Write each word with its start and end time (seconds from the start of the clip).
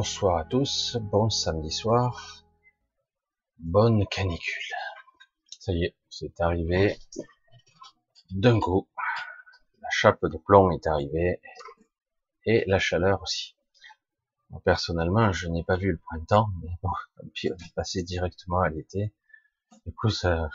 Bonsoir 0.00 0.38
à 0.38 0.44
tous, 0.46 0.96
bon 0.98 1.28
samedi 1.28 1.70
soir, 1.70 2.42
bonne 3.58 4.06
canicule. 4.06 4.74
Ça 5.58 5.72
y 5.72 5.84
est, 5.84 5.96
c'est 6.08 6.40
arrivé 6.40 6.96
d'un 8.30 8.58
coup. 8.60 8.88
La 9.82 9.90
chape 9.90 10.24
de 10.24 10.38
plomb 10.38 10.70
est 10.70 10.86
arrivée 10.86 11.42
et 12.46 12.64
la 12.66 12.78
chaleur 12.78 13.20
aussi. 13.20 13.54
personnellement, 14.64 15.32
je 15.32 15.48
n'ai 15.48 15.64
pas 15.64 15.76
vu 15.76 15.92
le 15.92 15.98
printemps, 15.98 16.48
mais 16.62 16.70
bon, 16.82 16.92
puis 17.34 17.50
on 17.52 17.56
est 17.56 17.74
passé 17.74 18.02
directement 18.02 18.60
à 18.60 18.70
l'été. 18.70 19.12
Du 19.84 19.92
coup, 19.92 20.08
ça, 20.08 20.48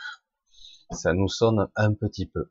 ça 0.90 1.12
nous 1.12 1.28
sonne 1.28 1.68
un 1.76 1.94
petit 1.94 2.26
peu. 2.26 2.50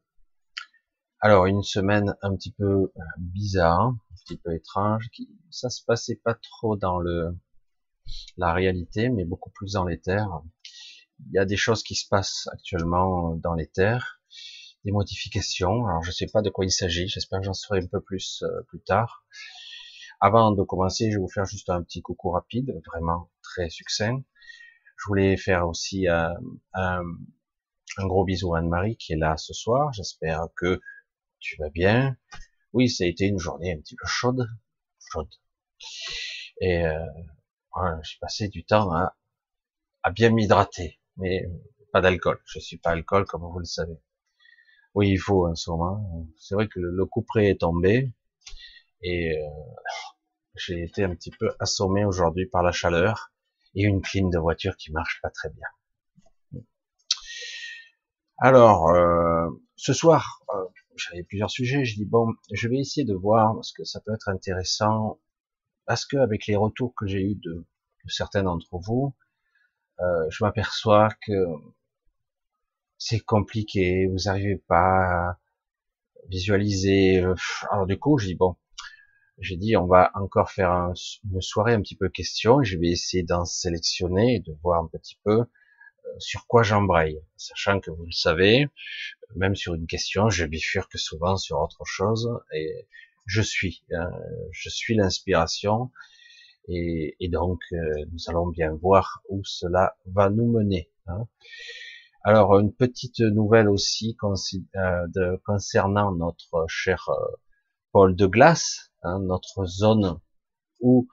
Alors, 1.19 1.45
une 1.45 1.63
semaine 1.63 2.15
un 2.21 2.37
petit 2.37 2.51
peu 2.51 2.63
euh, 2.63 3.01
bizarre, 3.17 3.87
un 3.87 3.97
petit 4.23 4.37
peu 4.37 4.55
étrange, 4.55 5.09
qui, 5.09 5.27
ça 5.55 5.69
se 5.69 5.83
passait 5.85 6.19
pas 6.21 6.35
trop 6.35 6.75
dans 6.75 6.99
le, 6.99 7.33
la 8.37 8.53
réalité, 8.53 9.09
mais 9.09 9.23
beaucoup 9.23 9.51
plus 9.51 9.73
dans 9.73 9.85
terres. 9.97 10.41
Il 11.27 11.33
y 11.33 11.39
a 11.39 11.45
des 11.45 11.55
choses 11.55 11.81
qui 11.81 11.95
se 11.95 12.07
passent 12.09 12.49
actuellement 12.51 13.35
dans 13.37 13.53
terres, 13.67 14.19
des 14.83 14.91
modifications. 14.91 15.87
Alors, 15.87 16.03
je 16.03 16.11
sais 16.11 16.27
pas 16.27 16.41
de 16.41 16.49
quoi 16.49 16.65
il 16.65 16.71
s'agit. 16.71 17.07
J'espère 17.07 17.39
que 17.39 17.45
j'en 17.45 17.53
saurai 17.53 17.79
un 17.79 17.87
peu 17.87 18.01
plus 18.01 18.43
euh, 18.43 18.63
plus 18.67 18.81
tard. 18.81 19.25
Avant 20.19 20.51
de 20.51 20.61
commencer, 20.63 21.09
je 21.09 21.15
vais 21.15 21.21
vous 21.21 21.29
faire 21.29 21.45
juste 21.45 21.69
un 21.69 21.81
petit 21.83 22.01
coucou 22.01 22.31
rapide, 22.31 22.73
vraiment 22.87 23.31
très 23.41 23.69
succinct. 23.69 24.21
Je 24.97 25.07
voulais 25.07 25.37
faire 25.37 25.67
aussi 25.67 26.09
euh, 26.09 26.33
un, 26.73 27.01
un 27.97 28.07
gros 28.07 28.25
bisou 28.25 28.55
à 28.55 28.59
Anne-Marie 28.59 28.97
qui 28.97 29.13
est 29.13 29.17
là 29.17 29.37
ce 29.37 29.53
soir. 29.53 29.93
J'espère 29.93 30.47
que 30.57 30.81
tu 31.39 31.55
vas 31.61 31.69
bien 31.69 32.17
Oui, 32.73 32.89
ça 32.89 33.05
a 33.05 33.07
été 33.07 33.25
une 33.25 33.39
journée 33.39 33.73
un 33.73 33.77
petit 33.77 33.95
peu 33.95 34.05
chaude, 34.05 34.47
chaude. 34.99 35.29
Et 36.61 36.85
euh, 36.85 37.05
j'ai 38.03 38.17
passé 38.19 38.47
du 38.47 38.65
temps 38.65 38.91
à, 38.93 39.15
à 40.03 40.11
bien 40.11 40.29
m'hydrater, 40.29 40.99
mais 41.17 41.45
pas 41.91 42.01
d'alcool. 42.01 42.39
Je 42.45 42.59
suis 42.59 42.77
pas 42.77 42.91
alcool 42.91 43.25
comme 43.25 43.43
vous 43.43 43.59
le 43.59 43.65
savez. 43.65 43.97
Oui, 44.95 45.09
il 45.09 45.17
faut 45.17 45.47
en 45.47 45.55
ce 45.55 45.69
moment. 45.69 46.27
C'est 46.37 46.55
vrai 46.55 46.67
que 46.67 46.79
le, 46.79 47.05
coup 47.05 47.21
près 47.21 47.47
est 47.49 47.61
tombé 47.61 48.11
et 49.01 49.37
euh, 49.37 49.49
j'ai 50.55 50.83
été 50.83 51.03
un 51.03 51.13
petit 51.15 51.31
peu 51.31 51.51
assommé 51.59 52.05
aujourd'hui 52.05 52.45
par 52.45 52.63
la 52.63 52.71
chaleur 52.71 53.31
et 53.75 53.83
une 53.83 54.01
clim 54.01 54.29
de 54.29 54.37
voiture 54.37 54.77
qui 54.77 54.91
marche 54.91 55.19
pas 55.21 55.29
très 55.29 55.49
bien. 55.49 55.67
Alors, 58.37 58.89
euh, 58.89 59.49
ce 59.75 59.93
soir, 59.93 60.41
euh, 60.53 60.65
j'avais 60.95 61.23
plusieurs 61.23 61.51
sujets. 61.51 61.85
Je 61.85 61.95
dis 61.95 62.05
bon, 62.05 62.33
je 62.51 62.67
vais 62.67 62.77
essayer 62.77 63.05
de 63.05 63.15
voir 63.15 63.53
parce 63.55 63.71
que 63.73 63.83
ça 63.83 63.99
peut 64.01 64.13
être 64.13 64.29
intéressant. 64.29 65.19
Parce 65.85 66.05
que 66.05 66.17
avec 66.17 66.47
les 66.47 66.55
retours 66.55 66.93
que 66.95 67.07
j'ai 67.07 67.21
eu 67.21 67.35
de, 67.35 67.65
certains 68.07 68.43
d'entre 68.43 68.77
vous, 68.77 69.13
euh, 70.01 70.29
je 70.29 70.43
m'aperçois 70.43 71.09
que 71.25 71.45
c'est 72.97 73.19
compliqué. 73.19 74.07
Vous 74.07 74.25
n'arrivez 74.25 74.57
pas 74.67 75.29
à 75.29 75.39
visualiser. 76.29 77.19
Euh, 77.21 77.35
alors 77.71 77.85
du 77.87 77.97
coup, 77.97 78.17
je 78.17 78.27
dis 78.27 78.35
bon, 78.35 78.55
j'ai 79.39 79.57
dit 79.57 79.77
on 79.77 79.87
va 79.87 80.11
encore 80.15 80.51
faire 80.51 80.93
une 81.31 81.41
soirée 81.41 81.73
un 81.73 81.81
petit 81.81 81.95
peu 81.95 82.09
question. 82.09 82.63
Je 82.63 82.77
vais 82.77 82.89
essayer 82.89 83.23
d'en 83.23 83.45
sélectionner 83.45 84.35
et 84.35 84.39
de 84.39 84.53
voir 84.63 84.83
un 84.83 84.87
petit 84.87 85.19
peu 85.23 85.45
sur 86.19 86.47
quoi 86.47 86.63
j'embraye, 86.63 87.19
sachant 87.35 87.79
que 87.79 87.91
vous 87.91 88.05
le 88.05 88.11
savez, 88.11 88.67
même 89.35 89.55
sur 89.55 89.73
une 89.73 89.87
question, 89.87 90.29
je 90.29 90.45
bifurque 90.45 90.97
souvent 90.97 91.37
sur 91.37 91.59
autre 91.59 91.83
chose 91.85 92.29
et 92.53 92.87
je 93.25 93.41
suis, 93.41 93.83
hein, 93.91 94.11
je 94.51 94.69
suis 94.69 94.95
l'inspiration 94.95 95.91
et, 96.67 97.29
donc 97.31 97.59
euh, 97.73 98.05
nous 98.11 98.19
allons 98.27 98.47
bien 98.47 98.73
voir 98.73 99.21
où 99.29 99.43
cela 99.43 99.95
va 100.05 100.29
nous 100.29 100.51
mener. 100.51 100.89
Hein. 101.07 101.27
Alors 102.23 102.57
une 102.59 102.73
petite 102.73 103.19
nouvelle 103.19 103.69
aussi 103.69 104.17
euh, 104.23 105.07
de, 105.13 105.41
concernant 105.45 106.11
notre 106.11 106.65
cher 106.67 107.09
euh, 107.09 107.35
pôle 107.91 108.15
de 108.15 108.25
glace, 108.25 108.91
hein, 109.03 109.19
notre 109.19 109.65
zone 109.65 110.19
où 110.79 111.07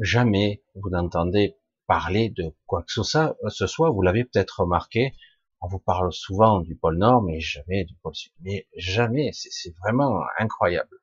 jamais 0.00 0.62
vous 0.74 0.90
n'entendez 0.90 1.56
parler 1.86 2.28
de 2.30 2.52
quoi 2.66 2.82
que 2.82 2.92
ce 2.92 3.02
soit, 3.02 3.36
ce 3.48 3.66
soit 3.66 3.90
vous 3.90 4.02
l'avez 4.02 4.24
peut-être 4.24 4.60
remarqué, 4.60 5.14
on 5.60 5.68
vous 5.68 5.78
parle 5.80 6.12
souvent 6.12 6.60
du 6.60 6.76
pôle 6.76 6.98
Nord, 6.98 7.22
mais 7.22 7.40
jamais 7.40 7.84
du 7.84 7.94
pôle 7.96 8.14
Sud. 8.14 8.32
Mais 8.42 8.68
jamais, 8.76 9.30
c'est 9.32 9.74
vraiment 9.78 10.22
incroyable. 10.38 10.97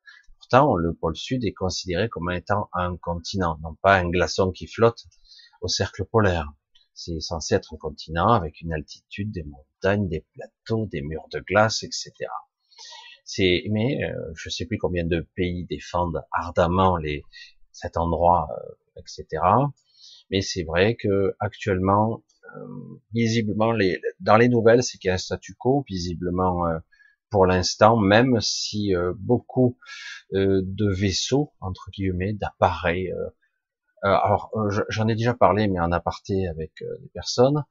Pourtant, 0.47 0.75
le 0.75 0.93
pôle 0.93 1.15
Sud 1.15 1.43
est 1.43 1.53
considéré 1.53 2.07
comme 2.07 2.29
étant 2.29 2.69
un 2.73 2.97
continent, 2.97 3.57
non 3.63 3.73
pas 3.81 3.97
un 3.97 4.07
glaçon 4.07 4.51
qui 4.51 4.67
flotte 4.67 5.05
au 5.61 5.67
cercle 5.67 6.05
polaire. 6.05 6.53
C'est 6.93 7.19
censé 7.19 7.55
être 7.55 7.73
un 7.73 7.77
continent 7.77 8.27
avec 8.27 8.61
une 8.61 8.71
altitude, 8.71 9.31
des 9.31 9.43
montagnes, 9.43 10.07
des 10.07 10.23
plateaux, 10.35 10.85
des 10.85 11.01
murs 11.01 11.27
de 11.31 11.39
glace, 11.39 11.81
etc. 11.81 12.11
C'est, 13.23 13.63
mais 13.71 14.03
euh, 14.03 14.33
je 14.35 14.49
sais 14.49 14.67
plus 14.67 14.77
combien 14.77 15.03
de 15.03 15.27
pays 15.35 15.65
défendent 15.65 16.23
ardemment 16.31 16.95
les, 16.97 17.23
cet 17.71 17.97
endroit, 17.97 18.47
euh, 18.51 19.01
etc. 19.01 19.41
Mais 20.29 20.41
c'est 20.41 20.63
vrai 20.63 20.95
que 20.95 21.35
actuellement, 21.39 22.23
euh, 22.55 22.67
visiblement, 23.15 23.71
les, 23.71 23.99
dans 24.19 24.37
les 24.37 24.49
nouvelles, 24.49 24.83
c'est 24.83 24.99
qu'il 24.99 25.07
y 25.07 25.11
a 25.11 25.15
un 25.15 25.17
statu 25.17 25.55
quo, 25.55 25.83
visiblement 25.89 26.67
euh, 26.67 26.77
pour 27.29 27.45
l'instant, 27.45 27.97
même 27.97 28.39
si 28.41 28.95
euh, 28.95 29.13
beaucoup 29.17 29.77
de 30.31 30.91
vaisseaux, 30.91 31.53
entre 31.59 31.89
guillemets, 31.91 32.33
d'appareils, 32.33 33.13
alors 34.01 34.51
j'en 34.89 35.07
ai 35.07 35.15
déjà 35.15 35.33
parlé, 35.33 35.67
mais 35.67 35.79
en 35.79 35.91
aparté 35.91 36.47
avec 36.47 36.71
des 37.01 37.09
personnes, 37.13 37.63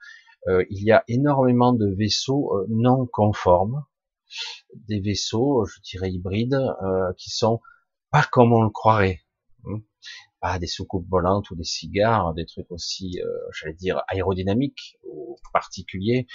il 0.47 0.85
y 0.85 0.93
a 0.93 1.05
énormément 1.09 1.73
de 1.73 1.87
vaisseaux 1.87 2.65
non 2.69 3.07
conformes, 3.07 3.85
des 4.75 5.01
vaisseaux, 5.01 5.65
je 5.65 5.81
dirais 5.81 6.11
hybrides, 6.11 6.59
qui 7.19 7.31
sont 7.31 7.61
pas 8.11 8.25
comme 8.31 8.53
on 8.53 8.63
le 8.63 8.71
croirait. 8.71 9.21
Hein 9.67 9.81
pas 10.45 10.59
des 10.59 10.67
soucoupes 10.67 11.09
volantes 11.09 11.51
ou 11.51 11.57
des 11.57 11.65
cigares, 11.65 12.35
des 12.35 12.45
trucs 12.45 12.71
aussi, 12.71 13.19
euh, 13.25 13.29
j'allais 13.59 13.73
dire, 13.73 14.03
aérodynamiques 14.09 14.99
ou 15.03 15.39
particuliers, 15.55 16.27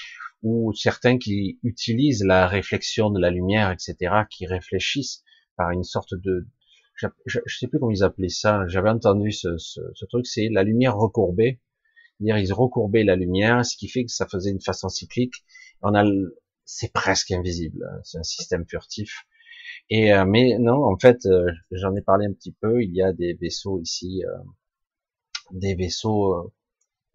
ou 0.42 0.74
certains 0.74 1.20
qui 1.20 1.60
utilisent 1.62 2.24
la 2.26 2.48
réflexion 2.48 3.12
de 3.12 3.20
la 3.20 3.30
lumière, 3.30 3.70
etc., 3.70 4.24
qui 4.28 4.48
réfléchissent 4.48 5.24
par 5.58 5.70
une 5.70 5.84
sorte 5.84 6.16
de, 6.16 6.48
je, 6.96 7.06
je, 7.28 7.40
sais 7.56 7.68
plus 7.68 7.78
comment 7.78 7.92
ils 7.92 8.04
appelaient 8.04 8.30
ça, 8.30 8.64
j'avais 8.68 8.90
entendu 8.90 9.32
ce, 9.32 9.60
ce, 9.60 9.80
ce 9.94 10.06
truc, 10.06 10.26
c'est 10.26 10.50
la 10.50 10.64
lumière 10.64 10.98
recourbée, 10.98 11.62
dire 12.20 12.40
ils 12.40 12.52
recourbaient 12.52 13.04
la 13.04 13.16
lumière, 13.16 13.64
ce 13.64 13.78
qui 13.78 13.90
fait 13.90 14.06
que 14.06 14.12
ça 14.12 14.26
faisait 14.28 14.50
une 14.50 14.62
façon 14.62 14.90
cyclique. 14.90 15.36
On 15.84 15.94
a, 15.94 16.04
c'est 16.66 16.92
presque 16.92 17.30
invisible, 17.30 17.88
hein, 17.88 18.00
c'est 18.04 18.18
un 18.18 18.24
système 18.24 18.66
furtif. 18.68 19.28
Et 19.90 20.14
euh, 20.14 20.26
mais 20.26 20.58
non, 20.60 20.86
en 20.86 20.98
fait, 20.98 21.26
euh, 21.26 21.52
j'en 21.72 21.96
ai 21.96 22.02
parlé 22.02 22.26
un 22.28 22.34
petit 22.34 22.52
peu. 22.52 22.84
Il 22.84 22.94
y 22.96 23.02
a 23.02 23.14
des 23.14 23.34
vaisseaux 23.34 23.80
ici, 23.80 24.24
euh, 24.26 24.38
des 25.52 25.76
vaisseaux 25.76 26.54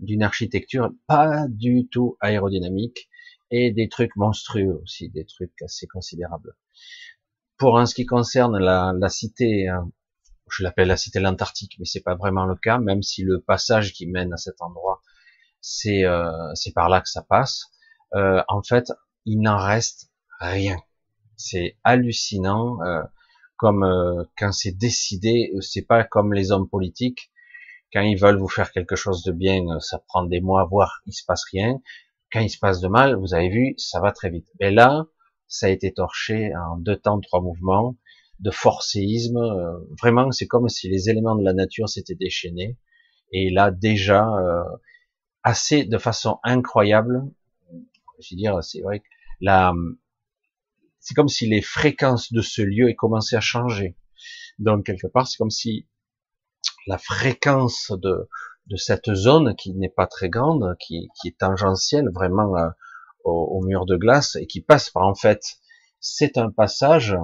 d'une 0.00 0.22
architecture 0.22 0.90
pas 1.06 1.46
du 1.48 1.88
tout 1.88 2.16
aérodynamique 2.20 3.08
et 3.50 3.70
des 3.72 3.88
trucs 3.88 4.16
monstrueux 4.16 4.80
aussi, 4.82 5.08
des 5.10 5.24
trucs 5.24 5.62
assez 5.62 5.86
considérables. 5.86 6.56
Pour 7.58 7.74
en 7.74 7.86
ce 7.86 7.94
qui 7.94 8.06
concerne 8.06 8.58
la, 8.58 8.92
la 8.98 9.08
cité, 9.08 9.68
hein, 9.68 9.90
je 10.50 10.64
l'appelle 10.64 10.88
la 10.88 10.96
cité 10.96 11.20
l'Antarctique, 11.20 11.76
mais 11.78 11.84
c'est 11.84 12.02
pas 12.02 12.16
vraiment 12.16 12.46
le 12.46 12.56
cas, 12.56 12.78
même 12.78 13.02
si 13.02 13.22
le 13.22 13.40
passage 13.40 13.92
qui 13.92 14.06
mène 14.06 14.32
à 14.32 14.36
cet 14.36 14.60
endroit, 14.60 15.00
c'est 15.60 16.02
c'est 16.54 16.72
par 16.72 16.88
là 16.88 17.00
que 17.00 17.08
ça 17.08 17.22
passe. 17.22 17.66
en 18.12 18.62
fait, 18.62 18.92
il 19.24 19.40
n'en 19.40 19.56
reste 19.58 20.10
rien. 20.40 20.76
C'est 21.36 21.76
hallucinant. 21.84 22.80
Euh, 22.82 23.02
comme 23.56 23.84
euh, 23.84 24.24
quand 24.36 24.52
c'est 24.52 24.72
décidé, 24.72 25.52
euh, 25.54 25.60
c'est 25.60 25.86
pas 25.86 26.04
comme 26.04 26.32
les 26.32 26.52
hommes 26.52 26.68
politiques. 26.68 27.30
Quand 27.92 28.00
ils 28.00 28.18
veulent 28.18 28.38
vous 28.38 28.48
faire 28.48 28.72
quelque 28.72 28.96
chose 28.96 29.22
de 29.22 29.32
bien, 29.32 29.78
ça 29.80 30.00
prend 30.08 30.24
des 30.24 30.40
mois, 30.40 30.64
voire 30.64 31.00
il 31.06 31.12
se 31.12 31.24
passe 31.24 31.44
rien. 31.44 31.80
Quand 32.32 32.40
il 32.40 32.50
se 32.50 32.58
passe 32.58 32.80
de 32.80 32.88
mal, 32.88 33.14
vous 33.14 33.34
avez 33.34 33.48
vu, 33.48 33.74
ça 33.78 34.00
va 34.00 34.10
très 34.10 34.30
vite. 34.30 34.48
Mais 34.60 34.72
là, 34.72 35.06
ça 35.46 35.66
a 35.66 35.68
été 35.68 35.92
torché 35.92 36.52
en 36.56 36.76
deux 36.76 36.96
temps, 36.96 37.20
trois 37.20 37.40
mouvements 37.40 37.96
de 38.40 38.50
forcéisme. 38.50 39.38
vraiment, 40.00 40.32
c'est 40.32 40.48
comme 40.48 40.68
si 40.68 40.88
les 40.88 41.08
éléments 41.08 41.36
de 41.36 41.44
la 41.44 41.52
nature 41.52 41.88
s'étaient 41.88 42.16
déchaînés. 42.16 42.76
Et 43.32 43.50
là, 43.50 43.70
déjà, 43.70 44.28
assez 45.44 45.84
de 45.84 45.98
façon 45.98 46.40
incroyable. 46.42 47.22
Je 48.18 48.34
veux 48.34 48.38
dire, 48.38 48.64
c'est 48.64 48.80
vrai 48.80 48.98
que 49.00 49.06
la, 49.40 49.72
c'est 51.04 51.12
comme 51.12 51.28
si 51.28 51.46
les 51.46 51.60
fréquences 51.60 52.32
de 52.32 52.40
ce 52.40 52.62
lieu 52.62 52.88
aient 52.88 52.94
commencé 52.94 53.36
à 53.36 53.40
changer. 53.40 53.94
Donc 54.58 54.86
quelque 54.86 55.06
part, 55.06 55.28
c'est 55.28 55.36
comme 55.36 55.50
si 55.50 55.86
la 56.86 56.96
fréquence 56.96 57.92
de, 57.92 58.26
de 58.68 58.76
cette 58.76 59.12
zone 59.12 59.54
qui 59.54 59.74
n'est 59.74 59.90
pas 59.90 60.06
très 60.06 60.30
grande, 60.30 60.74
qui, 60.80 61.08
qui 61.20 61.28
est 61.28 61.38
tangentielle 61.38 62.08
vraiment 62.10 62.56
euh, 62.56 62.70
au, 63.22 63.62
mur 63.62 63.84
de 63.84 63.96
glace 63.96 64.36
et 64.36 64.46
qui 64.46 64.62
passe 64.62 64.88
par 64.88 65.06
en 65.06 65.14
fait, 65.14 65.42
c'est 66.00 66.38
un 66.38 66.50
passage. 66.50 67.14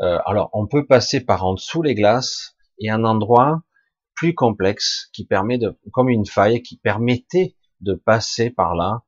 Euh, 0.00 0.18
alors 0.26 0.50
on 0.52 0.66
peut 0.66 0.84
passer 0.84 1.20
par 1.20 1.44
en 1.44 1.54
dessous 1.54 1.82
les 1.82 1.94
glaces 1.94 2.56
et 2.80 2.90
un 2.90 3.04
endroit 3.04 3.62
plus 4.16 4.34
complexe 4.34 5.10
qui 5.12 5.24
permet 5.24 5.58
de, 5.58 5.78
comme 5.92 6.08
une 6.08 6.26
faille 6.26 6.60
qui 6.62 6.76
permettait 6.76 7.54
de 7.82 7.94
passer 7.94 8.50
par 8.50 8.74
là 8.74 9.04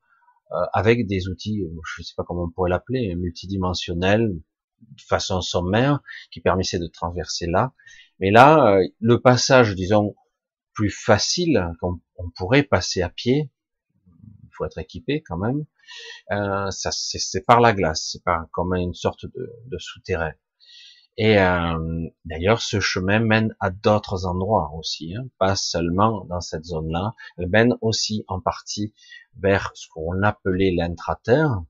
avec 0.73 1.07
des 1.07 1.29
outils, 1.29 1.61
je 1.61 2.01
ne 2.01 2.05
sais 2.05 2.15
pas 2.17 2.25
comment 2.25 2.45
on 2.45 2.51
pourrait 2.51 2.71
l'appeler, 2.71 3.15
multidimensionnels, 3.15 4.41
de 4.81 5.03
façon 5.03 5.41
sommaire, 5.41 6.01
qui 6.31 6.41
permettait 6.41 6.79
de 6.79 6.87
traverser 6.87 7.47
là. 7.47 7.73
Mais 8.19 8.31
là, 8.31 8.77
euh, 8.77 8.89
le 9.01 9.21
passage, 9.21 9.75
disons, 9.75 10.15
plus 10.75 10.91
facile, 10.91 11.73
qu'on 11.81 12.01
on 12.17 12.31
pourrait 12.31 12.63
passer 12.63 13.03
à 13.03 13.09
pied, 13.09 13.51
il 14.45 14.49
faut 14.53 14.65
être 14.65 14.79
équipé 14.79 15.23
quand 15.23 15.39
même, 15.39 15.65
euh, 16.31 16.71
ça 16.71 16.91
c'est 16.93 17.45
par 17.45 17.61
la 17.61 17.73
glace, 17.73 18.11
c'est 18.13 18.23
pas 18.23 18.49
comme 18.53 18.75
une 18.75 18.95
sorte 18.95 19.27
de, 19.27 19.53
de 19.67 19.79
souterrain. 19.79 20.33
Et 21.19 21.39
euh, 21.39 22.09
d'ailleurs, 22.25 22.63
ce 22.63 22.81
chemin 22.81 23.19
mène 23.19 23.55
à 23.61 23.71
d'autres 23.71 24.25
endroits 24.25 24.73
aussi, 24.79 25.15
hein, 25.15 25.27
pas 25.39 25.57
seulement 25.57 26.25
dans 26.25 26.41
cette 26.41 26.65
zone-là. 26.65 27.15
Elle 27.37 27.49
mène 27.49 27.75
aussi 27.83 28.25
en 28.29 28.41
partie 28.41 28.95
vers 29.41 29.71
ce 29.75 29.87
qu'on 29.93 30.23
appelait 30.23 30.73
l'intraterre, 30.77 31.63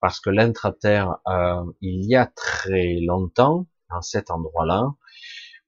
parce 0.00 0.20
que 0.20 0.30
l'intraterre, 0.30 1.18
euh, 1.26 1.64
il 1.80 2.04
y 2.04 2.14
a 2.14 2.26
très 2.26 2.98
longtemps, 3.00 3.66
dans 3.90 4.02
cet 4.02 4.30
endroit-là, 4.30 4.94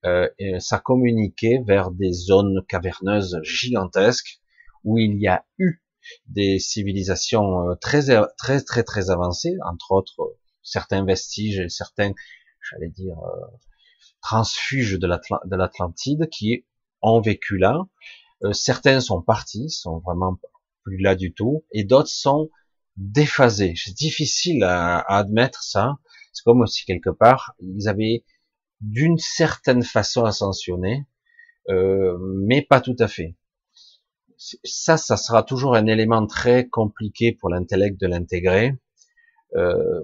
euh, 0.07 0.29
ça 0.59 0.79
communiquait 0.79 1.63
vers 1.67 1.91
des 1.91 2.13
zones 2.13 2.65
caverneuses 2.69 3.39
gigantesques 3.43 4.41
où 4.85 4.99
il 4.99 5.21
y 5.21 5.29
a 5.29 5.45
eu 5.59 5.83
des 6.27 6.59
civilisations 6.59 7.71
euh, 7.71 7.75
très 7.75 8.03
très 8.39 8.63
très 8.63 8.83
très 8.83 9.11
avancées, 9.11 9.57
entre 9.65 9.93
autres 9.93 10.37
certains 10.63 11.05
vestiges, 11.05 11.67
certains 11.69 12.13
j'allais 12.71 12.91
dire, 12.91 13.19
euh, 13.19 13.47
transfuges 14.23 14.99
de 14.99 15.57
l'Atlantide 15.57 16.29
qui 16.31 16.65
ont 17.03 17.21
vécu 17.21 17.57
là. 17.57 17.87
Euh, 18.45 18.53
certains 18.53 19.01
sont 19.01 19.23
partis, 19.23 19.71
sont 19.71 19.99
vraiment 19.99 20.39
là 20.99 21.15
du 21.15 21.33
tout, 21.33 21.65
et 21.73 21.85
d'autres 21.85 22.09
sont 22.09 22.51
déphasés. 22.97 23.75
C'est 23.77 23.95
difficile 23.95 24.63
à, 24.65 24.99
admettre 25.01 25.63
ça. 25.63 25.99
C'est 26.33 26.45
comme 26.45 26.67
si 26.67 26.85
quelque 26.85 27.11
part 27.11 27.55
ils 27.61 27.89
avaient 27.89 28.25
d'une 28.81 29.19
certaine 29.19 29.83
façon 29.83 30.25
ascensionné, 30.25 31.07
euh, 31.69 32.17
mais 32.21 32.63
pas 32.63 32.81
tout 32.81 32.97
à 32.99 33.09
fait. 33.09 33.37
Ça, 34.37 34.97
ça 34.97 35.17
sera 35.19 35.43
toujours 35.43 35.75
un 35.75 35.87
élément 35.87 36.27
très 36.27 36.67
compliqué 36.67 37.33
pour 37.33 37.51
l'intellect 37.51 38.01
de 38.01 38.07
l'intégrer, 38.07 38.75
euh, 39.55 40.03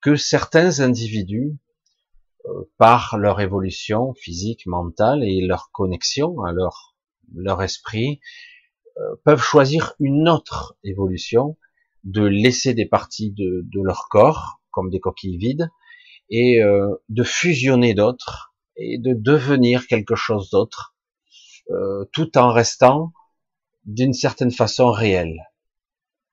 que 0.00 0.14
certains 0.14 0.80
individus 0.80 1.56
par 2.78 3.16
leur 3.18 3.40
évolution 3.40 4.14
physique, 4.14 4.66
mentale 4.66 5.24
et 5.24 5.44
leur 5.44 5.70
connexion 5.72 6.42
à 6.42 6.52
leur, 6.52 6.94
leur 7.34 7.62
esprit, 7.62 8.20
euh, 8.20 8.22
peuvent 9.24 9.42
choisir 9.42 9.94
une 10.00 10.28
autre 10.28 10.76
évolution, 10.84 11.56
de 12.04 12.22
laisser 12.22 12.72
des 12.74 12.86
parties 12.86 13.32
de, 13.32 13.62
de 13.64 13.82
leur 13.82 14.08
corps, 14.08 14.60
comme 14.70 14.90
des 14.90 15.00
coquilles 15.00 15.38
vides, 15.38 15.70
et 16.30 16.62
euh, 16.62 16.94
de 17.08 17.22
fusionner 17.22 17.94
d'autres, 17.94 18.54
et 18.76 18.98
de 18.98 19.14
devenir 19.14 19.86
quelque 19.86 20.14
chose 20.14 20.50
d'autre, 20.50 20.94
euh, 21.70 22.04
tout 22.12 22.36
en 22.38 22.52
restant 22.52 23.12
d'une 23.84 24.12
certaine 24.12 24.50
façon 24.50 24.90
réel. 24.90 25.36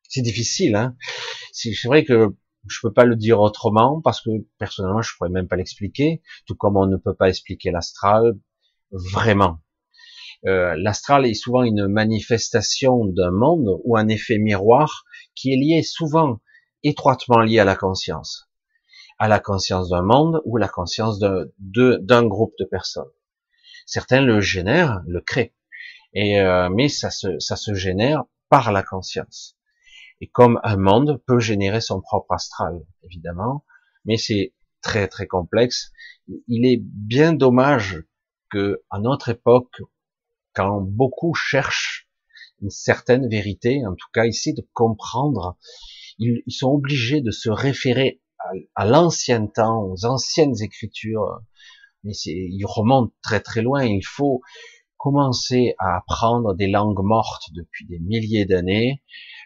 C'est 0.07 0.21
difficile, 0.21 0.75
hein 0.75 0.95
c'est 1.53 1.87
vrai 1.87 2.03
que 2.03 2.35
je 2.67 2.79
peux 2.81 2.91
pas 2.91 3.05
le 3.05 3.15
dire 3.15 3.39
autrement 3.39 4.01
parce 4.01 4.21
que 4.21 4.29
personnellement 4.57 5.01
je 5.01 5.11
pourrais 5.15 5.29
même 5.29 5.47
pas 5.47 5.55
l'expliquer, 5.55 6.21
tout 6.45 6.55
comme 6.55 6.77
on 6.77 6.87
ne 6.87 6.97
peut 6.97 7.13
pas 7.13 7.29
expliquer 7.29 7.71
l'astral 7.71 8.37
vraiment. 8.91 9.59
Euh, 10.45 10.75
l'astral 10.77 11.25
est 11.25 11.33
souvent 11.33 11.63
une 11.63 11.87
manifestation 11.87 13.05
d'un 13.05 13.31
monde 13.31 13.79
ou 13.83 13.95
un 13.95 14.09
effet 14.09 14.37
miroir 14.37 15.05
qui 15.35 15.53
est 15.53 15.57
lié 15.57 15.83
souvent 15.83 16.39
étroitement 16.83 17.39
lié 17.39 17.59
à 17.59 17.63
la 17.63 17.75
conscience, 17.75 18.49
à 19.19 19.29
la 19.29 19.39
conscience 19.39 19.89
d'un 19.89 20.01
monde 20.01 20.41
ou 20.43 20.57
la 20.57 20.67
conscience 20.67 21.17
d'un 21.19 22.25
groupe 22.25 22.53
de 22.59 22.65
personnes. 22.65 23.11
Certains 23.85 24.21
le 24.21 24.41
génèrent, 24.41 25.01
le 25.07 25.21
créent, 25.21 25.53
et 26.13 26.39
euh, 26.39 26.69
mais 26.69 26.89
ça 26.89 27.09
se, 27.09 27.39
ça 27.39 27.55
se 27.55 27.73
génère 27.73 28.23
par 28.49 28.71
la 28.71 28.83
conscience. 28.83 29.57
Et 30.19 30.27
comme 30.27 30.59
un 30.63 30.77
monde 30.77 31.21
peut 31.25 31.39
générer 31.39 31.81
son 31.81 32.01
propre 32.01 32.33
astral, 32.33 32.81
évidemment, 33.03 33.65
mais 34.05 34.17
c'est 34.17 34.53
très 34.81 35.07
très 35.07 35.27
complexe. 35.27 35.91
Il 36.47 36.65
est 36.65 36.81
bien 36.81 37.33
dommage 37.33 38.03
que 38.51 38.83
à 38.89 38.99
notre 38.99 39.29
époque, 39.29 39.81
quand 40.53 40.81
beaucoup 40.81 41.33
cherchent 41.33 42.07
une 42.61 42.69
certaine 42.69 43.27
vérité, 43.27 43.85
en 43.85 43.95
tout 43.95 44.07
cas 44.13 44.25
ici 44.25 44.53
de 44.53 44.65
comprendre, 44.73 45.57
ils, 46.19 46.43
sont 46.47 46.69
obligés 46.69 47.21
de 47.21 47.31
se 47.31 47.49
référer 47.49 48.21
à, 48.75 48.85
l'ancien 48.85 49.47
temps, 49.47 49.83
aux 49.83 50.05
anciennes 50.05 50.61
écritures, 50.61 51.41
mais 52.03 52.13
ils 52.25 52.65
remontent 52.65 53.13
très 53.21 53.39
très 53.39 53.61
loin. 53.61 53.83
Il 53.83 54.05
faut 54.05 54.41
commencer 54.97 55.75
à 55.79 55.97
apprendre 55.97 56.53
des 56.53 56.67
langues 56.67 57.03
mortes 57.03 57.49
depuis 57.53 57.85
des 57.85 57.99
milliers 57.99 58.45
d'années, 58.45 59.01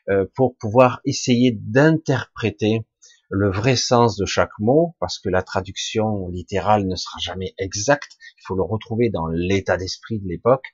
euh, 0.10 0.26
pour 0.36 0.56
pouvoir 0.58 1.02
essayer 1.04 1.52
d'interpréter 1.52 2.86
le 3.30 3.52
vrai 3.52 3.76
sens 3.76 4.16
de 4.16 4.26
chaque 4.26 4.58
mot, 4.60 4.96
parce 5.00 5.20
que 5.20 5.30
la 5.30 5.44
traduction 5.44 6.30
littérale 6.30 6.88
ne 6.88 6.96
sera 6.96 7.18
jamais 7.20 7.54
exacte, 7.58 8.17
faut 8.48 8.56
le 8.56 8.64
retrouver 8.64 9.10
dans 9.10 9.28
l'état 9.28 9.78
d'esprit 9.78 10.20
de 10.20 10.28
l'époque, 10.28 10.66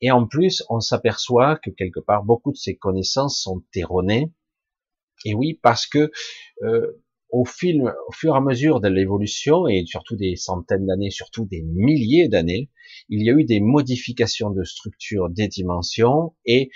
et 0.00 0.10
en 0.10 0.26
plus, 0.26 0.62
on 0.68 0.80
s'aperçoit 0.80 1.56
que 1.56 1.70
quelque 1.70 2.00
part, 2.00 2.24
beaucoup 2.24 2.52
de 2.52 2.56
ces 2.56 2.76
connaissances 2.76 3.40
sont 3.40 3.62
erronées, 3.74 4.32
et 5.24 5.34
oui, 5.34 5.58
parce 5.62 5.86
que 5.86 6.10
euh, 6.62 7.02
au, 7.30 7.44
fil, 7.44 7.82
au 7.82 8.12
fur 8.12 8.34
et 8.34 8.36
à 8.36 8.40
mesure 8.40 8.80
de 8.80 8.88
l'évolution, 8.88 9.66
et 9.66 9.84
surtout 9.86 10.16
des 10.16 10.36
centaines 10.36 10.86
d'années, 10.86 11.10
surtout 11.10 11.46
des 11.46 11.62
milliers 11.62 12.28
d'années, 12.28 12.70
il 13.08 13.24
y 13.24 13.30
a 13.30 13.32
eu 13.32 13.44
des 13.44 13.60
modifications 13.60 14.50
de 14.50 14.62
structure 14.64 15.30
des 15.30 15.48
dimensions, 15.48 16.34
et 16.44 16.70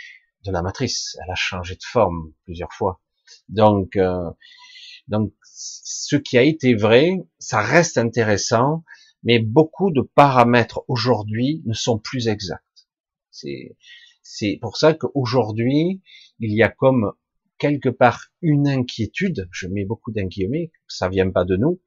de 0.44 0.52
la 0.52 0.62
matrice. 0.62 1.16
Elle 1.22 1.30
a 1.30 1.36
changé 1.36 1.74
de 1.74 1.84
forme 1.84 2.32
plusieurs 2.44 2.72
fois. 2.72 3.00
Donc, 3.48 3.96
euh, 3.96 4.30
donc, 5.08 5.32
ce 5.42 6.16
qui 6.16 6.38
a 6.38 6.42
été 6.42 6.74
vrai, 6.74 7.16
ça 7.38 7.60
reste 7.60 7.98
intéressant, 7.98 8.84
mais 9.22 9.38
beaucoup 9.38 9.90
de 9.90 10.00
paramètres 10.00 10.84
aujourd'hui 10.88 11.62
ne 11.66 11.74
sont 11.74 11.98
plus 11.98 12.28
exacts. 12.28 12.88
C'est, 13.30 13.76
c'est 14.22 14.58
pour 14.60 14.76
ça 14.76 14.94
qu'aujourd'hui, 14.94 16.02
il 16.38 16.52
y 16.52 16.62
a 16.62 16.68
comme 16.68 17.12
quelque 17.58 17.88
part 17.88 18.28
une 18.42 18.68
inquiétude. 18.68 19.48
Je 19.52 19.66
mets 19.66 19.84
beaucoup 19.84 20.12
d'inquiétude, 20.12 20.70
ça 20.86 21.08
vient 21.08 21.30
pas 21.30 21.44
de 21.44 21.56
nous. 21.56 21.80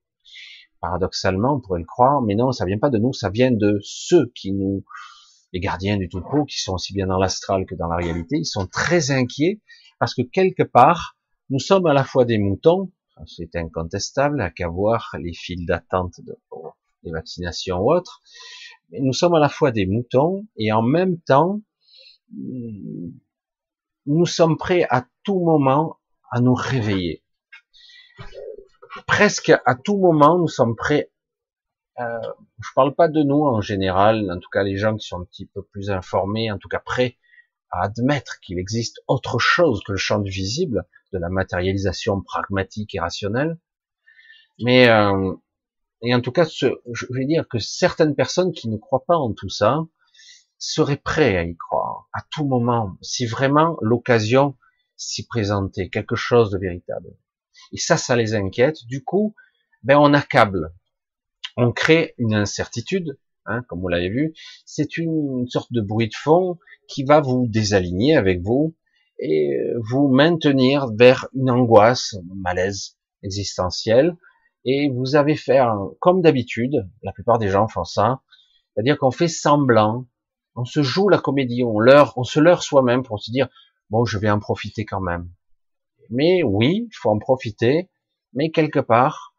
Paradoxalement, 0.80 1.56
on 1.56 1.62
pourrait 1.62 1.80
le 1.80 1.86
croire, 1.86 2.22
mais 2.22 2.36
non, 2.36 2.52
ça 2.52 2.66
vient 2.66 2.80
pas 2.80 2.90
de 2.90 2.98
nous, 2.98 3.14
ça 3.14 3.30
vient 3.30 3.52
de 3.52 3.80
ceux 3.84 4.32
qui 4.36 4.52
nous 4.52 4.84
les 5.54 5.60
gardiens 5.60 5.98
du 5.98 6.08
tout 6.08 6.22
qui 6.48 6.60
sont 6.62 6.74
aussi 6.74 6.94
bien 6.94 7.08
dans 7.08 7.18
l'astral 7.18 7.66
que 7.66 7.76
dans 7.76 7.88
la 7.88 7.98
réalité, 7.98 8.38
ils 8.38 8.46
sont 8.46 8.68
très 8.68 9.12
inquiets 9.12 9.60
parce 10.00 10.16
que 10.16 10.22
quelque 10.22 10.64
part, 10.64 11.18
nous 11.50 11.60
sommes 11.60 11.86
à 11.86 11.94
la 11.94 12.04
fois 12.04 12.26
des 12.26 12.38
moutons, 12.38 12.92
c'est 13.28 13.56
incontestable, 13.56 14.42
à 14.42 14.50
qu'à 14.50 14.70
voir 14.70 15.16
les 15.20 15.34
files 15.34 15.66
d'attente 15.66 16.22
de, 16.22 16.36
des 17.04 17.12
vaccinations 17.12 17.80
ou 17.80 17.92
autres, 17.92 18.22
mais 18.90 19.00
nous 19.00 19.14
sommes 19.14 19.34
à 19.34 19.40
la 19.40 19.50
fois 19.50 19.72
des 19.72 19.86
moutons 19.86 20.46
et 20.58 20.72
en 20.72 20.82
même 20.82 21.20
temps, 21.20 21.62
nous 24.06 24.26
sommes 24.26 24.58
prêts 24.58 24.86
à 24.90 25.06
tout 25.24 25.40
moment 25.40 25.98
à 26.32 26.40
nous 26.40 26.54
réveiller. 26.54 27.24
Presque 29.08 29.52
à 29.66 29.76
tout 29.76 29.98
moment, 29.98 30.38
nous 30.38 30.48
sommes 30.48 30.76
prêts 30.76 31.12
euh, 32.00 32.20
je 32.62 32.70
parle 32.74 32.96
pas 32.96 33.08
de 33.10 33.22
nous 33.22 33.44
en 33.44 33.62
général, 33.62 34.32
en 34.32 34.40
tout 34.40 34.50
cas 34.50 34.64
les 34.64 34.78
gens 34.78 34.96
qui 34.96 35.08
sont 35.08 35.22
un 35.22 35.26
petit 35.26 35.46
peu 35.46 35.62
plus 35.62 35.90
informés, 35.90 36.52
en 36.52 36.58
tout 36.58 36.70
cas 36.70 36.80
prêts 36.80 37.18
à 37.70 37.84
admettre 37.84 38.40
qu'il 38.40 38.60
existe 38.60 39.02
autre 39.08 39.40
chose 39.40 39.82
que 39.86 39.92
le 39.92 39.98
champ 39.98 40.20
du 40.20 40.32
visible, 40.32 40.86
de 41.14 41.20
la 41.20 41.30
matérialisation 41.30 42.22
pragmatique 42.22 42.96
et 42.96 43.00
rationnelle. 43.00 43.58
Mais 44.60 44.90
euh, 44.90 45.34
et 46.02 46.14
en 46.16 46.22
tout 46.22 46.32
cas, 46.32 46.46
je 46.46 47.06
vais 47.10 47.26
dire 47.26 47.48
que 47.48 47.60
certaines 47.60 48.16
personnes 48.16 48.52
qui 48.52 48.70
ne 48.70 48.78
croient 48.78 49.06
pas 49.06 49.18
en 49.18 49.34
tout 49.34 49.50
ça 49.50 49.86
seraient 50.58 50.98
prêts 50.98 51.38
à 51.38 51.44
y 51.44 51.56
croire 51.56 52.10
à 52.14 52.22
tout 52.32 52.46
moment, 52.46 52.98
si 53.02 53.26
vraiment 53.26 53.78
l'occasion 53.82 54.56
s'y 54.96 55.26
présentait, 55.26 55.90
quelque 55.90 56.16
chose 56.16 56.52
de 56.52 56.60
véritable. 56.60 57.16
Et 57.72 57.78
ça, 57.78 57.98
ça 57.98 58.16
les 58.16 58.36
inquiète. 58.36 58.86
Du 58.86 59.04
coup, 59.04 59.34
ben 59.84 59.98
on 59.98 60.14
accable 60.14 60.74
on 61.58 61.72
crée 61.72 62.14
une 62.18 62.34
incertitude, 62.34 63.18
hein, 63.46 63.64
comme 63.68 63.82
vous 63.82 63.88
l'avez 63.88 64.10
vu, 64.10 64.34
c'est 64.66 64.98
une 64.98 65.48
sorte 65.48 65.72
de 65.72 65.82
bruit 65.82 66.10
de 66.10 66.16
fond 66.16 66.58
qui 66.88 67.04
va 67.04 67.20
vous 67.20 67.48
désaligner 67.48 68.16
avec 68.16 68.42
vous 68.42 68.76
et 69.20 69.58
vous 69.90 70.08
maintenir 70.08 70.88
vers 70.96 71.28
une 71.34 71.50
angoisse, 71.50 72.16
un 72.16 72.36
malaise 72.36 72.98
existentiel, 73.24 74.18
et 74.66 74.90
vous 74.90 75.16
avez 75.16 75.36
fait, 75.36 75.60
comme 76.00 76.22
d'habitude, 76.22 76.88
la 77.02 77.12
plupart 77.12 77.40
des 77.40 77.50
gens 77.50 77.68
font 77.68 77.84
ça, 77.84 78.22
c'est-à-dire 78.74 78.98
qu'on 78.98 79.12
fait 79.12 79.28
semblant 79.28 80.06
On 80.56 80.66
se 80.66 80.84
joue 80.84 81.10
la 81.10 81.18
comédie, 81.18 81.64
on, 81.64 81.78
on 82.16 82.24
se 82.24 82.40
leurre 82.40 82.64
soi-même 82.64 83.04
pour 83.04 83.22
se 83.22 83.32
dire, 83.32 83.48
bon, 83.90 84.06
je 84.06 84.18
vais 84.18 84.30
en 84.30 84.40
profiter 84.40 84.86
quand 84.86 85.02
même. 85.02 85.30
Mais 86.10 86.44
oui, 86.44 86.88
il 86.92 86.96
faut 86.96 87.10
en 87.10 87.20
profiter, 87.20 87.90
mais 88.34 88.52
quelque 88.52 88.80
part, 88.80 89.34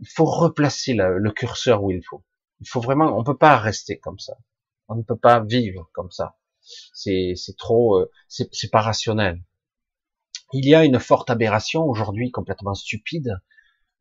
il 0.00 0.08
faut 0.08 0.24
replacer 0.24 0.94
le 0.94 1.30
curseur 1.30 1.82
où 1.82 1.90
il 1.90 2.02
faut. 2.04 2.24
Il 2.60 2.68
faut 2.68 2.80
vraiment, 2.80 3.16
on 3.18 3.24
peut 3.24 3.36
pas 3.36 3.58
rester 3.58 3.98
comme 3.98 4.18
ça. 4.18 4.36
On 4.88 4.94
ne 4.94 5.02
peut 5.02 5.16
pas 5.16 5.40
vivre 5.40 5.90
comme 5.92 6.10
ça. 6.10 6.36
C'est, 6.92 7.34
trop, 7.58 7.98
euh, 7.98 8.10
c'est 8.28 8.70
pas 8.70 8.80
rationnel. 8.80 9.42
Il 10.52 10.66
y 10.66 10.74
a 10.74 10.84
une 10.84 10.98
forte 10.98 11.30
aberration 11.30 11.84
aujourd'hui 11.84 12.30
complètement 12.30 12.74
stupide 12.74 13.40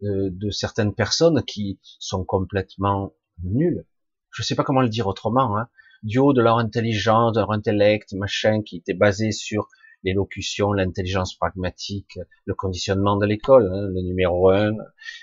de, 0.02 0.30
de 0.30 0.50
certaines 0.50 0.94
personnes 0.94 1.44
qui 1.44 1.80
sont 2.00 2.24
complètement 2.24 3.14
nulles. 3.44 3.86
Je 4.32 4.44
sais 4.44 4.56
pas 4.56 4.64
comment 4.64 4.82
le 4.82 4.90
dire 4.90 5.08
autrement, 5.08 5.58
hein. 5.58 5.68
Du 6.04 6.20
haut 6.20 6.34
de 6.34 6.42
leur 6.42 6.58
intelligence, 6.58 7.34
de 7.34 7.40
leur 7.40 7.52
intellect, 7.52 8.12
machin, 8.14 8.62
qui 8.62 8.76
était 8.76 8.94
basé 8.94 9.32
sur 9.32 9.70
l'élocution, 10.04 10.74
l'intelligence 10.74 11.34
pragmatique, 11.36 12.20
le 12.44 12.54
conditionnement 12.54 13.16
de 13.16 13.26
l'école, 13.26 13.72
hein, 13.74 13.88
le 13.88 14.02
numéro 14.02 14.50
un, 14.50 14.74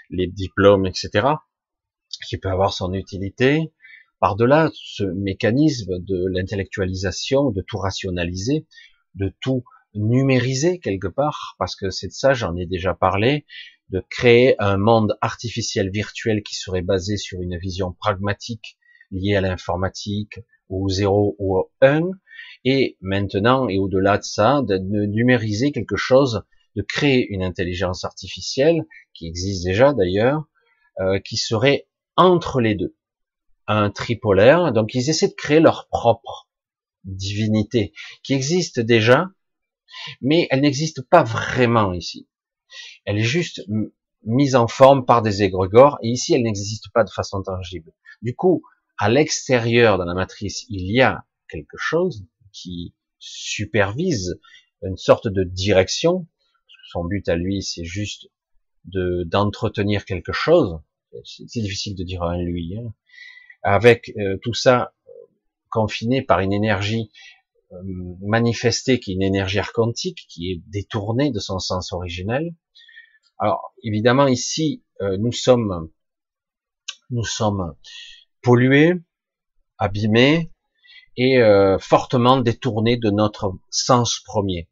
les 0.08 0.26
diplômes, 0.26 0.86
etc., 0.86 1.28
qui 2.26 2.38
peut 2.38 2.48
avoir 2.48 2.72
son 2.72 2.94
utilité. 2.94 3.74
Par-delà 4.20 4.70
ce 4.72 5.04
mécanisme 5.04 5.98
de 5.98 6.26
l'intellectualisation, 6.32 7.50
de 7.50 7.60
tout 7.60 7.78
rationaliser, 7.78 8.66
de 9.14 9.34
tout 9.40 9.64
numériser 9.94 10.78
quelque 10.78 11.08
part, 11.08 11.56
parce 11.58 11.76
que 11.76 11.90
c'est 11.90 12.08
de 12.08 12.12
ça, 12.12 12.32
j'en 12.32 12.56
ai 12.56 12.64
déjà 12.64 12.94
parlé, 12.94 13.44
de 13.90 14.04
créer 14.08 14.54
un 14.60 14.76
monde 14.76 15.16
artificiel 15.20 15.90
virtuel 15.90 16.42
qui 16.42 16.54
serait 16.54 16.82
basé 16.82 17.16
sur 17.16 17.42
une 17.42 17.58
vision 17.58 17.92
pragmatique 17.92 18.78
liée 19.10 19.34
à 19.34 19.40
l'informatique, 19.40 20.38
au 20.68 20.88
zéro 20.88 21.34
ou 21.38 21.56
au 21.56 21.72
1, 21.80 22.02
et 22.64 22.96
maintenant, 23.00 23.68
et 23.68 23.78
au-delà 23.78 24.18
de 24.18 24.22
ça, 24.22 24.62
de 24.62 25.06
numériser 25.06 25.72
quelque 25.72 25.96
chose, 25.96 26.44
de 26.76 26.82
créer 26.82 27.26
une 27.30 27.42
intelligence 27.42 28.04
artificielle, 28.04 28.84
qui 29.12 29.26
existe 29.26 29.64
déjà 29.64 29.92
d'ailleurs, 29.92 30.44
euh, 31.00 31.18
qui 31.18 31.36
serait 31.36 31.88
entre 32.16 32.60
les 32.60 32.76
deux, 32.76 32.96
un 33.66 33.90
tripolaire, 33.90 34.72
donc 34.72 34.94
ils 34.94 35.10
essaient 35.10 35.28
de 35.28 35.34
créer 35.34 35.60
leur 35.60 35.88
propre 35.88 36.48
divinité, 37.04 37.92
qui 38.22 38.34
existe 38.34 38.78
déjà, 38.78 39.28
mais 40.20 40.46
elle 40.50 40.60
n'existe 40.60 41.02
pas 41.08 41.24
vraiment 41.24 41.92
ici. 41.92 42.28
Elle 43.04 43.18
est 43.18 43.22
juste 43.22 43.62
mise 44.24 44.54
en 44.54 44.68
forme 44.68 45.04
par 45.04 45.22
des 45.22 45.42
égrégores, 45.42 45.98
et 46.02 46.08
ici 46.08 46.34
elle 46.34 46.42
n'existe 46.42 46.90
pas 46.92 47.04
de 47.04 47.10
façon 47.10 47.42
tangible. 47.42 47.92
Du 48.22 48.34
coup, 48.34 48.62
à 48.98 49.08
l'extérieur 49.08 49.98
de 49.98 50.04
la 50.04 50.14
matrice, 50.14 50.66
il 50.68 50.92
y 50.92 51.00
a 51.00 51.24
quelque 51.48 51.78
chose 51.78 52.26
qui 52.52 52.94
supervise 53.18 54.38
une 54.82 54.96
sorte 54.96 55.28
de 55.28 55.44
direction. 55.44 56.26
Son 56.90 57.04
but 57.04 57.28
à 57.28 57.36
lui, 57.36 57.62
c'est 57.62 57.84
juste 57.84 58.28
de 58.84 59.24
d'entretenir 59.24 60.04
quelque 60.04 60.32
chose. 60.32 60.80
C'est 61.24 61.60
difficile 61.60 61.96
de 61.96 62.04
dire 62.04 62.22
à 62.22 62.36
lui. 62.36 62.76
Hein. 62.76 62.92
Avec 63.62 64.12
euh, 64.18 64.38
tout 64.42 64.54
ça 64.54 64.92
confiné 65.68 66.22
par 66.22 66.40
une 66.40 66.52
énergie 66.52 67.10
euh, 67.72 67.76
manifestée 68.20 68.98
qui 69.00 69.12
est 69.12 69.14
une 69.14 69.22
énergie 69.22 69.58
archontique, 69.58 70.26
qui 70.28 70.50
est 70.50 70.62
détournée 70.66 71.30
de 71.30 71.38
son 71.38 71.58
sens 71.58 71.92
originel. 71.92 72.54
Alors 73.42 73.72
évidemment 73.82 74.26
ici, 74.26 74.84
euh, 75.00 75.16
nous 75.16 75.32
sommes 75.32 75.90
nous 77.08 77.24
sommes 77.24 77.74
pollué, 78.42 78.92
abîmé 79.78 80.52
et 81.16 81.38
euh, 81.38 81.78
fortement 81.78 82.38
détourné 82.38 82.98
de 82.98 83.08
notre 83.08 83.54
sens 83.70 84.20
premier, 84.20 84.68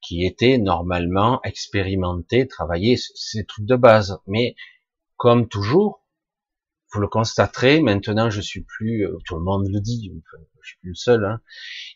qui 0.00 0.24
était 0.24 0.58
normalement 0.58 1.40
expérimenté, 1.42 2.46
travaillé, 2.46 2.96
c'est 2.96 3.48
trucs 3.48 3.66
de 3.66 3.76
base. 3.76 4.20
Mais 4.28 4.54
comme 5.16 5.48
toujours, 5.48 6.04
vous 6.92 7.00
le 7.00 7.08
constaterez, 7.08 7.80
maintenant 7.80 8.30
je 8.30 8.40
suis 8.40 8.62
plus, 8.62 9.08
euh, 9.08 9.18
tout 9.26 9.34
le 9.34 9.42
monde 9.42 9.66
le 9.68 9.80
dit, 9.80 10.12
je 10.62 10.68
suis 10.68 10.78
plus 10.78 10.90
le 10.90 10.94
seul, 10.94 11.24
hein, 11.24 11.40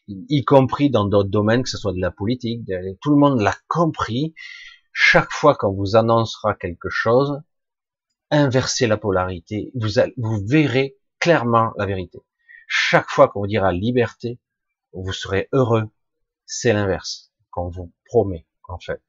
y 0.09 0.45
compris 0.45 0.91
dans 0.91 1.05
d'autres 1.05 1.31
domaines, 1.31 1.63
que 1.63 1.71
ce 1.71 1.79
soit 1.79 1.93
de 1.93 2.01
la 2.01 2.11
politique, 2.11 2.69
tout 3.01 3.11
le 3.11 3.19
monde 3.19 3.41
l'a 3.41 3.55
compris. 3.69 4.35
Chaque 4.99 5.31
fois 5.31 5.55
qu'on 5.55 5.75
vous 5.75 5.95
annoncera 5.95 6.55
quelque 6.55 6.89
chose, 6.89 7.43
inverser 8.31 8.87
la 8.87 8.97
polarité, 8.97 9.71
vous, 9.75 10.41
verrez 10.47 10.97
clairement 11.21 11.75
la 11.77 11.85
vérité. 11.85 12.21
Chaque 12.67 13.11
fois 13.11 13.29
qu'on 13.29 13.41
vous 13.41 13.47
dira 13.47 13.73
liberté, 13.73 14.41
vous 14.95 15.13
serez 15.13 15.51
heureux, 15.53 15.91
c'est 16.47 16.73
l'inverse 16.73 17.31
qu'on 17.51 17.69
vous 17.69 17.93
promet 18.07 18.47
en 18.69 18.79
fait. 18.79 19.03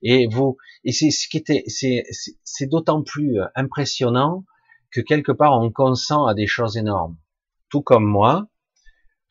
Et 0.00 0.26
vous, 0.28 0.56
et 0.82 0.92
c'est 0.92 1.10
ce 1.10 1.28
qui 1.28 1.36
était, 1.36 1.62
c'est, 1.66 2.66
d'autant 2.66 3.02
plus 3.02 3.38
impressionnant 3.54 4.46
que 4.90 5.02
quelque 5.02 5.32
part 5.32 5.60
on 5.60 5.70
consent 5.70 6.24
à 6.24 6.32
des 6.32 6.46
choses 6.46 6.78
énormes. 6.78 7.18
Tout 7.68 7.82
comme 7.82 8.06
moi, 8.06 8.48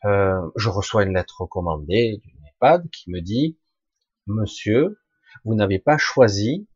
euh, 0.04 0.48
je 0.54 0.68
reçois 0.68 1.02
une 1.02 1.14
lettre 1.14 1.40
recommandée 1.40 2.22
d'une 2.24 2.46
EHPAD 2.46 2.88
qui 2.90 3.10
me 3.10 3.20
dit, 3.20 3.58
Monsieur, 4.28 4.96
vous 5.44 5.54
n'avez 5.54 5.78
pas 5.78 5.98
choisi 5.98 6.66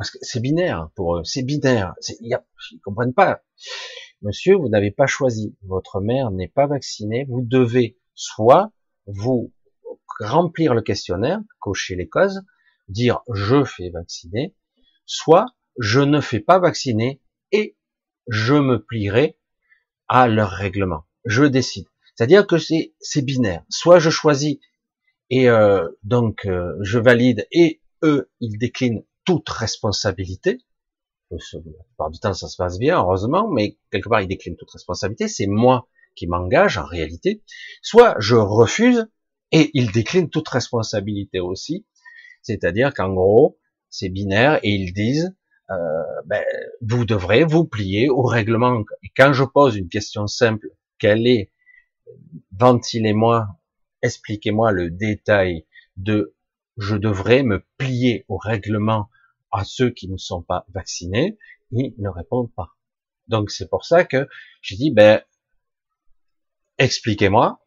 parce 0.00 0.12
que 0.12 0.18
c'est 0.22 0.40
binaire 0.40 0.88
pour 0.94 1.18
eux, 1.18 1.24
c'est 1.24 1.42
binaire. 1.42 1.94
Y 2.20 2.32
a, 2.32 2.42
ils 2.72 2.80
comprennent 2.80 3.12
pas. 3.12 3.42
Monsieur, 4.22 4.56
vous 4.56 4.70
n'avez 4.70 4.90
pas 4.90 5.06
choisi. 5.06 5.54
Votre 5.62 6.00
mère 6.00 6.30
n'est 6.30 6.48
pas 6.48 6.66
vaccinée. 6.66 7.26
Vous 7.28 7.42
devez 7.42 7.98
soit 8.14 8.72
vous 9.04 9.52
remplir 10.20 10.72
le 10.72 10.80
questionnaire, 10.80 11.40
cocher 11.58 11.96
les 11.96 12.08
causes, 12.08 12.40
dire 12.88 13.20
je 13.30 13.62
fais 13.62 13.90
vacciner, 13.90 14.56
soit 15.04 15.44
je 15.78 16.00
ne 16.00 16.22
fais 16.22 16.40
pas 16.40 16.58
vacciner 16.58 17.20
et 17.52 17.76
je 18.26 18.54
me 18.54 18.82
plierai 18.82 19.38
à 20.08 20.28
leur 20.28 20.50
règlement. 20.50 21.04
Je 21.26 21.44
décide. 21.44 21.86
C'est-à-dire 22.14 22.46
que 22.46 22.56
c'est 22.56 22.94
c'est 23.00 23.20
binaire. 23.22 23.64
Soit 23.68 23.98
je 23.98 24.08
choisis 24.08 24.60
et 25.30 25.48
euh, 25.48 25.88
donc 26.02 26.46
euh, 26.46 26.74
je 26.82 26.98
valide 26.98 27.46
et 27.52 27.80
eux 28.02 28.30
ils 28.40 28.58
déclinent 28.58 29.02
toute 29.24 29.48
responsabilité. 29.48 30.58
La 31.30 31.38
plupart 31.38 32.10
du 32.10 32.18
temps, 32.18 32.34
ça 32.34 32.48
se 32.48 32.56
passe 32.56 32.78
bien, 32.78 32.98
heureusement, 32.98 33.48
mais 33.48 33.78
quelque 33.92 34.08
part, 34.08 34.20
il 34.20 34.26
décline 34.26 34.56
toute 34.56 34.70
responsabilité. 34.72 35.28
C'est 35.28 35.46
moi 35.46 35.88
qui 36.16 36.26
m'engage, 36.26 36.76
en 36.76 36.84
réalité. 36.84 37.42
Soit 37.82 38.16
je 38.18 38.34
refuse, 38.34 39.06
et 39.52 39.70
il 39.74 39.92
décline 39.92 40.28
toute 40.28 40.48
responsabilité 40.48 41.38
aussi. 41.38 41.86
C'est-à-dire 42.42 42.92
qu'en 42.94 43.12
gros, 43.12 43.58
c'est 43.90 44.08
binaire, 44.08 44.58
et 44.64 44.70
ils 44.70 44.92
disent, 44.92 45.32
euh, 45.70 45.76
ben, 46.26 46.44
vous 46.80 47.04
devrez 47.04 47.44
vous 47.44 47.64
plier 47.64 48.08
au 48.08 48.22
règlement. 48.22 48.82
Et 49.04 49.12
quand 49.16 49.32
je 49.32 49.44
pose 49.44 49.76
une 49.76 49.88
question 49.88 50.26
simple, 50.26 50.68
quelle 50.98 51.26
est, 51.28 51.52
ventilez-moi, 52.58 53.46
expliquez-moi 54.02 54.72
le 54.72 54.90
détail 54.90 55.66
de 55.96 56.34
je 56.76 56.96
devrais 56.96 57.42
me 57.42 57.64
plier 57.76 58.24
au 58.28 58.36
règlement 58.36 59.10
à 59.52 59.64
ceux 59.64 59.90
qui 59.90 60.08
ne 60.08 60.16
sont 60.16 60.42
pas 60.42 60.64
vaccinés, 60.72 61.38
ils 61.72 61.94
ne 61.98 62.08
répondent 62.08 62.52
pas. 62.54 62.76
Donc 63.28 63.50
c'est 63.50 63.68
pour 63.68 63.84
ça 63.84 64.04
que 64.04 64.28
j'ai 64.62 64.76
dit, 64.76 64.90
ben, 64.90 65.22
expliquez-moi, 66.78 67.60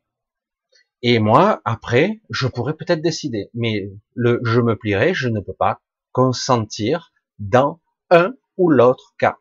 et 1.05 1.19
moi, 1.19 1.61
après, 1.65 2.21
je 2.29 2.47
pourrais 2.47 2.77
peut-être 2.77 3.01
décider. 3.01 3.49
Mais 3.53 3.91
le 4.15 4.39
je 4.43 4.61
me 4.61 4.77
plierai, 4.77 5.13
je 5.13 5.27
ne 5.27 5.41
peux 5.41 5.53
pas 5.53 5.81
consentir 6.13 7.11
dans 7.39 7.81
un 8.09 8.33
ou 8.57 8.69
l'autre 8.69 9.13
cas. 9.17 9.37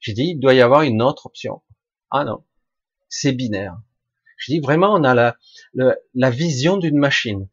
J'ai 0.00 0.14
dit, 0.14 0.30
il 0.30 0.38
doit 0.38 0.54
y 0.54 0.62
avoir 0.62 0.82
une 0.82 1.02
autre 1.02 1.26
option. 1.26 1.62
Ah 2.10 2.24
non, 2.24 2.44
c'est 3.10 3.32
binaire. 3.32 3.76
Je 4.42 4.50
dis 4.50 4.58
vraiment, 4.58 4.92
on 4.92 5.04
a 5.04 5.36
la, 5.74 6.30
vision 6.30 6.76
d'une 6.76 6.98
machine. 6.98 7.48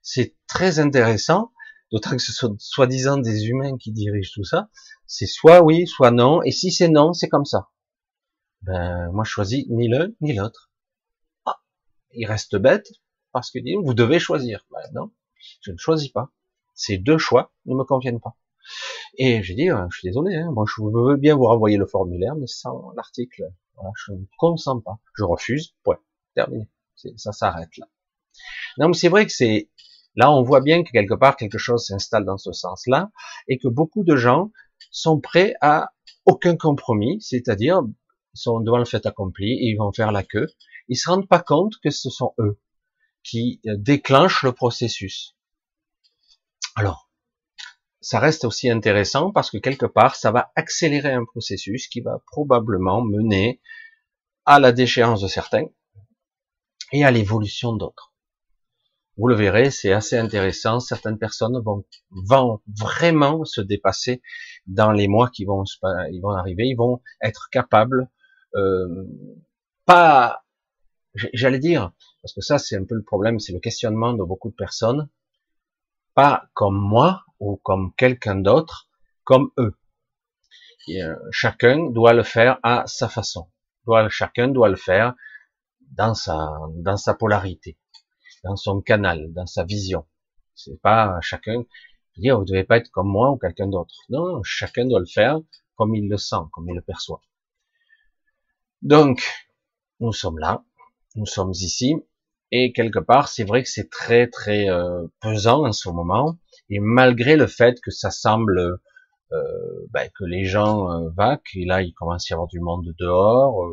C'est 0.00 0.36
très 0.46 0.78
intéressant, 0.78 1.50
d'autant 1.90 2.12
que 2.12 2.22
ce 2.22 2.32
sont 2.32 2.54
soi-disant 2.60 3.18
des 3.18 3.48
humains 3.48 3.76
qui 3.76 3.90
dirigent 3.90 4.30
tout 4.32 4.44
ça. 4.44 4.70
C'est 5.08 5.26
soit 5.26 5.60
oui, 5.60 5.88
soit 5.88 6.12
non, 6.12 6.40
et 6.44 6.52
si 6.52 6.70
c'est 6.70 6.86
non, 6.86 7.12
c'est 7.12 7.28
comme 7.28 7.44
ça. 7.44 7.70
Ben, 8.62 9.10
moi, 9.10 9.24
je 9.24 9.30
choisis 9.30 9.66
ni 9.70 9.88
l'un 9.88 10.10
ni 10.20 10.32
l'autre. 10.32 10.70
Ah, 11.46 11.60
il 12.12 12.26
reste 12.26 12.54
bête, 12.54 12.92
parce 13.32 13.50
que 13.50 13.58
vous 13.84 13.94
devez 13.94 14.20
choisir. 14.20 14.64
Ben, 14.70 14.88
non, 14.94 15.10
je 15.62 15.72
ne 15.72 15.78
choisis 15.78 16.10
pas. 16.10 16.30
Ces 16.74 16.96
deux 16.96 17.18
choix 17.18 17.52
ne 17.66 17.74
me 17.74 17.82
conviennent 17.82 18.20
pas. 18.20 18.36
Et 19.14 19.42
j'ai 19.42 19.54
dit, 19.54 19.68
euh, 19.68 19.84
je 19.90 19.98
suis 19.98 20.08
désolé, 20.08 20.36
hein, 20.36 20.52
moi 20.52 20.64
je 20.68 20.80
veux 20.80 21.16
bien 21.16 21.34
vous 21.34 21.46
renvoyer 21.46 21.76
le 21.76 21.86
formulaire, 21.86 22.36
mais 22.36 22.46
sans 22.46 22.92
l'article, 22.92 23.50
voilà, 23.74 23.90
je 23.96 24.12
ne 24.12 24.24
consens 24.38 24.80
pas. 24.80 25.00
Je 25.16 25.24
refuse, 25.24 25.74
point, 25.82 25.98
terminé. 26.34 26.68
Ça 27.16 27.32
s'arrête 27.32 27.76
là. 27.78 27.86
Mais 28.78 28.92
c'est 28.94 29.08
vrai 29.08 29.26
que 29.26 29.32
c'est 29.32 29.68
Là, 30.16 30.32
on 30.32 30.42
voit 30.42 30.60
bien 30.60 30.82
que 30.82 30.90
quelque 30.90 31.14
part 31.14 31.36
quelque 31.36 31.58
chose 31.58 31.86
s'installe 31.86 32.24
dans 32.24 32.38
ce 32.38 32.52
sens-là, 32.52 33.10
et 33.48 33.58
que 33.58 33.68
beaucoup 33.68 34.02
de 34.04 34.16
gens 34.16 34.50
sont 34.90 35.20
prêts 35.20 35.54
à 35.60 35.92
aucun 36.26 36.56
compromis, 36.56 37.20
c'est-à-dire 37.20 37.82
ils 38.34 38.40
sont 38.40 38.60
devant 38.60 38.78
le 38.78 38.84
fait 38.84 39.06
accompli 39.06 39.52
et 39.52 39.70
ils 39.70 39.76
vont 39.76 39.92
faire 39.92 40.12
la 40.12 40.22
queue. 40.22 40.48
Ils 40.88 40.96
se 40.96 41.08
rendent 41.08 41.28
pas 41.28 41.40
compte 41.40 41.74
que 41.82 41.90
ce 41.90 42.10
sont 42.10 42.34
eux 42.38 42.58
qui 43.22 43.60
euh, 43.66 43.76
déclenchent 43.76 44.42
le 44.42 44.52
processus. 44.52 45.36
Alors, 46.74 47.10
ça 48.00 48.18
reste 48.18 48.44
aussi 48.44 48.70
intéressant 48.70 49.30
parce 49.30 49.50
que 49.50 49.58
quelque 49.58 49.86
part, 49.86 50.16
ça 50.16 50.30
va 50.30 50.52
accélérer 50.56 51.12
un 51.12 51.24
processus 51.24 51.86
qui 51.86 52.00
va 52.00 52.22
probablement 52.26 53.02
mener 53.02 53.60
à 54.46 54.58
la 54.58 54.72
déchéance 54.72 55.20
de 55.20 55.28
certains 55.28 55.66
et 56.92 57.04
à 57.04 57.10
l'évolution 57.10 57.74
d'autres. 57.74 58.12
Vous 59.16 59.28
le 59.28 59.34
verrez, 59.34 59.70
c'est 59.70 59.92
assez 59.92 60.16
intéressant. 60.16 60.80
Certaines 60.80 61.18
personnes 61.18 61.60
vont, 61.62 61.84
vont 62.10 62.60
vraiment 62.78 63.44
se 63.44 63.60
dépasser 63.60 64.22
dans 64.66 64.92
les 64.92 65.08
mois 65.08 65.28
qui 65.28 65.44
vont, 65.44 65.64
ils 66.10 66.20
vont 66.22 66.30
arriver. 66.30 66.68
Ils 66.68 66.76
vont 66.76 67.02
être 67.22 67.48
capables, 67.50 68.08
euh, 68.54 69.04
pas, 69.84 70.44
j'allais 71.14 71.58
dire, 71.58 71.92
parce 72.22 72.32
que 72.32 72.40
ça 72.40 72.58
c'est 72.58 72.76
un 72.76 72.84
peu 72.84 72.94
le 72.94 73.02
problème, 73.02 73.40
c'est 73.40 73.52
le 73.52 73.60
questionnement 73.60 74.14
de 74.14 74.24
beaucoup 74.24 74.48
de 74.48 74.54
personnes, 74.54 75.08
pas 76.14 76.48
comme 76.54 76.78
moi 76.78 77.24
ou 77.40 77.56
comme 77.56 77.92
quelqu'un 77.96 78.36
d'autre, 78.36 78.88
comme 79.24 79.50
eux. 79.58 79.74
Euh, 80.88 81.14
chacun 81.30 81.90
doit 81.90 82.14
le 82.14 82.22
faire 82.22 82.58
à 82.62 82.84
sa 82.86 83.08
façon. 83.08 83.50
Chacun 84.08 84.48
doit 84.48 84.68
le 84.68 84.76
faire 84.76 85.14
dans 85.90 86.14
sa, 86.14 86.50
dans 86.76 86.96
sa 86.96 87.14
polarité, 87.14 87.78
dans 88.44 88.56
son 88.56 88.80
canal, 88.80 89.32
dans 89.32 89.46
sa 89.46 89.64
vision. 89.64 90.06
C'est 90.54 90.80
pas 90.80 91.18
chacun, 91.20 91.64
dire, 92.16 92.38
vous 92.38 92.44
devez 92.44 92.64
pas 92.64 92.76
être 92.76 92.90
comme 92.90 93.08
moi 93.08 93.30
ou 93.30 93.36
quelqu'un 93.36 93.68
d'autre. 93.68 93.94
Non, 94.08 94.42
chacun 94.42 94.86
doit 94.86 95.00
le 95.00 95.06
faire 95.06 95.38
comme 95.76 95.94
il 95.94 96.08
le 96.08 96.18
sent, 96.18 96.44
comme 96.52 96.68
il 96.68 96.74
le 96.74 96.82
perçoit. 96.82 97.22
Donc, 98.82 99.22
nous 100.00 100.12
sommes 100.12 100.38
là, 100.38 100.64
nous 101.14 101.26
sommes 101.26 101.52
ici, 101.52 101.96
et 102.52 102.72
quelque 102.72 102.98
part, 102.98 103.28
c'est 103.28 103.44
vrai 103.44 103.62
que 103.62 103.68
c'est 103.68 103.90
très 103.90 104.26
très 104.26 104.68
euh, 104.68 105.06
pesant 105.20 105.66
en 105.66 105.72
ce 105.72 105.88
moment. 105.88 106.38
Et 106.68 106.80
malgré 106.80 107.36
le 107.36 107.46
fait 107.46 107.80
que 107.80 107.90
ça 107.90 108.10
semble 108.10 108.80
euh, 109.32 109.86
ben, 109.90 110.08
que 110.18 110.24
les 110.24 110.44
gens 110.44 110.90
euh, 110.90 111.08
vaquent, 111.10 111.54
et 111.54 111.64
là 111.64 111.82
il 111.82 111.92
commence 111.94 112.30
à 112.30 112.32
y 112.32 112.34
avoir 112.34 112.48
du 112.48 112.60
monde 112.60 112.92
dehors. 112.98 113.70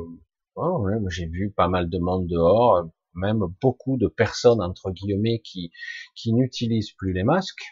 Oh, 0.59 0.83
J'ai 1.09 1.27
vu 1.27 1.51
pas 1.51 1.67
mal 1.67 1.87
de 1.87 1.99
monde 1.99 2.25
dehors, 2.25 2.89
même 3.13 3.45
beaucoup 3.61 3.95
de 3.95 4.07
personnes 4.07 4.59
entre 4.59 4.89
guillemets 4.89 5.39
qui 5.39 5.71
qui 6.15 6.33
n'utilisent 6.33 6.93
plus 6.93 7.13
les 7.13 7.23
masques. 7.23 7.63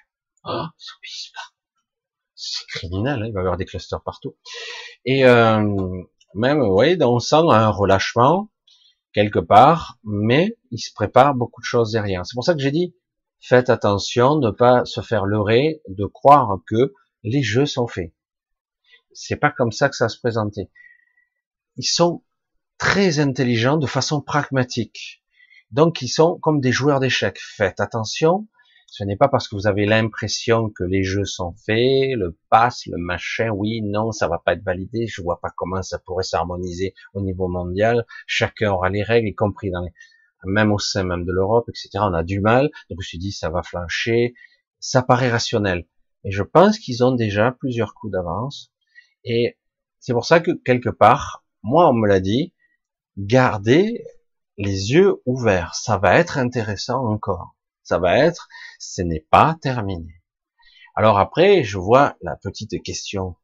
Ah, 0.43 0.69
c'est 2.35 2.67
criminel, 2.67 3.23
hein, 3.23 3.25
il 3.25 3.33
va 3.33 3.39
y 3.39 3.41
avoir 3.41 3.57
des 3.57 3.65
clusters 3.65 4.03
partout. 4.03 4.37
Et 5.03 5.25
euh, 5.25 6.03
même, 6.35 6.61
oui, 6.61 6.95
on 7.01 7.17
sent 7.17 7.41
un 7.49 7.69
relâchement 7.69 8.51
quelque 9.13 9.39
part, 9.39 9.97
mais 10.03 10.55
il 10.69 10.77
se 10.77 10.93
prépare 10.93 11.33
beaucoup 11.33 11.61
de 11.61 11.65
choses 11.65 11.91
derrière. 11.91 12.23
C'est 12.25 12.35
pour 12.35 12.43
ça 12.43 12.53
que 12.53 12.59
j'ai 12.61 12.71
dit, 12.71 12.95
faites 13.39 13.71
attention, 13.71 14.35
ne 14.37 14.51
pas 14.51 14.85
se 14.85 15.01
faire 15.01 15.25
leurrer, 15.25 15.81
de 15.87 16.05
croire 16.05 16.59
que 16.67 16.93
les 17.23 17.41
jeux 17.41 17.65
sont 17.65 17.87
faits. 17.87 18.13
C'est 19.11 19.37
pas 19.37 19.49
comme 19.49 19.71
ça 19.71 19.89
que 19.89 19.95
ça 19.95 20.07
se 20.07 20.19
présentait. 20.19 20.69
Ils 21.77 21.87
sont 21.87 22.23
très 22.77 23.19
intelligents 23.19 23.77
de 23.77 23.87
façon 23.87 24.21
pragmatique. 24.21 25.23
Donc 25.71 26.01
ils 26.01 26.09
sont 26.09 26.37
comme 26.39 26.61
des 26.61 26.71
joueurs 26.71 26.99
d'échecs. 26.99 27.39
Faites 27.39 27.79
attention, 27.79 28.47
ce 28.87 29.03
n'est 29.03 29.17
pas 29.17 29.27
parce 29.27 29.47
que 29.47 29.55
vous 29.55 29.67
avez 29.67 29.85
l'impression 29.85 30.69
que 30.69 30.83
les 30.83 31.03
jeux 31.03 31.25
sont 31.25 31.53
faits, 31.65 32.15
le 32.15 32.37
pass, 32.49 32.85
le 32.85 32.97
machin, 32.97 33.49
oui, 33.49 33.81
non, 33.81 34.11
ça 34.11 34.27
va 34.27 34.39
pas 34.39 34.53
être 34.53 34.63
validé, 34.63 35.07
je 35.07 35.21
vois 35.21 35.41
pas 35.41 35.49
comment 35.55 35.81
ça 35.81 35.99
pourrait 35.99 36.23
s'harmoniser 36.23 36.93
au 37.13 37.21
niveau 37.21 37.47
mondial, 37.47 38.05
chacun 38.25 38.71
aura 38.71 38.89
les 38.89 39.03
règles, 39.03 39.27
y 39.27 39.35
compris 39.35 39.69
dans 39.69 39.85
même 40.45 40.71
au 40.71 40.79
sein 40.79 41.03
même 41.03 41.25
de 41.25 41.31
l'Europe, 41.31 41.67
etc. 41.69 41.89
On 41.95 42.13
a 42.13 42.23
du 42.23 42.39
mal, 42.39 42.69
donc 42.89 42.91
je 42.91 42.95
me 42.97 43.01
suis 43.01 43.17
dit, 43.17 43.31
ça 43.31 43.49
va 43.49 43.63
flancher, 43.63 44.33
ça 44.79 45.01
paraît 45.01 45.29
rationnel. 45.29 45.87
Et 46.23 46.31
je 46.31 46.43
pense 46.43 46.79
qu'ils 46.79 47.03
ont 47.03 47.13
déjà 47.13 47.51
plusieurs 47.51 47.95
coups 47.95 48.13
d'avance, 48.13 48.71
et 49.23 49.57
c'est 49.99 50.13
pour 50.13 50.25
ça 50.25 50.39
que 50.39 50.51
quelque 50.63 50.89
part, 50.89 51.43
moi 51.63 51.89
on 51.89 51.93
me 51.93 52.07
l'a 52.07 52.19
dit, 52.19 52.53
gardez 53.17 54.03
les 54.57 54.91
yeux 54.91 55.21
ouverts, 55.25 55.75
ça 55.75 55.97
va 55.97 56.15
être 56.17 56.37
intéressant 56.37 57.05
encore 57.05 57.55
ça 57.85 57.99
va 57.99 58.17
être, 58.17 58.49
ce 58.79 59.01
n'est 59.03 59.25
pas 59.29 59.57
terminé. 59.61 60.21
Alors 60.95 61.19
après, 61.19 61.63
je 61.63 61.77
vois 61.77 62.17
la 62.21 62.35
petite 62.35 62.81
question 62.83 63.35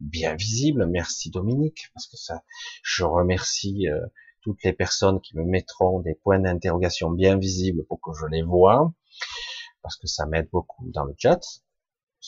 bien 0.00 0.36
visible. 0.36 0.86
Merci 0.86 1.30
Dominique, 1.30 1.88
parce 1.94 2.06
que 2.06 2.16
ça, 2.16 2.44
je 2.82 3.04
remercie 3.04 3.88
euh, 3.88 4.00
toutes 4.40 4.62
les 4.62 4.72
personnes 4.72 5.20
qui 5.20 5.36
me 5.36 5.44
mettront 5.44 6.00
des 6.00 6.14
points 6.14 6.38
d'interrogation 6.38 7.10
bien 7.10 7.36
visibles 7.36 7.84
pour 7.86 8.00
que 8.00 8.12
je 8.18 8.26
les 8.26 8.42
vois, 8.42 8.92
parce 9.82 9.96
que 9.96 10.06
ça 10.06 10.26
m'aide 10.26 10.48
beaucoup 10.52 10.88
dans 10.92 11.04
le 11.04 11.14
chat. 11.18 11.40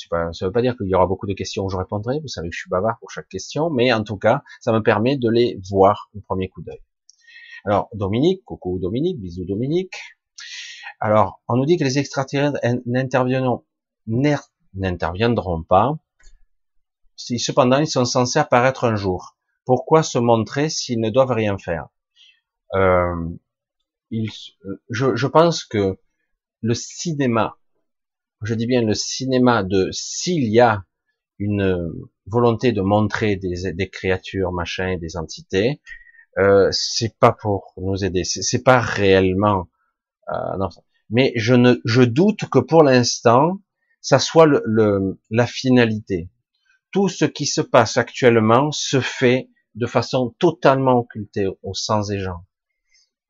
Pas, 0.09 0.33
ça 0.33 0.45
ne 0.45 0.49
veut 0.49 0.53
pas 0.53 0.63
dire 0.63 0.77
qu'il 0.77 0.89
y 0.89 0.95
aura 0.95 1.07
beaucoup 1.07 1.27
de 1.27 1.35
questions 1.35 1.65
où 1.65 1.71
je 1.71 1.77
répondrai. 1.77 2.21
Vous 2.21 2.29
savez 2.29 2.49
que 2.49 2.55
je 2.55 2.61
suis 2.61 2.71
bavard 2.71 2.99
pour 3.01 3.11
chaque 3.11 3.29
question, 3.29 3.71
mais 3.71 3.93
en 3.93 4.03
tout 4.03 4.17
cas, 4.17 4.43
ça 4.61 4.73
me 4.73 4.83
permet 4.83 5.17
de 5.17 5.29
les 5.29 5.61
voir 5.69 6.11
au 6.15 6.21
premier 6.21 6.49
coup 6.49 6.63
d'œil. 6.63 6.81
Alors 7.64 7.88
Dominique, 7.92 8.44
coucou 8.44 8.79
Dominique, 8.79 9.20
bisous 9.20 9.44
Dominique. 9.44 9.94
Alors, 10.99 11.42
on 11.49 11.57
nous 11.57 11.66
dit 11.66 11.77
que 11.77 11.85
les 11.85 11.99
extraterrestres 11.99 12.59
n'interviendront, 12.87 13.64
pas. 15.62 15.99
Cependant, 17.16 17.79
ils 17.79 17.87
sont 17.87 18.05
censés 18.05 18.38
apparaître 18.38 18.85
un 18.85 18.96
jour. 18.96 19.37
Pourquoi 19.64 20.03
se 20.03 20.18
montrer 20.18 20.68
s'ils 20.68 21.01
ne 21.01 21.11
doivent 21.11 21.33
rien 21.33 21.59
faire? 21.59 21.88
Euh, 22.75 23.29
je, 24.11 25.16
je 25.16 25.27
pense 25.27 25.64
que 25.64 25.99
le 26.62 26.75
cinéma, 26.75 27.57
je 28.42 28.55
dis 28.55 28.66
bien 28.66 28.83
le 28.83 28.94
cinéma 28.94 29.62
de 29.62 29.90
s'il 29.92 30.44
y 30.44 30.61
a 30.61 30.85
une 31.38 31.92
volonté 32.27 32.73
de 32.73 32.83
montrer 32.83 33.37
des, 33.37 33.73
des 33.73 33.88
créatures, 33.88 34.53
machin, 34.53 34.99
des 34.99 35.16
entités, 35.16 35.81
euh, 36.38 36.69
c'est 36.71 37.19
pas 37.19 37.33
pour 37.33 37.73
nous 37.77 38.05
aider, 38.05 38.25
c'est 38.25 38.62
pas 38.62 38.81
réellement. 38.81 39.69
Euh, 40.29 40.57
non, 40.59 40.69
mais 41.11 41.33
je 41.37 41.55
ne, 41.55 41.75
je 41.85 42.03
doute 42.03 42.49
que 42.51 42.59
pour 42.61 42.85
l'instant, 42.85 43.61
ça 44.01 44.19
soit 44.19 44.47
le, 44.47 45.21
la 45.31 45.47
finalité. 45.47 46.31
Tout 46.93 47.09
ce 47.09 47.25
qui 47.25 47.47
se 47.47 47.61
passe 47.61 47.97
actuellement 47.97 48.73
se 48.73 49.01
fait 49.01 49.51
de 49.75 49.87
façon 49.87 50.35
totalement 50.38 50.99
occultée 50.99 51.47
aux 51.62 51.75
sens 51.75 52.09
des 52.09 52.19
gens. 52.19 52.45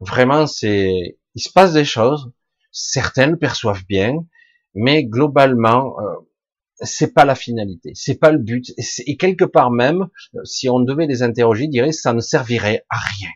Vraiment, 0.00 0.46
c'est, 0.46 1.18
il 1.34 1.40
se 1.40 1.52
passe 1.52 1.72
des 1.72 1.84
choses. 1.84 2.32
Certains 2.72 3.26
le 3.26 3.36
perçoivent 3.36 3.84
bien, 3.86 4.14
mais 4.74 5.04
globalement, 5.04 5.98
euh, 6.00 6.14
c'est 6.82 7.12
pas 7.12 7.24
la 7.24 7.34
finalité, 7.34 7.92
c'est 7.94 8.18
pas 8.18 8.30
le 8.30 8.38
but. 8.38 8.72
Et, 9.06 9.16
quelque 9.16 9.44
part 9.44 9.70
même, 9.70 10.08
si 10.44 10.68
on 10.68 10.80
devait 10.80 11.06
les 11.06 11.22
interroger, 11.22 11.64
ils 11.64 11.70
diraient 11.70 11.92
ça 11.92 12.12
ne 12.12 12.20
servirait 12.20 12.84
à 12.88 12.96
rien. 12.96 13.30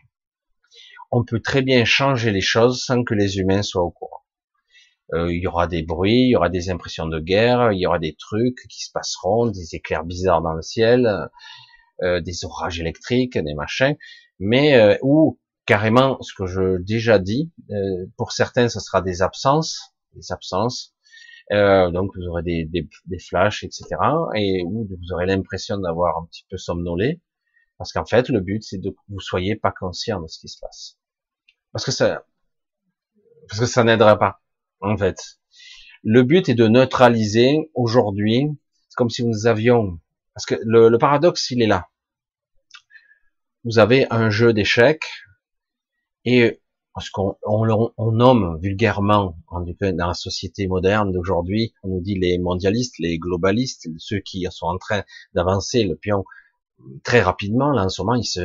On 1.11 1.23
peut 1.23 1.39
très 1.39 1.61
bien 1.61 1.85
changer 1.85 2.31
les 2.31 2.41
choses 2.41 2.83
sans 2.83 3.03
que 3.03 3.13
les 3.13 3.37
humains 3.37 3.61
soient 3.61 3.83
au 3.83 3.91
courant. 3.91 4.23
Euh, 5.13 5.31
il 5.31 5.41
y 5.41 5.47
aura 5.47 5.67
des 5.67 5.83
bruits, 5.83 6.23
il 6.23 6.29
y 6.29 6.35
aura 6.35 6.49
des 6.49 6.69
impressions 6.69 7.07
de 7.07 7.19
guerre, 7.19 7.71
il 7.71 7.79
y 7.79 7.85
aura 7.85 7.99
des 7.99 8.15
trucs 8.15 8.67
qui 8.69 8.83
se 8.83 8.91
passeront, 8.91 9.45
des 9.47 9.75
éclairs 9.75 10.03
bizarres 10.03 10.41
dans 10.41 10.53
le 10.53 10.63
ciel, 10.63 11.29
euh, 12.01 12.21
des 12.21 12.43
orages 12.43 12.79
électriques, 12.79 13.37
des 13.37 13.53
machins, 13.53 13.95
mais 14.39 14.75
euh, 14.75 14.97
ou 15.03 15.39
carrément 15.67 16.21
ce 16.21 16.33
que 16.35 16.47
je 16.47 16.81
déjà 16.81 17.19
dit, 17.19 17.51
pour 18.17 18.31
certains 18.31 18.69
ce 18.69 18.79
sera 18.79 19.01
des 19.01 19.23
absences, 19.23 19.95
des 20.13 20.31
absences, 20.31 20.94
donc 21.51 22.11
vous 22.15 22.27
aurez 22.27 22.43
des, 22.43 22.65
des, 22.65 22.87
des, 23.05 23.19
flashs, 23.19 23.63
etc. 23.63 23.85
Et 24.35 24.63
où 24.65 24.87
vous 24.87 25.13
aurez 25.13 25.25
l'impression 25.25 25.77
d'avoir 25.77 26.17
un 26.17 26.25
petit 26.25 26.45
peu 26.49 26.57
somnolé, 26.57 27.21
parce 27.77 27.93
qu'en 27.93 28.05
fait 28.05 28.29
le 28.29 28.39
but 28.39 28.63
c'est 28.63 28.79
de 28.79 28.89
que 28.89 28.95
vous 29.09 29.19
soyez 29.19 29.55
pas 29.55 29.71
conscient 29.71 30.21
de 30.21 30.27
ce 30.27 30.39
qui 30.39 30.47
se 30.47 30.59
passe, 30.59 30.97
parce 31.71 31.85
que 31.85 31.91
ça, 31.91 32.25
parce 33.47 33.59
que 33.59 33.65
ça 33.65 33.83
n'aidera 33.83 34.17
pas 34.17 34.41
en 34.81 34.97
fait. 34.97 35.17
Le 36.03 36.23
but 36.23 36.49
est 36.49 36.55
de 36.55 36.67
neutraliser 36.67 37.71
aujourd'hui, 37.73 38.47
c'est 38.89 38.95
comme 38.95 39.09
si 39.09 39.25
nous 39.25 39.47
avions, 39.47 39.99
parce 40.35 40.45
que 40.45 40.55
le, 40.63 40.95
paradoxe, 40.97 41.49
il 41.51 41.61
est 41.61 41.67
là. 41.67 41.87
Vous 43.63 43.79
avez 43.79 44.05
un 44.11 44.29
jeu 44.29 44.53
d'échecs, 44.53 45.05
et 46.23 46.61
ce 47.01 47.11
qu'on 47.11 47.35
on, 47.43 48.11
nomme 48.11 48.57
vulgairement 48.61 49.37
dans 49.51 50.07
la 50.07 50.13
société 50.13 50.67
moderne 50.67 51.11
d'aujourd'hui, 51.11 51.73
on 51.83 51.89
nous 51.89 52.01
dit 52.01 52.17
les 52.17 52.37
mondialistes, 52.37 52.99
les 52.99 53.19
globalistes, 53.19 53.89
ceux 53.97 54.19
qui 54.19 54.45
sont 54.49 54.67
en 54.67 54.77
train 54.77 55.03
d'avancer 55.33 55.83
le 55.83 55.95
pion 55.95 56.23
très 57.03 57.21
rapidement, 57.21 57.71
là 57.71 57.85
en 57.85 57.89
ce 57.89 58.01
moment, 58.01 58.15
ils 58.15 58.25
se, 58.25 58.41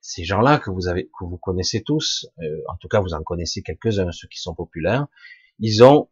ces 0.00 0.24
gens-là 0.24 0.58
que 0.58 0.70
vous 0.70 0.88
avez, 0.88 1.04
que 1.04 1.24
vous 1.24 1.38
connaissez 1.38 1.82
tous, 1.82 2.26
euh, 2.40 2.60
en 2.68 2.76
tout 2.76 2.88
cas 2.88 3.00
vous 3.00 3.14
en 3.14 3.22
connaissez 3.22 3.62
quelques-uns, 3.62 4.10
ceux 4.10 4.28
qui 4.28 4.40
sont 4.40 4.54
populaires, 4.54 5.06
ils 5.60 5.84
ont 5.84 6.08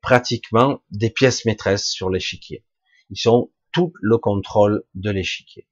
pratiquement 0.00 0.80
des 0.90 1.10
pièces 1.10 1.44
maîtresses 1.44 1.86
sur 1.86 2.08
l'échiquier. 2.08 2.64
Ils 3.10 3.28
ont 3.28 3.50
tout 3.72 3.92
le 4.00 4.16
contrôle 4.16 4.84
de 4.94 5.10
l'échiquier. 5.10 5.68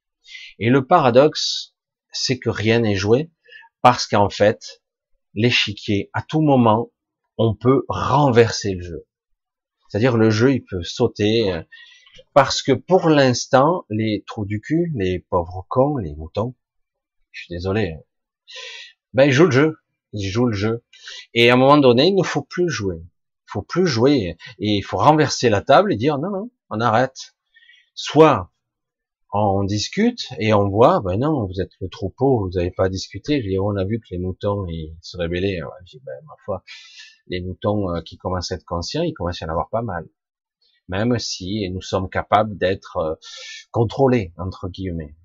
Et 0.59 0.69
le 0.69 0.87
paradoxe, 0.87 1.75
c'est 2.13 2.39
que 2.39 2.51
rien 2.51 2.81
n'est 2.81 2.97
joué, 2.97 3.31
parce 3.87 4.09
qu'en 4.09 4.31
fait, 4.31 4.83
l'échiquier, 5.35 6.11
à 6.13 6.21
tout 6.21 6.41
moment, 6.41 6.91
on 7.39 7.55
peut 7.55 7.85
renverser 7.87 8.75
le 8.75 8.83
jeu. 8.83 9.07
C'est-à-dire 9.87 10.17
le 10.17 10.29
jeu, 10.29 10.55
il 10.55 10.65
peut 10.65 10.83
sauter, 10.83 11.53
euh, 11.53 11.63
parce 12.35 12.63
que 12.63 12.73
pour 12.73 13.09
l'instant, 13.09 13.85
les 13.89 14.25
trous 14.27 14.45
du 14.45 14.61
cul, 14.61 14.91
les 14.97 15.21
pauvres 15.21 15.65
cons, 15.69 15.99
les 15.99 16.17
moutons, 16.17 16.57
je 17.31 17.45
suis 17.45 17.55
désolé, 17.55 17.93
hein, 17.93 18.01
ben 19.13 19.27
ils 19.27 19.33
jouent 19.33 19.45
le 19.45 19.51
jeu, 19.53 19.77
ils 20.13 20.29
jouent 20.29 20.47
le 20.47 20.57
jeu. 20.57 20.85
Et 21.33 21.49
à 21.49 21.53
un 21.53 21.57
moment 21.57 21.79
donné, 21.79 22.09
il 22.09 22.17
ne 22.17 22.25
faut 22.25 22.43
plus 22.43 22.69
jouer. 22.69 22.97
Il 22.99 23.51
faut 23.53 23.63
plus 23.63 23.87
jouer. 23.87 24.37
Et 24.59 24.79
il 24.79 24.83
faut 24.83 24.97
renverser 24.97 25.49
la 25.49 25.63
table 25.63 25.93
et 25.93 25.97
dire 25.97 26.19
non, 26.19 26.31
non, 26.31 26.51
on 26.71 26.81
arrête. 26.81 27.37
Soit 27.95 28.51
on 29.39 29.65
discute 29.65 30.29
et 30.39 30.53
on 30.53 30.69
voit, 30.69 31.01
ben 31.01 31.19
non, 31.19 31.47
vous 31.47 31.61
êtes 31.61 31.73
le 31.81 31.89
troupeau, 31.89 32.47
vous 32.47 32.51
n'avez 32.59 32.71
pas 32.71 32.89
discuté. 32.89 33.43
Je 33.43 33.49
dis, 33.49 33.59
on 33.59 33.77
a 33.77 33.85
vu 33.85 34.01
que 34.01 34.07
les 34.11 34.19
moutons 34.19 34.67
ils 34.67 34.97
se 35.03 35.17
révélaient. 35.17 35.61
Je 35.85 35.99
dis, 35.99 36.03
ben, 36.05 36.15
ma 36.27 36.35
foi, 36.45 36.63
les 37.29 37.41
moutons 37.41 37.91
euh, 37.95 38.01
qui 38.03 38.17
commencent 38.17 38.53
à 38.53 38.57
être 38.57 38.65
conscients, 38.65 39.03
ils 39.03 39.13
commencent 39.15 39.43
à 39.43 39.47
en 39.47 39.51
avoir 39.51 39.69
pas 39.71 39.83
mal. 39.83 40.09
Même 40.89 41.19
si 41.19 41.69
nous 41.71 41.83
sommes 41.83 42.09
capables 42.09 42.57
d'être 42.57 42.97
euh, 42.99 43.15
contrôlés, 43.71 44.33
entre 44.39 44.69
guillemets. 44.69 45.17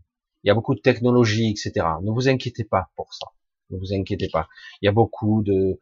Il 0.43 0.47
y 0.47 0.51
a 0.51 0.55
beaucoup 0.55 0.73
de 0.73 0.81
technologies, 0.81 1.51
etc. 1.51 1.85
Ne 2.01 2.11
vous 2.11 2.27
inquiétez 2.27 2.63
pas 2.63 2.89
pour 2.95 3.13
ça. 3.13 3.27
Ne 3.69 3.77
vous 3.77 3.93
inquiétez 3.93 4.29
pas. 4.29 4.47
Il 4.81 4.87
y 4.87 4.89
a 4.89 4.91
beaucoup 4.91 5.43
de, 5.43 5.79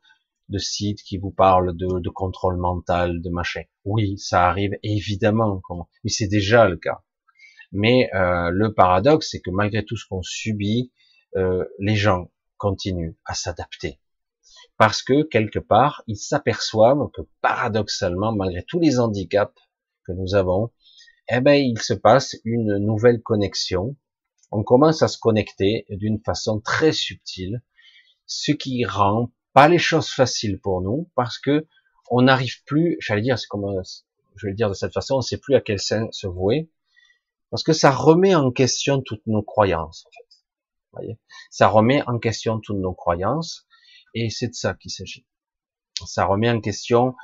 de 0.49 0.57
sites 0.57 1.01
qui 1.03 1.17
vous 1.17 1.31
parlent 1.31 1.75
de, 1.75 1.99
de 1.99 2.09
contrôle 2.09 2.57
mental, 2.57 3.21
de 3.21 3.29
machin. 3.29 3.61
Oui, 3.85 4.17
ça 4.17 4.47
arrive 4.49 4.77
évidemment, 4.83 5.61
mais 6.03 6.09
c'est 6.09 6.27
déjà 6.27 6.67
le 6.67 6.77
cas. 6.77 7.01
Mais 7.71 8.09
euh, 8.13 8.49
le 8.51 8.73
paradoxe, 8.73 9.29
c'est 9.31 9.41
que 9.41 9.51
malgré 9.51 9.85
tout 9.85 9.95
ce 9.95 10.05
qu'on 10.07 10.23
subit, 10.23 10.91
euh, 11.35 11.65
les 11.79 11.95
gens 11.95 12.31
continuent 12.57 13.15
à 13.25 13.33
s'adapter. 13.33 13.99
Parce 14.77 15.03
que 15.03 15.23
quelque 15.23 15.59
part, 15.59 16.03
ils 16.07 16.17
s'aperçoivent 16.17 17.09
que 17.13 17.21
paradoxalement, 17.41 18.33
malgré 18.33 18.63
tous 18.63 18.79
les 18.79 18.99
handicaps 18.99 19.55
que 20.05 20.11
nous 20.13 20.35
avons, 20.35 20.71
eh 21.29 21.41
ben, 21.41 21.53
il 21.53 21.79
se 21.79 21.93
passe 21.93 22.35
une 22.43 22.77
nouvelle 22.77 23.21
connexion. 23.21 23.95
On 24.51 24.63
commence 24.63 25.03
à 25.03 25.07
se 25.07 25.19
connecter 25.19 25.85
d'une 25.89 26.19
façon 26.19 26.59
très 26.59 26.91
subtile, 26.91 27.61
ce 28.25 28.51
qui 28.51 28.83
rend 28.85 29.31
pas 29.53 29.67
les 29.67 29.77
choses 29.77 30.09
faciles 30.09 30.59
pour 30.59 30.81
nous, 30.81 31.09
parce 31.15 31.37
que 31.37 31.67
on 32.09 32.23
n'arrive 32.23 32.63
plus, 32.65 32.97
j'allais 32.99 33.21
dire, 33.21 33.37
je 33.37 34.45
vais 34.45 34.51
le 34.51 34.55
dire 34.55 34.69
de 34.69 34.73
cette 34.73 34.93
façon, 34.93 35.15
on 35.15 35.17
ne 35.17 35.23
sait 35.23 35.37
plus 35.37 35.53
à 35.53 35.61
quel 35.61 35.79
sein 35.79 36.07
se 36.11 36.25
vouer, 36.25 36.71
parce 37.49 37.63
que 37.63 37.73
ça 37.73 37.91
remet 37.91 38.35
en 38.35 38.51
question 38.51 39.01
toutes 39.01 39.25
nos 39.25 39.41
croyances, 39.41 40.05
en 40.05 40.11
fait. 40.11 40.43
voyez? 40.93 41.19
Ça 41.49 41.67
remet 41.67 42.03
en 42.07 42.19
question 42.19 42.59
toutes 42.59 42.77
nos 42.77 42.93
croyances, 42.93 43.67
et 44.13 44.29
c'est 44.29 44.49
de 44.49 44.53
ça 44.53 44.73
qu'il 44.73 44.91
s'agit. 44.91 45.25
Ça 46.05 46.25
remet 46.25 46.49
en 46.49 46.61
question 46.61 47.15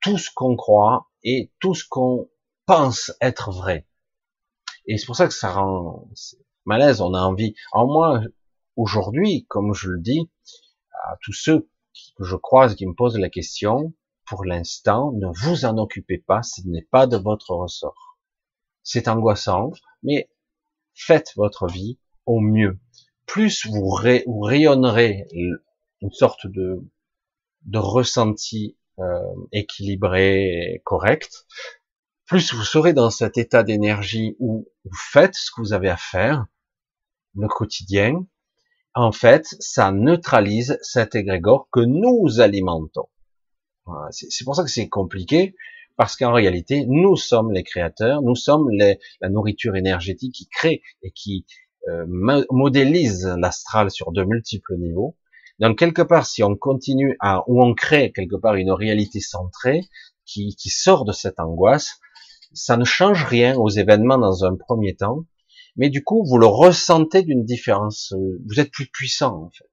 tout 0.00 0.18
ce 0.18 0.30
qu'on 0.34 0.56
croit 0.56 1.10
et 1.22 1.52
tout 1.60 1.74
ce 1.74 1.84
qu'on 1.88 2.30
pense 2.66 3.12
être 3.20 3.50
vrai. 3.50 3.86
Et 4.86 4.98
c'est 4.98 5.06
pour 5.06 5.16
ça 5.16 5.26
que 5.28 5.34
ça 5.34 5.52
rend 5.52 6.08
malaise, 6.64 7.00
on 7.00 7.14
a 7.14 7.20
envie. 7.20 7.54
En 7.72 7.86
moi, 7.86 8.20
aujourd'hui, 8.76 9.46
comme 9.48 9.74
je 9.74 9.90
le 9.90 10.00
dis, 10.00 10.30
à 11.04 11.16
tous 11.22 11.32
ceux 11.32 11.68
que 12.16 12.24
je 12.24 12.36
croise 12.36 12.74
qui 12.74 12.86
me 12.86 12.94
posent 12.94 13.18
la 13.18 13.30
question, 13.30 13.92
pour 14.26 14.44
l'instant, 14.44 15.12
ne 15.12 15.26
vous 15.26 15.64
en 15.64 15.76
occupez 15.78 16.18
pas, 16.18 16.42
ce 16.42 16.62
n'est 16.64 16.86
pas 16.90 17.06
de 17.06 17.16
votre 17.16 17.50
ressort 17.50 18.11
c'est 18.82 19.08
angoissant, 19.08 19.72
mais 20.02 20.30
faites 20.94 21.32
votre 21.36 21.66
vie 21.66 21.98
au 22.26 22.40
mieux. 22.40 22.78
Plus 23.26 23.66
vous, 23.66 23.88
rayonnerez 23.90 25.26
une 26.00 26.10
sorte 26.12 26.46
de, 26.46 26.82
ressenti 27.74 28.76
euh, 28.98 29.18
équilibré 29.52 30.74
et 30.74 30.82
correct, 30.84 31.46
plus 32.26 32.54
vous 32.54 32.64
serez 32.64 32.92
dans 32.92 33.10
cet 33.10 33.38
état 33.38 33.62
d'énergie 33.62 34.36
où 34.38 34.68
vous 34.84 34.96
faites 34.96 35.34
ce 35.34 35.50
que 35.50 35.60
vous 35.60 35.72
avez 35.72 35.88
à 35.88 35.96
faire, 35.96 36.46
le 37.34 37.48
quotidien, 37.48 38.26
en 38.94 39.12
fait, 39.12 39.46
ça 39.60 39.90
neutralise 39.90 40.78
cet 40.82 41.14
égrégore 41.14 41.68
que 41.70 41.80
nous 41.80 42.40
alimentons. 42.40 43.08
C'est 44.10 44.44
pour 44.44 44.54
ça 44.54 44.62
que 44.62 44.70
c'est 44.70 44.88
compliqué, 44.88 45.54
parce 45.96 46.16
qu'en 46.16 46.32
réalité, 46.32 46.84
nous 46.86 47.16
sommes 47.16 47.52
les 47.52 47.62
créateurs, 47.62 48.22
nous 48.22 48.34
sommes 48.34 48.70
les, 48.70 48.98
la 49.20 49.28
nourriture 49.28 49.76
énergétique 49.76 50.34
qui 50.34 50.48
crée 50.48 50.82
et 51.02 51.10
qui 51.10 51.46
euh, 51.88 52.06
modélise 52.50 53.26
l'astral 53.38 53.90
sur 53.90 54.12
de 54.12 54.24
multiples 54.24 54.76
niveaux. 54.76 55.16
Donc 55.58 55.78
quelque 55.78 56.02
part, 56.02 56.26
si 56.26 56.42
on 56.42 56.56
continue 56.56 57.16
à, 57.20 57.42
ou 57.48 57.62
on 57.62 57.74
crée 57.74 58.12
quelque 58.12 58.36
part 58.36 58.54
une 58.54 58.70
réalité 58.70 59.20
centrée 59.20 59.82
qui, 60.24 60.54
qui 60.56 60.70
sort 60.70 61.04
de 61.04 61.12
cette 61.12 61.40
angoisse, 61.40 61.98
ça 62.52 62.76
ne 62.76 62.84
change 62.84 63.24
rien 63.24 63.56
aux 63.56 63.68
événements 63.68 64.18
dans 64.18 64.44
un 64.44 64.56
premier 64.56 64.94
temps, 64.94 65.24
mais 65.76 65.88
du 65.88 66.04
coup, 66.04 66.24
vous 66.24 66.38
le 66.38 66.46
ressentez 66.46 67.22
d'une 67.22 67.44
différence. 67.44 68.14
Vous 68.46 68.60
êtes 68.60 68.70
plus 68.70 68.88
puissant 68.88 69.44
en 69.44 69.50
fait. 69.50 69.64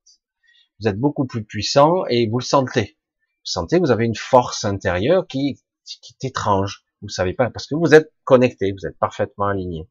Vous 0.79 0.88
êtes 0.88 0.97
beaucoup 0.97 1.25
plus 1.25 1.43
puissant 1.43 2.05
et 2.10 2.27
vous 2.29 2.39
le 2.39 2.43
sentez. 2.43 2.97
Vous 3.45 3.51
sentez, 3.51 3.79
vous 3.79 3.91
avez 3.91 4.05
une 4.05 4.15
force 4.15 4.63
intérieure 4.63 5.27
qui, 5.27 5.60
qui 5.97 6.13
est 6.13 6.28
étrange. 6.28 6.84
Vous 7.02 7.10
savez 7.10 7.34
pas, 7.34 7.49
parce 7.49 7.65
que 7.67 7.75
vous 7.75 7.93
êtes 7.93 8.12
connecté, 8.23 8.71
vous 8.71 8.86
êtes 8.86 8.97
parfaitement 8.99 9.47
aligné. 9.47 9.88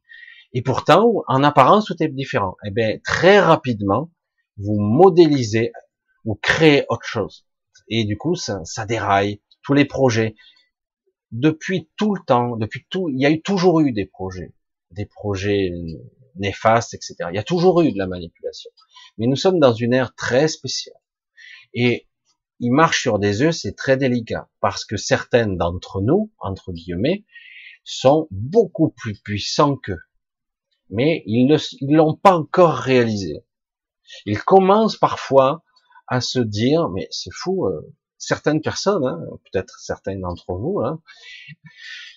Et 0.53 0.63
pourtant, 0.63 1.25
en 1.27 1.43
apparence, 1.43 1.87
tout 1.87 1.97
est 2.01 2.09
différent. 2.09 2.57
Eh 2.67 2.71
bien, 2.71 2.99
très 3.05 3.39
rapidement, 3.41 4.11
vous 4.57 4.79
modélisez, 4.79 5.73
vous 6.25 6.35
créez 6.35 6.85
autre 6.89 7.07
chose. 7.07 7.47
Et 7.89 8.05
du 8.05 8.17
coup, 8.17 8.35
ça, 8.35 8.61
ça 8.65 8.87
déraille. 8.87 9.41
Tous 9.63 9.75
les 9.75 9.85
projets, 9.85 10.35
depuis 11.33 11.91
tout 11.97 12.15
le 12.15 12.23
temps, 12.25 12.57
depuis 12.57 12.87
tout, 12.89 13.09
il 13.09 13.21
y 13.21 13.27
a 13.27 13.31
eu 13.31 13.43
toujours 13.43 13.81
eu 13.81 13.93
des 13.93 14.07
projets, 14.07 14.55
des 14.91 15.07
projets 15.07 15.71
néfastes, 16.37 16.95
etc. 16.95 17.17
Il 17.31 17.37
y 17.37 17.39
a 17.39 17.45
toujours 17.45 17.83
eu 17.83 17.93
de 17.93 17.99
la 17.99 18.07
manipulation. 18.07 18.71
Mais 19.19 19.27
nous 19.27 19.37
sommes 19.37 19.59
dans 19.59 19.73
une 19.73 19.93
ère 19.93 20.15
très 20.15 20.49
spéciale. 20.49 20.97
Et 21.75 22.08
il 22.61 22.73
marche 22.73 23.03
sur 23.03 23.18
des 23.18 23.42
œufs, 23.42 23.55
c'est 23.55 23.77
très 23.77 23.97
délicat, 23.97 24.49
parce 24.61 24.85
que 24.85 24.97
certaines 24.97 25.57
d'entre 25.57 26.01
nous, 26.01 26.33
entre 26.38 26.73
guillemets, 26.73 27.25
sont 27.85 28.29
beaucoup 28.31 28.90
plus 28.90 29.18
puissants 29.21 29.77
qu'eux. 29.77 30.01
Mais 30.90 31.23
ils 31.27 31.47
ne 31.47 31.97
l'ont 31.97 32.16
pas 32.16 32.37
encore 32.37 32.75
réalisé. 32.75 33.44
Ils 34.27 34.40
commencent 34.40 34.97
parfois 34.97 35.62
à 36.07 36.21
se 36.21 36.38
dire, 36.38 36.88
mais 36.88 37.07
c'est 37.11 37.33
fou, 37.33 37.66
euh, 37.66 37.94
certaines 38.16 38.62
personnes, 38.62 39.07
hein, 39.07 39.21
peut-être 39.51 39.79
certains 39.79 40.18
d'entre 40.18 40.55
vous, 40.55 40.81
hein, 40.81 41.01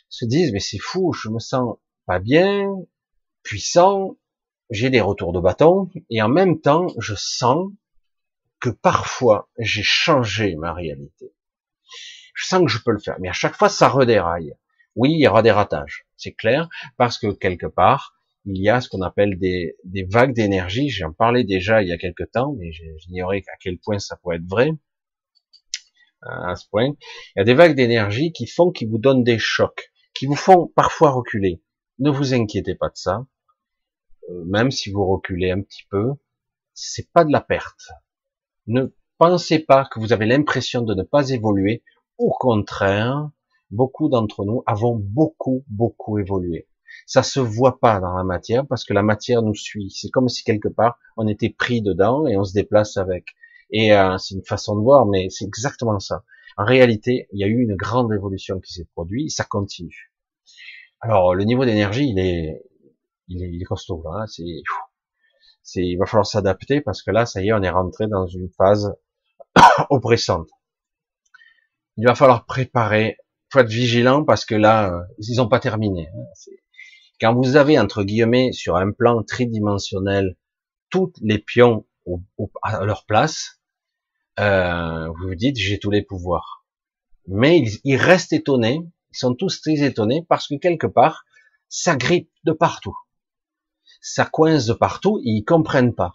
se 0.09 0.25
disent, 0.25 0.51
mais 0.51 0.59
c'est 0.59 0.79
fou, 0.79 1.13
je 1.13 1.29
me 1.29 1.39
sens 1.39 1.77
pas 2.05 2.19
bien, 2.19 2.73
puissant, 3.43 4.17
j'ai 4.69 4.89
des 4.89 5.01
retours 5.01 5.33
de 5.33 5.39
bâton, 5.39 5.89
et 6.09 6.21
en 6.21 6.29
même 6.29 6.61
temps, 6.61 6.87
je 6.97 7.13
sens 7.17 7.71
que 8.61 8.69
parfois 8.69 9.49
j'ai 9.57 9.83
changé 9.83 10.55
ma 10.55 10.73
réalité. 10.73 11.33
Je 12.33 12.45
sens 12.45 12.61
que 12.61 12.71
je 12.71 12.79
peux 12.83 12.91
le 12.91 12.99
faire, 12.99 13.17
mais 13.19 13.29
à 13.29 13.33
chaque 13.33 13.55
fois 13.55 13.69
ça 13.69 13.89
redéraille. 13.89 14.55
Oui, 14.95 15.11
il 15.11 15.19
y 15.19 15.27
aura 15.27 15.41
des 15.41 15.51
ratages, 15.51 16.05
c'est 16.17 16.33
clair, 16.33 16.69
parce 16.97 17.17
que 17.17 17.31
quelque 17.31 17.67
part, 17.67 18.13
il 18.45 18.61
y 18.61 18.69
a 18.69 18.81
ce 18.81 18.89
qu'on 18.89 19.01
appelle 19.01 19.37
des, 19.37 19.75
des 19.83 20.03
vagues 20.03 20.33
d'énergie. 20.33 20.89
J'en 20.89 21.13
parlais 21.13 21.43
déjà 21.43 21.81
il 21.81 21.89
y 21.89 21.91
a 21.91 21.97
quelque 21.97 22.23
temps, 22.23 22.55
mais 22.57 22.71
j'ignorais 22.71 23.43
à 23.53 23.57
quel 23.59 23.77
point 23.77 23.99
ça 23.99 24.15
pourrait 24.17 24.37
être 24.37 24.49
vrai. 24.49 24.71
À 26.23 26.55
ce 26.55 26.67
point, 26.69 26.87
il 26.87 27.39
y 27.39 27.41
a 27.41 27.43
des 27.43 27.53
vagues 27.53 27.75
d'énergie 27.75 28.31
qui 28.31 28.45
font, 28.45 28.71
qui 28.71 28.85
vous 28.85 28.99
donnent 28.99 29.23
des 29.23 29.39
chocs, 29.39 29.91
qui 30.13 30.27
vous 30.27 30.35
font 30.35 30.67
parfois 30.75 31.11
reculer. 31.11 31.63
Ne 31.99 32.11
vous 32.11 32.33
inquiétez 32.33 32.75
pas 32.75 32.89
de 32.89 32.95
ça. 32.95 33.25
Euh, 34.29 34.43
même 34.45 34.71
si 34.71 34.91
vous 34.91 35.05
reculez 35.05 35.51
un 35.51 35.61
petit 35.61 35.83
peu, 35.89 36.13
c'est 36.73 37.11
pas 37.11 37.23
de 37.23 37.31
la 37.31 37.41
perte. 37.41 37.89
Ne 38.71 38.85
pensez 39.17 39.59
pas 39.59 39.83
que 39.83 39.99
vous 39.99 40.13
avez 40.13 40.25
l'impression 40.25 40.81
de 40.81 40.95
ne 40.95 41.03
pas 41.03 41.29
évoluer. 41.31 41.83
Au 42.17 42.31
contraire, 42.31 43.29
beaucoup 43.69 44.07
d'entre 44.07 44.45
nous 44.45 44.63
avons 44.65 44.95
beaucoup, 44.95 45.65
beaucoup 45.67 46.19
évolué. 46.19 46.69
Ça 47.05 47.21
se 47.21 47.41
voit 47.41 47.81
pas 47.81 47.99
dans 47.99 48.15
la 48.15 48.23
matière 48.23 48.65
parce 48.65 48.85
que 48.85 48.93
la 48.93 49.03
matière 49.03 49.41
nous 49.41 49.55
suit. 49.55 49.91
C'est 49.91 50.09
comme 50.09 50.29
si 50.29 50.45
quelque 50.45 50.69
part 50.69 50.97
on 51.17 51.27
était 51.27 51.49
pris 51.49 51.81
dedans 51.81 52.25
et 52.27 52.37
on 52.37 52.45
se 52.45 52.53
déplace 52.53 52.95
avec. 52.95 53.25
Et 53.71 53.93
euh, 53.93 54.17
c'est 54.17 54.35
une 54.35 54.45
façon 54.45 54.77
de 54.77 54.81
voir, 54.81 55.05
mais 55.05 55.27
c'est 55.29 55.43
exactement 55.43 55.99
ça. 55.99 56.23
En 56.55 56.63
réalité, 56.63 57.27
il 57.33 57.41
y 57.41 57.43
a 57.43 57.47
eu 57.47 57.61
une 57.63 57.75
grande 57.75 58.13
évolution 58.13 58.61
qui 58.61 58.71
s'est 58.71 58.87
produite 58.93 59.25
et 59.25 59.29
ça 59.31 59.43
continue. 59.43 60.13
Alors 61.01 61.35
le 61.35 61.43
niveau 61.43 61.65
d'énergie, 61.65 62.07
il 62.07 62.19
est, 62.19 62.63
il 63.27 63.43
est, 63.43 63.49
il 63.51 63.61
est 63.61 63.65
costaud 63.65 64.01
là. 64.05 64.21
Hein. 64.21 64.27
C'est 64.27 64.63
il 65.75 65.97
va 65.97 66.05
falloir 66.05 66.25
s'adapter 66.25 66.81
parce 66.81 67.01
que 67.01 67.11
là, 67.11 67.25
ça 67.25 67.41
y 67.41 67.49
est, 67.49 67.53
on 67.53 67.61
est 67.61 67.69
rentré 67.69 68.07
dans 68.07 68.27
une 68.27 68.49
phase 68.49 68.93
oppressante. 69.89 70.49
Il 71.97 72.05
va 72.05 72.15
falloir 72.15 72.45
préparer, 72.45 73.17
faut 73.49 73.59
être 73.59 73.69
vigilant 73.69 74.23
parce 74.23 74.45
que 74.45 74.55
là, 74.55 74.93
euh, 74.93 75.01
ils 75.19 75.37
n'ont 75.37 75.49
pas 75.49 75.59
terminé. 75.59 76.09
Hein. 76.09 76.53
Quand 77.19 77.35
vous 77.35 77.55
avez 77.55 77.77
entre 77.79 78.03
guillemets 78.03 78.51
sur 78.51 78.75
un 78.75 78.91
plan 78.91 79.21
tridimensionnel 79.23 80.35
tous 80.89 81.13
les 81.21 81.37
pions 81.37 81.85
à 82.63 82.83
leur 82.83 83.05
place, 83.05 83.61
euh, 84.39 85.07
vous 85.07 85.27
vous 85.27 85.35
dites 85.35 85.57
j'ai 85.57 85.77
tous 85.77 85.91
les 85.91 86.01
pouvoirs. 86.01 86.65
Mais 87.27 87.59
ils, 87.59 87.79
ils, 87.83 87.97
restent 87.97 88.33
étonnés, 88.33 88.81
ils 89.11 89.17
sont 89.17 89.35
tous 89.35 89.61
très 89.61 89.83
étonnés 89.83 90.25
parce 90.27 90.47
que 90.47 90.55
quelque 90.55 90.87
part, 90.87 91.25
ça 91.69 91.95
grippe 91.95 92.31
de 92.43 92.51
partout. 92.51 92.97
Ça 94.01 94.25
coince 94.25 94.71
partout, 94.79 95.21
ils 95.23 95.43
comprennent 95.43 95.95
pas. 95.95 96.13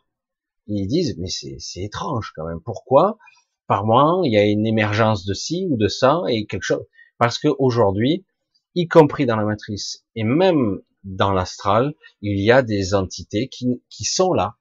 Ils 0.67 0.87
disent 0.87 1.17
mais 1.19 1.29
c'est 1.29 1.83
étrange 1.83 2.33
quand 2.35 2.47
même. 2.47 2.61
Pourquoi 2.61 3.19
par 3.67 3.85
mois 3.85 4.21
il 4.25 4.33
y 4.33 4.37
a 4.37 4.45
une 4.45 4.67
émergence 4.67 5.25
de 5.25 5.35
ci 5.35 5.67
ou 5.71 5.77
de 5.77 5.89
ça 5.89 6.23
et 6.29 6.47
quelque 6.47 6.63
chose? 6.63 6.85
Parce 7.19 7.39
que 7.39 7.49
aujourd'hui, 7.59 8.27
y 8.75 8.89
compris 8.89 9.25
dans 9.25 9.37
la 9.37 9.45
matrice 9.45 10.05
et 10.15 10.25
même 10.25 10.81
dans 11.05 11.33
l'astral, 11.33 11.95
il 12.21 12.41
y 12.41 12.51
a 12.51 12.63
des 12.63 12.95
entités 12.95 13.49
qui, 13.49 13.81
qui 13.89 14.05
sont 14.05 14.33
là, 14.33 14.57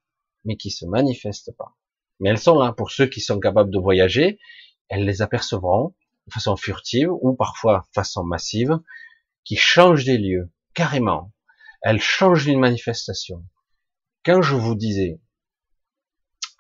mais 0.46 0.56
qui 0.56 0.70
se 0.70 0.86
manifestent 0.86 1.56
pas. 1.58 1.76
Mais 2.20 2.30
elles 2.30 2.40
sont 2.40 2.58
là. 2.60 2.72
Pour 2.72 2.92
ceux 2.92 3.08
qui 3.08 3.20
sont 3.20 3.40
capables 3.40 3.72
de 3.72 3.80
voyager, 3.80 4.40
elles 4.88 5.06
les 5.06 5.22
apercevront 5.22 5.96
de 6.28 6.34
façon 6.34 6.56
furtive 6.56 7.12
ou 7.12 7.34
parfois 7.34 7.80
de 7.88 7.94
façon 7.94 8.24
massive, 8.24 8.80
qui 9.44 9.56
changent 9.56 10.06
des 10.06 10.18
lieux, 10.18 10.50
carrément. 10.74 11.32
Elles 11.86 12.02
changent 12.02 12.46
d'une 12.46 12.60
manifestation. 12.60 13.46
Quand 14.26 14.42
je 14.42 14.56
vous 14.56 14.74
disais, 14.74 15.22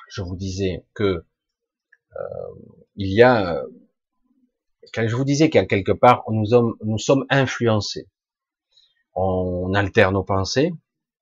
je 0.07 0.21
vous 0.21 0.35
disais 0.35 0.85
que 0.93 1.03
euh, 1.03 2.53
il 2.95 3.11
y 3.11 3.23
a, 3.23 3.63
quand 4.93 5.07
je 5.07 5.15
vous 5.15 5.23
disais 5.23 5.49
qu'à 5.49 5.65
quelque 5.65 5.93
part 5.93 6.23
nous 6.29 6.45
sommes, 6.99 7.25
influencés, 7.31 8.07
on 9.15 9.73
altère 9.73 10.11
nos 10.11 10.23
pensées, 10.23 10.71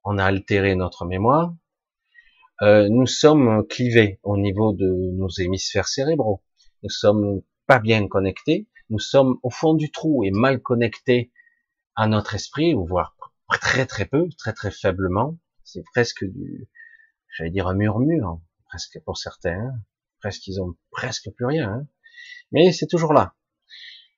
on 0.04 0.18
a 0.18 0.26
altéré 0.26 0.76
notre 0.76 1.06
mémoire, 1.06 1.56
euh, 2.62 2.90
nous 2.90 3.08
sommes 3.08 3.66
clivés 3.68 4.20
au 4.24 4.36
niveau 4.36 4.74
de 4.74 5.12
nos 5.14 5.30
hémisphères 5.30 5.88
cérébraux. 5.88 6.44
Nous 6.84 6.90
sommes 6.90 7.42
pas 7.68 7.80
bien 7.80 8.06
connectés. 8.10 8.68
Nous 8.90 9.00
sommes 9.00 9.38
au 9.44 9.50
fond 9.50 9.76
du 9.76 9.92
trou 9.92 10.26
et 10.26 10.32
mal 10.32 10.62
connectés 10.62 11.32
à 11.96 12.08
notre 12.08 12.36
esprit, 12.36 12.74
voire 12.74 13.16
très 13.60 13.86
très 13.86 14.06
peu, 14.06 14.28
très 14.38 14.54
très 14.54 14.72
faiblement. 14.72 15.38
C'est 15.64 15.84
presque 15.94 16.24
du, 16.26 16.70
j'allais 17.36 17.52
dire 17.52 17.68
un 17.68 17.76
murmure, 17.76 18.42
presque 18.68 19.00
pour 19.06 19.18
certains. 19.18 19.60
Hein. 19.60 19.82
Presque 20.20 20.48
ils 20.48 20.62
ont 20.62 20.76
presque 20.92 21.30
plus 21.36 21.46
rien. 21.46 21.70
Hein. 21.70 21.88
Mais 22.52 22.72
c'est 22.72 22.88
toujours 22.88 23.14
là. 23.14 23.36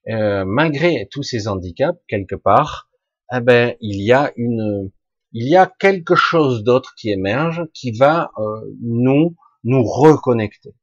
Euh, 0.08 0.46
malgré 0.46 1.08
tous 1.10 1.24
ces 1.24 1.48
handicaps, 1.48 2.00
quelque 2.08 2.36
part, 2.36 2.90
eh 3.34 3.40
ben 3.40 3.76
il 3.82 4.04
y 4.04 4.14
a 4.14 4.32
une 4.36 4.92
il 5.32 5.50
y 5.50 5.56
a 5.58 5.66
quelque 5.68 6.16
chose 6.16 6.64
d'autre 6.64 6.94
qui 6.96 7.10
émerge, 7.10 7.64
qui 7.74 7.92
va 7.92 8.32
euh, 8.38 8.76
nous 8.82 9.36
nous 9.64 9.84
reconnecter. 9.84 10.76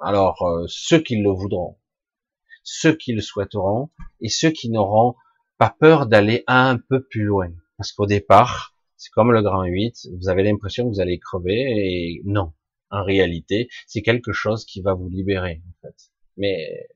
Alors 0.00 0.42
euh, 0.42 0.66
ceux 0.68 1.00
qui 1.00 1.16
le 1.16 1.30
voudront, 1.30 1.78
ceux 2.62 2.94
qui 2.94 3.12
le 3.12 3.22
souhaiteront, 3.22 3.90
et 4.20 4.28
ceux 4.28 4.50
qui 4.50 4.70
n'auront 4.70 5.14
pas 5.60 5.76
peur 5.78 6.06
d'aller 6.06 6.42
un 6.46 6.78
peu 6.78 7.02
plus 7.02 7.24
loin, 7.24 7.50
parce 7.76 7.92
qu'au 7.92 8.06
départ, 8.06 8.74
c'est 8.96 9.10
comme 9.10 9.30
le 9.30 9.42
grand 9.42 9.64
8, 9.64 10.08
vous 10.18 10.30
avez 10.30 10.42
l'impression 10.42 10.84
que 10.84 10.94
vous 10.94 11.00
allez 11.00 11.18
crever, 11.18 11.52
et 11.52 12.22
non, 12.24 12.54
en 12.88 13.04
réalité, 13.04 13.68
c'est 13.86 14.00
quelque 14.00 14.32
chose 14.32 14.64
qui 14.64 14.80
va 14.80 14.94
vous 14.94 15.10
libérer, 15.10 15.60
en 15.68 15.74
fait. 15.82 15.96
Mais 16.38 16.88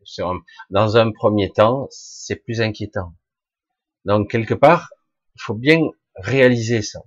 dans 0.70 0.96
un 0.96 1.12
premier 1.12 1.52
temps, 1.52 1.88
c'est 1.90 2.36
plus 2.36 2.62
inquiétant. 2.62 3.14
Donc 4.06 4.30
quelque 4.30 4.54
part, 4.54 4.94
il 5.34 5.42
faut 5.42 5.54
bien 5.54 5.80
réaliser 6.16 6.80
ça. 6.80 7.02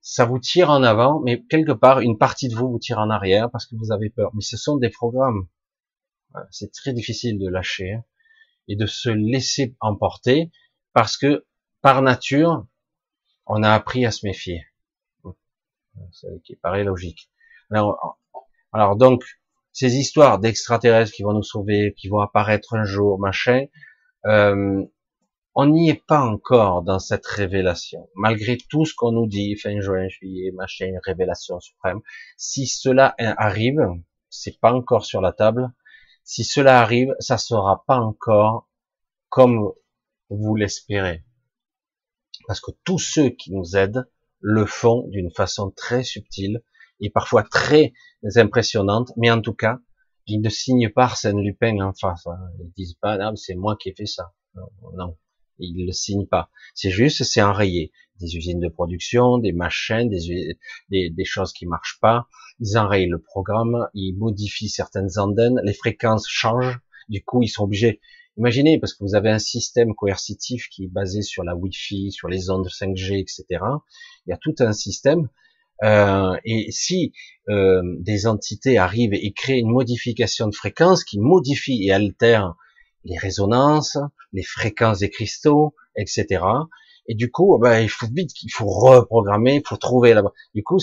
Ça 0.00 0.24
vous 0.24 0.40
tire 0.40 0.70
en 0.70 0.82
avant, 0.82 1.20
mais 1.20 1.44
quelque 1.44 1.70
part, 1.70 2.00
une 2.00 2.18
partie 2.18 2.48
de 2.48 2.56
vous 2.56 2.68
vous 2.68 2.80
tire 2.80 2.98
en 2.98 3.10
arrière 3.10 3.48
parce 3.52 3.66
que 3.66 3.76
vous 3.76 3.92
avez 3.92 4.10
peur. 4.10 4.32
Mais 4.34 4.40
ce 4.40 4.56
sont 4.56 4.76
des 4.76 4.90
programmes. 4.90 5.46
C'est 6.50 6.72
très 6.72 6.92
difficile 6.92 7.38
de 7.38 7.48
lâcher 7.48 7.92
hein, 7.92 8.04
et 8.68 8.76
de 8.76 8.86
se 8.86 9.10
laisser 9.10 9.76
emporter 9.80 10.50
parce 10.92 11.16
que, 11.16 11.46
par 11.80 12.02
nature, 12.02 12.66
on 13.46 13.62
a 13.62 13.72
appris 13.72 14.04
à 14.06 14.10
se 14.10 14.26
méfier. 14.26 14.64
Ce 16.12 16.26
qui 16.44 16.54
paraît 16.56 16.84
logique. 16.84 17.30
Alors, 17.70 18.18
alors 18.72 18.96
donc, 18.96 19.24
ces 19.72 19.96
histoires 19.96 20.38
d'extraterrestres 20.38 21.12
qui 21.12 21.22
vont 21.22 21.32
nous 21.32 21.42
sauver, 21.42 21.94
qui 21.96 22.08
vont 22.08 22.20
apparaître 22.20 22.74
un 22.74 22.84
jour, 22.84 23.18
machin, 23.18 23.66
euh, 24.26 24.84
on 25.54 25.66
n'y 25.66 25.90
est 25.90 26.06
pas 26.06 26.20
encore 26.20 26.82
dans 26.82 26.98
cette 26.98 27.26
révélation. 27.26 28.08
Malgré 28.14 28.58
tout 28.68 28.84
ce 28.84 28.94
qu'on 28.94 29.12
nous 29.12 29.26
dit, 29.26 29.56
fin 29.56 29.80
juin, 29.80 30.06
juillet, 30.08 30.52
machin, 30.52 30.92
révélation 31.04 31.58
suprême, 31.58 32.00
si 32.36 32.66
cela 32.66 33.14
arrive, 33.18 33.80
c'est 34.30 34.60
pas 34.60 34.72
encore 34.72 35.04
sur 35.04 35.20
la 35.20 35.32
table, 35.32 35.72
si 36.28 36.44
cela 36.44 36.82
arrive, 36.82 37.14
ça 37.20 37.38
sera 37.38 37.84
pas 37.86 37.98
encore 38.00 38.68
comme 39.30 39.72
vous 40.28 40.54
l'espérez. 40.56 41.24
Parce 42.46 42.60
que 42.60 42.70
tous 42.84 42.98
ceux 42.98 43.30
qui 43.30 43.50
nous 43.50 43.76
aident 43.76 44.06
le 44.40 44.66
font 44.66 45.08
d'une 45.08 45.30
façon 45.30 45.70
très 45.70 46.04
subtile 46.04 46.62
et 47.00 47.08
parfois 47.08 47.44
très 47.44 47.94
impressionnante, 48.36 49.10
mais 49.16 49.30
en 49.30 49.40
tout 49.40 49.54
cas, 49.54 49.78
ils 50.26 50.42
ne 50.42 50.50
signent 50.50 50.90
pas 50.90 51.04
Arsène 51.04 51.40
Lupin 51.40 51.80
en 51.80 51.94
face. 51.94 52.26
Hein. 52.26 52.50
Ils 52.60 52.72
disent 52.76 52.98
pas, 53.00 53.16
ah, 53.18 53.32
c'est 53.34 53.54
moi 53.54 53.76
qui 53.80 53.88
ai 53.88 53.94
fait 53.94 54.04
ça. 54.04 54.34
non 54.54 55.16
ils 55.58 55.86
le 55.86 55.92
signent 55.92 56.26
pas. 56.26 56.50
C'est 56.74 56.90
juste, 56.90 57.24
c'est 57.24 57.42
enrayé. 57.42 57.92
Des 58.20 58.36
usines 58.36 58.60
de 58.60 58.68
production, 58.68 59.38
des 59.38 59.52
machines, 59.52 60.08
des, 60.08 60.56
des, 60.90 61.10
des, 61.10 61.24
choses 61.24 61.52
qui 61.52 61.66
marchent 61.66 61.98
pas. 62.00 62.26
Ils 62.58 62.76
enrayent 62.76 63.08
le 63.08 63.20
programme, 63.20 63.88
ils 63.94 64.14
modifient 64.14 64.68
certaines 64.68 65.18
antennes, 65.18 65.60
les 65.62 65.72
fréquences 65.72 66.26
changent. 66.28 66.80
Du 67.08 67.22
coup, 67.22 67.42
ils 67.42 67.48
sont 67.48 67.64
obligés. 67.64 68.00
Imaginez, 68.36 68.78
parce 68.78 68.94
que 68.94 69.02
vous 69.02 69.14
avez 69.16 69.30
un 69.30 69.38
système 69.40 69.94
coercitif 69.94 70.68
qui 70.68 70.84
est 70.84 70.88
basé 70.88 71.22
sur 71.22 71.42
la 71.42 71.56
Wi-Fi, 71.56 72.12
sur 72.12 72.28
les 72.28 72.50
ondes 72.50 72.68
5G, 72.68 73.18
etc. 73.20 73.44
Il 74.26 74.30
y 74.30 74.32
a 74.32 74.36
tout 74.36 74.54
un 74.60 74.72
système. 74.72 75.28
Euh, 75.82 76.36
et 76.44 76.70
si 76.70 77.12
euh, 77.48 77.82
des 78.00 78.26
entités 78.26 78.78
arrivent 78.78 79.14
et 79.14 79.32
créent 79.32 79.58
une 79.58 79.70
modification 79.70 80.48
de 80.48 80.54
fréquence 80.54 81.04
qui 81.04 81.18
modifie 81.20 81.84
et 81.84 81.92
altère 81.92 82.54
les 83.08 83.18
résonances, 83.18 83.98
les 84.32 84.42
fréquences 84.42 84.98
des 84.98 85.10
cristaux, 85.10 85.74
etc. 85.96 86.44
Et 87.08 87.14
du 87.14 87.30
coup, 87.30 87.58
ben, 87.58 87.80
il 87.80 87.88
faut 87.88 88.06
vite, 88.06 88.30
il 88.42 88.50
faut 88.50 88.66
reprogrammer, 88.66 89.56
il 89.56 89.62
faut 89.66 89.78
trouver 89.78 90.12
là-bas. 90.12 90.32
Du 90.54 90.62
coup, 90.62 90.78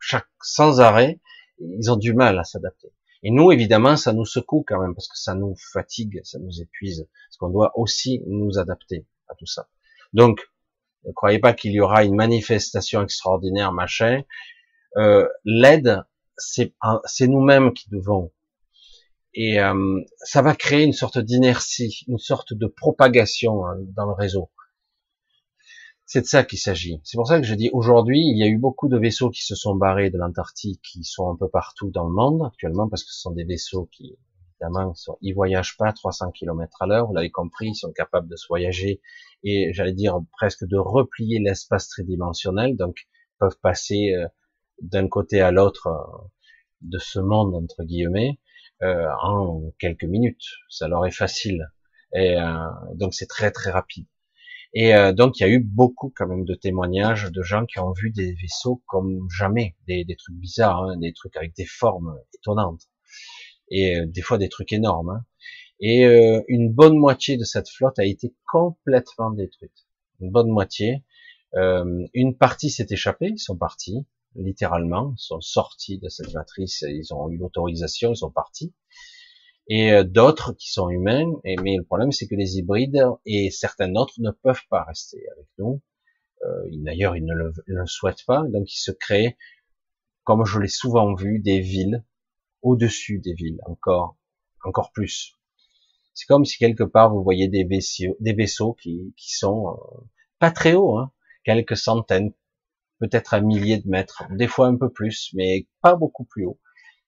chaque, 0.00 0.26
sans 0.42 0.80
arrêt, 0.80 1.20
ils 1.60 1.90
ont 1.90 1.96
du 1.96 2.12
mal 2.12 2.38
à 2.38 2.44
s'adapter. 2.44 2.92
Et 3.22 3.30
nous, 3.30 3.52
évidemment, 3.52 3.96
ça 3.96 4.12
nous 4.12 4.24
secoue 4.24 4.64
quand 4.66 4.80
même, 4.80 4.94
parce 4.94 5.08
que 5.08 5.16
ça 5.16 5.34
nous 5.34 5.54
fatigue, 5.72 6.20
ça 6.24 6.38
nous 6.38 6.60
épuise, 6.60 7.06
parce 7.28 7.36
qu'on 7.38 7.50
doit 7.50 7.72
aussi 7.78 8.22
nous 8.26 8.58
adapter 8.58 9.06
à 9.28 9.34
tout 9.34 9.46
ça. 9.46 9.68
Donc, 10.12 10.40
ne 11.04 11.12
croyez 11.12 11.38
pas 11.38 11.52
qu'il 11.52 11.72
y 11.72 11.80
aura 11.80 12.04
une 12.04 12.16
manifestation 12.16 13.02
extraordinaire, 13.02 13.72
machin. 13.72 14.22
Euh, 14.96 15.28
L'aide, 15.44 16.02
c'est 16.36 16.72
nous-mêmes 17.20 17.72
qui 17.74 17.88
devons 17.90 18.32
et 19.34 19.60
euh, 19.60 20.00
ça 20.18 20.42
va 20.42 20.54
créer 20.54 20.84
une 20.84 20.92
sorte 20.92 21.18
d'inertie, 21.18 22.04
une 22.08 22.18
sorte 22.18 22.52
de 22.52 22.66
propagation 22.66 23.64
hein, 23.64 23.76
dans 23.96 24.06
le 24.06 24.12
réseau. 24.12 24.50
C'est 26.04 26.22
de 26.22 26.26
ça 26.26 26.42
qu'il 26.42 26.58
s'agit. 26.58 27.00
C'est 27.04 27.16
pour 27.16 27.28
ça 27.28 27.38
que 27.38 27.46
je 27.46 27.54
dis 27.54 27.70
aujourd'hui, 27.72 28.20
il 28.20 28.36
y 28.36 28.42
a 28.42 28.48
eu 28.48 28.58
beaucoup 28.58 28.88
de 28.88 28.98
vaisseaux 28.98 29.30
qui 29.30 29.44
se 29.44 29.54
sont 29.54 29.76
barrés 29.76 30.10
de 30.10 30.18
l'Antarctique, 30.18 30.82
qui 30.82 31.04
sont 31.04 31.30
un 31.30 31.36
peu 31.36 31.48
partout 31.48 31.90
dans 31.90 32.04
le 32.04 32.12
monde 32.12 32.42
actuellement, 32.44 32.88
parce 32.88 33.04
que 33.04 33.12
ce 33.12 33.20
sont 33.20 33.30
des 33.30 33.44
vaisseaux 33.44 33.88
qui, 33.92 34.18
évidemment, 34.60 34.92
sont, 34.94 35.18
ils 35.20 35.32
voyagent 35.32 35.76
pas 35.76 35.86
à 35.86 35.92
300 35.92 36.32
km 36.32 36.82
à 36.82 36.86
l'heure. 36.88 37.06
Vous 37.06 37.14
l'avez 37.14 37.30
compris, 37.30 37.68
ils 37.68 37.76
sont 37.76 37.92
capables 37.92 38.28
de 38.28 38.34
se 38.34 38.48
voyager 38.48 39.00
et, 39.44 39.72
j'allais 39.72 39.92
dire, 39.92 40.18
presque 40.32 40.64
de 40.66 40.76
replier 40.76 41.38
l'espace 41.38 41.88
tridimensionnel. 41.88 42.76
Donc, 42.76 43.06
peuvent 43.38 43.58
passer 43.62 44.12
euh, 44.12 44.26
d'un 44.82 45.06
côté 45.06 45.40
à 45.40 45.52
l'autre 45.52 45.86
euh, 45.86 46.28
de 46.80 46.98
ce 46.98 47.20
monde 47.20 47.54
entre 47.54 47.84
guillemets 47.84 48.39
euh, 48.82 49.08
en 49.22 49.72
quelques 49.78 50.04
minutes. 50.04 50.44
Ça 50.70 50.88
leur 50.88 51.04
est 51.06 51.10
facile. 51.10 51.70
Et 52.14 52.36
euh, 52.36 52.64
donc 52.94 53.12
c'est 53.12 53.26
très 53.26 53.50
très 53.50 53.70
rapide. 53.70 54.06
Et 54.72 54.94
euh, 54.94 55.12
donc 55.12 55.38
il 55.38 55.42
y 55.42 55.46
a 55.46 55.50
eu 55.50 55.60
beaucoup 55.60 56.12
quand 56.16 56.26
même 56.26 56.46
de 56.46 56.54
témoignages 56.54 57.30
de 57.30 57.42
gens 57.42 57.66
qui 57.66 57.78
ont 57.78 57.92
vu 57.92 58.10
des 58.10 58.32
vaisseaux 58.32 58.82
comme 58.86 59.28
jamais, 59.36 59.76
des, 59.86 60.04
des 60.04 60.16
trucs 60.16 60.36
bizarres, 60.36 60.84
hein, 60.84 60.96
des 60.96 61.12
trucs 61.12 61.36
avec 61.36 61.54
des 61.56 61.66
formes 61.66 62.18
étonnantes, 62.34 62.88
et 63.70 64.00
des 64.06 64.22
fois 64.22 64.38
des 64.38 64.48
trucs 64.48 64.72
énormes. 64.72 65.10
Hein. 65.10 65.24
Et 65.80 66.04
une 66.48 66.72
bonne 66.72 66.96
moitié 66.98 67.36
de 67.38 67.44
cette 67.44 67.68
flotte 67.68 67.98
a 67.98 68.04
été 68.04 68.34
complètement 68.46 69.30
détruite. 69.30 69.86
Une 70.20 70.30
bonne 70.30 70.50
moitié. 70.50 71.04
une 71.54 72.36
partie 72.38 72.70
s'est 72.70 72.86
échappée, 72.90 73.30
ils 73.30 73.38
sont 73.38 73.56
partis 73.56 74.06
littéralement, 74.34 75.14
sont 75.16 75.40
sortis 75.40 75.98
de 75.98 76.08
cette 76.08 76.32
matrice, 76.34 76.84
ils 76.88 77.12
ont 77.12 77.28
eu 77.30 77.36
l'autorisation, 77.36 78.12
ils 78.12 78.16
sont 78.16 78.30
partis. 78.30 78.72
Et 79.68 79.92
euh, 79.92 80.04
d'autres 80.04 80.52
qui 80.52 80.70
sont 80.70 80.88
humains, 80.88 81.30
mais 81.44 81.76
le 81.76 81.84
problème 81.84 82.12
c'est 82.12 82.26
que 82.26 82.34
les 82.34 82.58
hybrides 82.58 83.04
et 83.26 83.50
certains 83.50 83.94
autres 83.94 84.14
ne 84.18 84.30
peuvent 84.30 84.66
pas 84.68 84.84
rester 84.84 85.18
avec 85.36 85.46
nous. 85.58 85.80
Euh, 86.44 86.68
D'ailleurs, 86.72 87.16
ils 87.16 87.24
ne 87.24 87.34
le, 87.34 87.86
souhaitent 87.86 88.24
pas, 88.26 88.42
donc 88.48 88.72
ils 88.72 88.80
se 88.80 88.90
créent 88.90 89.36
comme 90.24 90.44
je 90.44 90.58
l'ai 90.60 90.68
souvent 90.68 91.14
vu, 91.14 91.40
des 91.40 91.60
villes, 91.60 92.04
au-dessus 92.62 93.18
des 93.18 93.34
villes, 93.34 93.58
encore, 93.66 94.16
encore 94.64 94.92
plus. 94.92 95.38
C'est 96.14 96.26
comme 96.26 96.44
si 96.44 96.58
quelque 96.58 96.84
part 96.84 97.12
vous 97.12 97.22
voyez 97.22 97.48
des 97.48 97.64
vaisseaux, 97.64 98.16
des 98.20 98.32
vaisseaux 98.32 98.74
qui, 98.74 99.14
qui 99.16 99.34
sont 99.34 99.70
euh, 99.70 100.04
pas 100.38 100.50
très 100.50 100.74
hauts, 100.74 100.98
hein, 100.98 101.12
quelques 101.44 101.76
centaines, 101.76 102.32
peut-être 103.00 103.34
un 103.34 103.40
millier 103.40 103.78
de 103.78 103.88
mètres, 103.88 104.22
des 104.30 104.46
fois 104.46 104.68
un 104.68 104.76
peu 104.76 104.90
plus, 104.90 105.30
mais 105.34 105.66
pas 105.82 105.96
beaucoup 105.96 106.24
plus 106.24 106.44
haut. 106.46 106.60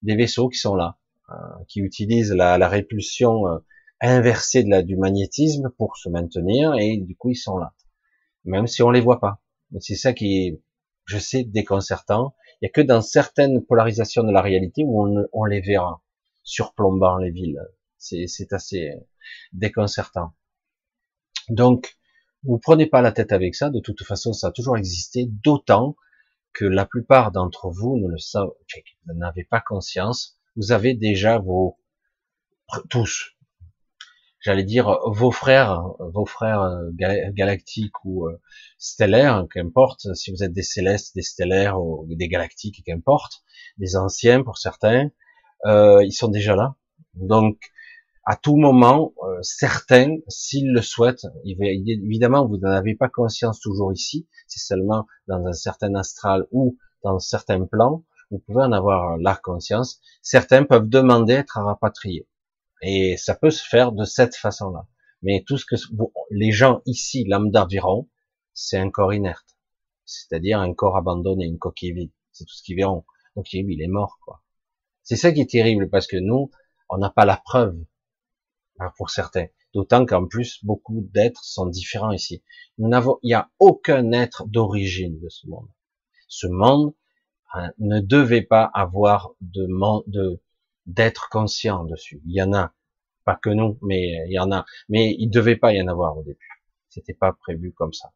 Des 0.02 0.16
vaisseaux 0.16 0.48
qui 0.48 0.59
sont 0.59 0.74
là, 0.74 0.98
euh, 1.31 1.35
qui 1.68 1.81
utilisent 1.81 2.33
la, 2.33 2.59
la 2.59 2.68
répulsion 2.68 3.46
euh, 3.46 3.59
inversée 4.00 4.64
de 4.64 4.70
la, 4.70 4.83
du 4.83 4.96
magnétisme 4.96 5.70
pour 5.78 5.96
se 5.96 6.09
maintenir, 6.09 6.74
et 6.74 6.96
du 6.96 7.16
coup 7.16 7.31
ils 7.31 7.37
sont 7.37 7.59
là, 7.59 7.74
même 8.44 8.66
si 8.66 8.83
on 8.83 8.90
les 8.90 9.00
voit 9.00 9.20
pas. 9.20 9.40
C'est 9.78 9.94
ça 9.94 10.12
qui 10.12 10.38
est, 10.38 10.62
je 11.05 11.18
sais, 11.18 11.44
déconcertant. 11.44 12.35
Il 12.61 12.66
y 12.66 12.68
a 12.68 12.70
que 12.70 12.81
dans 12.81 13.00
certaines 13.00 13.64
polarisations 13.64 14.24
de 14.24 14.33
la 14.33 14.42
réalité 14.42 14.83
où 14.85 15.07
on, 15.07 15.26
on 15.33 15.44
les 15.44 15.61
verra, 15.61 16.02
surplombant 16.42 17.18
les 17.18 17.31
villes. 17.31 17.61
C'est 17.96 18.52
assez 18.52 18.90
déconcertant. 19.52 20.35
Donc, 21.48 21.96
vous 22.44 22.59
prenez 22.59 22.87
pas 22.87 23.02
la 23.02 23.12
tête 23.12 23.33
avec 23.33 23.55
ça. 23.55 23.70
De 23.70 23.81
toute 23.81 24.02
façon, 24.02 24.33
ça 24.33 24.48
a 24.48 24.52
toujours 24.52 24.76
existé, 24.76 25.26
d'autant 25.26 25.96
que 26.52 26.64
la 26.64 26.85
plupart 26.85 27.33
d'entre 27.33 27.70
vous 27.70 27.98
ne 27.98 28.09
le 28.09 28.18
savent, 28.18 28.52
n'avez 29.07 29.44
pas 29.44 29.61
conscience. 29.61 30.38
Vous 30.57 30.72
avez 30.72 30.94
déjà 30.94 31.38
vos, 31.38 31.78
tous, 32.90 33.35
j'allais 34.42 34.64
dire 34.64 34.98
vos 35.07 35.31
frères, 35.31 35.83
vos 35.98 36.26
frères 36.26 36.62
euh, 36.62 36.90
galactiques 37.31 38.05
ou 38.05 38.26
euh, 38.26 38.40
stellaires, 38.76 39.46
qu'importe, 39.50 40.14
si 40.14 40.31
vous 40.31 40.42
êtes 40.42 40.52
des 40.52 40.62
célestes, 40.62 41.14
des 41.14 41.22
stellaires 41.22 41.81
ou 41.81 42.07
des 42.11 42.28
galactiques, 42.28 42.83
qu'importe, 42.85 43.42
des 43.78 43.96
anciens 43.96 44.42
pour 44.42 44.59
certains, 44.59 45.11
euh, 45.64 46.05
ils 46.05 46.12
sont 46.12 46.28
déjà 46.28 46.55
là. 46.57 46.74
Donc, 47.14 47.59
à 48.25 48.37
tout 48.37 48.57
moment, 48.57 49.13
euh, 49.25 49.39
certains, 49.43 50.17
s'ils 50.29 50.73
le 50.73 50.81
souhaitent, 50.83 51.27
évidemment, 51.45 52.47
vous 52.47 52.59
n'en 52.59 52.71
avez 52.71 52.95
pas 52.95 53.09
conscience 53.09 53.61
toujours 53.61 53.93
ici, 53.93 54.29
c'est 54.47 54.61
seulement 54.61 55.07
dans 55.27 55.45
un 55.45 55.53
certain 55.53 55.95
astral 55.95 56.47
ou 56.53 56.79
dans 57.03 57.19
certains 57.19 57.65
plans, 57.67 58.05
vous 58.31 58.39
pouvez 58.39 58.63
en 58.63 58.73
avoir 58.73 59.19
la 59.19 59.35
conscience. 59.35 60.01
Certains 60.23 60.65
peuvent 60.65 60.89
demander 60.89 61.35
à 61.35 61.39
être 61.41 61.61
rapatriés. 61.61 62.29
Et 62.81 63.17
ça 63.17 63.35
peut 63.35 63.51
se 63.51 63.63
faire 63.67 63.93
de 63.93 64.05
cette 64.05 64.37
façon-là. 64.37 64.87
Mais 65.23 65.45
tout 65.47 65.59
ce 65.59 65.67
que 65.67 65.77
les 66.31 66.51
gens 66.51 66.81
ici, 66.87 67.25
lambda, 67.25 67.67
verront, 67.71 68.09
c'est 68.55 68.79
un 68.79 68.91
corps 68.91 69.13
inerte. 69.13 69.57
C'est-à-dire 70.05 70.61
un 70.61 70.75
corps 70.75 70.97
abandonné, 70.97 71.45
une 71.45 71.59
coquille 71.59 71.93
vide. 71.93 72.11
C'est 72.33 72.45
tout 72.45 72.55
ce 72.55 72.63
qu'ils 72.63 72.77
verront. 72.77 73.05
Donc 73.37 73.53
il 73.53 73.83
est 73.83 73.87
mort, 73.89 74.19
quoi. 74.25 74.43
C'est 75.03 75.17
ça 75.17 75.33
qui 75.33 75.41
est 75.41 75.51
terrible, 75.51 75.91
parce 75.91 76.07
que 76.07 76.17
nous, 76.17 76.51
on 76.89 76.99
n'a 76.99 77.11
pas 77.11 77.25
la 77.25 77.37
preuve 77.37 77.77
pour 78.97 79.11
certains. 79.11 79.47
D'autant 79.75 80.05
qu'en 80.05 80.27
plus, 80.27 80.64
beaucoup 80.64 81.09
d'êtres 81.12 81.45
sont 81.45 81.66
différents 81.66 82.12
ici. 82.12 82.42
Nous 82.79 82.88
n'avons, 82.88 83.18
il 83.23 83.29
n'y 83.29 83.35
a 83.35 83.51
aucun 83.59 84.12
être 84.12 84.47
d'origine 84.47 85.18
de 85.21 85.29
ce 85.29 85.47
monde. 85.47 85.68
Ce 86.29 86.47
monde 86.47 86.95
hein, 87.55 87.73
ne 87.79 88.01
devait 88.01 88.42
pas 88.42 88.64
avoir 88.75 89.31
de, 89.40 89.66
de 90.09 90.40
d'être 90.87 91.29
conscient 91.31 91.85
dessus. 91.85 92.21
Il 92.27 92.35
y 92.35 92.42
en 92.42 92.53
a, 92.53 92.75
pas 93.25 93.37
que 93.37 93.51
nous, 93.51 93.79
mais 93.83 94.25
il 94.27 94.33
y 94.33 94.38
en 94.38 94.51
a. 94.53 94.64
Mais 94.88 95.14
il 95.18 95.31
devait 95.31 95.57
pas 95.57 95.73
y 95.73 95.81
en 95.81 95.88
avoir 95.88 96.18
au 96.18 96.23
début. 96.23 96.49
C'était 96.88 97.14
pas 97.14 97.33
prévu 97.33 97.73
comme 97.73 97.92
ça. 97.92 98.12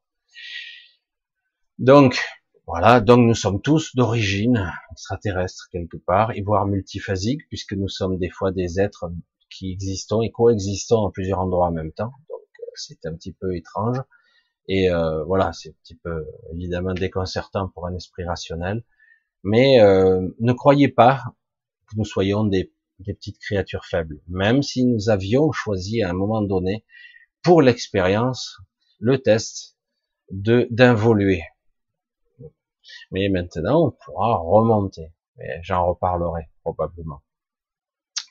Donc, 1.78 2.20
voilà, 2.66 3.00
donc 3.00 3.20
nous 3.20 3.34
sommes 3.34 3.62
tous 3.62 3.94
d'origine 3.94 4.72
extraterrestre 4.90 5.68
quelque 5.70 5.96
part, 5.96 6.32
et 6.32 6.42
voire 6.42 6.66
multiphasique, 6.66 7.46
puisque 7.48 7.74
nous 7.74 7.88
sommes 7.88 8.18
des 8.18 8.30
fois 8.30 8.50
des 8.50 8.80
êtres 8.80 9.10
qui 9.56 9.72
existons 9.72 10.22
et 10.22 10.30
coexistons 10.30 10.98
en 10.98 11.10
plusieurs 11.10 11.40
endroits 11.40 11.68
en 11.68 11.72
même 11.72 11.92
temps. 11.92 12.12
Donc 12.28 12.40
euh, 12.60 12.64
c'est 12.74 13.06
un 13.06 13.14
petit 13.14 13.32
peu 13.32 13.56
étrange. 13.56 13.98
Et 14.68 14.90
euh, 14.90 15.24
voilà, 15.24 15.52
c'est 15.52 15.70
un 15.70 15.76
petit 15.82 15.96
peu 15.96 16.26
évidemment 16.52 16.92
déconcertant 16.92 17.68
pour 17.68 17.86
un 17.86 17.94
esprit 17.94 18.24
rationnel. 18.24 18.84
Mais 19.44 19.80
euh, 19.80 20.28
ne 20.40 20.52
croyez 20.52 20.88
pas 20.88 21.22
que 21.88 21.96
nous 21.96 22.04
soyons 22.04 22.44
des, 22.44 22.72
des, 22.98 23.14
petites 23.14 23.38
créatures 23.38 23.84
faibles. 23.84 24.20
Même 24.28 24.62
si 24.62 24.84
nous 24.84 25.08
avions 25.08 25.52
choisi 25.52 26.02
à 26.02 26.10
un 26.10 26.14
moment 26.14 26.42
donné, 26.42 26.84
pour 27.42 27.62
l'expérience, 27.62 28.56
le 28.98 29.22
test 29.22 29.76
de 30.30 30.66
d'involuer. 30.70 31.42
Mais 33.12 33.28
maintenant, 33.28 33.86
on 33.86 33.90
pourra 33.92 34.36
remonter. 34.38 35.12
Mais 35.36 35.60
j'en 35.62 35.86
reparlerai 35.86 36.48
probablement. 36.62 37.22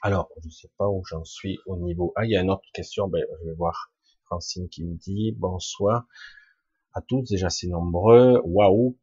Alors, 0.06 0.30
je 0.40 0.46
ne 0.46 0.52
sais 0.52 0.70
pas 0.78 0.88
où 0.88 1.04
j'en 1.04 1.24
suis 1.24 1.58
au 1.66 1.78
niveau. 1.78 2.14
Ah, 2.16 2.26
il 2.26 2.32
y 2.32 2.38
a 2.38 2.42
une 2.42 2.52
autre 2.52 2.70
question. 2.76 3.08
Ben, 3.08 3.26
je 3.42 3.50
vais 3.50 3.56
voir 3.56 3.92
Francine 4.26 4.70
qui 4.70 4.86
me 4.86 4.94
dit 4.94 5.32
bonsoir 5.32 6.06
à 6.94 7.02
tous. 7.02 7.24
Déjà, 7.24 7.50
c'est 7.50 7.66
nombreux. 7.66 8.40
Waouh. 8.44 9.00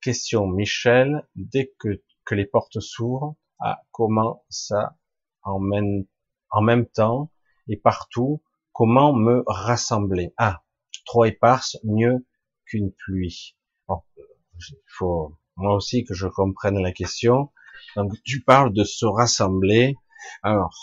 Question 0.00 0.46
Michel. 0.46 1.28
Dès 1.36 1.74
que, 1.78 2.00
les 2.34 2.46
portes 2.46 2.80
s'ouvrent, 2.80 3.36
ah, 3.60 3.82
comment 3.90 4.42
ça 4.48 4.96
en 5.42 5.58
même, 5.60 6.06
en 6.48 6.62
même 6.62 6.86
temps 6.86 7.30
et 7.68 7.76
partout, 7.76 8.42
comment 8.72 9.12
me 9.12 9.44
rassembler? 9.46 10.32
Ah, 10.38 10.62
trop 11.04 11.26
éparse, 11.26 11.76
mieux 11.84 12.26
qu'une 12.64 12.90
pluie. 12.90 13.54
Bon, 13.86 14.00
il 14.16 14.78
faut 14.86 15.36
moi 15.56 15.74
aussi 15.74 16.04
que 16.04 16.14
je 16.14 16.26
comprenne 16.26 16.78
la 16.78 16.92
question. 16.92 17.52
Donc, 17.96 18.14
tu 18.24 18.42
parles 18.42 18.72
de 18.72 18.84
se 18.84 19.04
rassembler 19.04 19.94
alors, 20.42 20.74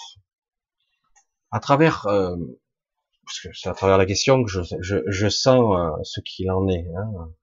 à 1.52 1.60
travers, 1.60 2.08
euh, 2.08 2.36
parce 3.26 3.40
que 3.42 3.50
c'est 3.54 3.70
à 3.70 3.74
travers 3.74 3.98
la 3.98 4.06
question 4.06 4.44
que 4.44 4.50
je, 4.50 5.30
sens 5.30 5.76
euh, 5.78 6.04
ce 6.04 6.20
qu'il 6.22 6.52
en 6.52 6.68
est. 6.68 6.88
Hein. 6.96 7.34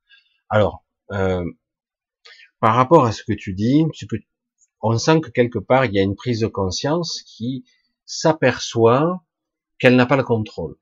Alors, 0.48 0.84
euh, 1.12 1.44
par 2.60 2.74
rapport 2.74 3.04
à 3.04 3.12
ce 3.12 3.22
que 3.22 3.32
tu 3.32 3.54
dis, 3.54 3.84
on 4.80 4.96
sent 4.98 5.20
que 5.20 5.30
quelque 5.30 5.58
part 5.58 5.84
il 5.84 5.94
y 5.94 5.98
a 5.98 6.02
une 6.02 6.16
prise 6.16 6.40
de 6.40 6.46
conscience 6.46 7.22
qui 7.22 7.64
s'aperçoit 8.04 9.24
qu'elle 9.78 9.96
n'a 9.96 10.06
pas 10.06 10.16
le 10.16 10.24
contrôle. 10.24 10.76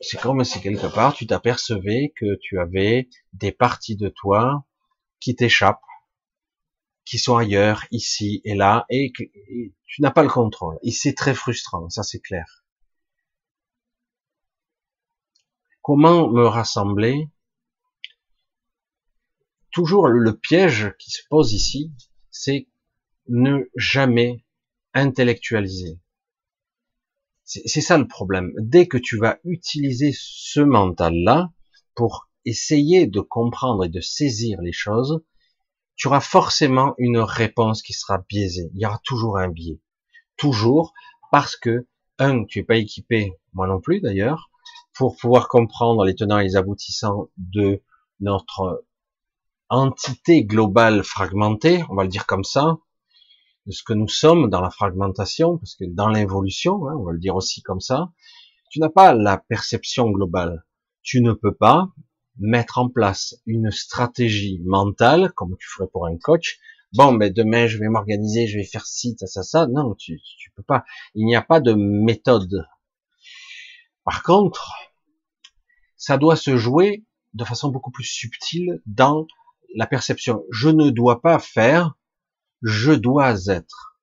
C'est 0.00 0.20
comme 0.20 0.44
si 0.44 0.60
quelque 0.60 0.92
part 0.92 1.14
tu 1.14 1.26
t'apercevais 1.26 2.12
que 2.16 2.36
tu 2.42 2.58
avais 2.58 3.08
des 3.32 3.52
parties 3.52 3.96
de 3.96 4.08
toi 4.08 4.66
qui 5.20 5.34
t'échappent, 5.34 5.80
qui 7.06 7.18
sont 7.18 7.36
ailleurs, 7.36 7.84
ici 7.92 8.42
et 8.44 8.54
là, 8.54 8.84
et 8.90 9.12
tu 9.14 10.02
n'as 10.02 10.10
pas 10.10 10.24
le 10.24 10.28
contrôle. 10.28 10.76
Et 10.82 10.90
c'est 10.90 11.14
très 11.14 11.34
frustrant, 11.34 11.88
ça 11.88 12.02
c'est 12.02 12.20
clair. 12.20 12.64
Comment 15.80 16.28
me 16.28 16.44
rassembler? 16.44 17.30
Toujours 19.70 20.08
le 20.08 20.36
piège 20.36 20.94
qui 20.98 21.10
se 21.10 21.22
pose 21.30 21.52
ici, 21.52 21.92
c'est 22.30 22.66
ne 23.28 23.70
jamais 23.76 24.44
intellectualiser. 24.92 26.00
C'est 27.44 27.80
ça 27.80 27.96
le 27.98 28.08
problème. 28.08 28.52
Dès 28.58 28.88
que 28.88 28.98
tu 28.98 29.16
vas 29.16 29.38
utiliser 29.44 30.10
ce 30.12 30.58
mental-là 30.58 31.52
pour 31.94 32.28
essayer 32.44 33.06
de 33.06 33.20
comprendre 33.20 33.84
et 33.84 33.88
de 33.88 34.00
saisir 34.00 34.60
les 34.60 34.72
choses, 34.72 35.22
tu 35.96 36.08
auras 36.08 36.20
forcément 36.20 36.94
une 36.98 37.18
réponse 37.18 37.82
qui 37.82 37.92
sera 37.92 38.18
biaisée. 38.28 38.70
Il 38.74 38.80
y 38.80 38.86
aura 38.86 39.00
toujours 39.04 39.38
un 39.38 39.48
biais. 39.48 39.80
Toujours 40.36 40.92
parce 41.32 41.56
que, 41.56 41.86
un, 42.18 42.44
tu 42.44 42.60
es 42.60 42.62
pas 42.62 42.76
équipé, 42.76 43.32
moi 43.52 43.66
non 43.66 43.80
plus 43.80 44.00
d'ailleurs, 44.00 44.50
pour 44.94 45.16
pouvoir 45.16 45.48
comprendre 45.48 46.04
les 46.04 46.14
tenants 46.14 46.38
et 46.38 46.44
les 46.44 46.56
aboutissants 46.56 47.28
de 47.36 47.82
notre 48.20 48.84
entité 49.68 50.44
globale 50.44 51.02
fragmentée, 51.02 51.82
on 51.90 51.94
va 51.94 52.04
le 52.04 52.08
dire 52.08 52.26
comme 52.26 52.44
ça, 52.44 52.78
de 53.66 53.72
ce 53.72 53.82
que 53.82 53.92
nous 53.92 54.08
sommes 54.08 54.48
dans 54.48 54.60
la 54.60 54.70
fragmentation, 54.70 55.58
parce 55.58 55.74
que 55.74 55.84
dans 55.84 56.08
l'évolution, 56.08 56.88
hein, 56.88 56.94
on 56.98 57.04
va 57.04 57.12
le 57.12 57.18
dire 57.18 57.34
aussi 57.34 57.62
comme 57.62 57.80
ça, 57.80 58.12
tu 58.70 58.78
n'as 58.80 58.88
pas 58.88 59.12
la 59.12 59.38
perception 59.38 60.10
globale. 60.10 60.64
Tu 61.02 61.20
ne 61.20 61.32
peux 61.32 61.54
pas, 61.54 61.88
mettre 62.38 62.78
en 62.78 62.88
place 62.88 63.36
une 63.46 63.70
stratégie 63.70 64.60
mentale, 64.64 65.32
comme 65.34 65.56
tu 65.58 65.68
ferais 65.68 65.88
pour 65.92 66.06
un 66.06 66.16
coach. 66.16 66.58
Bon, 66.92 67.12
mais 67.12 67.30
demain 67.30 67.66
je 67.66 67.78
vais 67.78 67.88
m'organiser, 67.88 68.46
je 68.46 68.58
vais 68.58 68.64
faire 68.64 68.86
ci, 68.86 69.16
ça, 69.18 69.26
ça, 69.26 69.42
ça. 69.42 69.66
Non, 69.66 69.94
tu, 69.94 70.20
tu 70.38 70.50
peux 70.52 70.62
pas. 70.62 70.84
Il 71.14 71.26
n'y 71.26 71.36
a 71.36 71.42
pas 71.42 71.60
de 71.60 71.72
méthode. 71.74 72.66
Par 74.04 74.22
contre, 74.22 74.72
ça 75.96 76.18
doit 76.18 76.36
se 76.36 76.56
jouer 76.56 77.04
de 77.34 77.44
façon 77.44 77.70
beaucoup 77.70 77.90
plus 77.90 78.04
subtile 78.04 78.80
dans 78.86 79.26
la 79.74 79.86
perception. 79.86 80.44
Je 80.50 80.68
ne 80.68 80.90
dois 80.90 81.20
pas 81.20 81.38
faire, 81.38 81.94
je 82.62 82.92
dois 82.92 83.46
être. 83.48 83.98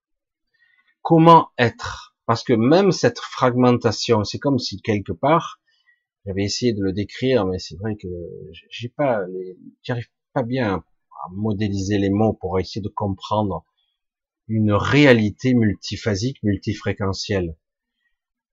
Comment 1.02 1.50
être? 1.58 2.16
Parce 2.26 2.44
que 2.44 2.54
même 2.54 2.92
cette 2.92 3.20
fragmentation, 3.20 4.24
c'est 4.24 4.40
comme 4.40 4.60
si 4.60 4.82
quelque 4.82 5.12
part, 5.12 5.60
j'avais 6.26 6.44
essayé 6.44 6.74
de 6.74 6.82
le 6.82 6.94
décrire, 6.94 7.46
mais 7.46 7.60
c'est 7.60 7.78
vrai 7.78 7.96
que 7.96 8.08
j'ai 8.70 8.90
pas, 8.90 9.24
j'arrive 9.82 10.08
pas 10.34 10.44
bien 10.44 10.84
modéliser 11.32 11.98
les 11.98 12.10
mots 12.10 12.34
pour 12.34 12.60
essayer 12.60 12.82
de 12.82 12.90
comprendre 12.90 13.66
une 14.48 14.74
réalité 14.74 15.54
multiphasique, 15.54 16.42
multifréquentielle. 16.44 17.56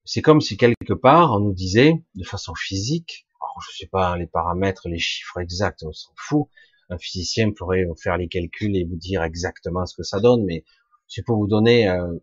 C'est 0.05 0.23
comme 0.23 0.41
si 0.41 0.57
quelque 0.57 0.95
part 0.95 1.33
on 1.33 1.41
nous 1.41 1.53
disait, 1.53 2.05
de 2.15 2.25
façon 2.25 2.55
physique, 2.55 3.27
alors 3.41 3.63
je 3.63 3.77
sais 3.77 3.87
pas 3.87 4.17
les 4.17 4.27
paramètres, 4.27 4.89
les 4.89 4.99
chiffres 4.99 5.41
exacts, 5.41 5.83
on 5.83 5.93
s'en 5.93 6.13
fout. 6.17 6.49
Un 6.89 6.99
physicien 6.99 7.53
pourrait 7.53 7.87
faire 8.03 8.17
les 8.17 8.29
calculs 8.29 8.77
et 8.77 8.85
vous 8.85 8.97
dire 8.97 9.23
exactement 9.23 9.87
ce 9.87 9.95
que 9.95 10.03
ça 10.03 10.19
donne, 10.19 10.45
mais 10.45 10.65
c'est 11.07 11.25
pour 11.25 11.37
vous 11.37 11.47
donner 11.47 11.89
euh, 11.89 12.19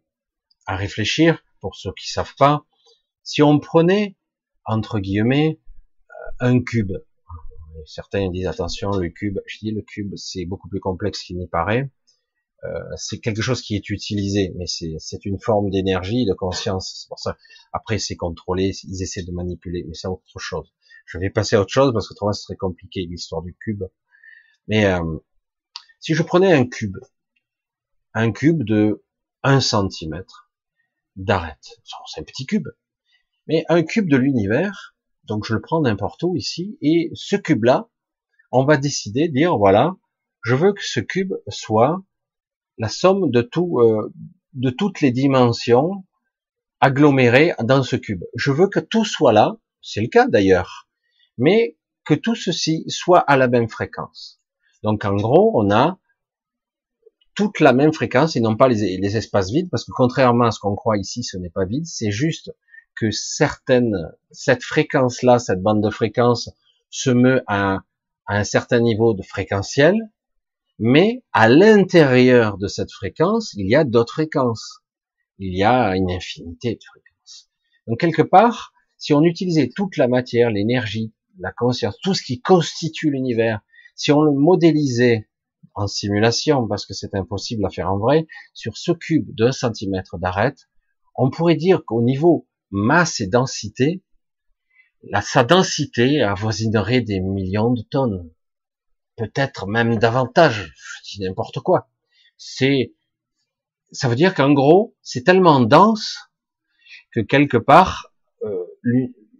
à 0.66 0.76
réfléchir, 0.76 1.42
pour 1.62 1.76
ceux 1.76 1.94
qui 1.94 2.10
savent 2.10 2.36
pas. 2.38 2.66
Si 3.24 3.42
on 3.42 3.60
prenait, 3.60 4.17
entre 4.68 5.00
guillemets, 5.00 5.60
euh, 6.12 6.14
un 6.40 6.62
cube, 6.62 6.92
certains 7.86 8.30
disent 8.30 8.48
attention, 8.48 8.92
le 8.92 9.10
cube, 9.10 9.40
je 9.48 9.60
dis 9.60 9.72
le 9.72 9.82
cube, 9.82 10.14
c'est 10.16 10.46
beaucoup 10.46 10.70
plus 10.70 10.80
complexe 10.80 11.24
qu'il 11.24 11.38
n'y 11.38 11.48
paraît. 11.48 11.90
Euh, 12.64 12.84
c'est 12.96 13.20
quelque 13.20 13.42
chose 13.42 13.62
qui 13.62 13.76
est 13.76 13.90
utilisé, 13.90 14.52
mais 14.56 14.66
c'est 14.68 15.26
une 15.26 15.40
forme 15.40 15.70
d'énergie, 15.70 16.26
de 16.26 16.34
conscience. 16.34 17.06
Pour 17.08 17.20
ça. 17.20 17.38
Après, 17.72 18.00
c'est 18.00 18.16
contrôlé, 18.16 18.74
ils 18.84 19.02
essaient 19.04 19.24
de 19.24 19.32
manipuler, 19.32 19.84
mais 19.88 19.94
c'est 19.94 20.08
autre 20.08 20.40
chose. 20.40 20.74
Je 21.06 21.18
vais 21.18 21.30
passer 21.30 21.56
à 21.56 21.62
autre 21.62 21.72
chose 21.72 21.94
parce 21.94 22.08
que 22.08 22.14
autrement, 22.14 22.34
ce 22.34 22.42
serait 22.42 22.58
compliqué 22.58 23.06
l'histoire 23.06 23.42
du 23.42 23.56
cube. 23.56 23.84
Mais 24.68 24.86
euh, 24.86 25.18
si 26.00 26.14
je 26.14 26.24
prenais 26.24 26.52
un 26.52 26.66
cube, 26.66 26.98
un 28.14 28.32
cube 28.32 28.64
de 28.64 29.06
1 29.44 29.62
cm 29.62 30.24
d'arête, 31.16 31.80
c'est 32.08 32.20
un 32.20 32.24
petit 32.24 32.46
cube, 32.46 32.68
mais 33.48 33.66
un 33.70 33.84
cube 33.84 34.10
de 34.10 34.18
l'univers, 34.18 34.96
donc 35.24 35.46
je 35.46 35.54
le 35.54 35.62
prends 35.62 35.82
n'importe 35.82 36.24
où 36.24 36.36
ici, 36.36 36.78
et 36.82 37.12
ce 37.14 37.36
cube-là, 37.36 37.90
on 38.52 38.66
va 38.66 38.78
décider, 38.78 39.28
dire 39.28 39.58
voilà, 39.58 39.96
je 40.44 40.56
veux 40.56 40.74
que 40.74 40.84
ce 40.84 41.00
cube 41.00 41.34
soit 41.50 42.02
la 42.78 42.90
somme 42.90 43.32
de 43.32 43.42
tout, 43.42 43.80
euh, 43.80 44.14
de 44.54 44.70
toutes 44.70 45.02
les 45.02 45.12
dimensions 45.12 46.06
agglomérées 46.80 47.54
dans 47.64 47.84
ce 47.84 47.96
cube. 47.96 48.24
Je 48.36 48.52
veux 48.52 48.68
que 48.68 48.80
tout 48.80 49.06
soit 49.06 49.34
là, 49.34 49.58
c'est 49.82 50.02
le 50.02 50.08
cas 50.08 50.28
d'ailleurs, 50.28 50.88
mais 51.38 51.78
que 52.06 52.14
tout 52.14 52.36
ceci 52.36 52.86
soit 52.88 53.20
à 53.20 53.36
la 53.36 53.48
même 53.48 53.68
fréquence. 53.68 54.42
Donc 54.84 55.04
en 55.04 55.16
gros, 55.16 55.52
on 55.56 55.72
a 55.72 56.00
toute 57.36 57.60
la 57.60 57.74
même 57.74 57.94
fréquence 57.94 58.36
et 58.36 58.40
non 58.40 58.56
pas 58.56 58.68
les, 58.68 58.98
les 58.98 59.18
espaces 59.18 59.52
vides, 59.52 59.70
parce 59.70 59.84
que 59.84 59.92
contrairement 59.92 60.46
à 60.46 60.52
ce 60.52 60.60
qu'on 60.60 60.76
croit 60.76 60.98
ici, 60.98 61.24
ce 61.24 61.38
n'est 61.38 61.50
pas 61.50 61.66
vide, 61.66 61.86
c'est 61.86 62.12
juste 62.12 62.52
que 63.00 63.12
certaines, 63.12 63.96
cette 64.32 64.64
fréquence-là, 64.64 65.40
cette 65.40 65.62
bande 65.62 65.84
de 65.84 65.90
fréquence, 65.90 66.50
se 66.90 67.10
meut 67.10 67.44
à, 67.48 67.82
à 68.26 68.38
un 68.38 68.44
certain 68.44 68.80
niveau 68.80 69.14
de 69.14 69.24
fréquentiel, 69.24 69.96
mais 70.80 71.24
à 71.34 71.48
l'intérieur 71.50 72.58
de 72.58 72.68
cette 72.68 72.92
fréquence, 72.92 73.54
il 73.56 73.70
y 73.70 73.76
a 73.76 73.84
d'autres 73.84 74.14
fréquences. 74.14 74.82
Il 75.40 75.56
y 75.56 75.64
a 75.64 75.96
une 75.96 76.12
infinité 76.12 76.76
de 76.76 76.84
fréquences. 76.84 77.50
Donc 77.88 78.00
quelque 78.00 78.22
part, 78.22 78.74
si 78.98 79.14
on 79.14 79.24
utilisait 79.24 79.70
toute 79.76 79.98
la 79.98 80.08
matière, 80.08 80.50
l'énergie, 80.50 81.14
la 81.40 81.52
conscience, 81.52 81.98
tout 82.02 82.14
ce 82.14 82.24
qui 82.24 82.42
constitue 82.42 83.12
l'univers, 83.12 83.62
si 83.96 84.12
on 84.12 84.22
le 84.22 84.32
modélisait 84.32 85.30
en 85.76 85.88
simulation, 85.88 86.68
parce 86.68 86.86
que 86.86 86.94
c'est 86.94 87.14
impossible 87.16 87.66
à 87.66 87.70
faire 87.70 87.92
en 87.92 88.00
vrai, 88.00 88.26
sur 88.54 88.78
ce 88.78 88.92
cube 88.92 89.30
d'un 89.36 89.52
centimètre 89.52 90.18
d'arête, 90.18 90.68
on 91.16 91.30
pourrait 91.30 91.56
dire 91.56 91.84
qu'au 91.86 92.02
niveau 92.02 92.48
masse 92.72 93.20
et 93.20 93.28
densité, 93.28 94.04
la, 95.04 95.22
sa 95.22 95.44
densité 95.44 96.22
avoisinerait 96.22 97.02
des 97.02 97.20
millions 97.20 97.72
de 97.72 97.82
tonnes 97.82 98.30
peut-être 99.18 99.68
même 99.68 99.98
davantage, 99.98 100.74
je 101.04 101.18
dis 101.18 101.24
n'importe 101.24 101.60
quoi. 101.60 101.90
C'est, 102.38 102.94
ça 103.92 104.08
veut 104.08 104.16
dire 104.16 104.34
qu'en 104.34 104.54
gros, 104.54 104.96
c'est 105.02 105.24
tellement 105.24 105.60
dense 105.60 106.18
que 107.12 107.20
quelque 107.20 107.58
part, 107.58 108.14
euh, 108.44 108.64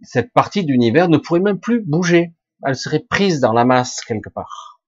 cette 0.02 0.32
partie 0.32 0.64
d'univers 0.64 1.08
ne 1.08 1.16
pourrait 1.16 1.40
même 1.40 1.60
plus 1.60 1.80
bouger. 1.80 2.34
Elle 2.66 2.76
serait 2.76 3.04
prise 3.08 3.40
dans 3.40 3.52
la 3.52 3.64
masse 3.64 4.00
quelque 4.02 4.28
part. 4.28 4.80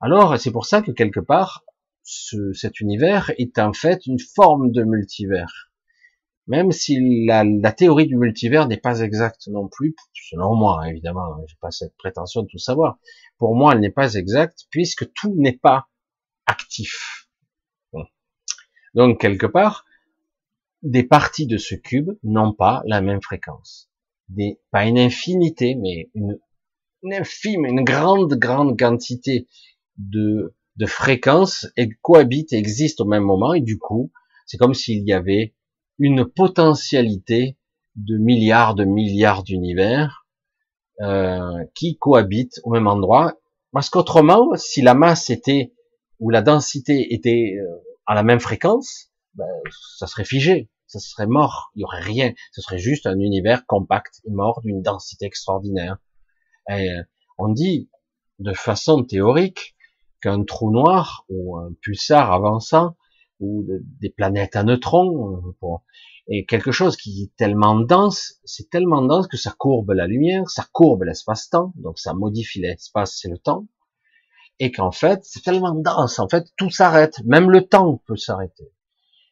Alors, 0.00 0.38
c'est 0.38 0.52
pour 0.52 0.64
ça 0.64 0.80
que 0.80 0.92
quelque 0.92 1.20
part, 1.20 1.64
ce, 2.04 2.52
cet 2.52 2.80
univers 2.80 3.32
est 3.36 3.58
en 3.58 3.72
fait 3.72 4.06
une 4.06 4.20
forme 4.20 4.70
de 4.70 4.84
multivers 4.84 5.67
même 6.48 6.72
si 6.72 7.24
la, 7.26 7.44
la 7.44 7.72
théorie 7.72 8.06
du 8.06 8.16
multivers 8.16 8.66
n'est 8.66 8.78
pas 8.78 9.00
exacte 9.00 9.46
non 9.48 9.68
plus, 9.68 9.94
selon 10.14 10.56
moi, 10.56 10.80
hein, 10.82 10.86
évidemment, 10.86 11.34
hein, 11.34 11.44
j'ai 11.46 11.56
pas 11.60 11.70
cette 11.70 11.96
prétention 11.96 12.42
de 12.42 12.48
tout 12.48 12.58
savoir. 12.58 12.98
Pour 13.36 13.54
moi, 13.54 13.74
elle 13.74 13.80
n'est 13.80 13.90
pas 13.90 14.14
exacte 14.14 14.66
puisque 14.70 15.12
tout 15.12 15.34
n'est 15.36 15.58
pas 15.58 15.88
actif. 16.46 17.28
Donc 18.94 19.20
quelque 19.20 19.46
part, 19.46 19.84
des 20.82 21.02
parties 21.02 21.46
de 21.46 21.58
ce 21.58 21.74
cube 21.74 22.10
n'ont 22.22 22.54
pas 22.54 22.82
la 22.86 23.02
même 23.02 23.22
fréquence. 23.22 23.90
Des, 24.28 24.58
pas 24.70 24.86
une 24.86 24.98
infinité, 24.98 25.74
mais 25.74 26.10
une, 26.14 26.38
une 27.02 27.14
infime, 27.14 27.66
une 27.66 27.84
grande, 27.84 28.34
grande 28.34 28.78
quantité 28.78 29.46
de, 29.98 30.54
de 30.76 30.86
fréquences 30.86 31.66
cohabitent 32.00 32.52
et 32.52 32.56
existent 32.56 33.04
au 33.04 33.08
même 33.08 33.24
moment 33.24 33.52
et 33.52 33.60
du 33.60 33.78
coup, 33.78 34.10
c'est 34.46 34.56
comme 34.56 34.74
s'il 34.74 35.06
y 35.06 35.12
avait 35.12 35.54
une 35.98 36.24
potentialité 36.24 37.56
de 37.96 38.16
milliards 38.16 38.74
de 38.74 38.84
milliards 38.84 39.42
d'univers 39.42 40.26
euh, 41.00 41.64
qui 41.74 41.96
cohabitent 41.98 42.60
au 42.64 42.70
même 42.70 42.86
endroit. 42.86 43.34
Parce 43.72 43.90
qu'autrement, 43.90 44.50
si 44.56 44.82
la 44.82 44.94
masse 44.94 45.30
était 45.30 45.72
ou 46.20 46.30
la 46.30 46.42
densité 46.42 47.12
était 47.14 47.56
euh, 47.60 47.66
à 48.06 48.14
la 48.14 48.22
même 48.22 48.40
fréquence, 48.40 49.10
ben, 49.34 49.46
ça 49.96 50.06
serait 50.06 50.24
figé, 50.24 50.70
ça 50.86 50.98
serait 50.98 51.26
mort, 51.26 51.70
il 51.74 51.82
y 51.82 51.84
aurait 51.84 52.00
rien. 52.00 52.32
Ce 52.52 52.62
serait 52.62 52.78
juste 52.78 53.06
un 53.06 53.18
univers 53.18 53.66
compact 53.66 54.20
et 54.24 54.30
mort 54.30 54.60
d'une 54.62 54.82
densité 54.82 55.26
extraordinaire. 55.26 55.98
Et 56.68 56.90
euh, 56.90 57.02
on 57.36 57.48
dit 57.48 57.90
de 58.38 58.52
façon 58.52 59.02
théorique 59.04 59.76
qu'un 60.20 60.44
trou 60.44 60.70
noir 60.70 61.24
ou 61.28 61.56
un 61.56 61.72
pulsar 61.80 62.32
avançant 62.32 62.96
ou 63.40 63.64
des 64.00 64.10
planètes 64.10 64.56
à 64.56 64.62
neutrons, 64.62 65.54
euh, 65.62 65.76
et 66.28 66.44
quelque 66.44 66.72
chose 66.72 66.96
qui 66.96 67.22
est 67.22 67.36
tellement 67.36 67.78
dense, 67.78 68.40
c'est 68.44 68.68
tellement 68.68 69.02
dense 69.02 69.26
que 69.28 69.36
ça 69.36 69.54
courbe 69.56 69.90
la 69.90 70.06
lumière, 70.06 70.48
ça 70.50 70.66
courbe 70.72 71.04
l'espace-temps, 71.04 71.72
donc 71.76 71.98
ça 71.98 72.12
modifie 72.12 72.60
l'espace 72.60 73.24
et 73.24 73.28
le 73.28 73.38
temps, 73.38 73.66
et 74.58 74.70
qu'en 74.70 74.92
fait, 74.92 75.20
c'est 75.22 75.42
tellement 75.42 75.74
dense, 75.74 76.18
en 76.18 76.28
fait, 76.28 76.46
tout 76.56 76.70
s'arrête, 76.70 77.20
même 77.24 77.50
le 77.50 77.66
temps 77.66 78.02
peut 78.06 78.16
s'arrêter. 78.16 78.70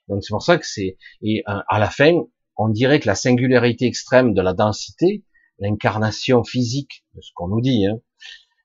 Donc 0.08 0.24
c'est 0.24 0.32
pour 0.32 0.42
ça 0.42 0.56
que 0.56 0.66
c'est, 0.66 0.96
et 1.22 1.42
euh, 1.48 1.60
à 1.68 1.78
la 1.78 1.90
fin, 1.90 2.12
on 2.56 2.68
dirait 2.68 3.00
que 3.00 3.06
la 3.06 3.14
singularité 3.14 3.86
extrême 3.86 4.32
de 4.32 4.40
la 4.40 4.54
densité, 4.54 5.24
l'incarnation 5.58 6.44
physique 6.44 7.04
de 7.14 7.20
ce 7.20 7.30
qu'on 7.34 7.48
nous 7.48 7.60
dit, 7.60 7.86
hein, 7.86 8.00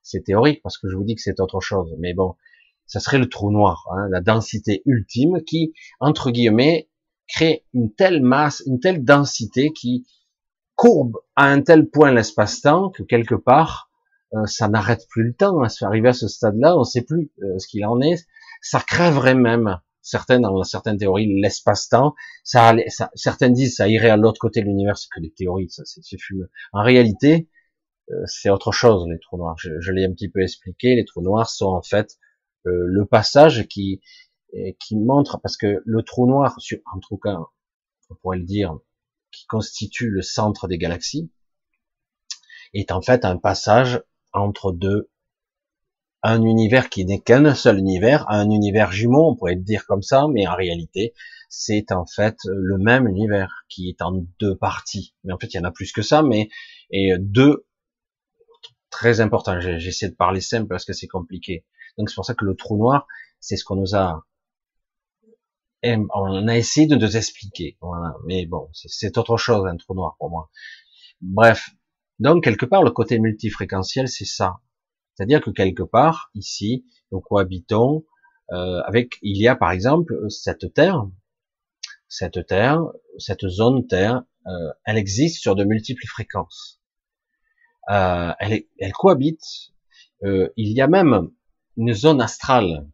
c'est 0.02 0.22
théorique 0.24 0.62
parce 0.62 0.78
que 0.78 0.88
je 0.88 0.96
vous 0.96 1.04
dis 1.04 1.14
que 1.14 1.22
c'est 1.22 1.40
autre 1.40 1.60
chose, 1.60 1.94
mais 1.98 2.14
bon, 2.14 2.36
ça 2.92 3.00
serait 3.00 3.16
le 3.16 3.26
trou 3.26 3.50
noir, 3.50 3.86
hein, 3.90 4.06
la 4.10 4.20
densité 4.20 4.82
ultime 4.84 5.42
qui, 5.46 5.72
entre 5.98 6.30
guillemets, 6.30 6.90
crée 7.26 7.64
une 7.72 7.90
telle 7.94 8.20
masse, 8.20 8.62
une 8.66 8.80
telle 8.80 9.02
densité 9.02 9.72
qui 9.72 10.06
courbe 10.74 11.16
à 11.34 11.46
un 11.46 11.62
tel 11.62 11.88
point 11.88 12.12
l'espace-temps 12.12 12.90
que 12.90 13.02
quelque 13.02 13.34
part, 13.34 13.88
euh, 14.34 14.44
ça 14.44 14.68
n'arrête 14.68 15.06
plus 15.08 15.24
le 15.24 15.32
temps. 15.32 15.64
Hein. 15.64 15.68
Arrivé 15.80 16.10
à 16.10 16.12
ce 16.12 16.28
stade-là, 16.28 16.76
on 16.76 16.80
ne 16.80 16.84
sait 16.84 17.00
plus 17.00 17.30
euh, 17.42 17.58
ce 17.58 17.66
qu'il 17.66 17.86
en 17.86 17.98
est. 18.02 18.26
Ça 18.60 18.78
crèverait 18.80 19.36
même, 19.36 19.80
certaines, 20.02 20.42
dans 20.42 20.62
certaines 20.62 20.98
théories, 20.98 21.40
l'espace-temps. 21.40 22.14
Ça, 22.44 22.76
ça, 23.14 23.48
disent 23.48 23.76
ça 23.76 23.88
irait 23.88 24.10
à 24.10 24.18
l'autre 24.18 24.38
côté 24.38 24.60
de 24.60 24.66
l'univers, 24.66 24.98
c'est 24.98 25.08
que 25.08 25.20
des 25.22 25.32
théories, 25.32 25.70
ça 25.70 25.82
c'est 25.86 26.20
fumeux. 26.20 26.50
En 26.74 26.82
réalité, 26.82 27.48
euh, 28.10 28.22
c'est 28.26 28.50
autre 28.50 28.70
chose, 28.70 29.06
les 29.08 29.18
trous 29.18 29.38
noirs. 29.38 29.56
Je, 29.56 29.80
je 29.80 29.92
l'ai 29.92 30.04
un 30.04 30.12
petit 30.12 30.28
peu 30.28 30.42
expliqué. 30.42 30.94
Les 30.94 31.06
trous 31.06 31.22
noirs 31.22 31.48
sont 31.48 31.68
en 31.68 31.80
fait 31.80 32.18
le 32.64 33.04
passage 33.04 33.66
qui 33.68 34.00
qui 34.78 34.96
montre 34.96 35.40
parce 35.40 35.56
que 35.56 35.82
le 35.84 36.02
trou 36.02 36.26
noir, 36.26 36.56
en 36.92 37.00
tout 37.00 37.16
cas, 37.16 37.38
on 38.10 38.14
pourrait 38.16 38.38
le 38.38 38.44
dire, 38.44 38.78
qui 39.30 39.46
constitue 39.46 40.10
le 40.10 40.22
centre 40.22 40.68
des 40.68 40.78
galaxies, 40.78 41.30
est 42.74 42.92
en 42.92 43.00
fait 43.00 43.24
un 43.24 43.36
passage 43.36 44.02
entre 44.32 44.72
deux, 44.72 45.10
un 46.22 46.42
univers 46.42 46.88
qui 46.88 47.04
n'est 47.04 47.20
qu'un 47.20 47.54
seul 47.54 47.78
univers, 47.78 48.28
un 48.28 48.50
univers 48.50 48.92
jumeau, 48.92 49.30
on 49.30 49.36
pourrait 49.36 49.56
le 49.56 49.62
dire 49.62 49.86
comme 49.86 50.02
ça, 50.02 50.26
mais 50.28 50.46
en 50.46 50.54
réalité, 50.54 51.14
c'est 51.48 51.90
en 51.90 52.06
fait 52.06 52.36
le 52.44 52.78
même 52.78 53.08
univers 53.08 53.64
qui 53.68 53.88
est 53.88 54.02
en 54.02 54.24
deux 54.38 54.56
parties. 54.56 55.14
Mais 55.24 55.32
en 55.32 55.38
fait, 55.38 55.52
il 55.52 55.56
y 55.56 55.60
en 55.60 55.64
a 55.64 55.72
plus 55.72 55.92
que 55.92 56.02
ça, 56.02 56.22
mais 56.22 56.48
et 56.90 57.14
deux 57.18 57.66
très 58.90 59.20
important. 59.20 59.58
J'essaie 59.60 60.10
de 60.10 60.14
parler 60.14 60.40
simple 60.40 60.68
parce 60.68 60.84
que 60.84 60.92
c'est 60.92 61.08
compliqué. 61.08 61.64
Donc 61.98 62.10
c'est 62.10 62.14
pour 62.14 62.24
ça 62.24 62.34
que 62.34 62.44
le 62.44 62.54
trou 62.54 62.76
noir, 62.76 63.06
c'est 63.40 63.56
ce 63.56 63.64
qu'on 63.64 63.76
nous 63.76 63.94
a, 63.94 64.24
on 65.84 66.48
a 66.48 66.56
essayé 66.56 66.86
de 66.86 66.96
nous 66.96 67.16
expliquer. 67.16 67.76
Voilà. 67.80 68.14
Mais 68.26 68.46
bon, 68.46 68.68
c'est 68.72 69.18
autre 69.18 69.36
chose 69.36 69.66
un 69.66 69.76
trou 69.76 69.94
noir 69.94 70.16
pour 70.18 70.30
moi. 70.30 70.50
Bref, 71.20 71.70
donc 72.18 72.44
quelque 72.44 72.66
part 72.66 72.82
le 72.82 72.90
côté 72.90 73.18
multifréquentiel, 73.18 74.08
c'est 74.08 74.24
ça. 74.24 74.60
C'est-à-dire 75.14 75.40
que 75.40 75.50
quelque 75.50 75.82
part 75.82 76.30
ici, 76.34 76.86
nous 77.10 77.20
cohabitons 77.20 78.04
euh, 78.52 78.80
avec, 78.86 79.18
il 79.22 79.36
y 79.36 79.48
a 79.48 79.56
par 79.56 79.70
exemple 79.70 80.14
cette 80.28 80.72
Terre, 80.74 81.06
cette 82.08 82.46
Terre, 82.46 82.82
cette 83.18 83.46
zone 83.48 83.86
Terre, 83.86 84.22
euh, 84.46 84.72
elle 84.84 84.98
existe 84.98 85.40
sur 85.40 85.54
de 85.54 85.64
multiples 85.64 86.06
fréquences. 86.06 86.80
Euh, 87.90 88.32
elle, 88.38 88.64
elle 88.78 88.92
cohabite. 88.92 89.72
il 90.22 90.72
y 90.72 90.80
a 90.80 90.86
même 90.86 91.30
une 91.76 91.94
zone 91.94 92.20
astrale 92.20 92.88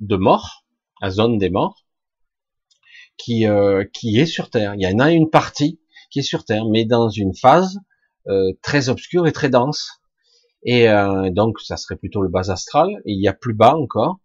de 0.00 0.16
mort, 0.16 0.64
la 1.00 1.10
zone 1.10 1.38
des 1.38 1.50
morts, 1.50 1.84
qui, 3.16 3.44
qui 3.92 4.18
est 4.18 4.26
sur 4.26 4.50
Terre. 4.50 4.74
Il 4.76 4.82
y 4.82 4.86
en 4.86 4.98
a 4.98 5.12
une 5.12 5.30
partie 5.30 5.80
qui 6.10 6.20
est 6.20 6.22
sur 6.22 6.44
Terre, 6.44 6.64
mais 6.66 6.84
dans 6.84 7.08
une 7.08 7.34
phase 7.34 7.78
très 8.62 8.88
obscure 8.88 9.26
et 9.26 9.32
très 9.32 9.48
dense. 9.48 10.00
Et 10.62 10.86
donc, 11.30 11.60
ça 11.60 11.76
serait 11.76 11.96
plutôt 11.96 12.22
le 12.22 12.28
bas 12.28 12.50
astral. 12.50 12.88
Et 13.04 13.12
il 13.12 13.20
y 13.20 13.28
a 13.28 13.32
plus 13.32 13.54
bas 13.54 13.76
encore, 13.76 14.20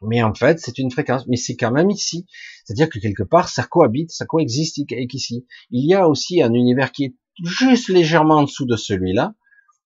mais 0.00 0.22
en 0.22 0.34
fait, 0.34 0.58
c'est 0.58 0.78
une 0.78 0.90
fréquence. 0.90 1.26
Mais 1.26 1.36
c'est 1.36 1.56
quand 1.56 1.70
même 1.70 1.90
ici. 1.90 2.26
C'est-à-dire 2.64 2.88
que 2.88 2.98
quelque 2.98 3.22
part, 3.22 3.48
ça 3.48 3.62
cohabite, 3.62 4.10
ça 4.10 4.26
coexiste 4.26 4.78
avec 4.90 5.14
ici. 5.14 5.46
Il 5.70 5.86
y 5.86 5.94
a 5.94 6.08
aussi 6.08 6.42
un 6.42 6.52
univers 6.52 6.92
qui 6.92 7.04
est 7.04 7.14
juste 7.44 7.88
légèrement 7.88 8.36
en 8.36 8.42
dessous 8.44 8.66
de 8.66 8.76
celui-là, 8.76 9.34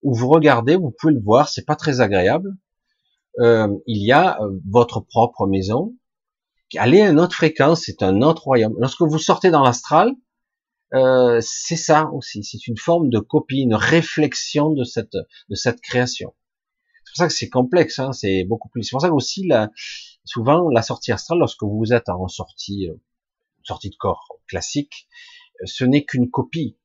où 0.07 0.15
vous 0.15 0.29
regardez, 0.29 0.77
vous 0.77 0.95
pouvez 0.99 1.15
le 1.15 1.21
voir, 1.21 1.49
c'est 1.49 1.65
pas 1.65 1.77
très 1.77 2.01
agréable. 2.01 2.57
Euh, 3.41 3.69
il 3.87 4.05
y 4.05 4.13
a 4.13 4.41
euh, 4.41 4.59
votre 4.69 5.01
propre 5.01 5.47
maison. 5.47 5.95
Aller 6.77 7.03
à 7.03 7.11
une 7.11 7.21
autre 7.21 7.37
fréquence, 7.37 7.83
c'est 7.85 8.03
un 8.03 8.23
autre 8.23 8.45
royaume. 8.45 8.75
Lorsque 8.79 9.03
vous 9.03 9.19
sortez 9.19 9.51
dans 9.51 9.63
l'astral, 9.63 10.13
euh, 10.95 11.41
c'est 11.43 11.77
ça 11.77 12.11
aussi. 12.13 12.43
C'est 12.45 12.67
une 12.67 12.79
forme 12.79 13.11
de 13.11 13.19
copie, 13.19 13.61
une 13.61 13.75
réflexion 13.75 14.71
de 14.71 14.85
cette 14.85 15.17
de 15.49 15.55
cette 15.55 15.81
création 15.81 16.35
pour 17.17 17.25
ça 17.25 17.29
que 17.29 17.35
c'est 17.35 17.49
complexe, 17.49 17.99
hein, 17.99 18.13
c'est 18.13 18.45
beaucoup 18.45 18.69
plus. 18.69 18.83
C'est 18.83 18.91
pour 18.91 19.01
ça 19.01 19.13
aussi, 19.13 19.49
souvent, 20.25 20.69
la 20.69 20.83
sortie 20.83 21.13
astrale, 21.13 21.39
lorsque 21.39 21.63
vous 21.63 21.93
êtes 21.95 22.11
en 22.11 22.29
sortie, 22.29 22.89
sortie 23.63 23.89
de 23.89 23.97
corps 23.97 24.29
classique, 24.47 25.09
ce 25.65 25.85
n'est 25.85 26.05
qu'une 26.05 26.31
copie, 26.31 26.77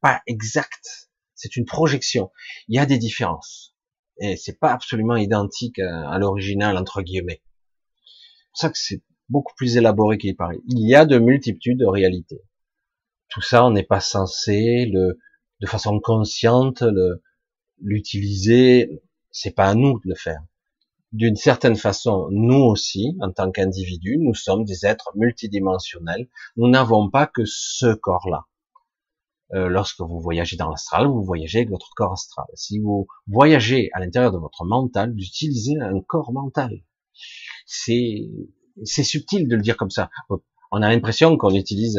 pas 0.00 0.22
exacte. 0.26 1.05
C'est 1.36 1.56
une 1.56 1.64
projection. 1.64 2.32
Il 2.68 2.74
y 2.74 2.78
a 2.78 2.86
des 2.86 2.98
différences. 2.98 3.74
Et 4.18 4.36
c'est 4.36 4.58
pas 4.58 4.72
absolument 4.72 5.16
identique 5.16 5.78
à, 5.78 6.18
l'original, 6.18 6.76
entre 6.76 7.02
guillemets. 7.02 7.42
C'est 7.44 8.50
pour 8.50 8.58
ça 8.58 8.70
que 8.70 8.78
c'est 8.78 9.02
beaucoup 9.28 9.54
plus 9.54 9.76
élaboré 9.76 10.18
qu'il 10.18 10.34
paraît. 10.34 10.58
Il 10.66 10.88
y 10.88 10.94
a 10.94 11.04
de 11.04 11.18
multitudes 11.18 11.78
de 11.78 11.86
réalités. 11.86 12.40
Tout 13.28 13.42
ça, 13.42 13.64
on 13.64 13.70
n'est 13.70 13.84
pas 13.84 14.00
censé 14.00 14.86
le, 14.86 15.18
de 15.60 15.66
façon 15.66 16.00
consciente, 16.00 16.80
le, 16.80 17.22
l'utiliser 17.78 19.02
c'est 19.36 19.54
pas 19.54 19.68
à 19.68 19.74
nous 19.74 20.00
de 20.00 20.08
le 20.08 20.14
faire. 20.14 20.40
D'une 21.12 21.36
certaine 21.36 21.76
façon, 21.76 22.28
nous 22.30 22.62
aussi, 22.62 23.16
en 23.20 23.30
tant 23.30 23.50
qu'individus, 23.50 24.16
nous 24.18 24.34
sommes 24.34 24.64
des 24.64 24.86
êtres 24.86 25.10
multidimensionnels. 25.14 26.28
Nous 26.56 26.68
n'avons 26.68 27.10
pas 27.10 27.26
que 27.26 27.42
ce 27.44 27.94
corps-là. 27.94 28.46
Euh, 29.54 29.68
lorsque 29.68 30.00
vous 30.00 30.18
voyagez 30.20 30.56
dans 30.56 30.68
l'astral, 30.68 31.06
vous 31.06 31.22
voyagez 31.22 31.58
avec 31.58 31.70
votre 31.70 31.90
corps 31.94 32.12
astral. 32.12 32.46
Si 32.54 32.80
vous 32.80 33.06
voyagez 33.28 33.90
à 33.92 34.00
l'intérieur 34.00 34.32
de 34.32 34.38
votre 34.38 34.64
mental, 34.64 35.12
vous 35.12 35.22
utilisez 35.22 35.78
un 35.80 36.00
corps 36.00 36.32
mental. 36.32 36.82
C'est 37.64 38.28
subtil 38.84 39.48
de 39.48 39.56
le 39.56 39.62
dire 39.62 39.76
comme 39.76 39.90
ça. 39.90 40.10
On 40.72 40.82
a 40.82 40.88
l'impression 40.88 41.36
qu'on 41.36 41.54
utilise 41.54 41.98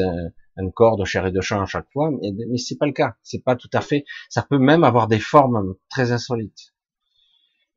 un, 0.57 0.69
corps 0.71 0.97
de 0.97 1.05
chair 1.05 1.25
et 1.25 1.31
de 1.31 1.39
chair 1.39 1.61
à 1.61 1.65
chaque 1.65 1.89
fois, 1.93 2.11
mais, 2.11 2.31
mais 2.49 2.57
c'est 2.57 2.77
pas 2.77 2.85
le 2.85 2.91
cas. 2.91 3.15
C'est 3.23 3.43
pas 3.43 3.55
tout 3.55 3.69
à 3.73 3.81
fait. 3.81 4.03
Ça 4.29 4.41
peut 4.43 4.57
même 4.57 4.83
avoir 4.83 5.07
des 5.07 5.19
formes 5.19 5.75
très 5.89 6.11
insolites. 6.11 6.73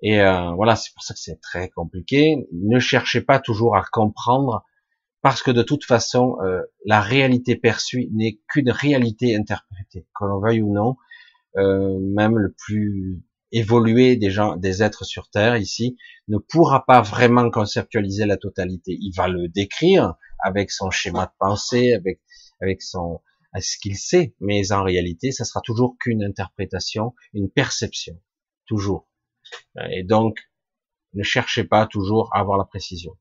Et 0.02 0.20
euh, 0.20 0.52
voilà, 0.52 0.76
c'est 0.76 0.92
pour 0.94 1.02
ça 1.02 1.14
que 1.14 1.20
c'est 1.20 1.40
très 1.40 1.68
compliqué. 1.68 2.48
Ne 2.52 2.78
cherchez 2.78 3.20
pas 3.20 3.38
toujours 3.38 3.76
à 3.76 3.82
comprendre, 3.82 4.64
parce 5.22 5.42
que 5.42 5.50
de 5.50 5.62
toute 5.62 5.84
façon, 5.84 6.36
euh, 6.42 6.62
la 6.86 7.00
réalité 7.00 7.56
perçue 7.56 8.08
n'est 8.12 8.40
qu'une 8.48 8.70
réalité 8.70 9.36
interprétée, 9.36 10.06
que 10.18 10.24
l'on 10.24 10.40
veuille 10.40 10.62
ou 10.62 10.72
non. 10.72 10.96
Euh, 11.56 11.98
même 12.00 12.38
le 12.38 12.54
plus 12.56 13.22
évolué 13.52 14.16
des 14.16 14.30
gens, 14.30 14.56
des 14.56 14.82
êtres 14.82 15.04
sur 15.04 15.28
Terre 15.28 15.56
ici, 15.56 15.96
ne 16.28 16.38
pourra 16.38 16.86
pas 16.86 17.02
vraiment 17.02 17.50
conceptualiser 17.50 18.24
la 18.24 18.36
totalité. 18.36 18.96
Il 19.00 19.12
va 19.16 19.28
le 19.28 19.48
décrire 19.48 20.14
avec 20.38 20.70
son 20.70 20.90
schéma 20.90 21.26
de 21.26 21.32
pensée, 21.38 21.92
avec 21.92 22.20
avec 22.60 22.82
son 22.82 23.20
ce 23.58 23.78
qu'il 23.78 23.96
sait, 23.96 24.34
mais 24.40 24.70
en 24.72 24.84
réalité, 24.84 25.32
ça 25.32 25.44
sera 25.44 25.60
toujours 25.60 25.96
qu'une 25.98 26.22
interprétation, 26.22 27.14
une 27.34 27.50
perception, 27.50 28.20
toujours. 28.66 29.08
Et 29.90 30.04
donc, 30.04 30.38
ne 31.14 31.24
cherchez 31.24 31.64
pas 31.64 31.86
toujours 31.86 32.30
à 32.32 32.38
avoir 32.38 32.58
la 32.58 32.64
précision. 32.64 33.16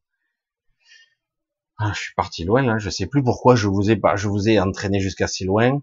Ah, 1.82 1.94
je 1.96 2.02
suis 2.02 2.14
parti 2.14 2.44
loin 2.44 2.62
là, 2.62 2.78
je 2.78 2.90
sais 2.90 3.08
plus 3.08 3.24
pourquoi 3.24 3.56
je 3.56 3.70
vous 3.70 3.90
ai 3.90 3.96
pas, 3.96 4.18
je 4.18 4.28
vous 4.28 4.50
ai 4.50 4.60
entraîné 4.60 5.00
jusqu'à 5.00 5.28
si 5.28 5.46
loin. 5.46 5.82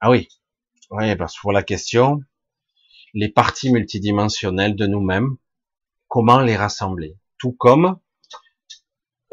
Ah 0.00 0.10
oui, 0.10 0.26
oui, 0.90 1.14
parce 1.14 1.36
que 1.36 1.40
pour 1.40 1.52
la 1.52 1.62
question, 1.62 2.20
les 3.14 3.28
parties 3.28 3.70
multidimensionnelles 3.70 4.74
de 4.74 4.88
nous-mêmes, 4.88 5.36
comment 6.08 6.40
les 6.40 6.56
rassembler? 6.56 7.16
Tout 7.38 7.52
comme 7.52 7.96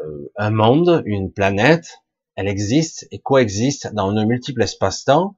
euh, 0.02 0.32
un 0.36 0.50
monde, 0.50 1.02
une 1.04 1.32
planète, 1.32 1.98
elle 2.36 2.46
existe 2.46 3.08
et 3.10 3.18
coexiste 3.18 3.92
dans 3.92 4.12
de 4.12 4.24
multiples 4.24 4.62
espaces-temps, 4.62 5.36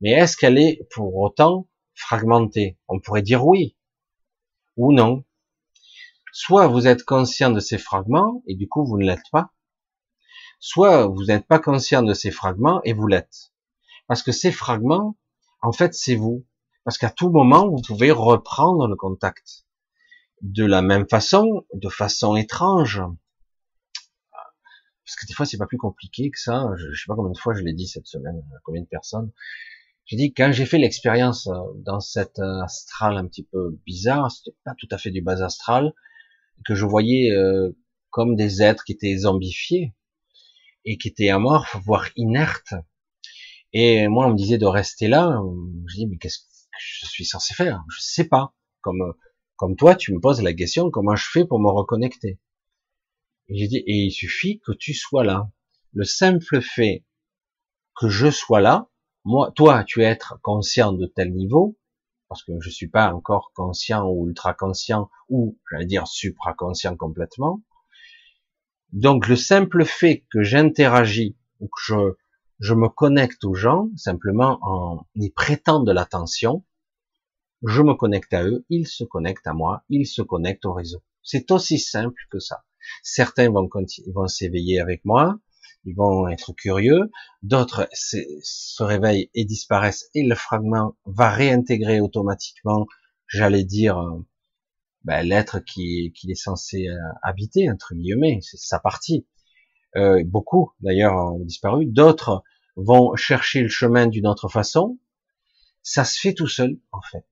mais 0.00 0.10
est-ce 0.10 0.36
qu'elle 0.36 0.58
est 0.58 0.88
pour 0.90 1.14
autant 1.14 1.68
fragmentée? 1.94 2.76
On 2.88 2.98
pourrait 2.98 3.22
dire 3.22 3.46
oui, 3.46 3.76
ou 4.76 4.92
non. 4.92 5.24
Soit 6.32 6.66
vous 6.66 6.88
êtes 6.88 7.04
conscient 7.04 7.50
de 7.50 7.60
ces 7.60 7.78
fragments 7.78 8.42
et 8.48 8.56
du 8.56 8.66
coup 8.68 8.84
vous 8.84 8.98
ne 8.98 9.06
l'êtes 9.06 9.30
pas, 9.30 9.52
soit 10.66 11.06
vous 11.06 11.26
n'êtes 11.26 11.46
pas 11.46 11.60
conscient 11.60 12.02
de 12.02 12.12
ces 12.12 12.32
fragments 12.32 12.80
et 12.82 12.92
vous 12.92 13.06
l'êtes. 13.06 13.52
Parce 14.08 14.24
que 14.24 14.32
ces 14.32 14.50
fragments, 14.50 15.16
en 15.62 15.70
fait, 15.70 15.94
c'est 15.94 16.16
vous. 16.16 16.44
Parce 16.82 16.98
qu'à 16.98 17.10
tout 17.10 17.30
moment, 17.30 17.68
vous 17.68 17.80
pouvez 17.86 18.10
reprendre 18.10 18.88
le 18.88 18.96
contact. 18.96 19.64
De 20.42 20.64
la 20.64 20.82
même 20.82 21.08
façon, 21.08 21.64
de 21.72 21.88
façon 21.88 22.34
étrange. 22.34 23.00
Parce 25.04 25.14
que 25.16 25.26
des 25.26 25.34
fois, 25.34 25.46
c'est 25.46 25.56
pas 25.56 25.66
plus 25.66 25.78
compliqué 25.78 26.32
que 26.32 26.38
ça. 26.40 26.68
Je, 26.76 26.90
je 26.90 27.00
sais 27.00 27.06
pas 27.06 27.14
combien 27.14 27.30
de 27.30 27.38
fois 27.38 27.54
je 27.54 27.62
l'ai 27.62 27.72
dit 27.72 27.86
cette 27.86 28.08
semaine, 28.08 28.42
combien 28.64 28.82
de 28.82 28.88
personnes. 28.88 29.30
J'ai 30.06 30.16
dit 30.16 30.34
quand 30.34 30.50
j'ai 30.52 30.66
fait 30.66 30.78
l'expérience 30.78 31.46
euh, 31.46 31.60
dans 31.76 32.00
cette 32.00 32.40
euh, 32.40 32.62
astral 32.62 33.16
un 33.18 33.26
petit 33.28 33.44
peu 33.44 33.78
bizarre, 33.86 34.32
c'était 34.32 34.56
pas 34.64 34.74
tout 34.76 34.88
à 34.90 34.98
fait 34.98 35.12
du 35.12 35.22
bas 35.22 35.44
astral, 35.44 35.94
que 36.64 36.74
je 36.74 36.84
voyais 36.84 37.30
euh, 37.30 37.70
comme 38.10 38.34
des 38.34 38.62
êtres 38.62 38.82
qui 38.82 38.92
étaient 38.92 39.16
zombifiés 39.16 39.94
et 40.86 40.96
qui 40.96 41.08
étaient 41.08 41.28
amorphes, 41.28 41.76
voire 41.84 42.08
inertes. 42.16 42.74
Et 43.72 44.08
moi, 44.08 44.26
on 44.26 44.30
me 44.30 44.36
disait 44.36 44.58
de 44.58 44.66
rester 44.66 45.08
là. 45.08 45.38
Je 45.86 45.96
dis 45.96 46.06
mais 46.06 46.16
qu'est-ce 46.16 46.38
que 46.38 46.44
je 46.78 47.06
suis 47.06 47.26
censé 47.26 47.52
faire? 47.52 47.84
Je 47.90 48.00
sais 48.00 48.24
pas. 48.24 48.54
Comme 48.80 49.14
comme 49.56 49.76
toi, 49.76 49.94
tu 49.94 50.14
me 50.14 50.20
poses 50.20 50.42
la 50.42 50.54
question 50.54 50.90
comment 50.90 51.16
je 51.16 51.28
fais 51.30 51.44
pour 51.44 51.60
me 51.60 51.70
reconnecter? 51.70 52.38
J'ai 53.48 53.68
dit 53.68 53.82
et 53.86 54.04
il 54.06 54.10
suffit 54.10 54.60
que 54.60 54.72
tu 54.72 54.94
sois 54.94 55.24
là. 55.24 55.50
Le 55.92 56.04
simple 56.04 56.60
fait 56.60 57.04
que 57.98 58.08
je 58.08 58.30
sois 58.30 58.60
là, 58.60 58.90
moi, 59.24 59.50
toi, 59.56 59.82
tu 59.82 60.02
es 60.02 60.04
être 60.04 60.38
conscient 60.42 60.92
de 60.92 61.06
tel 61.06 61.32
niveau, 61.32 61.78
parce 62.28 62.44
que 62.44 62.52
je 62.60 62.70
suis 62.70 62.88
pas 62.88 63.12
encore 63.12 63.50
conscient 63.54 64.06
ou 64.06 64.28
ultra 64.28 64.54
conscient 64.54 65.10
ou, 65.28 65.58
j'allais 65.70 65.86
dire, 65.86 66.06
supraconscient 66.06 66.96
complètement. 66.96 67.62
Donc, 68.96 69.28
le 69.28 69.36
simple 69.36 69.84
fait 69.84 70.24
que 70.32 70.42
j'interagis 70.42 71.36
ou 71.60 71.66
que 71.66 71.80
je, 71.84 72.14
je 72.60 72.72
me 72.72 72.88
connecte 72.88 73.44
aux 73.44 73.52
gens, 73.52 73.90
simplement 73.94 74.58
en 74.62 75.06
y 75.16 75.30
prêtant 75.30 75.80
de 75.80 75.92
l'attention, 75.92 76.64
je 77.62 77.82
me 77.82 77.92
connecte 77.92 78.32
à 78.32 78.42
eux, 78.42 78.64
ils 78.70 78.86
se 78.86 79.04
connectent 79.04 79.46
à 79.46 79.52
moi, 79.52 79.84
ils 79.90 80.06
se 80.06 80.22
connectent 80.22 80.64
au 80.64 80.72
réseau. 80.72 81.02
C'est 81.22 81.50
aussi 81.50 81.78
simple 81.78 82.22
que 82.30 82.38
ça. 82.38 82.64
Certains 83.02 83.50
vont, 83.50 83.68
vont 84.14 84.28
s'éveiller 84.28 84.80
avec 84.80 85.04
moi, 85.04 85.38
ils 85.84 85.94
vont 85.94 86.26
être 86.28 86.54
curieux, 86.54 87.10
d'autres 87.42 87.90
se 87.92 88.82
réveillent 88.82 89.28
et 89.34 89.44
disparaissent 89.44 90.08
et 90.14 90.22
le 90.22 90.34
fragment 90.34 90.96
va 91.04 91.28
réintégrer 91.28 92.00
automatiquement, 92.00 92.86
j'allais 93.26 93.64
dire, 93.64 93.98
euh, 93.98 94.24
ben, 95.06 95.22
l'être 95.22 95.60
qui, 95.60 96.12
qui 96.16 96.32
est 96.32 96.34
censé 96.34 96.88
euh, 96.88 96.98
habiter, 97.22 97.70
entre 97.70 97.94
guillemets, 97.94 98.40
c'est 98.42 98.56
sa 98.56 98.80
partie. 98.80 99.24
Euh, 99.94 100.24
beaucoup 100.26 100.72
d'ailleurs 100.80 101.14
ont 101.14 101.38
disparu, 101.38 101.86
d'autres 101.86 102.42
vont 102.74 103.14
chercher 103.14 103.62
le 103.62 103.68
chemin 103.68 104.08
d'une 104.08 104.26
autre 104.26 104.48
façon. 104.48 104.98
Ça 105.84 106.04
se 106.04 106.18
fait 106.18 106.34
tout 106.34 106.48
seul, 106.48 106.80
en 106.90 107.00
fait. 107.00 107.24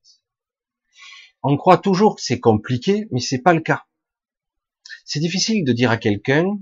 On 1.43 1.57
croit 1.57 1.79
toujours 1.79 2.15
que 2.15 2.23
c'est 2.23 2.39
compliqué, 2.39 3.09
mais 3.11 3.19
c'est 3.19 3.43
pas 3.43 3.53
le 3.53 3.61
cas. 3.61 3.85
C'est 5.05 5.19
difficile 5.19 5.65
de 5.65 5.73
dire 5.73 5.91
à 5.91 5.97
quelqu'un, 5.97 6.57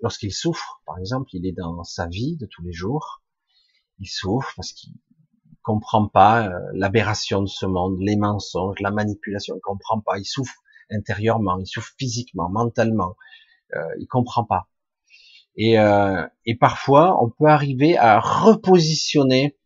lorsqu'il 0.00 0.34
souffre, 0.34 0.82
par 0.84 0.98
exemple, 0.98 1.30
il 1.32 1.46
est 1.46 1.52
dans 1.52 1.82
sa 1.82 2.06
vie 2.06 2.36
de 2.36 2.44
tous 2.44 2.62
les 2.62 2.74
jours, 2.74 3.22
il 4.00 4.06
souffre 4.06 4.52
parce 4.54 4.72
qu'il 4.72 4.92
comprend 5.66 6.06
pas 6.06 6.46
euh, 6.46 6.60
l'aberration 6.74 7.42
de 7.42 7.48
ce 7.48 7.66
monde, 7.66 7.96
les 7.98 8.16
mensonges, 8.16 8.78
la 8.78 8.92
manipulation, 8.92 9.56
il 9.56 9.60
comprend 9.60 10.00
pas, 10.00 10.16
il 10.16 10.24
souffre 10.24 10.54
intérieurement, 10.92 11.58
il 11.58 11.66
souffre 11.66 11.92
physiquement, 11.98 12.48
mentalement, 12.48 13.16
euh, 13.74 13.80
il 13.98 14.06
comprend 14.06 14.44
pas. 14.44 14.68
Et, 15.56 15.76
euh, 15.80 16.24
et 16.44 16.56
parfois, 16.56 17.20
on 17.20 17.30
peut 17.30 17.46
arriver 17.46 17.98
à 17.98 18.20
repositionner. 18.20 19.56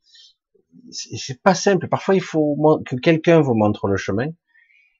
C'est 0.90 1.42
pas 1.42 1.54
simple. 1.54 1.86
Parfois, 1.88 2.14
il 2.14 2.22
faut 2.22 2.80
que 2.86 2.96
quelqu'un 2.96 3.40
vous 3.40 3.54
montre 3.54 3.86
le 3.86 3.98
chemin 3.98 4.28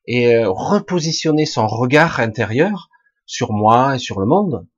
et 0.06 0.34
euh, 0.34 0.50
repositionner 0.50 1.46
son 1.46 1.66
regard 1.66 2.20
intérieur 2.20 2.90
sur 3.24 3.52
moi 3.52 3.94
et 3.94 3.98
sur 3.98 4.20
le 4.20 4.26
monde. 4.26 4.68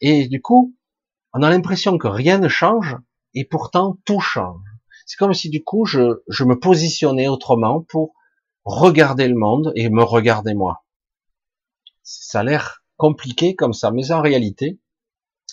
Et 0.00 0.28
du 0.28 0.40
coup, 0.40 0.76
on 1.32 1.42
a 1.42 1.50
l'impression 1.50 1.98
que 1.98 2.06
rien 2.06 2.38
ne 2.38 2.48
change 2.48 2.96
et 3.34 3.44
pourtant 3.44 3.98
tout 4.04 4.20
change. 4.20 4.73
C'est 5.04 5.16
comme 5.16 5.34
si 5.34 5.50
du 5.50 5.62
coup 5.62 5.84
je, 5.84 6.22
je 6.28 6.44
me 6.44 6.58
positionnais 6.58 7.28
autrement 7.28 7.82
pour 7.82 8.14
regarder 8.64 9.28
le 9.28 9.34
monde 9.34 9.72
et 9.74 9.88
me 9.90 10.02
regarder 10.02 10.54
moi. 10.54 10.84
Ça 12.02 12.40
a 12.40 12.44
l'air 12.44 12.84
compliqué 12.96 13.54
comme 13.54 13.72
ça, 13.72 13.90
mais 13.90 14.12
en 14.12 14.22
réalité, 14.22 14.80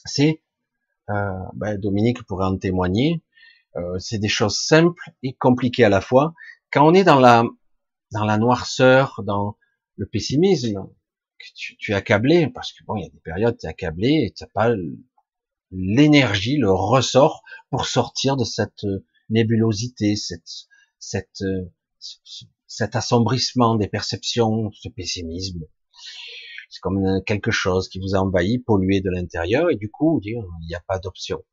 c'est, 0.06 0.42
euh, 1.10 1.32
ben 1.54 1.78
Dominique 1.78 2.24
pourrait 2.24 2.46
en 2.46 2.58
témoigner, 2.58 3.24
euh, 3.76 3.98
c'est 4.00 4.20
des 4.20 4.28
choses 4.28 4.58
simples 4.58 5.12
et 5.24 5.34
compliquées 5.34 5.86
à 5.86 5.90
la 5.90 6.02
fois. 6.02 6.34
Quand 6.72 6.88
on 6.88 6.94
est 6.94 7.04
dans 7.04 7.20
la 7.20 7.44
dans 8.12 8.26
la 8.26 8.38
noirceur, 8.38 9.22
dans 9.26 9.58
le 9.96 10.06
pessimisme, 10.06 10.86
que 11.40 11.46
tu, 11.56 11.78
tu 11.78 11.92
es 11.94 11.96
accablé, 11.96 12.48
parce 12.48 12.74
que 12.74 12.84
bon, 12.84 12.98
il 12.98 13.04
y 13.04 13.08
a 13.08 13.10
des 13.10 13.20
périodes, 13.20 13.58
tu 13.58 13.66
es 13.66 13.70
accablé 13.70 14.26
et 14.26 14.34
tu 14.36 14.44
n'as 14.44 14.50
pas 14.54 14.76
l'énergie, 15.72 16.58
le 16.58 16.72
ressort 16.72 17.42
pour 17.70 17.86
sortir 17.86 18.36
de 18.36 18.44
cette 18.44 18.86
nébulosité, 19.32 20.16
cette, 20.16 20.68
cette, 21.00 21.44
cet 22.68 22.96
assombrissement 22.96 23.76
des 23.76 23.88
perceptions, 23.88 24.72
ce 24.74 24.90
pessimisme. 24.90 25.66
C'est 26.70 26.80
comme 26.80 27.22
quelque 27.26 27.52
chose 27.52 27.90
qui 27.90 28.00
vous 28.00 28.16
a 28.16 28.20
envahi, 28.20 28.60
pollué 28.60 29.02
de 29.02 29.10
l'intérieur, 29.10 29.70
et 29.70 29.76
du 29.76 29.90
coup, 29.90 30.22
il 30.24 30.42
n'y 30.68 30.76
a 30.76 30.84
pas 30.88 31.00
d'option. 31.00 31.44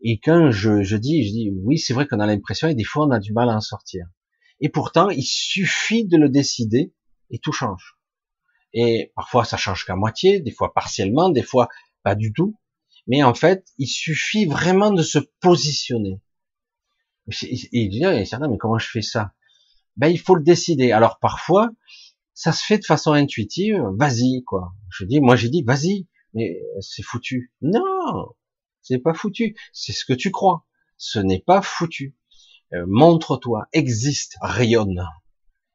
Et 0.00 0.18
quand 0.18 0.50
je, 0.50 0.82
je 0.82 0.96
dis, 0.96 1.26
je 1.26 1.32
dis, 1.32 1.50
oui, 1.62 1.78
c'est 1.78 1.92
vrai 1.92 2.06
qu'on 2.06 2.20
a 2.20 2.26
l'impression, 2.26 2.68
et 2.68 2.74
des 2.74 2.84
fois, 2.84 3.06
on 3.06 3.10
a 3.10 3.18
du 3.18 3.32
mal 3.32 3.50
à 3.50 3.56
en 3.56 3.60
sortir. 3.60 4.06
Et 4.60 4.68
pourtant, 4.68 5.10
il 5.10 5.24
suffit 5.24 6.06
de 6.06 6.16
le 6.16 6.28
décider, 6.28 6.94
et 7.30 7.38
tout 7.38 7.52
change. 7.52 7.96
Et 8.72 9.12
parfois, 9.14 9.44
ça 9.44 9.56
change 9.56 9.84
qu'à 9.84 9.96
moitié, 9.96 10.40
des 10.40 10.50
fois 10.50 10.72
partiellement, 10.74 11.30
des 11.30 11.42
fois 11.42 11.68
pas 12.02 12.14
du 12.14 12.32
tout. 12.32 12.58
Mais 13.06 13.22
en 13.22 13.34
fait, 13.34 13.66
il 13.78 13.86
suffit 13.86 14.46
vraiment 14.46 14.92
de 14.92 15.02
se 15.02 15.18
positionner. 15.40 16.20
Et 17.42 17.88
dire, 17.88 18.10
mais 18.12 18.58
comment 18.58 18.78
je 18.78 18.88
fais 18.88 19.02
ça? 19.02 19.32
Ben, 19.96 20.08
il 20.08 20.18
faut 20.18 20.34
le 20.34 20.42
décider. 20.42 20.92
Alors 20.92 21.18
parfois, 21.18 21.70
ça 22.34 22.52
se 22.52 22.64
fait 22.64 22.78
de 22.78 22.84
façon 22.84 23.12
intuitive, 23.12 23.82
vas-y, 23.94 24.42
quoi. 24.44 24.74
Je 24.90 25.04
dis, 25.04 25.20
moi 25.20 25.36
j'ai 25.36 25.48
dit, 25.48 25.62
vas-y, 25.62 26.06
mais 26.34 26.60
c'est 26.80 27.02
foutu. 27.02 27.52
Non, 27.62 28.28
c'est 28.82 28.98
pas 28.98 29.14
foutu. 29.14 29.56
C'est 29.72 29.92
ce 29.92 30.04
que 30.04 30.12
tu 30.12 30.30
crois. 30.30 30.66
Ce 30.98 31.18
n'est 31.18 31.40
pas 31.40 31.62
foutu. 31.62 32.16
Euh, 32.74 32.84
montre-toi, 32.86 33.66
existe, 33.72 34.36
rayonne. 34.40 35.02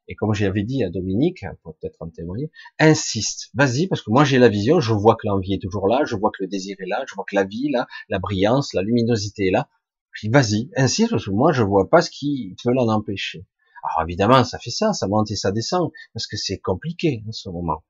Et 0.08 0.14
comme 0.14 0.34
j'avais 0.34 0.62
dit 0.62 0.84
à 0.84 0.90
Dominique, 0.90 1.44
pour 1.62 1.76
peut-être 1.76 1.96
en 2.00 2.10
témoigner, 2.10 2.50
insiste, 2.78 3.50
vas-y, 3.54 3.86
parce 3.86 4.02
que 4.02 4.10
moi 4.10 4.24
j'ai 4.24 4.38
la 4.38 4.48
vision, 4.48 4.80
je 4.80 4.92
vois 4.92 5.16
que 5.16 5.26
l'envie 5.26 5.54
est 5.54 5.62
toujours 5.62 5.86
là, 5.86 6.02
je 6.04 6.16
vois 6.16 6.30
que 6.30 6.42
le 6.42 6.48
désir 6.48 6.76
est 6.80 6.86
là, 6.86 7.04
je 7.08 7.14
vois 7.14 7.24
que 7.28 7.34
la 7.34 7.44
vie 7.44 7.68
est 7.68 7.70
là, 7.70 7.86
la 8.08 8.18
brillance, 8.18 8.74
la 8.74 8.82
luminosité 8.82 9.48
est 9.48 9.50
là. 9.50 9.68
Je 10.12 10.26
dis, 10.26 10.32
vas-y, 10.32 10.70
insiste, 10.76 11.10
parce 11.10 11.24
que 11.24 11.30
moi 11.30 11.52
je 11.52 11.62
vois 11.62 11.88
pas 11.88 12.02
ce 12.02 12.10
qui 12.10 12.54
veut 12.64 12.74
l'en 12.74 12.88
empêcher. 12.88 13.46
Alors 13.82 14.06
évidemment, 14.06 14.44
ça 14.44 14.58
fait 14.58 14.70
ça, 14.70 14.92
ça 14.92 15.08
monte 15.08 15.30
et 15.30 15.36
ça 15.36 15.52
descend, 15.52 15.90
parce 16.12 16.26
que 16.26 16.36
c'est 16.36 16.58
compliqué 16.58 17.24
en 17.28 17.32
ce 17.32 17.48
moment. 17.48 17.82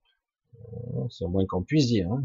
Euh, 0.55 1.09
c'est 1.11 1.25
au 1.25 1.29
moins 1.29 1.45
qu'on 1.47 1.63
puisse 1.63 1.87
dire. 1.87 2.11
Hein, 2.11 2.23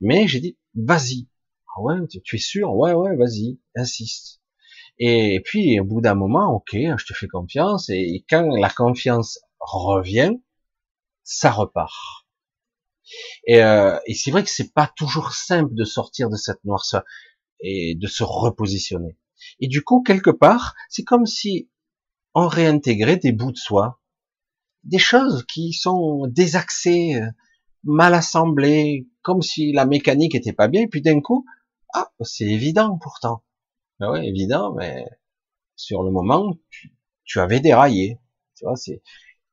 Mais 0.00 0.28
j'ai 0.28 0.40
dit, 0.40 0.58
vas-y. 0.74 1.28
Ah 1.76 1.82
ouais, 1.82 1.94
tu, 2.24 2.36
es 2.36 2.38
sûr? 2.38 2.74
Ouais, 2.74 2.92
ouais, 2.92 3.16
vas-y, 3.16 3.60
insiste. 3.76 4.40
Et 4.98 5.40
puis, 5.44 5.80
au 5.80 5.84
bout 5.84 6.00
d'un 6.00 6.14
moment, 6.14 6.54
ok, 6.54 6.72
je 6.72 7.06
te 7.06 7.14
fais 7.14 7.28
confiance. 7.28 7.88
Et 7.90 8.24
quand 8.28 8.48
la 8.56 8.70
confiance 8.70 9.38
revient, 9.60 10.32
ça 11.22 11.50
repart. 11.50 12.26
Et, 13.46 13.62
euh, 13.62 13.98
et 14.06 14.14
c'est 14.14 14.30
vrai 14.30 14.44
que 14.44 14.50
c'est 14.50 14.72
pas 14.72 14.90
toujours 14.96 15.32
simple 15.32 15.74
de 15.74 15.84
sortir 15.84 16.28
de 16.28 16.36
cette 16.36 16.64
noirceur 16.64 17.02
et 17.62 17.94
de 17.94 18.06
se 18.06 18.24
repositionner. 18.24 19.16
Et 19.60 19.68
du 19.68 19.82
coup, 19.82 20.02
quelque 20.02 20.30
part, 20.30 20.74
c'est 20.88 21.04
comme 21.04 21.26
si 21.26 21.70
on 22.34 22.46
réintégrait 22.46 23.16
des 23.16 23.32
bouts 23.32 23.52
de 23.52 23.56
soi, 23.56 24.00
des 24.84 24.98
choses 24.98 25.44
qui 25.46 25.72
sont 25.72 26.26
désaxées, 26.26 27.16
euh, 27.16 27.26
mal 27.84 28.14
assemblées, 28.14 29.08
comme 29.22 29.42
si 29.42 29.72
la 29.72 29.86
mécanique 29.86 30.34
était 30.34 30.52
pas 30.52 30.68
bien, 30.68 30.82
et 30.82 30.88
puis 30.88 31.02
d'un 31.02 31.20
coup, 31.20 31.44
ah, 31.94 32.10
c'est 32.20 32.46
évident 32.46 32.98
pourtant. 32.98 33.42
Ben 33.98 34.10
ouais, 34.10 34.26
évident, 34.26 34.72
mais 34.74 35.04
sur 35.76 36.02
le 36.02 36.10
moment, 36.10 36.56
tu, 37.24 37.40
avais 37.40 37.60
déraillé. 37.60 38.18
Tu 38.56 38.64
vois, 38.64 38.76
c'est 38.76 39.02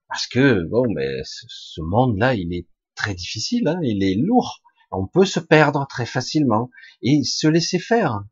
parce 0.07 0.27
que 0.27 0.63
bon, 0.63 0.85
mais 0.93 1.21
ce, 1.23 1.81
monde-là, 1.81 2.35
il 2.35 2.53
est 2.53 2.67
très 2.95 3.13
difficile, 3.13 3.67
hein, 3.67 3.79
il 3.83 4.03
est 4.03 4.15
lourd. 4.15 4.61
On 4.91 5.05
peut 5.07 5.25
se 5.25 5.39
perdre 5.39 5.85
très 5.89 6.05
facilement 6.05 6.69
et 7.01 7.23
se 7.23 7.47
laisser 7.47 7.79
faire, 7.79 8.23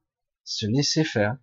se 0.43 0.66
laisser 0.66 1.03
faire. 1.03 1.38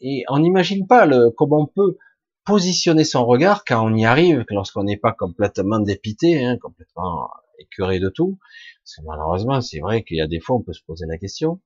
Et 0.00 0.24
on 0.28 0.38
n'imagine 0.38 0.86
pas 0.86 1.06
le, 1.06 1.30
comment 1.30 1.62
on 1.62 1.66
peut 1.66 1.96
positionner 2.44 3.04
son 3.04 3.24
regard 3.24 3.64
quand 3.64 3.84
on 3.84 3.94
y 3.94 4.04
arrive, 4.04 4.44
lorsqu'on 4.48 4.84
n'est 4.84 4.96
pas 4.96 5.12
complètement 5.12 5.78
dépité, 5.78 6.44
hein, 6.44 6.58
complètement 6.58 7.30
écœuré 7.58 8.00
de 8.00 8.08
tout. 8.08 8.38
Parce 8.82 8.96
que 8.96 9.02
malheureusement, 9.06 9.60
c'est 9.60 9.80
vrai 9.80 10.02
qu'il 10.02 10.16
y 10.16 10.20
a 10.20 10.26
des 10.26 10.40
fois, 10.40 10.56
on 10.56 10.62
peut 10.62 10.72
se 10.72 10.82
poser 10.82 11.06
la 11.06 11.18
question. 11.18 11.60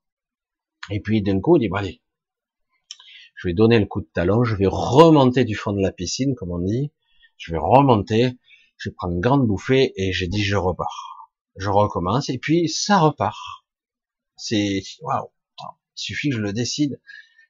Et 0.91 1.01
puis 1.01 1.23
d'un 1.23 1.41
coup, 1.41 1.57
on 1.57 1.59
dit, 1.59 1.69
bon 1.69 1.77
allez, 1.77 2.03
je 3.37 3.49
vais 3.49 3.55
donner 3.55 3.79
le 3.79 3.87
coup 3.87 4.01
de 4.01 4.09
talon, 4.13 4.45
je 4.45 4.55
vais 4.55 4.69
remonter 4.69 5.45
du 5.45 5.55
fond 5.55 5.73
de 5.73 5.81
la 5.81 5.93
piscine, 5.93 6.35
comme 6.35 6.53
on 6.53 6.59
dit, 6.59 6.93
je 7.37 7.53
vais 7.53 7.59
remonter, 7.59 8.39
je 8.77 8.89
vais 8.89 8.95
prendre 8.95 9.15
une 9.15 9.21
grande 9.21 9.47
bouffée, 9.47 9.93
et 9.97 10.13
j'ai 10.13 10.29
dit, 10.29 10.43
je 10.43 10.57
repars. 10.57 11.16
Je 11.57 11.71
recommence, 11.71 12.29
et 12.29 12.39
puis 12.39 12.69
ça 12.69 12.99
repart. 12.99 13.65
C'est, 14.37 14.83
waouh, 15.01 15.31
il 15.61 15.65
suffit 15.95 16.31
que 16.31 16.37
je 16.37 16.41
le 16.41 16.53
décide. 16.53 17.01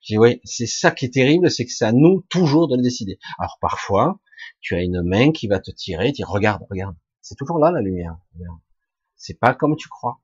J'ai 0.01 0.19
ouais, 0.19 0.41
c'est 0.45 0.67
ça 0.67 0.93
qui 0.93 1.07
est 1.07 1.15
terrible, 1.15 1.51
c'est 1.51 1.65
que 1.65 1.73
c'est 1.73 1.85
à 1.85 1.93
nous 1.93 2.25
toujours 2.29 2.69
de 2.69 2.77
le 2.77 2.83
décider. 2.83 3.19
Alors 3.39 3.59
parfois, 3.61 4.21
tu 4.61 4.77
as 4.77 4.83
une 4.83 5.03
main 5.03 5.33
qui 5.33 5.49
va 5.49 5.59
te 5.59 5.73
tirer, 5.73 6.13
tu 6.13 6.17
dis 6.17 6.25
regarde, 6.25 6.63
regarde, 6.71 6.97
c'est 7.23 7.35
toujours 7.35 7.59
là 7.59 7.73
la 7.73 7.81
lumière. 7.81 8.17
C'est 9.17 9.39
pas 9.39 9.55
comme 9.55 9.75
tu 9.77 9.89
crois. 9.89 10.21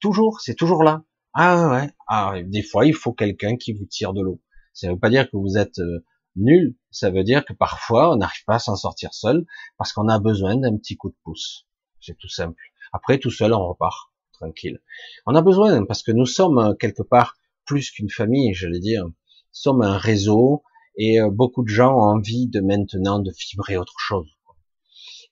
Toujours, 0.00 0.40
c'est 0.40 0.54
toujours 0.54 0.82
là. 0.82 1.04
Ah 1.34 1.68
ouais. 1.70 1.90
Ah, 2.06 2.34
des 2.42 2.62
fois, 2.62 2.86
il 2.86 2.94
faut 2.94 3.12
quelqu'un 3.12 3.56
qui 3.56 3.72
vous 3.74 3.84
tire 3.84 4.14
de 4.14 4.22
l'eau. 4.22 4.40
Ça 4.72 4.86
ne 4.86 4.92
veut 4.92 4.98
pas 4.98 5.10
dire 5.10 5.30
que 5.30 5.36
vous 5.36 5.58
êtes 5.58 5.78
euh, 5.80 6.04
nul. 6.36 6.76
Ça 6.90 7.10
veut 7.10 7.24
dire 7.24 7.44
que 7.44 7.52
parfois, 7.52 8.12
on 8.12 8.16
n'arrive 8.16 8.44
pas 8.46 8.54
à 8.54 8.58
s'en 8.58 8.76
sortir 8.76 9.12
seul 9.12 9.44
parce 9.76 9.92
qu'on 9.92 10.08
a 10.08 10.18
besoin 10.18 10.56
d'un 10.56 10.76
petit 10.78 10.96
coup 10.96 11.10
de 11.10 11.16
pouce. 11.22 11.66
C'est 12.00 12.16
tout 12.16 12.28
simple. 12.28 12.62
Après, 12.92 13.18
tout 13.18 13.30
seul, 13.30 13.52
on 13.52 13.68
repart 13.68 14.10
tranquille. 14.32 14.80
On 15.26 15.34
a 15.34 15.42
besoin 15.42 15.84
parce 15.84 16.02
que 16.02 16.12
nous 16.12 16.26
sommes 16.26 16.58
euh, 16.58 16.74
quelque 16.74 17.02
part 17.02 17.36
plus 17.64 17.90
qu'une 17.90 18.10
famille, 18.10 18.54
j'allais 18.54 18.80
dire. 18.80 19.04
Nous 19.04 19.14
sommes 19.52 19.82
un 19.82 19.98
réseau 19.98 20.62
et 20.96 21.20
euh, 21.20 21.30
beaucoup 21.30 21.62
de 21.62 21.68
gens 21.68 21.94
ont 21.94 22.16
envie 22.16 22.48
de 22.48 22.60
maintenant 22.60 23.18
de 23.18 23.32
vibrer 23.50 23.76
autre 23.76 23.98
chose. 23.98 24.28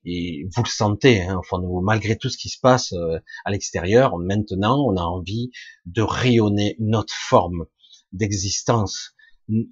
Et 0.04 0.46
vous 0.54 0.62
le 0.62 0.68
sentez, 0.68 1.22
hein, 1.22 1.36
enfin, 1.36 1.60
malgré 1.82 2.16
tout 2.16 2.30
ce 2.30 2.38
qui 2.38 2.48
se 2.48 2.60
passe 2.60 2.92
euh, 2.92 3.18
à 3.44 3.50
l'extérieur, 3.50 4.16
maintenant, 4.18 4.84
on 4.86 4.96
a 4.96 5.02
envie 5.02 5.50
de 5.84 6.02
rayonner 6.02 6.76
une 6.78 6.94
autre 6.94 7.14
forme 7.14 7.66
d'existence, 8.12 9.16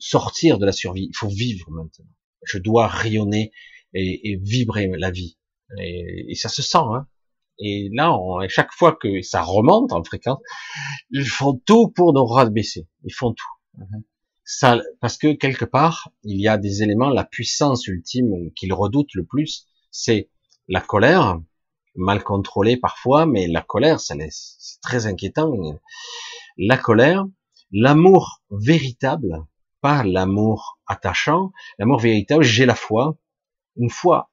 sortir 0.00 0.58
de 0.58 0.66
la 0.66 0.72
survie. 0.72 1.08
Il 1.08 1.16
faut 1.16 1.28
vivre 1.28 1.70
maintenant. 1.70 2.10
Je 2.42 2.58
dois 2.58 2.88
rayonner 2.88 3.52
et, 3.94 4.36
vibrer 4.42 4.90
la 4.98 5.12
vie. 5.12 5.38
Et, 5.80 6.34
ça 6.34 6.48
se 6.48 6.62
sent. 6.62 6.78
Hein. 6.78 7.06
Et 7.58 7.88
là, 7.92 8.16
chaque 8.48 8.72
fois 8.72 8.96
que 8.96 9.22
ça 9.22 9.42
remonte 9.42 9.92
en 9.92 10.02
fréquence, 10.02 10.38
ils 11.10 11.26
font 11.26 11.60
tout 11.66 11.88
pour 11.88 12.12
nous 12.12 12.26
rabaisser. 12.26 12.88
Ils 13.04 13.14
font 13.14 13.32
tout. 13.32 13.86
Ça, 14.44 14.80
parce 15.00 15.16
que 15.16 15.32
quelque 15.32 15.64
part, 15.64 16.10
il 16.22 16.40
y 16.40 16.48
a 16.48 16.58
des 16.58 16.82
éléments, 16.82 17.08
la 17.08 17.24
puissance 17.24 17.86
ultime 17.86 18.52
qu'ils 18.54 18.72
redoutent 18.72 19.14
le 19.14 19.24
plus, 19.24 19.66
c'est 19.90 20.28
la 20.68 20.80
colère, 20.80 21.40
mal 21.94 22.22
contrôlée 22.22 22.76
parfois, 22.76 23.24
mais 23.26 23.46
la 23.46 23.62
colère, 23.62 24.00
c'est 24.00 24.18
très 24.82 25.06
inquiétant. 25.06 25.52
La 26.58 26.76
colère, 26.76 27.24
l'amour 27.70 28.42
véritable, 28.50 29.44
pas 29.80 30.04
l'amour 30.04 30.78
attachant, 30.86 31.52
l'amour 31.78 32.00
véritable, 32.00 32.42
j'ai 32.42 32.66
la 32.66 32.74
foi, 32.74 33.16
une 33.76 33.90
foi 33.90 34.30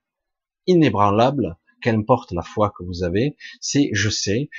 inébranlable, 0.67 1.57
qu'importe 1.81 2.31
la 2.31 2.41
foi 2.43 2.71
que 2.77 2.83
vous 2.83 3.03
avez, 3.03 3.35
c'est 3.59 3.89
je 3.93 4.09
sais, 4.09 4.49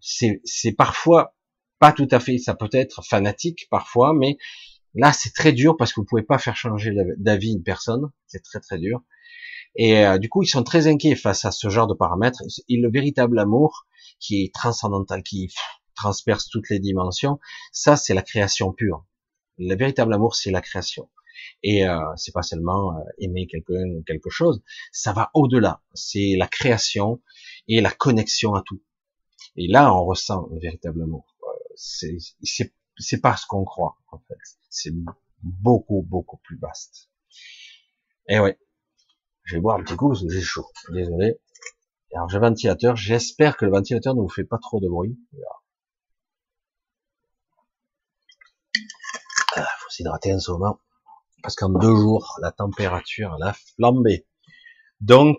c'est 0.00 0.72
parfois 0.76 1.34
pas 1.78 1.92
tout 1.92 2.08
à 2.10 2.20
fait, 2.20 2.38
ça 2.38 2.54
peut 2.54 2.68
être 2.72 3.04
fanatique 3.04 3.66
parfois, 3.70 4.12
mais 4.14 4.38
Là, 4.94 5.12
c'est 5.12 5.32
très 5.32 5.52
dur 5.52 5.76
parce 5.76 5.92
que 5.92 6.00
vous 6.00 6.06
pouvez 6.06 6.22
pas 6.22 6.38
faire 6.38 6.56
changer 6.56 6.92
d'avis 7.16 7.52
une 7.52 7.62
personne. 7.64 8.10
C'est 8.28 8.42
très 8.42 8.60
très 8.60 8.78
dur. 8.78 9.02
Et 9.76 10.06
euh, 10.06 10.18
du 10.18 10.28
coup, 10.28 10.42
ils 10.42 10.48
sont 10.48 10.62
très 10.62 10.86
inquiets 10.86 11.16
face 11.16 11.44
à 11.44 11.50
ce 11.50 11.68
genre 11.68 11.88
de 11.88 11.94
paramètres. 11.94 12.42
Le 12.68 12.90
véritable 12.90 13.38
amour, 13.40 13.86
qui 14.20 14.44
est 14.44 14.54
transcendantal, 14.54 15.24
qui 15.24 15.52
transperce 15.96 16.48
toutes 16.48 16.70
les 16.70 16.78
dimensions, 16.78 17.40
ça, 17.72 17.96
c'est 17.96 18.14
la 18.14 18.22
création 18.22 18.72
pure. 18.72 19.04
Le 19.58 19.74
véritable 19.74 20.14
amour, 20.14 20.36
c'est 20.36 20.52
la 20.52 20.60
création. 20.60 21.10
Et 21.62 21.86
euh, 21.86 21.98
c'est 22.16 22.32
pas 22.32 22.42
seulement 22.42 22.96
euh, 22.96 23.02
aimer 23.18 23.46
quelqu'un 23.46 23.84
ou 23.96 24.02
quelque 24.06 24.30
chose, 24.30 24.62
ça 24.92 25.12
va 25.12 25.30
au-delà. 25.34 25.82
C'est 25.94 26.34
la 26.36 26.46
création 26.46 27.22
et 27.68 27.80
la 27.80 27.90
connexion 27.90 28.54
à 28.54 28.62
tout. 28.62 28.82
Et 29.56 29.68
là, 29.68 29.94
on 29.94 30.04
ressent 30.04 30.46
le 30.52 30.60
véritable 30.60 31.02
amour. 31.02 31.36
Euh, 31.42 31.46
c'est 31.76 32.18
c'est 32.96 33.20
pas 33.20 33.36
ce 33.36 33.46
qu'on 33.46 33.64
croit 33.64 33.96
en 34.12 34.18
fait. 34.18 34.38
C'est 34.68 34.92
beaucoup 35.42 36.02
beaucoup 36.02 36.38
plus 36.38 36.58
vaste. 36.58 37.10
Et 38.28 38.38
ouais, 38.38 38.58
je 39.44 39.56
vais 39.56 39.60
boire 39.60 39.78
un 39.78 39.82
petit 39.82 39.96
coup 39.96 40.08
parce 40.08 40.22
que 40.22 40.30
j'ai 40.30 40.40
chaud. 40.40 40.66
Désolé. 40.92 41.38
Alors 42.14 42.28
j'ai 42.28 42.38
ventilateur. 42.38 42.96
J'espère 42.96 43.56
que 43.56 43.64
le 43.64 43.72
ventilateur 43.72 44.14
ne 44.14 44.20
vous 44.20 44.28
fait 44.28 44.44
pas 44.44 44.58
trop 44.58 44.80
de 44.80 44.88
bruit. 44.88 45.18
Ah, 49.56 49.66
faut 49.80 49.90
s'hydrater 49.90 50.34
en 50.34 50.40
ce 50.40 50.50
moment 50.50 50.78
parce 51.44 51.56
qu'en 51.56 51.68
deux 51.68 51.94
jours 51.94 52.38
la 52.40 52.52
température 52.52 53.36
elle 53.36 53.46
a 53.46 53.52
flambé. 53.52 54.26
Donc 55.00 55.36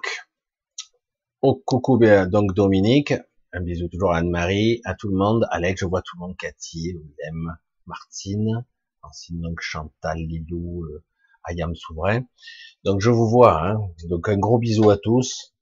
au 1.42 1.56
coucou 1.56 1.98
donc 1.98 2.54
Dominique, 2.54 3.16
un 3.52 3.62
bisou 3.62 3.88
toujours 3.88 4.14
à 4.14 4.18
Anne-Marie, 4.18 4.82
à 4.86 4.94
tout 4.94 5.10
le 5.10 5.18
monde, 5.18 5.48
Alex, 5.50 5.82
je 5.82 5.86
vois 5.86 6.04
tout 6.04 6.16
le 6.18 6.28
monde, 6.28 6.38
Cathy, 6.38 6.94
Willem, 6.94 7.58
Martine, 7.88 8.66
Francine, 9.00 9.42
donc 9.42 9.60
Chantal, 9.62 10.18
Lilou, 10.18 10.84
euh, 10.84 11.04
Ayam 11.44 11.74
Souverain. 11.74 12.22
Donc 12.84 13.02
je 13.02 13.10
vous 13.10 13.28
vois, 13.28 13.68
hein. 13.68 13.80
donc 14.08 14.30
un 14.30 14.38
gros 14.38 14.60
bisou 14.60 14.92
à 14.92 14.98
tous. 14.98 15.56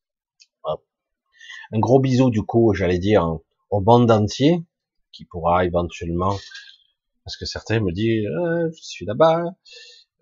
Un 1.71 1.79
gros 1.79 2.01
bisou 2.01 2.29
du 2.29 2.43
coup, 2.43 2.73
j'allais 2.73 2.99
dire, 2.99 3.39
au 3.69 3.79
monde 3.79 4.11
entier, 4.11 4.61
qui 5.13 5.23
pourra 5.23 5.63
éventuellement, 5.63 6.35
parce 7.23 7.37
que 7.37 7.45
certains 7.45 7.79
me 7.79 7.93
disent, 7.93 8.25
euh, 8.25 8.69
je 8.75 8.83
suis 8.83 9.05
là-bas, 9.05 9.43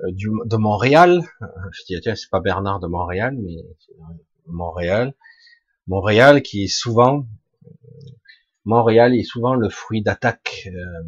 du, 0.10 0.30
de 0.46 0.58
Montréal. 0.58 1.22
Je 1.72 1.84
dis, 1.88 2.02
tiens, 2.02 2.16
c'est 2.16 2.30
pas 2.30 2.40
Bernard 2.40 2.80
de 2.80 2.88
Montréal, 2.88 3.38
mais 3.38 3.56
Montréal. 4.48 5.14
Montréal 5.88 6.42
qui 6.42 6.64
est 6.64 6.68
souvent, 6.68 7.26
Montréal 8.66 9.16
est 9.16 9.24
souvent 9.24 9.56
le 9.56 9.70
fruit 9.70 10.02
d'attaques 10.02 10.68
euh, 10.68 11.04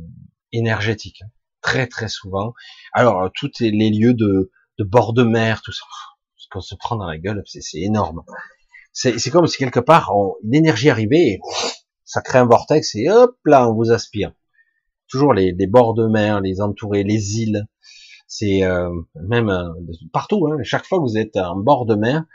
énergétiques, 0.52 1.22
hein. 1.24 1.30
très 1.62 1.88
très 1.88 2.08
souvent. 2.08 2.54
Alors 2.92 3.30
tous 3.34 3.60
les 3.60 3.90
lieux 3.92 4.14
de, 4.14 4.52
de 4.78 4.84
bord 4.84 5.14
de 5.14 5.24
mer, 5.24 5.62
tout 5.62 5.72
ça, 5.72 5.86
ce 6.38 6.48
qu'on 6.50 6.62
se 6.62 6.76
prend 6.76 6.96
dans 6.96 7.06
la 7.06 7.18
gueule, 7.18 7.44
c'est 7.46 7.80
énorme. 7.80 8.24
C'est 8.92 9.30
comme 9.32 9.48
si 9.48 9.58
quelque 9.58 9.80
part 9.80 10.12
une 10.44 10.54
énergie 10.54 10.90
arrivait, 10.90 11.40
ça 12.04 12.22
crée 12.22 12.40
un 12.40 12.46
vortex 12.46 12.96
et 12.96 13.10
hop 13.10 13.38
là 13.46 13.68
on 13.70 13.74
vous 13.74 13.92
aspire. 13.92 14.34
Toujours 15.08 15.34
les, 15.34 15.52
les 15.52 15.68
bords 15.68 15.94
de 15.94 16.08
mer, 16.08 16.42
les 16.42 16.62
entourés, 16.62 17.04
les 17.04 17.40
îles, 17.40 17.68
c'est 18.28 18.64
euh, 18.64 18.90
même 19.16 19.50
euh, 19.50 19.70
partout. 20.12 20.48
Hein, 20.48 20.58
chaque 20.64 20.86
fois 20.86 21.00
que 21.00 21.04
vous 21.04 21.18
êtes 21.18 21.38
en 21.38 21.58
bord 21.58 21.86
de 21.86 21.96
mer, 21.96 22.26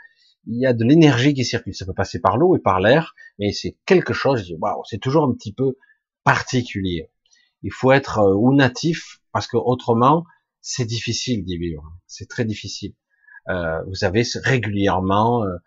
il 0.47 0.59
y 0.59 0.65
a 0.65 0.73
de 0.73 0.83
l'énergie 0.83 1.33
qui 1.33 1.45
circule. 1.45 1.75
Ça 1.75 1.85
peut 1.85 1.93
passer 1.93 2.19
par 2.19 2.37
l'eau 2.37 2.55
et 2.55 2.59
par 2.59 2.79
l'air, 2.79 3.15
mais 3.37 3.51
c'est 3.51 3.77
quelque 3.85 4.13
chose. 4.13 4.55
Waouh, 4.59 4.83
c'est 4.85 4.99
toujours 4.99 5.23
un 5.23 5.33
petit 5.33 5.53
peu 5.53 5.77
particulier. 6.23 7.11
Il 7.63 7.71
faut 7.71 7.91
être 7.91 8.19
euh, 8.19 8.33
ou 8.35 8.53
natif 8.53 9.21
parce 9.31 9.47
que 9.47 9.57
autrement, 9.57 10.25
c'est 10.61 10.85
difficile 10.85 11.43
d'y 11.43 11.57
vivre. 11.57 11.83
C'est 12.07 12.27
très 12.27 12.45
difficile. 12.45 12.93
Euh, 13.49 13.81
vous 13.87 14.03
avez 14.03 14.23
régulièrement 14.43 15.43
euh, 15.43 15.57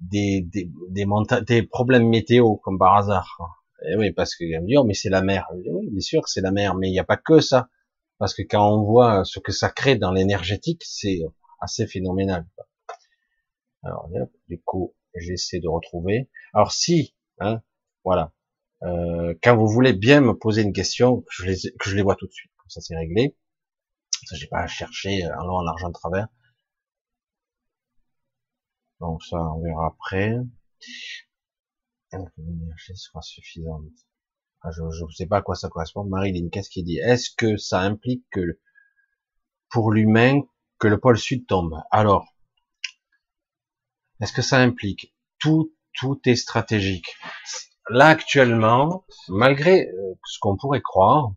des 0.00 0.42
des 0.42 0.70
des, 0.90 1.06
des 1.46 1.62
problèmes 1.62 2.08
météo 2.08 2.56
comme 2.56 2.78
par 2.78 2.96
hasard. 2.96 3.38
Et 3.82 3.92
eh 3.92 3.96
oui, 3.96 4.12
parce 4.12 4.34
que 4.34 4.44
me 4.44 4.66
dire, 4.66 4.80
oh, 4.82 4.84
mais 4.84 4.94
c'est 4.94 5.10
la 5.10 5.20
mer. 5.20 5.46
Oui, 5.52 5.90
bien 5.90 6.00
sûr, 6.00 6.26
c'est 6.26 6.40
la 6.40 6.52
mer, 6.52 6.74
mais 6.74 6.88
il 6.88 6.92
n'y 6.92 6.98
a 6.98 7.04
pas 7.04 7.18
que 7.18 7.40
ça. 7.40 7.68
Parce 8.18 8.34
que 8.34 8.42
quand 8.42 8.68
on 8.70 8.84
voit 8.84 9.24
ce 9.24 9.40
que 9.40 9.52
ça 9.52 9.70
crée 9.70 9.96
dans 9.96 10.12
l'énergétique, 10.12 10.82
c'est 10.84 11.20
assez 11.60 11.86
phénoménal. 11.86 12.46
Alors, 13.82 14.08
du 14.48 14.60
coup, 14.62 14.94
j'essaie 15.14 15.60
de 15.60 15.68
retrouver. 15.68 16.30
Alors 16.52 16.72
si, 16.72 17.14
hein, 17.40 17.62
voilà, 18.04 18.32
euh, 18.82 19.34
quand 19.42 19.56
vous 19.56 19.68
voulez 19.68 19.92
bien 19.92 20.20
me 20.20 20.34
poser 20.34 20.62
une 20.62 20.72
question, 20.72 21.22
que 21.22 21.28
je 21.30 21.44
les, 21.46 21.56
que 21.78 21.90
je 21.90 21.96
les 21.96 22.02
vois 22.02 22.16
tout 22.16 22.26
de 22.26 22.32
suite, 22.32 22.52
comme 22.56 22.70
ça 22.70 22.80
c'est 22.80 22.96
réglé. 22.96 23.36
Ça, 24.26 24.36
j'ai 24.36 24.46
pas 24.46 24.60
à 24.60 24.66
chercher 24.66 25.26
en 25.26 25.44
long, 25.46 25.56
en 25.56 25.62
large, 25.62 25.84
en 25.84 25.92
travers. 25.92 26.28
Donc 29.00 29.22
ça, 29.22 29.36
on 29.36 29.60
verra 29.62 29.86
après. 29.88 30.34
L'énergie 32.38 32.96
sera 32.96 33.20
suffisante. 33.22 33.82
Je 34.72 35.04
ne 35.04 35.10
sais 35.10 35.26
pas 35.26 35.38
à 35.38 35.42
quoi 35.42 35.54
ça 35.54 35.68
correspond. 35.68 36.04
Marilyn, 36.04 36.48
qu'est-ce 36.50 36.70
qu'il 36.70 36.84
dit 36.84 36.98
Est-ce 36.98 37.30
que 37.36 37.56
ça 37.56 37.80
implique 37.80 38.24
que 38.30 38.58
pour 39.70 39.92
l'humain 39.92 40.40
que 40.78 40.88
le 40.88 40.98
pôle 40.98 41.18
sud 41.18 41.46
tombe? 41.46 41.82
Alors, 41.90 42.26
est-ce 44.20 44.32
que 44.32 44.42
ça 44.42 44.58
implique? 44.58 45.14
Tout, 45.38 45.74
tout 45.92 46.20
est 46.24 46.36
stratégique. 46.36 47.14
Là 47.90 48.06
actuellement, 48.06 49.04
malgré 49.28 49.88
euh, 49.88 50.14
ce 50.24 50.38
qu'on 50.38 50.56
pourrait 50.56 50.80
croire, 50.80 51.32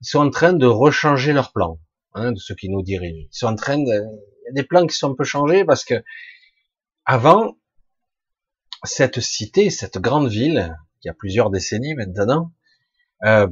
ils 0.00 0.06
sont 0.06 0.18
en 0.18 0.30
train 0.30 0.52
de 0.52 0.66
rechanger 0.66 1.32
leur 1.32 1.52
plan, 1.52 1.78
hein, 2.14 2.32
de 2.32 2.38
ceux 2.38 2.56
qui 2.56 2.68
nous 2.68 2.82
dirigent. 2.82 3.28
Ils 3.30 3.36
sont 3.36 3.46
en 3.46 3.54
train 3.54 3.78
de, 3.78 3.84
il 3.84 4.46
y 4.46 4.48
a 4.48 4.52
des 4.52 4.64
plans 4.64 4.86
qui 4.86 4.96
sont 4.96 5.12
un 5.12 5.14
peu 5.14 5.22
changés 5.22 5.64
parce 5.64 5.84
que 5.84 6.02
avant 7.04 7.56
cette 8.82 9.20
cité, 9.20 9.70
cette 9.70 9.98
grande 9.98 10.28
ville, 10.28 10.76
qui 11.02 11.08
a 11.08 11.14
plusieurs 11.14 11.50
décennies 11.50 11.94
maintenant, 11.94 12.52
euh, 13.24 13.48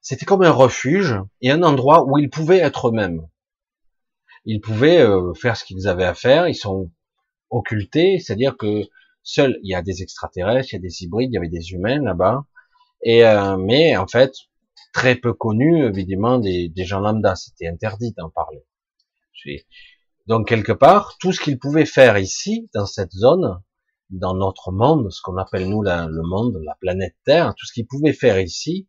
c'était 0.00 0.24
comme 0.24 0.42
un 0.42 0.50
refuge 0.50 1.14
et 1.40 1.50
un 1.50 1.62
endroit 1.62 2.04
où 2.04 2.18
ils 2.18 2.30
pouvaient 2.30 2.58
être 2.58 2.88
eux-mêmes. 2.88 3.26
Ils 4.44 4.60
pouvaient 4.60 5.00
euh, 5.00 5.34
faire 5.34 5.56
ce 5.56 5.64
qu'ils 5.64 5.88
avaient 5.88 6.04
à 6.04 6.14
faire. 6.14 6.48
Ils 6.48 6.54
sont 6.54 6.90
occulté, 7.50 8.18
c'est-à-dire 8.18 8.56
que 8.56 8.82
seul, 9.22 9.58
il 9.62 9.70
y 9.70 9.74
a 9.74 9.82
des 9.82 10.02
extraterrestres, 10.02 10.72
il 10.72 10.76
y 10.76 10.78
a 10.78 10.82
des 10.82 11.02
hybrides, 11.02 11.30
il 11.30 11.34
y 11.34 11.38
avait 11.38 11.48
des 11.48 11.72
humains 11.72 12.00
là-bas, 12.00 12.44
et 13.02 13.24
euh, 13.26 13.56
mais 13.56 13.96
en 13.96 14.06
fait 14.06 14.32
très 14.92 15.16
peu 15.16 15.34
connu 15.34 15.84
évidemment 15.86 16.38
des, 16.38 16.68
des 16.68 16.84
gens 16.84 17.00
lambda, 17.00 17.34
c'était 17.34 17.68
interdit 17.68 18.12
d'en 18.16 18.30
parler. 18.30 18.64
Donc 20.26 20.48
quelque 20.48 20.72
part, 20.72 21.16
tout 21.18 21.32
ce 21.32 21.40
qu'ils 21.40 21.58
pouvaient 21.58 21.86
faire 21.86 22.18
ici, 22.18 22.68
dans 22.74 22.86
cette 22.86 23.12
zone, 23.12 23.60
dans 24.10 24.34
notre 24.34 24.72
monde, 24.72 25.10
ce 25.10 25.20
qu'on 25.22 25.36
appelle 25.36 25.68
nous 25.68 25.82
le 25.82 26.28
monde, 26.28 26.60
la 26.64 26.76
planète 26.80 27.16
Terre, 27.24 27.54
tout 27.56 27.66
ce 27.66 27.72
qu'ils 27.72 27.86
pouvaient 27.86 28.12
faire 28.12 28.40
ici, 28.40 28.88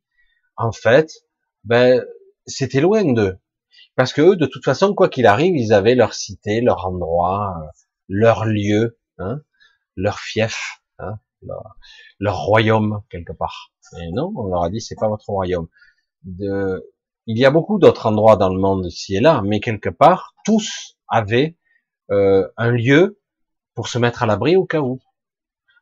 en 0.55 0.72
fait, 0.72 1.11
ben 1.63 2.03
c'était 2.45 2.82
loin 2.82 3.03
d'eux, 3.13 3.39
parce 3.95 4.13
que 4.13 4.22
eux, 4.22 4.36
de 4.36 4.45
toute 4.45 4.63
façon, 4.63 4.93
quoi 4.93 5.09
qu'il 5.09 5.26
arrive, 5.26 5.55
ils 5.55 5.74
avaient 5.74 5.95
leur 5.95 6.13
cité, 6.13 6.61
leur 6.61 6.86
endroit, 6.86 7.55
euh, 7.57 7.68
leur 8.07 8.45
lieu, 8.45 8.99
hein, 9.18 9.41
leur 9.95 10.20
fief, 10.20 10.82
hein, 10.99 11.20
leur, 12.20 12.38
royaume 12.38 13.01
quelque 13.09 13.34
part. 13.34 13.72
Et 13.99 14.11
non, 14.11 14.32
on 14.36 14.47
leur 14.47 14.63
a 14.63 14.70
dit 14.70 14.82
c'est 14.82 14.95
pas 14.95 15.07
votre 15.07 15.30
royaume. 15.30 15.68
De, 16.24 16.93
il 17.26 17.39
y 17.39 17.45
a 17.45 17.51
beaucoup 17.51 17.80
d'autres 17.80 18.05
endroits 18.05 18.36
dans 18.36 18.49
le 18.49 18.59
monde 18.59 18.86
ici 18.86 19.15
et 19.15 19.20
là, 19.20 19.41
mais 19.43 19.59
quelque 19.59 19.89
part 19.89 20.36
tous 20.45 20.97
avaient 21.07 21.57
euh, 22.11 22.47
un 22.57 22.72
lieu 22.72 23.20
pour 23.74 23.88
se 23.88 23.97
mettre 23.97 24.24
à 24.24 24.26
l'abri 24.26 24.55
au 24.55 24.65
cas 24.65 24.80
où. 24.80 24.99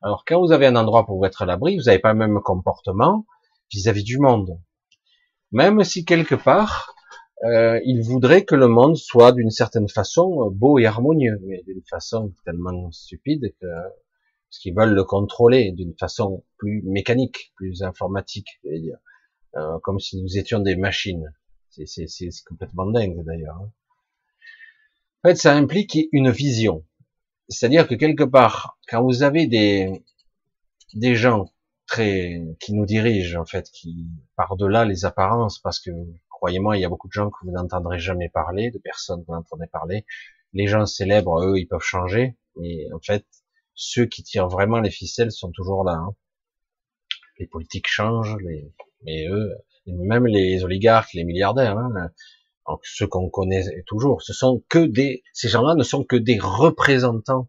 Alors 0.06 0.24
quand 0.24 0.40
vous 0.40 0.52
avez 0.52 0.68
un 0.68 0.76
endroit 0.76 1.04
pour 1.04 1.16
vous 1.16 1.24
mettre 1.24 1.42
à 1.42 1.48
l'abri, 1.48 1.78
vous 1.78 1.86
n'avez 1.86 1.98
pas 1.98 2.14
le 2.14 2.20
même 2.20 2.40
comportement 2.40 3.26
vis-à-vis 3.72 4.04
-vis 4.04 4.06
du 4.06 4.20
monde. 4.20 4.62
Même 5.52 5.84
si 5.84 6.06
quelque 6.06 6.36
part 6.36 6.94
euh, 7.44 7.80
il 7.86 8.04
voudrait 8.04 8.46
que 8.46 8.54
le 8.54 8.68
monde 8.68 8.98
soit 8.98 9.32
d'une 9.32 9.50
certaine 9.50 9.90
façon 9.90 10.52
beau 10.52 10.78
et 10.78 10.86
harmonieux, 10.86 11.40
mais 11.48 11.64
d'une 11.64 11.82
façon 11.90 12.32
tellement 12.46 12.92
stupide 12.92 13.52
que 13.60 13.66
parce 13.66 14.60
qu'ils 14.60 14.76
veulent 14.76 14.94
le 14.94 15.04
contrôler 15.04 15.72
d'une 15.72 15.96
façon 15.98 16.46
plus 16.58 16.84
mécanique, 16.84 17.52
plus 17.56 17.82
informatique, 17.82 18.60
dire, 18.64 19.00
euh, 19.56 19.80
comme 19.80 20.00
si 20.00 20.22
nous 20.22 20.38
étions 20.38 20.60
des 20.60 20.76
machines. 20.76 21.34
C'est 21.72 22.30
complètement 22.48 22.86
dingue 22.86 23.24
d'ailleurs. 23.26 23.58
Hein. 23.60 23.72
En 25.24 25.30
fait, 25.30 25.36
ça 25.36 25.56
implique 25.56 25.98
une 26.12 26.30
vision, 26.30 26.86
c'est-à-dire 27.50 27.88
que 27.88 27.96
quelque 27.96 28.24
part, 28.24 28.78
quand 28.90 29.04
vous 29.04 29.24
avez 29.24 29.48
des 29.48 30.04
des 30.94 31.16
gens 31.16 31.52
très 31.88 32.42
qui 32.60 32.74
nous 32.74 32.86
dirigent 32.86 33.40
en 33.42 33.46
fait, 33.46 33.70
qui 33.72 34.08
par 34.36 34.56
delà 34.56 34.86
les 34.86 35.06
apparences, 35.06 35.60
parce 35.60 35.80
que 35.80 35.92
Croyez-moi, 36.36 36.78
il 36.78 36.82
y 36.82 36.86
a 36.86 36.90
beaucoup 36.90 37.08
de 37.08 37.14
gens 37.14 37.30
que 37.30 37.38
vous 37.44 37.52
n'entendrez 37.52 37.98
jamais 37.98 38.28
parler, 38.28 38.70
de 38.70 38.78
personnes 38.78 39.22
que 39.22 39.28
vous 39.28 39.34
n'entendez 39.34 39.68
parler. 39.68 40.06
Les 40.52 40.68
gens 40.68 40.86
célèbres, 40.86 41.44
eux, 41.44 41.58
ils 41.58 41.66
peuvent 41.66 41.82
changer, 41.82 42.36
mais 42.58 42.86
en 42.94 43.00
fait, 43.00 43.26
ceux 43.74 44.06
qui 44.06 44.22
tirent 44.22 44.50
vraiment 44.50 44.82
les 44.82 44.92
ficelles 44.92 45.32
sont 45.32 45.52
toujours 45.52 45.86
là. 45.86 45.94
Hein. 45.94 46.14
Les 47.40 47.48
politiques 47.48 47.88
changent, 47.88 48.38
les... 48.44 48.72
mais 49.04 49.28
eux, 49.28 49.56
même 49.88 50.28
les 50.28 50.64
oligarques, 50.64 51.14
les 51.14 51.24
milliardaires, 51.24 51.78
hein, 51.78 52.12
ceux 52.84 53.08
qu'on 53.08 53.30
connaît 53.30 53.84
toujours, 53.86 54.22
ce 54.22 54.34
sont 54.34 54.64
que 54.70 54.80
des, 54.80 55.24
ces 55.34 55.50
gens-là 55.50 55.76
ne 55.76 55.84
sont 55.84 56.04
que 56.04 56.16
des 56.16 56.40
représentants 56.40 57.48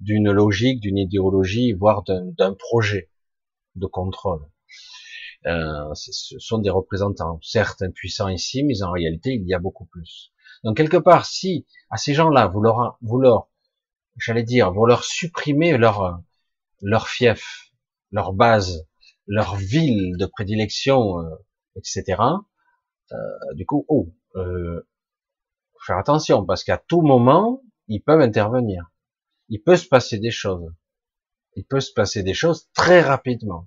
d'une 0.00 0.30
logique, 0.30 0.80
d'une 0.80 0.98
idéologie, 0.98 1.72
voire 1.72 2.02
d'un 2.04 2.54
projet 2.54 3.10
de 3.76 3.86
contrôle. 3.86 4.44
Euh, 5.46 5.94
ce 5.94 6.38
sont 6.38 6.58
des 6.58 6.70
représentants, 6.70 7.38
certes 7.42 7.82
impuissants 7.82 8.28
ici, 8.28 8.62
mais 8.62 8.82
en 8.82 8.90
réalité, 8.90 9.34
il 9.34 9.46
y 9.46 9.54
a 9.54 9.58
beaucoup 9.58 9.86
plus. 9.86 10.32
Donc 10.64 10.76
quelque 10.76 10.98
part, 10.98 11.24
si 11.24 11.66
à 11.90 11.96
ces 11.96 12.12
gens-là, 12.12 12.46
vous 12.46 12.60
leur, 12.60 12.98
vous 13.00 13.18
leur, 13.18 13.48
j'allais 14.18 14.42
dire, 14.42 14.72
vous 14.72 14.84
leur 14.84 15.04
supprimez 15.04 15.78
leur, 15.78 16.20
leur 16.82 17.08
fief, 17.08 17.72
leur 18.10 18.34
base, 18.34 18.86
leur 19.26 19.56
ville 19.56 20.16
de 20.18 20.26
prédilection, 20.26 21.20
euh, 21.20 21.36
etc. 21.76 22.20
Euh, 23.12 23.16
du 23.54 23.64
coup, 23.64 23.86
oh, 23.88 24.12
euh, 24.36 24.86
faire 25.86 25.98
attention 25.98 26.44
parce 26.44 26.64
qu'à 26.64 26.78
tout 26.78 27.02
moment, 27.02 27.62
ils 27.88 28.02
peuvent 28.02 28.20
intervenir. 28.20 28.90
Il 29.48 29.62
peut 29.62 29.76
se 29.76 29.86
passer 29.86 30.18
des 30.18 30.30
choses. 30.30 30.72
Il 31.56 31.64
peut 31.64 31.80
se 31.80 31.92
passer 31.92 32.22
des 32.22 32.34
choses 32.34 32.68
très 32.74 33.00
rapidement. 33.00 33.66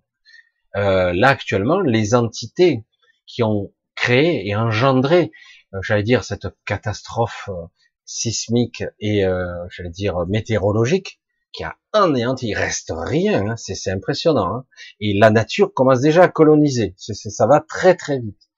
Euh, 0.76 1.14
là 1.14 1.30
actuellement, 1.30 1.82
les 1.82 2.16
entités 2.16 2.84
qui 3.26 3.44
ont 3.44 3.72
créé 3.96 4.48
et 4.48 4.56
engendré, 4.56 5.32
euh, 5.74 5.80
j'allais 5.82 6.04
dire, 6.04 6.24
cette 6.24 6.48
catastrophe 6.66 7.50
euh, 7.50 7.66
sismique 8.06 8.84
et, 9.00 9.24
j'allais 9.70 9.90
dire, 9.90 10.26
météorologique, 10.28 11.22
qui 11.54 11.64
a 11.64 11.78
anéanti, 11.94 12.50
il 12.50 12.56
reste 12.56 12.92
rien, 12.94 13.48
hein, 13.52 13.56
c'est 13.56 13.92
impressionnant. 13.92 14.56
Hein. 14.56 14.66
Et 15.00 15.14
la 15.18 15.30
nature 15.30 15.74
commence 15.74 16.02
déjà 16.02 16.24
à 16.24 16.28
coloniser, 16.28 16.96
ça 16.98 17.48
va 17.48 17.62
très 17.62 17.96
très 17.96 18.20
vite. 18.20 18.50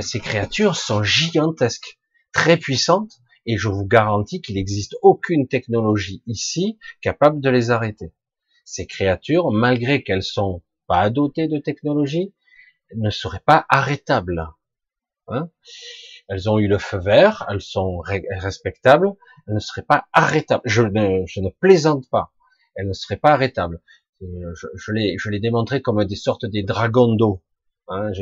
Ces 0.00 0.20
créatures 0.20 0.76
sont 0.76 1.02
gigantesques, 1.02 1.98
très 2.32 2.56
puissantes, 2.56 3.12
et 3.46 3.56
je 3.56 3.68
vous 3.68 3.86
garantis 3.86 4.42
qu'il 4.42 4.56
n'existe 4.56 4.96
aucune 5.02 5.48
technologie 5.48 6.22
ici 6.26 6.78
capable 7.00 7.40
de 7.40 7.48
les 7.48 7.70
arrêter. 7.70 8.12
Ces 8.64 8.86
créatures, 8.86 9.50
malgré 9.50 10.02
qu'elles 10.02 10.22
sont 10.22 10.62
pas 10.86 11.08
dotées 11.10 11.48
de 11.48 11.58
technologie, 11.58 12.34
ne 12.94 13.10
seraient 13.10 13.42
pas 13.44 13.64
arrêtables. 13.68 14.48
Hein 15.28 15.50
elles 16.28 16.50
ont 16.50 16.58
eu 16.58 16.68
le 16.68 16.78
feu 16.78 16.98
vert, 16.98 17.46
elles 17.50 17.62
sont 17.62 18.00
respectables, 18.00 19.08
elles 19.46 19.54
ne 19.54 19.60
seraient 19.60 19.82
pas 19.82 20.06
arrêtables. 20.12 20.62
Je 20.66 20.82
ne, 20.82 21.50
plaisante 21.60 22.08
pas. 22.10 22.32
Elles 22.74 22.86
ne 22.86 22.92
seraient 22.92 23.16
pas 23.16 23.32
arrêtables. 23.32 23.80
Je, 24.20 24.26
je, 24.74 24.92
les, 24.92 25.16
je 25.18 25.78
comme 25.78 26.04
des 26.04 26.16
sortes 26.16 26.44
des 26.44 26.62
dragons 26.62 27.14
d'eau. 27.14 27.42
Hein, 27.88 28.12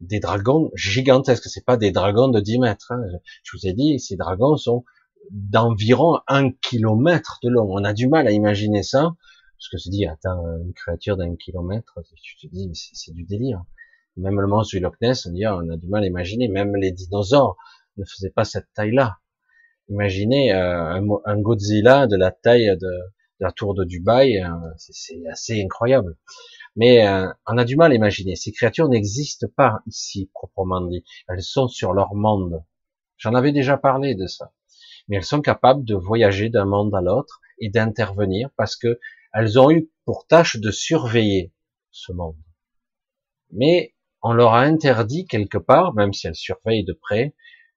des 0.00 0.20
dragons 0.20 0.70
gigantesques. 0.74 1.48
C'est 1.48 1.64
pas 1.64 1.76
des 1.76 1.90
dragons 1.90 2.28
de 2.28 2.40
10 2.40 2.58
mètres. 2.58 2.92
Hein. 2.92 3.02
Je 3.42 3.56
vous 3.56 3.66
ai 3.66 3.72
dit, 3.72 3.98
ces 3.98 4.16
dragons 4.16 4.56
sont 4.56 4.84
d'environ 5.30 6.20
un 6.28 6.50
kilomètre 6.50 7.38
de 7.42 7.48
long. 7.48 7.66
On 7.70 7.84
a 7.84 7.92
du 7.92 8.08
mal 8.08 8.26
à 8.26 8.30
imaginer 8.30 8.82
ça 8.82 9.14
parce 9.56 9.68
que 9.70 9.78
se 9.78 9.88
dit, 9.88 10.06
attends, 10.06 10.44
une 10.64 10.74
créature 10.74 11.16
d'un 11.16 11.34
kilomètre, 11.36 11.98
tu 12.22 12.36
te 12.36 12.52
dis, 12.52 12.70
c'est 12.74 13.12
du 13.12 13.24
délire. 13.24 13.64
Même 14.16 14.40
le 14.40 14.46
monstre 14.46 14.76
du 14.76 14.80
Loch 14.80 14.96
Ness, 15.00 15.26
on, 15.26 15.32
dit, 15.32 15.46
on 15.46 15.70
a 15.70 15.76
du 15.76 15.86
mal 15.88 16.04
à 16.04 16.06
imaginer. 16.06 16.48
Même 16.48 16.76
les 16.76 16.92
dinosaures 16.92 17.56
ne 17.96 18.04
faisaient 18.04 18.30
pas 18.30 18.44
cette 18.44 18.66
taille-là. 18.74 19.16
Imaginez 19.88 20.52
euh, 20.52 21.00
un, 21.24 21.40
Godzilla 21.40 22.06
de 22.06 22.16
la 22.16 22.32
taille 22.32 22.76
de, 22.76 22.90
la 23.40 23.52
tour 23.52 23.74
de 23.74 23.84
Dubaï, 23.84 24.42
euh, 24.42 24.48
c'est 24.76 25.26
assez 25.30 25.62
incroyable. 25.62 26.16
Mais 26.76 27.06
euh, 27.06 27.26
on 27.46 27.58
a 27.58 27.64
du 27.64 27.76
mal 27.76 27.92
à 27.92 27.94
imaginer. 27.94 28.36
Ces 28.36 28.52
créatures 28.52 28.88
n'existent 28.88 29.48
pas 29.56 29.80
ici, 29.86 30.30
proprement 30.34 30.82
dit. 30.82 31.04
Elles 31.28 31.42
sont 31.42 31.68
sur 31.68 31.94
leur 31.94 32.14
monde. 32.14 32.62
J'en 33.16 33.34
avais 33.34 33.52
déjà 33.52 33.78
parlé 33.78 34.14
de 34.14 34.26
ça. 34.26 34.52
Mais 35.08 35.16
elles 35.16 35.24
sont 35.24 35.40
capables 35.40 35.84
de 35.84 35.94
voyager 35.94 36.50
d'un 36.50 36.66
monde 36.66 36.94
à 36.94 37.00
l'autre 37.00 37.40
et 37.58 37.70
d'intervenir 37.70 38.50
parce 38.56 38.76
que 38.76 39.00
elles 39.32 39.58
ont 39.58 39.70
eu 39.70 39.90
pour 40.04 40.26
tâche 40.26 40.56
de 40.56 40.70
surveiller 40.70 41.52
ce 41.90 42.12
monde. 42.12 42.36
Mais 43.52 43.94
on 44.22 44.32
leur 44.32 44.54
a 44.54 44.62
interdit 44.62 45.26
quelque 45.26 45.58
part, 45.58 45.94
même 45.94 46.12
si 46.12 46.26
elles 46.26 46.34
surveillent 46.34 46.84
de 46.84 46.92
près, 46.92 47.34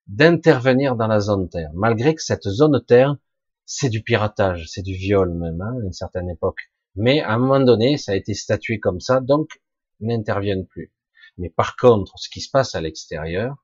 d'intervenir 0.07 0.95
dans 0.95 1.07
la 1.07 1.19
zone 1.19 1.47
Terre, 1.49 1.69
malgré 1.73 2.15
que 2.15 2.23
cette 2.23 2.47
zone 2.49 2.83
Terre, 2.87 3.15
c'est 3.65 3.89
du 3.89 4.01
piratage, 4.01 4.65
c'est 4.67 4.81
du 4.81 4.93
viol 4.93 5.31
même, 5.35 5.61
hein, 5.61 5.75
à 5.79 5.85
une 5.85 5.93
certaine 5.93 6.29
époque. 6.29 6.71
Mais 6.95 7.21
à 7.21 7.33
un 7.33 7.37
moment 7.37 7.59
donné, 7.59 7.97
ça 7.97 8.13
a 8.13 8.15
été 8.15 8.33
statué 8.33 8.79
comme 8.79 8.99
ça, 8.99 9.21
donc 9.21 9.61
n'interviennent 9.99 10.65
plus. 10.65 10.91
Mais 11.37 11.49
par 11.49 11.75
contre, 11.75 12.13
ce 12.17 12.29
qui 12.29 12.41
se 12.41 12.49
passe 12.49 12.75
à 12.75 12.81
l'extérieur, 12.81 13.55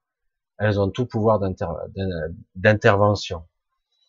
elles 0.57 0.79
ont 0.79 0.89
tout 0.89 1.05
pouvoir 1.05 1.39
d'intervention. 2.55 3.43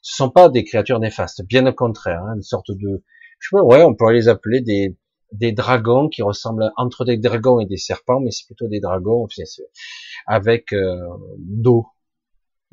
Ce 0.03 0.17
sont 0.17 0.31
pas 0.31 0.49
des 0.49 0.65
créatures 0.65 1.01
néfastes, 1.01 1.43
bien 1.45 1.67
au 1.67 1.73
contraire, 1.73 2.23
hein, 2.23 2.37
une 2.37 2.43
sorte 2.43 2.71
de, 2.71 3.05
je 3.41 3.49
sais 3.49 3.57
pas, 3.57 3.65
ouais, 3.65 3.83
on 3.83 3.95
pourrait 3.95 4.15
les 4.15 4.29
appeler 4.29 4.61
des, 4.61 4.97
des 5.33 5.53
dragons 5.53 6.09
qui 6.09 6.23
ressemblent 6.23 6.71
entre 6.77 7.05
des 7.05 7.17
dragons 7.19 7.59
et 7.59 7.67
des 7.67 7.77
serpents, 7.77 8.21
mais 8.21 8.31
c'est 8.31 8.47
plutôt 8.47 8.69
des 8.69 8.81
dragons 8.81 9.27
avec 10.27 10.73
euh, 10.73 11.09
d'eau. 11.39 11.87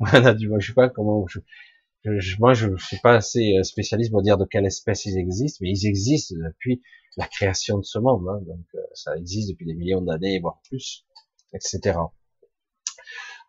je 0.00 0.66
sais 0.66 0.74
pas 0.74 0.88
comment. 0.88 1.26
Je, 1.26 1.40
moi, 2.38 2.54
je 2.54 2.76
suis 2.76 2.98
pas 2.98 3.14
assez 3.14 3.56
euh, 3.58 3.62
spécialiste 3.62 4.10
pour 4.10 4.22
dire 4.22 4.36
de 4.36 4.44
quelle 4.44 4.66
espèce 4.66 5.06
ils 5.06 5.18
existent, 5.18 5.58
mais 5.62 5.70
ils 5.70 5.86
existent 5.86 6.34
depuis 6.36 6.82
la 7.16 7.26
création 7.26 7.78
de 7.78 7.84
ce 7.84 7.98
monde. 7.98 8.26
Hein, 8.28 8.40
donc, 8.46 8.66
euh, 8.74 8.80
ça 8.92 9.16
existe 9.16 9.50
depuis 9.50 9.66
des 9.66 9.74
millions 9.74 10.02
d'années, 10.02 10.38
voire 10.40 10.60
plus, 10.68 11.06
etc. 11.54 11.98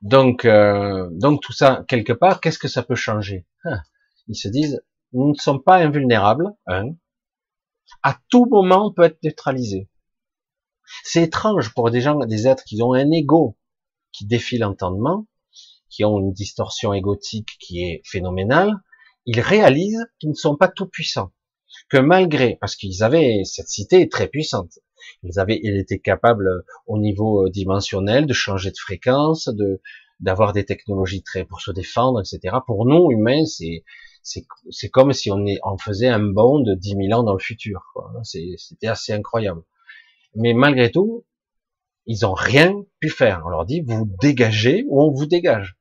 Donc, 0.01 0.45
euh, 0.45 1.09
donc 1.11 1.41
tout 1.41 1.53
ça 1.53 1.83
quelque 1.87 2.13
part, 2.13 2.41
qu'est-ce 2.41 2.59
que 2.59 2.67
ça 2.67 2.83
peut 2.83 2.95
changer? 2.95 3.45
Hein? 3.65 3.79
Ils 4.27 4.35
se 4.35 4.47
disent, 4.47 4.81
nous 5.13 5.29
ne 5.29 5.35
sommes 5.35 5.63
pas 5.63 5.77
invulnérables. 5.77 6.51
Hein, 6.67 6.95
à 8.03 8.17
tout 8.29 8.45
moment, 8.45 8.87
on 8.87 8.93
peut 8.93 9.03
être 9.03 9.21
neutralisé. 9.23 9.89
C'est 11.03 11.23
étrange 11.23 11.73
pour 11.73 11.91
des 11.91 12.01
gens, 12.01 12.17
des 12.19 12.47
êtres 12.47 12.63
qui 12.63 12.81
ont 12.81 12.93
un 12.93 13.11
ego 13.11 13.57
qui 14.11 14.25
défie 14.25 14.57
l'entendement, 14.57 15.27
qui 15.89 16.03
ont 16.05 16.19
une 16.19 16.33
distorsion 16.33 16.93
égotique 16.93 17.49
qui 17.59 17.83
est 17.83 18.01
phénoménale, 18.05 18.73
ils 19.25 19.39
réalisent 19.39 20.05
qu'ils 20.19 20.29
ne 20.29 20.35
sont 20.35 20.55
pas 20.55 20.67
tout 20.67 20.87
puissants. 20.87 21.31
Que 21.89 21.97
malgré, 21.97 22.57
parce 22.61 22.75
qu'ils 22.75 23.03
avaient, 23.03 23.41
cette 23.43 23.67
cité 23.67 24.01
est 24.01 24.11
très 24.11 24.27
puissante. 24.27 24.79
Ils 25.23 25.39
avaient, 25.39 25.59
ils 25.61 25.77
étaient 25.77 25.99
capables 25.99 26.63
au 26.87 26.97
niveau 26.97 27.49
dimensionnel 27.49 28.25
de 28.25 28.33
changer 28.33 28.71
de 28.71 28.77
fréquence, 28.77 29.47
de, 29.49 29.81
d'avoir 30.19 30.53
des 30.53 30.65
technologies 30.65 31.23
très 31.23 31.45
pour 31.45 31.61
se 31.61 31.71
défendre, 31.71 32.21
etc. 32.21 32.57
Pour 32.65 32.85
nous, 32.85 33.11
humains, 33.11 33.45
c'est, 33.45 33.83
c'est 34.23 34.89
comme 34.89 35.13
si 35.13 35.31
on, 35.31 35.45
est, 35.45 35.59
on 35.63 35.77
faisait 35.77 36.07
un 36.07 36.19
bond 36.19 36.59
de 36.59 36.73
10 36.73 36.95
000 37.09 37.19
ans 37.19 37.23
dans 37.23 37.33
le 37.33 37.39
futur. 37.39 37.93
C'était 38.23 38.87
assez 38.87 39.13
incroyable. 39.13 39.61
Mais 40.35 40.53
malgré 40.53 40.91
tout, 40.91 41.25
ils 42.05 42.25
ont 42.25 42.33
rien 42.33 42.73
pu 42.99 43.09
faire. 43.09 43.43
On 43.45 43.49
leur 43.49 43.65
dit, 43.65 43.81
vous 43.81 44.09
dégagez 44.21 44.85
ou 44.87 45.01
on 45.01 45.11
vous 45.11 45.25
dégage. 45.25 45.77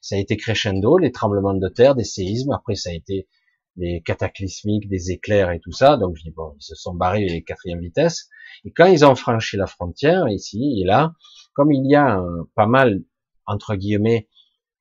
Ça 0.00 0.16
a 0.16 0.18
été 0.18 0.36
crescendo, 0.36 0.98
les 0.98 1.12
tremblements 1.12 1.54
de 1.54 1.68
terre, 1.68 1.94
des 1.94 2.04
séismes. 2.04 2.52
Après, 2.52 2.74
ça 2.74 2.90
a 2.90 2.92
été 2.92 3.28
des 3.76 4.02
cataclysmiques, 4.04 4.88
des 4.88 5.10
éclairs 5.10 5.50
et 5.50 5.60
tout 5.60 5.72
ça. 5.72 5.96
Donc, 5.96 6.16
je 6.16 6.22
dis, 6.22 6.30
bon, 6.30 6.54
ils 6.58 6.62
se 6.62 6.74
sont 6.74 6.94
barrés 6.94 7.26
les 7.26 7.42
quatrième 7.42 7.80
vitesse. 7.80 8.28
Et 8.64 8.72
quand 8.72 8.86
ils 8.86 9.04
ont 9.04 9.14
franchi 9.14 9.56
la 9.56 9.66
frontière, 9.66 10.28
ici 10.28 10.80
et 10.80 10.84
là, 10.84 11.14
comme 11.52 11.72
il 11.72 11.88
y 11.88 11.94
a 11.94 12.22
pas 12.54 12.66
mal, 12.66 13.02
entre 13.46 13.74
guillemets, 13.74 14.28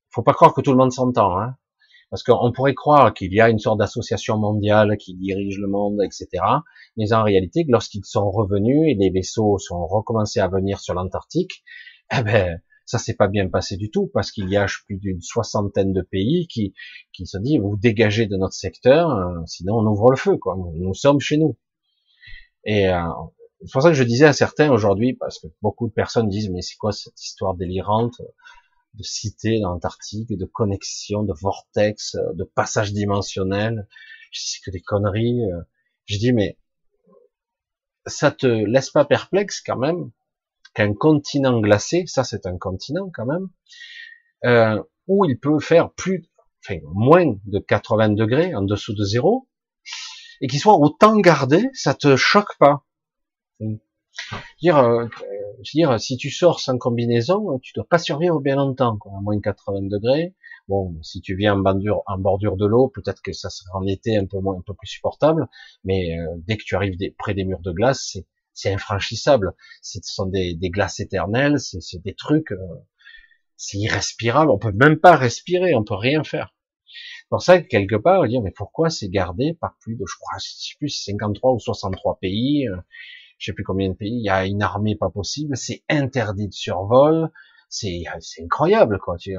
faut 0.10 0.24
pas 0.24 0.34
croire 0.34 0.54
que 0.54 0.62
tout 0.62 0.72
le 0.72 0.78
monde 0.78 0.92
s'entend, 0.92 1.38
hein. 1.40 1.56
Parce 2.10 2.24
qu'on 2.24 2.52
pourrait 2.52 2.74
croire 2.74 3.14
qu'il 3.14 3.34
y 3.34 3.40
a 3.40 3.50
une 3.50 3.60
sorte 3.60 3.80
d'association 3.80 4.38
mondiale 4.38 4.98
qui 4.98 5.16
dirige 5.16 5.60
le 5.60 5.68
monde, 5.68 6.00
etc. 6.04 6.28
Mais 6.98 7.14
en 7.14 7.24
réalité, 7.24 7.66
lorsqu'ils 7.68 8.06
sont 8.06 8.30
revenus 8.32 8.82
et 8.88 8.96
les 8.96 9.12
vaisseaux 9.12 9.60
sont 9.60 9.86
recommencés 9.86 10.40
à 10.40 10.48
venir 10.48 10.80
sur 10.80 10.96
l'Antarctique, 10.96 11.64
eh 12.12 12.24
ben, 12.24 12.60
ça 12.90 12.98
s'est 12.98 13.14
pas 13.14 13.28
bien 13.28 13.48
passé 13.48 13.78
du 13.78 13.92
tout 13.92 14.10
parce 14.12 14.32
qu'il 14.32 14.50
y 14.50 14.58
a 14.58 14.66
plus 14.88 14.98
d'une 14.98 15.22
soixantaine 15.22 15.94
de 15.94 16.02
pays 16.02 16.48
qui, 16.48 16.74
qui 17.14 17.28
se 17.28 17.38
disent 17.38 17.60
vous 17.60 17.78
dégagez 17.78 18.26
de 18.26 18.36
notre 18.36 18.56
secteur, 18.56 19.12
euh, 19.12 19.42
sinon 19.46 19.76
on 19.78 19.86
ouvre 19.86 20.10
le 20.10 20.18
feu, 20.18 20.38
quoi. 20.38 20.58
Nous, 20.58 20.94
sommes 20.96 21.20
chez 21.20 21.38
nous. 21.38 21.56
Et 22.66 22.90
euh, 22.90 23.04
c'est 23.62 23.72
pour 23.74 23.84
ça 23.84 23.90
que 23.90 23.96
je 23.96 24.04
disais 24.04 24.26
à 24.26 24.34
certains 24.34 24.72
aujourd'hui, 24.72 25.14
parce 25.14 25.38
que 25.38 25.46
beaucoup 25.62 25.88
de 25.88 25.94
personnes 25.94 26.30
disent 26.30 26.50
mais 26.50 26.64
c'est 26.64 26.78
quoi 26.78 26.92
cette 26.92 27.22
histoire 27.24 27.54
délirante? 27.54 28.22
De 29.00 29.04
cité 29.04 29.60
dans 29.62 29.72
l'Antarctique, 29.72 30.30
de 30.30 30.46
connexion, 30.46 31.24
de 31.24 31.34
vortex, 31.34 32.16
de 32.36 32.44
passage 32.44 32.94
dimensionnel. 32.94 33.88
Je 34.32 34.42
dis 34.42 34.60
que 34.64 34.72
des 34.72 34.82
conneries. 34.82 35.44
Euh. 35.46 35.62
Je 36.06 36.18
dis 36.18 36.34
mais 36.34 36.58
ça 38.06 38.32
te 38.32 38.48
laisse 38.48 38.90
pas 38.90 39.06
perplexe 39.06 39.62
quand 39.62 39.78
même 39.78 40.12
qu'un 40.74 40.94
continent 40.94 41.60
glacé, 41.60 42.04
ça 42.08 42.24
c'est 42.24 42.46
un 42.46 42.58
continent 42.58 43.10
quand 43.14 43.26
même, 43.26 43.50
euh, 44.46 44.82
où 45.08 45.26
il 45.26 45.40
peut 45.40 45.60
faire 45.60 45.92
plus, 45.92 46.26
enfin 46.64 46.80
moins 46.94 47.36
de 47.46 47.60
80 47.60 48.10
degrés 48.10 48.54
en 48.56 48.62
dessous 48.62 48.94
de 48.94 49.04
zéro, 49.04 49.48
et 50.42 50.48
qu'il 50.48 50.60
soit 50.60 50.78
autant 50.78 51.18
gardé, 51.18 51.70
ça 51.74 51.94
te 51.94 52.16
choque 52.16 52.58
pas. 52.60 52.86
Dire, 54.62 54.78
euh, 54.78 55.06
dire, 55.74 56.00
si 56.00 56.18
tu 56.18 56.30
sors 56.30 56.60
sans 56.60 56.78
combinaison, 56.78 57.60
tu 57.60 57.74
dois 57.76 57.88
pas 57.90 57.98
survivre 57.98 58.40
bien 58.40 58.56
longtemps, 58.56 58.98
quoi, 58.98 59.14
à 59.18 59.22
moins 59.22 59.36
de 59.36 59.42
80 59.42 59.84
degrés. 59.84 60.36
Bon, 60.68 60.96
si 61.02 61.20
tu 61.22 61.36
viens 61.36 61.56
en 61.56 62.18
bordure, 62.20 62.56
de 62.56 62.66
l'eau, 62.68 62.90
peut-être 62.90 63.24
que 63.24 63.34
ça 63.34 63.50
sera 63.50 63.80
en 63.80 63.88
été 63.88 64.18
un 64.18 64.28
peu 64.28 64.40
moins, 64.40 64.56
un 64.56 64.62
peu 64.62 64.76
plus 64.76 64.88
supportable, 64.88 65.48
mais 65.84 66.18
euh, 66.20 66.28
dès 66.48 66.58
que 66.58 66.64
tu 66.64 66.76
arrives 66.76 66.96
près 67.18 67.34
des 67.34 67.44
murs 67.44 67.62
de 67.62 67.72
glace, 67.72 68.18
c'est, 68.54 68.72
infranchissable. 68.72 69.54
Ce 69.82 70.00
sont 70.04 70.28
des, 70.28 70.54
des 70.54 70.70
glaces 70.70 71.00
éternelles, 71.00 71.60
c'est, 71.60 72.04
des 72.04 72.14
trucs, 72.14 72.52
euh, 72.52 72.58
c'est 73.58 73.80
irrespirable. 73.80 74.52
On 74.52 74.60
peut 74.60 74.72
même 74.74 75.00
pas 75.00 75.16
respirer, 75.16 75.74
on 75.74 75.84
peut 75.84 75.96
rien 75.96 76.24
faire. 76.24 76.54
C'est 76.86 77.30
pour 77.30 77.42
ça 77.42 77.62
que 77.62 77.68
quelque 77.68 77.96
part, 77.96 78.22
on 78.22 78.28
dire 78.28 78.42
mais 78.42 78.52
pourquoi 78.52 78.90
c'est 78.90 79.10
gardé 79.10 79.54
par 79.60 79.76
plus 79.80 79.96
de, 79.96 80.04
je 80.06 80.16
crois, 80.20 80.38
je 80.40 80.50
sais 80.50 80.76
plus, 80.78 80.90
53 80.90 81.54
ou 81.54 81.60
63 81.60 82.20
pays, 82.20 82.68
euh, 82.68 82.78
je 83.40 83.46
sais 83.48 83.54
plus 83.54 83.64
combien 83.64 83.90
de 83.90 83.96
pays. 83.96 84.18
Il 84.18 84.24
y 84.24 84.30
a 84.30 84.46
une 84.46 84.62
armée 84.62 84.96
pas 84.96 85.10
possible, 85.10 85.58
c'est 85.58 85.84
interdit 85.90 86.48
de 86.48 86.54
survol, 86.54 87.32
c'est, 87.70 88.04
incroyable 88.42 89.00
quoi. 89.00 89.18
Tu, 89.18 89.36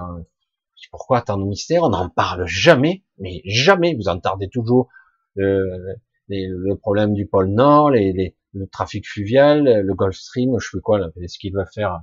pourquoi 0.91 1.23
tant 1.23 1.37
de 1.37 1.45
mystères? 1.45 1.85
On 1.85 1.91
n'en 1.91 2.09
parle 2.09 2.47
jamais, 2.47 3.05
mais 3.19 3.43
jamais. 3.45 3.95
Vous 3.95 4.09
entendez 4.09 4.49
toujours 4.49 4.89
le, 5.35 5.97
le 6.29 6.75
problème 6.77 7.15
du 7.15 7.27
pôle 7.27 7.51
Nord, 7.51 7.91
les, 7.91 8.35
le 8.53 8.67
trafic 8.67 9.07
fluvial, 9.07 9.65
le 9.65 9.95
Gulf 9.95 10.17
Stream, 10.17 10.59
je 10.59 10.69
sais 10.71 10.81
quoi, 10.83 10.99
là, 10.99 11.11
ce 11.15 11.39
qu'il 11.39 11.53
va 11.55 11.67
faire 11.67 12.01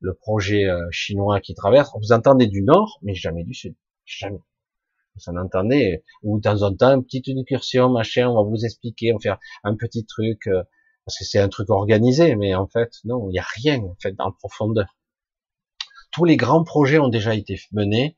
le 0.00 0.14
projet 0.14 0.66
euh, 0.66 0.86
chinois 0.90 1.40
qui 1.40 1.54
traverse. 1.54 1.90
Vous 2.00 2.12
entendez 2.12 2.46
du 2.46 2.62
Nord, 2.62 2.98
mais 3.02 3.14
jamais 3.14 3.44
du 3.44 3.54
Sud, 3.54 3.74
jamais. 4.04 4.40
Vous 5.14 5.32
en 5.32 5.36
entendez, 5.36 6.02
ou 6.22 6.40
dans 6.40 6.64
un 6.64 6.74
temps, 6.74 6.94
une 6.94 7.04
petite 7.04 7.28
incursion, 7.28 7.90
machin, 7.90 8.28
on 8.28 8.42
va 8.42 8.48
vous 8.48 8.64
expliquer, 8.64 9.12
on 9.12 9.16
va 9.16 9.20
faire 9.20 9.38
un 9.62 9.76
petit 9.76 10.04
truc, 10.06 10.46
euh, 10.46 10.62
parce 11.04 11.18
que 11.18 11.24
c'est 11.24 11.40
un 11.40 11.48
truc 11.48 11.70
organisé, 11.70 12.36
mais 12.36 12.54
en 12.54 12.66
fait, 12.66 12.92
non, 13.04 13.28
il 13.28 13.32
n'y 13.32 13.38
a 13.38 13.46
rien, 13.56 13.80
en 13.82 13.96
fait, 14.00 14.14
en 14.18 14.32
profondeur 14.32 14.86
tous 16.12 16.24
les 16.24 16.36
grands 16.36 16.62
projets 16.62 16.98
ont 16.98 17.08
déjà 17.08 17.34
été 17.34 17.60
menés 17.72 18.16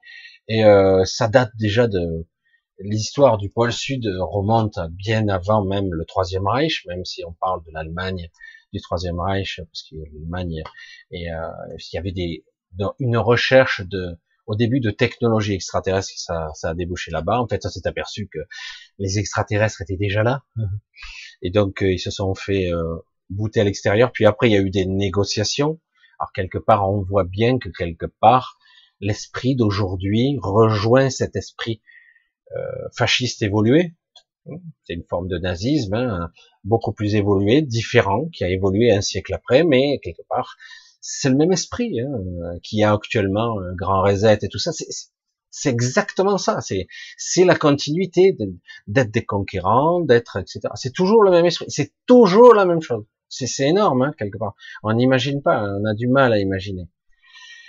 et 0.49 0.64
euh, 0.64 1.05
ça 1.05 1.28
date 1.28 1.53
déjà 1.57 1.87
de 1.87 2.26
l'histoire 2.80 3.39
du 3.39 3.49
pôle 3.49 3.72
sud 3.72 4.07
remonte 4.18 4.78
bien 4.91 5.28
avant 5.28 5.64
même 5.64 5.95
le 5.95 6.05
troisième 6.05 6.47
Reich, 6.47 6.85
même 6.87 7.05
si 7.05 7.24
on 7.24 7.32
parle 7.32 7.64
de 7.64 7.70
l'Allemagne 7.72 8.28
du 8.72 8.80
troisième 8.80 9.20
Reich, 9.20 9.61
parce 9.72 9.85
que 9.89 9.97
l'Allemagne 10.12 10.62
et 11.12 11.30
euh, 11.30 11.49
il 11.78 11.95
y 11.95 11.99
avait 11.99 12.12
des 12.12 12.45
une 12.99 13.16
recherche 13.16 13.82
de 13.82 14.18
au 14.47 14.57
début 14.57 14.80
de 14.80 14.91
technologie 14.91 15.55
extraterrestre, 15.55 16.12
ça, 16.16 16.51
ça 16.55 16.70
a 16.70 16.74
débouché 16.74 17.11
là-bas. 17.11 17.41
En 17.41 17.47
fait, 17.47 17.62
ça 17.62 17.70
s'est 17.70 17.87
aperçu 17.87 18.28
que 18.30 18.41
les 18.99 19.18
extraterrestres 19.18 19.82
étaient 19.82 19.97
déjà 19.97 20.22
là, 20.22 20.42
et 21.42 21.51
donc 21.51 21.82
euh, 21.82 21.92
ils 21.92 21.99
se 21.99 22.11
sont 22.11 22.34
fait 22.34 22.72
euh, 22.72 22.97
bouter 23.30 23.61
à 23.61 23.64
l'extérieur. 23.64 24.12
Puis 24.12 24.26
après, 24.26 24.49
il 24.49 24.53
y 24.53 24.57
a 24.57 24.61
eu 24.61 24.70
des 24.70 24.86
négociations 24.86 25.80
alors 26.18 26.32
quelque 26.32 26.59
part, 26.59 26.88
on 26.88 27.03
voit 27.03 27.24
bien 27.24 27.59
que 27.59 27.68
quelque 27.68 28.07
part, 28.07 28.59
l'esprit 29.01 29.57
d'aujourd'hui 29.57 30.38
rejoint 30.40 31.11
cet 31.11 31.36
esprit 31.36 31.82
euh, 32.57 32.88
fasciste 32.97 33.42
évolué. 33.42 33.95
C'est 34.84 34.95
une 34.95 35.05
forme 35.09 35.28
de 35.28 35.38
nazisme, 35.38 35.95
hein, 35.95 36.30
beaucoup 36.64 36.92
plus 36.92 37.14
évolué, 37.14 37.62
différent, 37.62 38.28
qui 38.32 38.45
a 38.45 38.49
évolué 38.49 38.92
un 38.92 39.01
siècle 39.01 39.32
après, 39.32 39.64
mais 39.64 39.99
quelque 40.03 40.22
part, 40.28 40.57
c'est 41.01 41.30
le 41.30 41.36
même 41.36 41.53
esprit 41.53 42.01
hein, 42.01 42.59
qui 42.62 42.82
a 42.82 42.92
actuellement 42.92 43.59
un 43.61 43.74
grand 43.74 44.03
reset 44.03 44.38
et 44.42 44.49
tout 44.49 44.59
ça. 44.59 44.70
C'est 45.57 45.70
exactement 45.70 46.36
ça. 46.36 46.61
C'est 46.61 46.88
c'est 47.16 47.44
la 47.44 47.55
continuité 47.55 48.36
d'être 48.88 49.11
des 49.12 49.24
conquérants, 49.24 50.00
d'être 50.00 50.36
etc. 50.36 50.61
C'est 50.74 50.92
toujours 50.92 51.22
le 51.22 51.30
même 51.30 51.46
esprit. 51.46 51.66
C'est 51.68 51.92
toujours 52.07 52.55
la 52.55 52.64
même 52.64 52.82
chose. 52.82 53.05
C'est 53.28 53.68
énorme, 53.68 54.02
hein, 54.02 54.12
quelque 54.18 54.36
part. 54.36 54.57
On 54.82 54.92
n'imagine 54.92 55.42
pas, 55.42 55.62
on 55.62 55.84
a 55.84 55.94
du 55.94 56.09
mal 56.09 56.32
à 56.32 56.40
imaginer. 56.40 56.88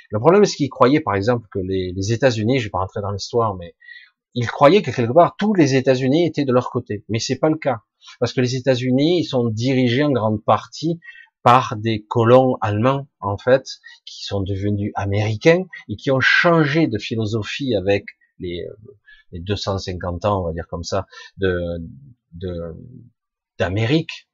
Le 0.09 0.19
problème, 0.19 0.45
c'est 0.45 0.55
qu'ils 0.55 0.69
croyaient, 0.69 0.99
par 0.99 1.13
exemple, 1.13 1.47
que 1.51 1.59
les, 1.59 1.93
les 1.95 2.11
États-Unis, 2.11 2.57
je 2.57 2.65
vais 2.65 2.69
pas 2.71 2.79
rentrer 2.79 3.01
dans 3.01 3.11
l'histoire, 3.11 3.55
mais 3.55 3.75
ils 4.33 4.47
croyaient 4.47 4.81
que 4.81 4.89
quelque 4.91 5.13
part 5.13 5.35
tous 5.37 5.53
les 5.53 5.75
États-Unis 5.75 6.25
étaient 6.25 6.45
de 6.45 6.53
leur 6.53 6.71
côté, 6.71 7.05
mais 7.07 7.19
c'est 7.19 7.37
pas 7.37 7.49
le 7.49 7.57
cas, 7.57 7.81
parce 8.19 8.33
que 8.33 8.41
les 8.41 8.55
États-Unis, 8.55 9.19
ils 9.19 9.25
sont 9.25 9.47
dirigés 9.47 10.03
en 10.03 10.11
grande 10.11 10.43
partie 10.43 10.99
par 11.45 11.75
des 11.75 12.03
colons 12.03 12.57
allemands, 12.59 13.07
en 13.19 13.37
fait, 13.37 13.67
qui 14.03 14.25
sont 14.25 14.41
devenus 14.41 14.91
américains 14.95 15.65
et 15.87 15.95
qui 15.95 16.09
ont 16.09 16.19
changé 16.19 16.87
de 16.87 16.97
philosophie 16.97 17.75
avec 17.75 18.05
les, 18.39 18.65
les 19.31 19.41
250 19.41 20.25
ans, 20.25 20.41
on 20.41 20.47
va 20.47 20.53
dire 20.53 20.65
comme 20.67 20.83
ça, 20.83 21.05
de 21.37 21.79
d'Amérique, 23.59 24.27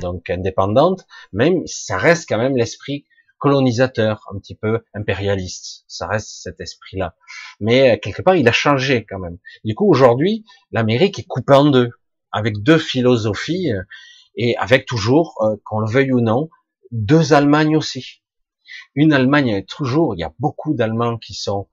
donc 0.00 0.28
indépendante, 0.28 1.06
même 1.32 1.62
ça 1.66 1.98
reste 1.98 2.28
quand 2.28 2.36
même 2.36 2.56
l'esprit 2.56 3.06
colonisateur, 3.38 4.26
un 4.34 4.38
petit 4.40 4.56
peu 4.56 4.80
impérialiste. 4.92 5.84
Ça 5.86 6.08
reste 6.08 6.28
cet 6.42 6.60
esprit-là. 6.60 7.14
Mais 7.60 7.92
euh, 7.92 7.96
quelque 7.96 8.22
part, 8.22 8.34
il 8.34 8.48
a 8.48 8.52
changé 8.52 9.06
quand 9.08 9.20
même. 9.20 9.38
Du 9.64 9.76
coup, 9.76 9.88
aujourd'hui, 9.88 10.44
l'Amérique 10.72 11.20
est 11.20 11.26
coupée 11.26 11.54
en 11.54 11.70
deux, 11.70 11.90
avec 12.32 12.60
deux 12.62 12.78
philosophies, 12.78 13.72
euh, 13.72 13.82
et 14.36 14.56
avec 14.56 14.86
toujours, 14.86 15.34
euh, 15.42 15.56
qu'on 15.64 15.80
le 15.80 15.90
veuille 15.90 16.12
ou 16.12 16.20
non, 16.20 16.48
deux 16.92 17.32
Allemagnes 17.32 17.76
aussi. 17.76 18.22
Une 18.94 19.12
Allemagne, 19.12 19.64
toujours, 19.64 20.14
il 20.14 20.20
y 20.20 20.24
a 20.24 20.32
beaucoup 20.38 20.74
d'Allemands 20.74 21.18
qui 21.18 21.34
sont 21.34 21.68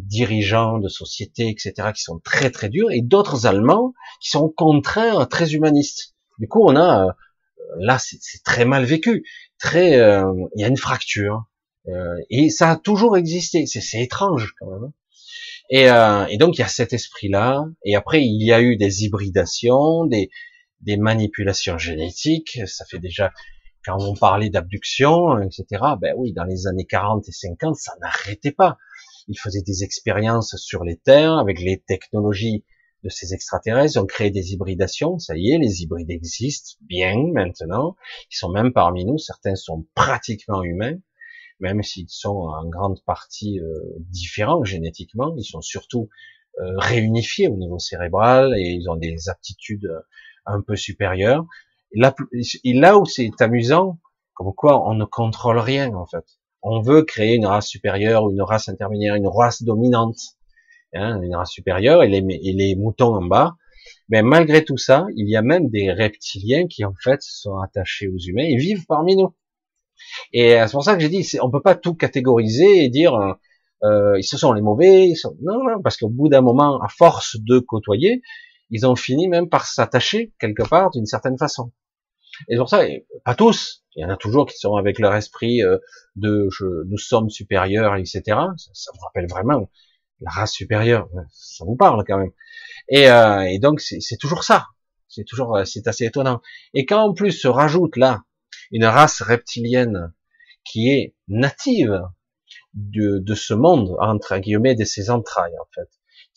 dirigeants 0.00 0.78
de 0.78 0.88
sociétés, 0.88 1.48
etc., 1.48 1.92
qui 1.94 2.02
sont 2.02 2.18
très 2.18 2.50
très 2.50 2.68
durs, 2.68 2.90
et 2.90 3.00
d'autres 3.00 3.46
Allemands 3.46 3.94
qui 4.20 4.28
sont 4.28 4.50
contraints, 4.50 5.24
très 5.24 5.54
humanistes. 5.54 6.14
Du 6.38 6.48
coup, 6.48 6.62
on 6.62 6.76
a 6.76 7.16
là, 7.78 7.98
c'est 7.98 8.42
très 8.44 8.64
mal 8.64 8.84
vécu. 8.84 9.24
Très, 9.58 9.98
euh, 9.98 10.32
il 10.54 10.60
y 10.60 10.64
a 10.64 10.68
une 10.68 10.76
fracture. 10.76 11.44
Euh, 11.88 12.16
et 12.28 12.50
ça 12.50 12.70
a 12.70 12.76
toujours 12.76 13.16
existé. 13.16 13.66
C'est 13.66 14.00
étrange 14.00 14.54
quand 14.58 14.66
même. 14.66 14.84
Hein. 14.84 14.92
Et, 15.70 15.88
euh, 15.88 16.26
et, 16.26 16.36
donc 16.36 16.56
il 16.56 16.60
y 16.60 16.64
a 16.64 16.68
cet 16.68 16.92
esprit-là. 16.92 17.64
Et 17.84 17.94
après, 17.94 18.22
il 18.22 18.44
y 18.44 18.52
a 18.52 18.60
eu 18.60 18.76
des 18.76 19.04
hybridations, 19.04 20.04
des, 20.06 20.30
des 20.80 20.96
manipulations 20.96 21.78
génétiques. 21.78 22.60
Ça 22.66 22.84
fait 22.84 22.98
déjà 22.98 23.32
quand 23.84 23.98
on 24.00 24.14
parlait 24.14 24.50
d'abduction, 24.50 25.40
etc. 25.40 25.64
Ben 26.00 26.14
oui, 26.16 26.32
dans 26.32 26.44
les 26.44 26.66
années 26.66 26.86
40 26.86 27.28
et 27.28 27.32
50, 27.32 27.76
ça 27.76 27.92
n'arrêtait 28.00 28.52
pas. 28.52 28.78
Ils 29.28 29.38
faisaient 29.38 29.62
des 29.62 29.84
expériences 29.84 30.56
sur 30.56 30.84
les 30.84 30.96
terres 30.96 31.38
avec 31.38 31.60
les 31.60 31.78
technologies 31.80 32.64
de 33.02 33.08
ces 33.08 33.32
extraterrestres, 33.32 33.96
ils 33.96 33.98
ont 33.98 34.06
créé 34.06 34.30
des 34.30 34.52
hybridations, 34.52 35.18
ça 35.18 35.36
y 35.36 35.52
est, 35.52 35.58
les 35.58 35.82
hybrides 35.82 36.10
existent 36.10 36.76
bien 36.82 37.14
maintenant, 37.32 37.96
ils 38.30 38.36
sont 38.36 38.50
même 38.50 38.72
parmi 38.72 39.04
nous, 39.04 39.18
certains 39.18 39.54
sont 39.54 39.86
pratiquement 39.94 40.62
humains, 40.62 40.98
même 41.60 41.82
s'ils 41.82 42.08
sont 42.08 42.36
en 42.36 42.68
grande 42.68 43.02
partie 43.04 43.58
euh, 43.60 43.64
différents 43.98 44.64
génétiquement, 44.64 45.34
ils 45.36 45.44
sont 45.44 45.62
surtout 45.62 46.08
euh, 46.58 46.76
réunifiés 46.76 47.48
au 47.48 47.56
niveau 47.56 47.78
cérébral 47.78 48.54
et 48.58 48.68
ils 48.68 48.88
ont 48.90 48.96
des 48.96 49.28
aptitudes 49.28 49.88
un 50.50 50.60
peu 50.60 50.76
supérieures. 50.76 51.44
Et 51.92 52.00
là, 52.00 52.14
là 52.64 52.98
où 52.98 53.04
c'est 53.04 53.30
amusant, 53.40 53.98
comme 54.34 54.52
quoi 54.54 54.88
on 54.88 54.94
ne 54.94 55.04
contrôle 55.04 55.58
rien 55.58 55.94
en 55.94 56.06
fait. 56.06 56.24
On 56.62 56.80
veut 56.82 57.02
créer 57.02 57.36
une 57.36 57.46
race 57.46 57.68
supérieure, 57.68 58.30
une 58.30 58.42
race 58.42 58.68
intermédiaire, 58.68 59.14
une 59.14 59.28
race 59.28 59.62
dominante 59.62 60.18
hein, 60.94 61.20
une 61.22 61.34
race 61.34 61.50
supérieure, 61.50 62.02
et 62.02 62.08
les, 62.08 62.76
moutons 62.76 63.14
en 63.14 63.22
bas. 63.22 63.56
Mais 64.08 64.22
malgré 64.22 64.64
tout 64.64 64.76
ça, 64.76 65.06
il 65.16 65.28
y 65.28 65.36
a 65.36 65.42
même 65.42 65.68
des 65.70 65.90
reptiliens 65.92 66.66
qui 66.66 66.84
en 66.84 66.94
fait 67.02 67.22
sont 67.22 67.58
attachés 67.58 68.08
aux 68.08 68.18
humains 68.18 68.44
et 68.44 68.56
vivent 68.56 68.84
parmi 68.86 69.16
nous. 69.16 69.34
Et 70.32 70.60
euh, 70.60 70.66
c'est 70.66 70.72
pour 70.72 70.84
ça 70.84 70.94
que 70.94 71.00
j'ai 71.00 71.08
dit, 71.08 71.26
on 71.42 71.50
peut 71.50 71.62
pas 71.62 71.74
tout 71.74 71.94
catégoriser 71.94 72.84
et 72.84 72.88
dire 72.88 73.14
euh, 73.14 73.32
euh 73.84 74.22
ce 74.22 74.36
sont 74.36 74.52
les 74.52 74.62
mauvais. 74.62 75.08
Ils 75.08 75.16
sont... 75.16 75.36
Non, 75.42 75.62
non, 75.64 75.80
parce 75.82 75.96
qu'au 75.96 76.08
bout 76.08 76.28
d'un 76.28 76.40
moment, 76.40 76.80
à 76.80 76.88
force 76.88 77.36
de 77.40 77.58
côtoyer, 77.58 78.22
ils 78.70 78.86
ont 78.86 78.96
fini 78.96 79.28
même 79.28 79.48
par 79.48 79.66
s'attacher 79.66 80.32
quelque 80.38 80.62
part 80.62 80.90
d'une 80.90 81.06
certaine 81.06 81.38
façon. 81.38 81.72
Et 82.48 82.56
pour 82.56 82.68
ça, 82.68 82.82
pas 83.24 83.34
tous. 83.34 83.84
Il 83.96 84.02
y 84.02 84.04
en 84.04 84.10
a 84.10 84.16
toujours 84.16 84.46
qui 84.46 84.56
sont 84.56 84.76
avec 84.76 84.98
leur 84.98 85.14
esprit 85.14 85.62
euh, 85.62 85.78
de 86.16 86.48
je, 86.50 86.64
nous 86.86 86.96
sommes 86.98 87.28
supérieurs, 87.28 87.96
etc. 87.96 88.22
Ça, 88.26 88.70
ça 88.72 88.92
me 88.94 89.04
rappelle 89.04 89.26
vraiment 89.28 89.68
la 90.20 90.30
race 90.30 90.52
supérieure, 90.52 91.08
ça 91.30 91.64
vous 91.64 91.76
parle 91.76 92.04
quand 92.06 92.18
même. 92.18 92.32
Et, 92.88 93.10
euh, 93.10 93.42
et 93.42 93.58
donc 93.58 93.80
c'est 93.80 94.16
toujours 94.18 94.44
ça, 94.44 94.66
c'est 95.08 95.24
toujours 95.24 95.56
euh, 95.56 95.64
c'est 95.64 95.88
assez 95.88 96.04
étonnant. 96.04 96.40
Et 96.74 96.86
quand 96.86 97.02
en 97.02 97.14
plus 97.14 97.32
se 97.32 97.48
rajoute 97.48 97.96
là 97.96 98.22
une 98.70 98.84
race 98.84 99.22
reptilienne 99.22 100.12
qui 100.64 100.90
est 100.90 101.14
native 101.28 102.02
de, 102.74 103.18
de 103.18 103.34
ce 103.34 103.54
monde 103.54 103.96
entre 104.00 104.36
guillemets 104.38 104.74
de 104.74 104.84
ses 104.84 105.10
entrailles 105.10 105.58
en 105.58 105.68
fait, 105.74 105.88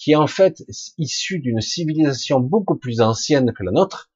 qui 0.03 0.11
est 0.11 0.15
en 0.15 0.27
fait 0.27 0.63
issue 0.97 1.39
d'une 1.39 1.61
civilisation 1.61 2.41
beaucoup 2.41 2.75
plus 2.75 2.99
ancienne 2.99 3.53
que 3.53 3.63
la 3.63 3.71
nôtre, 3.71 4.11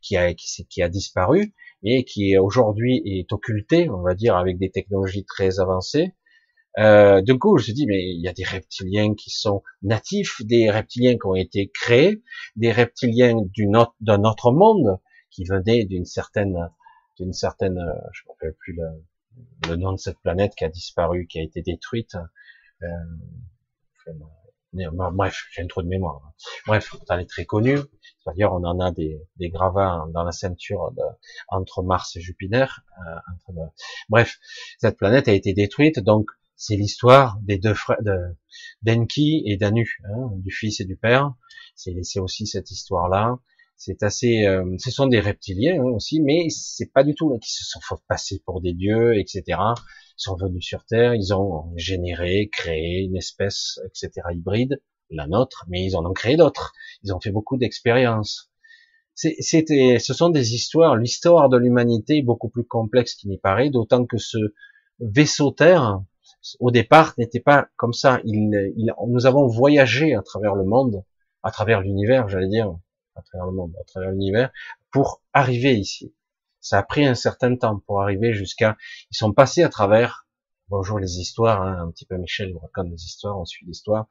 qui 0.00 0.16
a 0.16 0.32
qui, 0.32 0.66
qui 0.66 0.82
a 0.82 0.88
disparu 0.88 1.52
et 1.82 2.04
qui 2.04 2.38
aujourd'hui 2.38 3.02
est 3.04 3.30
occultée, 3.32 3.90
on 3.90 4.00
va 4.00 4.14
dire 4.14 4.36
avec 4.36 4.58
des 4.58 4.70
technologies 4.70 5.26
très 5.26 5.60
avancées 5.60 6.14
euh, 6.78 7.22
du 7.22 7.38
coup, 7.38 7.56
je 7.56 7.70
me 7.70 7.74
dit, 7.74 7.86
mais 7.86 8.02
il 8.02 8.20
y 8.20 8.28
a 8.28 8.34
des 8.34 8.44
reptiliens 8.44 9.14
qui 9.14 9.30
sont 9.30 9.62
natifs, 9.82 10.42
des 10.44 10.70
reptiliens 10.70 11.14
qui 11.14 11.26
ont 11.26 11.34
été 11.34 11.70
créés, 11.70 12.22
des 12.54 12.70
reptiliens 12.70 13.34
d'un 13.56 14.20
autre, 14.20 14.30
autre 14.30 14.52
monde 14.52 14.98
qui 15.30 15.44
venaient 15.44 15.86
d'une 15.86 16.04
certaine 16.04 16.70
d'une 17.18 17.32
certaine, 17.32 17.78
je 18.12 18.22
ne 18.24 18.28
rappelle 18.28 18.54
plus 18.58 18.74
le, 18.74 19.70
le, 19.70 19.76
nom 19.76 19.92
de 19.92 19.96
cette 19.96 20.18
planète 20.18 20.54
qui 20.54 20.66
a 20.66 20.68
disparu, 20.68 21.26
qui 21.26 21.38
a 21.38 21.42
été 21.42 21.62
détruite. 21.62 22.14
Euh, 22.82 22.86
bref, 25.12 25.46
j'ai 25.52 25.62
un 25.62 25.66
trou 25.66 25.82
de 25.82 25.88
mémoire. 25.88 26.32
Bref, 26.66 26.94
elle 27.10 27.20
est 27.20 27.28
très 27.28 27.44
connue. 27.44 27.78
D'ailleurs, 28.26 28.54
on 28.54 28.64
en 28.64 28.80
a 28.80 28.90
des, 28.90 29.20
des 29.36 29.48
gravats 29.50 30.06
dans 30.12 30.24
la 30.24 30.32
ceinture 30.32 30.92
de, 30.92 31.02
entre 31.48 31.82
Mars 31.82 32.16
et 32.16 32.20
Jupiter. 32.20 32.84
Euh, 33.06 33.52
bref, 34.08 34.38
cette 34.78 34.96
planète 34.96 35.28
a 35.28 35.32
été 35.32 35.52
détruite, 35.52 36.00
donc 36.00 36.30
c'est 36.56 36.76
l'histoire 36.76 37.38
des 37.42 37.58
deux 37.58 37.74
frères, 37.74 38.02
de 38.02 38.16
d'Enki 38.82 39.42
et 39.46 39.56
d'Anu, 39.56 39.98
hein, 40.04 40.30
du 40.36 40.50
fils 40.50 40.80
et 40.80 40.84
du 40.84 40.96
père. 40.96 41.34
C'est 41.76 42.20
aussi 42.20 42.46
cette 42.46 42.70
histoire-là. 42.70 43.38
C'est 43.76 44.02
assez, 44.02 44.46
euh, 44.46 44.64
ce 44.78 44.90
sont 44.90 45.06
des 45.06 45.20
reptiliens 45.20 45.80
hein, 45.80 45.90
aussi, 45.94 46.20
mais 46.20 46.48
c'est 46.48 46.90
pas 46.92 47.04
du 47.04 47.14
tout 47.14 47.38
qui 47.38 47.52
se 47.52 47.64
sont 47.64 47.80
fait 47.80 48.02
passer 48.08 48.42
pour 48.44 48.62
des 48.62 48.72
dieux, 48.72 49.18
etc. 49.18 49.42
Ils 49.48 50.14
sont 50.16 50.34
venus 50.34 50.64
sur 50.64 50.84
Terre, 50.86 51.14
ils 51.14 51.34
ont 51.34 51.72
généré, 51.76 52.48
créé 52.50 53.02
une 53.02 53.16
espèce, 53.16 53.78
etc. 53.84 54.28
hybride, 54.32 54.80
la 55.10 55.26
nôtre, 55.26 55.66
mais 55.68 55.84
ils 55.84 55.96
en 55.96 56.06
ont 56.06 56.14
créé 56.14 56.36
d'autres. 56.36 56.72
Ils 57.02 57.12
ont 57.12 57.20
fait 57.20 57.30
beaucoup 57.30 57.58
d'expériences. 57.58 58.50
C'était, 59.14 59.98
ce 59.98 60.14
sont 60.14 60.30
des 60.30 60.54
histoires. 60.54 60.96
L'histoire 60.96 61.48
de 61.48 61.56
l'humanité 61.56 62.18
est 62.18 62.22
beaucoup 62.22 62.48
plus 62.48 62.64
complexe 62.64 63.14
qu'il 63.14 63.30
n'y 63.30 63.38
paraît, 63.38 63.70
d'autant 63.70 64.04
que 64.04 64.18
ce 64.18 64.38
vaisseau 65.00 65.50
Terre, 65.50 66.02
au 66.60 66.70
départ, 66.70 67.14
n'était 67.18 67.40
pas 67.40 67.68
comme 67.76 67.92
ça. 67.92 68.20
Il, 68.24 68.72
il, 68.76 68.92
nous 69.08 69.26
avons 69.26 69.46
voyagé 69.46 70.14
à 70.14 70.22
travers 70.22 70.54
le 70.54 70.64
monde, 70.64 71.02
à 71.42 71.50
travers 71.50 71.80
l'univers, 71.80 72.28
j'allais 72.28 72.48
dire, 72.48 72.74
à 73.16 73.22
travers 73.22 73.46
le 73.46 73.52
monde, 73.52 73.74
à 73.80 73.84
travers 73.84 74.10
l'univers, 74.10 74.50
pour 74.90 75.22
arriver 75.32 75.74
ici. 75.74 76.14
Ça 76.60 76.78
a 76.78 76.82
pris 76.82 77.06
un 77.06 77.14
certain 77.14 77.56
temps 77.56 77.80
pour 77.86 78.02
arriver 78.02 78.32
jusqu'à. 78.32 78.76
Ils 79.10 79.16
sont 79.16 79.32
passés 79.32 79.62
à 79.62 79.68
travers. 79.68 80.26
Bonjour 80.68 80.98
les 80.98 81.18
histoires, 81.18 81.62
hein, 81.62 81.78
un 81.86 81.90
petit 81.92 82.06
peu 82.06 82.16
Michel 82.16 82.52
vous 82.52 82.58
raconte 82.58 82.90
des 82.90 83.04
histoires, 83.04 83.38
on 83.38 83.44
suit 83.44 83.66
l'histoire. 83.66 84.08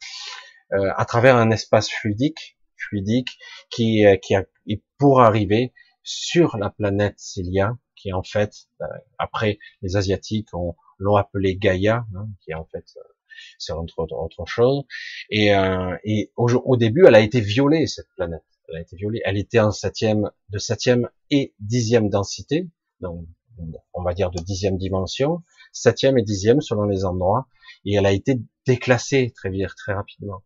Euh, 0.72 0.92
à 0.96 1.06
travers 1.06 1.36
un 1.36 1.52
espace 1.52 1.90
fluidique, 1.90 2.58
fluidique, 2.78 3.38
qui, 3.70 4.06
euh, 4.06 4.16
qui 4.16 4.36
a, 4.36 4.46
et 4.68 4.82
pour 4.98 5.22
arriver 5.22 5.74
sur 6.04 6.58
la 6.58 6.70
planète 6.70 7.20
Cilia, 7.20 7.78
qui 7.96 8.14
en 8.14 8.24
fait, 8.24 8.54
euh, 8.82 8.86
après 9.20 9.60
les 9.82 9.98
Asiatiques 9.98 10.50
l'ont 10.98 11.18
appelé 11.18 11.58
Gaïa, 11.58 12.06
hein, 12.16 12.28
qui 12.42 12.54
en 12.54 12.66
fait 12.66 12.86
c'est 13.60 13.74
autre, 13.74 13.96
autre 13.98 14.46
chose. 14.46 14.84
Et, 15.30 15.54
euh, 15.54 15.96
et 16.04 16.32
au, 16.36 16.48
au, 16.48 16.78
début, 16.78 17.06
elle 17.06 17.16
a 17.16 17.20
été 17.20 17.42
violée 17.42 17.88
cette 17.88 18.08
planète 18.16 18.44
elle 18.68 18.78
a 18.78 18.82
été 18.82 18.96
violée. 18.96 19.22
Elle 19.26 19.38
était 19.38 19.60
en 19.60 19.72
septième, 19.72 20.30
de 20.50 20.58
septième 20.58 21.10
et 21.30 21.54
dixième 21.60 22.10
densité, 22.10 22.70
donc 23.02 23.26
on 23.94 24.04
va 24.04 24.14
dire 24.14 24.32
de 24.32 24.42
dixième 24.42 24.78
dimension, 24.78 25.44
septième 25.72 26.18
et 26.18 26.24
dixième 26.24 26.62
selon 26.62 26.84
les 26.84 27.06
endroits, 27.06 27.48
et 27.86 27.96
elle 27.96 28.06
a 28.06 28.12
été 28.12 28.42
déclassée 28.66 29.32
très 29.36 29.50
très 29.78 29.94
rapidement. 29.94 30.44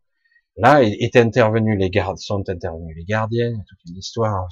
Là 0.58 0.84
est 0.84 1.16
intervenu 1.16 1.78
les 1.78 1.90
gardes, 1.90 2.18
sont 2.18 2.48
intervenus 2.50 2.96
les 2.96 3.06
gardiens, 3.06 3.54
toute 3.68 3.80
une 3.88 3.98
histoire. 3.98 4.48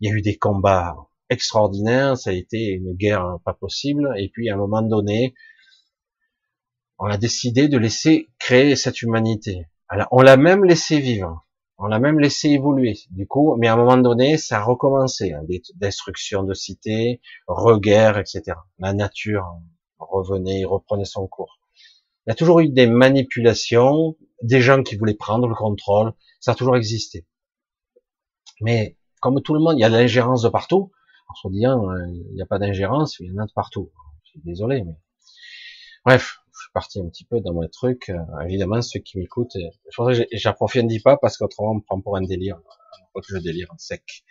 Il 0.00 0.08
y 0.08 0.12
a 0.12 0.14
eu 0.14 0.22
des 0.22 0.36
combats 0.36 0.96
extraordinaires, 1.30 2.16
ça 2.18 2.30
a 2.30 2.32
été 2.32 2.68
une 2.68 2.92
guerre 2.92 3.38
pas 3.44 3.54
possible, 3.54 4.12
et 4.18 4.28
puis 4.28 4.50
à 4.50 4.54
un 4.54 4.58
moment 4.58 4.82
donné, 4.82 5.34
on 6.98 7.06
a 7.06 7.16
décidé 7.16 7.68
de 7.68 7.78
laisser 7.78 8.28
créer 8.38 8.76
cette 8.76 9.00
humanité. 9.00 9.66
Alors, 9.88 10.08
on 10.10 10.20
l'a 10.20 10.36
même 10.36 10.64
laissé 10.64 11.00
vivre. 11.00 11.46
On 11.82 11.86
l'a 11.86 11.98
même 11.98 12.20
laissé 12.20 12.50
évoluer, 12.50 12.98
du 13.10 13.26
coup, 13.26 13.56
mais 13.56 13.66
à 13.66 13.72
un 13.72 13.76
moment 13.76 13.96
donné, 13.96 14.36
ça 14.36 14.58
a 14.58 14.62
recommencé, 14.62 15.32
hein, 15.32 15.42
destruction 15.76 16.42
de 16.42 16.52
cités, 16.52 17.22
reguerre, 17.46 18.18
etc. 18.18 18.58
La 18.78 18.92
nature 18.92 19.46
revenait, 19.98 20.66
reprenait 20.66 21.06
son 21.06 21.26
cours. 21.26 21.58
Il 22.26 22.30
y 22.30 22.32
a 22.32 22.34
toujours 22.34 22.60
eu 22.60 22.68
des 22.68 22.86
manipulations, 22.86 24.14
des 24.42 24.60
gens 24.60 24.82
qui 24.82 24.96
voulaient 24.96 25.14
prendre 25.14 25.48
le 25.48 25.54
contrôle, 25.54 26.12
ça 26.38 26.52
a 26.52 26.54
toujours 26.54 26.76
existé. 26.76 27.26
Mais 28.60 28.98
comme 29.22 29.40
tout 29.40 29.54
le 29.54 29.60
monde, 29.60 29.78
il 29.78 29.80
y 29.80 29.84
a 29.84 29.88
de 29.88 29.94
l'ingérence 29.94 30.42
de 30.42 30.50
partout. 30.50 30.92
En 31.28 31.34
se 31.34 31.48
disant, 31.48 31.88
euh, 31.88 32.06
il 32.08 32.34
n'y 32.34 32.42
a 32.42 32.46
pas 32.46 32.58
d'ingérence, 32.58 33.18
il 33.20 33.32
y 33.32 33.32
en 33.32 33.42
a 33.42 33.46
de 33.46 33.52
partout. 33.52 33.90
Je 34.24 34.30
suis 34.32 34.40
désolé, 34.44 34.82
mais 34.84 34.96
bref 36.04 36.40
suis 36.70 36.72
parti 36.72 37.00
un 37.00 37.08
petit 37.08 37.24
peu 37.24 37.40
dans 37.40 37.52
mon 37.52 37.66
truc. 37.68 38.10
Euh, 38.10 38.44
évidemment, 38.44 38.80
ceux 38.82 39.00
qui 39.00 39.18
m'écoutent, 39.18 39.56
euh, 39.56 39.70
je 39.90 39.96
pense 39.96 40.16
que 40.16 40.24
j'approfondis 40.32 41.00
pas 41.00 41.16
parce 41.16 41.36
qu'autrement 41.36 41.72
on 41.72 41.74
me 41.76 41.80
prend 41.80 42.00
pour 42.00 42.16
un 42.16 42.22
délire. 42.22 42.60
que 43.14 43.22
je 43.28 43.38
délire 43.38 43.68
sec. 43.78 44.24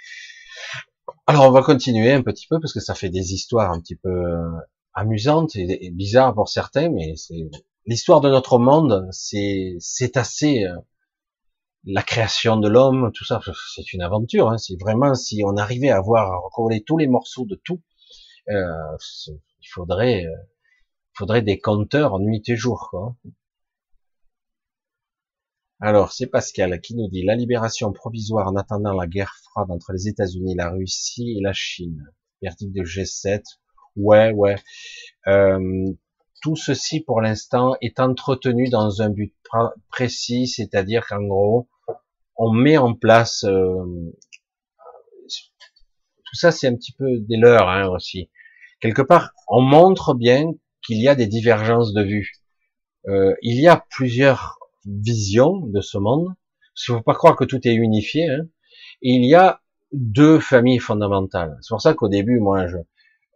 Alors 1.27 1.47
on 1.47 1.51
va 1.51 1.61
continuer 1.61 2.13
un 2.13 2.23
petit 2.23 2.47
peu 2.47 2.59
parce 2.59 2.73
que 2.73 2.79
ça 2.79 2.95
fait 2.95 3.09
des 3.09 3.33
histoires 3.33 3.71
un 3.71 3.81
petit 3.81 3.95
peu 3.95 4.09
euh, 4.09 4.49
amusantes 4.93 5.55
et, 5.55 5.91
bizarres 5.91 6.33
pour 6.33 6.49
certains, 6.49 6.89
mais 6.89 7.15
c'est 7.15 7.49
l'histoire 7.85 8.21
de 8.21 8.29
notre 8.29 8.57
monde, 8.57 9.07
c'est 9.11 9.75
c'est 9.79 10.17
assez 10.17 10.65
la 11.85 12.03
création 12.03 12.57
de 12.57 12.67
l'homme, 12.67 13.11
tout 13.13 13.25
ça, 13.25 13.41
c'est 13.75 13.93
une 13.93 14.01
aventure. 14.01 14.49
Hein. 14.49 14.57
C'est 14.57 14.79
vraiment 14.79 15.13
si 15.15 15.41
on 15.45 15.57
arrivait 15.57 15.89
à 15.89 16.01
voir 16.01 16.31
à 16.31 16.37
recoller 16.37 16.83
tous 16.83 16.97
les 16.97 17.07
morceaux 17.07 17.45
de 17.45 17.55
tout, 17.55 17.81
euh, 18.49 18.71
il 19.27 19.67
faudrait 19.67 20.25
faudrait 21.19 21.41
des 21.41 21.59
compteurs 21.59 22.17
nuit 22.19 22.41
et 22.47 22.55
jour, 22.55 22.87
quoi. 22.89 23.13
Alors, 25.81 26.13
c'est 26.13 26.27
Pascal 26.27 26.79
qui 26.79 26.95
nous 26.95 27.09
dit 27.09 27.23
la 27.23 27.35
libération 27.35 27.91
provisoire 27.91 28.47
en 28.47 28.55
attendant 28.55 28.93
la 28.93 29.05
guerre 29.05 29.35
froide 29.43 29.69
entre 29.69 29.91
les 29.91 30.07
États-Unis, 30.07 30.55
la 30.55 30.69
Russie 30.69 31.37
et 31.37 31.41
la 31.41 31.51
Chine. 31.51 32.05
Verdict 32.41 32.73
de 32.73 32.83
G7. 32.83 33.43
Ouais, 33.97 34.31
ouais. 34.31 34.55
Euh, 35.27 35.91
tout 36.41 36.55
ceci, 36.55 37.01
pour 37.01 37.19
l'instant, 37.19 37.75
est 37.81 37.99
entretenu 37.99 38.69
dans 38.69 39.01
un 39.01 39.09
but 39.09 39.33
précis, 39.89 40.47
c'est-à-dire 40.47 41.05
qu'en 41.05 41.23
gros, 41.23 41.69
on 42.37 42.53
met 42.53 42.77
en 42.77 42.93
place. 42.93 43.43
Euh, 43.43 44.13
tout 45.27 46.35
ça, 46.35 46.51
c'est 46.51 46.67
un 46.67 46.75
petit 46.75 46.93
peu 46.93 47.19
des 47.19 47.35
leurs 47.35 47.67
hein, 47.67 47.89
aussi. 47.89 48.29
Quelque 48.79 49.01
part, 49.01 49.33
on 49.49 49.61
montre 49.61 50.13
bien 50.13 50.53
qu'il 50.89 51.03
y 51.03 51.07
a 51.07 51.13
des 51.13 51.27
divergences 51.27 51.93
de 51.93 52.01
vues. 52.01 52.31
Euh, 53.07 53.35
il 53.43 53.61
y 53.61 53.67
a 53.67 53.85
plusieurs 53.91 54.57
visions 54.87 55.67
de 55.67 55.81
ce 55.81 55.99
monde. 55.99 56.33
Il 56.87 56.93
ne 56.93 56.97
faut 56.97 57.03
pas 57.03 57.13
croire 57.13 57.35
que 57.35 57.43
tout 57.43 57.59
est 57.67 57.75
unifié. 57.75 58.27
Hein. 58.27 58.47
Et 59.03 59.11
il 59.11 59.23
y 59.23 59.35
a 59.35 59.61
deux 59.91 60.39
familles 60.39 60.79
fondamentales. 60.79 61.59
C'est 61.61 61.69
pour 61.69 61.81
ça 61.81 61.93
qu'au 61.93 62.09
début, 62.09 62.39
moi, 62.39 62.65
je, 62.65 62.77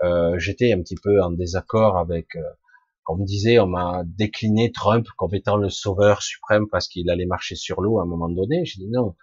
euh, 0.01 0.39
j'étais 0.39 0.73
un 0.73 0.81
petit 0.81 0.95
peu 0.95 1.21
en 1.21 1.29
désaccord 1.29 1.99
avec, 1.99 2.35
euh, 2.37 2.41
comme 3.03 3.21
on 3.21 3.23
disait, 3.23 3.59
on 3.59 3.67
m'a 3.67 4.01
décliné 4.03 4.71
Trump 4.71 5.05
comme 5.15 5.35
étant 5.35 5.57
le 5.57 5.69
sauveur 5.69 6.23
suprême 6.23 6.67
parce 6.71 6.87
qu'il 6.87 7.07
allait 7.11 7.27
marcher 7.27 7.55
sur 7.55 7.81
l'eau 7.81 7.99
à 7.99 8.01
un 8.01 8.07
moment 8.07 8.29
donné. 8.29 8.65
J'ai 8.65 8.79
dit 8.79 8.89
non. 8.89 9.15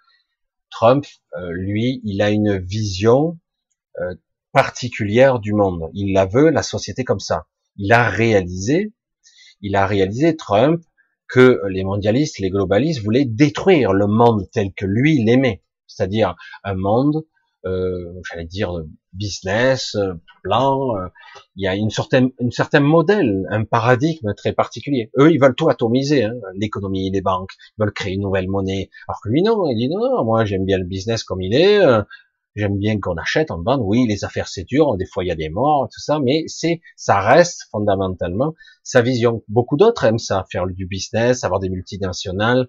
Trump, 0.69 1.05
euh, 1.37 1.51
lui, 1.51 1.99
il 2.05 2.21
a 2.21 2.29
une 2.29 2.57
vision 2.59 3.37
euh, 3.99 4.15
particulière 4.53 5.39
du 5.39 5.51
monde. 5.51 5.89
Il 5.93 6.13
la 6.13 6.25
veut, 6.25 6.49
la 6.49 6.63
société 6.63 7.03
comme 7.03 7.19
ça 7.19 7.45
il 7.77 7.91
a 7.93 8.09
réalisé, 8.09 8.91
il 9.61 9.75
a 9.75 9.85
réalisé 9.85 10.35
Trump 10.35 10.81
que 11.27 11.61
les 11.69 11.83
mondialistes, 11.83 12.39
les 12.39 12.49
globalistes 12.49 13.01
voulaient 13.03 13.25
détruire 13.25 13.93
le 13.93 14.07
monde 14.07 14.49
tel 14.51 14.73
que 14.73 14.85
lui 14.85 15.23
l'aimait, 15.23 15.63
c'est-à-dire 15.87 16.35
un 16.63 16.75
monde, 16.75 17.23
euh, 17.65 18.13
j'allais 18.29 18.45
dire 18.45 18.73
business, 19.13 19.95
plan. 20.43 20.95
Euh, 20.97 21.07
il 21.55 21.63
y 21.63 21.67
a 21.67 21.75
une 21.75 21.89
certaine, 21.89 22.31
une 22.39 22.51
certaine 22.51 22.83
modèle, 22.83 23.45
un 23.49 23.63
paradigme 23.63 24.33
très 24.35 24.53
particulier. 24.53 25.11
Eux, 25.17 25.31
ils 25.31 25.39
veulent 25.39 25.55
tout 25.55 25.69
atomiser, 25.69 26.23
hein, 26.23 26.33
l'économie, 26.55 27.09
les 27.11 27.21
banques, 27.21 27.51
ils 27.77 27.81
veulent 27.81 27.93
créer 27.93 28.13
une 28.13 28.21
nouvelle 28.21 28.49
monnaie. 28.49 28.89
Alors 29.07 29.21
que 29.21 29.29
lui, 29.29 29.43
non, 29.43 29.69
il 29.69 29.75
dit 29.77 29.89
non, 29.89 29.99
non 29.99 30.23
moi 30.23 30.45
j'aime 30.45 30.65
bien 30.65 30.77
le 30.77 30.85
business 30.85 31.23
comme 31.23 31.41
il 31.41 31.53
est. 31.53 31.79
Euh, 31.79 32.03
J'aime 32.55 32.77
bien 32.77 32.99
qu'on 32.99 33.15
achète, 33.15 33.49
on 33.49 33.61
vende. 33.61 33.81
Oui, 33.83 34.05
les 34.07 34.25
affaires 34.25 34.47
c'est 34.47 34.65
dur, 34.65 34.97
des 34.97 35.05
fois 35.05 35.23
il 35.23 35.27
y 35.27 35.31
a 35.31 35.35
des 35.35 35.49
morts, 35.49 35.87
tout 35.91 36.01
ça, 36.01 36.19
mais 36.19 36.43
c'est, 36.47 36.81
ça 36.97 37.19
reste 37.21 37.67
fondamentalement 37.71 38.53
sa 38.83 39.01
vision. 39.01 39.43
Beaucoup 39.47 39.77
d'autres 39.77 40.03
aiment 40.03 40.19
ça, 40.19 40.45
faire 40.51 40.67
du 40.67 40.85
business, 40.85 41.43
avoir 41.43 41.59
des 41.59 41.69
multinationales. 41.69 42.67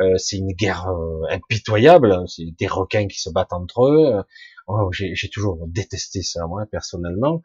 Euh, 0.00 0.16
c'est 0.18 0.36
une 0.36 0.52
guerre 0.52 0.88
euh, 0.88 1.22
impitoyable. 1.30 2.24
C'est 2.28 2.46
des 2.58 2.66
requins 2.66 3.06
qui 3.08 3.20
se 3.20 3.30
battent 3.30 3.52
entre 3.52 3.86
eux. 3.86 4.24
Oh, 4.68 4.90
J'ai 4.92 5.28
toujours 5.28 5.58
détesté 5.66 6.22
ça, 6.22 6.46
moi 6.46 6.64
personnellement. 6.70 7.42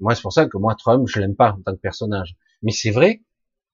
Moi, 0.00 0.14
c'est 0.14 0.22
pour 0.22 0.32
ça 0.32 0.46
que 0.46 0.58
moi 0.58 0.74
Trump, 0.76 1.06
je 1.08 1.20
l'aime 1.20 1.36
pas 1.36 1.52
en 1.52 1.62
tant 1.62 1.74
que 1.74 1.80
personnage. 1.80 2.36
Mais 2.62 2.72
c'est 2.72 2.90
vrai 2.90 3.22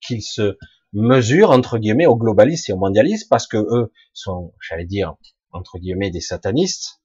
qu'il 0.00 0.22
se 0.22 0.56
mesure 0.92 1.50
entre 1.50 1.78
guillemets 1.78 2.06
aux 2.06 2.16
globalistes 2.16 2.68
et 2.68 2.72
aux 2.72 2.78
mondialistes 2.78 3.28
parce 3.28 3.46
que 3.46 3.56
eux 3.56 3.92
sont, 4.12 4.54
j'allais 4.60 4.86
dire 4.86 5.16
entre 5.52 5.78
guillemets, 5.78 6.10
des 6.10 6.20
satanistes 6.20 7.00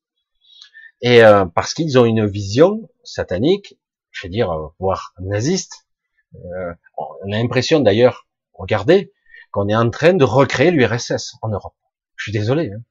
et 1.01 1.23
euh, 1.23 1.45
parce 1.45 1.73
qu'ils 1.73 1.97
ont 1.97 2.05
une 2.05 2.25
vision 2.25 2.89
satanique, 3.03 3.77
je 4.11 4.27
veux 4.27 4.31
dire, 4.31 4.51
euh, 4.51 4.67
voire 4.79 5.13
naziste. 5.19 5.87
Euh, 6.35 6.73
on 6.97 7.31
a 7.31 7.37
l'impression 7.37 7.79
d'ailleurs, 7.79 8.27
regardez, 8.53 9.13
qu'on 9.51 9.67
est 9.67 9.75
en 9.75 9.89
train 9.89 10.13
de 10.13 10.23
recréer 10.23 10.71
l'URSS 10.71 11.35
en 11.41 11.49
Europe. 11.49 11.75
Je 12.15 12.23
suis 12.23 12.31
désolé. 12.31 12.71
Hein. 12.71 12.81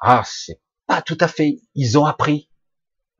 Ah, 0.00 0.22
c'est 0.26 0.60
pas 0.86 1.00
tout 1.02 1.16
à 1.20 1.28
fait. 1.28 1.60
Ils 1.74 1.98
ont 1.98 2.04
appris. 2.04 2.50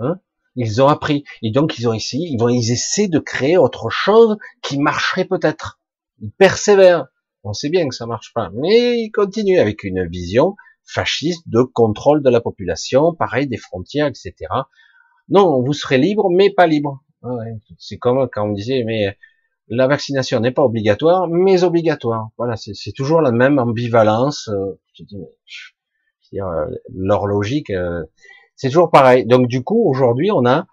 Hein 0.00 0.20
Ils 0.56 0.82
ont 0.82 0.88
appris. 0.88 1.24
Et 1.42 1.50
donc, 1.50 1.78
ils 1.78 1.88
ont 1.88 1.92
ici, 1.92 2.18
ils 2.30 2.38
vont, 2.38 2.48
ils 2.48 2.72
essaient 2.72 3.08
de 3.08 3.20
créer 3.20 3.56
autre 3.56 3.88
chose 3.88 4.36
qui 4.62 4.78
marcherait 4.78 5.24
peut-être. 5.24 5.80
Ils 6.20 6.32
persévèrent. 6.32 7.06
On 7.44 7.52
sait 7.52 7.70
bien 7.70 7.88
que 7.88 7.94
ça 7.94 8.06
marche 8.06 8.32
pas. 8.34 8.50
Mais 8.54 9.00
ils 9.00 9.10
continuent 9.10 9.60
avec 9.60 9.84
une 9.84 10.06
vision 10.06 10.56
fasciste 10.84 11.48
de 11.48 11.62
contrôle 11.62 12.22
de 12.22 12.30
la 12.30 12.40
population, 12.40 13.14
pareil, 13.14 13.46
des 13.46 13.56
frontières, 13.56 14.06
etc. 14.06 14.34
Non, 15.28 15.62
vous 15.62 15.72
serez 15.72 15.98
libre, 15.98 16.28
mais 16.30 16.50
pas 16.50 16.66
libre. 16.66 17.02
C'est 17.78 17.98
comme 17.98 18.28
quand 18.30 18.48
on 18.48 18.52
disait, 18.52 18.84
mais 18.84 19.16
la 19.68 19.86
vaccination 19.86 20.40
n'est 20.40 20.50
pas 20.50 20.64
obligatoire, 20.64 21.28
mais 21.28 21.64
obligatoire. 21.64 22.28
Voilà, 22.36 22.56
c'est 22.56 22.92
toujours 22.92 23.22
la 23.22 23.32
même 23.32 23.58
ambivalence. 23.58 24.48
Euh, 24.48 24.78
dis, 25.00 26.40
euh, 26.40 26.66
leur 26.92 27.26
logique, 27.26 27.70
euh, 27.70 28.04
c'est 28.56 28.68
toujours 28.68 28.90
pareil. 28.90 29.24
Donc 29.26 29.46
du 29.48 29.62
coup, 29.62 29.88
aujourd'hui, 29.88 30.30
on 30.30 30.44
a 30.46 30.66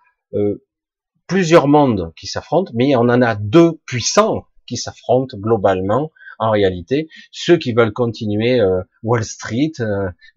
plusieurs 1.28 1.68
mondes 1.68 2.14
qui 2.16 2.28
s'affrontent, 2.28 2.72
mais 2.76 2.96
on 2.96 3.02
en 3.02 3.22
a 3.22 3.36
deux 3.36 3.80
puissants 3.86 4.46
qui 4.68 4.78
s'affrontent 4.78 5.38
globalement. 5.38 6.12
En 6.40 6.52
réalité, 6.52 7.10
ceux 7.32 7.58
qui 7.58 7.74
veulent 7.74 7.92
continuer 7.92 8.62
Wall 9.04 9.26
Street, 9.26 9.74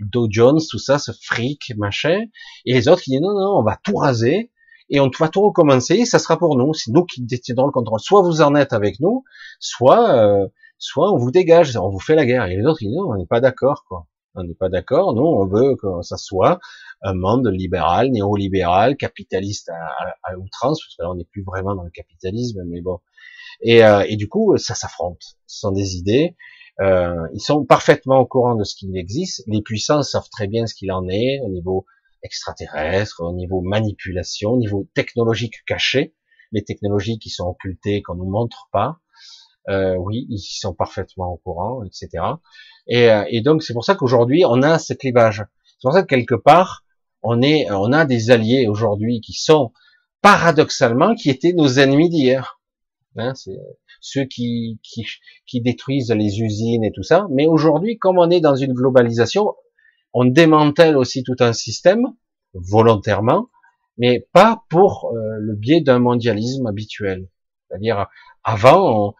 Dow 0.00 0.26
Jones, 0.28 0.60
tout 0.68 0.78
ça, 0.78 0.98
ce 0.98 1.12
fric, 1.12 1.72
machin, 1.76 2.24
et 2.66 2.72
les 2.72 2.88
autres 2.88 3.02
qui 3.02 3.10
disent 3.10 3.20
non, 3.20 3.34
non, 3.34 3.58
on 3.58 3.62
va 3.62 3.78
tout 3.84 3.96
raser, 3.96 4.50
et 4.92 5.00
on 5.00 5.10
va 5.18 5.28
tout 5.28 5.40
recommencer, 5.40 6.04
ça 6.04 6.18
sera 6.18 6.38
pour 6.38 6.56
nous, 6.56 6.74
c'est 6.74 6.90
nous 6.90 7.04
qui 7.04 7.22
détiendrons 7.22 7.66
le 7.66 7.72
contrôle. 7.72 7.98
Soit 7.98 8.22
vous 8.22 8.42
en 8.42 8.54
êtes 8.54 8.74
avec 8.74 9.00
nous, 9.00 9.24
soit 9.58 10.14
euh, 10.16 10.46
soit 10.78 11.10
on 11.12 11.16
vous 11.16 11.30
dégage, 11.30 11.76
on 11.76 11.88
vous 11.88 11.98
fait 11.98 12.14
la 12.14 12.26
guerre. 12.26 12.44
Et 12.46 12.56
les 12.56 12.66
autres, 12.66 12.82
ils 12.82 12.88
disent 12.88 12.98
non, 12.98 13.10
on 13.10 13.16
n'est 13.16 13.26
pas 13.26 13.40
d'accord, 13.40 13.84
quoi. 13.88 14.06
On 14.34 14.44
n'est 14.44 14.54
pas 14.54 14.70
d'accord, 14.70 15.14
nous 15.14 15.22
on 15.22 15.46
veut 15.46 15.76
que 15.76 15.86
ça 16.00 16.16
soit 16.16 16.58
un 17.02 17.12
monde 17.12 17.48
libéral, 17.48 18.10
néolibéral, 18.10 18.96
capitaliste 18.96 19.70
à, 19.70 20.38
outrance, 20.38 20.80
parce 20.82 20.96
que 20.96 21.02
là 21.02 21.10
on 21.10 21.16
n'est 21.16 21.26
plus 21.26 21.42
vraiment 21.42 21.74
dans 21.74 21.82
le 21.82 21.90
capitalisme, 21.90 22.62
mais 22.66 22.80
bon. 22.80 23.00
Et, 23.60 23.84
euh, 23.84 24.04
et 24.08 24.16
du 24.16 24.28
coup, 24.28 24.56
ça 24.56 24.74
s'affronte. 24.74 25.22
Ce 25.46 25.60
sont 25.60 25.72
des 25.72 25.96
idées. 25.96 26.36
Euh, 26.80 27.28
ils 27.34 27.40
sont 27.40 27.64
parfaitement 27.64 28.18
au 28.18 28.26
courant 28.26 28.54
de 28.54 28.64
ce 28.64 28.74
qu'il 28.74 28.96
existe. 28.96 29.42
Les 29.46 29.62
puissants 29.62 30.02
savent 30.02 30.28
très 30.30 30.46
bien 30.46 30.66
ce 30.66 30.74
qu'il 30.74 30.90
en 30.90 31.08
est 31.08 31.40
au 31.44 31.48
niveau 31.48 31.84
extraterrestres, 32.22 33.20
au 33.20 33.32
niveau 33.34 33.60
manipulation, 33.60 34.52
au 34.52 34.58
niveau 34.58 34.88
technologique 34.94 35.64
caché, 35.66 36.14
les 36.52 36.64
technologies 36.64 37.18
qui 37.18 37.30
sont 37.30 37.44
occultées, 37.44 38.02
qu'on 38.02 38.14
nous 38.14 38.30
montre 38.30 38.68
pas. 38.72 38.98
Euh, 39.68 39.94
oui, 39.96 40.26
ils 40.28 40.38
sont 40.38 40.74
parfaitement 40.74 41.32
au 41.32 41.36
courant, 41.36 41.84
etc. 41.84 42.24
Et, 42.86 43.10
euh, 43.10 43.24
et 43.28 43.42
donc 43.42 43.62
c'est 43.62 43.74
pour 43.74 43.84
ça 43.84 43.94
qu'aujourd'hui 43.94 44.44
on 44.44 44.62
a 44.62 44.78
ce 44.78 44.92
clivage. 44.92 45.44
C'est 45.64 45.82
pour 45.82 45.92
ça 45.92 46.02
que 46.02 46.08
quelque 46.08 46.34
part 46.34 46.84
on 47.22 47.42
est, 47.42 47.70
on 47.70 47.92
a 47.92 48.04
des 48.04 48.30
alliés 48.30 48.66
aujourd'hui 48.66 49.20
qui 49.20 49.34
sont 49.34 49.72
paradoxalement 50.20 51.14
qui 51.14 51.30
étaient 51.30 51.52
nos 51.52 51.78
ennemis 51.78 52.08
d'hier. 52.08 52.60
Hein, 53.16 53.34
c'est 53.34 53.58
ceux 54.00 54.24
qui, 54.24 54.80
qui, 54.82 55.04
qui 55.46 55.60
détruisent 55.60 56.10
les 56.10 56.40
usines 56.40 56.84
et 56.84 56.92
tout 56.92 57.02
ça. 57.02 57.26
Mais 57.30 57.46
aujourd'hui, 57.46 57.98
comme 57.98 58.18
on 58.18 58.30
est 58.30 58.40
dans 58.40 58.56
une 58.56 58.72
globalisation, 58.72 59.54
on 60.14 60.24
démantèle 60.24 60.96
aussi 60.96 61.22
tout 61.22 61.36
un 61.40 61.52
système 61.52 62.06
volontairement, 62.54 63.48
mais 63.98 64.26
pas 64.32 64.64
pour 64.70 65.12
euh, 65.14 65.36
le 65.38 65.54
biais 65.54 65.80
d'un 65.80 65.98
mondialisme 65.98 66.66
habituel. 66.66 67.28
C'est-à-dire, 67.68 68.06
avant, 68.44 69.14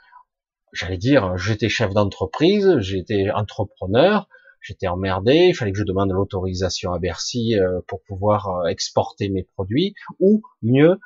j'allais 0.73 0.99
dire, 0.99 1.37
j'étais 1.37 1.69
chef 1.69 1.93
d'entreprise, 1.93 2.79
j'étais 2.81 3.31
entrepreneur, 3.31 4.29
j'étais 4.61 4.89
emmerdé, 4.89 5.49
il 5.49 5.55
fallait 5.55 5.73
que 5.73 5.79
je 5.79 5.85
demande 5.85 6.11
l'autorisation 6.11 6.93
à 6.93 6.99
Bercy 6.99 7.59
euh, 7.59 7.81
pour 7.87 8.03
pouvoir 8.03 8.49
euh, 8.49 8.67
exporter 8.67 9.29
mes 9.29 9.45
produits, 9.45 9.95
ou 10.19 10.43
mieux, 10.63 10.99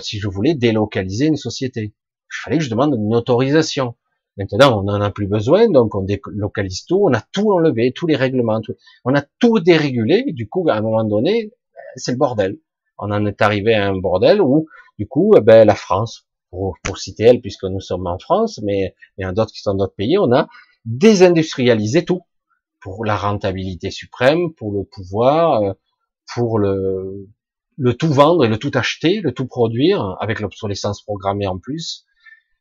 si 0.00 0.18
je 0.18 0.26
voulais 0.26 0.54
délocaliser 0.54 1.26
une 1.26 1.36
société. 1.36 1.94
Il 2.30 2.42
fallait 2.44 2.58
que 2.58 2.64
je 2.64 2.70
demande 2.70 2.94
une 2.94 3.14
autorisation. 3.14 3.96
Maintenant, 4.36 4.80
on 4.80 4.84
n'en 4.84 5.00
a 5.00 5.10
plus 5.10 5.26
besoin, 5.26 5.68
donc 5.68 5.94
on 5.94 6.02
délocalise 6.02 6.84
tout, 6.86 7.02
on 7.02 7.12
a 7.12 7.20
tout 7.20 7.52
enlevé, 7.52 7.92
tous 7.92 8.06
les 8.06 8.16
règlements, 8.16 8.60
on 9.04 9.14
a 9.14 9.22
tout 9.38 9.58
dérégulé, 9.58 10.24
du 10.28 10.48
coup, 10.48 10.68
à 10.68 10.74
un 10.74 10.80
moment 10.80 11.04
donné, 11.04 11.50
c'est 11.96 12.12
le 12.12 12.16
bordel. 12.16 12.58
On 12.98 13.10
en 13.10 13.26
est 13.26 13.42
arrivé 13.42 13.74
à 13.74 13.88
un 13.88 13.96
bordel 13.96 14.40
où, 14.40 14.66
du 14.98 15.06
coup, 15.06 15.34
eh 15.36 15.40
ben, 15.40 15.66
la 15.66 15.74
France, 15.74 16.26
pour, 16.50 16.78
citer 16.96 17.24
elle, 17.24 17.40
puisque 17.40 17.64
nous 17.64 17.80
sommes 17.80 18.06
en 18.06 18.18
France, 18.18 18.60
mais 18.62 18.94
il 19.18 19.22
y 19.22 19.26
en 19.26 19.30
a 19.30 19.32
d'autres 19.32 19.52
qui 19.52 19.60
sont 19.60 19.72
dans 19.72 19.84
d'autres 19.84 19.96
pays, 19.96 20.16
on 20.18 20.32
a 20.32 20.48
désindustrialisé 20.84 22.04
tout 22.04 22.22
pour 22.80 23.04
la 23.04 23.16
rentabilité 23.16 23.90
suprême, 23.90 24.54
pour 24.54 24.72
le 24.72 24.84
pouvoir, 24.84 25.62
euh, 25.62 25.72
pour 26.34 26.58
le, 26.58 27.28
le 27.76 27.94
tout 27.94 28.12
vendre 28.12 28.44
et 28.44 28.48
le 28.48 28.58
tout 28.58 28.70
acheter, 28.74 29.20
le 29.20 29.32
tout 29.32 29.46
produire, 29.46 30.16
avec 30.20 30.40
l'obsolescence 30.40 31.02
programmée 31.02 31.46
en 31.46 31.58
plus 31.58 32.06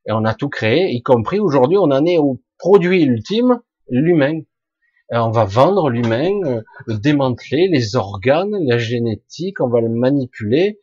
et 0.10 0.12
on 0.12 0.26
a 0.26 0.34
tout 0.34 0.50
créé, 0.50 0.92
y 0.92 1.04
compris 1.04 1.40
aujourd'hui, 1.40 1.78
on 1.78 1.92
en 1.92 2.04
est 2.04 2.18
au 2.18 2.42
produit 2.58 3.04
ultime, 3.04 3.62
l'humain. 3.90 4.40
On 5.12 5.30
va 5.30 5.46
vendre 5.46 5.90
l'humain, 5.90 6.32
euh, 6.46 6.62
le 6.88 6.98
démanteler, 6.98 7.68
les 7.68 7.96
organes, 7.96 8.56
la 8.66 8.80
génétique, 8.80 9.62
on 9.62 9.70
va 9.70 9.82
le 9.82 9.90
manipuler. 9.90 10.80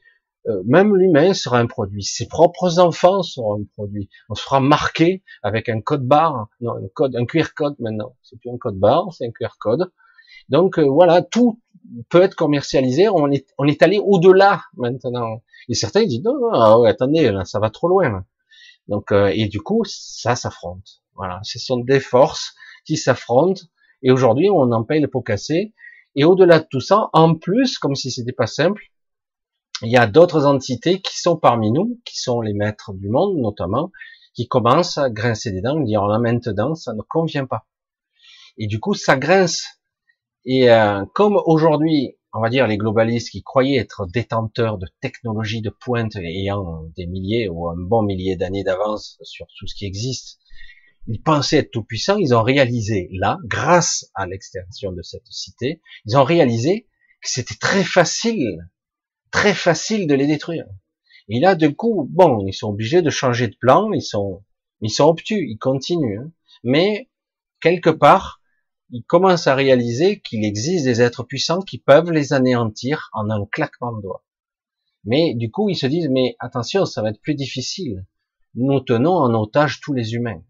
Euh, 0.47 0.62
même 0.65 0.94
l'humain 0.94 1.35
sera 1.35 1.59
un 1.59 1.66
produit. 1.66 2.05
Ses 2.05 2.28
propres 2.28 2.78
enfants 2.78 3.24
seront 3.24 3.61
un 3.61 3.65
produit. 3.77 4.09
On 4.28 4.36
se 4.36 4.43
fera 4.43 4.61
marquer 4.61 5.24
avec 5.43 5.69
un 5.69 5.81
code 5.81 6.07
barre, 6.07 6.48
non, 6.61 6.77
un 6.77 6.89
code, 6.94 7.16
un 7.16 7.27
QR 7.27 7.53
code 7.55 7.74
maintenant. 7.81 8.15
C'est 8.23 8.39
plus 8.39 8.51
un 8.51 8.59
code 8.59 8.78
barre, 8.78 9.12
c'est 9.12 9.27
un 9.27 9.32
QR 9.32 9.57
code. 9.59 9.90
Donc 10.51 10.78
euh, 10.78 10.89
voilà, 10.89 11.23
tout 11.23 11.61
peut 12.11 12.23
être 12.23 12.36
commercialisé. 12.36 13.09
On 13.09 13.28
est, 13.32 13.47
on 13.59 13.66
est 13.66 13.82
allé 13.82 13.98
au-delà 13.98 14.62
maintenant. 14.77 15.43
Et 15.69 15.74
certains 15.74 16.05
disent 16.05 16.23
non, 16.23 16.39
non, 16.39 16.53
ah 16.53 16.89
attendez, 16.89 17.32
là, 17.32 17.44
ça 17.44 17.59
va 17.59 17.70
trop 17.70 17.89
loin. 17.89 18.24
Donc, 18.88 19.12
euh, 19.12 19.32
et 19.34 19.48
du 19.48 19.60
coup, 19.60 19.82
ça 19.84 20.36
s'affronte. 20.36 21.02
Voilà, 21.14 21.40
ce 21.42 21.58
sont 21.58 21.78
des 21.78 22.00
forces 22.00 22.54
qui 22.84 22.96
s'affrontent. 22.96 23.62
Et 24.02 24.10
aujourd'hui, 24.10 24.48
on 24.50 24.72
en 24.72 24.84
paye 24.84 25.00
le 25.00 25.08
pot 25.08 25.22
cassé. 25.22 25.74
Et 26.14 26.24
au-delà 26.24 26.60
de 26.60 26.66
tout 26.70 26.80
ça, 26.80 27.08
en 27.12 27.34
plus, 27.34 27.78
comme 27.78 27.94
si 27.94 28.10
c'était 28.10 28.32
pas 28.32 28.46
simple, 28.46 28.82
il 29.82 29.90
y 29.90 29.96
a 29.96 30.06
d'autres 30.06 30.46
entités 30.46 31.00
qui 31.00 31.18
sont 31.18 31.36
parmi 31.36 31.70
nous, 31.70 32.00
qui 32.04 32.18
sont 32.18 32.40
les 32.40 32.54
maîtres 32.54 32.94
du 32.94 33.08
monde 33.10 33.36
notamment, 33.36 33.92
qui 34.34 34.48
commencent 34.48 34.96
à 34.96 35.10
grincer 35.10 35.50
des 35.50 35.60
dents, 35.60 35.80
dire 35.80 36.06
là 36.06 36.18
maintenant, 36.18 36.74
ça 36.74 36.94
ne 36.94 37.02
convient 37.02 37.46
pas. 37.46 37.66
Et 38.58 38.66
du 38.66 38.80
coup, 38.80 38.94
ça 38.94 39.16
grince. 39.16 39.66
Et 40.46 40.70
euh, 40.70 41.04
comme 41.14 41.40
aujourd'hui, 41.44 42.15
on 42.36 42.42
va 42.42 42.50
dire, 42.50 42.66
les 42.66 42.76
globalistes 42.76 43.30
qui 43.30 43.42
croyaient 43.42 43.78
être 43.78 44.06
détenteurs 44.06 44.78
de 44.78 44.86
technologies 45.00 45.62
de 45.62 45.70
pointe 45.70 46.16
ayant 46.16 46.84
des 46.96 47.06
milliers 47.06 47.48
ou 47.48 47.68
un 47.68 47.76
bon 47.76 48.02
millier 48.02 48.36
d'années 48.36 48.64
d'avance 48.64 49.18
sur 49.22 49.46
tout 49.58 49.66
ce 49.66 49.74
qui 49.74 49.86
existe, 49.86 50.38
ils 51.06 51.22
pensaient 51.22 51.58
être 51.58 51.70
tout 51.70 51.84
puissants, 51.84 52.18
ils 52.18 52.34
ont 52.34 52.42
réalisé 52.42 53.08
là, 53.12 53.38
grâce 53.44 54.10
à 54.14 54.26
l'extension 54.26 54.92
de 54.92 55.02
cette 55.02 55.26
cité, 55.28 55.80
ils 56.04 56.16
ont 56.16 56.24
réalisé 56.24 56.88
que 57.22 57.30
c'était 57.30 57.54
très 57.54 57.84
facile, 57.84 58.68
très 59.30 59.54
facile 59.54 60.06
de 60.06 60.14
les 60.14 60.26
détruire. 60.26 60.66
Et 61.28 61.40
là, 61.40 61.54
du 61.54 61.74
coup, 61.74 62.06
bon, 62.10 62.44
ils 62.46 62.52
sont 62.52 62.68
obligés 62.68 63.02
de 63.02 63.10
changer 63.10 63.48
de 63.48 63.56
plan, 63.58 63.92
ils 63.92 64.02
sont, 64.02 64.44
ils 64.80 64.90
sont 64.90 65.06
obtus, 65.06 65.48
ils 65.48 65.58
continuent, 65.58 66.20
hein. 66.20 66.30
mais 66.62 67.08
quelque 67.60 67.90
part, 67.90 68.40
ils 68.90 69.04
commencent 69.04 69.46
à 69.46 69.54
réaliser 69.54 70.20
qu'il 70.20 70.44
existe 70.44 70.84
des 70.84 71.02
êtres 71.02 71.24
puissants 71.24 71.60
qui 71.60 71.78
peuvent 71.78 72.10
les 72.10 72.32
anéantir 72.32 73.10
en 73.12 73.30
un 73.30 73.44
claquement 73.46 73.92
de 73.92 74.02
doigts. 74.02 74.24
Mais 75.04 75.34
du 75.34 75.50
coup, 75.50 75.68
ils 75.68 75.76
se 75.76 75.86
disent, 75.86 76.08
mais 76.08 76.36
attention, 76.38 76.84
ça 76.84 77.02
va 77.02 77.10
être 77.10 77.20
plus 77.20 77.34
difficile. 77.34 78.06
Nous 78.54 78.80
tenons 78.80 79.14
en 79.14 79.34
otage 79.34 79.80
tous 79.80 79.92
les 79.92 80.14
humains. 80.14 80.42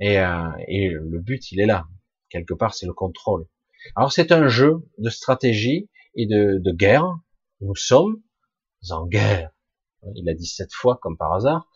Et, 0.00 0.18
euh, 0.18 0.50
et 0.68 0.90
le 0.90 1.20
but, 1.20 1.50
il 1.52 1.60
est 1.60 1.66
là. 1.66 1.86
Quelque 2.28 2.54
part, 2.54 2.74
c'est 2.74 2.86
le 2.86 2.92
contrôle. 2.92 3.46
Alors, 3.94 4.12
c'est 4.12 4.32
un 4.32 4.48
jeu 4.48 4.86
de 4.98 5.08
stratégie 5.08 5.88
et 6.14 6.26
de, 6.26 6.58
de 6.58 6.72
guerre. 6.72 7.06
Nous 7.60 7.76
sommes 7.76 8.22
en 8.90 9.06
guerre. 9.06 9.50
Il 10.14 10.28
a 10.28 10.34
dit 10.34 10.46
sept 10.46 10.72
fois, 10.72 10.98
comme 11.00 11.16
par 11.16 11.32
hasard, 11.32 11.68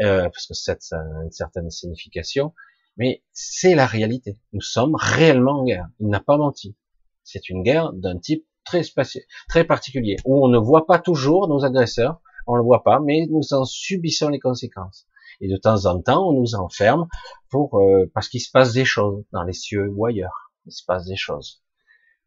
euh, 0.00 0.24
parce 0.24 0.46
que 0.46 0.54
sept, 0.54 0.82
ça 0.82 0.98
a 0.98 1.24
une 1.24 1.30
certaine 1.30 1.70
signification. 1.70 2.54
Mais 2.96 3.22
c'est 3.32 3.74
la 3.74 3.86
réalité. 3.86 4.38
Nous 4.52 4.60
sommes 4.60 4.94
réellement 4.94 5.60
en 5.60 5.64
guerre. 5.64 5.88
Il 6.00 6.08
n'a 6.08 6.20
pas 6.20 6.36
menti. 6.36 6.76
C'est 7.24 7.48
une 7.48 7.62
guerre 7.62 7.92
d'un 7.92 8.18
type 8.18 8.46
très 8.64 8.82
spatial, 8.82 9.24
très 9.48 9.64
particulier, 9.64 10.16
où 10.24 10.44
on 10.44 10.48
ne 10.48 10.58
voit 10.58 10.86
pas 10.86 10.98
toujours 10.98 11.48
nos 11.48 11.64
agresseurs, 11.64 12.20
on 12.46 12.54
ne 12.54 12.58
le 12.58 12.64
voit 12.64 12.82
pas, 12.82 13.00
mais 13.00 13.26
nous 13.28 13.52
en 13.52 13.64
subissons 13.64 14.28
les 14.28 14.38
conséquences. 14.38 15.06
Et 15.40 15.48
de 15.48 15.56
temps 15.56 15.86
en 15.86 16.00
temps, 16.00 16.28
on 16.28 16.32
nous 16.32 16.54
enferme 16.54 17.08
pour 17.50 17.78
euh, 17.80 18.10
parce 18.14 18.28
qu'il 18.28 18.40
se 18.40 18.50
passe 18.50 18.72
des 18.72 18.84
choses 18.84 19.24
dans 19.32 19.42
les 19.42 19.52
cieux 19.52 19.88
ou 19.88 20.06
ailleurs. 20.06 20.52
Il 20.66 20.72
se 20.72 20.84
passe 20.84 21.06
des 21.06 21.16
choses. 21.16 21.62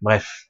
Bref. 0.01 0.49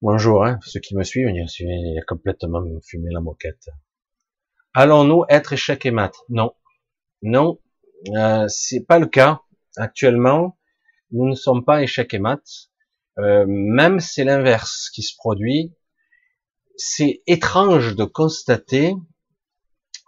Bonjour, 0.00 0.44
hein, 0.44 0.58
ceux 0.62 0.80
qui 0.80 0.96
me 0.96 1.04
suivent, 1.04 1.28
il 1.30 1.98
a 1.98 2.02
complètement 2.02 2.64
fumé 2.82 3.10
la 3.12 3.20
moquette. 3.20 3.68
Allons-nous 4.74 5.24
être 5.28 5.52
échec 5.52 5.86
et 5.86 5.90
mat? 5.90 6.12
Non. 6.28 6.54
Non, 7.20 7.60
euh, 8.08 8.46
c'est 8.48 8.84
pas 8.86 8.98
le 8.98 9.06
cas 9.06 9.40
actuellement. 9.76 10.58
Nous 11.10 11.28
ne 11.28 11.34
sommes 11.34 11.64
pas 11.64 11.82
échec 11.82 12.12
et 12.14 12.18
mat. 12.18 12.42
Euh, 13.18 13.44
même 13.46 14.00
c'est 14.00 14.24
l'inverse 14.24 14.90
qui 14.90 15.02
se 15.02 15.14
produit. 15.16 15.74
c'est 16.76 17.22
étrange 17.26 17.94
de 17.94 18.04
constater, 18.04 18.94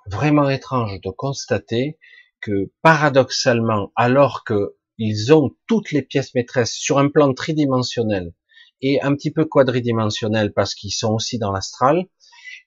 vraiment 0.06 0.48
étrange 0.48 1.00
de 1.02 1.10
constater 1.10 1.98
que 2.40 2.72
paradoxalement, 2.82 3.92
alors 3.94 4.44
que 4.44 4.76
ils 4.98 5.32
ont 5.34 5.50
toutes 5.66 5.92
les 5.92 6.02
pièces 6.02 6.34
maîtresses 6.34 6.72
sur 6.72 6.98
un 6.98 7.08
plan 7.08 7.32
tridimensionnel 7.34 8.32
et 8.80 9.00
un 9.02 9.14
petit 9.14 9.30
peu 9.30 9.44
quadridimensionnel 9.44 10.52
parce 10.52 10.74
qu'ils 10.74 10.92
sont 10.92 11.12
aussi 11.12 11.38
dans 11.38 11.52
l'astral, 11.52 12.06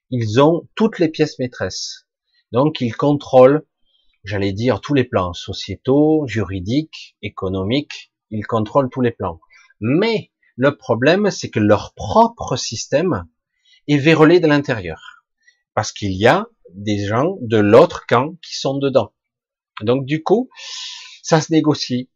ils 0.10 0.42
ont 0.42 0.68
toutes 0.76 1.00
les 1.00 1.10
pièces 1.10 1.40
maîtresses. 1.40 2.08
Donc 2.52 2.82
ils 2.82 2.96
contrôlent, 2.96 3.66
j'allais 4.24 4.54
dire, 4.54 4.82
tous 4.82 4.94
les 4.94 5.04
plans 5.04 5.34
sociétaux, 5.34 6.26
juridiques, 6.28 7.16
économiques, 7.22 8.12
ils 8.30 8.46
contrôlent 8.46 8.90
tous 8.90 9.02
les 9.02 9.12
plans. 9.12 9.40
Mais 9.80 10.32
le 10.56 10.76
problème, 10.76 11.30
c'est 11.30 11.50
que 11.50 11.60
leur 11.60 11.94
propre 11.94 12.56
système 12.56 13.26
est 13.88 13.98
vérolé 13.98 14.40
de 14.40 14.48
l'intérieur. 14.48 15.24
Parce 15.74 15.92
qu'il 15.92 16.14
y 16.14 16.28
a 16.28 16.48
des 16.74 17.06
gens 17.06 17.38
de 17.42 17.58
l'autre 17.58 18.06
camp 18.08 18.36
qui 18.42 18.58
sont 18.58 18.78
dedans. 18.78 19.14
Donc 19.82 20.06
du 20.06 20.24
coup, 20.24 20.50
ça 21.22 21.42
se 21.42 21.52
négocie. 21.54 22.10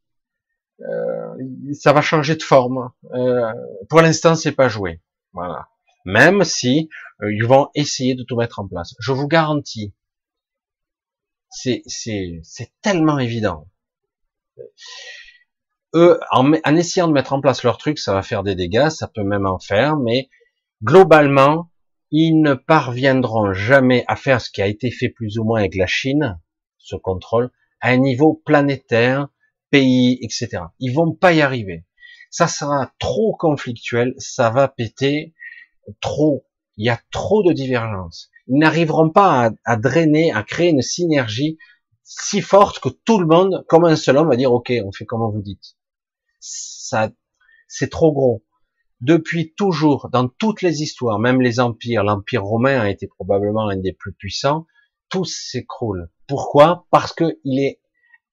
Euh, 0.82 1.74
ça 1.74 1.94
va 1.94 2.02
changer 2.02 2.36
de 2.36 2.44
forme. 2.44 2.92
Euh, 3.14 3.52
pour 3.90 4.02
l'instant, 4.02 4.36
c'est 4.36 4.52
pas 4.52 4.68
joué. 4.68 5.02
Voilà. 5.34 5.68
Même 6.06 6.44
si 6.44 6.90
euh, 7.22 7.32
ils 7.32 7.46
vont 7.46 7.70
essayer 7.76 8.16
de 8.16 8.24
tout 8.24 8.36
mettre 8.36 8.60
en 8.60 8.68
place. 8.68 8.96
Je 9.00 9.12
vous 9.12 9.28
garantis. 9.28 9.94
C'est 11.52 12.72
tellement 12.82 13.20
évident. 13.20 13.68
Eux, 15.94 16.20
en, 16.32 16.54
en 16.54 16.76
essayant 16.76 17.08
de 17.08 17.14
mettre 17.14 17.34
en 17.34 17.42
place 17.42 17.64
leur 17.64 17.78
truc, 17.78 18.00
ça 18.00 18.14
va 18.14 18.22
faire 18.22 18.44
des 18.44 18.56
dégâts, 18.56 18.90
ça 18.90 19.08
peut 19.08 19.24
même 19.24 19.46
en 19.46 19.60
faire, 19.60 19.98
mais 19.98 20.30
globalement, 20.84 21.70
ils 22.12 22.42
ne 22.42 22.54
parviendront 22.54 23.54
jamais 23.54 24.06
à 24.08 24.16
faire 24.16 24.42
ce 24.42 24.50
qui 24.50 24.62
a 24.62 24.68
été 24.68 24.90
fait 24.92 25.10
plus 25.10 25.38
ou 25.38 25.44
moins 25.44 25.60
avec 25.60 25.76
la 25.76 25.88
Chine, 25.88 26.40
ce 26.78 26.96
contrôle, 26.96 27.52
à 27.82 27.90
un 27.90 27.98
niveau 27.98 28.34
planétaire, 28.46 29.28
pays, 29.70 30.20
etc. 30.22 30.64
Ils 30.80 30.94
vont 30.94 31.14
pas 31.14 31.34
y 31.34 31.42
arriver. 31.42 31.86
Ça 32.30 32.48
sera 32.48 32.94
trop 33.00 33.36
conflictuel, 33.36 34.14
ça 34.18 34.50
va 34.50 34.68
péter 34.68 35.34
trop. 36.00 36.46
Il 36.78 36.86
y 36.86 36.90
a 36.90 37.00
trop 37.12 37.44
de 37.44 37.52
divergences. 37.52 38.31
N'arriveront 38.52 39.10
pas 39.10 39.48
à, 39.48 39.52
à, 39.66 39.78
drainer, 39.78 40.32
à 40.32 40.44
créer 40.44 40.70
une 40.70 40.84
synergie 40.84 41.58
si 42.04 42.42
forte 42.42 42.80
que 42.80 42.90
tout 42.90 43.20
le 43.20 43.26
monde, 43.26 43.66
comme 43.68 43.86
un 43.86 43.96
seul 43.96 44.18
homme, 44.18 44.30
va 44.30 44.36
dire 44.36 44.52
OK, 44.52 44.72
on 44.86 44.92
fait 44.92 45.06
comme 45.06 45.22
vous 45.32 45.42
dites. 45.42 45.78
Ça, 46.40 47.12
c'est 47.68 47.90
trop 47.90 48.12
gros. 48.12 48.44
Depuis 49.00 49.54
toujours, 49.56 50.10
dans 50.12 50.28
toutes 50.28 50.62
les 50.62 50.84
histoires, 50.84 51.18
même 51.18 51.42
les 51.42 51.60
empires, 51.60 52.04
l'empire 52.04 52.44
romain 52.44 52.80
a 52.80 52.90
été 52.90 53.08
probablement 53.08 53.68
un 53.68 53.78
des 53.78 53.94
plus 53.94 54.14
puissants, 54.14 54.68
tout 55.10 55.26
s'écroule. 55.26 56.10
Pourquoi? 56.28 56.86
Parce 56.92 57.14
que 57.14 57.40
il 57.44 57.60
est 57.60 57.82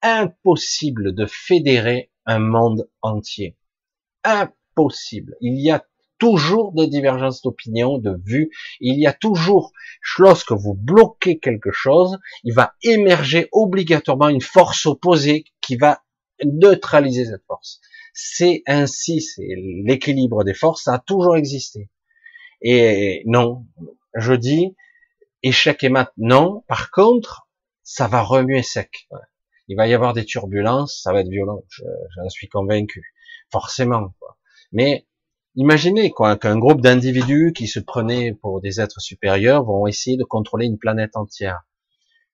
impossible 0.02 1.14
de 1.14 1.26
fédérer 1.26 2.12
un 2.26 2.38
monde 2.38 2.90
entier. 3.00 3.56
Impossible. 4.24 5.36
Il 5.40 5.58
y 5.60 5.70
a 5.70 5.84
toujours 6.18 6.72
des 6.72 6.86
divergences 6.86 7.42
d'opinion, 7.42 7.98
de 7.98 8.16
vues. 8.24 8.50
Il 8.80 8.98
y 8.98 9.06
a 9.06 9.12
toujours, 9.12 9.72
lorsque 10.18 10.52
vous 10.52 10.74
bloquez 10.74 11.38
quelque 11.38 11.70
chose, 11.70 12.18
il 12.44 12.54
va 12.54 12.74
émerger 12.82 13.48
obligatoirement 13.52 14.28
une 14.28 14.40
force 14.40 14.86
opposée 14.86 15.44
qui 15.60 15.76
va 15.76 16.02
neutraliser 16.44 17.26
cette 17.26 17.44
force. 17.46 17.80
C'est 18.12 18.62
ainsi, 18.66 19.20
c'est 19.20 19.48
l'équilibre 19.84 20.44
des 20.44 20.54
forces, 20.54 20.84
ça 20.84 20.94
a 20.94 20.98
toujours 20.98 21.36
existé. 21.36 21.90
Et 22.60 23.22
non, 23.26 23.66
je 24.14 24.34
dis, 24.34 24.74
échec 25.42 25.84
et 25.84 25.88
mat, 25.88 26.12
non. 26.16 26.64
Par 26.66 26.90
ça 27.82 28.08
va 28.08 28.22
remuer 28.22 28.62
sec 28.62 29.08
il 29.68 29.76
va 29.76 29.86
y 29.86 29.94
avoir 29.94 30.14
des 30.14 30.24
turbulences, 30.24 31.00
ça 31.02 31.12
va 31.12 31.20
être 31.20 31.28
violent, 31.28 31.62
j'en 31.68 32.28
suis 32.30 32.48
convaincu, 32.48 33.14
forcément. 33.52 34.14
Mais 34.72 35.06
imaginez 35.58 36.12
quoi 36.12 36.36
qu'un 36.36 36.56
groupe 36.56 36.80
d'individus 36.80 37.52
qui 37.52 37.66
se 37.66 37.80
prenaient 37.80 38.32
pour 38.32 38.60
des 38.60 38.80
êtres 38.80 39.00
supérieurs 39.00 39.64
vont 39.64 39.88
essayer 39.88 40.16
de 40.16 40.22
contrôler 40.22 40.66
une 40.66 40.78
planète 40.78 41.16
entière. 41.16 41.62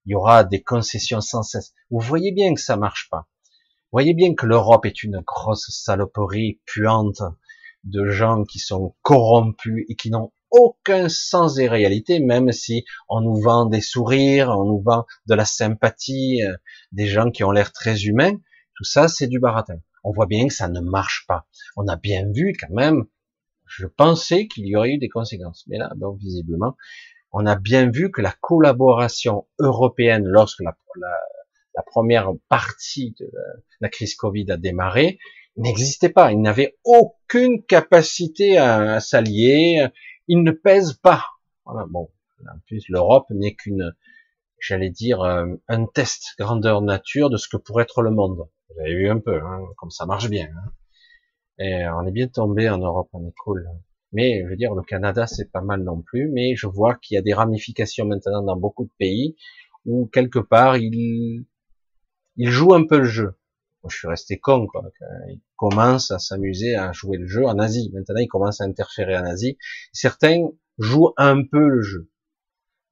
Il 0.05 0.13
y 0.13 0.15
aura 0.15 0.45
des 0.45 0.63
concessions 0.63 1.23
sans 1.23 1.43
cesse. 1.43 1.73
Vous 1.91 2.01
voyez 2.01 2.33
bien 2.33 2.55
que 2.55 2.61
ça 2.61 2.77
marche 2.77 3.09
pas. 3.11 3.27
Vous 3.51 3.97
voyez 3.97 4.13
bien 4.13 4.35
que 4.35 4.45
l'Europe 4.45 4.85
est 4.85 5.03
une 5.03 5.23
grosse 5.27 5.71
saloperie 5.71 6.61
puante 6.67 7.23
de 7.85 8.11
gens 8.11 8.45
qui 8.45 8.59
sont 8.59 8.95
corrompus 9.01 9.87
et 9.89 9.97
qui 9.97 10.11
n'ont 10.11 10.31
aucun 10.51 11.09
sens 11.09 11.55
des 11.55 11.67
réalités, 11.67 12.21
même 12.21 12.53
si 12.53 12.85
on 13.09 13.23
nous 13.23 13.41
vend 13.41 13.65
des 13.65 13.81
sourires, 13.81 14.51
on 14.51 14.67
nous 14.67 14.83
vend 14.83 15.07
de 15.27 15.35
la 15.35 15.47
sympathie, 15.47 16.43
euh, 16.43 16.57
des 16.93 17.07
gens 17.07 17.31
qui 17.31 17.43
ont 17.43 17.51
l'air 17.51 17.73
très 17.73 18.03
humains. 18.03 18.37
Tout 18.77 18.85
ça, 18.85 19.09
c'est 19.09 19.29
du 19.29 19.41
baratin. 19.41 19.79
On 20.05 20.13
voit 20.13 20.27
bien 20.27 20.47
que 20.47 20.53
ça 20.55 20.69
ne 20.69 20.81
marche 20.81 21.25
pas. 21.27 21.47
On 21.77 21.89
a 21.89 21.97
bien 21.97 22.27
vu 22.31 22.55
quand 22.61 22.75
même. 22.75 23.07
Je 23.77 23.87
pensais 23.87 24.47
qu'il 24.47 24.67
y 24.67 24.77
aurait 24.77 24.93
eu 24.93 24.99
des 24.99 25.09
conséquences, 25.09 25.65
mais 25.69 25.79
là, 25.79 25.93
donc 25.97 26.19
visiblement, 26.19 26.77
on 27.33 27.47
a 27.47 27.57
bien 27.57 27.91
vu 27.91 28.11
que 28.11 28.21
la 28.21 28.33
collaboration 28.41 29.47
européenne, 29.59 30.25
lorsque 30.27 30.61
la, 30.61 30.77
première 31.87 32.31
partie 32.49 33.15
de 33.19 33.31
la 33.81 33.89
crise 33.89 34.15
Covid 34.15 34.51
a 34.51 34.57
démarré, 34.57 35.19
n'existait 35.57 36.09
pas. 36.09 36.33
Il 36.33 36.41
n'avait 36.41 36.77
aucune 36.85 37.65
capacité 37.65 38.59
à 38.59 39.01
s'allier 39.01 39.89
il 40.29 40.43
ne 40.43 40.51
pèse 40.51 40.95
pas. 40.95 41.25
Voilà, 41.65 41.87
bon, 41.89 42.11
en 42.41 42.59
plus 42.67 42.89
l'Europe 42.89 43.27
n'est 43.31 43.55
qu'une, 43.55 43.95
j'allais 44.59 44.91
dire, 44.91 45.23
euh, 45.23 45.47
un 45.69 45.87
test 45.87 46.35
grandeur 46.39 46.83
nature 46.83 47.31
de 47.31 47.37
ce 47.37 47.49
que 47.49 47.57
pourrait 47.57 47.85
être 47.85 48.03
le 48.03 48.11
monde. 48.11 48.49
Vous 48.69 48.81
avez 48.81 48.95
vu 48.95 49.09
un 49.09 49.19
peu, 49.19 49.41
hein, 49.41 49.61
comme 49.77 49.91
ça 49.91 50.07
marche 50.07 50.29
bien. 50.29 50.47
Hein. 50.47 50.73
Et 51.59 51.86
on 51.89 52.06
est 52.06 52.12
bien 52.12 52.28
tombé 52.28 52.68
en 52.68 52.78
Europe, 52.78 53.09
on 53.12 53.26
est 53.26 53.35
cool. 53.44 53.68
Mais 54.12 54.43
je 54.44 54.48
veux 54.48 54.56
dire, 54.56 54.74
le 54.74 54.82
Canada 54.82 55.26
c'est 55.26 55.51
pas 55.51 55.60
mal 55.60 55.82
non 55.82 56.02
plus. 56.02 56.28
Mais 56.28 56.56
je 56.56 56.66
vois 56.66 56.94
qu'il 56.97 57.14
y 57.16 57.18
a 57.18 57.22
des 57.22 57.35
ramifications 57.35 58.06
maintenant 58.06 58.43
dans 58.43 58.56
beaucoup 58.56 58.85
de 58.85 58.93
pays 58.98 59.36
où 59.86 60.06
quelque 60.06 60.39
part 60.39 60.76
ils 60.76 61.44
ils 62.36 62.51
jouent 62.51 62.74
un 62.74 62.86
peu 62.86 62.98
le 62.98 63.05
jeu. 63.05 63.36
Moi, 63.82 63.90
je 63.90 63.98
suis 63.98 64.09
resté 64.09 64.39
con, 64.39 64.66
quoi. 64.66 64.82
Ils 65.28 65.40
commencent 65.56 66.10
à 66.10 66.18
s'amuser 66.18 66.74
à 66.74 66.93
jouer 66.93 67.18
le 67.18 67.26
jeu 67.26 67.44
en 67.44 67.59
Asie. 67.59 67.90
Maintenant, 67.93 68.16
ils 68.16 68.28
commencent 68.28 68.60
à 68.60 68.64
interférer 68.64 69.16
en 69.16 69.24
Asie. 69.24 69.59
Certains 69.93 70.48
jouent 70.78 71.12
un 71.16 71.44
peu 71.44 71.68
le 71.68 71.82
jeu. 71.82 72.10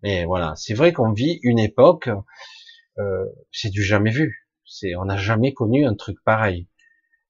Mais 0.03 0.25
voilà, 0.25 0.55
c'est 0.57 0.75
vrai 0.75 0.93
qu'on 0.93 1.13
vit 1.13 1.39
une 1.43 1.59
époque, 1.59 2.11
euh, 2.99 3.27
c'est 3.53 3.71
du 3.71 3.83
jamais 3.83 4.11
vu. 4.11 4.49
C'est, 4.65 4.95
on 4.97 5.05
n'a 5.05 5.17
jamais 5.17 5.55
connu 5.55 5.87
un 5.87 5.95
truc 5.95 6.19
pareil. 6.25 6.69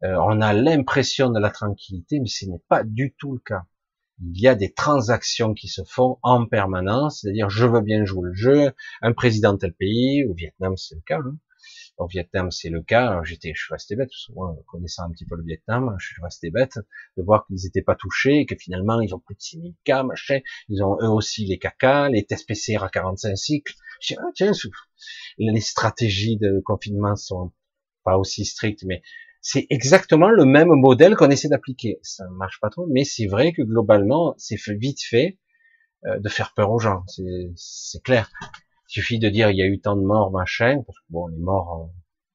Euh, 0.05 0.17
on 0.17 0.41
a 0.41 0.53
l'impression 0.53 1.31
de 1.31 1.39
la 1.39 1.51
tranquillité, 1.51 2.19
mais 2.21 2.29
ce 2.29 2.47
n'est 2.47 2.63
pas 2.69 2.83
du 2.83 3.15
tout 3.19 3.33
le 3.35 3.39
cas. 3.39 3.65
Il 4.21 4.41
y 4.41 4.49
a 4.49 4.55
des 4.55 4.73
transactions 4.73 5.55
qui 5.55 5.69
se 5.69 5.83
font 5.85 6.19
en 6.23 6.47
permanence, 6.47 7.21
c'est-à-dire 7.21 7.51
je 7.51 7.67
veux 7.67 7.81
bien 7.81 8.05
jouer 8.05 8.29
le 8.29 8.35
jeu, 8.35 8.73
un 9.01 9.13
président 9.13 9.53
de 9.53 9.59
tel 9.59 9.73
pays, 9.73 10.25
au 10.25 10.35
Vietnam 10.35 10.77
c'est 10.77 10.95
le 10.95 11.01
cas, 11.01 11.19
hein, 11.19 11.37
au 11.99 12.07
Vietnam, 12.07 12.51
c'est 12.51 12.69
le 12.69 12.83
cas. 12.83 13.21
J'étais, 13.25 13.53
je 13.55 13.65
suis 13.65 13.73
resté 13.73 13.97
bête, 13.97 14.11
moi, 14.35 14.57
connaissant 14.67 15.05
un 15.05 15.11
petit 15.11 15.25
peu 15.25 15.37
le 15.37 15.45
Vietnam, 15.45 15.95
je 15.99 16.07
suis 16.09 16.23
resté 16.23 16.51
bête 16.51 16.79
de 17.17 17.23
voir 17.23 17.47
qu'ils 17.47 17.59
n'étaient 17.65 17.83
pas 17.83 17.95
touchés 17.95 18.41
et 18.41 18.47
que 18.47 18.57
finalement, 18.57 19.01
ils 19.01 19.15
ont 19.15 19.19
plus 19.19 19.35
de 19.35 19.41
6000 19.41 19.75
cas, 19.85 20.03
machin. 20.03 20.41
Ils 20.69 20.83
ont 20.83 20.97
eux 21.01 21.09
aussi 21.09 21.47
les 21.47 21.59
caca, 21.59 22.09
les 22.09 22.25
tests 22.25 22.47
PCR 22.47 22.83
à 22.83 22.89
45 22.89 23.37
cycles. 23.37 23.75
Je 24.01 24.15
dis, 24.15 24.21
ah, 24.21 24.31
tiens, 24.35 24.53
les 25.39 25.61
stratégies 25.61 26.37
de 26.37 26.61
confinement 26.65 27.17
sont 27.17 27.53
pas 28.05 28.19
aussi 28.19 28.45
strictes, 28.45 28.85
mais 28.85 29.03
c'est 29.43 29.67
exactement 29.71 30.31
le 30.31 30.45
même 30.45 30.69
modèle 30.69 31.17
qu'on 31.17 31.29
essaie 31.29 31.49
d'appliquer. 31.49 31.99
Ça 32.03 32.25
marche 32.31 32.61
pas 32.61 32.71
trop, 32.71 32.87
mais 32.87 33.03
c'est 33.05 33.27
vrai 33.27 33.53
que 33.53 33.63
globalement, 33.63 34.35
c'est 34.39 34.57
vite 34.69 35.03
fait 35.03 35.39
euh, 36.07 36.19
de 36.21 36.29
faire 36.29 36.55
peur 36.55 36.71
aux 36.71 36.79
gens. 36.79 37.03
C'est 37.57 38.03
clair. 38.05 38.31
Il 38.89 38.93
suffit 38.93 39.19
de 39.19 39.29
dire 39.29 39.51
il 39.51 39.59
y 39.59 39.63
a 39.63 39.67
eu 39.67 39.81
tant 39.81 39.97
de 39.97 40.03
morts, 40.03 40.31
machin, 40.31 40.83
parce 40.87 40.99
que 40.99 41.05
bon, 41.11 41.27
les 41.27 41.39
morts, 41.39 41.83
euh, 41.83 41.93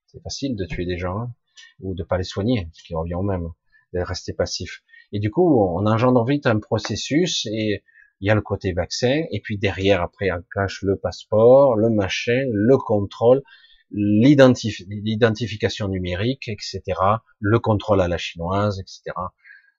c'est 0.07 0.21
facile 0.21 0.57
de 0.57 0.65
tuer 0.65 0.85
des 0.85 0.97
gens, 0.97 1.17
hein, 1.17 1.34
ou 1.79 1.95
de 1.95 2.03
pas 2.03 2.17
les 2.17 2.25
soigner, 2.25 2.69
ce 2.73 2.84
qui 2.84 2.93
revient 2.93 3.15
au 3.15 3.23
même, 3.23 3.47
de 3.93 3.99
rester 4.01 4.34
passif. 4.34 4.84
Et 5.13 5.19
du 5.19 5.31
coup, 5.31 5.61
on 5.63 5.85
engendre 5.85 6.25
vite 6.25 6.45
un 6.45 6.59
processus, 6.59 7.45
et 7.45 7.84
il 8.19 8.27
y 8.27 8.29
a 8.29 8.35
le 8.35 8.41
côté 8.41 8.73
vaccin, 8.73 9.23
et 9.31 9.39
puis 9.41 9.57
derrière, 9.57 10.01
après, 10.01 10.29
on 10.31 10.43
cache 10.53 10.81
le 10.81 10.97
passeport, 10.97 11.77
le 11.77 11.89
machin, 11.89 12.43
le 12.51 12.77
contrôle, 12.77 13.43
l'identification 13.91 15.88
numérique, 15.88 16.49
etc., 16.49 16.81
le 17.39 17.59
contrôle 17.59 18.01
à 18.01 18.07
la 18.07 18.18
chinoise, 18.18 18.80
etc. 18.80 19.15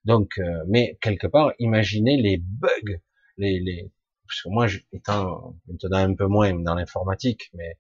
Donc, 0.05 0.39
euh, 0.39 0.65
mais 0.69 0.97
quelque 1.01 1.27
part, 1.27 1.53
imaginez 1.59 2.17
les 2.17 2.39
bugs, 2.39 2.99
les, 3.37 3.61
les, 3.61 3.93
parce 4.27 4.43
que 4.43 4.49
moi, 4.49 4.67
étant 4.93 5.57
maintenant 5.67 5.99
un 5.99 6.15
peu 6.15 6.27
moins 6.27 6.55
dans 6.55 6.75
l'informatique, 6.75 7.51
mais 7.55 7.79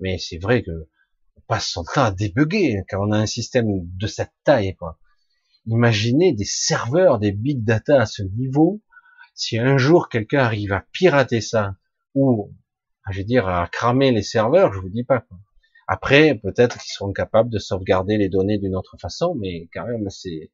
mais 0.00 0.18
c'est 0.18 0.38
vrai 0.38 0.62
que 0.62 0.88
on 1.36 1.40
passe 1.46 1.68
son 1.68 1.84
temps 1.84 2.04
à 2.04 2.10
débugger 2.10 2.82
quand 2.88 3.06
on 3.06 3.12
a 3.12 3.18
un 3.18 3.26
système 3.26 3.66
de 3.96 4.06
cette 4.06 4.32
taille. 4.44 4.76
Quoi. 4.76 4.98
Imaginez 5.66 6.32
des 6.32 6.44
serveurs, 6.44 7.18
des 7.18 7.32
big 7.32 7.64
data 7.64 8.02
à 8.02 8.06
ce 8.06 8.22
niveau, 8.22 8.80
Si 9.34 9.58
un 9.58 9.78
jour 9.78 10.08
quelqu'un 10.08 10.40
arrive 10.40 10.72
à 10.72 10.84
pirater 10.92 11.40
ça, 11.40 11.76
ou, 12.14 12.54
je 13.10 13.18
veux 13.18 13.24
dire, 13.24 13.48
à 13.48 13.68
cramer 13.68 14.12
les 14.12 14.22
serveurs, 14.22 14.72
je 14.72 14.80
vous 14.80 14.90
dis 14.90 15.04
pas. 15.04 15.20
Quoi. 15.20 15.38
Après, 15.90 16.34
peut-être 16.34 16.78
qu'ils 16.78 16.92
seront 16.92 17.14
capables 17.14 17.48
de 17.48 17.58
sauvegarder 17.58 18.18
les 18.18 18.28
données 18.28 18.58
d'une 18.58 18.76
autre 18.76 18.98
façon, 19.00 19.34
mais 19.34 19.68
quand 19.72 19.86
même, 19.86 20.10
c'est, 20.10 20.52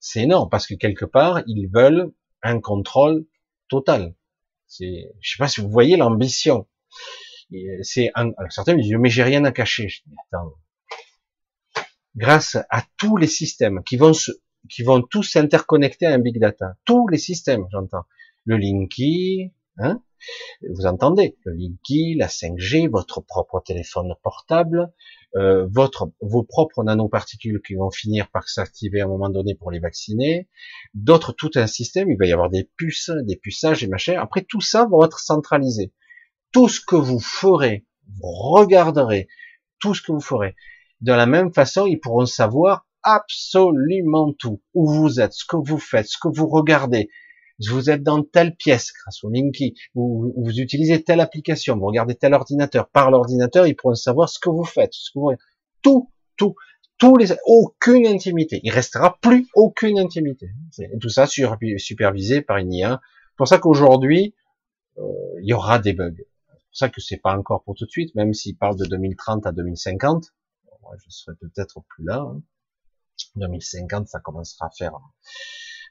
c'est 0.00 0.22
énorme, 0.22 0.50
parce 0.50 0.66
que 0.66 0.74
quelque 0.74 1.04
part, 1.04 1.42
ils 1.46 1.68
veulent 1.72 2.12
un 2.42 2.60
contrôle 2.60 3.24
total. 3.68 4.14
C'est, 4.66 5.12
je 5.20 5.30
sais 5.30 5.38
pas 5.38 5.46
si 5.46 5.60
vous 5.60 5.70
voyez 5.70 5.96
l'ambition. 5.96 6.66
C'est 7.82 8.10
certains 8.50 8.74
me 8.74 8.82
disent, 8.82 8.96
mais 8.98 9.10
j'ai 9.10 9.22
rien 9.22 9.44
à 9.44 9.52
cacher. 9.52 9.88
Attends. 10.32 10.54
Grâce 12.16 12.56
à 12.68 12.82
tous 12.96 13.16
les 13.16 13.28
systèmes 13.28 13.82
qui 13.84 13.96
vont 13.96 14.12
se, 14.12 14.32
qui 14.68 14.82
vont 14.82 15.02
tous 15.02 15.22
s'interconnecter 15.22 16.06
à 16.06 16.14
un 16.14 16.18
big 16.18 16.40
data. 16.40 16.76
Tous 16.84 17.06
les 17.08 17.18
systèmes, 17.18 17.66
j'entends. 17.70 18.04
Le 18.44 18.56
Linky, 18.56 19.52
hein, 19.78 20.02
vous 20.70 20.86
entendez, 20.86 21.36
le 21.44 21.52
Linky, 21.52 22.14
la 22.16 22.28
5G, 22.28 22.88
votre 22.88 23.20
propre 23.20 23.62
téléphone 23.64 24.14
portable, 24.22 24.92
euh, 25.36 25.66
vos 26.20 26.42
propres 26.42 26.84
nanoparticules 26.84 27.60
qui 27.66 27.74
vont 27.74 27.90
finir 27.90 28.30
par 28.30 28.48
s'activer 28.48 29.00
à 29.00 29.04
un 29.04 29.08
moment 29.08 29.30
donné 29.30 29.54
pour 29.54 29.70
les 29.70 29.80
vacciner, 29.80 30.48
d'autres, 30.94 31.32
tout 31.32 31.50
un 31.56 31.66
système, 31.66 32.10
il 32.10 32.16
va 32.16 32.26
y 32.26 32.32
avoir 32.32 32.50
des 32.50 32.70
puces, 32.76 33.10
des 33.22 33.36
puçages 33.36 33.82
et 33.82 33.88
machin. 33.88 34.18
Après, 34.20 34.42
tout 34.42 34.60
ça 34.60 34.86
va 34.86 35.04
être 35.06 35.18
centralisé. 35.18 35.92
Tout 36.52 36.68
ce 36.68 36.80
que 36.80 36.96
vous 36.96 37.18
ferez, 37.18 37.84
vous 38.06 38.30
regarderez, 38.30 39.26
tout 39.80 39.94
ce 39.94 40.02
que 40.02 40.12
vous 40.12 40.20
ferez. 40.20 40.54
De 41.00 41.12
la 41.12 41.26
même 41.26 41.52
façon, 41.52 41.86
ils 41.86 41.98
pourront 41.98 42.26
savoir 42.26 42.86
absolument 43.02 44.32
tout. 44.32 44.62
Où 44.72 44.88
vous 44.88 45.20
êtes, 45.20 45.32
ce 45.32 45.44
que 45.44 45.56
vous 45.56 45.78
faites, 45.78 46.06
ce 46.06 46.18
que 46.18 46.28
vous 46.28 46.48
regardez. 46.48 47.10
Vous 47.70 47.88
êtes 47.88 48.02
dans 48.02 48.22
telle 48.22 48.56
pièce 48.56 48.92
grâce 48.92 49.22
au 49.22 49.30
Linky, 49.30 49.74
ou 49.94 50.32
vous 50.36 50.58
utilisez 50.58 51.02
telle 51.04 51.20
application, 51.20 51.76
vous 51.76 51.86
regardez 51.86 52.14
tel 52.16 52.34
ordinateur. 52.34 52.88
Par 52.88 53.10
l'ordinateur, 53.10 53.66
ils 53.66 53.76
pourront 53.76 53.94
savoir 53.94 54.28
ce 54.28 54.38
que 54.38 54.50
vous 54.50 54.64
faites, 54.64 54.92
ce 54.92 55.10
que 55.12 55.18
vous 55.18 55.32
tout, 55.82 56.10
tout, 56.36 56.56
tous 56.98 57.16
les, 57.16 57.32
aucune 57.44 58.06
intimité. 58.06 58.60
Il 58.64 58.70
restera 58.70 59.18
plus 59.20 59.46
aucune 59.54 59.98
intimité. 59.98 60.50
tout 61.00 61.08
ça 61.08 61.26
supervisé 61.26 62.42
par 62.42 62.56
une 62.56 62.72
IA. 62.72 63.00
C'est 63.02 63.36
pour 63.36 63.48
ça 63.48 63.58
qu'aujourd'hui, 63.58 64.34
euh, 64.98 65.02
il 65.40 65.48
y 65.48 65.52
aura 65.52 65.78
des 65.78 65.92
bugs. 65.92 66.14
C'est 66.16 66.66
pour 66.66 66.76
ça 66.76 66.88
que 66.88 67.00
c'est 67.00 67.18
pas 67.18 67.36
encore 67.36 67.62
pour 67.62 67.74
tout 67.74 67.84
de 67.84 67.90
suite, 67.90 68.14
même 68.14 68.32
s'il 68.32 68.56
parle 68.56 68.76
de 68.76 68.84
2030 68.84 69.46
à 69.46 69.52
2050. 69.52 70.26
je 70.98 71.10
serai 71.10 71.36
peut-être 71.40 71.82
plus 71.88 72.04
là. 72.04 72.20
Hein. 72.20 72.42
2050, 73.36 74.08
ça 74.08 74.20
commencera 74.20 74.66
à 74.66 74.70
faire. 74.70 74.92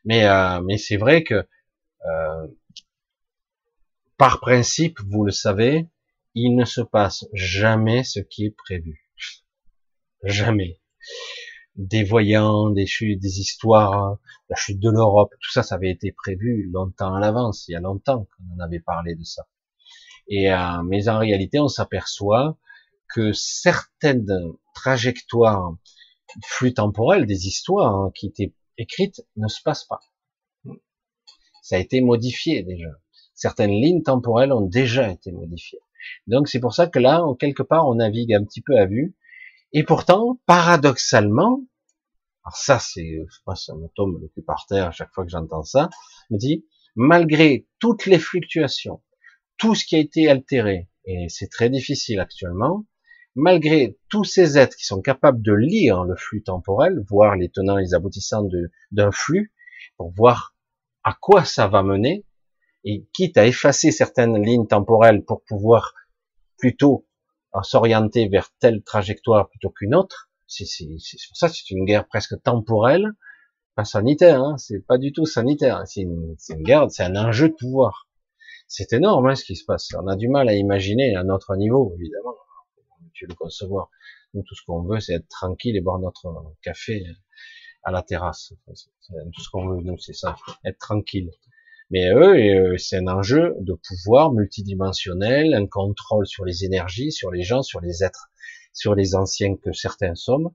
Mais, 0.06 0.26
euh, 0.26 0.62
mais 0.62 0.78
c'est 0.78 0.98
vrai 0.98 1.24
que 1.24 1.36
euh, 2.06 2.48
par 4.18 4.40
principe, 4.40 5.00
vous 5.08 5.24
le 5.24 5.32
savez, 5.32 5.90
il 6.36 6.56
ne 6.56 6.66
se 6.66 6.82
passe 6.82 7.26
jamais 7.34 8.04
ce 8.04 8.20
qui 8.20 8.46
est 8.46 8.56
prévu. 8.56 9.10
Jamais. 10.24 10.80
Des 11.76 12.04
voyants, 12.04 12.70
des 12.70 12.86
chutes, 12.86 13.20
des 13.20 13.40
histoires, 13.40 14.18
la 14.50 14.56
chute 14.56 14.80
de 14.80 14.90
l'Europe, 14.90 15.34
tout 15.42 15.52
ça, 15.52 15.64
ça 15.64 15.76
avait 15.76 15.90
été 15.90 16.12
prévu 16.12 16.70
longtemps 16.72 17.16
à 17.16 17.20
l'avance, 17.20 17.68
il 17.68 17.72
y 17.72 17.76
a 17.76 17.80
longtemps 17.80 18.26
qu'on 18.26 18.56
en 18.56 18.60
avait 18.60 18.80
parlé 18.80 19.16
de 19.16 19.24
ça. 19.24 19.48
Et 20.28 20.52
euh, 20.52 20.84
mais 20.84 21.10
en 21.10 21.20
réalité, 21.20 21.60
on 21.60 21.68
s'aperçoit 21.68 22.58
que 23.14 23.34
certaines 23.34 24.54
trajectoires 24.74 25.76
flux 26.46 26.74
temporel 26.74 27.26
des 27.26 27.48
histoires 27.48 27.96
hein, 27.96 28.12
qui 28.16 28.28
étaient 28.28 28.54
écrites 28.78 29.22
ne 29.36 29.48
se 29.48 29.62
passent 29.64 29.86
pas. 29.86 30.00
Ça 31.62 31.78
a 31.78 31.80
été 31.80 32.02
modifié 32.02 32.64
déjà. 32.64 32.90
Certaines 33.34 33.72
lignes 33.72 34.04
temporelles 34.04 34.52
ont 34.52 34.66
déjà 34.66 35.10
été 35.10 35.32
modifiées. 35.32 35.80
Donc 36.28 36.48
c'est 36.48 36.60
pour 36.60 36.74
ça 36.74 36.88
que 36.88 37.00
là, 37.00 37.24
quelque 37.40 37.64
part, 37.64 37.88
on 37.88 37.96
navigue 37.96 38.34
un 38.34 38.44
petit 38.44 38.62
peu 38.62 38.78
à 38.78 38.86
vue. 38.86 39.16
Et 39.72 39.84
pourtant, 39.84 40.40
paradoxalement, 40.46 41.62
alors 42.44 42.58
ça 42.58 42.80
c'est, 42.80 43.20
je 43.28 43.34
sais 43.34 43.42
pas, 43.46 43.56
ça 43.56 43.74
le 43.74 44.28
cul 44.28 44.44
par 44.44 44.66
terre 44.68 44.88
à 44.88 44.92
chaque 44.92 45.12
fois 45.14 45.24
que 45.24 45.32
j'entends 45.32 45.64
ça, 45.64 45.90
me 46.30 46.38
dit, 46.38 46.66
malgré 46.96 47.68
toutes 47.80 48.06
les 48.06 48.20
fluctuations, 48.20 49.02
tout 49.58 49.76
ce 49.76 49.86
qui 49.86 49.96
a 49.96 50.00
été 50.00 50.30
altéré, 50.30 50.90
et 51.06 51.28
c'est 51.30 51.48
très 51.48 51.70
difficile 51.70 52.20
actuellement, 52.20 52.86
malgré 53.36 53.98
tous 54.10 54.24
ces 54.24 54.58
êtres 54.58 54.78
qui 54.78 54.86
sont 54.86 55.02
capables 55.02 55.42
de 55.42 55.54
lire 55.54 56.04
le 56.04 56.16
flux 56.16 56.44
temporel, 56.44 57.04
voir 57.10 57.36
les 57.36 57.50
tenants 57.50 57.78
et 57.78 57.84
les 57.84 57.94
aboutissants 57.94 58.48
d'un 58.92 59.12
flux, 59.12 59.54
pour 59.98 60.12
voir 60.12 60.56
à 61.04 61.18
quoi 61.20 61.44
ça 61.44 61.68
va 61.68 61.84
mener, 61.84 62.26
et 62.86 63.06
quitte 63.14 63.38
à 63.38 63.48
effacer 63.48 63.92
certaines 63.92 64.42
lignes 64.44 64.68
temporelles 64.68 65.24
pour 65.24 65.44
pouvoir 65.44 65.94
plutôt 66.58 67.08
s'orienter 67.62 68.28
vers 68.28 68.50
telle 68.60 68.84
trajectoire 68.84 69.50
plutôt 69.50 69.70
qu'une 69.70 69.96
autre, 69.96 70.30
c'est 70.48 70.66
pour 70.66 71.38
ça 71.38 71.50
c'est 71.50 71.70
une 71.70 71.86
guerre 71.86 72.08
presque 72.08 72.42
temporelle, 72.42 73.12
pas 73.76 73.86
sanitaire, 73.86 74.42
hein, 74.44 74.58
c'est 74.58 74.86
pas 74.86 74.98
du 74.98 75.12
tout 75.12 75.26
sanitaire, 75.26 75.82
c'est 75.86 76.02
une, 76.02 76.36
une, 76.50 76.64
guerre, 76.64 76.92
c'est 76.92 77.04
un 77.04 77.16
enjeu 77.16 77.50
de 77.50 77.54
pouvoir. 77.54 78.08
C'est 78.68 78.94
énorme 78.94 79.28
hein, 79.28 79.36
ce 79.36 79.46
qui 79.46 79.56
se 79.56 79.66
passe. 79.66 79.90
On 80.00 80.08
a 80.08 80.16
du 80.16 80.30
mal 80.30 80.48
à 80.48 80.54
imaginer 80.54 81.16
à 81.16 81.24
notre 81.24 81.56
niveau, 81.56 81.94
évidemment 82.00 82.36
tu 83.14 83.26
le 83.26 83.36
concevoir. 83.36 83.90
Nous, 84.34 84.44
tout 84.44 84.56
ce 84.56 84.64
qu'on 84.66 84.84
veut, 84.84 85.00
c'est 85.00 85.14
être 85.14 85.28
tranquille 85.28 85.76
et 85.76 85.82
boire 85.82 86.00
notre 86.00 86.56
café 86.62 87.06
à 87.84 87.92
la 87.92 88.02
terrasse. 88.02 88.54
Tout 88.68 89.42
ce 89.42 89.50
qu'on 89.50 89.68
veut, 89.68 89.82
nous, 89.84 89.98
c'est 90.00 90.14
ça, 90.14 90.36
être 90.66 90.80
tranquille. 90.80 91.32
Mais 91.94 92.10
eux, 92.10 92.74
euh, 92.74 92.78
c'est 92.78 92.98
un 92.98 93.08
enjeu 93.08 93.56
de 93.60 93.74
pouvoir 93.74 94.32
multidimensionnel, 94.32 95.54
un 95.54 95.68
contrôle 95.68 96.26
sur 96.26 96.44
les 96.44 96.66
énergies, 96.66 97.12
sur 97.12 97.30
les 97.30 97.44
gens, 97.44 97.62
sur 97.62 97.82
les 97.82 98.04
êtres, 98.04 98.32
sur 98.74 98.96
les 98.96 99.14
anciens 99.14 99.56
que 99.58 99.72
certains 99.74 100.16
sommes. 100.16 100.50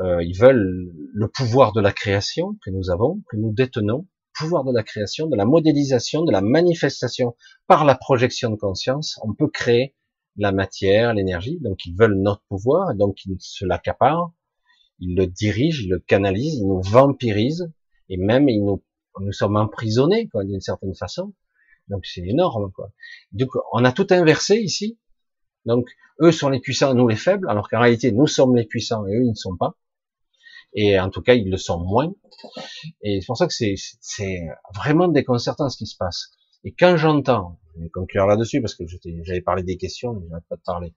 Euh, 0.00 0.22
ils 0.22 0.38
veulent 0.38 0.92
le 1.12 1.28
pouvoir 1.28 1.72
de 1.72 1.80
la 1.80 1.92
création 1.92 2.56
que 2.64 2.70
nous 2.70 2.90
avons, 2.90 3.20
que 3.28 3.36
nous 3.36 3.52
détenons, 3.52 4.06
pouvoir 4.38 4.62
de 4.62 4.72
la 4.72 4.84
création, 4.84 5.26
de 5.26 5.34
la 5.34 5.44
modélisation, 5.44 6.22
de 6.22 6.30
la 6.30 6.40
manifestation 6.40 7.34
par 7.66 7.84
la 7.84 7.96
projection 7.96 8.50
de 8.50 8.56
conscience. 8.56 9.18
On 9.22 9.34
peut 9.34 9.48
créer 9.48 9.95
la 10.36 10.52
matière, 10.52 11.14
l'énergie, 11.14 11.58
donc 11.60 11.86
ils 11.86 11.96
veulent 11.96 12.20
notre 12.20 12.42
pouvoir, 12.48 12.94
donc 12.94 13.24
ils 13.24 13.36
se 13.40 13.64
l'accaparent, 13.64 14.32
ils 14.98 15.16
le 15.16 15.26
dirigent, 15.26 15.82
ils 15.82 15.90
le 15.90 15.98
canalisent, 15.98 16.56
ils 16.56 16.66
nous 16.66 16.82
vampirisent, 16.82 17.72
et 18.08 18.16
même 18.16 18.48
ils 18.48 18.64
nous, 18.64 18.82
nous 19.20 19.32
sommes 19.32 19.56
emprisonnés, 19.56 20.28
quoi, 20.28 20.44
d'une 20.44 20.60
certaine 20.60 20.94
façon. 20.94 21.34
Donc 21.88 22.04
c'est 22.06 22.26
énorme, 22.26 22.72
quoi. 22.72 22.90
Donc 23.32 23.50
on 23.72 23.84
a 23.84 23.92
tout 23.92 24.06
inversé 24.10 24.56
ici. 24.56 24.98
Donc 25.64 25.88
eux 26.20 26.32
sont 26.32 26.48
les 26.48 26.60
puissants, 26.60 26.94
nous 26.94 27.08
les 27.08 27.16
faibles, 27.16 27.48
alors 27.48 27.68
qu'en 27.68 27.80
réalité 27.80 28.12
nous 28.12 28.26
sommes 28.26 28.56
les 28.56 28.64
puissants 28.64 29.06
et 29.06 29.14
eux 29.14 29.22
ils 29.22 29.30
ne 29.30 29.34
sont 29.34 29.56
pas. 29.56 29.76
Et 30.72 30.98
en 30.98 31.10
tout 31.10 31.22
cas 31.22 31.34
ils 31.34 31.50
le 31.50 31.56
sont 31.56 31.80
moins. 31.80 32.12
Et 33.02 33.20
c'est 33.20 33.26
pour 33.26 33.36
ça 33.36 33.46
que 33.46 33.54
c'est, 33.54 33.74
c'est 34.00 34.46
vraiment 34.74 35.08
déconcertant 35.08 35.68
ce 35.68 35.76
qui 35.76 35.86
se 35.86 35.96
passe. 35.96 36.32
Et 36.64 36.74
quand 36.74 36.96
j'entends, 36.96 37.58
je 37.76 37.82
vais 37.82 37.90
conclure 37.90 38.26
là-dessus 38.26 38.60
parce 38.60 38.74
que 38.74 38.84
j'avais 39.22 39.40
parlé 39.40 39.62
des 39.62 39.76
questions, 39.76 40.14
mais 40.14 40.26
j'arrête 40.28 40.44
pas 40.48 40.56
de 40.56 40.62
parler. 40.62 40.94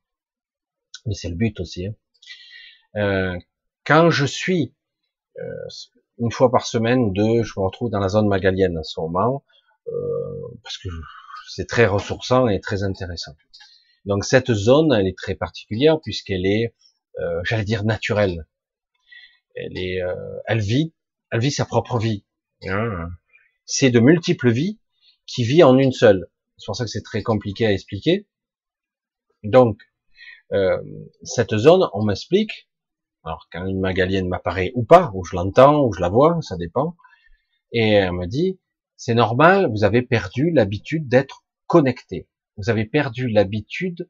Mais 1.06 1.14
c'est 1.14 1.30
le 1.30 1.35
but 1.35 1.60
aussi. 1.60 1.88
Hein. 1.88 1.93
Euh, 2.95 3.38
quand 3.85 4.10
je 4.10 4.26
suis 4.26 4.73
euh, 5.39 5.68
une 6.19 6.31
fois 6.31 6.51
par 6.51 6.65
semaine, 6.65 7.14
deux, 7.14 7.43
je 7.43 7.53
me 7.57 7.64
retrouve 7.64 7.89
dans 7.89 7.99
la 7.99 8.10
zone 8.10 8.27
magalienne 8.27 8.77
en 8.77 8.84
ce 8.84 8.99
moment, 8.99 9.43
euh, 9.88 9.91
parce 10.64 10.77
que 10.77 10.89
c'est 11.49 11.68
très 11.68 11.85
ressourçant 11.85 12.47
et 12.47 12.60
très 12.60 12.84
intéressant. 12.84 13.35
Donc 14.06 14.26
cette 14.26 14.53
zone, 14.53 14.93
elle 14.93 15.07
est 15.07 15.18
très 15.18 15.35
particulière 15.35 15.99
puisqu'elle 16.01 16.45
est, 16.45 16.76
euh, 17.19 17.41
j'allais 17.43 17.64
dire 17.64 17.84
naturelle. 17.84 18.47
Elle 19.56 20.60
vit, 20.60 20.93
elle 21.31 21.39
vit 21.39 21.51
sa 21.51 21.65
propre 21.65 21.99
vie. 21.99 22.23
Hein. 22.65 23.10
C'est 23.65 23.91
de 23.91 23.99
multiples 23.99 24.51
vies 24.51 24.80
qui 25.26 25.43
vit 25.43 25.64
en 25.64 25.77
une 25.77 25.91
seule. 25.91 26.30
C'est 26.60 26.65
pour 26.65 26.76
ça 26.76 26.84
que 26.84 26.90
c'est 26.90 27.03
très 27.03 27.23
compliqué 27.23 27.65
à 27.65 27.72
expliquer. 27.72 28.27
Donc, 29.44 29.80
euh, 30.52 30.81
cette 31.23 31.56
zone, 31.57 31.88
on 31.94 32.03
m'explique, 32.03 32.69
alors 33.23 33.48
quand 33.52 33.65
une 33.65 33.80
magalienne 33.80 34.27
m'apparaît 34.27 34.72
ou 34.76 34.84
pas, 34.84 35.11
ou 35.14 35.23
je 35.23 35.36
l'entends, 35.36 35.86
ou 35.86 35.94
je 35.94 36.02
la 36.02 36.10
vois, 36.10 36.40
ça 36.41 36.57
dépend, 36.57 36.95
et 37.72 37.91
elle 37.91 38.14
me 38.14 38.26
dit, 38.26 38.60
c'est 38.98 39.14
normal, 39.14 39.69
vous 39.72 39.84
avez 39.84 40.02
perdu 40.02 40.52
l'habitude 40.52 41.07
d'être 41.07 41.45
connecté. 41.68 42.27
Vous 42.57 42.69
avez 42.69 42.86
perdu 42.86 43.30
l'habitude 43.30 44.10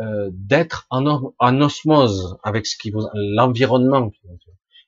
euh, 0.00 0.30
d'être 0.32 0.86
en, 0.90 1.60
osmose 1.60 2.38
avec 2.44 2.66
ce 2.66 2.76
qui 2.76 2.90
vous, 2.90 3.06
l'environnement. 3.14 4.12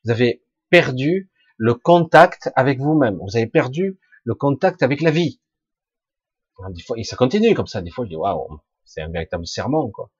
Vous 0.05 0.11
avez 0.11 0.43
perdu 0.69 1.29
le 1.57 1.73
contact 1.73 2.49
avec 2.55 2.79
vous-même. 2.79 3.19
Vous 3.21 3.35
avez 3.35 3.47
perdu 3.47 3.99
le 4.23 4.33
contact 4.33 4.81
avec 4.81 5.01
la 5.01 5.11
vie. 5.11 5.41
Fois, 6.85 6.97
et 6.99 7.03
ça 7.03 7.15
continue 7.15 7.53
comme 7.53 7.67
ça. 7.67 7.81
Des 7.81 7.91
fois, 7.91 8.05
je 8.05 8.09
dis 8.09 8.15
waouh, 8.15 8.59
c'est 8.85 9.01
un 9.01 9.09
véritable 9.09 9.47
serment, 9.47 9.89
quoi. 9.89 10.11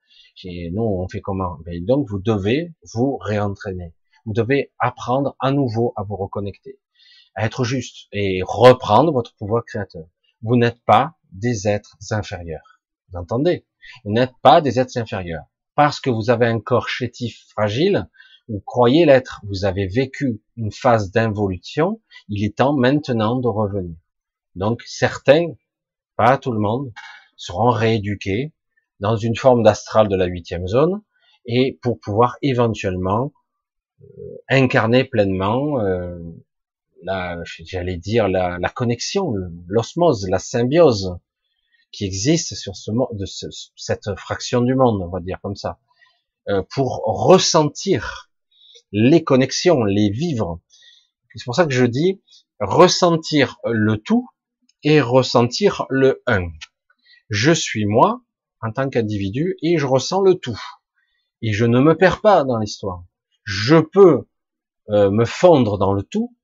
nous, 0.44 0.82
on 0.82 1.08
fait 1.08 1.20
comment? 1.20 1.58
Ben, 1.64 1.84
Donc, 1.84 2.08
vous 2.08 2.18
devez 2.18 2.74
vous 2.94 3.16
réentraîner. 3.18 3.94
Vous 4.26 4.32
devez 4.32 4.72
apprendre 4.78 5.36
à 5.38 5.50
nouveau 5.52 5.92
à 5.96 6.02
vous 6.02 6.16
reconnecter, 6.16 6.78
à 7.34 7.44
être 7.44 7.64
juste 7.64 8.08
et 8.12 8.40
reprendre 8.44 9.12
votre 9.12 9.34
pouvoir 9.36 9.64
créateur. 9.64 10.06
vous 10.42 10.56
n'êtes 10.56 10.82
pas 10.84 11.14
des 11.32 11.68
êtres 11.68 11.96
inférieurs. 12.10 12.80
Vous 13.08 13.18
entendez? 13.18 13.66
Vous 14.04 14.12
n'êtes 14.12 14.34
pas 14.42 14.60
des 14.60 14.80
êtres 14.80 14.96
inférieurs. 14.96 15.44
Parce 15.74 16.00
que 16.00 16.10
vous 16.10 16.30
avez 16.30 16.46
un 16.46 16.60
corps 16.60 16.88
chétif 16.88 17.46
fragile, 17.50 18.08
vous 18.48 18.60
croyez 18.60 19.06
l'être, 19.06 19.40
vous 19.44 19.64
avez 19.64 19.86
vécu 19.86 20.42
une 20.56 20.70
phase 20.72 21.10
d'involution, 21.10 22.00
il 22.28 22.44
est 22.44 22.56
temps 22.56 22.74
maintenant 22.74 23.36
de 23.36 23.48
revenir. 23.48 23.96
Donc 24.54 24.82
certains, 24.86 25.54
pas 26.16 26.38
tout 26.38 26.52
le 26.52 26.60
monde, 26.60 26.92
seront 27.36 27.70
rééduqués 27.70 28.52
dans 29.00 29.16
une 29.16 29.36
forme 29.36 29.62
d'astral 29.62 30.08
de 30.08 30.16
la 30.16 30.26
huitième 30.26 30.66
zone, 30.66 31.02
et 31.46 31.78
pour 31.82 32.00
pouvoir 32.00 32.36
éventuellement 32.42 33.32
euh, 34.00 34.04
incarner 34.48 35.04
pleinement 35.04 35.80
euh, 35.80 36.18
la, 37.02 37.38
j'allais 37.44 37.96
dire 37.96 38.28
la, 38.28 38.58
la 38.58 38.68
connexion, 38.68 39.34
l'osmose, 39.66 40.28
la 40.28 40.38
symbiose 40.38 41.18
qui 41.92 42.04
existe 42.04 42.54
sur 42.54 42.74
ce, 42.76 42.90
de 43.12 43.24
cette 43.76 44.16
fraction 44.16 44.62
du 44.62 44.74
monde, 44.74 45.00
on 45.02 45.08
va 45.08 45.20
dire 45.20 45.38
comme 45.42 45.54
ça, 45.54 45.78
euh, 46.48 46.62
pour 46.74 47.02
ressentir 47.04 48.30
les 48.90 49.22
connexions, 49.22 49.84
les 49.84 50.10
vivre. 50.10 50.60
C'est 51.34 51.44
pour 51.44 51.54
ça 51.54 51.66
que 51.66 51.72
je 51.72 51.84
dis 51.84 52.22
ressentir 52.60 53.58
le 53.64 53.96
tout 53.96 54.28
et 54.84 55.00
ressentir 55.00 55.86
le 55.90 56.22
un. 56.26 56.48
Je 57.30 57.52
suis 57.52 57.86
moi 57.86 58.20
en 58.60 58.70
tant 58.70 58.88
qu'individu 58.88 59.56
et 59.62 59.78
je 59.78 59.86
ressens 59.86 60.22
le 60.22 60.34
tout. 60.34 60.60
Et 61.42 61.52
je 61.52 61.64
ne 61.64 61.80
me 61.80 61.96
perds 61.96 62.20
pas 62.20 62.44
dans 62.44 62.58
l'histoire. 62.58 63.04
Je 63.44 63.76
peux 63.76 64.26
euh, 64.90 65.10
me 65.10 65.24
fondre 65.24 65.78
dans 65.78 65.92
le 65.92 66.02
tout 66.02 66.36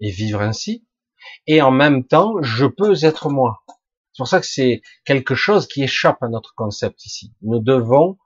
et 0.00 0.10
vivre 0.10 0.40
ainsi. 0.40 0.86
Et 1.46 1.62
en 1.62 1.70
même 1.70 2.04
temps, 2.04 2.34
je 2.42 2.66
peux 2.66 3.04
être 3.04 3.30
moi. 3.30 3.64
C'est 4.12 4.22
pour 4.22 4.28
ça 4.28 4.40
que 4.40 4.46
c'est 4.46 4.82
quelque 5.04 5.34
chose 5.34 5.66
qui 5.66 5.82
échappe 5.82 6.22
à 6.22 6.28
notre 6.28 6.54
concept 6.54 7.06
ici. 7.06 7.32
Nous 7.42 7.60
devons 7.60 8.18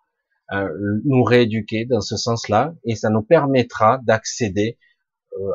euh, 0.53 0.69
nous 1.05 1.23
rééduquer 1.23 1.85
dans 1.85 2.01
ce 2.01 2.16
sens-là 2.16 2.74
et 2.85 2.95
ça 2.95 3.11
nous 3.11 3.23
permettra 3.23 3.99
d'accéder 4.05 4.79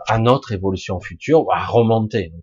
à 0.08 0.18
notre 0.18 0.52
évolution 0.52 0.99
future, 0.99 1.45
à 1.52 1.66
remonter, 1.66 2.34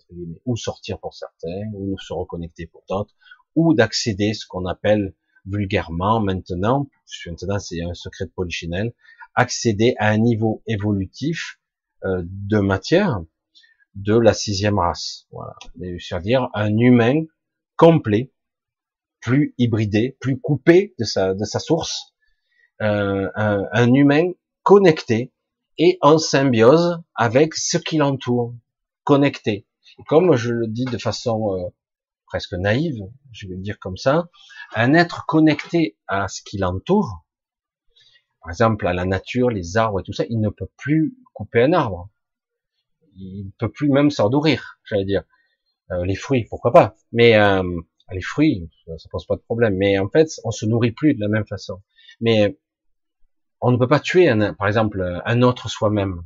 ou 0.45 0.57
sortir 0.57 0.99
pour 0.99 1.15
certains, 1.15 1.71
ou 1.75 1.99
se 1.99 2.13
reconnecter 2.13 2.67
pour 2.67 2.85
d'autres, 2.89 3.15
ou 3.55 3.75
d'accéder 3.75 4.35
ce 4.35 4.47
qu'on 4.47 4.67
appelle 4.67 5.15
vulgairement 5.47 6.21
maintenant, 6.21 6.89
maintenant 7.27 7.59
c'est 7.59 7.83
un 7.83 7.95
secret 7.95 8.27
de 8.27 8.31
polichinelle, 8.31 8.93
accéder 9.35 9.95
à 9.99 10.09
un 10.11 10.19
niveau 10.19 10.63
évolutif 10.67 11.59
euh, 12.05 12.23
de 12.25 12.59
matière 12.59 13.21
de 13.95 14.17
la 14.17 14.33
sixième 14.33 14.79
race. 14.79 15.27
Voilà. 15.31 15.55
C'est-à-dire 15.99 16.49
un 16.55 16.77
humain 16.77 17.25
complet, 17.77 18.33
plus 19.21 19.55
hybridé, 19.59 20.17
plus 20.21 20.39
coupé 20.39 20.95
de 20.99 21.05
sa, 21.05 21.35
de 21.35 21.45
sa 21.45 21.59
source, 21.59 22.15
euh, 22.83 23.31
un, 23.35 23.95
humain 23.95 24.33
connecté 24.63 25.33
et 25.79 25.99
en 26.01 26.19
symbiose 26.19 27.03
avec 27.15 27.55
ce 27.55 27.79
qui 27.79 27.97
l'entoure, 27.97 28.55
connecté. 29.05 29.67
comme 30.09 30.37
je 30.37 30.53
le 30.53 30.67
dis 30.67 30.85
de 30.85 30.99
façon 30.99 31.55
euh, 31.55 31.69
presque 32.27 32.55
naïve, 32.55 33.01
je 33.33 33.49
vais 33.49 33.55
le 33.55 33.63
dire 33.63 33.79
comme 33.79 33.97
ça, 33.97 34.29
un 34.75 34.95
être 34.95 35.27
connecté 35.27 35.97
à 36.09 36.29
ce 36.29 36.43
qui 36.43 36.59
l'entoure, 36.59 37.25
par 38.41 38.51
exemple 38.51 38.87
à 38.87 38.93
la 38.93 39.05
nature, 39.05 39.51
les 39.51 39.77
arbres 39.77 40.01
et 40.01 40.03
tout 40.03 40.13
ça, 40.13 40.25
il 40.29 40.41
ne 40.41 40.49
peut 40.49 40.71
plus 40.77 41.17
couper 41.33 41.63
un 41.63 41.73
arbre 41.73 42.11
il 43.17 43.51
peut 43.59 43.71
plus 43.71 43.89
même 43.89 44.11
s'en 44.11 44.31
nourrir, 44.31 44.79
j'allais 44.85 45.05
dire. 45.05 45.25
Euh, 45.91 46.05
les 46.05 46.15
fruits, 46.15 46.47
pourquoi 46.49 46.73
pas? 46.73 46.95
Mais 47.13 47.37
euh, 47.37 47.63
les 48.13 48.23
fruits, 48.23 48.71
ça, 48.87 49.09
pose 49.11 49.27
pas 49.27 49.37
de 49.37 49.43
problème. 49.43 49.77
Mais 49.77 49.99
en 49.99 50.09
fait, 50.09 50.29
on 50.45 50.51
se 50.51 50.67
nourrit 50.67 50.93
plus 50.93 51.15
de 51.15 51.21
la 51.21 51.29
même 51.29 51.47
façon. 51.47 51.83
Mais 52.21 52.59
on 53.67 53.73
ne 53.73 53.79
peut 53.79 53.89
pas 53.89 53.99
tuer, 54.01 54.29
un, 54.29 54.53
par 54.53 54.67
exemple, 54.67 55.23
un 55.25 55.41
autre 55.41 55.71
soi-même, 55.71 56.23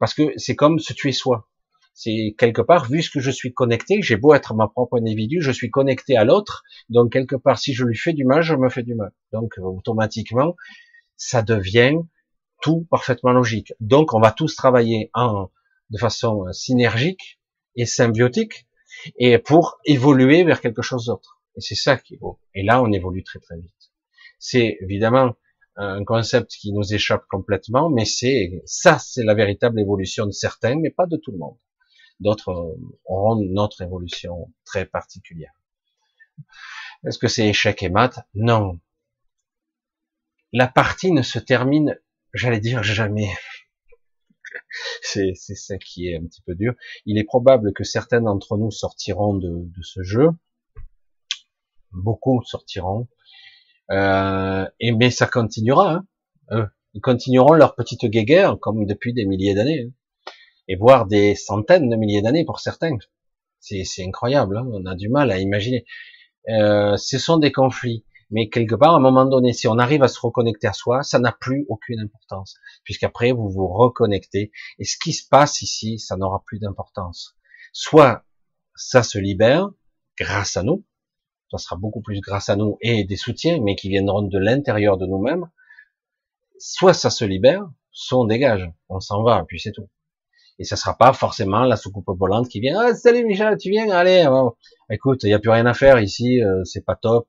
parce 0.00 0.14
que 0.14 0.32
c'est 0.36 0.56
comme 0.56 0.80
se 0.80 0.92
tuer 0.92 1.12
soi. 1.12 1.48
C'est 1.94 2.34
quelque 2.36 2.60
part, 2.60 2.86
vu 2.86 3.02
que 3.08 3.20
je 3.20 3.30
suis 3.30 3.52
connecté, 3.54 4.02
j'ai 4.02 4.16
beau 4.16 4.34
être 4.34 4.54
ma 4.54 4.66
propre 4.66 4.98
individu, 4.98 5.40
je 5.40 5.52
suis 5.52 5.70
connecté 5.70 6.16
à 6.16 6.24
l'autre, 6.24 6.64
donc 6.88 7.12
quelque 7.12 7.36
part, 7.36 7.58
si 7.58 7.72
je 7.72 7.84
lui 7.84 7.96
fais 7.96 8.12
du 8.12 8.24
mal, 8.24 8.42
je 8.42 8.56
me 8.56 8.68
fais 8.68 8.82
du 8.82 8.96
mal. 8.96 9.12
Donc 9.32 9.52
automatiquement, 9.58 10.56
ça 11.16 11.42
devient 11.42 11.98
tout 12.62 12.84
parfaitement 12.90 13.32
logique. 13.32 13.72
Donc 13.78 14.12
on 14.12 14.20
va 14.20 14.32
tous 14.32 14.56
travailler 14.56 15.10
en 15.14 15.50
de 15.90 15.98
façon 15.98 16.48
euh, 16.48 16.52
synergique 16.52 17.38
et 17.76 17.86
symbiotique, 17.86 18.66
et 19.18 19.38
pour 19.38 19.78
évoluer 19.84 20.42
vers 20.42 20.60
quelque 20.60 20.82
chose 20.82 21.06
d'autre. 21.06 21.40
Et 21.56 21.60
c'est 21.60 21.76
ça 21.76 21.96
qui 21.96 22.14
est 22.14 22.18
beau. 22.18 22.40
Et 22.54 22.64
là, 22.64 22.82
on 22.82 22.90
évolue 22.90 23.22
très 23.22 23.38
très 23.38 23.56
vite. 23.56 23.92
C'est 24.40 24.78
évidemment 24.80 25.36
un 25.76 26.04
concept 26.04 26.50
qui 26.50 26.72
nous 26.72 26.94
échappe 26.94 27.26
complètement, 27.28 27.88
mais 27.88 28.04
c'est 28.04 28.62
ça, 28.66 28.98
c'est 28.98 29.24
la 29.24 29.34
véritable 29.34 29.80
évolution 29.80 30.26
de 30.26 30.32
certains, 30.32 30.76
mais 30.76 30.90
pas 30.90 31.06
de 31.06 31.16
tout 31.16 31.32
le 31.32 31.38
monde. 31.38 31.56
D'autres 32.20 32.50
euh, 32.50 32.76
auront 33.04 33.36
notre 33.36 33.82
évolution 33.82 34.52
très 34.64 34.84
particulière. 34.86 35.52
Est-ce 37.06 37.18
que 37.18 37.28
c'est 37.28 37.48
échec 37.48 37.82
et 37.82 37.88
mat? 37.88 38.20
Non. 38.34 38.78
La 40.52 40.68
partie 40.68 41.10
ne 41.10 41.22
se 41.22 41.38
termine, 41.38 41.98
j'allais 42.34 42.60
dire 42.60 42.82
jamais 42.82 43.28
c'est 45.02 45.34
ça 45.34 45.78
qui 45.78 46.08
est 46.08 46.16
un 46.16 46.26
petit 46.26 46.42
peu 46.42 46.54
dur. 46.54 46.74
Il 47.06 47.18
est 47.18 47.24
probable 47.24 47.72
que 47.72 47.84
certains 47.84 48.20
d'entre 48.20 48.56
nous 48.56 48.70
sortiront 48.70 49.34
de, 49.34 49.48
de, 49.48 49.82
ce 49.82 50.02
jeu. 50.02 50.28
Beaucoup 51.92 52.42
sortiront. 52.44 53.08
Euh, 53.92 54.66
et 54.80 54.92
mais 54.92 55.10
ça 55.10 55.26
continuera. 55.26 56.02
Hein. 56.48 56.68
Ils 56.94 57.00
continueront 57.00 57.54
leur 57.54 57.74
petite 57.74 58.04
guéguerre 58.04 58.58
comme 58.60 58.86
depuis 58.86 59.14
des 59.14 59.24
milliers 59.24 59.54
d'années. 59.54 59.86
Hein. 59.86 60.32
Et 60.68 60.76
voire 60.76 61.06
des 61.06 61.34
centaines 61.34 61.88
de 61.88 61.96
milliers 61.96 62.22
d'années 62.22 62.44
pour 62.44 62.60
certains. 62.60 62.96
C'est 63.60 63.84
incroyable. 64.04 64.58
Hein. 64.58 64.66
On 64.72 64.86
a 64.86 64.94
du 64.94 65.08
mal 65.08 65.30
à 65.30 65.38
imaginer. 65.38 65.84
Euh, 66.48 66.96
ce 66.96 67.18
sont 67.18 67.38
des 67.38 67.52
conflits. 67.52 68.04
Mais 68.30 68.48
quelque 68.48 68.74
part, 68.74 68.94
à 68.94 68.96
un 68.96 69.00
moment 69.00 69.26
donné, 69.26 69.52
si 69.52 69.68
on 69.68 69.78
arrive 69.78 70.02
à 70.02 70.08
se 70.08 70.18
reconnecter 70.18 70.66
à 70.66 70.72
soi, 70.72 71.02
ça 71.02 71.18
n'a 71.18 71.32
plus 71.32 71.66
aucune 71.68 72.00
importance, 72.00 72.56
puisqu'après 72.82 73.30
vous 73.32 73.50
vous 73.50 73.68
reconnectez. 73.68 74.52
Et 74.78 74.84
ce 74.84 74.96
qui 74.96 75.12
se 75.12 75.28
passe 75.28 75.60
ici, 75.60 75.98
ça 75.98 76.16
n'aura 76.16 76.42
plus 76.46 76.58
d'importance. 76.58 77.36
Soit 77.74 78.24
ça 78.74 79.02
se 79.02 79.18
libère 79.18 79.68
grâce 80.18 80.56
à 80.56 80.62
nous, 80.62 80.82
ça 81.58 81.58
sera 81.58 81.76
beaucoup 81.76 82.00
plus 82.00 82.20
grâce 82.20 82.48
à 82.48 82.56
nous 82.56 82.78
et 82.80 83.04
des 83.04 83.16
soutiens, 83.16 83.60
mais 83.62 83.76
qui 83.76 83.88
viendront 83.88 84.22
de 84.22 84.38
l'intérieur 84.38 84.96
de 84.96 85.06
nous-mêmes. 85.06 85.48
Soit 86.58 86.94
ça 86.94 87.10
se 87.10 87.24
libère, 87.24 87.68
soit 87.90 88.20
on 88.20 88.24
dégage, 88.24 88.68
on 88.88 89.00
s'en 89.00 89.22
va, 89.22 89.44
puis 89.46 89.60
c'est 89.60 89.72
tout. 89.72 89.88
Et 90.58 90.64
ça 90.64 90.76
sera 90.76 90.96
pas 90.96 91.12
forcément 91.12 91.64
la 91.64 91.76
soucoupe 91.76 92.06
volante 92.18 92.48
qui 92.48 92.60
vient. 92.60 92.78
Ah, 92.80 92.94
salut 92.94 93.24
Michel, 93.24 93.56
tu 93.56 93.70
viens 93.70 93.90
Allez, 93.90 94.28
écoute, 94.90 95.20
il 95.24 95.30
y 95.30 95.34
a 95.34 95.38
plus 95.38 95.50
rien 95.50 95.66
à 95.66 95.74
faire 95.74 95.98
ici, 96.00 96.42
euh, 96.42 96.62
c'est 96.64 96.84
pas 96.84 96.96
top 96.96 97.26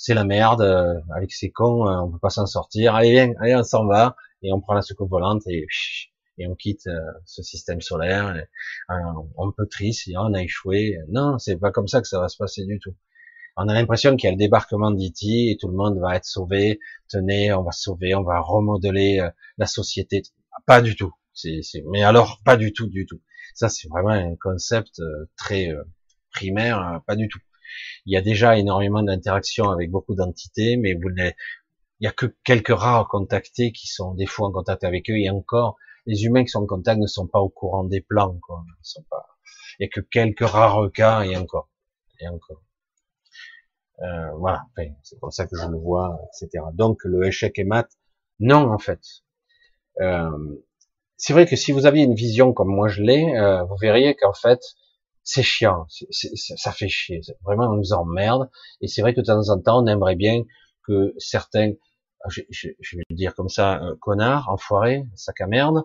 c'est 0.00 0.14
la 0.14 0.24
merde, 0.24 0.62
euh, 0.62 0.98
avec 1.14 1.30
ces 1.30 1.50
cons, 1.50 1.86
euh, 1.86 2.00
on 2.00 2.10
peut 2.10 2.18
pas 2.18 2.30
s'en 2.30 2.46
sortir. 2.46 2.94
Allez, 2.94 3.10
viens, 3.10 3.32
allez, 3.38 3.54
on 3.54 3.62
s'en 3.62 3.84
va, 3.84 4.16
et 4.42 4.50
on 4.50 4.58
prend 4.58 4.72
la 4.72 4.80
soucoupe 4.80 5.10
volante 5.10 5.42
et, 5.46 5.66
et 6.38 6.46
on 6.46 6.54
quitte 6.54 6.86
euh, 6.86 6.98
ce 7.26 7.42
système 7.42 7.82
solaire. 7.82 8.34
Et, 8.34 8.44
on 9.36 9.52
peut 9.52 9.66
triste, 9.66 10.08
on 10.16 10.32
a 10.32 10.42
échoué. 10.42 10.96
Non, 11.10 11.38
c'est 11.38 11.58
pas 11.58 11.70
comme 11.70 11.86
ça 11.86 12.00
que 12.00 12.08
ça 12.08 12.18
va 12.18 12.28
se 12.28 12.38
passer 12.38 12.64
du 12.64 12.80
tout. 12.80 12.94
On 13.56 13.68
a 13.68 13.74
l'impression 13.74 14.16
qu'il 14.16 14.26
y 14.26 14.28
a 14.28 14.32
le 14.32 14.38
débarquement 14.38 14.90
d'E.T. 14.90 15.50
et 15.50 15.56
tout 15.60 15.68
le 15.68 15.74
monde 15.74 15.98
va 15.98 16.16
être 16.16 16.24
sauvé. 16.24 16.78
Tenez, 17.08 17.52
on 17.52 17.62
va 17.62 17.72
sauver, 17.72 18.14
on 18.14 18.22
va 18.22 18.40
remodeler 18.40 19.20
la 19.58 19.66
société. 19.66 20.22
Pas 20.66 20.80
du 20.80 20.96
tout. 20.96 21.12
Mais 21.86 22.02
alors 22.02 22.40
pas 22.44 22.56
du 22.56 22.72
tout, 22.72 22.88
du 22.88 23.06
tout. 23.06 23.20
Ça, 23.54 23.68
c'est 23.68 23.88
vraiment 23.88 24.10
un 24.10 24.36
concept 24.36 25.00
très 25.36 25.70
primaire, 26.32 27.02
pas 27.06 27.16
du 27.16 27.28
tout. 27.28 27.40
Il 28.06 28.12
y 28.12 28.16
a 28.16 28.22
déjà 28.22 28.58
énormément 28.58 29.02
d'interactions 29.02 29.70
avec 29.70 29.90
beaucoup 29.90 30.14
d'entités, 30.14 30.76
mais 30.76 30.94
vous 30.94 31.10
il 31.16 31.34
y 32.00 32.06
a 32.06 32.12
que 32.12 32.26
quelques 32.44 32.76
rares 32.76 33.08
contactés 33.08 33.72
qui 33.72 33.86
sont 33.86 34.14
des 34.14 34.26
fois 34.26 34.48
en 34.48 34.52
contact 34.52 34.84
avec 34.84 35.10
eux, 35.10 35.18
et 35.18 35.28
encore, 35.28 35.76
les 36.06 36.24
humains 36.24 36.44
qui 36.44 36.48
sont 36.48 36.62
en 36.62 36.66
contact 36.66 36.98
ne 36.98 37.06
sont 37.06 37.26
pas 37.26 37.40
au 37.40 37.50
courant 37.50 37.84
des 37.84 38.00
plans, 38.00 38.38
quoi. 38.40 38.64
Ils 38.66 38.88
sont 38.88 39.04
pas, 39.10 39.26
il 39.78 39.84
y 39.84 39.86
a 39.86 39.88
que 39.88 40.00
quelques 40.00 40.46
rares 40.46 40.90
cas, 40.92 41.22
et 41.22 41.36
encore, 41.36 41.68
et 42.20 42.26
encore. 42.28 42.62
Euh, 44.02 44.30
voilà, 44.36 44.64
c'est 45.02 45.18
comme 45.20 45.30
ça 45.30 45.46
que 45.46 45.56
je 45.56 45.66
le 45.66 45.76
vois, 45.76 46.18
etc. 46.28 46.64
Donc 46.72 47.00
le 47.04 47.26
échec 47.26 47.58
et 47.58 47.64
mat, 47.64 47.88
non 48.38 48.72
en 48.72 48.78
fait. 48.78 49.00
Euh, 50.00 50.30
c'est 51.20 51.34
vrai 51.34 51.46
que 51.46 51.54
si 51.54 51.70
vous 51.70 51.84
aviez 51.84 52.04
une 52.04 52.14
vision 52.14 52.54
comme 52.54 52.74
moi 52.74 52.88
je 52.88 53.02
l'ai, 53.02 53.36
euh, 53.36 53.62
vous 53.64 53.76
verriez 53.76 54.16
qu'en 54.16 54.32
fait, 54.32 54.60
c'est 55.22 55.42
chiant, 55.42 55.86
ça 56.10 56.72
fait 56.72 56.88
chier, 56.88 57.20
vraiment 57.44 57.66
on 57.66 57.76
nous 57.76 57.92
emmerde, 57.92 58.50
et 58.80 58.88
c'est 58.88 59.02
vrai 59.02 59.12
que 59.14 59.20
de 59.20 59.26
temps 59.26 59.50
en 59.50 59.60
temps 59.60 59.84
on 59.84 59.86
aimerait 59.86 60.16
bien 60.16 60.44
que 60.86 61.12
certains, 61.18 61.72
je, 62.28 62.40
vais 62.40 63.04
le 63.10 63.16
dire 63.16 63.34
comme 63.34 63.50
ça, 63.50 63.82
euh, 63.82 63.94
connards, 64.00 64.48
enfoirés, 64.48 65.04
sac 65.14 65.42
à 65.42 65.46
merde, 65.46 65.82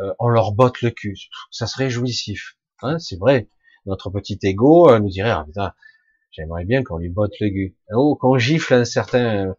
euh, 0.00 0.14
on 0.18 0.28
leur 0.28 0.52
botte 0.52 0.80
le 0.80 0.90
cul, 0.90 1.18
ça 1.50 1.66
serait 1.66 1.90
jouissif, 1.90 2.56
hein, 2.80 2.98
c'est 2.98 3.18
vrai, 3.18 3.50
notre 3.84 4.08
petit 4.08 4.38
ego 4.44 4.98
nous 4.98 5.10
dirait, 5.10 5.30
ah, 5.30 5.44
putain, 5.44 5.74
j'aimerais 6.32 6.64
bien 6.64 6.82
qu'on 6.82 6.98
lui 6.98 7.08
botte 7.08 7.34
le 7.40 7.48
gu. 7.48 7.76
Oh, 7.92 8.16
qu'on 8.20 8.38
gifle 8.38 8.74
un 8.74 8.84
certain 8.84 9.54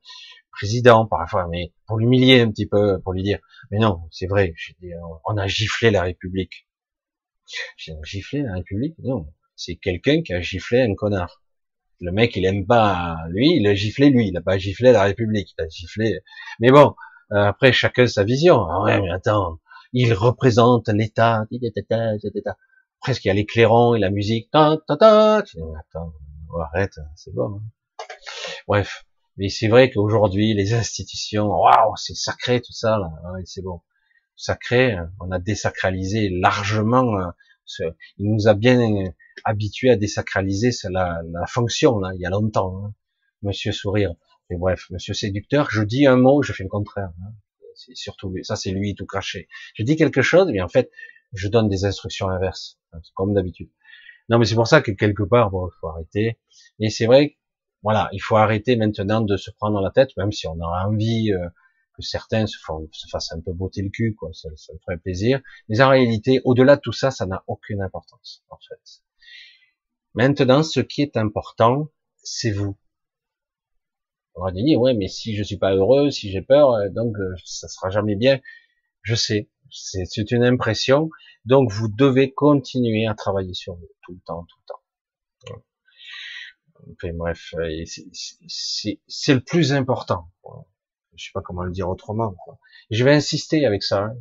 président 0.51 1.05
parfois, 1.05 1.47
mais 1.49 1.73
pour 1.87 1.97
l'humilier 1.97 2.41
un 2.41 2.51
petit 2.51 2.67
peu, 2.67 2.99
pour 3.01 3.13
lui 3.13 3.23
dire, 3.23 3.39
mais 3.71 3.79
non, 3.79 4.01
c'est 4.11 4.27
vrai, 4.27 4.53
on 5.25 5.37
a 5.37 5.47
giflé 5.47 5.91
la 5.91 6.03
République. 6.03 6.67
Giflé 8.03 8.43
la 8.43 8.53
République? 8.55 8.95
Non, 8.99 9.27
c'est 9.55 9.75
quelqu'un 9.75 10.21
qui 10.21 10.33
a 10.33 10.41
giflé 10.41 10.81
un 10.81 10.95
connard. 10.95 11.41
Le 11.99 12.11
mec, 12.11 12.35
il 12.35 12.45
aime 12.45 12.65
pas 12.65 13.17
lui, 13.29 13.57
il 13.57 13.67
a 13.67 13.75
giflé 13.75 14.09
lui, 14.09 14.29
il 14.29 14.37
a 14.37 14.41
pas 14.41 14.57
giflé 14.57 14.91
la 14.91 15.03
République, 15.03 15.53
il 15.57 15.63
a 15.63 15.67
giflé. 15.67 16.19
Mais 16.59 16.71
bon, 16.71 16.95
euh, 17.31 17.45
après 17.45 17.71
chacun 17.71 18.07
sa 18.07 18.23
vision. 18.23 18.65
Ah 18.65 18.81
ouais, 18.83 18.99
mais 18.99 19.11
attends, 19.11 19.59
il 19.93 20.13
représente 20.13 20.89
l'État. 20.89 21.45
Presque 22.99 23.25
il 23.25 23.27
y 23.27 23.31
a 23.31 23.33
l'éclairant 23.33 23.95
et 23.95 23.99
la 23.99 24.09
musique. 24.09 24.49
Attends, 24.53 24.81
arrête, 26.59 26.99
c'est 27.15 27.33
bon. 27.33 27.57
Hein. 27.57 28.05
Bref, 28.67 29.05
mais 29.37 29.49
c'est 29.49 29.67
vrai 29.67 29.89
qu'aujourd'hui 29.89 30.53
les 30.53 30.73
institutions, 30.73 31.47
waouh, 31.47 31.95
c'est 31.95 32.15
sacré 32.15 32.61
tout 32.61 32.73
ça 32.73 32.97
là. 32.97 33.11
Ouais, 33.33 33.41
c'est 33.45 33.61
bon, 33.61 33.81
sacré. 34.35 34.97
On 35.19 35.31
a 35.31 35.39
désacralisé 35.39 36.29
largement. 36.29 37.17
Euh, 37.79 37.91
il 38.17 38.31
nous 38.31 38.47
a 38.47 38.53
bien 38.53 38.79
habitué 39.45 39.89
à 39.89 39.95
désacraliser 39.95 40.71
la, 40.89 41.21
la 41.31 41.45
fonction 41.47 42.01
il 42.11 42.19
y 42.19 42.25
a 42.25 42.29
longtemps. 42.29 42.83
Hein. 42.85 42.93
Monsieur 43.43 43.71
Sourire. 43.71 44.13
Mais 44.49 44.57
bref, 44.57 44.87
Monsieur 44.89 45.13
Séducteur, 45.13 45.69
je 45.71 45.81
dis 45.81 46.05
un 46.05 46.17
mot, 46.17 46.41
je 46.43 46.53
fais 46.53 46.63
le 46.63 46.69
contraire. 46.69 47.11
Hein. 47.23 47.33
C'est 47.75 47.95
surtout 47.95 48.33
ça, 48.43 48.55
c'est 48.55 48.71
lui 48.71 48.95
tout 48.95 49.05
craché. 49.05 49.47
Je 49.75 49.83
dis 49.83 49.95
quelque 49.95 50.21
chose, 50.21 50.49
mais 50.51 50.61
en 50.61 50.67
fait, 50.67 50.91
je 51.33 51.47
donne 51.47 51.69
des 51.69 51.85
instructions 51.85 52.27
inverses, 52.29 52.77
hein, 52.91 52.99
comme 53.15 53.33
d'habitude. 53.33 53.69
Non, 54.31 54.39
mais 54.39 54.45
c'est 54.45 54.55
pour 54.55 54.67
ça 54.67 54.81
que 54.81 54.91
quelque 54.91 55.23
part, 55.23 55.51
bon, 55.51 55.67
il 55.67 55.77
faut 55.79 55.87
arrêter. 55.89 56.39
Et 56.79 56.89
c'est 56.89 57.05
vrai, 57.05 57.37
voilà, 57.83 58.09
il 58.13 58.19
faut 58.19 58.37
arrêter 58.37 58.77
maintenant 58.77 59.21
de 59.21 59.35
se 59.37 59.51
prendre 59.51 59.81
la 59.81 59.91
tête, 59.91 60.15
même 60.17 60.31
si 60.31 60.47
on 60.47 60.59
a 60.61 60.85
envie 60.87 61.33
euh, 61.33 61.49
que 61.95 62.01
certains 62.01 62.47
se, 62.47 62.57
font, 62.57 62.87
se 62.93 63.07
fassent 63.09 63.33
un 63.33 63.41
peu 63.41 63.51
botter 63.51 63.81
le 63.81 63.89
cul, 63.89 64.15
quoi, 64.15 64.29
ça, 64.33 64.49
ça 64.55 64.73
me 64.73 64.79
ferait 64.79 64.97
plaisir. 64.97 65.41
Mais 65.67 65.81
en 65.81 65.89
réalité, 65.89 66.41
au-delà 66.45 66.77
de 66.77 66.81
tout 66.81 66.93
ça, 66.93 67.11
ça 67.11 67.25
n'a 67.25 67.43
aucune 67.47 67.81
importance, 67.81 68.43
en 68.49 68.57
fait. 68.57 69.03
Maintenant, 70.13 70.63
ce 70.63 70.79
qui 70.79 71.01
est 71.01 71.17
important, 71.17 71.89
c'est 72.23 72.51
vous. 72.51 72.77
On 74.35 74.43
va 74.45 74.51
dire, 74.51 74.79
ouais, 74.79 74.93
mais 74.93 75.07
si 75.09 75.35
je 75.35 75.43
suis 75.43 75.57
pas 75.57 75.73
heureux, 75.75 76.09
si 76.09 76.31
j'ai 76.31 76.41
peur, 76.41 76.71
euh, 76.73 76.89
donc 76.89 77.17
euh, 77.19 77.35
ça 77.43 77.67
sera 77.67 77.89
jamais 77.89 78.15
bien. 78.15 78.39
Je 79.03 79.15
sais, 79.15 79.49
c'est 79.71 80.31
une 80.31 80.43
impression. 80.43 81.09
Donc 81.45 81.71
vous 81.71 81.87
devez 81.87 82.31
continuer 82.33 83.07
à 83.07 83.15
travailler 83.15 83.53
sur 83.53 83.75
vous 83.75 83.89
tout 84.03 84.13
le 84.13 84.19
temps, 84.25 84.45
tout 84.47 84.57
le 84.59 84.65
temps. 84.67 84.81
Bref, 87.13 87.53
euh, 87.57 87.83
c'est 88.47 89.33
le 89.33 89.41
plus 89.41 89.73
important. 89.73 90.27
Je 91.15 91.25
sais 91.25 91.31
pas 91.33 91.41
comment 91.41 91.63
le 91.63 91.71
dire 91.71 91.89
autrement. 91.89 92.35
Je 92.89 93.03
vais 93.03 93.13
insister 93.13 93.65
avec 93.65 93.83
ça. 93.83 94.05
Hein. 94.05 94.15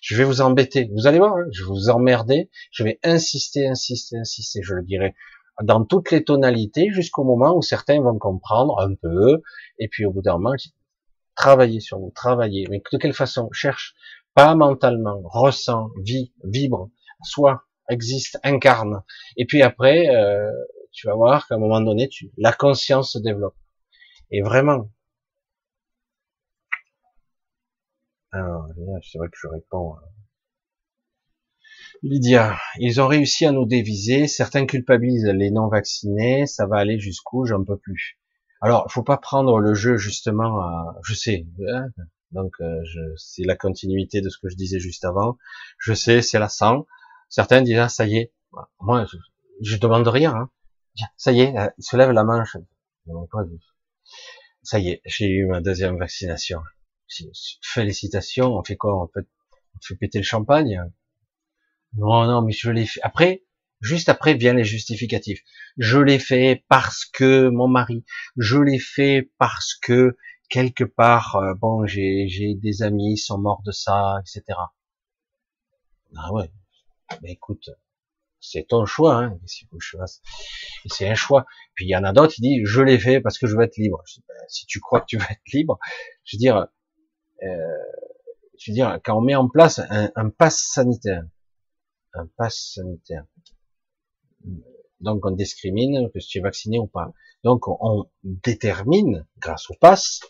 Je, 0.00 0.16
vais 0.16 0.24
vous 0.24 0.40
embêter. 0.40 0.88
Vous 0.94 1.06
allez 1.06 1.18
voir, 1.18 1.34
hein, 1.34 1.46
je 1.50 1.62
vais 1.62 1.68
vous 1.68 1.88
emmerder. 1.88 2.50
Je 2.70 2.84
vais 2.84 3.00
insister, 3.02 3.66
insister, 3.66 4.16
insister. 4.18 4.60
Je 4.62 4.74
le 4.74 4.82
dirai 4.82 5.14
dans 5.62 5.84
toutes 5.84 6.10
les 6.10 6.22
tonalités 6.24 6.90
jusqu'au 6.90 7.24
moment 7.24 7.56
où 7.56 7.62
certains 7.62 8.00
vont 8.00 8.18
comprendre 8.18 8.78
un 8.80 8.94
peu. 8.94 9.42
Et 9.78 9.88
puis 9.88 10.04
au 10.04 10.12
bout 10.12 10.22
d'un 10.22 10.34
moment, 10.34 10.54
travaillez 11.40 11.80
sur 11.80 11.98
vous, 11.98 12.12
travaillez. 12.14 12.66
Mais 12.70 12.82
de 12.92 12.98
quelle 12.98 13.14
façon 13.14 13.48
Cherche 13.52 13.94
pas 14.34 14.54
mentalement, 14.54 15.22
ressent, 15.24 15.90
vit, 16.04 16.32
vibre, 16.44 16.90
soit, 17.22 17.64
existe, 17.88 18.38
incarne. 18.44 19.02
Et 19.36 19.46
puis 19.46 19.62
après, 19.62 20.08
euh, 20.14 20.50
tu 20.92 21.06
vas 21.06 21.14
voir 21.14 21.48
qu'à 21.48 21.54
un 21.54 21.58
moment 21.58 21.80
donné, 21.80 22.08
la 22.36 22.52
conscience 22.52 23.12
se 23.12 23.18
développe. 23.18 23.56
Et 24.30 24.42
vraiment, 24.42 24.90
alors, 28.32 28.66
c'est 29.02 29.18
vrai 29.18 29.28
que 29.28 29.38
je 29.40 29.48
réponds. 29.48 29.94
Hein. 29.94 30.02
Lydia, 32.02 32.56
ils 32.78 33.00
ont 33.00 33.08
réussi 33.08 33.46
à 33.46 33.52
nous 33.52 33.66
déviser. 33.66 34.28
Certains 34.28 34.66
culpabilisent 34.66 35.26
les 35.26 35.50
non 35.50 35.68
vaccinés. 35.68 36.46
Ça 36.46 36.66
va 36.66 36.76
aller 36.76 36.98
jusqu'où? 37.00 37.44
J'en 37.46 37.64
peux 37.64 37.78
plus. 37.78 38.19
Alors, 38.60 38.90
faut 38.90 39.02
pas 39.02 39.16
prendre 39.16 39.58
le 39.58 39.74
jeu 39.74 39.96
justement. 39.96 40.60
À, 40.60 40.96
je 41.02 41.14
sais, 41.14 41.46
hein, 41.68 41.86
donc, 42.32 42.54
euh, 42.60 42.82
c'est 43.16 43.44
la 43.44 43.56
continuité 43.56 44.20
de 44.20 44.28
ce 44.28 44.38
que 44.38 44.48
je 44.48 44.56
disais 44.56 44.78
juste 44.78 45.04
avant. 45.04 45.38
Je 45.78 45.94
sais, 45.94 46.22
c'est 46.22 46.38
la 46.38 46.48
sang. 46.48 46.86
Certains 47.28 47.62
disent, 47.62 47.78
ah, 47.78 47.88
ça 47.88 48.06
y 48.06 48.16
est. 48.16 48.32
Moi, 48.80 49.06
je, 49.10 49.16
je 49.62 49.76
demande 49.76 50.06
rien. 50.06 50.34
Hein. 50.34 50.50
Ça 51.16 51.32
y 51.32 51.40
est, 51.40 51.56
euh, 51.56 51.68
il 51.78 51.84
se 51.84 51.96
lève 51.96 52.10
la 52.10 52.24
manche. 52.24 52.56
Ça 54.62 54.78
y 54.78 54.90
est, 54.90 55.02
j'ai 55.06 55.28
eu 55.28 55.46
ma 55.46 55.60
deuxième 55.60 55.98
vaccination. 55.98 56.62
Félicitations. 57.62 58.54
On 58.56 58.62
fait 58.62 58.76
quoi? 58.76 59.02
On 59.02 59.08
fait, 59.08 59.26
on 59.74 59.78
fait 59.82 59.96
péter 59.96 60.18
le 60.18 60.24
champagne? 60.24 60.80
Non, 61.94 62.26
non, 62.26 62.42
mais 62.42 62.52
je 62.52 62.70
l'ai 62.70 62.86
fait. 62.86 63.00
Après, 63.02 63.42
juste 63.80 64.08
après 64.08 64.34
viennent 64.34 64.56
les 64.56 64.64
justificatifs. 64.64 65.40
Je 65.76 65.98
l'ai 65.98 66.18
fait 66.18 66.64
parce 66.68 67.04
que 67.04 67.48
mon 67.48 67.68
mari. 67.68 68.04
Je 68.36 68.58
l'ai 68.58 68.78
fait 68.78 69.30
parce 69.38 69.74
que 69.74 70.16
quelque 70.48 70.84
part, 70.84 71.36
euh, 71.36 71.54
bon, 71.54 71.86
j'ai, 71.86 72.26
des 72.56 72.82
amis, 72.82 73.14
qui 73.14 73.22
sont 73.22 73.38
morts 73.38 73.62
de 73.64 73.72
ça, 73.72 74.16
etc. 74.20 74.58
Ah 76.16 76.32
ouais. 76.32 76.50
Mais 77.22 77.32
écoute, 77.32 77.70
c'est 78.40 78.66
ton 78.68 78.84
choix, 78.84 79.16
hein. 79.16 79.38
C'est 80.86 81.08
un 81.08 81.14
choix. 81.14 81.46
Puis 81.74 81.86
il 81.86 81.88
y 81.88 81.96
en 81.96 82.04
a 82.04 82.12
d'autres, 82.12 82.34
qui 82.34 82.42
disent, 82.42 82.66
je 82.66 82.82
l'ai 82.82 82.98
fait 82.98 83.20
parce 83.20 83.38
que 83.38 83.46
je 83.46 83.56
veux 83.56 83.62
être 83.62 83.76
libre. 83.76 84.02
Ben, 84.28 84.34
si 84.48 84.66
tu 84.66 84.80
crois 84.80 85.00
que 85.00 85.06
tu 85.06 85.18
veux 85.18 85.24
être 85.30 85.52
libre, 85.52 85.78
je 86.24 86.36
veux 86.36 86.40
dire, 86.40 86.66
euh, 87.42 87.46
je 88.58 88.70
veux 88.70 88.74
dire, 88.74 88.98
quand 89.04 89.16
on 89.16 89.22
met 89.22 89.34
en 89.34 89.48
place 89.48 89.78
un, 89.78 90.10
un 90.14 90.30
pass 90.30 90.58
sanitaire, 90.58 91.22
un 92.14 92.26
pass 92.36 92.72
sanitaire, 92.74 93.24
donc 95.00 95.24
on 95.24 95.30
discrimine 95.30 96.10
que 96.12 96.18
tu 96.18 96.38
es 96.38 96.40
vacciné 96.40 96.78
ou 96.78 96.86
pas. 96.86 97.12
Donc 97.44 97.68
on 97.68 98.06
détermine, 98.22 99.26
grâce 99.38 99.70
au 99.70 99.74
pass, 99.80 100.20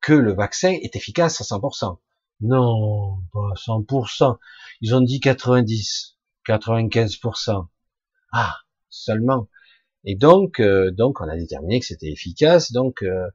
que 0.00 0.12
le 0.12 0.32
vaccin 0.32 0.70
est 0.70 0.94
efficace 0.96 1.40
à 1.40 1.44
100%. 1.44 1.98
Non, 2.40 3.18
pas 3.32 3.52
100%. 3.56 4.36
Ils 4.82 4.94
ont 4.94 5.00
dit 5.00 5.20
90, 5.20 6.18
95%. 6.46 7.66
Ah, 8.32 8.54
seulement. 8.90 9.48
Et 10.04 10.14
donc, 10.14 10.60
euh, 10.60 10.90
donc 10.92 11.20
on 11.20 11.28
a 11.28 11.36
déterminé 11.36 11.80
que 11.80 11.86
c'était 11.86 12.10
efficace. 12.10 12.72
Donc, 12.72 13.02
euh, 13.02 13.28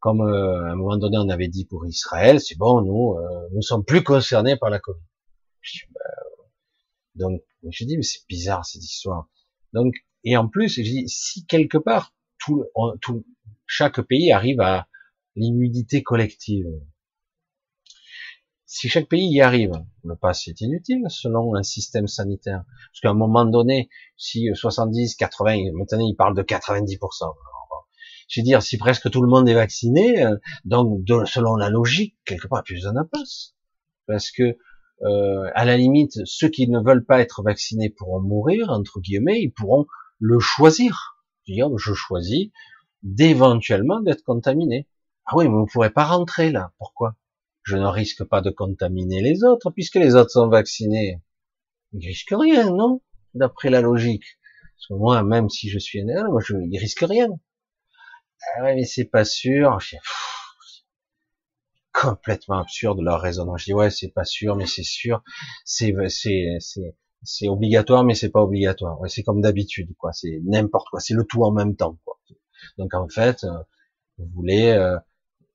comme 0.00 0.22
euh, 0.22 0.64
à 0.66 0.72
un 0.72 0.74
moment 0.74 0.96
donné 0.96 1.16
on 1.18 1.28
avait 1.28 1.48
dit 1.48 1.64
pour 1.64 1.86
Israël, 1.86 2.40
c'est 2.40 2.56
bon, 2.56 2.82
nous, 2.82 3.16
nous 3.52 3.62
sommes 3.62 3.84
plus 3.84 4.02
concernés 4.02 4.56
par 4.56 4.70
la 4.70 4.80
Covid. 4.80 5.00
Ben, 5.94 6.00
donc, 7.14 7.42
je 7.68 7.84
dis 7.84 7.96
mais 7.96 8.02
c'est 8.02 8.26
bizarre 8.28 8.64
cette 8.64 8.84
histoire. 8.84 9.28
Donc, 9.72 9.94
et 10.24 10.36
en 10.36 10.48
plus, 10.48 10.76
je 10.76 10.82
dis 10.82 11.08
si 11.08 11.46
quelque 11.46 11.78
part 11.78 12.14
tout, 12.38 12.64
tout 13.00 13.24
chaque 13.66 14.00
pays 14.02 14.32
arrive 14.32 14.60
à 14.60 14.88
l'immunité 15.36 16.02
collective. 16.02 16.66
Si 18.66 18.88
chaque 18.88 19.08
pays 19.08 19.30
y 19.30 19.40
arrive, 19.42 19.72
le 20.02 20.16
pass 20.16 20.48
est 20.48 20.60
inutile 20.62 21.04
selon 21.08 21.54
un 21.54 21.62
système 21.62 22.06
sanitaire. 22.06 22.64
Parce 22.66 23.00
qu'à 23.02 23.10
un 23.10 23.14
moment 23.14 23.44
donné, 23.44 23.90
si 24.16 24.48
70, 24.54 25.16
80, 25.16 25.72
maintenant 25.74 26.06
ils 26.06 26.16
parlent 26.16 26.36
de 26.36 26.42
90%. 26.42 27.34
Je 28.28 28.40
veux 28.40 28.44
dire, 28.44 28.62
si 28.62 28.78
presque 28.78 29.10
tout 29.10 29.20
le 29.20 29.28
monde 29.28 29.46
est 29.46 29.54
vacciné, 29.54 30.24
euh, 30.24 30.36
donc 30.64 31.06
selon 31.26 31.54
la 31.54 31.68
logique, 31.68 32.16
quelque 32.24 32.48
part, 32.48 32.62
plus 32.62 32.76
besoin 32.76 32.94
d'un 32.94 33.04
pass. 33.04 33.54
Parce 34.06 34.30
que, 34.30 34.56
euh, 35.04 35.50
à 35.54 35.64
la 35.64 35.76
limite, 35.76 36.20
ceux 36.24 36.48
qui 36.48 36.68
ne 36.68 36.80
veulent 36.80 37.04
pas 37.04 37.20
être 37.20 37.42
vaccinés 37.42 37.90
pourront 37.90 38.20
mourir, 38.20 38.70
entre 38.70 39.00
guillemets, 39.00 39.40
ils 39.40 39.52
pourront 39.52 39.86
le 40.18 40.38
choisir. 40.38 41.18
Dire, 41.46 41.68
je 41.76 41.92
choisis 41.92 42.50
d'éventuellement 43.02 44.00
d'être 44.00 44.22
contaminé. 44.22 44.88
Ah 45.26 45.36
oui, 45.36 45.44
mais 45.44 45.54
vous 45.54 45.62
ne 45.62 45.70
pourrez 45.72 45.90
pas 45.90 46.04
rentrer 46.04 46.50
là. 46.52 46.72
Pourquoi? 46.78 47.16
Je 47.64 47.76
ne 47.76 47.86
risque 47.86 48.24
pas 48.24 48.40
de 48.40 48.50
contaminer 48.50 49.22
les 49.22 49.44
autres, 49.44 49.70
puisque 49.70 49.96
les 49.96 50.14
autres 50.14 50.30
sont 50.30 50.48
vaccinés. 50.48 51.20
Ils 51.92 52.06
risquent 52.06 52.34
rien, 52.38 52.70
non? 52.70 53.02
D'après 53.34 53.70
la 53.70 53.80
logique. 53.80 54.24
Parce 54.76 54.86
que 54.88 54.94
moi, 54.94 55.22
même 55.22 55.48
si 55.48 55.68
je 55.68 55.78
suis 55.78 56.00
un 56.00 56.28
moi, 56.28 56.40
je, 56.44 56.54
ils 56.70 56.78
risquent 56.78 57.06
rien. 57.08 57.28
Ah 58.56 58.64
ouais, 58.64 58.74
mais 58.74 58.84
c'est 58.84 59.04
pas 59.04 59.24
sûr. 59.24 59.78
Complètement 61.92 62.58
absurde 62.60 63.00
leur 63.00 63.20
raisonnement. 63.20 63.56
Je 63.56 63.66
dis 63.66 63.74
ouais, 63.74 63.90
c'est 63.90 64.08
pas 64.12 64.24
sûr, 64.24 64.56
mais 64.56 64.66
c'est 64.66 64.82
sûr. 64.84 65.22
C'est 65.64 65.94
c'est 66.08 66.58
c'est 67.24 67.48
obligatoire, 67.48 68.04
mais 68.04 68.14
c'est 68.14 68.30
pas 68.30 68.42
obligatoire. 68.42 69.00
Ouais, 69.00 69.08
c'est 69.08 69.22
comme 69.22 69.40
d'habitude, 69.40 69.94
quoi. 69.96 70.12
C'est 70.12 70.40
n'importe 70.44 70.88
quoi. 70.90 71.00
C'est 71.00 71.14
le 71.14 71.24
tout 71.24 71.44
en 71.44 71.52
même 71.52 71.76
temps, 71.76 71.98
quoi. 72.04 72.18
Donc 72.78 72.94
en 72.94 73.08
fait, 73.08 73.44
euh, 73.44 73.58
vous 74.18 74.28
voulez 74.34 74.68
euh, 74.70 74.98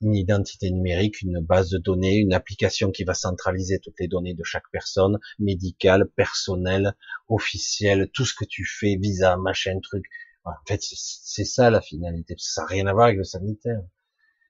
une 0.01 0.15
identité 0.15 0.71
numérique, 0.71 1.21
une 1.21 1.39
base 1.39 1.69
de 1.69 1.77
données, 1.77 2.17
une 2.17 2.33
application 2.33 2.91
qui 2.91 3.03
va 3.03 3.13
centraliser 3.13 3.79
toutes 3.79 3.99
les 3.99 4.07
données 4.07 4.33
de 4.33 4.43
chaque 4.43 4.69
personne, 4.71 5.19
médicale, 5.39 6.09
personnelle, 6.15 6.95
officielle, 7.27 8.09
tout 8.13 8.25
ce 8.25 8.33
que 8.35 8.45
tu 8.45 8.65
fais, 8.65 8.97
visa, 8.97 9.37
machin, 9.37 9.79
truc. 9.81 10.05
En 10.45 10.51
fait, 10.67 10.81
c'est 10.81 11.45
ça 11.45 11.69
la 11.69 11.81
finalité. 11.81 12.35
Ça 12.37 12.61
n'a 12.61 12.67
rien 12.67 12.87
à 12.87 12.93
voir 12.93 13.07
avec 13.07 13.17
le 13.17 13.23
sanitaire. 13.23 13.81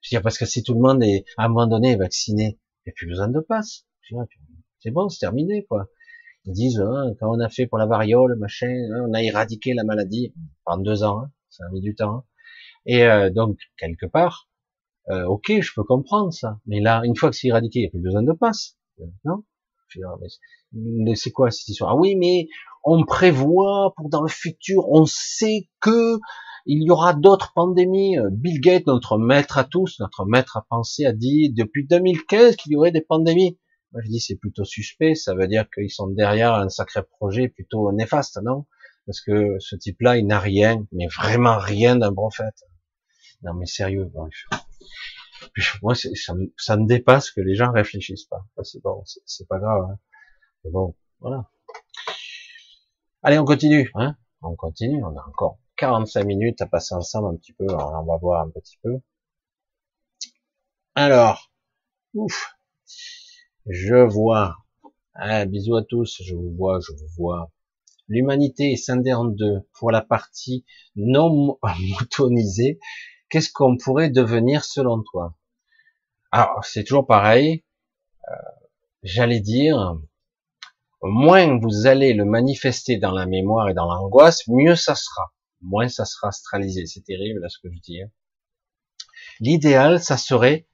Veux 0.08 0.16
dire, 0.16 0.22
parce 0.22 0.38
que 0.38 0.46
si 0.46 0.62
tout 0.62 0.72
le 0.72 0.80
monde 0.80 1.02
est 1.02 1.26
à 1.36 1.44
un 1.44 1.48
moment 1.48 1.66
donné 1.66 1.94
vacciné, 1.94 2.58
il 2.86 2.88
n'y 2.88 2.90
a 2.90 2.94
plus 2.96 3.06
besoin 3.06 3.28
de 3.28 3.40
passe. 3.40 3.84
C'est 4.78 4.90
bon, 4.90 5.10
c'est 5.10 5.18
terminé, 5.18 5.66
quoi. 5.66 5.88
Ils 6.46 6.54
disent, 6.54 6.80
hein, 6.80 7.14
quand 7.20 7.30
on 7.30 7.40
a 7.40 7.50
fait 7.50 7.66
pour 7.66 7.76
la 7.76 7.84
variole, 7.84 8.36
machin, 8.36 8.68
hein, 8.68 9.04
on 9.06 9.12
a 9.12 9.22
éradiqué 9.22 9.74
la 9.74 9.84
maladie 9.84 10.32
pendant 10.64 10.82
deux 10.82 11.02
ans, 11.02 11.20
hein, 11.20 11.30
ça 11.50 11.64
a 11.66 11.70
mis 11.72 11.82
du 11.82 11.94
temps. 11.94 12.14
Hein. 12.14 12.24
Et 12.86 13.04
euh, 13.04 13.28
donc, 13.28 13.58
quelque 13.76 14.06
part, 14.06 14.48
euh, 15.10 15.26
ok, 15.26 15.60
je 15.60 15.72
peux 15.74 15.84
comprendre 15.84 16.32
ça. 16.32 16.58
Mais 16.64 16.80
là, 16.80 17.02
une 17.04 17.14
fois 17.14 17.28
que 17.28 17.36
c'est 17.36 17.48
éradiqué, 17.48 17.80
il 17.80 17.82
n'y 17.82 17.88
a 17.88 17.90
plus 17.90 18.00
besoin 18.00 18.22
de 18.22 18.32
passe. 18.32 18.78
Non? 19.24 19.44
C'est 21.14 21.30
quoi 21.32 21.50
cette 21.50 21.68
histoire? 21.68 21.90
Ah 21.90 21.96
oui, 21.96 22.16
mais 22.16 22.48
on 22.82 23.04
prévoit 23.04 23.92
pour 23.96 24.08
dans 24.08 24.22
le 24.22 24.28
futur, 24.28 24.88
on 24.88 25.04
sait 25.04 25.68
que 25.80 26.18
il 26.68 26.82
y 26.82 26.90
aura 26.90 27.14
d'autres 27.14 27.52
pandémies. 27.54 28.18
Euh, 28.18 28.28
Bill 28.30 28.60
Gates, 28.60 28.86
notre 28.86 29.18
maître 29.18 29.58
à 29.58 29.64
tous, 29.64 29.98
notre 30.00 30.26
maître 30.26 30.56
à 30.58 30.66
penser, 30.68 31.06
a 31.06 31.12
dit 31.12 31.50
depuis 31.50 31.86
2015 31.86 32.56
qu'il 32.56 32.72
y 32.72 32.76
aurait 32.76 32.92
des 32.92 33.00
pandémies. 33.00 33.58
Moi, 33.92 34.02
je 34.04 34.10
dis 34.10 34.20
c'est 34.20 34.36
plutôt 34.36 34.64
suspect. 34.64 35.14
Ça 35.14 35.34
veut 35.34 35.48
dire 35.48 35.66
qu'ils 35.74 35.90
sont 35.90 36.08
derrière 36.08 36.54
un 36.54 36.68
sacré 36.68 37.02
projet 37.02 37.48
plutôt 37.48 37.90
néfaste, 37.92 38.38
non? 38.42 38.66
Parce 39.06 39.22
que 39.22 39.56
ce 39.58 39.76
type-là, 39.76 40.18
il 40.18 40.26
n'a 40.26 40.38
rien, 40.38 40.86
mais 40.92 41.06
vraiment 41.06 41.56
rien 41.56 41.96
d'un 41.96 42.12
prophète. 42.12 42.62
Non, 43.42 43.54
mais 43.54 43.64
sérieux. 43.64 44.10
Moi, 45.82 45.94
ça 45.94 46.34
me, 46.34 46.52
ça 46.58 46.76
dépasse 46.76 47.30
que 47.30 47.40
les 47.40 47.54
gens 47.54 47.72
réfléchissent 47.72 48.26
pas. 48.26 48.44
C'est 48.62 48.82
bon, 48.82 49.02
c'est 49.24 49.48
pas 49.48 49.58
grave. 49.58 49.88
Hein. 49.90 49.98
Bon, 50.64 50.94
voilà. 51.20 51.48
Allez, 53.22 53.38
on 53.38 53.46
continue. 53.46 53.90
Hein 53.94 54.16
on 54.42 54.54
continue. 54.54 55.02
On 55.02 55.16
a 55.16 55.24
encore 55.26 55.58
45 55.78 56.24
minutes 56.24 56.60
à 56.60 56.66
passer 56.66 56.94
ensemble 56.94 57.34
un 57.34 57.36
petit 57.36 57.52
peu. 57.52 57.66
on 57.70 58.04
va 58.04 58.16
voir 58.18 58.42
un 58.42 58.50
petit 58.50 58.78
peu. 58.82 59.00
Alors, 60.94 61.52
ouf, 62.14 62.56
je 63.66 63.94
vois. 63.94 64.56
Ah, 65.14 65.46
bisous 65.46 65.76
à 65.76 65.84
tous. 65.84 66.20
Je 66.22 66.34
vous 66.34 66.52
vois, 66.56 66.80
je 66.80 66.92
vous 66.92 67.08
vois. 67.16 67.52
L'humanité 68.08 68.72
est 68.72 68.76
scindée 68.76 69.12
en 69.12 69.24
deux. 69.24 69.60
Pour 69.78 69.92
la 69.92 70.02
partie 70.02 70.64
non 70.96 71.58
motonisée, 72.00 72.80
qu'est-ce 73.30 73.52
qu'on 73.52 73.76
pourrait 73.76 74.10
devenir 74.10 74.64
selon 74.64 75.02
toi? 75.02 75.36
Alors, 76.32 76.64
c'est 76.64 76.82
toujours 76.82 77.06
pareil. 77.06 77.64
Euh, 78.28 78.34
j'allais 79.04 79.40
dire, 79.40 79.96
moins 81.02 81.58
vous 81.60 81.86
allez 81.86 82.14
le 82.14 82.24
manifester 82.24 82.96
dans 82.96 83.12
la 83.12 83.26
mémoire 83.26 83.68
et 83.68 83.74
dans 83.74 83.86
l'angoisse, 83.86 84.48
mieux 84.48 84.74
ça 84.74 84.96
sera. 84.96 85.32
Moins 85.60 85.88
ça 85.88 86.04
sera 86.04 86.28
astralisé. 86.28 86.86
C'est 86.86 87.04
terrible 87.04 87.40
là 87.40 87.48
ce 87.48 87.58
que 87.58 87.72
je 87.72 87.78
dis. 87.80 88.02
Hein. 88.02 88.10
L'idéal, 89.40 90.02
ça 90.02 90.16
serait 90.16 90.66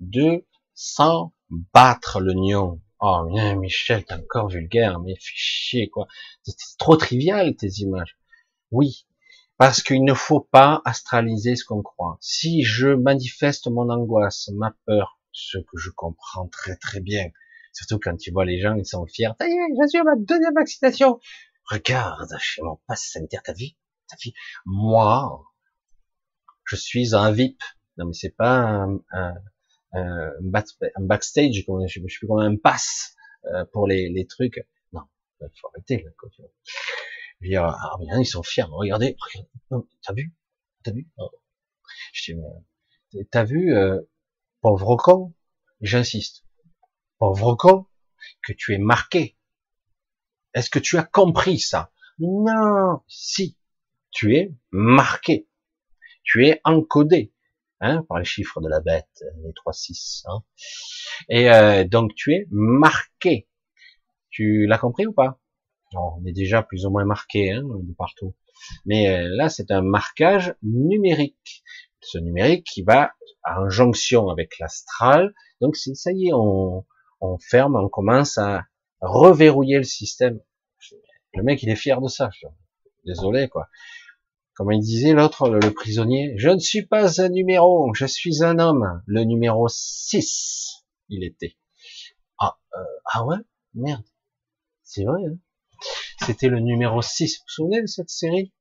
de 0.00 0.44
s'en 0.74 1.32
battre 1.72 2.20
le 2.20 2.32
nion. 2.34 2.80
Oh, 3.00 3.24
bien, 3.30 3.56
Michel, 3.56 4.04
t'es 4.04 4.14
encore 4.14 4.48
vulgaire, 4.48 4.98
mais 5.00 5.14
fichier, 5.16 5.88
quoi. 5.90 6.06
C'est 6.42 6.78
trop 6.78 6.96
trivial, 6.96 7.54
tes 7.54 7.68
images. 7.78 8.16
Oui. 8.70 9.06
Parce 9.56 9.82
qu'il 9.82 10.04
ne 10.04 10.14
faut 10.14 10.40
pas 10.40 10.82
astraliser 10.84 11.54
ce 11.54 11.64
qu'on 11.64 11.82
croit. 11.82 12.18
Si 12.20 12.64
je 12.64 12.88
manifeste 12.88 13.68
mon 13.68 13.88
angoisse, 13.90 14.48
ma 14.54 14.74
peur, 14.86 15.20
ce 15.32 15.58
que 15.58 15.76
je 15.76 15.90
comprends 15.90 16.48
très 16.48 16.76
très 16.76 17.00
bien, 17.00 17.30
Surtout 17.74 17.98
quand 17.98 18.16
tu 18.16 18.30
vois 18.30 18.44
les 18.44 18.60
gens, 18.60 18.76
ils 18.76 18.86
sont 18.86 19.04
fiers. 19.04 19.30
Ça 19.40 19.48
y 19.48 19.50
est, 19.50 19.88
j'ai 19.92 19.98
eu 19.98 20.02
ma 20.04 20.14
deuxième 20.16 20.54
vaccination. 20.54 21.18
Regarde, 21.64 22.30
j'ai 22.40 22.62
mon 22.62 22.78
passe 22.86 23.10
sanitaire, 23.12 23.42
t'as 23.42 23.52
vu? 23.52 23.70
T'as 24.08 24.16
vu? 24.22 24.32
Moi, 24.66 25.44
je 26.64 26.76
suis 26.76 27.14
un 27.14 27.30
VIP. 27.32 27.60
Non, 27.96 28.06
mais 28.06 28.12
c'est 28.12 28.34
pas 28.34 28.58
un, 28.58 29.00
un, 29.12 29.34
un, 29.92 30.32
backstage, 31.00 31.54
je 31.54 31.86
suis 31.86 32.00
plus 32.00 32.26
comme 32.26 32.40
un 32.40 32.56
pass 32.56 33.14
euh, 33.46 33.64
pour 33.72 33.86
les, 33.86 34.08
les 34.08 34.26
trucs. 34.26 34.66
Non, 34.92 35.02
il 35.40 35.48
faut 35.60 35.68
arrêter 35.68 36.02
là. 36.02 36.10
Quoi. 36.18 36.28
Je 37.40 37.56
ah 37.56 37.96
bien, 38.00 38.20
ils 38.20 38.26
sont 38.26 38.42
fiers. 38.42 38.64
Regardez. 38.68 39.16
T'as 39.70 40.12
vu? 40.14 40.34
T'as 40.82 40.92
vu? 40.92 41.08
Oh. 41.18 41.30
T'as 43.30 43.44
vu, 43.44 43.76
euh, 43.76 44.00
pauvre 44.60 44.96
con? 44.96 45.34
J'insiste 45.80 46.44
pauvre 47.18 47.54
con, 47.54 47.86
que 48.42 48.52
tu 48.52 48.74
es 48.74 48.78
marqué. 48.78 49.36
Est-ce 50.52 50.70
que 50.70 50.78
tu 50.78 50.98
as 50.98 51.04
compris 51.04 51.58
ça? 51.58 51.92
Non, 52.18 53.02
si, 53.08 53.56
tu 54.14 54.36
es 54.36 54.54
marqué. 54.70 55.46
Tu 56.22 56.46
es 56.46 56.60
encodé 56.64 57.34
hein, 57.80 58.02
par 58.08 58.18
les 58.18 58.24
chiffres 58.24 58.62
de 58.62 58.68
la 58.68 58.80
bête, 58.80 59.22
les 59.42 59.50
3-6. 59.50 60.22
Hein. 60.26 60.42
Et 61.28 61.50
euh, 61.50 61.84
donc 61.84 62.14
tu 62.14 62.32
es 62.32 62.46
marqué. 62.50 63.48
Tu 64.30 64.66
l'as 64.66 64.78
compris 64.78 65.06
ou 65.06 65.12
pas? 65.12 65.38
On 65.92 66.24
est 66.24 66.32
déjà 66.32 66.62
plus 66.62 66.86
ou 66.86 66.90
moins 66.90 67.04
marqué 67.04 67.52
hein, 67.52 67.62
de 67.62 67.92
partout. 67.92 68.34
Mais 68.86 69.08
euh, 69.08 69.28
là, 69.36 69.48
c'est 69.48 69.70
un 69.70 69.82
marquage 69.82 70.54
numérique. 70.62 71.62
Ce 72.00 72.18
numérique 72.18 72.64
qui 72.64 72.82
va 72.82 73.12
en 73.44 73.68
jonction 73.68 74.28
avec 74.28 74.58
l'astral. 74.58 75.34
Donc 75.60 75.76
ça 75.76 76.12
y 76.12 76.28
est, 76.28 76.32
on, 76.32 76.84
on 77.20 77.38
ferme, 77.38 77.76
on 77.76 77.88
commence 77.88 78.38
à 78.38 78.64
reverrouiller 79.00 79.78
le 79.78 79.84
système. 79.84 80.40
Le 81.34 81.42
mec, 81.42 81.62
il 81.62 81.70
est 81.70 81.76
fier 81.76 82.00
de 82.00 82.08
ça. 82.08 82.30
Désolé, 83.04 83.48
quoi. 83.48 83.68
Comme 84.54 84.70
il 84.70 84.80
disait 84.80 85.12
l'autre, 85.12 85.48
le, 85.48 85.72
prisonnier, 85.72 86.34
je 86.36 86.48
ne 86.48 86.58
suis 86.58 86.86
pas 86.86 87.20
un 87.20 87.28
numéro, 87.28 87.92
je 87.94 88.06
suis 88.06 88.44
un 88.44 88.58
homme. 88.60 89.02
Le 89.06 89.24
numéro 89.24 89.66
6, 89.68 90.84
il 91.08 91.24
était. 91.24 91.56
Ah, 92.38 92.56
euh, 92.76 92.84
ah 93.12 93.26
ouais? 93.26 93.36
Merde. 93.74 94.04
C'est 94.84 95.04
vrai. 95.04 95.22
Hein 95.26 95.36
C'était 96.24 96.48
le 96.48 96.60
numéro 96.60 97.02
6. 97.02 97.38
Vous 97.38 97.42
vous 97.42 97.48
souvenez 97.48 97.82
de 97.82 97.86
cette 97.86 98.10
série? 98.10 98.52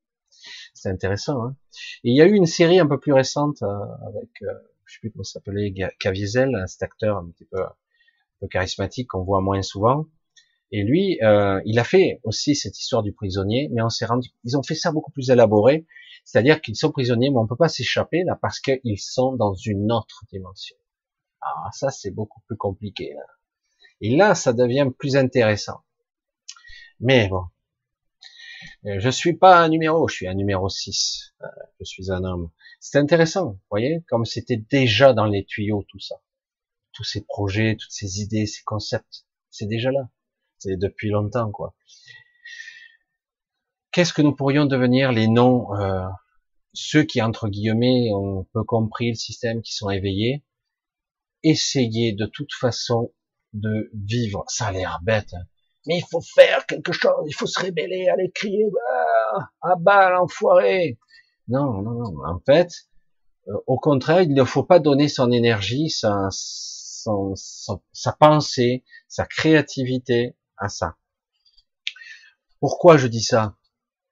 C'est 0.74 0.90
intéressant. 0.90 1.44
Hein 1.44 1.56
Et 2.03 2.10
il 2.10 2.18
y 2.18 2.22
a 2.22 2.26
eu 2.26 2.34
une 2.34 2.48
série 2.48 2.80
un 2.80 2.88
peu 2.88 2.99
plus 2.99 3.14
récente 3.14 3.61
euh, 3.61 3.68
avec, 4.07 4.30
euh, 4.41 4.53
je 4.86 4.95
sais 4.95 4.99
plus 4.99 5.11
comment 5.11 5.24
s'appelait, 5.24 5.74
Caviezel, 5.99 6.64
cet 6.68 6.82
acteur 6.82 7.18
un 7.18 7.30
petit 7.30 7.45
peu 7.45 7.60
charismatique 8.49 9.10
qu'on 9.10 9.24
voit 9.24 9.41
moins 9.41 9.61
souvent. 9.61 10.07
Et 10.74 10.84
lui, 10.84 11.20
euh, 11.22 11.62
il 11.66 11.80
a 11.80 11.86
fait 11.86 12.20
aussi 12.24 12.56
cette 12.56 12.78
histoire 12.78 13.04
du 13.04 13.14
prisonnier, 13.14 13.70
mais 13.72 13.82
on 13.82 13.90
s'est 13.90 14.06
rendu, 14.06 14.30
ils 14.44 14.58
ont 14.58 14.64
fait 14.64 14.76
ça 14.76 14.91
beaucoup 14.91 15.12
plus 15.12 15.30
élaboré, 15.30 15.86
c'est-à-dire 16.26 16.62
qu'ils 16.62 16.76
sont 16.76 16.91
prisonniers, 16.91 17.30
mais 17.30 17.38
on 17.38 17.48
peut 17.48 17.56
pas 17.56 17.70
s'échapper 17.70 18.24
là 18.24 18.38
parce 18.41 18.60
qu'ils 18.60 19.00
sont 19.00 19.36
dans 19.36 19.54
une 19.54 19.91
autre 19.91 20.26
dimension. 20.32 20.76
Ah, 21.41 21.70
ça 21.74 21.91
c'est 21.91 22.12
beaucoup 22.12 22.41
plus 22.48 22.58
compliqué 22.58 23.14
là. 23.14 23.24
Et 24.02 24.16
là, 24.16 24.36
ça 24.36 24.52
devient 24.52 24.90
plus 24.98 25.16
intéressant. 25.16 25.82
Mais 27.00 27.30
bon, 27.30 27.45
euh, 28.86 29.00
je 29.00 29.10
suis 29.10 29.34
pas 29.34 29.64
un 29.64 29.70
numéro, 29.70 30.08
je 30.08 30.16
suis 30.16 30.28
un 30.28 30.34
numéro 30.34 30.68
6. 30.70 31.36
Euh, 31.41 31.45
je 31.80 31.86
suis 31.86 32.12
un 32.12 32.24
homme. 32.24 32.50
C'est 32.80 32.98
intéressant, 32.98 33.52
vous 33.52 33.60
voyez, 33.70 34.04
comme 34.10 34.26
c'était 34.26 34.58
déjà 34.58 35.14
dans 35.14 35.26
les 35.26 35.45
tuyaux 35.45 35.86
tout 35.88 36.00
ça 36.00 36.16
tous 36.94 37.04
ces 37.04 37.22
projets, 37.22 37.76
toutes 37.76 37.91
ces 37.91 38.22
idées, 38.22 38.45
ces 38.45 38.64
concepts, 38.64 39.26
c'est 39.50 39.66
déjà 39.66 39.91
là. 39.91 40.10
C'est 40.64 40.77
depuis 40.77 41.10
longtemps, 41.10 41.52
quoi. 41.52 41.76
Qu'est-ce 43.91 44.14
que 44.14 44.22
nous 44.22 44.34
pourrions 44.34 44.65
devenir 44.65 45.11
les 45.11 45.27
noms, 45.27 45.76
euh, 45.76 46.07
ceux 46.72 47.03
qui, 47.03 47.22
entre 47.22 47.49
guillemets, 47.49 48.14
ont 48.14 48.48
peu 48.53 48.64
compris 48.64 49.10
le 49.10 49.15
système, 49.15 49.61
qui 49.61 49.73
sont 49.73 49.90
éveillés, 49.90 50.45
essayer 51.44 52.14
de 52.14 52.26
toute 52.26 52.53
façon 52.53 53.11
de 53.52 53.91
vivre. 53.94 54.45
Ça 54.48 54.68
a 54.68 54.72
l'air 54.72 54.99
bête, 55.03 55.34
hein. 55.34 55.44
mais 55.85 55.98
il 55.98 56.06
faut 56.10 56.22
faire 56.22 56.65
quelque 56.65 56.94
chose, 56.94 57.26
il 57.27 57.35
faut 57.35 57.45
se 57.45 57.60
rébeller, 57.60 58.07
aller 58.07 58.31
crier, 58.31 58.65
ah, 59.35 59.49
à 59.61 59.76
bas 59.76 60.11
l'enfoiré. 60.11 60.98
Non, 61.49 61.81
non, 61.81 61.91
non. 61.91 62.26
En 62.26 62.40
fait, 62.45 62.72
euh, 63.49 63.57
au 63.68 63.77
contraire, 63.77 64.22
il 64.22 64.34
ne 64.34 64.45
faut 64.45 64.64
pas 64.64 64.80
donner 64.80 65.10
son 65.10 65.30
énergie, 65.30 65.90
sa, 65.90 66.30
sa 66.31 68.14
pensée, 68.14 68.85
sa 69.10 69.26
créativité 69.26 70.38
à 70.64 70.69
ça. 70.69 70.98
Pourquoi 72.60 72.98
je 72.98 73.07
dis 73.07 73.22
ça? 73.22 73.57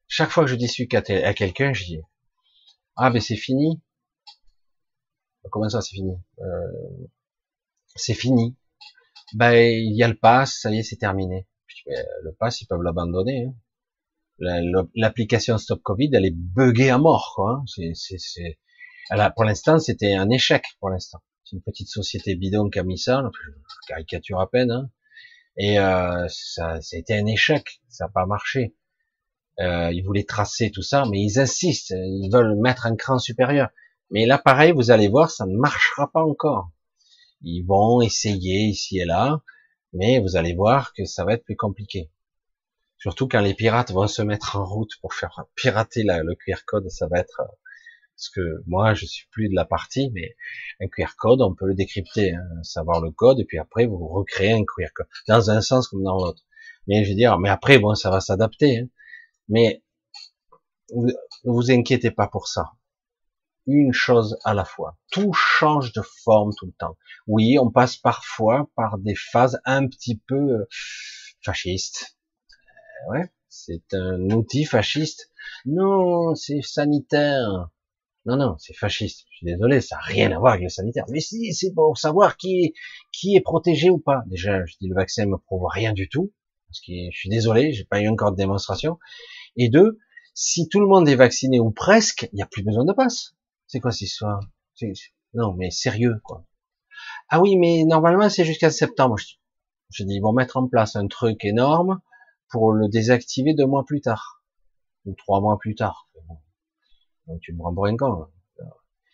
Chaque 0.08 0.30
fois 0.30 0.44
que 0.44 0.50
je 0.50 0.56
discute 0.56 0.94
à 0.94 1.34
quelqu'un, 1.34 1.74
je 1.74 1.86
dis 1.86 2.02
ah 2.96 3.10
mais 3.10 3.22
c'est 3.22 3.38
fini. 3.38 3.82
Comment 5.50 5.70
ça 5.70 5.82
c'est 5.82 5.96
fini? 5.96 6.14
Euh, 6.40 7.08
C'est 7.96 8.14
fini. 8.14 8.56
Ben 9.34 9.54
il 9.54 9.96
y 9.96 10.04
a 10.04 10.08
le 10.08 10.18
pass, 10.18 10.60
ça 10.62 10.70
y 10.72 10.80
est 10.80 10.84
c'est 10.84 10.98
terminé. 10.98 11.48
le 11.88 12.32
pass 12.34 12.62
ils 12.62 12.68
peuvent 12.68 12.82
l'abandonner. 12.84 13.48
Hein. 13.48 13.56
L'application 14.96 15.58
Stop 15.58 15.82
Covid 15.82 16.10
elle 16.14 16.26
est 16.26 16.36
buggée 16.36 16.90
à 16.90 16.98
mort 16.98 17.34
quoi. 17.36 17.62
Hein. 17.62 17.64
C'est, 17.68 17.94
c'est, 18.18 18.60
pour 19.36 19.46
l'instant 19.46 19.80
c'était 19.80 20.14
un 20.14 20.30
échec 20.30 20.64
pour 20.80 20.90
l'instant 20.90 21.22
C'est 21.46 21.56
une 21.56 21.64
petite 21.64 21.88
société 21.90 22.36
bidon 22.36 22.70
qui 22.70 22.80
a 22.80 22.84
mis 22.84 22.98
ça, 22.98 23.24
caricature 23.88 24.42
à 24.42 24.50
peine, 24.50 24.72
hein. 24.72 24.90
Et 25.58 25.80
euh, 25.80 26.28
ça, 26.30 26.74
a 26.74 26.80
été 26.94 27.18
un 27.18 27.26
échec, 27.26 27.82
ça 27.90 28.06
n'a 28.06 28.10
pas 28.10 28.26
marché. 28.26 28.76
Euh, 29.60 29.92
ils 29.92 30.04
voulaient 30.04 30.24
tracer 30.24 30.72
tout 30.72 30.82
ça, 30.82 31.04
mais 31.10 31.22
ils 31.22 31.40
insistent, 31.40 31.92
ils 31.92 32.30
veulent 32.32 32.56
mettre 32.56 32.86
un 32.86 32.96
cran 32.96 33.20
supérieur. 33.20 33.70
Mais 34.10 34.26
là, 34.26 34.38
pareil, 34.38 34.72
vous 34.72 34.92
allez 34.92 35.08
voir, 35.08 35.30
ça 35.30 35.46
ne 35.46 35.56
marchera 35.56 36.10
pas 36.12 36.24
encore. 36.24 36.72
Ils 37.42 37.64
vont 37.64 38.02
essayer 38.02 38.66
ici 38.66 39.00
et 39.00 39.06
là, 39.06 39.42
mais 39.94 40.20
vous 40.20 40.36
allez 40.36 40.54
voir 40.54 40.94
que 40.94 41.06
ça 41.06 41.26
va 41.26 41.34
être 41.34 41.44
plus 41.44 41.56
compliqué. 41.56 42.12
Surtout 42.98 43.28
quand 43.28 43.42
les 43.42 43.54
pirates 43.54 43.92
vont 43.92 44.08
se 44.08 44.22
mettre 44.22 44.56
en 44.56 44.66
route 44.66 44.92
pour 45.02 45.14
faire 45.14 45.46
pirater 45.56 46.04
le 46.04 46.36
QR 46.36 46.64
code, 46.66 46.88
ça 46.90 47.08
va 47.08 47.20
être 47.20 47.42
parce 48.16 48.30
que 48.30 48.64
moi 48.68 48.94
je 48.94 49.06
suis 49.06 49.28
plus 49.32 49.50
de 49.50 49.56
la 49.56 49.66
partie, 49.66 50.12
mais 50.14 50.36
un 50.82 50.88
QR 50.88 51.16
code 51.18 51.42
on 51.42 51.54
peut 51.56 51.68
le 51.68 51.76
décrypter, 51.76 52.34
hein, 52.34 52.64
savoir 52.64 53.02
le 53.02 53.12
code 53.12 53.40
et 53.40 53.46
puis 53.46 53.58
après 53.58 53.86
vous 53.86 54.08
recréez 54.08 54.54
un 54.54 54.64
QR 54.64 54.92
code 54.94 55.08
dans 55.28 55.50
un 55.50 55.62
sens 55.62 55.88
comme 55.88 56.04
dans 56.04 56.18
l'autre. 56.18 56.44
Mais 56.88 57.04
je 57.04 57.10
veux 57.10 57.16
dire, 57.16 57.40
mais 57.40 57.50
après 57.50 57.80
bon 57.80 57.96
ça 57.96 58.10
va 58.10 58.22
s'adapter. 58.22 58.80
Hein. 58.80 58.88
Mais 59.50 59.84
vous, 60.94 61.08
ne 61.08 61.52
vous 61.52 61.72
inquiétez 61.72 62.12
pas 62.12 62.28
pour 62.28 62.48
ça. 62.48 62.72
Une 63.68 63.94
chose 63.94 64.38
à 64.44 64.54
la 64.54 64.66
fois. 64.66 64.98
Tout 65.12 65.34
change 65.34 65.94
de 65.94 66.02
forme 66.24 66.52
tout 66.58 66.66
le 66.66 66.74
temps. 66.74 66.98
Oui, 67.28 67.58
on 67.60 67.70
passe 67.70 67.96
parfois 67.98 68.70
par 68.76 68.98
des 68.98 69.16
phases 69.16 69.60
un 69.66 69.88
petit 69.88 70.20
peu 70.28 70.36
euh, 70.36 70.68
fascistes. 71.44 72.18
Euh, 72.52 73.12
ouais, 73.12 73.32
c'est 73.50 73.94
un 73.94 74.30
outil 74.32 74.66
fasciste. 74.66 75.32
Non, 75.66 76.34
c'est 76.36 76.62
sanitaire. 76.62 77.70
Non, 78.26 78.38
non, 78.38 78.56
c'est 78.60 78.76
fasciste. 78.76 79.26
Je 79.32 79.38
suis 79.38 79.46
désolé, 79.46 79.82
ça 79.82 79.96
n'a 79.96 80.02
rien 80.02 80.32
à 80.32 80.40
voir 80.40 80.54
avec 80.54 80.64
le 80.64 80.70
sanitaire. 80.70 81.06
Mais 81.10 81.20
si, 81.20 81.54
c'est 81.54 81.74
pour 81.74 81.98
savoir 81.98 82.38
qui 82.38 82.66
est, 82.66 82.74
qui 83.12 83.36
est 83.36 83.42
protégé 83.42 83.90
ou 83.90 83.98
pas. 83.98 84.24
Déjà, 84.28 84.64
je 84.66 84.76
dis 84.80 84.88
le 84.88 84.96
vaccin 84.96 85.26
me 85.26 85.38
prouve 85.38 85.66
rien 85.66 85.94
du 85.94 86.08
tout. 86.08 86.32
Parce 86.68 86.82
que 86.82 86.94
je 87.12 87.18
suis 87.18 87.30
désolé, 87.30 87.74
j'ai 87.74 87.84
pas 87.84 88.00
eu 88.00 88.08
encore 88.08 88.32
de 88.32 88.38
démonstration. 88.38 89.00
Et 89.58 89.70
deux, 89.70 89.98
si 90.34 90.70
tout 90.70 90.80
le 90.80 90.88
monde 90.88 91.10
est 91.10 91.16
vacciné 91.16 91.60
ou 91.60 91.72
presque, 91.72 92.30
il 92.32 92.36
n'y 92.36 92.42
a 92.42 92.46
plus 92.46 92.64
besoin 92.64 92.86
de 92.86 92.94
passe. 92.94 93.36
C'est 93.68 93.80
quoi 93.80 93.92
cette 93.92 94.02
histoire? 94.02 94.40
Non, 95.34 95.54
mais 95.54 95.72
sérieux, 95.72 96.22
quoi. 96.24 96.46
Ah 97.30 97.42
oui, 97.42 97.58
mais 97.58 97.84
normalement 97.84 98.30
c'est 98.30 98.46
jusqu'à 98.46 98.72
septembre. 98.72 99.18
Je 99.90 100.04
dis, 100.04 100.16
ils 100.16 100.22
vont 100.22 100.34
mettre 100.34 100.58
en 100.58 100.68
place 100.68 100.96
un 100.96 101.08
truc 101.08 101.44
énorme 101.44 102.00
pour 102.50 102.72
le 102.72 102.88
désactiver 102.88 103.54
deux 103.54 103.66
mois 103.66 103.86
plus 103.86 104.02
tard 104.02 104.42
ou 105.06 105.14
trois 105.16 105.42
mois 105.42 105.58
plus 105.60 105.76
tard. 105.76 106.08
Tu 107.42 107.54
me 107.54 107.62
rends 107.62 107.74
pour 107.74 107.86
un 107.86 107.96
con. 107.96 108.28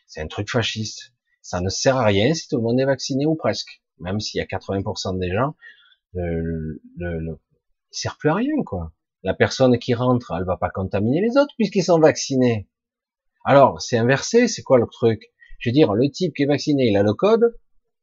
C'est 0.07 0.21
un 0.21 0.27
truc 0.27 0.49
fasciste. 0.49 1.13
Ça 1.41 1.61
ne 1.61 1.69
sert 1.69 1.97
à 1.97 2.05
rien 2.05 2.33
si 2.33 2.47
tout 2.47 2.57
le 2.57 2.63
monde 2.63 2.79
est 2.79 2.85
vacciné 2.85 3.25
ou 3.25 3.35
presque. 3.35 3.81
Même 3.99 4.19
s'il 4.19 4.39
y 4.39 4.41
a 4.41 4.45
80% 4.45 5.19
des 5.19 5.31
gens, 5.31 5.55
le, 6.13 6.81
le, 6.97 7.19
le, 7.19 7.39
il 7.91 7.97
sert 7.97 8.17
plus 8.17 8.29
à 8.29 8.35
rien, 8.35 8.63
quoi. 8.65 8.91
La 9.23 9.33
personne 9.33 9.77
qui 9.79 9.93
rentre, 9.93 10.33
elle 10.37 10.45
va 10.45 10.57
pas 10.57 10.69
contaminer 10.69 11.21
les 11.21 11.37
autres 11.37 11.53
puisqu'ils 11.57 11.83
sont 11.83 11.99
vaccinés. 11.99 12.69
Alors, 13.43 13.81
c'est 13.81 13.97
inversé, 13.97 14.47
c'est 14.47 14.61
quoi 14.61 14.77
le 14.77 14.87
truc? 14.87 15.31
Je 15.59 15.69
veux 15.69 15.73
dire, 15.73 15.93
le 15.93 16.09
type 16.09 16.33
qui 16.35 16.43
est 16.43 16.47
vacciné, 16.47 16.87
il 16.87 16.97
a 16.97 17.03
le 17.03 17.13
code, 17.13 17.57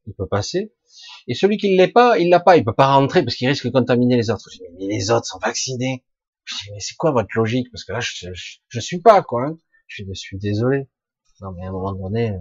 il 0.06 0.14
peut 0.14 0.26
passer, 0.26 0.72
et 1.28 1.34
celui 1.34 1.56
qui 1.56 1.72
ne 1.72 1.76
l'est 1.76 1.92
pas, 1.92 2.18
il 2.18 2.28
l'a 2.28 2.40
pas, 2.40 2.56
il 2.56 2.64
peut 2.64 2.74
pas 2.74 2.94
rentrer 2.94 3.22
parce 3.22 3.36
qu'il 3.36 3.48
risque 3.48 3.66
de 3.66 3.70
contaminer 3.70 4.16
les 4.16 4.30
autres. 4.30 4.48
Je 4.52 4.58
dis, 4.58 4.64
mais 4.78 4.86
les 4.86 5.10
autres 5.10 5.26
sont 5.26 5.38
vaccinés. 5.38 6.04
Je 6.44 6.54
dis, 6.56 6.70
mais 6.72 6.80
c'est 6.80 6.96
quoi 6.96 7.12
votre 7.12 7.28
logique? 7.34 7.70
Parce 7.72 7.84
que 7.84 7.92
là, 7.92 8.00
je, 8.00 8.28
je, 8.68 8.80
suis 8.80 9.00
pas, 9.00 9.22
quoi. 9.22 9.46
Hein. 9.46 9.58
Je, 9.86 10.04
suis 10.14 10.38
désolé. 10.38 10.88
Non, 11.40 11.52
mais 11.52 11.64
à 11.64 11.68
un 11.68 11.72
moment 11.72 11.92
donné, 11.92 12.30
euh, 12.30 12.38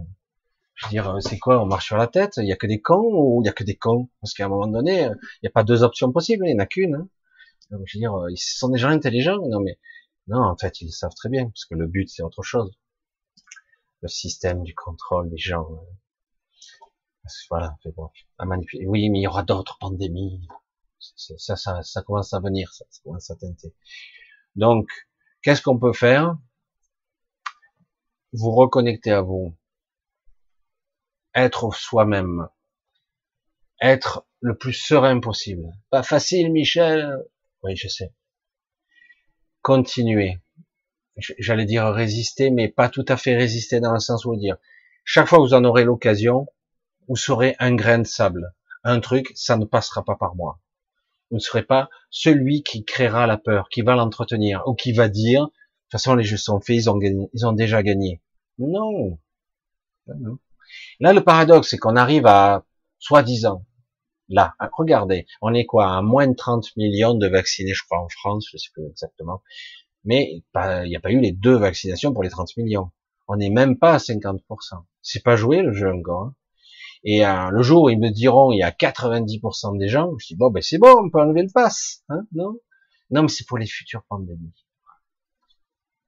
je 0.76 0.86
veux 0.86 0.90
dire, 0.92 1.10
euh, 1.10 1.20
c'est 1.20 1.40
quoi 1.40 1.62
On 1.62 1.66
marche 1.66 1.88
sur 1.88 1.98
la 1.98 2.08
tête 2.08 2.34
Il 2.38 2.48
y 2.48 2.52
a 2.52 2.56
que 2.56 2.68
des 2.68 2.82
cons 2.82 3.12
ou 3.14 3.42
il 3.42 3.46
y 3.46 3.50
a 3.50 3.54
que 3.54 3.64
des 3.64 3.76
cons? 3.76 4.10
Parce 4.22 4.34
qu'à 4.34 4.46
un 4.46 4.50
moment 4.50 4.68
donné, 4.68 5.06
euh, 5.06 5.16
il 5.36 5.40
n'y 5.44 5.50
a 5.50 5.52
pas 5.52 5.64
deux 5.64 5.84
options 5.84 6.12
possibles, 6.12 6.46
il 6.48 6.54
n'y 6.54 6.60
en 6.60 6.64
a 6.64 6.66
qu'une. 6.66 6.96
Hein. 6.96 7.08
je 7.72 7.78
veux 7.78 8.00
dire, 8.00 8.14
ils 8.30 8.38
sont 8.38 8.70
des 8.70 8.80
gens 8.80 8.90
intelligents. 8.90 9.40
Non, 9.48 9.60
mais 9.60 9.80
non, 10.28 10.42
en 10.42 10.58
fait, 10.58 10.82
ils 10.82 10.92
savent 10.92 11.16
très 11.16 11.30
bien, 11.30 11.46
parce 11.46 11.66
que 11.66 11.76
le 11.76 11.88
but, 11.88 12.10
c'est 12.10 12.24
autre 12.24 12.44
chose. 12.44 12.72
Le 14.02 14.08
système 14.08 14.64
du 14.64 14.74
contrôle 14.76 15.30
des 15.30 15.38
gens. 15.38 15.68
Voilà, 17.50 17.78
bon, 17.96 18.10
à 18.38 18.46
manipuler. 18.46 18.86
Oui, 18.86 19.10
mais 19.10 19.20
il 19.20 19.24
y 19.24 19.28
aura 19.28 19.44
d'autres 19.44 19.78
pandémies. 19.80 20.48
Ça, 21.00 21.56
ça, 21.56 21.82
ça 21.82 22.02
commence 22.02 22.34
à 22.34 22.40
venir, 22.40 22.72
ça, 22.74 22.86
ça 22.90 23.02
commence 23.04 23.30
à 23.30 23.36
teinter. 23.36 23.74
Donc, 24.56 24.88
qu'est-ce 25.42 25.62
qu'on 25.62 25.80
peut 25.80 25.94
faire? 25.94 26.38
Vous 28.34 28.52
reconnecter 28.52 29.12
à 29.12 29.22
vous, 29.22 29.56
être 31.36 31.72
soi-même, 31.74 32.48
être 33.80 34.26
le 34.40 34.58
plus 34.58 34.74
serein 34.74 35.20
possible. 35.20 35.72
Pas 35.92 36.04
facile, 36.04 36.52
Michel. 36.52 37.18
Oui, 37.62 37.76
je 37.76 37.88
sais. 37.88 38.12
Continuer. 39.62 40.42
J'allais 41.18 41.66
dire 41.66 41.86
résister, 41.86 42.50
mais 42.50 42.70
pas 42.70 42.90
tout 42.90 43.06
à 43.08 43.18
fait 43.18 43.36
résister 43.36 43.80
dans 43.80 43.94
le 43.94 44.00
sens 44.00 44.26
où 44.26 44.36
dire. 44.36 44.58
Chaque 45.06 45.28
fois 45.28 45.38
que 45.38 45.44
vous 45.44 45.54
en 45.54 45.64
aurez 45.64 45.84
l'occasion, 45.84 46.48
vous 47.08 47.16
serez 47.16 47.56
un 47.60 47.76
grain 47.76 48.00
de 48.00 48.08
sable. 48.08 48.56
Un 48.84 49.00
truc, 49.00 49.32
ça 49.36 49.58
ne 49.58 49.66
passera 49.66 50.04
pas 50.04 50.16
par 50.16 50.36
moi. 50.36 50.60
Vous 51.30 51.38
ne 51.38 51.42
serez 51.42 51.64
pas 51.64 51.88
celui 52.10 52.64
qui 52.64 52.84
créera 52.84 53.28
la 53.28 53.38
peur, 53.38 53.70
qui 53.70 53.84
va 53.84 53.96
l'entretenir, 53.96 54.64
ou 54.66 54.74
qui 54.74 54.92
va 54.92 55.08
dire, 55.08 55.42
de 55.42 55.48
toute 55.48 55.92
façon, 55.92 56.16
les 56.16 56.24
jeux 56.24 56.38
sont 56.38 56.60
faits, 56.60 56.76
ils 56.78 56.90
ont, 56.90 56.98
gagné, 56.98 57.30
ils 57.34 57.46
ont 57.46 57.54
déjà 57.54 57.84
gagné. 57.84 58.23
Non. 58.58 59.20
non. 60.08 60.38
Là, 61.00 61.14
le 61.14 61.24
paradoxe, 61.24 61.70
c'est 61.70 61.78
qu'on 61.78 61.96
arrive 61.96 62.26
à 62.26 62.66
soi-disant, 63.00 63.66
là, 64.30 64.56
regardez, 64.78 65.26
on 65.42 65.54
est 65.54 65.66
quoi, 65.66 65.96
à 65.96 66.02
moins 66.02 66.28
de 66.28 66.36
30 66.36 66.76
millions 66.78 67.14
de 67.14 67.28
vaccinés, 67.28 67.74
je 67.74 67.84
crois, 67.84 68.00
en 68.00 68.10
France, 68.10 68.48
je 68.52 68.58
sais 68.58 68.70
plus 68.74 68.86
exactement, 68.88 69.42
mais 70.04 70.44
il 70.56 70.90
n'y 70.90 70.96
a 70.96 71.00
pas 71.00 71.12
eu 71.12 71.20
les 71.20 71.32
deux 71.32 71.56
vaccinations 71.56 72.14
pour 72.14 72.24
les 72.24 72.30
30 72.30 72.56
millions. 72.58 72.92
On 73.28 73.38
n'est 73.38 73.50
même 73.50 73.78
pas 73.78 73.94
à 73.94 73.98
50%. 73.98 74.40
C'est 75.02 75.24
pas 75.24 75.36
joué 75.36 75.62
le 75.62 75.74
jeu 75.74 75.92
encore. 75.92 76.24
Hein. 76.24 76.36
Et 77.06 77.26
euh, 77.26 77.50
le 77.52 77.62
jour 77.62 77.84
où 77.84 77.90
ils 77.90 78.00
me 78.00 78.10
diront 78.10 78.52
il 78.52 78.60
y 78.60 78.64
a 78.64 78.72
90% 78.72 79.78
des 79.78 79.90
gens, 79.90 80.12
je 80.18 80.28
dis 80.28 80.36
bon 80.36 80.50
ben 80.50 80.62
c'est 80.62 80.78
bon, 80.78 80.94
on 80.98 81.10
peut 81.10 81.20
enlever 81.20 81.44
le 81.44 81.52
pass, 81.54 82.04
hein, 82.10 82.26
non? 82.32 82.56
Non, 83.12 83.24
mais 83.24 83.28
c'est 83.28 83.46
pour 83.46 83.58
les 83.58 83.68
futures 83.68 84.04
pandémies. 84.08 84.54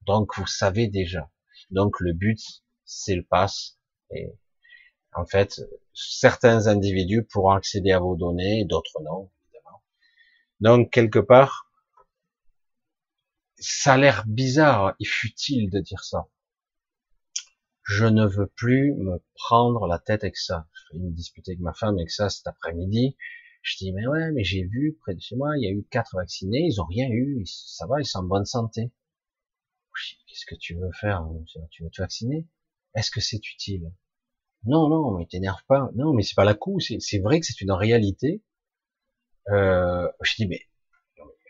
Donc 0.06 0.36
vous 0.38 0.46
savez 0.46 0.88
déjà. 0.88 1.30
Donc 1.70 2.00
le 2.00 2.12
but 2.12 2.40
c'est 2.84 3.16
le 3.16 3.24
pass. 3.24 3.78
Et 4.10 4.32
en 5.14 5.26
fait, 5.26 5.60
certains 5.92 6.66
individus 6.68 7.24
pourront 7.24 7.50
accéder 7.50 7.92
à 7.92 8.00
vos 8.00 8.16
données, 8.16 8.64
d'autres 8.64 9.02
non, 9.02 9.30
évidemment. 9.44 9.82
Donc 10.60 10.92
quelque 10.92 11.18
part, 11.18 11.70
ça 13.58 13.94
a 13.94 13.96
l'air 13.96 14.24
bizarre 14.26 14.94
et 15.00 15.04
futile 15.04 15.70
de 15.70 15.80
dire 15.80 16.04
ça 16.04 16.28
je 17.86 18.04
ne 18.04 18.26
veux 18.26 18.48
plus 18.48 18.94
me 18.94 19.22
prendre 19.34 19.86
la 19.86 19.98
tête 20.00 20.24
avec 20.24 20.36
ça. 20.36 20.66
Je 20.72 20.82
fais 20.90 20.96
une 20.98 21.14
dispute 21.14 21.48
avec 21.48 21.60
ma 21.60 21.72
femme 21.72 21.96
avec 21.96 22.10
ça 22.10 22.28
cet 22.28 22.46
après-midi. 22.48 23.16
Je 23.62 23.76
dis, 23.78 23.92
mais 23.92 24.06
ouais, 24.08 24.32
mais 24.32 24.42
j'ai 24.42 24.64
vu 24.64 24.98
près 25.02 25.14
de 25.14 25.20
chez 25.20 25.36
moi, 25.36 25.56
il 25.56 25.62
y 25.62 25.68
a 25.68 25.70
eu 25.70 25.86
quatre 25.90 26.16
vaccinés, 26.16 26.66
ils 26.66 26.80
ont 26.80 26.86
rien 26.86 27.08
eu, 27.10 27.44
ça 27.46 27.86
va, 27.86 28.00
ils 28.00 28.04
sont 28.04 28.20
en 28.20 28.24
bonne 28.24 28.44
santé. 28.44 28.92
Qu'est-ce 30.26 30.46
que 30.46 30.54
tu 30.54 30.74
veux 30.74 30.90
faire 31.00 31.26
Tu 31.70 31.82
veux 31.82 31.90
te 31.90 32.00
vacciner? 32.00 32.46
Est-ce 32.94 33.10
que 33.10 33.20
c'est 33.20 33.46
utile? 33.48 33.92
Non, 34.64 34.88
non, 34.88 35.16
mais 35.16 35.26
t'énerve 35.26 35.62
pas. 35.68 35.90
Non, 35.94 36.12
mais 36.12 36.22
c'est 36.22 36.34
pas 36.34 36.44
la 36.44 36.54
coup. 36.54 36.80
C'est 36.80 37.18
vrai 37.18 37.40
que 37.40 37.46
c'est 37.46 37.60
une 37.60 37.72
réalité. 37.72 38.42
Euh, 39.48 40.08
je 40.22 40.34
dis, 40.36 40.46
mais 40.46 40.60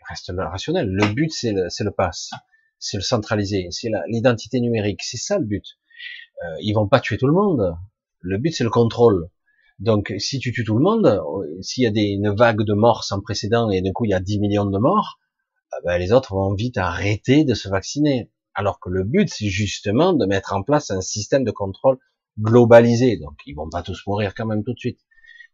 reste 0.09 0.31
rationnel. 0.35 0.87
Le 0.87 1.13
but, 1.13 1.31
c'est 1.31 1.51
le, 1.51 1.67
le 1.79 1.91
pass, 1.91 2.31
c'est 2.79 2.97
le 2.97 3.03
centralisé, 3.03 3.67
c'est 3.71 3.89
l'identité 4.07 4.59
numérique. 4.59 5.03
C'est 5.03 5.17
ça 5.17 5.39
le 5.39 5.45
but 5.45 5.77
euh, 6.43 6.55
ils 6.61 6.73
vont 6.73 6.87
pas 6.87 6.99
tuer 6.99 7.17
tout 7.17 7.27
le 7.27 7.33
monde. 7.33 7.75
Le 8.21 8.37
but 8.37 8.51
c'est 8.51 8.63
le 8.63 8.69
contrôle. 8.69 9.29
Donc 9.79 10.13
si 10.17 10.39
tu 10.39 10.51
tues 10.51 10.63
tout 10.63 10.77
le 10.77 10.83
monde, 10.83 11.05
euh, 11.05 11.61
s'il 11.61 11.83
y 11.83 11.87
a 11.87 11.91
des, 11.91 12.01
une 12.01 12.35
vague 12.35 12.63
de 12.63 12.73
morts 12.73 13.03
sans 13.03 13.21
précédent 13.21 13.69
et 13.69 13.81
d'un 13.81 13.91
coup 13.91 14.05
il 14.05 14.09
y 14.09 14.13
a 14.13 14.19
10 14.19 14.39
millions 14.39 14.65
de 14.65 14.77
morts, 14.77 15.19
euh, 15.73 15.77
ben, 15.85 15.97
les 15.97 16.11
autres 16.11 16.33
vont 16.33 16.53
vite 16.53 16.77
arrêter 16.77 17.43
de 17.43 17.53
se 17.53 17.69
vacciner. 17.69 18.31
Alors 18.57 18.79
que 18.79 18.89
le 18.89 19.03
but 19.03 19.29
c'est 19.29 19.49
justement 19.49 20.13
de 20.13 20.25
mettre 20.25 20.53
en 20.53 20.63
place 20.63 20.89
un 20.89 21.01
système 21.01 21.43
de 21.43 21.51
contrôle 21.51 21.99
globalisé. 22.39 23.17
Donc 23.17 23.35
ils 23.45 23.53
vont 23.53 23.69
pas 23.69 23.83
tous 23.83 24.01
mourir 24.07 24.33
quand 24.35 24.47
même 24.47 24.63
tout 24.63 24.73
de 24.73 24.79
suite. 24.79 24.99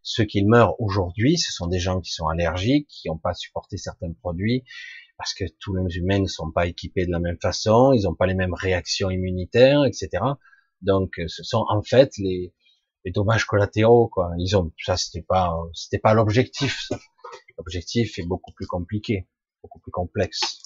Ceux 0.02 0.24
qui 0.24 0.42
meurent 0.42 0.80
aujourd'hui, 0.80 1.36
ce 1.36 1.52
sont 1.52 1.66
des 1.66 1.78
gens 1.78 2.00
qui 2.00 2.12
sont 2.12 2.26
allergiques, 2.28 2.88
qui 2.88 3.08
n'ont 3.08 3.18
pas 3.18 3.34
supporté 3.34 3.76
certains 3.76 4.12
produits, 4.12 4.64
parce 5.18 5.34
que 5.34 5.44
tous 5.60 5.74
les 5.74 5.96
humains 5.96 6.20
ne 6.20 6.26
sont 6.26 6.50
pas 6.50 6.66
équipés 6.66 7.06
de 7.06 7.10
la 7.10 7.20
même 7.20 7.38
façon, 7.40 7.92
ils 7.92 8.04
n'ont 8.04 8.14
pas 8.14 8.26
les 8.26 8.34
mêmes 8.34 8.54
réactions 8.54 9.10
immunitaires, 9.10 9.84
etc. 9.84 10.22
Donc, 10.82 11.14
ce 11.26 11.42
sont 11.42 11.64
en 11.68 11.82
fait 11.82 12.10
les, 12.18 12.52
les 13.04 13.12
dommages 13.12 13.46
collatéraux, 13.46 14.08
quoi. 14.08 14.32
Ils 14.38 14.56
ont, 14.56 14.72
ça 14.78 14.96
c'était 14.96 15.22
pas, 15.22 15.54
c'était 15.72 15.98
pas 15.98 16.14
l'objectif. 16.14 16.88
L'objectif 17.58 18.18
est 18.18 18.26
beaucoup 18.26 18.52
plus 18.52 18.66
compliqué, 18.66 19.26
beaucoup 19.62 19.78
plus 19.80 19.92
complexe. 19.92 20.60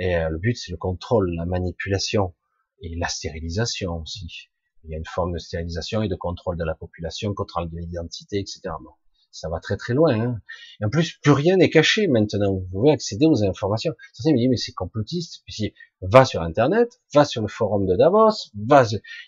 Et 0.00 0.16
euh, 0.16 0.30
le 0.30 0.38
but 0.38 0.56
c'est 0.56 0.72
le 0.72 0.78
contrôle, 0.78 1.30
la 1.36 1.44
manipulation 1.44 2.34
et 2.80 2.96
la 2.96 3.08
stérilisation 3.08 4.00
aussi. 4.00 4.48
Il 4.82 4.90
y 4.90 4.94
a 4.94 4.96
une 4.96 5.04
forme 5.04 5.34
de 5.34 5.38
stérilisation 5.38 6.02
et 6.02 6.08
de 6.08 6.16
contrôle 6.16 6.56
de 6.56 6.64
la 6.64 6.74
population, 6.74 7.34
contrôle 7.34 7.68
de 7.68 7.76
l'identité, 7.76 8.38
etc. 8.38 8.60
Bon, 8.82 8.92
ça 9.30 9.50
va 9.50 9.60
très 9.60 9.76
très 9.76 9.92
loin. 9.92 10.18
Hein. 10.18 10.40
En 10.82 10.88
plus, 10.88 11.18
plus 11.18 11.32
rien 11.32 11.58
n'est 11.58 11.68
caché 11.68 12.08
maintenant. 12.08 12.54
Vous 12.54 12.66
pouvez 12.72 12.90
accéder 12.90 13.26
aux 13.26 13.44
informations. 13.44 13.92
Certains 14.14 14.32
me 14.32 14.38
disent, 14.38 14.48
mais 14.48 14.56
c'est 14.56 14.72
complotiste. 14.72 15.42
Puis 15.46 15.74
va 16.00 16.24
sur 16.24 16.40
Internet, 16.40 17.02
va 17.12 17.26
sur 17.26 17.42
le 17.42 17.48
forum 17.48 17.86
de 17.86 17.94
Davos, 17.94 18.50
va, 18.54 18.84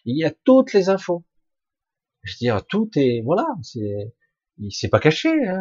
il 0.07 0.16
y 0.16 0.24
a 0.24 0.32
toutes 0.44 0.73
les 0.73 0.89
infos. 0.89 1.23
Je 2.23 2.32
veux 2.32 2.39
dire, 2.39 2.66
tout 2.66 2.89
est, 2.97 3.20
voilà, 3.23 3.47
c'est, 3.62 4.15
c'est 4.70 4.89
pas 4.89 5.01
caché, 5.01 5.28
hein, 5.47 5.61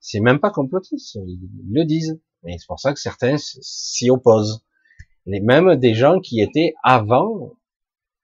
c'est 0.00 0.20
même 0.20 0.40
pas 0.40 0.50
complotiste. 0.50 1.14
Ils 1.26 1.48
le 1.72 1.84
disent. 1.86 2.20
Et 2.46 2.58
c'est 2.58 2.66
pour 2.66 2.80
ça 2.80 2.92
que 2.92 3.00
certains 3.00 3.36
s'y 3.38 4.10
opposent. 4.10 4.64
Les 5.26 5.40
des 5.76 5.94
gens 5.94 6.20
qui 6.20 6.40
étaient 6.40 6.74
avant 6.84 7.54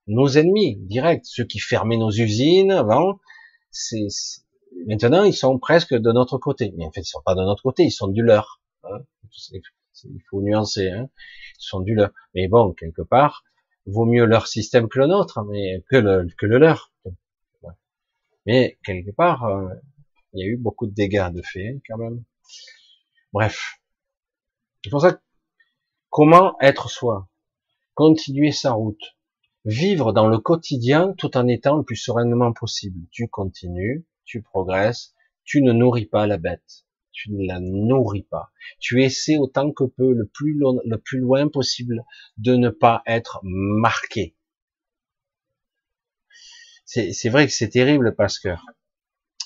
nos 0.06 0.28
ennemis 0.28 0.76
directs, 0.76 1.24
ceux 1.24 1.44
qui 1.44 1.58
fermaient 1.58 1.96
nos 1.96 2.10
usines 2.10 2.70
avant, 2.70 3.18
c'est, 3.70 4.06
maintenant 4.86 5.24
ils 5.24 5.34
sont 5.34 5.58
presque 5.58 5.94
de 5.94 6.12
notre 6.12 6.38
côté. 6.38 6.72
Mais 6.76 6.86
en 6.86 6.92
fait, 6.92 7.00
ils 7.00 7.06
sont 7.06 7.22
pas 7.24 7.34
de 7.34 7.42
notre 7.42 7.62
côté, 7.62 7.84
ils 7.84 7.90
sont 7.90 8.08
du 8.08 8.22
leur. 8.22 8.60
Hein. 8.84 9.00
Il 10.04 10.22
faut 10.30 10.40
nuancer, 10.40 10.88
hein. 10.90 11.08
ils 11.58 11.64
sont 11.64 11.80
du 11.80 11.94
leur. 11.94 12.10
Mais 12.34 12.48
bon, 12.48 12.72
quelque 12.72 13.02
part, 13.02 13.44
vaut 13.86 14.06
mieux 14.06 14.24
leur 14.24 14.46
système 14.46 14.88
que 14.88 14.98
le 14.98 15.06
nôtre, 15.06 15.42
mais 15.48 15.82
que 15.90 15.96
le, 15.96 16.26
que 16.38 16.46
le 16.46 16.58
leur. 16.58 16.92
Mais 18.46 18.78
quelque 18.84 19.10
part, 19.10 19.44
euh, 19.44 19.68
il 20.32 20.40
y 20.40 20.48
a 20.48 20.52
eu 20.52 20.56
beaucoup 20.56 20.86
de 20.86 20.94
dégâts 20.94 21.30
de 21.32 21.42
fait 21.42 21.80
quand 21.88 21.98
même. 21.98 22.24
Bref, 23.32 23.81
c'est 24.82 24.90
pour 24.90 25.02
ça 25.02 25.20
comment 26.10 26.56
être 26.60 26.90
soi, 26.90 27.28
continuer 27.94 28.52
sa 28.52 28.72
route, 28.72 29.16
vivre 29.64 30.12
dans 30.12 30.28
le 30.28 30.38
quotidien 30.38 31.14
tout 31.16 31.36
en 31.36 31.48
étant 31.48 31.76
le 31.76 31.84
plus 31.84 31.96
sereinement 31.96 32.52
possible. 32.52 33.06
Tu 33.10 33.28
continues, 33.28 34.06
tu 34.24 34.42
progresses, 34.42 35.14
tu 35.44 35.62
ne 35.62 35.72
nourris 35.72 36.06
pas 36.06 36.26
la 36.26 36.36
bête, 36.36 36.84
tu 37.12 37.32
ne 37.32 37.46
la 37.46 37.60
nourris 37.60 38.24
pas. 38.24 38.50
Tu 38.78 39.02
essaies 39.02 39.38
autant 39.38 39.72
que 39.72 39.84
peu, 39.84 40.12
le 40.12 40.26
plus 40.26 41.18
loin 41.18 41.48
possible, 41.48 42.04
de 42.36 42.56
ne 42.56 42.68
pas 42.68 43.02
être 43.06 43.40
marqué. 43.42 44.36
C'est 46.84 47.30
vrai 47.30 47.46
que 47.46 47.52
c'est 47.52 47.70
terrible 47.70 48.14
parce 48.14 48.38
que 48.38 48.50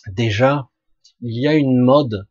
déjà, 0.08 0.68
il 1.20 1.40
y 1.40 1.46
a 1.46 1.54
une 1.54 1.78
mode 1.78 2.26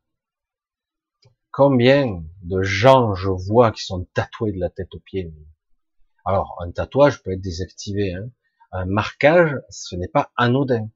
Combien 1.58 2.22
de 2.44 2.64
gens 2.64 3.16
je 3.16 3.30
vois 3.30 3.72
qui 3.72 3.82
sont 3.82 4.06
tatoués 4.14 4.52
de 4.52 4.60
la 4.60 4.70
tête 4.70 4.94
aux 4.94 5.00
pieds? 5.00 5.34
Alors, 6.26 6.58
un 6.62 6.70
tatouage 6.70 7.24
peut 7.24 7.32
être 7.32 7.40
désactivé. 7.40 8.14
Hein. 8.14 8.30
Un 8.74 8.84
marquage, 8.84 9.56
ce 9.70 9.96
n'est 9.96 10.10
pas 10.10 10.34
anodin, 10.36 10.90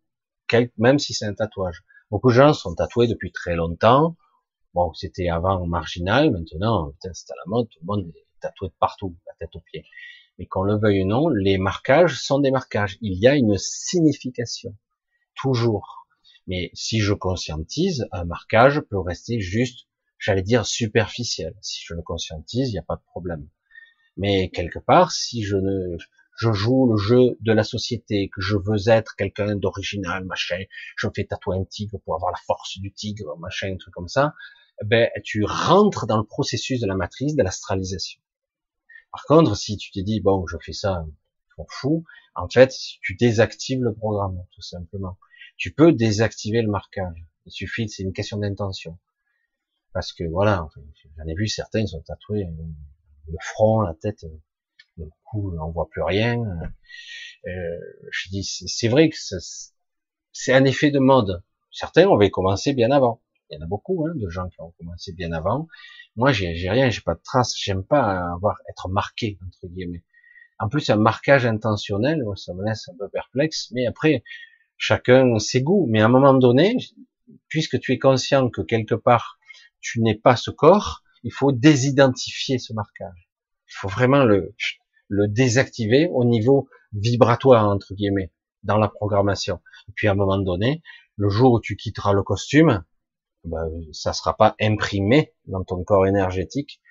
même 0.77 0.99
si 0.99 1.14
c'est 1.14 1.23
un 1.23 1.34
tatouage. 1.34 1.86
Beaucoup 2.11 2.27
de 2.27 2.34
gens 2.34 2.52
sont 2.52 2.76
tatoués 2.76 3.07
depuis 3.07 3.31
très 3.31 3.56
longtemps. 3.56 4.18
Bon, 4.73 4.94
c'était 4.95 5.30
avant 5.30 5.65
marginal, 5.65 6.30
maintenant, 6.30 6.91
c'est 7.02 7.31
à 7.31 7.36
la 7.38 7.44
mode, 7.45 7.69
tout 7.69 7.80
le 7.80 7.86
monde 7.86 8.11
est 8.14 8.26
tatoué 8.41 8.68
de 8.68 8.73
partout, 8.81 9.15
la 9.27 9.34
tête 9.40 9.56
aux 9.56 9.61
pieds. 9.61 9.86
Mais 10.40 10.45
qu'on 10.45 10.64
le 10.64 10.77
veuille 10.77 11.03
ou 11.03 11.07
non, 11.07 11.30
les 11.30 11.57
marquages 11.57 12.22
sont 12.22 12.40
des 12.40 12.52
marquages. 12.52 12.98
Il 12.99 13.18
y 13.18 13.30
a 13.30 13.36
une 13.36 13.57
signification, 13.57 14.76
toujours. 15.36 16.06
Mais 16.48 16.69
si 16.73 16.99
je 16.99 17.14
conscientise, 17.14 18.10
un 18.11 18.26
marquage 18.26 18.81
peut 18.81 18.99
rester 18.99 19.40
juste 19.40 19.86
j'allais 20.20 20.44
dire 20.44 20.66
superficiel. 20.66 21.56
Si 21.62 21.82
je 21.84 21.94
le 21.94 22.02
conscientise, 22.02 22.70
il 22.70 22.74
n'y 22.74 22.80
a 22.80 22.84
pas 22.84 22.98
de 22.98 23.04
problème. 23.08 23.48
Mais 24.18 24.50
quelque 24.50 24.80
part, 24.80 25.12
si 25.12 25.44
je 25.44 25.56
ne, 25.56 25.98
je 26.38 26.52
joue 26.52 26.91
le 26.91 26.98
jeu 26.98 27.38
de 27.40 27.54
la 27.54 27.64
société, 27.64 28.30
que 28.30 28.41
je 28.41 28.58
veux 28.58 28.90
être 28.90 29.16
quelqu'un 29.16 29.56
d'original, 29.56 30.26
machin, 30.26 30.64
je 30.98 31.08
me 31.08 31.12
fais 31.16 31.24
tatouer 31.24 31.58
un 31.58 31.64
tigre 31.64 32.00
pour 32.04 32.16
avoir 32.16 32.32
la 32.32 32.40
force 32.46 32.78
du 32.80 32.94
tigre, 32.94 33.38
machin, 33.40 33.74
un 33.74 33.78
truc 33.78 33.94
comme 33.94 34.10
ça, 34.10 34.36
ben, 34.86 35.10
tu 35.24 35.44
rentres 35.46 36.06
dans 36.06 36.18
le 36.18 36.26
processus 36.26 36.82
de 36.82 36.88
la 36.88 36.96
matrice, 36.96 37.36
de 37.36 37.44
l'astralisation. 37.44 38.22
Par 39.12 39.24
contre, 39.26 39.56
si 39.56 39.78
tu 39.78 39.91
te 39.91 40.00
dis, 40.00 40.22
bon, 40.22 40.46
je 40.48 40.58
fais 40.62 40.74
ça, 40.74 41.06
je 41.50 41.54
m'en 41.58 41.68
fous, 41.70 42.04
en 42.36 42.48
fait, 42.48 42.74
tu 43.02 43.16
désactives 43.16 43.84
le 43.84 43.94
programme, 43.94 44.46
tout 44.52 44.62
simplement. 44.62 45.18
Tu 45.58 45.74
peux 45.74 45.91
désactiver 45.91 46.62
le 46.62 46.70
marquage. 46.70 47.26
Il 47.46 47.52
suffit, 47.52 47.90
c'est 47.90 48.04
une 48.04 48.14
question 48.14 48.38
d'intention 48.38 48.98
parce 49.94 50.14
que 50.14 50.24
voilà, 50.24 50.68
j'en 51.18 51.26
ai 51.26 51.36
vu 51.36 51.48
certains, 51.48 51.82
ils 51.82 51.88
sont 51.88 52.02
tatoués 52.02 52.45
euh, 52.45 52.64
le 53.28 53.38
front, 53.41 53.82
la 53.82 53.94
tête, 53.94 54.24
euh, 54.24 54.40
le 54.98 55.10
cou, 55.24 55.56
on 55.60 55.72
voit 55.72 55.90
plus 55.90 56.03
rien. 56.03 56.44
Euh, 57.48 57.80
je 58.11 58.30
dis, 58.30 58.44
c'est 58.44 58.88
vrai 58.88 59.10
que 59.10 59.16
c'est 60.32 60.53
un 60.53 60.66
effet 60.66 60.91
de 60.91 60.99
mode. 60.99 61.44
Certains 61.72 62.11
avaient 62.11 62.30
commencé 62.30 62.74
bien 62.74 62.91
avant. 62.91 63.22
Il 63.49 63.57
y 63.57 63.61
en 63.61 63.66
a 63.66 63.68
beaucoup 63.68 64.06
hein, 64.06 64.14
de 64.16 64.30
gens 64.30 64.48
qui 64.49 64.61
ont 64.61 64.74
commencé 64.78 65.14
bien 65.14 65.32
avant. 65.32 65.68
Moi, 66.16 66.32
j'ai 66.32 66.70
rien, 66.70 66.90
j'ai 66.90 67.02
pas 67.02 67.16
de 67.16 67.22
traces. 67.24 67.56
J'aime 67.57 67.84
pas 67.84 68.34
avoir 68.34 68.57
être 68.70 68.90
marqué 68.90 69.40
entre 69.45 69.68
guillemets. 69.74 70.03
En 70.60 70.68
plus, 70.68 70.90
un 70.90 70.98
marquage 70.98 71.45
intentionnel, 71.45 72.22
ça 72.36 72.53
me 72.53 72.66
laisse 72.66 72.90
un 72.90 72.98
peu 72.98 73.07
perplexe. 73.07 73.70
Mais 73.72 73.86
après, 73.86 74.24
chacun 74.78 75.40
ses 75.40 75.61
goûts. 75.61 75.88
Mais 75.90 76.02
à 76.02 76.06
un 76.06 76.10
moment 76.10 76.34
donné, 76.34 76.76
puisque 77.48 77.80
tu 77.80 77.94
es 77.94 77.99
conscient 77.99 78.49
que 78.49 78.61
quelque 78.61 78.95
part 78.95 79.39
tu 79.81 80.01
n'es 80.01 80.15
pas 80.15 80.35
ce 80.35 80.51
corps, 80.51 81.03
il 81.23 81.34
faut 81.34 81.51
désidentifier 81.51 82.60
ce 82.60 82.73
marquage. 82.73 83.30
Il 83.68 83.73
faut 83.76 83.88
vraiment 83.88 84.23
le, 84.23 84.56
le 85.07 85.27
désactiver 85.27 86.07
au 86.11 86.26
niveau 86.26 86.69
vibratoire, 86.93 87.68
entre 87.68 87.93
guillemets, 87.93 88.31
dans 88.64 88.77
la 88.77 88.88
programmation. 88.88 89.61
Et 89.88 89.91
puis 89.95 90.07
à 90.07 90.11
un 90.11 90.15
moment 90.15 90.38
donné, 90.38 90.81
le 91.18 91.30
jour 91.30 91.53
où 91.53 91.60
tu 91.60 91.76
quitteras 91.76 92.14
le 92.14 92.23
costume, 92.23 92.84
ben, 93.43 93.69
ça 93.91 94.14
sera 94.14 94.35
pas 94.35 94.56
imprimé 94.60 95.34
dans 95.45 95.64
ton 95.64 95.84
corps 95.84 96.07
énergétique, 96.07 96.81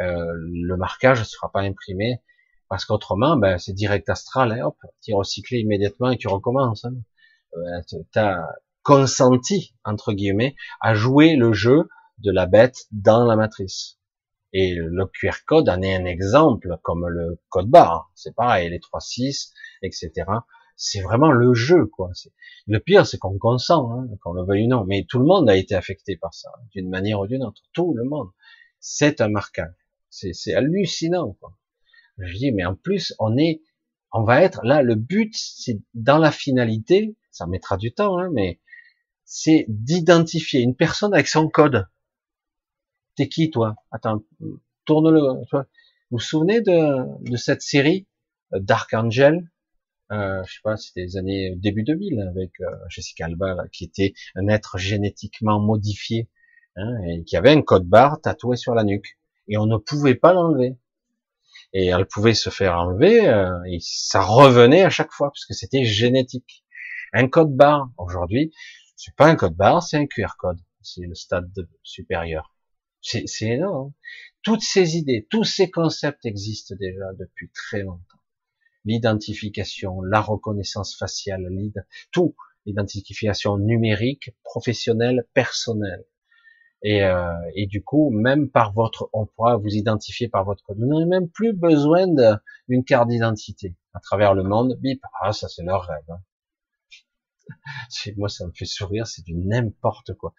euh, 0.00 0.32
le 0.36 0.76
marquage 0.76 1.20
ne 1.20 1.24
sera 1.24 1.50
pas 1.50 1.60
imprimé, 1.60 2.22
parce 2.68 2.84
qu'autrement, 2.84 3.36
ben, 3.36 3.58
c'est 3.58 3.72
direct 3.72 4.08
astral, 4.08 4.52
hein, 4.52 4.66
hop, 4.66 4.76
tu 5.02 5.14
recycles 5.14 5.56
immédiatement 5.56 6.10
et 6.10 6.18
tu 6.18 6.28
recommences. 6.28 6.84
Hein. 6.84 6.94
Euh, 7.56 7.82
tu 7.88 8.18
as 8.18 8.46
consenti, 8.82 9.74
entre 9.84 10.12
guillemets, 10.12 10.54
à 10.80 10.94
jouer 10.94 11.36
le 11.36 11.52
jeu 11.52 11.88
de 12.18 12.30
la 12.30 12.46
bête 12.46 12.86
dans 12.92 13.24
la 13.24 13.36
matrice. 13.36 13.98
Et 14.52 14.74
le 14.74 15.06
QR 15.06 15.44
code 15.46 15.68
en 15.68 15.82
est 15.82 15.94
un 15.94 16.06
exemple, 16.06 16.78
comme 16.82 17.06
le 17.06 17.38
code 17.50 17.68
barre. 17.68 18.10
C'est 18.14 18.34
pareil, 18.34 18.70
les 18.70 18.80
3, 18.80 19.00
6, 19.00 19.52
etc. 19.82 20.12
C'est 20.76 21.00
vraiment 21.00 21.32
le 21.32 21.52
jeu, 21.54 21.86
quoi. 21.86 22.10
Le 22.66 22.78
pire, 22.78 23.06
c'est 23.06 23.18
qu'on 23.18 23.36
consent, 23.36 23.92
hein, 23.92 24.08
qu'on 24.22 24.32
le 24.32 24.44
veuille 24.44 24.64
ou 24.64 24.68
non. 24.68 24.84
Mais 24.84 25.04
tout 25.08 25.18
le 25.18 25.26
monde 25.26 25.50
a 25.50 25.56
été 25.56 25.74
affecté 25.74 26.16
par 26.16 26.32
ça, 26.32 26.50
d'une 26.70 26.88
manière 26.88 27.20
ou 27.20 27.26
d'une 27.26 27.44
autre. 27.44 27.62
Tout 27.72 27.94
le 27.94 28.04
monde. 28.04 28.30
C'est 28.80 29.20
un 29.20 29.28
marquage. 29.28 29.74
C'est 30.10 30.54
hallucinant, 30.54 31.36
quoi. 31.40 31.56
Je 32.18 32.34
dis, 32.34 32.52
mais 32.52 32.64
en 32.64 32.74
plus, 32.74 33.14
on 33.18 33.36
est, 33.36 33.62
on 34.12 34.24
va 34.24 34.42
être 34.42 34.64
là. 34.64 34.82
Le 34.82 34.94
but, 34.94 35.34
c'est 35.36 35.80
dans 35.94 36.18
la 36.18 36.32
finalité. 36.32 37.16
Ça 37.30 37.46
mettra 37.46 37.76
du 37.76 37.92
temps, 37.92 38.18
hein, 38.18 38.30
mais 38.32 38.60
c'est 39.24 39.66
d'identifier 39.68 40.60
une 40.60 40.74
personne 40.74 41.12
avec 41.12 41.28
son 41.28 41.48
code. 41.48 41.86
T'es 43.18 43.28
qui 43.28 43.50
toi? 43.50 43.74
Attends, 43.90 44.22
tourne-le. 44.84 45.20
Vous 45.20 45.64
vous 46.12 46.20
souvenez 46.20 46.60
de, 46.60 47.36
cette 47.36 47.62
série 47.62 48.06
euh, 48.54 48.60
Dark 48.60 48.94
Angel? 48.94 49.50
Euh, 50.12 50.40
Je 50.46 50.52
sais 50.52 50.60
pas, 50.62 50.76
c'était 50.76 51.00
les 51.00 51.16
années 51.16 51.56
début 51.56 51.82
2000 51.82 52.20
avec 52.30 52.52
euh, 52.60 52.66
Jessica 52.88 53.24
Alba 53.24 53.56
qui 53.72 53.82
était 53.82 54.14
un 54.36 54.46
être 54.46 54.78
génétiquement 54.78 55.58
modifié 55.58 56.28
hein, 56.76 56.92
et 57.08 57.24
qui 57.24 57.36
avait 57.36 57.50
un 57.50 57.60
code 57.60 57.88
barre 57.88 58.20
tatoué 58.20 58.54
sur 58.54 58.76
la 58.76 58.84
nuque 58.84 59.18
et 59.48 59.56
on 59.58 59.66
ne 59.66 59.78
pouvait 59.78 60.14
pas 60.14 60.32
l'enlever. 60.32 60.76
Et 61.72 61.86
elle 61.86 62.06
pouvait 62.06 62.34
se 62.34 62.50
faire 62.50 62.78
enlever 62.78 63.28
euh, 63.28 63.50
et 63.64 63.78
ça 63.80 64.22
revenait 64.22 64.84
à 64.84 64.90
chaque 64.90 65.10
fois 65.10 65.30
parce 65.30 65.44
que 65.44 65.54
c'était 65.54 65.82
génétique. 65.84 66.64
Un 67.12 67.26
code 67.26 67.52
barre 67.56 67.90
aujourd'hui, 67.96 68.52
c'est 68.94 69.16
pas 69.16 69.26
un 69.26 69.34
code 69.34 69.56
barre, 69.56 69.82
c'est 69.82 69.96
un 69.96 70.06
QR 70.06 70.36
code. 70.38 70.60
C'est 70.82 71.02
le 71.02 71.16
stade 71.16 71.50
supérieur. 71.82 72.54
C'est 73.00 73.24
énorme. 73.42 73.92
Toutes 74.42 74.62
ces 74.62 74.96
idées, 74.96 75.26
tous 75.30 75.44
ces 75.44 75.70
concepts 75.70 76.24
existent 76.24 76.74
déjà 76.78 77.12
depuis 77.18 77.50
très 77.50 77.82
longtemps. 77.82 78.02
L'identification, 78.84 80.00
la 80.02 80.20
reconnaissance 80.20 80.96
faciale, 80.96 81.48
tout, 82.12 82.34
l'identification 82.64 83.58
numérique, 83.58 84.30
professionnelle, 84.44 85.26
personnelle. 85.34 86.04
Et, 86.82 87.02
euh, 87.02 87.32
du 87.66 87.82
coup, 87.82 88.10
même 88.10 88.50
par 88.50 88.72
votre, 88.72 89.10
pourra 89.34 89.56
vous 89.56 89.74
identifier 89.74 90.28
par 90.28 90.44
votre 90.44 90.62
code. 90.62 90.78
Vous 90.78 90.86
n'aurez 90.86 91.06
même 91.06 91.28
plus 91.28 91.52
besoin 91.52 92.06
d'une 92.68 92.84
carte 92.84 93.08
d'identité 93.08 93.74
à 93.94 94.00
travers 94.00 94.34
le 94.34 94.44
monde. 94.44 94.78
Bip, 94.80 95.02
ah 95.20 95.32
ça 95.32 95.48
c'est 95.48 95.64
leur 95.64 95.82
rêve. 95.82 96.04
Hein. 96.08 96.20
moi 98.16 98.28
ça 98.28 98.46
me 98.46 98.52
fait 98.52 98.64
sourire, 98.64 99.06
c'est 99.06 99.24
du 99.24 99.34
n'importe 99.34 100.14
quoi. 100.14 100.34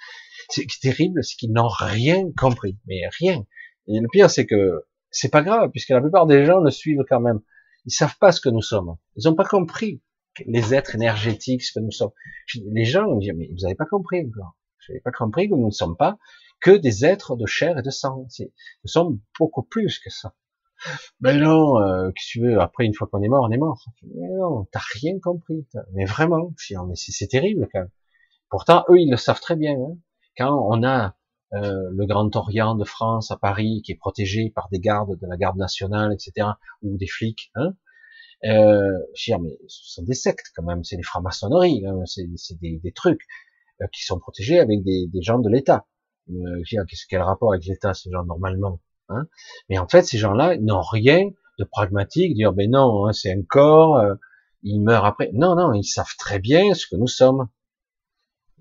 C'est 0.50 0.66
terrible, 0.82 1.24
c'est 1.24 1.36
qu'ils 1.36 1.52
n'ont 1.52 1.70
rien 1.70 2.32
compris, 2.38 2.78
mais 2.88 3.02
rien. 3.20 3.44
Et 3.88 4.00
le 4.00 4.08
pire, 4.12 4.30
c'est 4.30 4.46
que 4.46 4.86
c'est 5.12 5.30
pas 5.30 5.42
grave, 5.42 5.72
puisque 5.72 5.90
la 5.90 6.02
plupart 6.02 6.28
des 6.28 6.46
gens 6.46 6.60
le 6.60 6.72
suivent 6.72 7.04
quand 7.10 7.20
même. 7.20 7.40
Ils 7.86 7.92
savent 7.92 8.18
pas 8.20 8.32
ce 8.32 8.42
que 8.42 8.50
nous 8.50 8.62
sommes. 8.62 8.96
Ils 9.16 9.28
n'ont 9.28 9.36
pas 9.36 9.46
compris 9.46 10.02
les 10.46 10.74
êtres 10.74 10.96
énergétiques, 10.96 11.64
ce 11.64 11.74
que 11.74 11.80
nous 11.80 11.92
sommes. 11.92 12.12
Les 12.72 12.86
gens 12.86 13.06
vont 13.06 13.18
dire, 13.18 13.34
mais 13.36 13.48
vous 13.48 13.64
n'avez 13.64 13.76
pas 13.76 13.86
compris. 13.86 14.30
Je 14.80 14.92
n'avais 14.92 15.02
pas 15.02 15.12
compris 15.12 15.50
que 15.50 15.56
nous 15.56 15.66
ne 15.66 15.72
sommes 15.72 15.98
pas 15.98 16.18
que 16.62 16.72
des 16.72 17.06
êtres 17.06 17.36
de 17.36 17.46
chair 17.46 17.78
et 17.78 17.82
de 17.82 17.90
sang. 17.90 18.28
Nous 18.40 18.90
sommes 18.90 19.20
beaucoup 19.40 19.64
plus 19.64 20.00
que 20.00 20.10
ça. 20.10 20.36
Ben 21.20 21.40
non, 21.40 21.82
euh, 21.82 22.10
que 22.10 22.22
tu 22.22 22.42
veux, 22.42 22.60
après 22.60 22.86
une 22.86 22.94
fois 22.94 23.08
qu'on 23.08 23.22
est 23.22 23.28
mort, 23.28 23.46
on 23.48 23.52
est 23.52 23.58
mort. 23.58 23.84
Mais 24.04 24.28
non, 24.30 24.66
t'as 24.72 24.82
rien 24.94 25.20
compris. 25.20 25.68
Mais 25.94 26.06
vraiment, 26.06 26.54
c'est 26.96 27.28
terrible 27.28 27.68
quand 27.72 27.80
même. 27.80 27.92
Pourtant, 28.50 28.86
eux, 28.90 29.00
ils 29.00 29.12
le 29.12 29.18
savent 29.18 29.40
très 29.40 29.56
bien. 29.56 29.74
Hein. 29.74 29.98
Quand 30.38 30.68
on 30.70 30.84
a 30.84 31.16
euh, 31.54 31.90
le 31.92 32.06
Grand 32.06 32.34
Orient 32.36 32.76
de 32.76 32.86
France 32.86 33.32
à 33.32 33.38
Paris 33.38 33.82
qui 33.84 33.92
est 33.92 33.96
protégé 33.96 34.52
par 34.54 34.70
des 34.70 34.80
gardes 34.80 35.20
de 35.20 35.28
la 35.28 35.38
garde 35.38 35.58
nationale, 35.58 36.14
etc., 36.14 36.48
ou 36.82 36.98
des 36.98 37.08
flics, 37.08 37.52
hein, 37.56 37.74
euh, 38.46 38.98
je 39.16 39.34
mais 39.36 39.58
ce 39.68 39.94
sont 39.94 40.04
des 40.04 40.14
sectes 40.14 40.52
quand 40.56 40.64
même, 40.64 40.84
c'est 40.84 40.96
des 40.96 41.04
francs-maçonneries, 41.04 41.86
hein, 41.86 42.04
c'est 42.06 42.26
des, 42.60 42.80
des, 42.80 42.92
trucs 42.94 43.22
euh, 43.82 43.88
qui 43.92 44.04
sont 44.04 44.18
protégés 44.18 44.60
avec 44.60 44.82
des, 44.84 45.08
des 45.08 45.22
gens 45.22 45.40
de 45.40 45.50
l'État. 45.50 45.86
Euh, 46.30 46.62
quel 47.10 47.22
rapport 47.22 47.54
avec 47.54 47.66
l'État 47.66 47.94
ces 47.94 48.12
gens 48.12 48.24
normalement? 48.24 48.80
Hein 49.10 49.28
Mais 49.70 49.78
en 49.78 49.88
fait, 49.88 50.04
ces 50.04 50.18
gens-là 50.18 50.58
n'ont 50.58 50.82
rien 50.82 51.30
de 51.58 51.64
pragmatique, 51.64 52.36
dire 52.36 52.54
ben 52.54 52.72
non, 52.72 53.08
hein, 53.08 53.14
c'est 53.14 53.32
un 53.32 53.42
corps, 53.42 53.98
euh, 53.98 54.16
il 54.64 54.82
meurt 54.82 55.06
après. 55.06 55.30
Non, 55.34 55.56
non, 55.56 55.74
ils 55.74 55.84
savent 55.84 56.16
très 56.18 56.40
bien 56.40 56.74
ce 56.74 56.88
que 56.88 56.96
nous 56.96 57.08
sommes. 57.08 57.50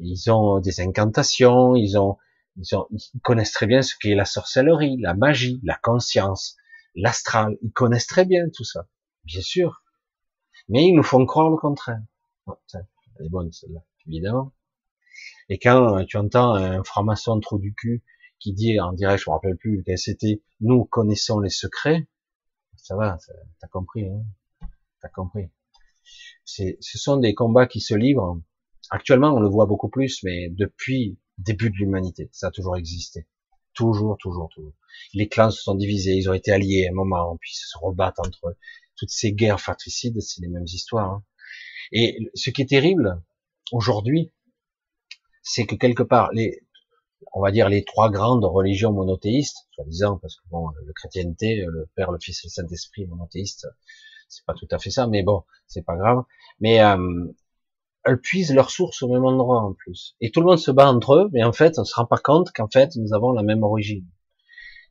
Ils 0.00 0.30
ont 0.30 0.60
des 0.60 0.80
incantations, 0.80 1.74
ils 1.74 1.98
ont, 1.98 2.16
ils 2.56 2.76
ont, 2.76 2.86
ils 2.90 3.20
connaissent 3.20 3.52
très 3.52 3.66
bien 3.66 3.82
ce 3.82 3.94
qu'est 4.00 4.14
la 4.14 4.24
sorcellerie, 4.24 4.96
la 5.00 5.14
magie, 5.14 5.60
la 5.64 5.76
conscience, 5.76 6.56
l'astral. 6.94 7.56
Ils 7.62 7.72
connaissent 7.72 8.06
très 8.06 8.24
bien 8.24 8.48
tout 8.54 8.64
ça, 8.64 8.86
bien 9.24 9.40
sûr. 9.40 9.82
Mais 10.68 10.84
ils 10.84 10.94
nous 10.94 11.02
font 11.02 11.24
croire 11.26 11.50
le 11.50 11.56
contraire. 11.56 12.00
Oh, 12.46 12.58
elle 12.74 13.26
est 13.26 13.28
bonne 13.28 13.52
celle-là, 13.52 13.80
évidemment. 14.06 14.52
Et 15.48 15.58
quand 15.58 16.04
tu 16.04 16.16
entends 16.16 16.54
un 16.54 16.84
franc-maçon 16.84 17.40
trop 17.40 17.58
du 17.58 17.74
cul 17.74 18.04
qui 18.39 18.52
dit 18.52 18.81
en 18.81 18.93
direct, 18.93 19.23
je 19.24 19.31
me 19.31 19.35
rappelle 19.35 19.56
plus 19.56 19.78
lequel 19.78 19.98
c'était, 19.98 20.43
nous 20.60 20.85
connaissons 20.85 21.40
les 21.40 21.51
secrets, 21.51 22.06
ça 22.77 22.97
va, 22.97 23.19
t'as 23.60 23.69
compris, 23.69 24.06
hein 24.06 24.24
t'as 25.01 25.09
compris. 25.09 25.48
ce 26.44 26.74
sont 26.81 27.16
des 27.19 27.35
combats 27.35 27.66
qui 27.66 27.81
se 27.81 27.94
livrent. 27.94 28.40
Actuellement, 28.90 29.35
on 29.35 29.40
le 29.40 29.48
voit 29.48 29.66
beaucoup 29.66 29.89
plus, 29.89 30.23
mais 30.23 30.48
depuis 30.51 31.19
début 31.36 31.70
de 31.70 31.77
l'humanité, 31.77 32.28
ça 32.32 32.48
a 32.48 32.51
toujours 32.51 32.77
existé. 32.77 33.27
Toujours, 33.74 34.16
toujours, 34.19 34.48
toujours. 34.48 34.73
Les 35.15 35.28
clans 35.28 35.51
se 35.51 35.62
sont 35.62 35.74
divisés, 35.74 36.15
ils 36.15 36.28
ont 36.28 36.32
été 36.32 36.51
alliés 36.51 36.86
à 36.86 36.90
un 36.90 36.94
moment, 36.94 37.36
puis 37.40 37.52
ils 37.52 37.66
se 37.66 37.78
rebattent 37.78 38.19
entre 38.19 38.48
eux. 38.48 38.56
Toutes 38.97 39.10
ces 39.10 39.32
guerres 39.32 39.60
fratricides, 39.60 40.20
c'est 40.20 40.40
les 40.40 40.48
mêmes 40.48 40.65
histoires. 40.65 41.12
Hein. 41.12 41.24
Et 41.93 42.31
ce 42.35 42.51
qui 42.51 42.62
est 42.62 42.66
terrible, 42.66 43.23
aujourd'hui, 43.70 44.32
c'est 45.43 45.65
que 45.65 45.77
quelque 45.77 46.02
part, 46.02 46.32
les, 46.32 46.62
on 47.32 47.42
va 47.42 47.50
dire 47.50 47.68
les 47.68 47.84
trois 47.84 48.10
grandes 48.10 48.44
religions 48.44 48.92
monothéistes, 48.92 49.68
soi-disant, 49.72 50.18
parce 50.18 50.36
que 50.36 50.42
bon, 50.50 50.68
le 50.84 50.92
chrétienté, 50.92 51.64
le 51.66 51.88
Père, 51.94 52.10
le 52.10 52.18
Fils 52.20 52.44
et 52.44 52.48
le 52.48 52.50
Saint-Esprit 52.50 53.06
monothéiste, 53.06 53.66
c'est 54.28 54.44
pas 54.44 54.55
tout 54.55 54.68
à 54.70 54.78
fait 54.78 54.90
ça, 54.90 55.06
mais 55.06 55.22
bon, 55.22 55.44
c'est 55.66 55.84
pas 55.84 55.96
grave. 55.96 56.22
Mais 56.60 56.80
euh, 56.82 57.26
elles 58.05 58.20
puisent 58.20 58.55
leur 58.55 58.70
source 58.70 59.02
au 59.02 59.09
même 59.09 59.24
endroit 59.24 59.62
en 59.62 59.72
plus. 59.72 60.16
Et 60.20 60.30
tout 60.30 60.40
le 60.40 60.46
monde 60.46 60.59
se 60.59 60.70
bat 60.70 60.90
entre 60.90 61.14
eux, 61.14 61.28
mais 61.32 61.44
en 61.44 61.52
fait, 61.52 61.78
on 61.78 61.84
se 61.84 61.94
rend 61.94 62.06
pas 62.06 62.18
compte 62.18 62.50
qu'en 62.52 62.68
fait, 62.68 62.96
nous 62.96 63.12
avons 63.14 63.32
la 63.32 63.42
même 63.42 63.62
origine. 63.62 64.06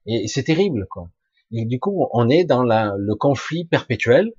Et 0.06 0.28
c'est 0.28 0.44
terrible, 0.44 0.88
quoi. 0.90 1.10
Et 1.52 1.66
du 1.66 1.80
coup, 1.80 2.08
on 2.12 2.30
est 2.30 2.46
dans 2.46 2.64
la, 2.64 2.94
le 2.98 3.16
conflit 3.16 3.66
perpétuel 3.66 4.34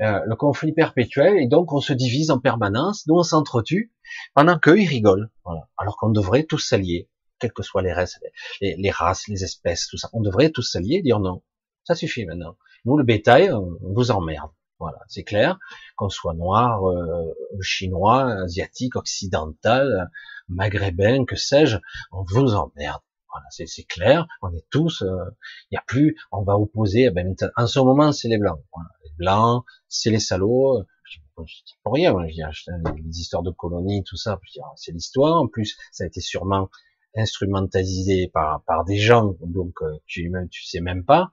euh, 0.00 0.20
le 0.26 0.34
conflit 0.34 0.72
perpétuel, 0.72 1.36
et 1.38 1.46
donc 1.46 1.72
on 1.72 1.80
se 1.80 1.92
divise 1.92 2.30
en 2.30 2.40
permanence, 2.40 3.06
nous 3.06 3.14
on 3.14 3.22
s'entretue, 3.22 3.92
pendant 4.34 4.58
qu'eux 4.58 4.80
ils 4.80 4.88
rigolent, 4.88 5.30
alors 5.78 5.96
qu'on 5.96 6.10
devrait 6.10 6.44
tous 6.44 6.58
s'allier, 6.58 7.08
quelles 7.38 7.52
que 7.52 7.62
soient 7.62 7.82
les 7.82 7.92
races, 7.92 8.18
les, 8.60 8.90
races, 8.90 9.28
les 9.28 9.44
espèces, 9.44 9.86
tout 9.86 9.96
ça, 9.96 10.10
on 10.12 10.20
devrait 10.20 10.50
tous 10.50 10.62
s'allier 10.62 10.96
et 10.96 11.02
dire 11.02 11.20
non, 11.20 11.42
ça 11.84 11.94
suffit 11.94 12.24
maintenant. 12.24 12.56
Nous 12.84 12.96
le 12.96 13.04
bétail, 13.04 13.52
on, 13.52 13.78
vous 13.82 14.10
emmerde, 14.10 14.50
voilà, 14.80 14.98
c'est 15.06 15.22
clair, 15.22 15.58
qu'on 15.96 16.08
soit 16.08 16.34
noir, 16.34 16.88
euh, 16.88 17.32
chinois, 17.60 18.42
asiatique, 18.42 18.96
occidental, 18.96 20.10
maghrébin, 20.48 21.24
que 21.24 21.36
sais-je, 21.36 21.76
on 22.10 22.24
vous 22.24 22.54
emmerde. 22.54 23.00
Voilà, 23.34 23.48
c'est 23.50 23.82
clair, 23.82 24.28
on 24.42 24.54
est 24.54 24.64
tous, 24.70 25.00
il 25.00 25.08
euh, 25.08 25.24
n'y 25.72 25.76
a 25.76 25.82
plus, 25.84 26.16
on 26.30 26.42
va 26.42 26.56
opposer, 26.56 27.06
eh 27.06 27.10
ben, 27.10 27.34
en 27.56 27.66
ce 27.66 27.80
moment 27.80 28.12
c'est 28.12 28.28
les 28.28 28.38
blancs, 28.38 28.60
voilà, 28.72 28.90
les 29.02 29.10
blancs, 29.18 29.64
c'est 29.88 30.10
les 30.10 30.20
salauds, 30.20 30.84
je 31.04 31.18
dis 31.66 31.74
pour 31.82 31.94
rien, 31.94 32.14
je 32.28 32.32
dis, 32.32 33.02
les 33.02 33.18
histoires 33.18 33.42
de 33.42 33.50
colonies, 33.50 34.04
tout 34.04 34.16
ça, 34.16 34.38
c'est 34.76 34.92
l'histoire, 34.92 35.42
en 35.42 35.48
plus 35.48 35.76
ça 35.90 36.04
a 36.04 36.06
été 36.06 36.20
sûrement 36.20 36.70
instrumentalisé 37.16 38.28
par, 38.32 38.62
par 38.64 38.84
des 38.84 38.98
gens, 38.98 39.34
donc 39.40 39.82
euh, 39.82 39.98
tu, 40.06 40.32
tu 40.50 40.64
sais 40.64 40.80
même 40.80 41.04
pas. 41.04 41.32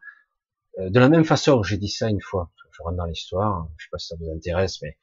Euh, 0.80 0.90
de 0.90 1.00
la 1.00 1.10
même 1.10 1.26
façon, 1.26 1.62
j'ai 1.62 1.78
dit 1.78 1.90
ça 1.90 2.10
une 2.10 2.22
fois, 2.22 2.52
je 2.72 2.82
rentre 2.82 2.98
dans 2.98 3.06
l'histoire, 3.06 3.68
je 3.78 3.86
sais 3.86 3.90
pas 3.92 4.00
si 4.00 4.08
ça 4.08 4.16
vous 4.20 4.32
intéresse, 4.32 4.82
mais 4.82 4.98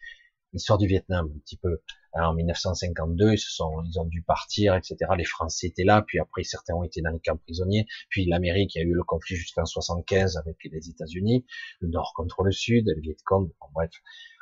l'histoire 0.53 0.79
du 0.79 0.87
Vietnam, 0.87 1.31
un 1.35 1.39
petit 1.41 1.57
peu. 1.57 1.81
en 2.15 2.35
1952, 2.35 3.33
ils 3.33 3.39
se 3.39 3.51
sont, 3.51 3.83
ils 3.85 3.99
ont 3.99 4.05
dû 4.05 4.23
partir, 4.23 4.75
etc. 4.75 4.97
Les 5.17 5.25
Français 5.25 5.69
étaient 5.69 5.85
là, 5.85 6.03
puis 6.07 6.19
après 6.19 6.43
certains 6.43 6.75
ont 6.75 6.85
été 6.85 7.01
dans 7.01 7.11
les 7.11 7.21
camps 7.21 7.37
prisonniers. 7.37 7.87
Puis 8.09 8.27
l'Amérique, 8.27 8.77
a 8.77 8.81
eu 8.81 8.93
le 8.93 9.05
conflit 9.05 9.37
jusqu'en 9.37 9.65
75 9.65 10.37
avec 10.37 10.57
les 10.65 10.89
États-Unis, 10.89 11.45
le 11.81 11.89
Nord 11.89 12.13
contre 12.15 12.43
le 12.43 12.53
Sud, 12.53 12.87
le 12.87 13.01
Viet 13.01 13.17
Cong. 13.25 13.51
bref, 13.75 13.91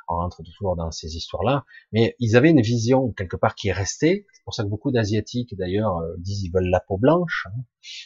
on 0.07 0.15
rentre 0.15 0.41
toujours 0.43 0.75
dans 0.75 0.91
ces 0.91 1.15
histoires-là. 1.17 1.65
Mais 1.91 2.15
ils 2.19 2.35
avaient 2.35 2.49
une 2.49 2.61
vision 2.61 3.11
quelque 3.11 3.35
part 3.35 3.55
qui 3.55 3.69
est 3.69 3.73
restée. 3.73 4.25
C'est 4.33 4.43
pour 4.43 4.53
ça 4.53 4.63
que 4.63 4.69
beaucoup 4.69 4.91
d'asiatiques 4.91 5.55
d'ailleurs 5.57 5.97
euh, 5.97 6.15
disent 6.17 6.43
ils 6.43 6.51
veulent 6.51 6.69
la 6.69 6.79
peau 6.79 6.97
blanche, 6.97 7.47
hein. 7.47 7.61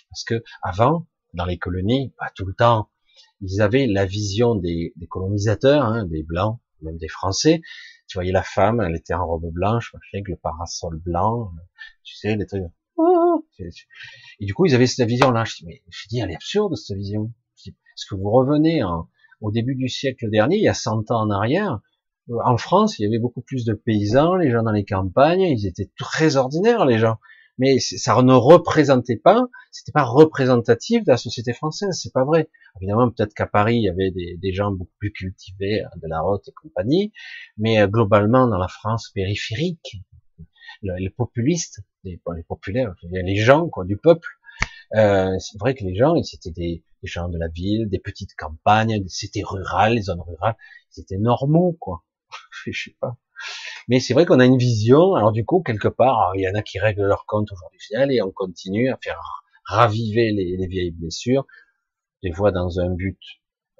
parce 0.09 0.23
que 0.23 0.43
avant, 0.63 1.07
dans 1.33 1.45
les 1.45 1.57
colonies, 1.57 2.13
pas 2.17 2.31
tout 2.35 2.45
le 2.45 2.53
temps, 2.53 2.89
ils 3.41 3.61
avaient 3.61 3.87
la 3.87 4.05
vision 4.05 4.55
des, 4.55 4.93
des 4.95 5.07
colonisateurs, 5.07 5.83
hein, 5.83 6.05
des 6.05 6.23
blancs, 6.23 6.59
même 6.81 6.97
des 6.97 7.07
Français. 7.07 7.61
Tu 8.07 8.17
voyais 8.17 8.31
la 8.31 8.43
femme, 8.43 8.81
elle 8.81 8.95
était 8.95 9.13
en 9.13 9.25
robe 9.25 9.51
blanche, 9.51 9.95
avec 10.13 10.27
le 10.27 10.35
parasol 10.35 10.97
blanc, 10.99 11.51
tu 12.03 12.15
sais, 12.15 12.35
les 12.35 12.45
trucs. 12.45 12.63
Et 14.39 14.45
du 14.45 14.53
coup, 14.53 14.65
ils 14.65 14.75
avaient 14.75 14.87
cette 14.87 15.07
vision-là. 15.07 15.43
Je 15.45 15.55
dis, 15.57 15.65
mais 15.65 15.81
je 15.89 16.07
elle 16.17 16.31
est 16.31 16.35
absurde 16.35 16.75
cette 16.75 16.97
vision. 16.97 17.31
Est-ce 17.65 18.05
que 18.05 18.15
vous 18.15 18.29
revenez 18.29 18.83
au 19.41 19.51
début 19.51 19.75
du 19.75 19.89
siècle 19.89 20.29
dernier, 20.29 20.57
il 20.57 20.63
y 20.63 20.69
a 20.69 20.73
100 20.73 21.11
ans 21.11 21.21
en 21.21 21.29
arrière, 21.29 21.79
en 22.43 22.57
France, 22.57 22.99
il 22.99 23.03
y 23.03 23.05
avait 23.05 23.19
beaucoup 23.19 23.41
plus 23.41 23.65
de 23.65 23.73
paysans, 23.73 24.35
les 24.35 24.51
gens 24.51 24.63
dans 24.63 24.71
les 24.71 24.85
campagnes, 24.85 25.41
ils 25.41 25.65
étaient 25.67 25.89
très 25.97 26.35
ordinaires, 26.35 26.85
les 26.85 26.99
gens 26.99 27.17
mais 27.57 27.79
ça 27.79 28.21
ne 28.21 28.33
représentait 28.33 29.17
pas, 29.17 29.43
c'était 29.71 29.91
pas 29.91 30.03
représentatif 30.03 31.03
de 31.03 31.11
la 31.11 31.17
société 31.17 31.53
française, 31.53 31.97
c'est 32.01 32.13
pas 32.13 32.23
vrai. 32.23 32.49
Évidemment, 32.77 33.09
peut-être 33.11 33.33
qu'à 33.33 33.47
Paris, 33.47 33.77
il 33.77 33.83
y 33.83 33.89
avait 33.89 34.11
des, 34.11 34.53
gens 34.53 34.71
beaucoup 34.71 34.91
plus 34.99 35.11
cultivés, 35.11 35.83
de 35.95 36.07
la 36.07 36.21
route 36.21 36.47
et 36.47 36.53
compagnie, 36.53 37.11
mais 37.57 37.81
euh, 37.81 37.87
globalement, 37.87 38.47
dans 38.47 38.57
la 38.57 38.67
France 38.67 39.11
périphérique, 39.13 39.97
les 40.81 41.09
populistes, 41.09 41.81
les, 42.03 42.19
les 42.35 42.43
populaires, 42.43 42.95
les 43.11 43.35
gens 43.35 43.69
quoi, 43.69 43.85
du 43.85 43.97
peuple, 43.97 44.27
euh, 44.95 45.37
c'est 45.39 45.57
vrai 45.59 45.73
que 45.73 45.83
les 45.83 45.95
gens, 45.95 46.21
c'était 46.23 46.51
des, 46.51 46.83
des, 47.01 47.07
gens 47.07 47.29
de 47.29 47.37
la 47.37 47.47
ville, 47.47 47.87
des 47.89 47.99
petites 47.99 48.35
campagnes, 48.35 49.03
c'était 49.07 49.43
rural, 49.43 49.93
les 49.95 50.03
zones 50.03 50.21
rurales, 50.21 50.55
ils 50.95 51.01
étaient 51.01 51.17
normaux, 51.17 51.77
quoi. 51.79 52.03
Je 52.65 52.71
sais 52.71 52.95
pas. 52.99 53.17
Mais 53.87 53.99
c'est 53.99 54.13
vrai 54.13 54.25
qu'on 54.25 54.39
a 54.39 54.45
une 54.45 54.57
vision. 54.57 55.15
Alors 55.15 55.31
du 55.31 55.45
coup, 55.45 55.61
quelque 55.61 55.87
part, 55.87 56.31
il 56.35 56.41
y 56.41 56.49
en 56.49 56.55
a 56.55 56.61
qui 56.61 56.79
règlent 56.79 57.05
leur 57.05 57.25
compte 57.25 57.51
aujourd'hui. 57.51 57.79
et 58.15 58.21
on 58.21 58.31
continue 58.31 58.91
à 58.91 58.97
faire 59.01 59.19
raviver 59.65 60.31
les, 60.31 60.67
vieilles 60.67 60.91
blessures, 60.91 61.45
des 62.23 62.31
fois 62.31 62.51
dans 62.51 62.79
un 62.79 62.89
but 62.89 63.19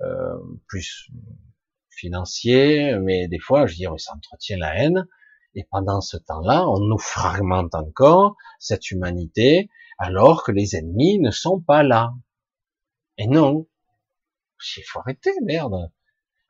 euh, 0.02 0.38
plus 0.68 1.10
financier, 1.90 2.98
mais 3.00 3.28
des 3.28 3.40
fois, 3.40 3.68
je 3.68 3.76
dirais, 3.76 3.98
ça 3.98 4.14
entretient 4.16 4.58
la 4.58 4.76
haine. 4.78 5.08
Et 5.54 5.66
pendant 5.70 6.02
ce 6.02 6.18
temps-là, 6.18 6.68
on 6.68 6.80
nous 6.80 6.98
fragmente 6.98 7.76
encore 7.76 8.38
cette 8.58 8.90
humanité, 8.90 9.70
alors 9.98 10.44
que 10.44 10.52
les 10.52 10.76
ennemis 10.76 11.20
ne 11.20 11.32
sont 11.32 11.60
pas 11.60 11.84
là. 11.84 12.14
Et 13.18 13.28
non, 13.28 13.68
il 14.78 14.84
faut 14.84 15.00
arrêter, 15.00 15.32
merde 15.44 15.92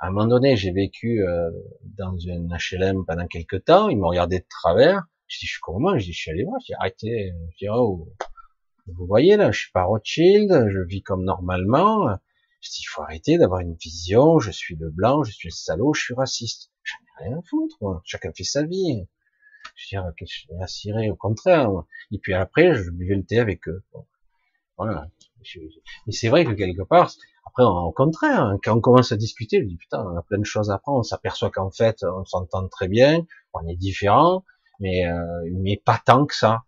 à 0.01 0.07
un 0.07 0.09
moment 0.09 0.25
donné, 0.25 0.57
j'ai 0.57 0.71
vécu 0.71 1.23
euh, 1.23 1.51
dans 1.97 2.17
une 2.17 2.57
HLM 2.57 3.05
pendant 3.05 3.27
quelques 3.27 3.65
temps. 3.65 3.87
Ils 3.87 3.97
m'ont 3.97 4.07
regardé 4.07 4.39
de 4.39 4.45
travers. 4.49 5.03
Je 5.27 5.37
dis, 5.37 5.45
je 5.45 5.51
suis 5.51 5.61
comment? 5.61 5.95
Je 5.99 6.05
dis, 6.05 6.11
je 6.11 6.19
suis 6.19 6.31
allé 6.31 6.43
voir. 6.43 6.59
Je 6.61 6.65
dis, 6.65 6.73
arrêtez. 6.73 7.33
Je 7.51 7.57
dis, 7.59 7.69
oh, 7.69 8.11
vous 8.87 9.05
voyez 9.05 9.37
là, 9.37 9.51
je 9.51 9.59
suis 9.59 9.71
pas 9.71 9.83
Rothschild. 9.83 10.69
Je 10.69 10.79
vis 10.79 11.03
comme 11.03 11.23
normalement. 11.23 12.07
Je 12.61 12.69
dis, 12.71 12.81
il 12.81 12.89
faut 12.89 13.03
arrêter 13.03 13.37
d'avoir 13.37 13.59
une 13.59 13.75
vision. 13.75 14.39
Je 14.39 14.49
suis 14.49 14.75
le 14.75 14.89
blanc, 14.89 15.23
je 15.23 15.31
suis 15.31 15.49
le 15.49 15.53
salaud, 15.53 15.93
je 15.93 16.01
suis 16.01 16.15
raciste. 16.15 16.71
J'en 16.83 16.97
ai 17.23 17.29
rien 17.29 17.37
à 17.37 17.41
foutre. 17.47 17.77
Moi. 17.81 18.01
Chacun 18.03 18.31
fait 18.35 18.43
sa 18.43 18.63
vie. 18.63 19.05
Je 19.75 19.95
veux 19.95 20.01
dire, 20.01 20.11
que 20.17 20.25
je 20.25 20.63
assuré, 20.63 21.11
au 21.11 21.15
contraire. 21.15 21.69
Et 22.11 22.17
puis 22.17 22.33
après, 22.33 22.73
je 22.73 22.89
buvais 22.89 23.15
le 23.15 23.23
thé 23.23 23.37
avec 23.37 23.67
eux. 23.67 23.83
Voilà. 24.77 25.11
Mais 26.07 26.11
c'est 26.11 26.29
vrai 26.29 26.43
que 26.43 26.53
quelque 26.53 26.81
part, 26.81 27.11
Après, 27.51 27.65
au 27.65 27.91
contraire, 27.91 28.43
hein, 28.43 28.57
quand 28.63 28.77
on 28.77 28.79
commence 28.79 29.11
à 29.11 29.17
discuter, 29.17 29.59
je 29.59 29.65
dis 29.65 29.75
putain, 29.75 30.01
on 30.05 30.17
a 30.17 30.21
plein 30.21 30.39
de 30.39 30.45
choses 30.45 30.71
à 30.71 30.75
apprendre. 30.75 30.99
On 30.99 31.03
s'aperçoit 31.03 31.51
qu'en 31.51 31.69
fait, 31.69 31.97
on 32.03 32.23
s'entend 32.23 32.65
très 32.69 32.87
bien, 32.87 33.25
on 33.53 33.67
est 33.67 33.75
différents, 33.75 34.45
mais 34.79 35.05
euh, 35.05 35.49
mais 35.51 35.75
pas 35.83 35.99
tant 36.05 36.25
que 36.25 36.33
ça. 36.33 36.63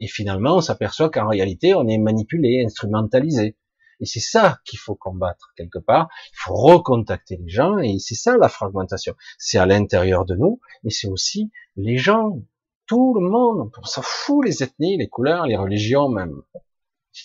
Et 0.00 0.06
finalement, 0.06 0.56
on 0.56 0.60
s'aperçoit 0.62 1.10
qu'en 1.10 1.28
réalité, 1.28 1.74
on 1.74 1.86
est 1.86 1.98
manipulé, 1.98 2.64
instrumentalisé. 2.64 3.58
Et 4.00 4.06
c'est 4.06 4.20
ça 4.20 4.60
qu'il 4.64 4.78
faut 4.78 4.94
combattre 4.94 5.52
quelque 5.56 5.78
part. 5.78 6.08
Il 6.32 6.38
faut 6.38 6.54
recontacter 6.54 7.36
les 7.36 7.50
gens, 7.50 7.76
et 7.78 7.98
c'est 7.98 8.14
ça 8.14 8.38
la 8.38 8.48
fragmentation. 8.48 9.14
C'est 9.38 9.58
à 9.58 9.66
l'intérieur 9.66 10.24
de 10.24 10.36
nous, 10.36 10.58
mais 10.84 10.90
c'est 10.90 11.08
aussi 11.08 11.50
les 11.76 11.98
gens, 11.98 12.40
tout 12.86 13.12
le 13.14 13.28
monde. 13.28 13.70
On 13.78 13.84
s'en 13.84 14.02
fout 14.02 14.46
les 14.46 14.62
ethnies, 14.62 14.96
les 14.96 15.08
couleurs, 15.08 15.46
les 15.46 15.56
religions 15.56 16.08
même. 16.08 16.40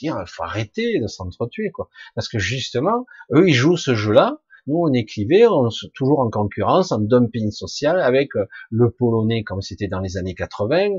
Il 0.01 0.13
faut 0.27 0.43
arrêter 0.43 0.99
de 0.99 1.07
s'entretuer, 1.07 1.71
quoi. 1.71 1.89
Parce 2.15 2.27
que 2.27 2.39
justement, 2.39 3.05
eux, 3.33 3.47
ils 3.47 3.53
jouent 3.53 3.77
ce 3.77 3.95
jeu-là. 3.95 4.39
Nous, 4.67 4.77
on 4.77 4.93
est 4.93 5.05
clivés, 5.05 5.45
on 5.47 5.67
est 5.67 5.93
toujours 5.93 6.19
en 6.19 6.29
concurrence, 6.29 6.91
en 6.91 6.99
dumping 6.99 7.51
social 7.51 7.99
avec 7.99 8.35
euh, 8.35 8.45
le 8.71 8.91
polonais 8.91 9.43
comme 9.43 9.61
c'était 9.61 9.87
dans 9.87 9.99
les 9.99 10.15
années 10.17 10.35
80. 10.35 10.89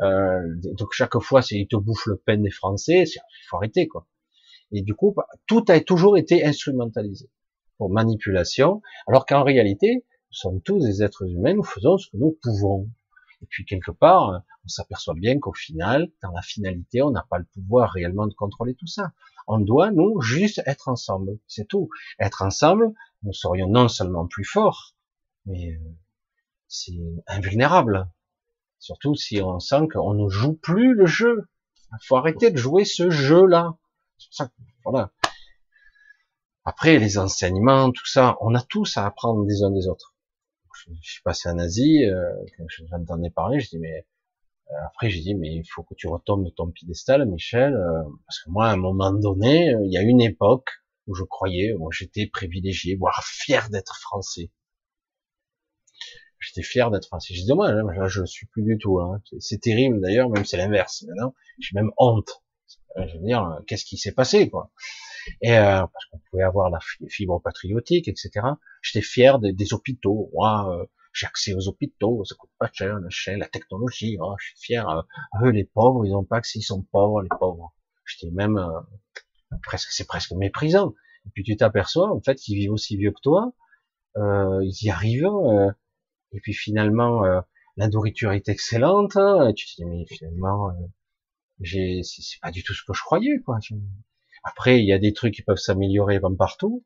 Euh, 0.00 0.40
donc 0.78 0.88
chaque 0.92 1.18
fois, 1.18 1.42
c'est 1.42 1.56
ils 1.56 1.68
te 1.68 1.76
bouffent 1.76 2.06
le 2.06 2.16
pain 2.16 2.38
des 2.38 2.50
Français. 2.50 3.04
Il 3.06 3.46
faut 3.48 3.58
arrêter, 3.58 3.86
quoi. 3.88 4.06
Et 4.72 4.82
du 4.82 4.94
coup, 4.94 5.12
bah, 5.16 5.26
tout 5.46 5.64
a 5.68 5.78
toujours 5.80 6.16
été 6.16 6.44
instrumentalisé 6.44 7.30
pour 7.78 7.90
manipulation, 7.90 8.82
alors 9.06 9.26
qu'en 9.26 9.42
réalité, 9.42 9.96
nous 9.96 10.36
sommes 10.36 10.60
tous 10.62 10.84
des 10.84 11.02
êtres 11.02 11.28
humains, 11.28 11.54
nous 11.54 11.64
faisons 11.64 11.98
ce 11.98 12.10
que 12.10 12.16
nous 12.16 12.38
pouvons. 12.42 12.88
Et 13.44 13.46
puis 13.46 13.66
quelque 13.66 13.90
part, 13.90 14.42
on 14.64 14.68
s'aperçoit 14.68 15.12
bien 15.12 15.38
qu'au 15.38 15.52
final, 15.52 16.10
dans 16.22 16.30
la 16.30 16.40
finalité, 16.40 17.02
on 17.02 17.10
n'a 17.10 17.26
pas 17.28 17.36
le 17.36 17.44
pouvoir 17.44 17.90
réellement 17.90 18.26
de 18.26 18.32
contrôler 18.32 18.74
tout 18.74 18.86
ça. 18.86 19.12
On 19.46 19.58
doit, 19.58 19.90
nous, 19.90 20.18
juste 20.22 20.62
être 20.64 20.88
ensemble. 20.88 21.38
C'est 21.46 21.68
tout. 21.68 21.90
Être 22.18 22.40
ensemble, 22.40 22.94
nous 23.22 23.34
serions 23.34 23.68
non 23.68 23.88
seulement 23.88 24.26
plus 24.26 24.46
forts, 24.46 24.94
mais 25.44 25.74
euh, 25.74 25.94
c'est 26.68 26.98
invulnérable. 27.26 28.10
Surtout 28.78 29.14
si 29.14 29.42
on 29.42 29.60
sent 29.60 29.88
qu'on 29.92 30.14
ne 30.14 30.30
joue 30.30 30.54
plus 30.54 30.94
le 30.94 31.04
jeu. 31.04 31.46
Il 31.92 32.06
faut 32.06 32.16
arrêter 32.16 32.50
de 32.50 32.56
jouer 32.56 32.86
ce 32.86 33.10
jeu-là. 33.10 33.76
Voilà. 34.86 35.12
Après, 36.64 36.98
les 36.98 37.18
enseignements, 37.18 37.92
tout 37.92 38.06
ça, 38.06 38.38
on 38.40 38.54
a 38.54 38.62
tous 38.62 38.96
à 38.96 39.04
apprendre 39.04 39.44
des 39.44 39.62
uns 39.62 39.70
des 39.70 39.86
autres. 39.86 40.13
Je, 40.86 40.92
suis 41.00 41.22
passé 41.22 41.48
en 41.48 41.58
Asie, 41.58 42.04
euh, 42.04 42.30
quand 42.56 42.64
j'entendais 42.68 43.30
parler, 43.30 43.60
je 43.60 43.68
dis 43.70 43.78
mais 43.78 44.06
euh, 44.70 44.74
après 44.86 45.10
j'ai 45.10 45.20
dit 45.20 45.34
mais 45.34 45.54
il 45.54 45.64
faut 45.64 45.82
que 45.82 45.94
tu 45.94 46.08
retombes 46.08 46.44
de 46.44 46.50
ton 46.50 46.70
piédestal, 46.70 47.26
Michel, 47.26 47.74
euh, 47.74 48.02
parce 48.26 48.42
que 48.42 48.50
moi 48.50 48.66
à 48.66 48.72
un 48.72 48.76
moment 48.76 49.12
donné, 49.12 49.74
il 49.84 49.92
y 49.92 49.98
a 49.98 50.02
une 50.02 50.20
époque 50.20 50.70
où 51.06 51.14
je 51.14 51.24
croyais, 51.24 51.74
moi 51.74 51.90
j'étais 51.92 52.26
privilégié, 52.26 52.96
voire 52.96 53.22
fier 53.24 53.70
d'être 53.70 53.96
français. 53.96 54.50
J'étais 56.40 56.62
fier 56.62 56.90
d'être 56.90 57.06
français. 57.06 57.34
J'ai 57.34 57.44
dit 57.44 57.54
moi 57.54 57.72
là, 57.72 58.06
je 58.06 58.24
suis 58.26 58.46
plus 58.46 58.62
du 58.62 58.76
tout. 58.78 59.00
Hein. 59.00 59.22
C'est 59.38 59.60
terrible 59.60 60.00
d'ailleurs, 60.00 60.28
même 60.28 60.44
c'est 60.44 60.58
l'inverse. 60.58 61.04
Maintenant, 61.08 61.34
j'ai 61.58 61.74
même 61.74 61.90
honte 61.96 62.44
euh, 62.96 63.06
je 63.08 63.18
veux 63.18 63.24
dire, 63.24 63.44
euh, 63.44 63.60
qu'est-ce 63.66 63.84
qui 63.84 63.98
s'est 63.98 64.12
passé, 64.12 64.48
quoi? 64.48 64.70
Et 65.40 65.56
euh, 65.56 65.86
parce 65.86 66.04
qu'on 66.10 66.18
pouvait 66.30 66.42
avoir 66.42 66.70
la 66.70 66.78
fibre 67.08 67.40
patriotique, 67.40 68.08
etc. 68.08 68.46
J'étais 68.82 69.04
fier 69.04 69.38
des, 69.38 69.74
hôpitaux. 69.74 70.30
Moi, 70.34 70.88
j'ai 71.12 71.26
accès 71.26 71.54
aux 71.54 71.68
hôpitaux, 71.68 72.24
ça 72.24 72.34
coûte 72.34 72.50
pas 72.58 72.70
cher, 72.72 72.98
la 73.36 73.46
technologie. 73.46 74.18
Oh, 74.20 74.34
je 74.38 74.46
suis 74.48 74.58
fier. 74.58 75.04
eux, 75.42 75.50
les 75.50 75.64
pauvres, 75.64 76.04
ils 76.04 76.12
n'ont 76.12 76.24
pas 76.24 76.38
accès, 76.38 76.58
ils 76.58 76.62
sont 76.62 76.82
pauvres, 76.82 77.22
les 77.22 77.28
pauvres. 77.28 77.74
J'étais 78.04 78.30
même 78.32 78.60
presque, 79.62 79.90
c'est 79.90 80.06
presque 80.06 80.32
méprisant. 80.32 80.94
Et 81.26 81.30
puis 81.32 81.42
tu 81.42 81.56
t'aperçois, 81.56 82.12
en 82.12 82.20
fait, 82.20 82.36
qu'ils 82.36 82.56
vivent 82.56 82.72
aussi 82.72 82.96
vieux 82.96 83.12
que 83.12 83.20
toi. 83.22 83.52
ils 84.16 84.78
y 84.82 84.90
arrivent. 84.90 85.28
et 86.32 86.40
puis 86.40 86.52
finalement, 86.54 87.22
la 87.76 87.88
nourriture 87.88 88.32
est 88.32 88.48
excellente. 88.48 89.16
Hein, 89.16 89.52
tu 89.54 89.66
te 89.66 89.76
dis 89.76 89.84
mais 89.84 90.04
finalement 90.06 90.72
j'ai, 91.60 92.02
c'est 92.02 92.40
pas 92.40 92.50
du 92.50 92.62
tout 92.62 92.74
ce 92.74 92.82
que 92.84 92.92
je 92.92 93.02
croyais, 93.02 93.40
quoi. 93.44 93.58
Après, 94.44 94.80
il 94.80 94.86
y 94.86 94.92
a 94.92 94.98
des 94.98 95.12
trucs 95.12 95.34
qui 95.34 95.42
peuvent 95.42 95.56
s'améliorer 95.56 96.20
comme 96.20 96.36
partout, 96.36 96.84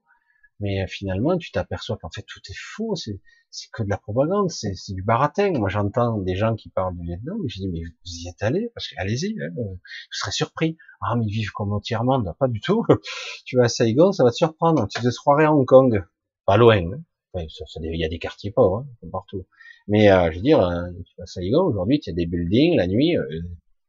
mais 0.60 0.82
euh, 0.82 0.86
finalement, 0.86 1.36
tu 1.36 1.50
t'aperçois 1.50 1.96
qu'en 1.98 2.10
fait 2.10 2.22
tout 2.22 2.40
est 2.48 2.56
faux, 2.56 2.94
c'est, 2.96 3.20
que 3.72 3.82
de 3.82 3.88
la 3.88 3.98
propagande, 3.98 4.50
c'est, 4.50 4.74
du 4.90 5.02
baratin. 5.02 5.52
Moi, 5.52 5.68
j'entends 5.68 6.18
des 6.18 6.36
gens 6.36 6.54
qui 6.54 6.68
parlent 6.68 6.96
du 6.96 7.04
Vietnam, 7.04 7.38
et 7.44 7.48
je 7.48 7.60
dis 7.60 7.68
mais 7.68 7.80
vous 7.80 8.12
y 8.24 8.28
êtes 8.28 8.42
allé 8.42 8.70
Parce 8.74 8.88
que 8.88 8.94
allez-y, 8.98 9.36
hein, 9.42 9.50
je 10.10 10.18
serais 10.18 10.30
surpris. 10.30 10.76
Ah, 11.00 11.16
mais 11.16 11.24
ils 11.26 11.32
vivent 11.32 11.52
comme 11.52 11.72
au 11.72 11.80
tiers 11.80 12.04
monde, 12.04 12.32
pas 12.38 12.48
du 12.48 12.60
tout. 12.60 12.84
tu 13.44 13.56
vas 13.56 13.64
à 13.64 13.68
Saigon, 13.68 14.12
ça 14.12 14.24
va 14.24 14.30
te 14.30 14.36
surprendre. 14.36 14.86
Tu 14.88 15.00
te 15.00 15.08
croirais 15.16 15.44
à 15.44 15.52
Hong 15.52 15.66
Kong, 15.66 16.04
pas 16.46 16.56
loin. 16.56 16.78
Hein. 16.78 17.02
il 17.34 18.00
y 18.00 18.04
a 18.04 18.08
des 18.08 18.18
quartiers 18.18 18.50
pauvres 18.50 18.86
hein, 19.02 19.08
partout. 19.10 19.46
Mais 19.88 20.10
euh, 20.12 20.30
je 20.30 20.36
veux 20.36 20.42
dire, 20.42 20.60
euh, 20.60 20.90
vas 21.16 21.24
à 21.24 21.26
Saigon 21.26 21.64
aujourd'hui, 21.64 21.98
tu 21.98 22.10
as 22.10 22.12
des 22.12 22.26
buildings 22.26 22.76
la 22.76 22.86
nuit. 22.86 23.16
Euh, 23.16 23.24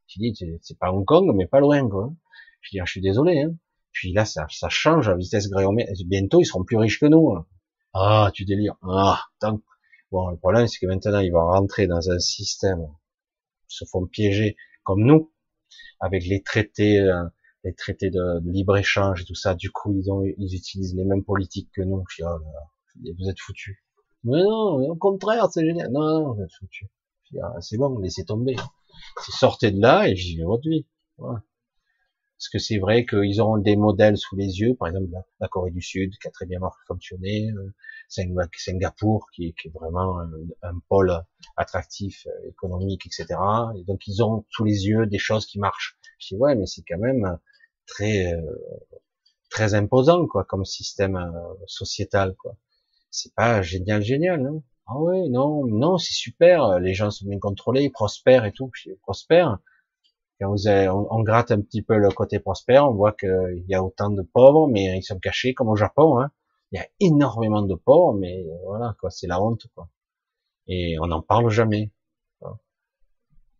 tu 0.06 0.18
dis, 0.18 0.34
c'est 0.62 0.78
pas 0.78 0.90
Hong 0.90 1.04
Kong, 1.04 1.30
mais 1.36 1.46
pas 1.46 1.60
loin, 1.60 1.88
quoi. 1.88 2.12
Je 2.60 2.70
dis, 2.72 2.80
je 2.84 2.90
suis 2.90 3.00
désolé, 3.00 3.40
hein. 3.40 3.54
Puis 3.92 4.12
là, 4.12 4.24
ça, 4.24 4.46
ça 4.50 4.68
change 4.68 5.08
à 5.08 5.16
vitesse 5.16 5.48
gréomètre. 5.48 5.92
Bientôt, 6.06 6.40
ils 6.40 6.44
seront 6.44 6.64
plus 6.64 6.76
riches 6.76 7.00
que 7.00 7.06
nous. 7.06 7.32
Hein. 7.32 7.46
Ah, 7.92 8.30
tu 8.32 8.44
délires. 8.44 8.76
Ah, 8.82 9.20
tant. 9.40 9.60
Bon, 10.12 10.28
le 10.28 10.36
problème, 10.36 10.66
c'est 10.66 10.78
que 10.78 10.86
maintenant, 10.86 11.20
ils 11.20 11.32
vont 11.32 11.46
rentrer 11.46 11.86
dans 11.86 12.10
un 12.10 12.18
système, 12.18 12.80
ils 12.80 13.74
se 13.74 13.84
font 13.84 14.06
piéger 14.06 14.56
comme 14.82 15.04
nous, 15.04 15.32
avec 16.00 16.26
les 16.26 16.42
traités, 16.42 17.00
euh, 17.00 17.24
les 17.64 17.74
traités 17.74 18.10
de, 18.10 18.40
libre-échange 18.44 19.22
et 19.22 19.24
tout 19.24 19.34
ça. 19.34 19.54
Du 19.54 19.70
coup, 19.70 19.94
ils 19.96 20.10
ont, 20.10 20.24
ils 20.24 20.54
utilisent 20.54 20.94
les 20.96 21.04
mêmes 21.04 21.24
politiques 21.24 21.70
que 21.74 21.82
nous. 21.82 22.04
Dis, 22.16 22.22
oh 22.24 23.14
vous 23.18 23.28
êtes 23.28 23.40
foutus. 23.40 23.78
Mais 24.24 24.42
non, 24.42 24.90
au 24.90 24.96
contraire, 24.96 25.48
c'est 25.50 25.64
génial. 25.64 25.90
Non, 25.92 26.00
non, 26.00 26.34
vous 26.34 26.42
êtes 26.42 26.52
foutus. 26.52 26.88
Ah, 27.42 27.60
c'est 27.60 27.76
bon, 27.76 27.98
laissez 27.98 28.24
tomber. 28.24 28.56
Sortez 29.28 29.70
de 29.70 29.80
là 29.80 30.08
et 30.08 30.16
j'y 30.16 30.40
votre 30.42 30.68
vie. 30.68 30.86
Parce 32.40 32.48
que 32.48 32.58
c'est 32.58 32.78
vrai 32.78 33.04
qu'ils 33.04 33.38
auront 33.42 33.58
des 33.58 33.76
modèles 33.76 34.16
sous 34.16 34.34
les 34.34 34.60
yeux, 34.60 34.74
par 34.74 34.88
exemple 34.88 35.10
la, 35.40 35.48
Corée 35.48 35.72
du 35.72 35.82
Sud 35.82 36.16
qui 36.16 36.26
a 36.26 36.30
très 36.30 36.46
bien 36.46 36.58
fonctionné, 36.86 37.50
euh, 37.50 37.74
Singapour 38.08 39.26
qui, 39.34 39.48
est 39.48 39.68
vraiment 39.74 40.20
un, 40.62 40.78
pôle 40.88 41.12
attractif, 41.58 42.26
euh, 42.26 42.48
économique, 42.48 43.04
etc. 43.04 43.38
Et 43.76 43.84
donc 43.84 44.06
ils 44.06 44.22
ont 44.22 44.46
sous 44.48 44.64
les 44.64 44.86
yeux 44.86 45.04
des 45.04 45.18
choses 45.18 45.44
qui 45.44 45.58
marchent. 45.58 45.98
Je 46.18 46.28
dis 46.28 46.36
ouais, 46.40 46.54
mais 46.54 46.64
c'est 46.64 46.82
quand 46.88 46.96
même 46.98 47.38
très 47.86 48.32
euh, 48.32 48.40
très 49.50 49.74
imposant 49.74 50.26
quoi 50.26 50.44
comme 50.44 50.64
système 50.64 51.18
sociétal 51.66 52.34
quoi. 52.36 52.56
C'est 53.10 53.34
pas 53.34 53.60
génial 53.60 54.00
génial. 54.00 54.40
non 54.40 54.62
ah 54.86 54.94
oui, 54.96 55.28
non, 55.28 55.66
non, 55.66 55.98
c'est 55.98 56.14
super, 56.14 56.80
les 56.80 56.94
gens 56.94 57.12
sont 57.12 57.26
bien 57.26 57.38
contrôlés, 57.38 57.84
ils 57.84 57.92
prospèrent 57.92 58.44
et 58.44 58.50
tout, 58.50 58.68
puis 58.68 58.90
prospèrent. 59.02 59.58
Quand 60.40 60.54
on, 61.10 61.22
gratte 61.22 61.50
un 61.50 61.60
petit 61.60 61.82
peu 61.82 61.98
le 61.98 62.08
côté 62.08 62.38
prospère, 62.38 62.88
on 62.88 62.94
voit 62.94 63.12
qu'il 63.12 63.64
y 63.68 63.74
a 63.74 63.82
autant 63.82 64.10
de 64.10 64.22
pauvres, 64.22 64.68
mais 64.68 64.96
ils 64.96 65.02
sont 65.02 65.18
cachés 65.18 65.52
comme 65.52 65.68
au 65.68 65.76
Japon. 65.76 66.18
Hein. 66.18 66.30
Il 66.72 66.78
y 66.78 66.82
a 66.82 66.86
énormément 67.00 67.62
de 67.62 67.74
pauvres, 67.74 68.14
mais 68.14 68.46
voilà, 68.64 68.96
quoi, 69.00 69.10
c'est 69.10 69.26
la 69.26 69.42
honte, 69.42 69.66
quoi. 69.74 69.88
Et 70.66 70.98
on 71.00 71.08
n'en 71.08 71.20
parle 71.20 71.50
jamais. 71.50 71.92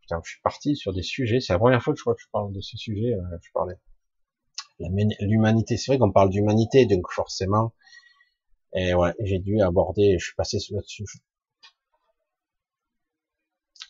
Putain, 0.00 0.20
je 0.24 0.30
suis 0.30 0.40
parti 0.40 0.74
sur 0.74 0.92
des 0.92 1.02
sujets. 1.02 1.40
C'est 1.40 1.52
la 1.52 1.58
première 1.58 1.82
fois 1.82 1.92
que 1.92 1.98
je 1.98 2.02
crois 2.02 2.14
que 2.14 2.22
je 2.22 2.28
parle 2.32 2.52
de 2.52 2.60
ce 2.60 2.76
sujet. 2.76 3.14
Euh, 3.14 3.38
je 3.42 3.50
parlais 3.52 3.78
l'humanité. 5.20 5.76
C'est 5.76 5.92
vrai 5.92 5.98
qu'on 5.98 6.12
parle 6.12 6.30
d'humanité, 6.30 6.86
donc 6.86 7.10
forcément, 7.10 7.74
et 8.74 8.94
ouais, 8.94 9.12
j'ai 9.20 9.38
dû 9.38 9.60
aborder, 9.60 10.16
je 10.18 10.26
suis 10.26 10.34
passé 10.34 10.58
là-dessus. 10.70 11.04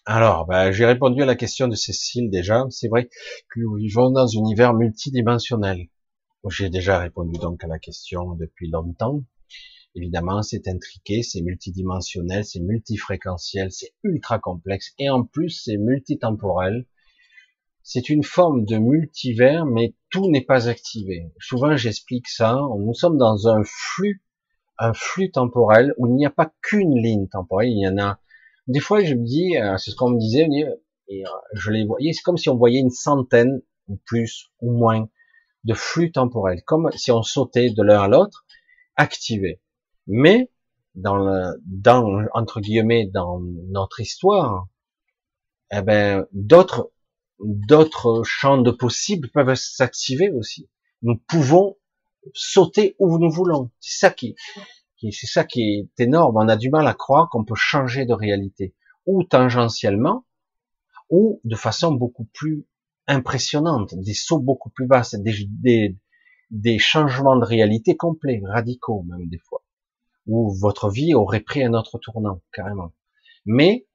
Alors, 0.07 0.47
bah, 0.47 0.73
j'ai 0.73 0.87
répondu 0.87 1.23
à 1.23 1.27
la 1.27 1.37
question 1.37 1.69
de 1.69 1.75
Cécile 1.75 2.31
déjà. 2.31 2.65
C'est 2.71 2.89
vrai 2.89 3.07
que 3.07 3.61
nous 3.61 3.75
vivons 3.75 4.11
dans 4.11 4.27
un 4.27 4.39
univers 4.39 4.75
multidimensionnel. 4.75 5.89
J'ai 6.49 6.71
déjà 6.71 6.99
répondu 6.99 7.39
donc 7.39 7.63
à 7.65 7.67
la 7.67 7.79
question 7.79 8.35
depuis 8.35 8.71
longtemps. 8.71 9.23
Évidemment, 9.95 10.43
c'est 10.43 10.69
intriqué, 10.69 11.23
c'est 11.23 11.43
multidimensionnel, 11.43 12.45
c'est 12.45 12.61
multifréquentiel, 12.61 13.71
c'est 13.73 13.93
ultra 14.03 14.39
complexe 14.39 14.95
et 14.99 15.11
en 15.11 15.25
plus 15.25 15.51
c'est 15.51 15.77
multitemporel. 15.77 16.87
C'est 17.83 18.09
une 18.09 18.23
forme 18.23 18.65
de 18.65 18.79
multivers, 18.79 19.67
mais 19.67 19.95
tout 20.11 20.31
n'est 20.31 20.45
pas 20.45 20.69
activé. 20.69 21.31
Souvent, 21.41 21.77
j'explique 21.77 22.29
ça. 22.29 22.59
Nous 22.79 22.95
sommes 22.95 23.19
dans 23.19 23.49
un 23.49 23.63
flux 23.65 24.23
un 24.79 24.95
flux 24.95 25.31
temporel 25.31 25.93
où 25.99 26.07
il 26.07 26.15
n'y 26.15 26.25
a 26.25 26.31
pas 26.31 26.51
qu'une 26.63 26.95
ligne 26.95 27.29
temporelle, 27.29 27.69
il 27.69 27.81
y 27.81 27.87
en 27.87 27.99
a. 27.99 28.19
Des 28.67 28.81
fois, 28.81 29.03
je 29.03 29.15
me 29.15 29.25
dis, 29.25 29.57
euh, 29.57 29.77
c'est 29.79 29.91
ce 29.91 29.97
qu'on 29.97 30.11
me 30.11 30.19
disait, 30.19 30.47
euh, 30.47 31.25
je 31.55 31.71
les 31.71 31.85
voyais, 31.85 32.13
c'est 32.13 32.23
comme 32.23 32.37
si 32.37 32.49
on 32.49 32.57
voyait 32.57 32.81
une 32.81 32.91
centaine 32.91 33.63
ou 33.89 33.99
plus 34.07 34.51
ou 34.61 34.73
moins 34.73 35.09
de 35.65 35.75
flux 35.75 36.13
temporels, 36.13 36.63
comme 36.65 36.91
si 36.93 37.11
on 37.11 37.23
sautait 37.23 37.71
de 37.71 37.83
l'un 37.83 38.01
à 38.01 38.09
l'autre, 38.09 38.47
activés. 38.97 39.61
Mais 40.07 40.51
dans 40.95 41.17
le, 41.17 41.61
dans 41.67 42.25
entre 42.33 42.61
guillemets, 42.61 43.07
dans 43.07 43.41
notre 43.41 44.01
histoire, 44.01 44.69
eh 45.73 45.83
ben 45.83 46.27
d'autres 46.33 46.91
d'autres 47.41 48.23
champs 48.25 48.59
de 48.59 48.71
possibles 48.71 49.31
peuvent 49.31 49.55
s'activer 49.55 50.31
aussi. 50.31 50.69
Nous 51.03 51.17
pouvons 51.29 51.77
sauter 52.35 52.97
où 52.99 53.19
nous 53.19 53.31
voulons. 53.31 53.71
C'est 53.81 53.99
ça 53.99 54.11
qui, 54.11 54.35
c'est 55.11 55.27
ça 55.27 55.45
qui 55.45 55.63
est 55.63 56.03
énorme. 56.03 56.37
On 56.37 56.49
a 56.49 56.57
du 56.57 56.71
mal 56.71 56.87
à 56.87 56.95
croire 56.95 57.29
qu'on 57.31 57.45
peut 57.45 57.55
changer 57.57 58.07
de 58.07 58.13
réalité, 58.13 58.75
ou 59.07 59.25
tangentiellement, 59.25 60.25
ou 61.09 61.41
de 61.45 61.57
façon 61.57 61.93
beaucoup 61.93 62.29
plus 62.33 62.67
impressionnante, 63.07 63.95
des 63.97 64.15
sauts 64.15 64.41
beaucoup 64.41 64.71
plus 64.71 64.87
vastes, 64.87 65.17
des, 65.17 65.35
des, 65.49 65.97
des 66.51 66.79
changements 66.79 67.37
de 67.37 67.45
réalité 67.45 67.97
complets, 67.97 68.41
radicaux 68.45 69.03
même 69.09 69.29
des 69.29 69.39
fois, 69.39 69.63
où 70.27 70.53
votre 70.53 70.91
vie 70.91 71.15
aurait 71.15 71.41
pris 71.41 71.65
un 71.65 71.75
autre 71.75 71.99
tournant 71.99 72.41
carrément. 72.53 72.93
Mais 73.47 73.87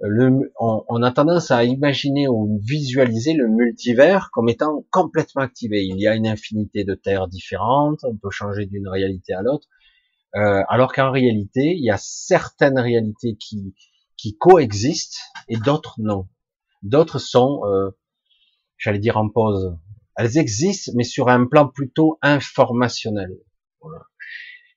le, 0.00 0.52
on, 0.58 1.02
a 1.02 1.10
tendance 1.10 1.50
à 1.50 1.64
imaginer 1.64 2.26
ou 2.26 2.58
visualiser 2.62 3.34
le 3.34 3.48
multivers 3.48 4.30
comme 4.32 4.48
étant 4.48 4.84
complètement 4.90 5.42
activé. 5.42 5.84
Il 5.84 6.00
y 6.00 6.06
a 6.06 6.14
une 6.14 6.26
infinité 6.26 6.84
de 6.84 6.94
terres 6.94 7.28
différentes, 7.28 8.00
on 8.04 8.16
peut 8.16 8.30
changer 8.30 8.64
d'une 8.64 8.88
réalité 8.88 9.34
à 9.34 9.42
l'autre, 9.42 9.68
euh, 10.36 10.62
alors 10.68 10.92
qu'en 10.92 11.10
réalité, 11.10 11.74
il 11.76 11.84
y 11.84 11.90
a 11.90 11.98
certaines 11.98 12.78
réalités 12.78 13.36
qui, 13.36 13.74
qui 14.16 14.36
coexistent 14.36 15.20
et 15.48 15.56
d'autres 15.56 15.96
non. 15.98 16.28
D'autres 16.82 17.18
sont, 17.18 17.62
euh, 17.64 17.90
j'allais 18.78 18.98
dire 18.98 19.16
en 19.16 19.28
pause. 19.28 19.76
Elles 20.16 20.38
existent, 20.38 20.92
mais 20.94 21.04
sur 21.04 21.28
un 21.28 21.46
plan 21.46 21.68
plutôt 21.68 22.18
informationnel. 22.22 23.38
Voilà. 23.80 24.04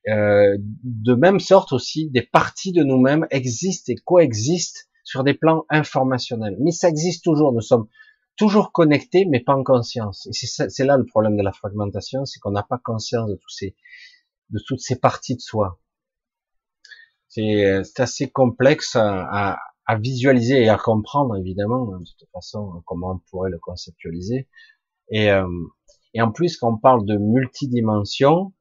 Euh, 0.09 0.57
de 0.83 1.13
même 1.13 1.39
sorte 1.39 1.71
aussi, 1.71 2.09
des 2.09 2.21
parties 2.21 2.73
de 2.73 2.83
nous-mêmes 2.83 3.25
existent 3.31 3.91
et 3.91 3.95
coexistent 3.95 4.89
sur 5.03 5.23
des 5.23 5.33
plans 5.33 5.65
informationnels. 5.69 6.57
Mais 6.59 6.71
ça 6.71 6.89
existe 6.89 7.23
toujours. 7.23 7.53
Nous 7.53 7.61
sommes 7.61 7.87
toujours 8.35 8.71
connectés, 8.71 9.25
mais 9.25 9.39
pas 9.39 9.55
en 9.55 9.63
conscience. 9.63 10.27
Et 10.27 10.47
c'est 10.69 10.85
là 10.85 10.97
le 10.97 11.05
problème 11.05 11.37
de 11.37 11.43
la 11.43 11.51
fragmentation, 11.51 12.25
c'est 12.25 12.39
qu'on 12.39 12.51
n'a 12.51 12.63
pas 12.63 12.77
conscience 12.77 13.29
de 13.29 13.35
tous 13.35 13.49
ces, 13.49 13.75
de 14.49 14.59
toutes 14.65 14.81
ces 14.81 14.99
parties 14.99 15.35
de 15.35 15.41
soi. 15.41 15.79
C'est 17.27 17.99
assez 17.99 18.29
complexe 18.29 18.95
à, 18.95 19.57
à, 19.85 19.97
visualiser 19.97 20.63
et 20.63 20.69
à 20.69 20.77
comprendre, 20.77 21.35
évidemment, 21.35 21.97
de 21.97 22.05
toute 22.17 22.29
façon, 22.31 22.83
comment 22.85 23.13
on 23.13 23.19
pourrait 23.29 23.49
le 23.49 23.57
conceptualiser. 23.57 24.47
Et, 25.09 25.31
euh, 25.31 25.47
et 26.13 26.21
en 26.21 26.31
plus, 26.31 26.57
quand 26.57 26.73
on 26.73 26.77
parle 26.77 27.05
de 27.05 27.17
multidimension, 27.17 28.53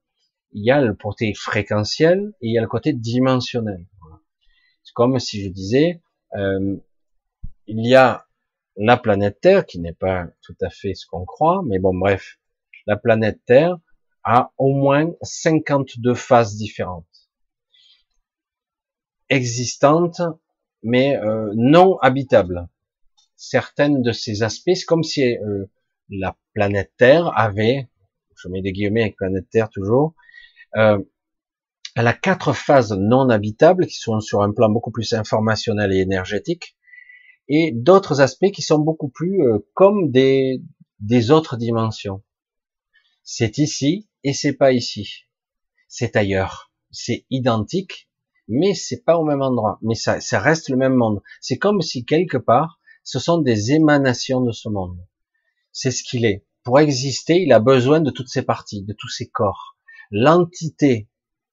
il 0.53 0.65
y 0.65 0.71
a 0.71 0.81
le 0.81 0.95
côté 0.95 1.35
fréquentiel 1.35 2.33
et 2.41 2.49
il 2.49 2.55
y 2.55 2.59
a 2.59 2.63
le 2.63 2.69
côté 2.69 2.93
dimensionnel. 2.93 3.87
C'est 4.85 4.95
comme 4.95 5.19
si 5.19 5.43
je 5.45 5.49
disais, 5.49 6.03
euh, 6.35 6.77
il 7.67 7.87
y 7.87 7.95
a 7.95 8.27
la 8.77 8.97
planète 8.97 9.41
Terre, 9.41 9.67
qui 9.67 9.81
n'est 9.81 9.93
pas 9.93 10.27
tout 10.43 10.57
à 10.63 10.71
fait 10.71 10.95
ce 10.95 11.07
qu'on 11.07 11.25
croit, 11.25 11.63
mais 11.67 11.79
bon, 11.79 11.95
bref, 11.95 12.39
la 12.87 12.97
planète 12.97 13.41
Terre 13.45 13.77
a 14.25 14.53
au 14.59 14.73
moins 14.73 15.11
52 15.23 16.15
phases 16.15 16.57
différentes, 16.57 17.07
existantes, 19.29 20.23
mais 20.83 21.17
euh, 21.17 21.51
non 21.55 21.99
habitables. 21.99 22.69
Certaines 23.37 24.03
de 24.03 24.13
ces 24.13 24.43
aspects, 24.43 24.75
c'est 24.75 24.85
comme 24.85 25.03
si 25.03 25.23
euh, 25.23 25.67
la 26.09 26.37
planète 26.55 26.93
Terre 26.97 27.33
avait, 27.37 27.89
je 28.37 28.49
mets 28.49 28.63
des 28.63 28.73
guillemets 28.73 29.03
avec 29.03 29.17
planète 29.17 29.49
Terre 29.51 29.71
toujours, 29.71 30.15
euh, 30.77 31.03
elle 31.95 32.07
a 32.07 32.15
quatre 32.15 32.53
phases 32.55 32.93
non 32.93 33.29
habitables 33.29 33.87
qui 33.87 33.97
sont 33.97 34.21
sur 34.21 34.43
un 34.43 34.53
plan 34.53 34.71
beaucoup 34.71 34.91
plus 34.91 35.13
informationnel 35.13 35.93
et 35.93 35.99
énergétique, 35.99 36.77
et 37.49 37.73
d'autres 37.73 38.21
aspects 38.21 38.51
qui 38.51 38.63
sont 38.63 38.79
beaucoup 38.79 39.09
plus 39.09 39.43
euh, 39.43 39.59
comme 39.75 40.11
des, 40.11 40.63
des 41.01 41.31
autres 41.31 41.57
dimensions. 41.57 42.23
C'est 43.25 43.59
ici 43.59 44.09
et 44.25 44.33
c'est 44.33 44.55
pas 44.55 44.73
ici. 44.73 45.25
C'est 45.89 46.17
ailleurs. 46.17 46.73
C'est 46.91 47.27
identique, 47.31 48.09
mais 48.49 48.75
c'est 48.75 49.03
pas 49.03 49.19
au 49.19 49.25
même 49.25 49.43
endroit. 49.43 49.79
Mais 49.83 49.95
ça, 49.95 50.21
ça 50.21 50.41
reste 50.41 50.69
le 50.69 50.77
même 50.77 50.95
monde. 50.95 51.23
C'est 51.41 51.59
comme 51.59 51.83
si 51.83 52.05
quelque 52.05 52.37
part, 52.37 52.81
ce 53.03 53.19
sont 53.19 53.39
des 53.39 53.73
émanations 53.73 54.41
de 54.41 54.53
ce 54.53 54.69
monde. 54.69 54.99
C'est 55.73 55.91
ce 55.91 56.03
qu'il 56.03 56.25
est. 56.25 56.47
Pour 56.63 56.79
exister, 56.79 57.43
il 57.43 57.53
a 57.53 57.59
besoin 57.59 58.01
de 58.01 58.11
toutes 58.11 58.29
ces 58.29 58.43
parties, 58.43 58.85
de 58.85 58.93
tous 58.93 59.09
ces 59.09 59.29
corps. 59.29 59.77
L'entité 60.11 61.09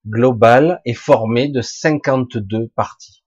globale 0.06 0.82
est 0.86 0.94
formée 0.94 1.50
de 1.50 1.62
52 1.62 2.68
parties. 2.70 3.24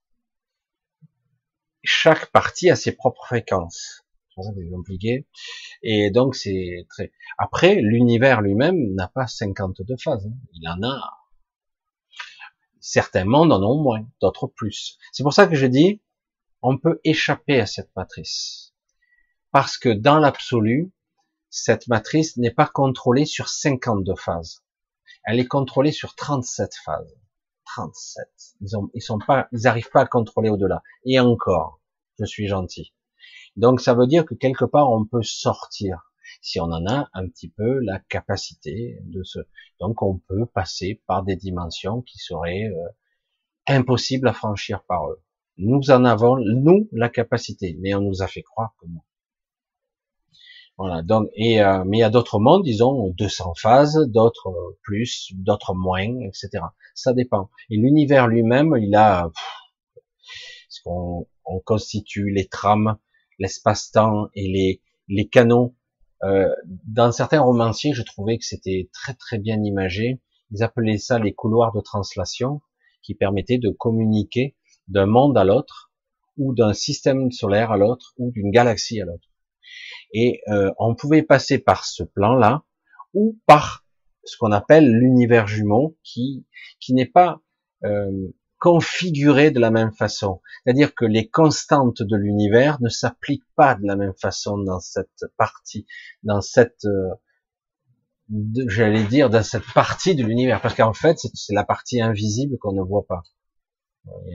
Chaque 1.83 2.31
partie 2.31 2.69
a 2.69 2.75
ses 2.75 2.93
propres 2.93 3.25
fréquences. 3.25 4.02
C'est. 4.35 5.25
Et 5.81 6.11
donc 6.11 6.35
c'est 6.35 6.85
très. 6.89 7.11
Après, 7.37 7.75
l'univers 7.75 8.41
lui-même 8.41 8.93
n'a 8.95 9.07
pas 9.07 9.27
52 9.27 9.95
phases. 9.97 10.25
Hein. 10.25 10.33
Il 10.53 10.67
en 10.67 10.81
a. 10.87 10.99
Certains 12.79 13.25
mondes 13.25 13.53
en 13.53 13.63
ont 13.63 13.81
moins, 13.81 14.05
d'autres 14.21 14.47
plus. 14.47 14.97
C'est 15.11 15.23
pour 15.23 15.33
ça 15.33 15.47
que 15.47 15.55
je 15.55 15.67
dis, 15.67 16.01
on 16.61 16.77
peut 16.77 16.99
échapper 17.03 17.59
à 17.59 17.65
cette 17.65 17.95
matrice. 17.95 18.73
Parce 19.51 19.77
que 19.77 19.89
dans 19.89 20.19
l'absolu, 20.19 20.91
cette 21.49 21.87
matrice 21.87 22.35
n'est 22.37 22.51
pas 22.51 22.67
contrôlée 22.67 23.25
sur 23.25 23.47
52 23.47 24.15
phases 24.15 24.63
elle 25.23 25.39
est 25.39 25.47
contrôlée 25.47 25.91
sur 25.91 26.15
37 26.15 26.73
phases. 26.83 27.15
37. 27.65 28.25
Ils 28.61 28.77
ont, 28.77 28.89
ils 28.93 29.01
sont 29.01 29.19
pas, 29.19 29.47
ils 29.51 29.67
arrivent 29.67 29.89
pas 29.89 30.01
à 30.01 30.05
contrôler 30.05 30.49
au-delà. 30.49 30.83
Et 31.05 31.19
encore, 31.19 31.79
je 32.19 32.25
suis 32.25 32.47
gentil. 32.47 32.93
Donc 33.55 33.81
ça 33.81 33.93
veut 33.93 34.07
dire 34.07 34.25
que 34.25 34.33
quelque 34.35 34.65
part 34.65 34.91
on 34.91 35.05
peut 35.05 35.23
sortir 35.23 36.11
si 36.41 36.59
on 36.59 36.65
en 36.65 36.85
a 36.87 37.09
un 37.13 37.27
petit 37.27 37.49
peu 37.49 37.79
la 37.79 37.99
capacité 37.99 38.99
de 39.03 39.23
se. 39.23 39.39
Donc 39.79 40.01
on 40.01 40.17
peut 40.17 40.45
passer 40.45 41.01
par 41.07 41.23
des 41.23 41.35
dimensions 41.35 42.01
qui 42.01 42.17
seraient 42.17 42.65
euh, 42.65 42.87
impossibles 43.67 44.27
à 44.27 44.33
franchir 44.33 44.83
par 44.83 45.09
eux. 45.09 45.21
Nous 45.57 45.91
en 45.91 46.03
avons 46.05 46.37
nous 46.37 46.89
la 46.91 47.09
capacité, 47.09 47.77
mais 47.79 47.93
on 47.93 48.01
nous 48.01 48.21
a 48.21 48.27
fait 48.27 48.41
croire 48.41 48.73
que 48.79 48.87
non. 48.87 49.01
Voilà. 50.77 51.03
Donc, 51.03 51.29
et 51.35 51.61
euh, 51.61 51.83
mais 51.85 51.97
il 51.97 51.99
y 51.99 52.03
a 52.03 52.09
d'autres 52.09 52.39
mondes, 52.39 52.63
disons 52.63 53.09
200 53.09 53.53
phases, 53.55 53.99
d'autres 54.07 54.47
euh, 54.47 54.77
plus, 54.81 55.31
d'autres 55.35 55.75
moins, 55.75 56.19
etc. 56.21 56.63
Ça 56.95 57.13
dépend. 57.13 57.49
Et 57.69 57.77
l'univers 57.77 58.27
lui-même, 58.27 58.75
il 58.81 58.95
a 58.95 59.29
ce 60.69 60.81
qu'on 60.83 61.27
on 61.45 61.59
constitue 61.59 62.31
les 62.31 62.47
trames, 62.47 62.97
l'espace-temps 63.39 64.29
et 64.33 64.47
les 64.47 64.81
les 65.07 65.27
canaux. 65.27 65.75
Euh, 66.23 66.49
dans 66.85 67.11
certains 67.11 67.41
romanciers, 67.41 67.93
je 67.93 68.03
trouvais 68.03 68.37
que 68.37 68.45
c'était 68.45 68.89
très 68.93 69.13
très 69.13 69.37
bien 69.37 69.61
imagé. 69.63 70.21
Ils 70.51 70.63
appelaient 70.63 70.97
ça 70.97 71.19
les 71.19 71.33
couloirs 71.33 71.73
de 71.73 71.81
translation, 71.81 72.61
qui 73.01 73.15
permettaient 73.15 73.57
de 73.57 73.69
communiquer 73.69 74.55
d'un 74.87 75.05
monde 75.05 75.37
à 75.37 75.43
l'autre, 75.43 75.91
ou 76.37 76.53
d'un 76.53 76.73
système 76.73 77.31
solaire 77.31 77.71
à 77.71 77.77
l'autre, 77.77 78.13
ou 78.17 78.31
d'une 78.31 78.51
galaxie 78.51 79.01
à 79.01 79.05
l'autre. 79.05 79.27
Et 80.13 80.41
euh, 80.49 80.71
on 80.77 80.95
pouvait 80.95 81.23
passer 81.23 81.59
par 81.59 81.85
ce 81.85 82.03
plan-là 82.03 82.63
ou 83.13 83.39
par 83.45 83.85
ce 84.23 84.37
qu'on 84.37 84.51
appelle 84.51 84.89
l'univers 84.89 85.47
jumeau, 85.47 85.97
qui 86.03 86.45
qui 86.79 86.93
n'est 86.93 87.05
pas 87.05 87.41
euh, 87.83 88.33
configuré 88.63 89.51
de 89.51 89.59
la 89.59 89.71
même 89.71 89.91
façon. 89.91 90.39
C'est-à-dire 90.63 90.95
que 90.95 91.03
les 91.03 91.27
constantes 91.27 92.01
de 92.01 92.15
l'univers 92.15 92.81
ne 92.81 92.87
s'appliquent 92.87 93.53
pas 93.57 93.75
de 93.75 93.85
la 93.85 93.97
même 93.97 94.13
façon 94.13 94.57
dans 94.57 94.79
cette 94.79 95.25
partie, 95.35 95.85
dans 96.23 96.39
cette 96.39 96.85
euh, 96.85 97.09
j'allais 98.69 99.03
dire 99.03 99.29
dans 99.29 99.43
cette 99.43 99.69
partie 99.73 100.15
de 100.15 100.23
l'univers, 100.23 100.61
parce 100.61 100.75
qu'en 100.75 100.93
fait 100.93 101.17
c'est 101.33 101.53
la 101.53 101.65
partie 101.65 101.99
invisible 101.99 102.57
qu'on 102.57 102.71
ne 102.71 102.81
voit 102.81 103.05
pas. 103.05 103.23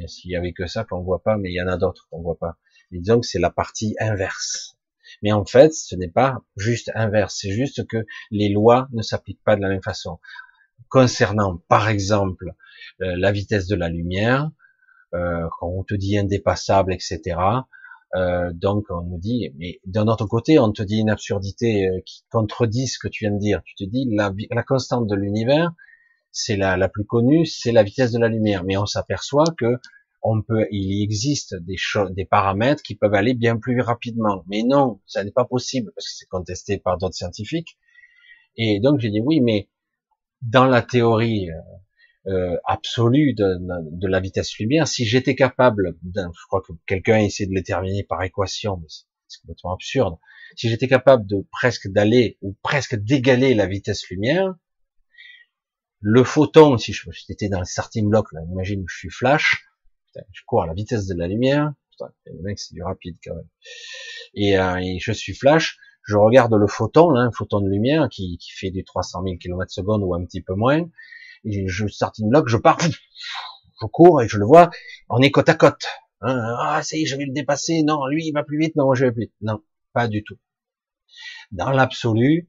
S'il 0.06 0.30
y 0.30 0.36
avait 0.36 0.52
que 0.52 0.66
ça 0.66 0.84
qu'on 0.84 1.00
voit 1.00 1.22
pas, 1.22 1.38
mais 1.38 1.50
il 1.50 1.55
y 1.55 1.62
en 1.62 1.66
a 1.68 1.78
d'autres 1.78 2.06
qu'on 2.10 2.20
voit 2.20 2.38
pas. 2.38 2.59
disons 2.92 3.20
que 3.20 3.26
c'est 3.26 3.38
la 3.38 3.50
partie 3.50 3.96
inverse. 3.98 4.76
Mais 5.22 5.32
en 5.32 5.46
fait, 5.46 5.72
ce 5.72 5.96
n'est 5.96 6.10
pas 6.10 6.42
juste 6.55 6.92
inverse, 6.94 7.38
c'est 7.40 7.50
juste 7.50 7.86
que 7.86 8.05
les 8.30 8.50
lois 8.50 8.88
ne 8.92 9.00
s'appliquent 9.00 9.42
pas 9.42 9.56
de 9.56 9.62
la 9.62 9.70
même 9.70 9.82
façon. 9.82 10.18
Concernant, 10.88 11.59
par 11.68 11.88
exemple, 11.88 12.52
euh, 13.02 13.14
la 13.16 13.32
vitesse 13.32 13.66
de 13.66 13.76
la 13.76 13.88
lumière, 13.88 14.50
euh, 15.14 15.48
quand 15.59 15.68
on 15.68 15.84
te 15.84 15.94
dit 15.94 16.18
indépassable, 16.18 16.92
etc. 16.92 17.36
Euh, 18.14 18.52
donc 18.55 18.86
on 18.90 19.02
nous 19.02 19.18
dit, 19.18 19.50
mais 19.59 19.80
d'un 19.84 20.06
autre 20.06 20.26
côté, 20.26 20.59
on 20.59 20.72
te 20.72 20.82
dit 20.82 20.98
une 20.98 21.10
absurdité 21.10 21.88
euh, 21.88 22.00
qui 22.06 22.24
contredit 22.30 22.86
ce 22.86 22.98
que 22.98 23.09
tu 23.09 23.24
viens 23.24 23.32
de 23.34 23.38
dire. 23.38 23.60
Tu 23.64 23.74
te 23.74 23.84
dis, 23.84 24.06
la, 24.10 24.32
la 24.50 24.62
constante 24.62 25.06
de 25.06 25.14
l'univers, 25.14 25.72
c'est 26.32 26.56
la, 26.56 26.76
la 26.76 26.88
plus 26.88 27.05
connue, 27.05 27.44
c'est 27.46 27.72
la 27.72 27.82
vitesse 27.82 28.12
de 28.12 28.18
la 28.18 28.28
lumière. 28.28 28.64
Mais 28.64 28.76
on 28.76 28.86
s'aperçoit 28.86 29.44
que 29.59 29.76
on 30.22 30.42
peut, 30.42 30.66
il 30.70 31.02
existe 31.02 31.55
des 31.55 31.76
des 32.10 32.24
paramètres 32.24 32.82
qui 32.82 32.96
peuvent 32.96 33.14
aller 33.14 33.34
bien 33.34 33.56
plus 33.56 33.80
rapidement. 33.80 34.44
Mais 34.48 34.62
non, 34.64 35.00
ça 35.06 35.22
n'est 35.24 35.30
pas 35.30 35.44
possible 35.44 35.92
parce 35.94 36.06
que 36.06 36.12
c'est 36.16 36.26
contesté 36.28 36.78
par 36.78 36.98
d'autres 36.98 37.14
scientifiques. 37.14 37.78
Et 38.56 38.80
donc 38.80 38.98
j'ai 39.00 39.10
dit 39.10 39.20
oui, 39.20 39.40
mais 39.40 39.68
dans 40.43 40.66
la 40.66 40.82
théorie 40.82 41.51
euh, 41.51 42.32
euh 42.32 42.56
absolue 42.65 43.35
de, 43.35 43.56
de, 43.90 44.09
la 44.09 44.20
vitesse 44.20 44.59
lumière, 44.59 44.86
si 44.86 45.05
j'étais 45.05 45.35
capable, 45.35 45.97
je 46.15 46.47
crois 46.48 46.62
que 46.62 46.73
quelqu'un 46.86 47.16
a 47.16 47.23
essayé 47.23 47.48
de 47.48 47.55
le 47.55 47.60
déterminer 47.60 48.05
par 48.05 48.23
équation, 48.23 48.77
mais 48.77 48.89
c'est 49.28 49.40
complètement 49.40 49.74
absurde. 49.74 50.16
Si 50.56 50.69
j'étais 50.69 50.89
capable 50.89 51.27
de 51.27 51.47
presque 51.52 51.89
d'aller 51.89 52.39
ou 52.43 52.56
presque 52.62 52.97
d'égaler 52.97 53.55
la 53.55 53.66
vitesse 53.66 54.09
lumière, 54.09 54.55
le 56.01 56.24
photon, 56.24 56.78
si 56.78 56.93
j'étais 56.93 57.48
dans 57.48 57.59
le 57.59 57.65
starting 57.65 58.09
block, 58.09 58.32
là, 58.32 58.40
imagine 58.51 58.85
je 58.86 58.97
suis 58.97 59.10
flash, 59.10 59.69
je 60.32 60.43
cours 60.47 60.62
à 60.62 60.66
la 60.66 60.74
vitesse 60.74 61.06
de 61.06 61.15
la 61.15 61.27
lumière, 61.27 61.73
putain, 61.90 62.12
le 62.27 62.43
mec 62.43 62.59
c'est 62.59 62.74
du 62.74 62.82
rapide 62.82 63.16
quand 63.24 63.35
même, 63.35 63.48
et, 64.35 64.59
euh, 64.59 64.77
et, 64.77 64.98
je 65.01 65.12
suis 65.12 65.35
flash, 65.35 65.78
je 66.09 66.16
regarde 66.16 66.55
le 66.55 66.66
photon, 66.66 67.10
là, 67.10 67.20
un 67.20 67.30
photon 67.30 67.60
de 67.60 67.68
lumière 67.68 68.09
qui, 68.09 68.39
fait 68.56 68.70
du 68.70 68.82
300 68.82 69.22
000 69.24 69.36
km 69.36 69.70
secondes 69.70 70.02
ou 70.02 70.14
un 70.14 70.24
petit 70.24 70.40
peu 70.40 70.55
moins, 70.55 70.89
et 71.44 71.68
je 71.68 71.86
starting 71.86 72.30
block, 72.30 72.48
je 72.48 72.56
pars, 72.56 72.78
je 72.80 73.86
cours 73.93 74.22
et 74.22 74.26
je 74.26 74.39
le 74.39 74.47
vois, 74.47 74.70
on 75.10 75.20
est 75.20 75.30
côte 75.30 75.51
à 75.51 75.55
côte, 75.55 75.86
hein, 76.22 76.56
ah 76.60 76.82
ça 76.82 76.97
y 76.97 77.02
est, 77.02 77.06
je 77.06 77.14
vais 77.14 77.26
le 77.26 77.35
dépasser, 77.35 77.82
non, 77.82 78.06
lui 78.06 78.26
il 78.26 78.32
va 78.32 78.43
plus 78.43 78.59
vite, 78.59 78.74
non, 78.74 78.94
je 78.94 79.05
vais 79.05 79.12
plus. 79.12 79.24
Vite, 79.24 79.35
non, 79.43 79.62
pas 79.93 80.09
du 80.09 80.24
tout. 80.24 80.39
Dans 81.52 81.70
l'absolu, 81.70 82.48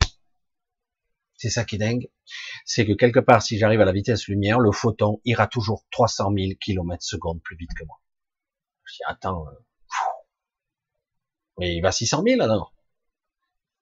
c'est 1.35 1.49
ça 1.49 1.65
qui 1.65 1.75
est 1.75 1.79
dingue, 1.79 2.09
c'est 2.63 2.85
que 2.85 2.93
quelque 2.93 3.19
part, 3.19 3.41
si 3.41 3.57
j'arrive 3.57 3.81
à 3.81 3.85
la 3.85 3.91
vitesse 3.91 4.27
lumière, 4.29 4.59
le 4.59 4.71
photon 4.71 5.19
ira 5.25 5.47
toujours 5.47 5.83
300 5.91 6.31
000 6.33 6.51
km 6.61 7.03
secondes 7.03 7.41
plus 7.41 7.57
vite 7.57 7.71
que 7.77 7.83
moi. 7.83 7.99
Je 8.85 8.93
dis, 8.93 9.03
attends, 9.05 9.45
euh, 9.47 9.51
mais 11.57 11.75
il 11.75 11.81
va 11.81 11.91
600 11.91 12.23
000 12.25 12.41
alors 12.41 12.73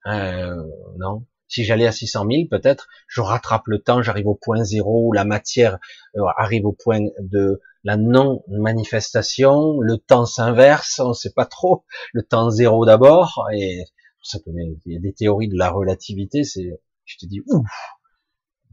euh, 0.08 0.62
Non. 0.98 1.24
Si 1.48 1.64
j'allais 1.64 1.86
à 1.86 1.92
600 1.92 2.26
000, 2.30 2.48
peut-être, 2.50 2.88
je 3.06 3.22
rattrape 3.22 3.66
le 3.68 3.78
temps, 3.78 4.02
j'arrive 4.02 4.26
au 4.26 4.34
point 4.34 4.64
zéro, 4.64 5.12
la 5.14 5.24
matière 5.24 5.78
euh, 6.16 6.22
arrive 6.36 6.66
au 6.66 6.72
point 6.72 7.00
de 7.20 7.60
la 7.84 7.96
non-manifestation, 7.96 9.80
le 9.80 9.96
temps 9.96 10.26
s'inverse, 10.26 10.98
on 10.98 11.08
ne 11.08 11.14
sait 11.14 11.32
pas 11.32 11.46
trop, 11.46 11.84
le 12.12 12.22
temps 12.22 12.50
zéro 12.50 12.84
d'abord, 12.84 13.48
et 13.54 13.84
ça 14.22 14.38
il 14.46 14.78
y 14.92 14.96
a 14.96 15.00
des 15.00 15.14
théories 15.14 15.48
de 15.48 15.56
la 15.56 15.70
relativité, 15.70 16.44
c'est, 16.44 16.80
je 17.06 17.16
te 17.16 17.24
dis, 17.24 17.40
ouf, 17.46 17.66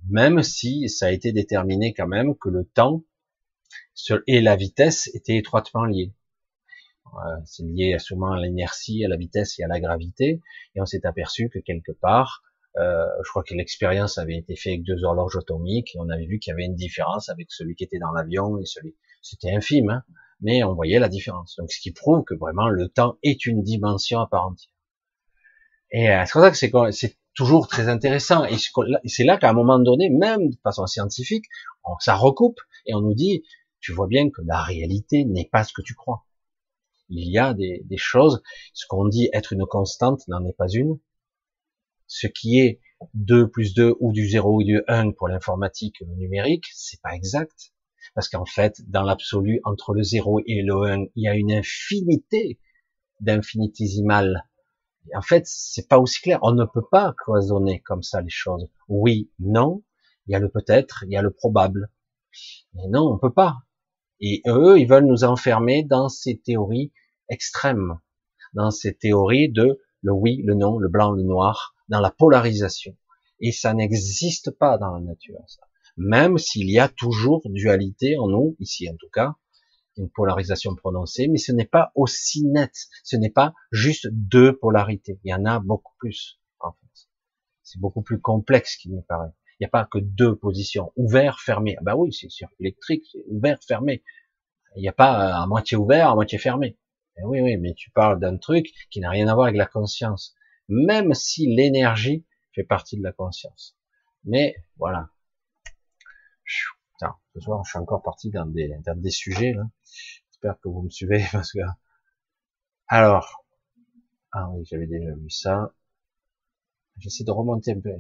même 0.09 0.43
si 0.43 0.89
ça 0.89 1.07
a 1.07 1.11
été 1.11 1.31
déterminé 1.31 1.93
quand 1.93 2.07
même 2.07 2.35
que 2.35 2.49
le 2.49 2.65
temps 2.65 3.03
et 4.27 4.41
la 4.41 4.55
vitesse 4.55 5.09
étaient 5.13 5.37
étroitement 5.37 5.85
liés. 5.85 6.13
C'est 7.45 7.63
lié 7.63 7.97
souvent 7.99 8.31
à 8.31 8.39
l'inertie, 8.39 9.03
à 9.05 9.07
la 9.07 9.17
vitesse 9.17 9.59
et 9.59 9.63
à 9.63 9.67
la 9.67 9.79
gravité, 9.79 10.41
et 10.75 10.81
on 10.81 10.85
s'est 10.85 11.05
aperçu 11.05 11.49
que 11.49 11.59
quelque 11.59 11.91
part, 11.91 12.43
euh, 12.77 13.05
je 13.23 13.29
crois 13.29 13.43
que 13.43 13.53
l'expérience 13.53 14.17
avait 14.17 14.37
été 14.37 14.55
faite 14.55 14.73
avec 14.73 14.83
deux 14.83 15.03
horloges 15.03 15.37
atomiques, 15.37 15.95
et 15.95 15.99
on 15.99 16.09
avait 16.09 16.25
vu 16.25 16.39
qu'il 16.39 16.51
y 16.51 16.53
avait 16.53 16.65
une 16.65 16.75
différence 16.75 17.29
avec 17.29 17.47
celui 17.51 17.75
qui 17.75 17.83
était 17.83 17.99
dans 17.99 18.11
l'avion 18.11 18.59
et 18.59 18.65
celui, 18.65 18.95
c'était 19.21 19.51
infime, 19.51 19.89
hein, 19.89 20.03
mais 20.41 20.63
on 20.63 20.73
voyait 20.73 20.99
la 20.99 21.09
différence. 21.09 21.55
Donc 21.57 21.71
ce 21.71 21.79
qui 21.79 21.91
prouve 21.91 22.23
que 22.25 22.35
vraiment 22.35 22.69
le 22.69 22.89
temps 22.89 23.17
est 23.23 23.45
une 23.45 23.63
dimension 23.63 24.19
à 24.19 24.27
part 24.27 24.47
entière. 24.47 24.71
Et 25.91 26.09
euh, 26.09 26.23
c'est 26.25 26.31
pour 26.33 26.41
ça 26.41 26.51
que 26.51 26.91
c'est 26.91 27.17
toujours 27.35 27.67
très 27.67 27.87
intéressant. 27.87 28.43
Et 28.45 28.57
c'est 29.07 29.23
là 29.23 29.37
qu'à 29.37 29.49
un 29.49 29.53
moment 29.53 29.79
donné, 29.79 30.09
même 30.09 30.49
de 30.49 30.57
façon 30.63 30.85
scientifique, 30.87 31.45
on, 31.83 31.97
ça 31.99 32.15
recoupe 32.15 32.59
et 32.85 32.93
on 32.93 33.01
nous 33.01 33.13
dit, 33.13 33.43
tu 33.79 33.93
vois 33.93 34.07
bien 34.07 34.29
que 34.29 34.41
la 34.45 34.61
réalité 34.61 35.25
n'est 35.25 35.49
pas 35.51 35.63
ce 35.63 35.73
que 35.73 35.81
tu 35.81 35.93
crois. 35.93 36.25
Il 37.09 37.29
y 37.29 37.37
a 37.37 37.53
des, 37.53 37.83
choses, 37.97 38.41
ce 38.73 38.85
qu'on 38.87 39.07
dit 39.07 39.29
être 39.33 39.53
une 39.53 39.65
constante 39.65 40.27
n'en 40.27 40.45
est 40.45 40.57
pas 40.57 40.67
une. 40.67 40.99
Ce 42.07 42.27
qui 42.27 42.59
est 42.59 42.79
2 43.13 43.49
plus 43.49 43.73
2 43.73 43.95
ou 43.99 44.11
du 44.11 44.27
0 44.27 44.57
ou 44.57 44.63
du 44.63 44.81
1 44.87 45.11
pour 45.11 45.27
l'informatique 45.27 46.01
numérique, 46.17 46.65
c'est 46.73 47.01
pas 47.01 47.15
exact. 47.15 47.73
Parce 48.13 48.29
qu'en 48.29 48.45
fait, 48.45 48.81
dans 48.89 49.03
l'absolu, 49.03 49.59
entre 49.63 49.93
le 49.93 50.03
0 50.03 50.41
et 50.45 50.61
le 50.61 50.75
1, 50.83 51.05
il 51.15 51.23
y 51.23 51.27
a 51.27 51.35
une 51.35 51.51
infinité 51.51 52.59
d'infinitésimales 53.19 54.43
en 55.13 55.21
fait, 55.21 55.43
c'est 55.45 55.87
pas 55.87 55.99
aussi 55.99 56.21
clair. 56.21 56.39
On 56.41 56.53
ne 56.53 56.65
peut 56.65 56.85
pas 56.89 57.13
cloisonner 57.17 57.81
comme 57.81 58.03
ça 58.03 58.21
les 58.21 58.29
choses. 58.29 58.67
Oui, 58.87 59.29
non. 59.39 59.83
Il 60.27 60.31
y 60.31 60.35
a 60.35 60.39
le 60.39 60.49
peut-être, 60.49 61.03
il 61.05 61.11
y 61.11 61.17
a 61.17 61.21
le 61.21 61.31
probable. 61.31 61.89
Mais 62.73 62.87
non, 62.89 63.13
on 63.13 63.19
peut 63.19 63.33
pas. 63.33 63.57
Et 64.19 64.41
eux, 64.47 64.79
ils 64.79 64.87
veulent 64.87 65.05
nous 65.05 65.23
enfermer 65.23 65.83
dans 65.83 66.09
ces 66.09 66.37
théories 66.37 66.91
extrêmes, 67.29 67.99
dans 68.53 68.71
ces 68.71 68.95
théories 68.95 69.51
de 69.51 69.79
le 70.01 70.11
oui, 70.13 70.41
le 70.45 70.53
non, 70.53 70.77
le 70.77 70.87
blanc, 70.87 71.11
le 71.11 71.23
noir, 71.23 71.75
dans 71.89 71.99
la 71.99 72.11
polarisation. 72.11 72.95
Et 73.39 73.51
ça 73.51 73.73
n'existe 73.73 74.51
pas 74.51 74.77
dans 74.77 74.91
la 74.91 75.01
nature. 75.01 75.39
Ça. 75.47 75.61
Même 75.97 76.37
s'il 76.37 76.69
y 76.69 76.79
a 76.79 76.87
toujours 76.87 77.41
dualité 77.45 78.17
en 78.17 78.27
nous, 78.27 78.55
ici 78.59 78.89
en 78.89 78.95
tout 78.95 79.09
cas, 79.09 79.35
une 79.97 80.09
polarisation 80.09 80.75
prononcée, 80.75 81.27
mais 81.27 81.37
ce 81.37 81.51
n'est 81.51 81.65
pas 81.65 81.91
aussi 81.95 82.43
net. 82.45 82.71
Ce 83.03 83.15
n'est 83.15 83.29
pas 83.29 83.53
juste 83.71 84.07
deux 84.11 84.57
polarités. 84.57 85.19
Il 85.23 85.29
y 85.29 85.33
en 85.33 85.45
a 85.45 85.59
beaucoup 85.59 85.93
plus, 85.97 86.39
en 86.59 86.73
fait. 86.73 87.07
C'est 87.63 87.79
beaucoup 87.79 88.01
plus 88.01 88.19
complexe 88.19 88.75
qu'il 88.75 88.93
n'y 88.93 89.01
paraît. 89.03 89.31
Il 89.59 89.63
n'y 89.63 89.67
a 89.67 89.69
pas 89.69 89.85
que 89.85 89.99
deux 89.99 90.35
positions. 90.35 90.91
Ouvert, 90.97 91.39
fermé. 91.39 91.75
Ah 91.79 91.81
bah 91.83 91.95
oui, 91.95 92.11
c'est 92.11 92.29
circuit 92.29 92.57
électrique, 92.59 93.05
c'est 93.11 93.23
ouvert, 93.27 93.57
fermé. 93.65 94.03
Il 94.75 94.81
n'y 94.81 94.89
a 94.89 94.93
pas 94.93 95.41
à 95.41 95.47
moitié 95.47 95.77
ouvert, 95.77 96.09
à 96.09 96.15
moitié 96.15 96.37
fermé. 96.37 96.77
Eh 97.17 97.23
oui, 97.23 97.39
oui, 97.39 97.55
mais 97.57 97.73
tu 97.73 97.89
parles 97.91 98.19
d'un 98.19 98.37
truc 98.37 98.67
qui 98.89 98.99
n'a 98.99 99.09
rien 99.09 99.27
à 99.29 99.33
voir 99.33 99.47
avec 99.47 99.57
la 99.57 99.65
conscience. 99.65 100.35
Même 100.67 101.13
si 101.13 101.47
l'énergie 101.47 102.25
fait 102.53 102.63
partie 102.63 102.97
de 102.97 103.03
la 103.03 103.13
conscience. 103.13 103.77
Mais, 104.25 104.55
voilà. 104.77 105.09
Putain, 106.91 107.15
ce 107.33 107.39
soir, 107.39 107.63
je 107.63 107.69
suis 107.69 107.79
encore 107.79 108.01
parti 108.01 108.31
dans 108.31 108.45
des, 108.45 108.75
dans 108.85 108.99
des 108.99 109.11
sujets, 109.11 109.53
là. 109.53 109.63
J'espère 110.29 110.59
que 110.59 110.67
vous 110.67 110.81
me 110.81 110.89
suivez, 110.89 111.23
parce 111.31 111.53
que... 111.53 111.59
Alors. 112.87 113.45
Ah 114.31 114.49
oui, 114.51 114.65
j'avais 114.69 114.87
déjà 114.87 115.15
vu 115.15 115.29
ça. 115.29 115.73
J'essaie 116.97 117.23
de 117.23 117.31
remonter 117.31 117.71
un 117.71 117.79
peu. 117.79 117.95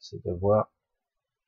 C'est 0.00 0.24
de 0.24 0.32
voir... 0.32 0.70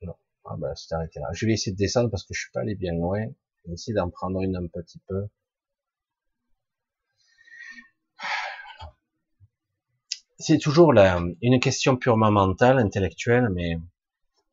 Non. 0.01 0.15
Ah 0.45 0.55
bah, 0.57 0.75
c'est 0.75 0.93
arrêté 0.93 1.19
là. 1.19 1.27
Je 1.33 1.45
vais 1.45 1.53
essayer 1.53 1.71
de 1.71 1.77
descendre 1.77 2.09
parce 2.09 2.23
que 2.23 2.33
je 2.33 2.41
suis 2.41 2.51
pas 2.51 2.61
allé 2.61 2.75
bien 2.75 2.93
loin. 2.93 3.25
Je 3.63 3.69
vais 3.69 3.73
essayer 3.73 3.93
d'en 3.93 4.09
prendre 4.09 4.41
une 4.41 4.55
un 4.55 4.67
petit 4.67 4.99
peu. 5.07 5.27
C'est 10.39 10.57
toujours 10.57 10.91
la, 10.91 11.21
une 11.41 11.59
question 11.59 11.97
purement 11.97 12.31
mentale, 12.31 12.79
intellectuelle, 12.79 13.49
mais 13.49 13.77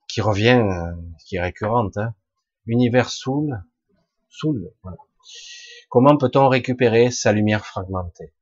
qui 0.06 0.20
revient, 0.20 0.62
euh, 0.62 0.92
qui 1.24 1.36
est 1.36 1.40
récurrente. 1.40 1.96
Hein. 1.96 2.14
Univers 2.66 3.08
Soul, 3.08 3.62
Soul, 4.28 4.70
voilà. 4.82 4.98
Comment 5.88 6.18
peut-on 6.18 6.48
récupérer 6.48 7.10
sa 7.10 7.32
lumière 7.32 7.64
fragmentée? 7.64 8.34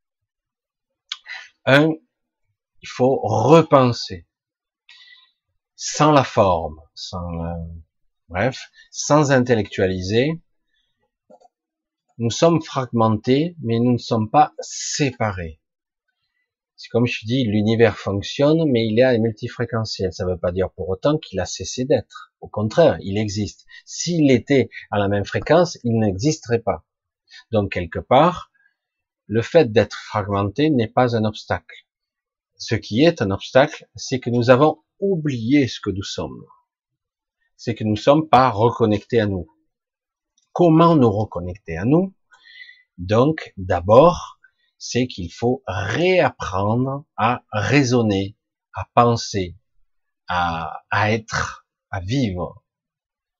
Un, 1.64 1.90
il 2.82 2.88
faut 2.88 3.20
repenser, 3.22 4.26
sans 5.76 6.10
la 6.10 6.24
forme, 6.24 6.80
sans, 6.94 7.30
bref, 8.28 8.70
sans 8.90 9.30
intellectualiser. 9.30 10.40
Nous 12.18 12.30
sommes 12.30 12.62
fragmentés, 12.62 13.54
mais 13.62 13.78
nous 13.78 13.92
ne 13.92 13.98
sommes 13.98 14.30
pas 14.30 14.54
séparés. 14.60 15.60
C'est 16.76 16.88
comme 16.88 17.06
je 17.06 17.24
dis, 17.24 17.44
l'univers 17.44 17.98
fonctionne, 17.98 18.70
mais 18.70 18.86
il 18.86 18.98
est 18.98 19.18
multifréquentiel. 19.18 20.12
Ça 20.12 20.24
ne 20.24 20.30
veut 20.30 20.38
pas 20.38 20.52
dire 20.52 20.70
pour 20.70 20.88
autant 20.88 21.18
qu'il 21.18 21.40
a 21.40 21.46
cessé 21.46 21.84
d'être. 21.84 22.32
Au 22.40 22.48
contraire, 22.48 22.98
il 23.00 23.18
existe. 23.18 23.66
S'il 23.84 24.30
était 24.30 24.68
à 24.90 24.98
la 24.98 25.08
même 25.08 25.24
fréquence, 25.24 25.78
il 25.84 25.98
n'existerait 25.98 26.60
pas. 26.60 26.84
Donc 27.50 27.72
quelque 27.72 27.98
part, 27.98 28.50
le 29.26 29.42
fait 29.42 29.72
d'être 29.72 29.96
fragmenté 29.96 30.70
n'est 30.70 30.88
pas 30.88 31.16
un 31.16 31.24
obstacle. 31.24 31.86
Ce 32.58 32.74
qui 32.74 33.04
est 33.04 33.20
un 33.20 33.30
obstacle, 33.30 33.88
c'est 33.94 34.20
que 34.20 34.30
nous 34.30 34.50
avons 34.50 34.82
oublié 35.00 35.68
ce 35.68 35.80
que 35.80 35.90
nous 35.90 36.02
sommes. 36.02 36.44
C'est 37.56 37.74
que 37.74 37.84
nous 37.84 37.92
ne 37.92 37.96
sommes 37.96 38.28
pas 38.28 38.50
reconnectés 38.50 39.20
à 39.20 39.26
nous. 39.26 39.48
Comment 40.52 40.96
nous 40.96 41.10
reconnecter 41.10 41.76
à 41.76 41.84
nous? 41.84 42.14
Donc, 42.98 43.52
d'abord, 43.56 44.38
c'est 44.78 45.06
qu'il 45.06 45.32
faut 45.32 45.62
réapprendre 45.66 47.04
à 47.16 47.44
raisonner, 47.52 48.36
à 48.74 48.86
penser, 48.94 49.56
à, 50.28 50.82
être, 50.92 51.66
à 51.90 52.00
vivre. 52.00 52.62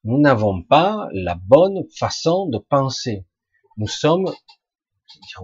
Nous 0.05 0.21
n'avons 0.21 0.63
pas 0.63 1.09
la 1.13 1.35
bonne 1.35 1.85
façon 1.97 2.49
de 2.49 2.59
penser. 2.59 3.27
Nous 3.77 3.89
sommes, 3.89 4.33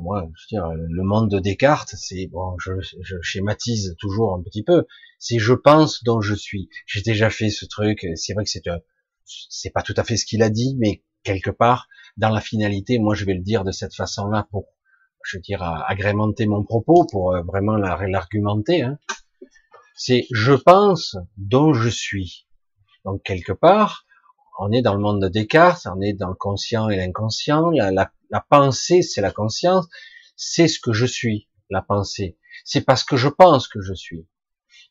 moi, 0.00 0.28
je 0.34 0.56
veux 0.56 0.60
dire, 0.60 0.68
le 0.74 1.02
monde 1.02 1.30
de 1.30 1.38
Descartes, 1.38 1.94
c'est 1.96 2.26
bon, 2.26 2.56
je, 2.58 2.72
je, 2.80 3.16
schématise 3.22 3.94
toujours 3.98 4.34
un 4.34 4.42
petit 4.42 4.62
peu. 4.62 4.86
C'est 5.18 5.38
je 5.38 5.54
pense 5.54 6.02
dont 6.04 6.20
je 6.20 6.34
suis. 6.34 6.68
J'ai 6.86 7.02
déjà 7.02 7.30
fait 7.30 7.50
ce 7.50 7.64
truc. 7.66 8.06
C'est 8.16 8.34
vrai 8.34 8.44
que 8.44 8.50
c'est 8.50 8.62
c'est 9.24 9.70
pas 9.70 9.82
tout 9.82 9.94
à 9.96 10.04
fait 10.04 10.16
ce 10.16 10.26
qu'il 10.26 10.42
a 10.42 10.50
dit, 10.50 10.76
mais 10.78 11.04
quelque 11.22 11.50
part, 11.50 11.88
dans 12.16 12.30
la 12.30 12.40
finalité, 12.40 12.98
moi, 12.98 13.14
je 13.14 13.24
vais 13.24 13.34
le 13.34 13.42
dire 13.42 13.64
de 13.64 13.70
cette 13.70 13.94
façon-là 13.94 14.48
pour 14.50 14.66
je 15.24 15.36
veux 15.36 15.40
dire, 15.42 15.62
agrémenter 15.62 16.46
mon 16.46 16.64
propos 16.64 17.06
pour 17.10 17.34
euh, 17.34 17.42
vraiment 17.42 17.76
l'argumenter. 17.76 18.82
Hein. 18.82 18.98
C'est 19.94 20.26
je 20.32 20.52
pense 20.52 21.16
dont 21.36 21.74
je 21.74 21.88
suis. 21.88 22.46
Donc 23.04 23.22
quelque 23.22 23.52
part, 23.52 24.04
on 24.58 24.72
est 24.72 24.82
dans 24.82 24.94
le 24.94 25.00
monde 25.00 25.22
de 25.22 25.28
Descartes, 25.28 25.86
on 25.86 26.00
est 26.00 26.12
dans 26.12 26.28
le 26.28 26.34
conscient 26.34 26.88
et 26.88 26.96
l'inconscient. 26.96 27.70
La, 27.70 27.90
la, 27.90 28.12
la, 28.32 28.40
pensée, 28.40 29.02
c'est 29.02 29.20
la 29.20 29.30
conscience, 29.30 29.88
c'est 30.34 30.66
ce 30.66 30.80
que 30.80 30.92
je 30.92 31.06
suis, 31.06 31.48
la 31.70 31.82
pensée. 31.82 32.36
C'est 32.64 32.84
parce 32.84 33.04
que 33.04 33.16
je 33.16 33.28
pense 33.28 33.68
que 33.68 33.80
je 33.80 33.94
suis. 33.94 34.26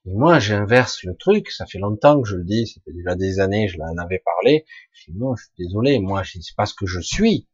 Et 0.05 0.13
moi, 0.13 0.39
j'inverse 0.39 1.03
le 1.03 1.15
truc. 1.15 1.51
Ça 1.51 1.65
fait 1.65 1.77
longtemps 1.77 2.21
que 2.21 2.27
je 2.27 2.37
le 2.37 2.43
dis. 2.43 2.67
Ça 2.67 2.81
fait 2.83 2.93
déjà 2.93 3.15
des 3.15 3.39
années. 3.39 3.67
Je 3.67 3.77
l'en 3.77 3.97
avais 3.97 4.21
parlé. 4.23 4.65
Je 4.93 5.11
dis 5.11 5.17
non, 5.17 5.35
je 5.35 5.43
suis 5.43 5.53
désolé. 5.57 5.99
Moi, 5.99 6.23
je 6.23 6.39
dis 6.39 6.53
pas 6.55 6.65
ce 6.65 6.73
que 6.73 6.87
je 6.87 6.99
suis 6.99 7.47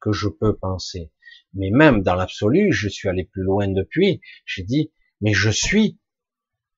que 0.00 0.12
je 0.12 0.28
peux 0.28 0.56
penser. 0.56 1.10
Mais 1.54 1.70
même 1.70 2.02
dans 2.02 2.14
l'absolu, 2.14 2.72
je 2.72 2.88
suis 2.88 3.08
allé 3.08 3.24
plus 3.24 3.42
loin 3.42 3.68
depuis. 3.68 4.20
J'ai 4.44 4.62
dit, 4.62 4.92
mais 5.20 5.32
je 5.32 5.48
suis 5.48 5.98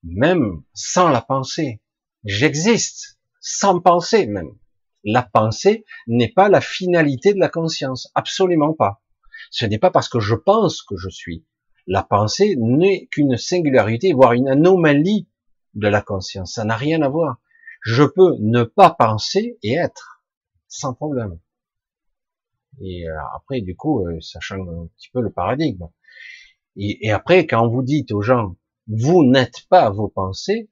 même 0.03 0.63
sans 0.73 1.09
la 1.09 1.21
pensée. 1.21 1.81
J'existe 2.23 3.19
sans 3.41 3.81
penser 3.81 4.27
même. 4.27 4.57
La 5.09 5.23
pensée 5.23 5.85
n'est 6.07 6.33
pas 6.33 6.49
la 6.49 6.59
finalité 6.59 7.33
de 7.33 7.39
la 7.39 7.47
conscience, 7.47 8.11
absolument 8.13 8.73
pas. 8.73 9.01
Ce 9.51 9.65
n'est 9.65 9.79
pas 9.79 9.89
parce 9.89 10.09
que 10.09 10.19
je 10.19 10.35
pense 10.35 10.81
que 10.81 10.97
je 10.97 11.07
suis. 11.07 11.45
La 11.87 12.03
pensée 12.03 12.55
n'est 12.57 13.07
qu'une 13.07 13.37
singularité, 13.37 14.11
voire 14.11 14.33
une 14.33 14.49
anomalie 14.49 15.29
de 15.75 15.87
la 15.87 16.01
conscience. 16.01 16.55
Ça 16.55 16.65
n'a 16.65 16.75
rien 16.75 17.01
à 17.03 17.07
voir. 17.07 17.39
Je 17.83 18.03
peux 18.03 18.35
ne 18.39 18.63
pas 18.63 18.89
penser 18.89 19.57
et 19.63 19.75
être, 19.75 20.21
sans 20.67 20.93
problème. 20.93 21.39
Et 22.81 23.07
euh, 23.07 23.15
après, 23.33 23.61
du 23.61 23.77
coup, 23.77 24.05
euh, 24.05 24.19
ça 24.19 24.41
change 24.41 24.67
un 24.67 24.87
petit 24.97 25.09
peu 25.13 25.21
le 25.21 25.31
paradigme. 25.31 25.87
Et, 26.75 27.07
et 27.07 27.11
après, 27.11 27.47
quand 27.47 27.69
vous 27.69 27.81
dites 27.81 28.11
aux 28.11 28.21
gens, 28.21 28.57
vous 28.87 29.23
n'êtes 29.23 29.67
pas 29.69 29.89
vos 29.89 30.09
pensées, 30.09 30.69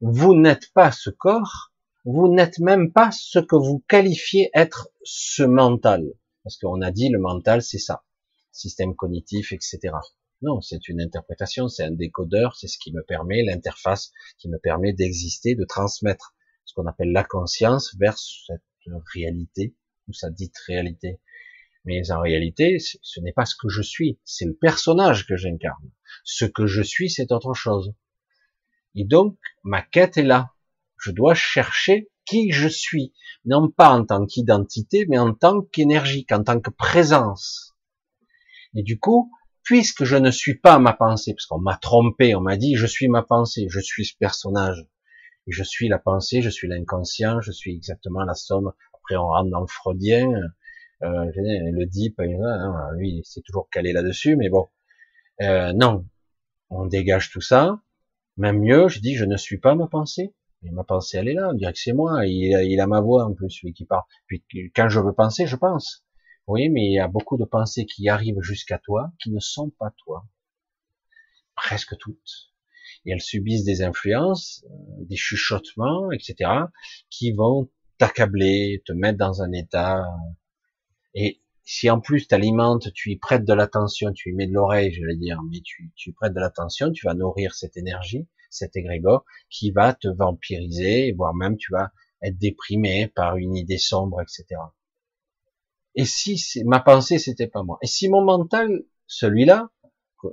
vous 0.00 0.34
n'êtes 0.34 0.72
pas 0.72 0.90
ce 0.90 1.10
corps, 1.10 1.72
vous 2.10 2.26
n'êtes 2.26 2.58
même 2.58 2.90
pas 2.90 3.10
ce 3.10 3.38
que 3.38 3.54
vous 3.54 3.84
qualifiez 3.86 4.48
être 4.54 4.88
ce 5.04 5.42
mental. 5.42 6.06
Parce 6.42 6.56
qu'on 6.56 6.80
a 6.80 6.90
dit 6.90 7.10
le 7.10 7.18
mental, 7.18 7.60
c'est 7.60 7.78
ça. 7.78 8.02
Système 8.50 8.96
cognitif, 8.96 9.52
etc. 9.52 9.92
Non, 10.40 10.62
c'est 10.62 10.88
une 10.88 11.02
interprétation, 11.02 11.68
c'est 11.68 11.84
un 11.84 11.90
décodeur, 11.90 12.56
c'est 12.56 12.66
ce 12.66 12.78
qui 12.78 12.94
me 12.94 13.02
permet, 13.02 13.42
l'interface 13.42 14.10
qui 14.38 14.48
me 14.48 14.58
permet 14.58 14.94
d'exister, 14.94 15.54
de 15.54 15.64
transmettre 15.64 16.34
ce 16.64 16.72
qu'on 16.72 16.86
appelle 16.86 17.12
la 17.12 17.24
conscience 17.24 17.94
vers 18.00 18.16
cette 18.16 18.62
réalité, 19.12 19.76
ou 20.08 20.14
sa 20.14 20.30
dite 20.30 20.56
réalité. 20.66 21.20
Mais 21.84 22.10
en 22.10 22.22
réalité, 22.22 22.78
ce 22.78 23.20
n'est 23.20 23.34
pas 23.34 23.44
ce 23.44 23.54
que 23.54 23.68
je 23.68 23.82
suis, 23.82 24.18
c'est 24.24 24.46
le 24.46 24.56
personnage 24.56 25.26
que 25.26 25.36
j'incarne. 25.36 25.90
Ce 26.24 26.46
que 26.46 26.66
je 26.66 26.80
suis, 26.80 27.10
c'est 27.10 27.32
autre 27.32 27.52
chose. 27.52 27.92
Et 28.94 29.04
donc, 29.04 29.38
ma 29.62 29.82
quête 29.82 30.16
est 30.16 30.22
là. 30.22 30.54
Je 31.00 31.10
dois 31.10 31.34
chercher 31.34 32.10
qui 32.24 32.50
je 32.52 32.68
suis, 32.68 33.14
non 33.44 33.70
pas 33.70 33.90
en 33.90 34.04
tant 34.04 34.26
qu'identité, 34.26 35.06
mais 35.08 35.18
en 35.18 35.34
tant 35.34 35.62
qu'énergie, 35.62 36.26
en 36.30 36.42
tant 36.42 36.60
que 36.60 36.70
présence. 36.70 37.74
Et 38.74 38.82
du 38.82 38.98
coup, 38.98 39.30
puisque 39.62 40.04
je 40.04 40.16
ne 40.16 40.30
suis 40.30 40.54
pas 40.54 40.78
ma 40.78 40.92
pensée, 40.92 41.34
parce 41.34 41.46
qu'on 41.46 41.60
m'a 41.60 41.76
trompé, 41.76 42.34
on 42.34 42.40
m'a 42.40 42.56
dit 42.56 42.74
je 42.74 42.86
suis 42.86 43.08
ma 43.08 43.22
pensée, 43.22 43.66
je 43.68 43.80
suis 43.80 44.04
ce 44.04 44.16
personnage, 44.18 44.86
je 45.46 45.62
suis 45.62 45.88
la 45.88 45.98
pensée, 45.98 46.42
je 46.42 46.50
suis 46.50 46.68
l'inconscient, 46.68 47.40
je 47.40 47.52
suis 47.52 47.74
exactement 47.74 48.24
la 48.24 48.34
somme. 48.34 48.72
Après, 48.94 49.16
on 49.16 49.28
rentre 49.28 49.50
dans 49.50 49.60
le 49.60 49.66
freudien, 49.66 50.30
euh, 51.02 51.24
le 51.34 51.86
deep, 51.86 52.20
hein, 52.20 52.88
lui, 52.96 53.22
c'est 53.24 53.42
toujours 53.42 53.68
calé 53.70 53.92
là-dessus, 53.92 54.36
mais 54.36 54.48
bon, 54.48 54.68
euh, 55.40 55.72
non, 55.72 56.06
on 56.70 56.86
dégage 56.86 57.30
tout 57.30 57.40
ça. 57.40 57.80
Même 58.36 58.60
mieux, 58.60 58.88
je 58.88 59.00
dis, 59.00 59.16
je 59.16 59.24
ne 59.24 59.36
suis 59.36 59.58
pas 59.58 59.74
ma 59.74 59.86
pensée. 59.86 60.34
Ma 60.62 60.84
pensée, 60.84 61.18
elle 61.18 61.28
est 61.28 61.34
là. 61.34 61.50
On 61.50 61.54
dirait 61.54 61.72
que 61.72 61.78
c'est 61.78 61.92
moi. 61.92 62.26
Il 62.26 62.54
a, 62.54 62.62
il 62.64 62.84
ma 62.86 63.00
voix 63.00 63.24
en 63.24 63.34
plus, 63.34 63.50
celui 63.50 63.72
qui 63.72 63.84
parle. 63.84 64.02
Puis 64.26 64.42
quand 64.74 64.88
je 64.88 65.00
veux 65.00 65.14
penser, 65.14 65.46
je 65.46 65.56
pense. 65.56 66.04
Oui, 66.46 66.68
mais 66.68 66.86
il 66.86 66.92
y 66.94 66.98
a 66.98 67.08
beaucoup 67.08 67.36
de 67.36 67.44
pensées 67.44 67.86
qui 67.86 68.08
arrivent 68.08 68.40
jusqu'à 68.40 68.78
toi, 68.78 69.12
qui 69.22 69.30
ne 69.30 69.40
sont 69.40 69.70
pas 69.70 69.92
toi. 70.04 70.26
Presque 71.54 71.96
toutes. 71.98 72.52
Et 73.04 73.12
elles 73.12 73.20
subissent 73.20 73.64
des 73.64 73.82
influences, 73.82 74.64
euh, 74.70 75.04
des 75.04 75.16
chuchotements, 75.16 76.10
etc., 76.10 76.50
qui 77.10 77.32
vont 77.32 77.70
t'accabler, 77.98 78.82
te 78.86 78.92
mettre 78.92 79.18
dans 79.18 79.42
un 79.42 79.52
état 79.52 80.04
et 81.14 81.40
si 81.64 81.90
en 81.90 82.00
plus 82.00 82.28
tu 82.28 82.34
alimentes, 82.34 82.92
tu 82.94 83.10
y 83.10 83.16
prêtes 83.16 83.44
de 83.44 83.52
l'attention, 83.52 84.12
tu 84.12 84.30
y 84.30 84.32
mets 84.32 84.46
de 84.46 84.52
l'oreille, 84.52 84.92
je 84.92 85.04
vais 85.04 85.16
dire, 85.16 85.40
mais 85.50 85.60
tu, 85.60 85.90
tu 85.96 86.12
prêtes 86.12 86.32
de 86.32 86.40
l'attention, 86.40 86.92
tu 86.92 87.06
vas 87.06 87.14
nourrir 87.14 87.54
cette 87.54 87.76
énergie, 87.76 88.26
cet 88.50 88.76
égrégore, 88.76 89.24
qui 89.50 89.70
va 89.70 89.94
te 89.94 90.08
vampiriser, 90.08 91.12
voire 91.12 91.34
même 91.34 91.56
tu 91.56 91.72
vas 91.72 91.92
être 92.22 92.38
déprimé 92.38 93.08
par 93.08 93.36
une 93.36 93.56
idée 93.56 93.78
sombre, 93.78 94.20
etc. 94.20 94.60
Et 95.94 96.04
si 96.04 96.42
ma 96.64 96.80
pensée 96.80 97.18
c'était 97.18 97.46
pas 97.46 97.62
moi, 97.62 97.78
et 97.82 97.86
si 97.86 98.08
mon 98.08 98.24
mental, 98.24 98.84
celui-là, 99.06 99.70
euh, 100.24 100.30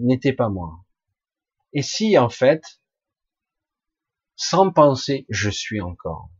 n'était 0.00 0.32
pas 0.32 0.48
moi, 0.48 0.84
et 1.72 1.82
si 1.82 2.16
en 2.18 2.28
fait, 2.28 2.62
sans 4.34 4.70
penser, 4.70 5.26
je 5.28 5.50
suis 5.50 5.80
encore. 5.80 6.30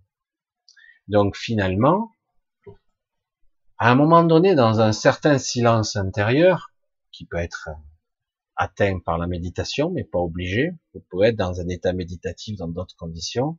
Donc 1.09 1.37
finalement, 1.37 2.11
à 3.79 3.91
un 3.91 3.95
moment 3.95 4.25
donné, 4.25 4.55
dans 4.55 4.81
un 4.81 4.93
certain 4.93 5.39
silence 5.39 5.97
intérieur, 5.97 6.73
qui 7.13 7.27
peut 7.27 7.39
être 7.39 7.71
atteint 8.57 8.99
par 9.01 9.19
la 9.19 9.27
méditation, 9.27 9.91
mais 9.91 10.05
pas 10.05 10.19
obligé, 10.19 10.73
vous 10.95 11.05
pouvez 11.11 11.29
être 11.29 11.37
dans 11.37 11.61
un 11.61 11.69
état 11.69 11.93
méditatif 11.93 12.57
dans 12.57 12.69
d'autres 12.69 12.97
conditions, 12.97 13.59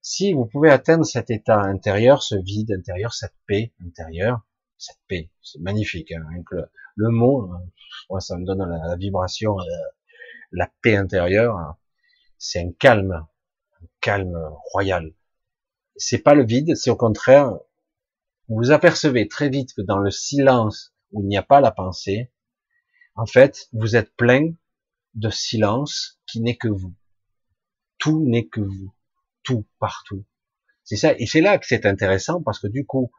si 0.00 0.32
vous 0.32 0.46
pouvez 0.46 0.70
atteindre 0.70 1.04
cet 1.04 1.30
état 1.30 1.60
intérieur, 1.60 2.22
ce 2.22 2.34
vide 2.34 2.72
intérieur, 2.72 3.14
cette 3.14 3.34
paix 3.46 3.72
intérieure, 3.86 4.40
cette 4.78 4.98
paix, 5.06 5.30
c'est 5.42 5.60
magnifique, 5.60 6.12
hein, 6.12 6.24
le, 6.96 7.10
mot, 7.10 7.50
moi 8.10 8.20
ça 8.20 8.36
me 8.36 8.44
donne 8.44 8.68
la, 8.68 8.96
vibration, 8.96 9.56
la, 9.56 9.78
la 10.50 10.70
paix 10.82 10.96
intérieure, 10.96 11.56
hein. 11.56 11.76
c'est 12.38 12.60
un 12.60 12.72
calme, 12.72 13.12
un 13.80 13.86
calme 14.00 14.36
royal. 14.72 15.12
C'est 15.96 16.18
pas 16.18 16.34
le 16.34 16.44
vide, 16.44 16.74
c'est 16.74 16.90
au 16.90 16.96
contraire 16.96 17.58
vous 18.48 18.70
apercevez 18.70 19.28
très 19.28 19.48
vite 19.48 19.72
que 19.74 19.82
dans 19.82 19.98
le 19.98 20.10
silence 20.10 20.92
où 21.12 21.22
il 21.22 21.28
n'y 21.28 21.36
a 21.36 21.42
pas 21.42 21.60
la 21.60 21.70
pensée, 21.70 22.31
en 23.14 23.26
fait, 23.26 23.68
vous 23.72 23.96
êtes 23.96 24.14
plein 24.16 24.52
de 25.14 25.30
silence 25.30 26.20
qui 26.26 26.40
n'est 26.40 26.56
que 26.56 26.68
vous. 26.68 26.94
Tout 27.98 28.24
n'est 28.26 28.48
que 28.48 28.60
vous. 28.60 28.94
Tout, 29.42 29.66
partout. 29.78 30.24
C'est 30.84 30.96
ça. 30.96 31.14
Et 31.18 31.26
c'est 31.26 31.40
là 31.40 31.58
que 31.58 31.66
c'est 31.66 31.86
intéressant 31.86 32.42
parce 32.42 32.58
que 32.58 32.68
du 32.68 32.86
coup, 32.86 33.12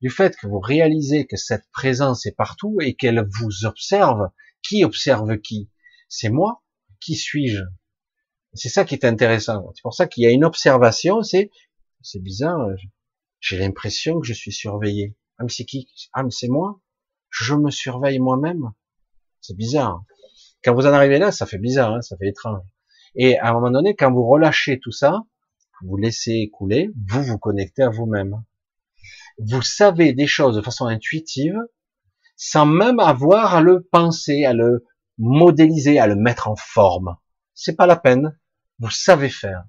du 0.00 0.10
fait 0.10 0.36
que 0.36 0.46
vous 0.46 0.60
réalisez 0.60 1.26
que 1.26 1.36
cette 1.36 1.68
présence 1.72 2.26
est 2.26 2.36
partout 2.36 2.76
et 2.80 2.94
qu'elle 2.94 3.26
vous 3.40 3.66
observe, 3.66 4.30
qui 4.62 4.84
observe 4.84 5.38
qui? 5.38 5.70
C'est 6.08 6.30
moi? 6.30 6.62
Qui 7.00 7.16
suis-je? 7.16 7.62
C'est 8.54 8.68
ça 8.68 8.84
qui 8.84 8.94
est 8.94 9.04
intéressant. 9.04 9.70
C'est 9.74 9.82
pour 9.82 9.94
ça 9.94 10.06
qu'il 10.06 10.24
y 10.24 10.26
a 10.26 10.30
une 10.30 10.44
observation, 10.44 11.22
c'est, 11.22 11.50
c'est 12.02 12.22
bizarre, 12.22 12.68
j'ai 13.40 13.58
l'impression 13.58 14.20
que 14.20 14.26
je 14.26 14.32
suis 14.32 14.52
surveillé. 14.52 15.16
Ah 15.38 15.44
mais 15.44 15.50
c'est 15.50 15.64
qui? 15.64 15.88
Ah 16.12 16.22
mais 16.22 16.30
c'est 16.30 16.48
moi? 16.48 16.80
Je 17.30 17.54
me 17.54 17.70
surveille 17.70 18.18
moi-même? 18.18 18.72
C'est 19.40 19.56
bizarre. 19.56 20.04
Quand 20.62 20.74
vous 20.74 20.86
en 20.86 20.92
arrivez 20.92 21.18
là, 21.18 21.32
ça 21.32 21.46
fait 21.46 21.58
bizarre, 21.58 21.94
hein, 21.94 22.02
ça 22.02 22.16
fait 22.16 22.28
étrange. 22.28 22.62
Et 23.14 23.38
à 23.38 23.50
un 23.50 23.52
moment 23.54 23.70
donné, 23.70 23.96
quand 23.96 24.12
vous 24.12 24.26
relâchez 24.26 24.78
tout 24.78 24.92
ça, 24.92 25.22
vous 25.82 25.96
laissez 25.96 26.50
couler, 26.52 26.90
vous 27.08 27.22
vous 27.22 27.38
connectez 27.38 27.82
à 27.82 27.88
vous-même. 27.88 28.44
Vous 29.38 29.62
savez 29.62 30.12
des 30.12 30.26
choses 30.26 30.56
de 30.56 30.62
façon 30.62 30.86
intuitive, 30.86 31.56
sans 32.36 32.66
même 32.66 33.00
avoir 33.00 33.54
à 33.54 33.60
le 33.62 33.82
penser, 33.82 34.44
à 34.44 34.52
le 34.52 34.84
modéliser, 35.18 35.98
à 35.98 36.06
le 36.06 36.16
mettre 36.16 36.48
en 36.48 36.56
forme. 36.56 37.16
C'est 37.54 37.76
pas 37.76 37.86
la 37.86 37.96
peine. 37.96 38.38
Vous 38.78 38.90
savez 38.90 39.28
faire. 39.28 39.64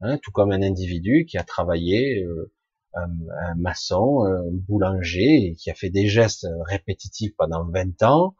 Hein, 0.00 0.18
tout 0.22 0.32
comme 0.32 0.50
un 0.50 0.62
individu 0.62 1.26
qui 1.28 1.38
a 1.38 1.44
travaillé, 1.44 2.24
euh, 2.24 2.52
un, 2.94 3.54
maçon, 3.56 4.24
un 4.24 4.50
boulanger, 4.50 5.54
qui 5.58 5.70
a 5.70 5.74
fait 5.74 5.90
des 5.90 6.06
gestes 6.06 6.46
répétitifs 6.66 7.32
pendant 7.36 7.64
20 7.64 8.02
ans, 8.02 8.36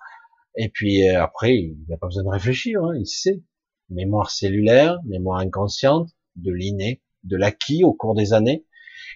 et 0.57 0.69
puis 0.69 1.09
euh, 1.09 1.23
après, 1.23 1.57
il 1.57 1.85
n'a 1.89 1.97
pas 1.97 2.07
besoin 2.07 2.25
de 2.25 2.29
réfléchir, 2.29 2.83
hein, 2.83 2.95
il 2.99 3.07
sait. 3.07 3.43
Mémoire 3.89 4.31
cellulaire, 4.31 4.99
mémoire 5.05 5.41
inconsciente, 5.41 6.11
de 6.37 6.53
l'inné, 6.53 7.03
de 7.25 7.37
l'acquis 7.37 7.85
au 7.85 7.93
cours 7.93 8.15
des 8.15 8.33
années, 8.33 8.65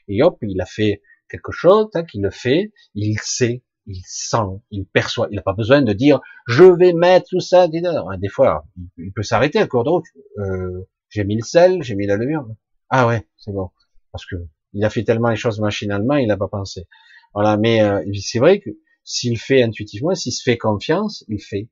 et 0.08 0.22
hop, 0.22 0.38
il 0.42 0.60
a 0.60 0.66
fait 0.66 1.02
quelque 1.28 1.52
chose, 1.52 1.88
hein, 1.94 2.04
qu'il 2.04 2.22
le 2.22 2.30
fait, 2.30 2.72
il 2.94 3.18
sait, 3.20 3.62
il 3.86 4.02
sent, 4.04 4.60
il 4.70 4.86
perçoit, 4.86 5.28
il 5.30 5.36
n'a 5.36 5.42
pas 5.42 5.52
besoin 5.52 5.82
de 5.82 5.92
dire 5.92 6.20
je 6.46 6.64
vais 6.64 6.92
mettre 6.92 7.28
tout 7.30 7.40
ça. 7.40 7.68
Des 7.68 8.28
fois, 8.28 8.66
il 8.98 9.12
peut 9.12 9.22
s'arrêter 9.22 9.58
à 9.58 9.66
cours 9.66 9.84
de. 9.84 9.90
Euh, 10.42 10.88
j'ai 11.08 11.24
mis 11.24 11.36
le 11.36 11.42
sel, 11.42 11.82
j'ai 11.82 11.94
mis 11.94 12.06
la 12.06 12.16
levure. 12.16 12.46
Ah 12.90 13.06
ouais, 13.06 13.26
c'est 13.36 13.52
bon. 13.52 13.70
Parce 14.12 14.26
que 14.26 14.36
il 14.76 14.84
a 14.84 14.90
fait 14.90 15.04
tellement 15.04 15.30
les 15.30 15.36
choses 15.36 15.58
machinalement, 15.58 16.16
il 16.16 16.28
n'a 16.28 16.36
pas 16.36 16.48
pensé. 16.48 16.86
Voilà, 17.32 17.56
mais 17.56 17.82
euh, 17.82 18.04
c'est 18.20 18.38
vrai 18.38 18.60
que 18.60 18.70
s'il 19.04 19.38
fait 19.38 19.62
intuitivement, 19.62 20.14
s'il 20.14 20.32
se 20.32 20.42
fait 20.42 20.58
confiance, 20.58 21.24
il 21.28 21.40
fait. 21.42 21.70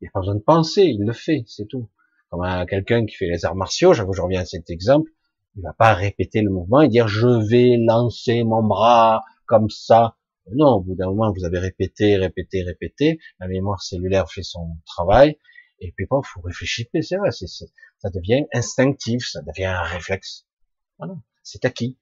Il 0.00 0.06
n'a 0.06 0.10
pas 0.12 0.20
besoin 0.20 0.34
de 0.34 0.40
penser, 0.40 0.82
il 0.82 1.04
le 1.04 1.12
fait, 1.12 1.44
c'est 1.46 1.66
tout. 1.66 1.88
Comme 2.30 2.44
quelqu'un 2.68 3.06
qui 3.06 3.14
fait 3.14 3.28
les 3.28 3.44
arts 3.44 3.54
martiaux, 3.54 3.94
j'avoue, 3.94 4.12
je 4.12 4.22
reviens 4.22 4.40
à 4.40 4.44
cet 4.44 4.68
exemple, 4.70 5.10
il 5.54 5.62
va 5.62 5.72
pas 5.72 5.94
répéter 5.94 6.42
le 6.42 6.50
mouvement 6.50 6.82
et 6.82 6.88
dire 6.88 7.06
je 7.06 7.48
vais 7.48 7.76
lancer 7.78 8.42
mon 8.42 8.62
bras 8.62 9.22
comme 9.46 9.70
ça. 9.70 10.16
Non, 10.52 10.74
au 10.74 10.80
bout 10.80 10.96
d'un 10.96 11.06
moment, 11.06 11.32
vous 11.32 11.44
avez 11.44 11.58
répété, 11.58 12.16
répété, 12.16 12.62
répété, 12.62 13.18
la 13.38 13.46
mémoire 13.46 13.82
cellulaire 13.82 14.30
fait 14.30 14.42
son 14.42 14.76
travail, 14.84 15.38
Et 15.80 15.92
puis, 15.96 16.06
pas, 16.06 16.20
faut 16.24 16.40
réfléchir, 16.40 16.86
c'est 17.02 17.16
vrai, 17.16 17.30
c'est, 17.30 17.46
ça 17.46 18.10
devient 18.10 18.44
instinctif, 18.52 19.28
ça 19.28 19.42
devient 19.42 19.64
un 19.64 19.82
réflexe. 19.82 20.46
Voilà. 20.98 21.14
C'est 21.42 21.64
acquis. 21.64 21.98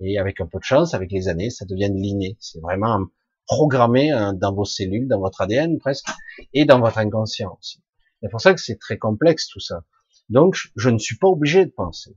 Et 0.00 0.18
avec 0.18 0.40
un 0.40 0.46
peu 0.46 0.58
de 0.58 0.64
chance, 0.64 0.94
avec 0.94 1.12
les 1.12 1.28
années, 1.28 1.50
ça 1.50 1.64
devient 1.64 1.90
l'inné. 1.92 2.36
C'est 2.40 2.60
vraiment 2.60 2.98
programmé 3.46 4.10
hein, 4.10 4.32
dans 4.32 4.54
vos 4.54 4.64
cellules, 4.64 5.08
dans 5.08 5.20
votre 5.20 5.40
ADN 5.40 5.78
presque, 5.78 6.06
et 6.52 6.64
dans 6.64 6.80
votre 6.80 6.98
inconscient 6.98 7.56
aussi. 7.58 7.82
C'est 8.22 8.28
pour 8.30 8.40
ça 8.40 8.54
que 8.54 8.60
c'est 8.60 8.78
très 8.78 8.98
complexe 8.98 9.48
tout 9.48 9.60
ça. 9.60 9.84
Donc, 10.28 10.56
je 10.76 10.88
ne 10.88 10.98
suis 10.98 11.18
pas 11.18 11.28
obligé 11.28 11.64
de 11.66 11.70
penser. 11.70 12.16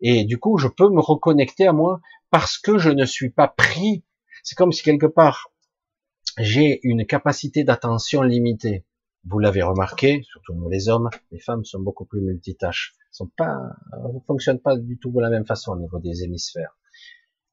Et 0.00 0.24
du 0.24 0.38
coup, 0.38 0.58
je 0.58 0.68
peux 0.68 0.88
me 0.88 1.00
reconnecter 1.00 1.66
à 1.66 1.72
moi 1.72 2.00
parce 2.30 2.58
que 2.58 2.78
je 2.78 2.90
ne 2.90 3.04
suis 3.04 3.30
pas 3.30 3.48
pris. 3.48 4.04
C'est 4.42 4.56
comme 4.56 4.72
si 4.72 4.82
quelque 4.82 5.06
part, 5.06 5.52
j'ai 6.38 6.80
une 6.82 7.06
capacité 7.06 7.62
d'attention 7.62 8.22
limitée. 8.22 8.84
Vous 9.24 9.38
l'avez 9.38 9.62
remarqué, 9.62 10.22
surtout 10.24 10.54
nous 10.54 10.68
les 10.68 10.88
hommes, 10.88 11.10
les 11.30 11.38
femmes 11.38 11.64
sont 11.64 11.80
beaucoup 11.80 12.04
plus 12.04 12.20
multitâches. 12.20 12.96
Elles 13.20 14.14
ne 14.14 14.20
fonctionnent 14.26 14.60
pas 14.60 14.76
du 14.76 14.98
tout 14.98 15.12
de 15.12 15.20
la 15.20 15.30
même 15.30 15.46
façon 15.46 15.72
au 15.72 15.78
niveau 15.78 16.00
des 16.00 16.24
hémisphères. 16.24 16.76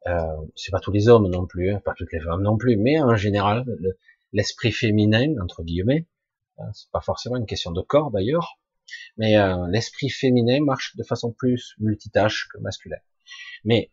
Euh, 0.08 0.36
c'est 0.56 0.72
pas 0.72 0.80
tous 0.80 0.92
les 0.92 1.10
hommes 1.10 1.30
non 1.30 1.46
plus, 1.46 1.72
hein, 1.72 1.82
pas 1.84 1.94
toutes 1.94 2.12
les 2.14 2.20
femmes 2.20 2.42
non 2.42 2.58
plus, 2.58 2.78
mais 2.78 3.02
en 3.02 3.16
général, 3.16 3.66
l'esprit 4.32 4.72
féminin 4.72 5.36
entre 5.42 5.64
guillemets, 5.64 6.08
hein, 6.58 6.70
c'est 6.74 6.90
pas 6.92 7.02
forcément 7.02 7.36
une 7.36 7.46
question 7.46 7.72
de 7.72 7.82
corps 7.82 8.12
d'ailleurs, 8.12 8.60
mais 9.18 9.38
euh, 9.38 9.68
l'esprit 9.70 10.10
féminin 10.10 10.60
marche 10.64 10.96
de 10.96 11.04
façon 11.04 11.32
plus 11.32 11.76
multitâche 11.80 12.48
que 12.54 12.60
masculin. 12.60 12.98
Mais 13.66 13.92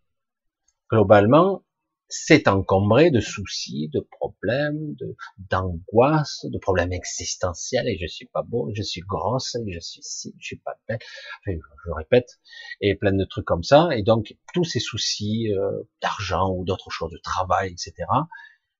globalement, 0.90 1.64
c'est 2.08 2.48
encombré 2.48 3.10
de 3.10 3.20
soucis, 3.20 3.88
de 3.92 4.00
problèmes, 4.00 4.94
de 4.94 5.16
d'angoisses, 5.50 6.46
de 6.48 6.58
problèmes 6.58 6.92
existentiels. 6.92 7.88
Et 7.88 7.98
je 7.98 8.06
suis 8.06 8.26
pas 8.26 8.42
beau, 8.42 8.70
je 8.74 8.82
suis 8.82 9.00
grosse, 9.00 9.56
je 9.66 9.80
suis 9.80 10.02
si, 10.02 10.34
je 10.38 10.46
suis 10.46 10.58
pas 10.58 10.78
belle. 10.88 10.98
Enfin, 11.46 11.58
je 11.86 11.90
répète, 11.92 12.38
et 12.80 12.94
plein 12.94 13.12
de 13.12 13.24
trucs 13.24 13.44
comme 13.44 13.64
ça. 13.64 13.88
Et 13.96 14.02
donc 14.02 14.36
tous 14.54 14.64
ces 14.64 14.80
soucis 14.80 15.52
euh, 15.52 15.82
d'argent 16.00 16.50
ou 16.50 16.64
d'autres 16.64 16.90
choses, 16.90 17.12
de 17.12 17.18
travail, 17.18 17.72
etc. 17.72 17.94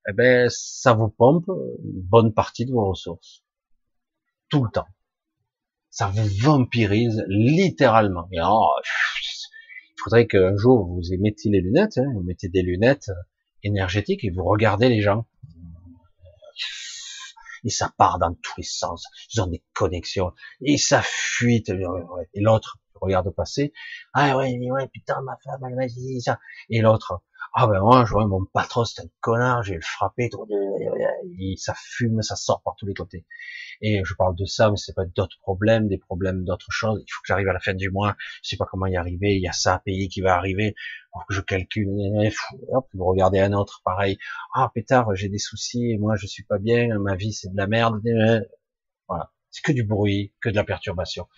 Eh 0.09 0.13
ben, 0.13 0.49
ça 0.51 0.95
vous 0.95 1.09
pompe 1.09 1.49
une 1.49 2.03
bonne 2.03 2.33
partie 2.33 2.65
de 2.65 2.73
vos 2.73 2.89
ressources 2.91 3.43
tout 4.49 4.65
le 4.65 4.71
temps. 4.71 4.87
Ça 5.91 6.09
vous 6.09 6.29
vampirise 6.41 7.25
littéralement. 7.29 8.29
Oh, 8.43 8.71
faudrait 10.07 10.29
qu'un 10.29 10.57
jour 10.57 10.87
vous 10.87 11.03
mettez 11.19 11.49
les 11.49 11.61
lunettes, 11.61 11.99
hein, 11.99 12.07
vous 12.15 12.23
mettez 12.23 12.49
des 12.49 12.63
lunettes 12.63 13.11
énergétiques 13.65 14.23
et 14.23 14.31
vous 14.31 14.45
regardez 14.45 14.89
les 14.89 15.01
gens. 15.01 15.27
Et 17.65 17.71
ça 17.71 17.93
part 17.99 18.21
dans 18.21 18.33
tous 18.33 18.53
les 18.59 18.63
sens. 18.63 19.05
Ils 19.35 19.41
ont 19.41 19.49
des 19.49 19.65
connexions. 19.75 20.33
Et 20.61 20.77
ça 20.79 21.03
fuite. 21.03 21.71
Et 21.71 22.41
l'autre 22.41 22.79
regarde 23.01 23.29
passer. 23.31 23.73
Ah 24.15 24.37
ouais, 24.37 24.57
ouais, 24.71 24.89
putain, 24.89 25.21
ma 25.23 25.37
femme, 25.43 25.61
elle 25.69 25.75
m'a 25.75 25.89
dit 25.89 26.21
ça. 26.21 26.39
Et 26.71 26.81
l'autre, 26.81 27.23
ah 27.55 27.67
ben 27.67 27.81
moi, 27.81 28.05
je 28.05 28.13
vois 28.13 28.27
mon 28.27 28.45
patron, 28.45 28.85
c'est 28.85 29.03
un 29.03 29.09
connard, 29.21 29.63
j'ai 29.63 29.75
le 29.75 29.81
frappé, 29.81 30.31
ça 31.57 31.75
fume, 31.77 32.23
ça 32.23 32.37
sort 32.37 32.63
par 32.63 32.75
tous 32.77 32.87
les 32.87 32.95
côtés. 32.95 33.27
Et 33.81 34.03
je 34.05 34.15
parle 34.15 34.37
de 34.37 34.45
ça, 34.45 34.71
mais 34.71 34.77
c'est 34.77 34.95
pas 34.95 35.05
d'autres 35.05 35.39
problèmes, 35.41 35.89
des 35.89 35.99
problèmes 35.99 36.45
d'autres 36.45 36.71
choses. 36.71 37.03
Il 37.07 37.11
faut 37.11 37.21
que 37.23 37.27
j'arrive 37.29 37.49
à 37.49 37.53
la 37.53 37.61
fin 37.61 37.75
du 37.75 37.91
mois, 37.91 38.17
je 38.43 38.51
sais 38.51 38.57
pas 38.57 38.67
comment 38.71 38.87
y 38.87 38.97
arriver, 38.97 39.37
il 39.37 39.43
y 39.43 39.49
a 39.49 39.53
ça 39.53 39.75
à 39.75 39.79
payer 39.79 40.09
qui 40.09 40.21
va 40.21 40.37
arriver, 40.37 40.75
faut 41.13 41.21
que 41.29 41.35
je 41.35 41.41
calcule, 41.41 41.89
hop, 42.73 42.89
vous 42.95 43.05
regardez 43.05 43.41
un 43.41 43.53
autre, 43.53 43.81
pareil. 43.85 44.19
Ah 44.55 44.71
pétard, 44.75 45.15
j'ai 45.15 45.29
des 45.29 45.39
soucis, 45.39 45.97
moi 45.99 46.17
je 46.17 46.27
suis 46.27 46.45
pas 46.45 46.59
bien, 46.59 46.99
ma 46.99 47.17
vie 47.17 47.33
c'est 47.33 47.51
de 47.51 47.57
la 47.57 47.67
merde. 47.67 48.01
Voilà. 49.09 49.31
C'est 49.51 49.63
que 49.63 49.73
du 49.73 49.85
bruit, 49.85 50.35
que 50.43 50.51
de 50.51 50.55
la 50.57 50.65
perturbation. 50.65 51.29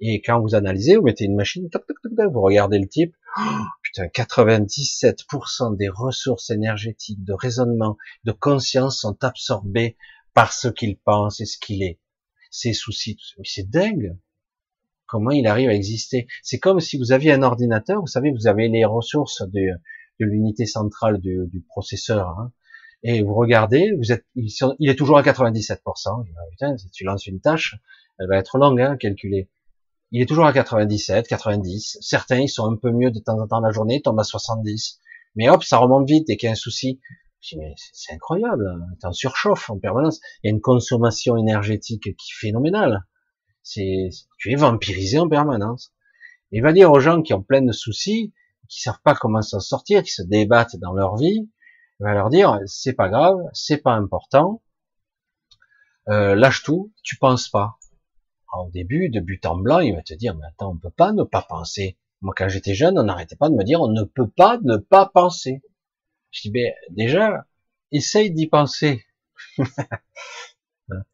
Et 0.00 0.22
quand 0.22 0.40
vous 0.40 0.54
analysez, 0.54 0.96
vous 0.96 1.02
mettez 1.02 1.24
une 1.24 1.34
machine, 1.34 1.68
vous 2.32 2.40
regardez 2.40 2.78
le 2.78 2.88
type, 2.88 3.14
oh, 3.38 3.42
putain, 3.82 4.06
97% 4.06 5.76
des 5.76 5.88
ressources 5.88 6.50
énergétiques, 6.50 7.24
de 7.24 7.32
raisonnement, 7.32 7.96
de 8.24 8.32
conscience 8.32 9.00
sont 9.00 9.16
absorbées 9.24 9.96
par 10.34 10.52
ce 10.52 10.68
qu'il 10.68 10.96
pense 10.98 11.40
et 11.40 11.46
ce 11.46 11.58
qu'il 11.58 11.82
est. 11.82 11.98
Ses 12.50 12.72
soucis, 12.72 13.18
c'est 13.44 13.68
dingue. 13.68 14.16
Comment 15.06 15.30
il 15.30 15.46
arrive 15.46 15.70
à 15.70 15.74
exister? 15.74 16.28
C'est 16.42 16.58
comme 16.58 16.80
si 16.80 16.98
vous 16.98 17.12
aviez 17.12 17.32
un 17.32 17.42
ordinateur, 17.42 18.00
vous 18.00 18.06
savez, 18.06 18.30
vous 18.30 18.46
avez 18.46 18.68
les 18.68 18.84
ressources 18.84 19.42
de, 19.42 19.70
l'unité 20.20 20.66
centrale 20.66 21.18
du, 21.18 21.64
processeur, 21.68 22.28
hein, 22.38 22.52
et 23.02 23.22
vous 23.22 23.34
regardez, 23.34 23.92
vous 23.96 24.12
êtes, 24.12 24.26
il 24.34 24.90
est 24.90 24.96
toujours 24.96 25.18
à 25.18 25.22
97%. 25.22 26.24
Putain, 26.50 26.76
si 26.76 26.90
tu 26.90 27.04
lances 27.04 27.26
une 27.26 27.40
tâche, 27.40 27.76
elle 28.18 28.28
va 28.28 28.36
être 28.36 28.58
longue 28.58 28.80
hein, 28.80 28.92
à 28.92 28.96
calculer 28.96 29.48
il 30.10 30.22
est 30.22 30.26
toujours 30.26 30.46
à 30.46 30.52
97, 30.52 31.28
90. 31.28 31.98
Certains, 32.00 32.40
ils 32.40 32.48
sont 32.48 32.70
un 32.70 32.76
peu 32.76 32.90
mieux 32.90 33.10
de 33.10 33.18
temps 33.18 33.38
en 33.38 33.46
temps 33.46 33.60
la 33.60 33.72
journée, 33.72 34.00
tombent 34.00 34.20
à 34.20 34.24
70. 34.24 35.00
Mais 35.36 35.48
hop, 35.48 35.62
ça 35.62 35.78
remonte 35.78 36.08
vite 36.08 36.30
et 36.30 36.36
qu'il 36.36 36.46
y 36.46 36.50
a 36.50 36.52
un 36.52 36.56
souci. 36.56 37.00
mais 37.56 37.74
c'est 37.92 38.14
incroyable, 38.14 38.66
hein. 38.66 38.86
t'es 39.00 39.06
en 39.06 39.12
surchauffe 39.12 39.70
en 39.70 39.78
permanence. 39.78 40.20
Il 40.42 40.48
y 40.48 40.50
a 40.50 40.54
une 40.54 40.60
consommation 40.60 41.36
énergétique 41.36 42.02
qui 42.02 42.10
est 42.10 42.40
phénoménale. 42.40 43.04
C'est, 43.62 44.08
tu 44.38 44.52
es 44.52 44.56
vampirisé 44.56 45.18
en 45.18 45.28
permanence. 45.28 45.92
Il 46.52 46.62
va 46.62 46.72
dire 46.72 46.90
aux 46.90 47.00
gens 47.00 47.20
qui 47.20 47.34
ont 47.34 47.42
plein 47.42 47.60
de 47.60 47.72
soucis, 47.72 48.32
qui 48.68 48.80
savent 48.80 49.02
pas 49.04 49.14
comment 49.14 49.42
s'en 49.42 49.60
sortir, 49.60 50.02
qui 50.02 50.12
se 50.12 50.22
débattent 50.22 50.76
dans 50.76 50.94
leur 50.94 51.16
vie, 51.16 51.50
il 52.00 52.04
va 52.04 52.14
leur 52.14 52.30
dire, 52.30 52.58
c'est 52.64 52.94
pas 52.94 53.08
grave, 53.08 53.36
c'est 53.52 53.78
pas 53.78 53.92
important, 53.92 54.62
euh, 56.08 56.34
lâche 56.34 56.62
tout, 56.62 56.92
tu 57.02 57.16
penses 57.16 57.48
pas 57.48 57.78
au 58.56 58.70
début, 58.70 59.08
de 59.10 59.20
but 59.20 59.44
en 59.46 59.56
blanc, 59.56 59.80
il 59.80 59.94
va 59.94 60.02
te 60.02 60.14
dire, 60.14 60.34
mais 60.34 60.46
attends, 60.46 60.72
on 60.72 60.76
peut 60.76 60.90
pas 60.90 61.12
ne 61.12 61.22
pas 61.22 61.42
penser. 61.42 61.98
Moi, 62.20 62.34
quand 62.36 62.48
j'étais 62.48 62.74
jeune, 62.74 62.98
on 62.98 63.04
n'arrêtait 63.04 63.36
pas 63.36 63.48
de 63.48 63.54
me 63.54 63.64
dire, 63.64 63.80
on 63.80 63.88
ne 63.88 64.02
peut 64.02 64.28
pas 64.28 64.58
ne 64.62 64.76
pas 64.76 65.06
penser. 65.06 65.62
Je 66.30 66.42
dis, 66.42 66.50
ben, 66.50 66.72
déjà, 66.90 67.46
essaye 67.92 68.30
d'y 68.30 68.46
penser. 68.46 69.04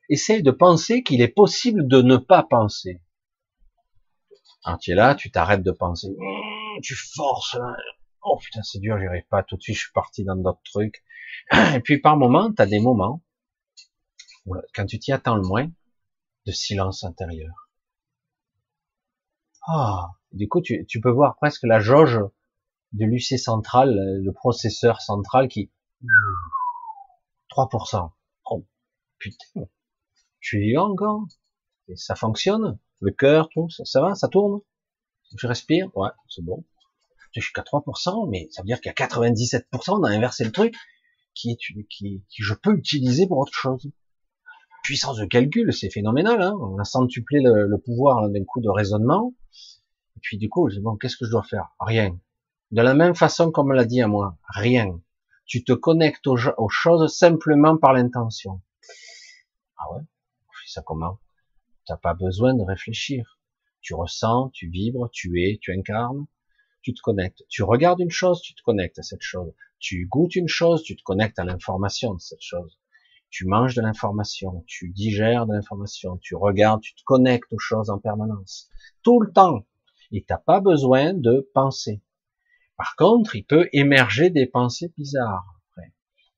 essaye 0.09 0.43
de 0.43 0.51
penser 0.51 1.03
qu'il 1.03 1.21
est 1.21 1.29
possible 1.29 1.87
de 1.89 2.03
ne 2.03 2.17
pas 2.17 2.43
penser. 2.43 3.01
Quand 4.65 4.79
tu 4.79 4.93
es 4.93 4.95
là, 4.95 5.15
tu 5.15 5.31
t'arrêtes 5.31 5.63
de 5.63 5.73
penser. 5.73 6.09
Mmh, 6.09 6.81
tu 6.83 6.95
forces. 6.95 7.59
Oh 8.23 8.39
putain, 8.39 8.63
c'est 8.63 8.79
dur, 8.79 8.99
j'y 8.99 9.07
arrive 9.07 9.27
pas. 9.29 9.43
Tout 9.43 9.57
de 9.57 9.63
suite, 9.63 9.77
je 9.77 9.83
suis 9.83 9.93
parti 9.93 10.25
dans 10.25 10.37
d'autres 10.37 10.63
trucs. 10.65 11.05
Et 11.75 11.81
puis, 11.81 11.99
par 11.99 12.17
moment, 12.17 12.51
tu 12.53 12.63
as 12.63 12.67
des 12.67 12.81
moments, 12.81 13.23
quand 14.75 14.87
tu 14.87 14.99
t'y 14.99 15.13
attends 15.13 15.37
le 15.37 15.43
moins, 15.43 15.71
de 16.47 16.53
silence 16.53 17.05
intérieur. 17.05 17.71
Ah, 19.67 20.11
du 20.33 20.49
coup, 20.49 20.61
tu, 20.61 20.85
tu 20.87 21.01
peux 21.01 21.11
voir 21.11 21.37
presque 21.37 21.63
la 21.65 21.81
jauge 21.81 22.21
de 22.93 23.05
l'UC 23.07 23.39
central, 23.39 23.95
le 24.23 24.33
processeur 24.33 25.01
central 25.01 25.49
qui 25.49 25.71
3%. 27.51 28.11
Oh, 28.51 28.67
putain, 29.19 29.69
tu 30.41 30.59
es 30.59 30.61
vivant 30.67 30.91
encore? 30.91 31.27
Et 31.89 31.97
ça 31.97 32.15
fonctionne? 32.15 32.79
Le 33.01 33.11
cœur, 33.11 33.49
tout, 33.51 33.69
ça, 33.71 34.01
va 34.01 34.15
Ça 34.15 34.29
tourne? 34.29 34.61
Je 35.37 35.47
respire? 35.47 35.91
Ouais, 35.97 36.11
c'est 36.29 36.45
bon. 36.45 36.65
Je 37.33 37.41
suis 37.41 37.53
qu'à 37.53 37.63
3%, 37.63 38.31
mais 38.31 38.49
ça 38.51 38.63
veut 38.63 38.67
dire 38.67 38.79
a 38.85 38.91
97%, 38.91 39.65
on 39.99 40.05
a 40.05 40.11
inversé 40.11 40.45
le 40.45 40.53
truc, 40.53 40.75
qui, 41.35 41.57
qui 41.57 42.23
je 42.39 42.55
peux 42.55 42.77
utiliser 42.77 43.27
pour 43.27 43.39
autre 43.39 43.53
chose 43.53 43.91
puissance 44.85 45.17
de 45.17 45.25
calcul, 45.25 45.73
c'est 45.73 45.91
phénoménal. 45.91 46.41
Hein 46.41 46.55
on 46.61 46.79
a 46.79 46.85
centuplé 46.85 47.41
le, 47.41 47.67
le 47.67 47.79
pouvoir 47.79 48.29
d'un 48.29 48.45
coup 48.45 48.61
de 48.61 48.69
raisonnement. 48.69 49.35
Et 50.17 50.21
puis 50.21 50.39
du 50.39 50.49
coup, 50.49 50.69
je 50.69 50.77
dis, 50.77 50.81
bon, 50.81 50.97
qu'est-ce 50.97 51.17
que 51.17 51.25
je 51.25 51.31
dois 51.31 51.43
faire? 51.43 51.75
Rien. 51.81 52.17
De 52.71 52.83
la 52.83 52.95
même 52.95 53.15
façon 53.15 53.51
comme 53.51 53.73
l'a 53.73 53.85
dit 53.85 54.03
à 54.03 54.09
moi, 54.09 54.37
rien. 54.49 55.01
Tu 55.47 55.65
te 55.65 55.73
connectes 55.73 56.27
aux, 56.27 56.69
choses 56.69 57.13
simplement 57.13 57.77
par 57.77 57.93
l'intention. 57.93 58.61
Ah 59.79 59.93
ouais? 59.93 60.03
Ça 60.67 60.83
comment? 60.83 61.19
T'as 61.87 61.97
pas 61.97 62.15
besoin 62.15 62.55
de 62.55 62.63
réfléchir. 62.63 63.39
Tu 63.81 63.95
ressens, 63.95 64.51
tu 64.51 64.69
vibres, 64.69 65.11
tu 65.13 65.43
es, 65.43 65.59
tu 65.61 65.73
incarnes, 65.73 66.27
tu 66.83 66.95
te 66.95 67.01
connectes. 67.03 67.43
Tu 67.49 67.63
regardes 67.63 68.01
une 68.01 68.11
chose, 68.11 68.41
tu 68.41 68.55
te 68.55 68.63
connectes 68.63 68.99
à 68.99 69.03
cette 69.03 69.23
chose. 69.23 69.53
Tu 69.79 70.07
goûtes 70.07 70.37
une 70.37 70.49
chose, 70.49 70.83
tu 70.83 70.97
te 70.97 71.03
connectes 71.03 71.39
à 71.39 71.45
l'information 71.45 72.15
de 72.15 72.21
cette 72.21 72.41
chose 72.43 72.79
tu 73.35 73.47
manges 73.47 73.75
de 73.75 73.83
l'information, 73.83 74.63
tu 74.69 74.91
digères 74.91 75.47
de 75.47 75.55
l'information, 75.55 76.19
tu 76.19 76.37
regardes, 76.37 76.81
tu 76.83 76.95
te 76.95 77.03
connectes 77.05 77.53
aux 77.53 77.59
choses 77.59 77.91
en 77.91 77.99
permanence, 77.99 78.69
tout 79.03 79.19
le 79.19 79.33
temps. 79.33 79.67
Et 80.13 80.23
t'as 80.23 80.39
pas 80.39 80.61
besoin 80.61 81.15
de 81.15 81.51
penser. 81.53 82.01
Par 82.77 82.95
contre, 82.95 83.35
il 83.35 83.45
peut 83.45 83.69
émerger 83.73 84.31
des 84.31 84.47
pensées 84.47 84.93
bizarres 84.97 85.61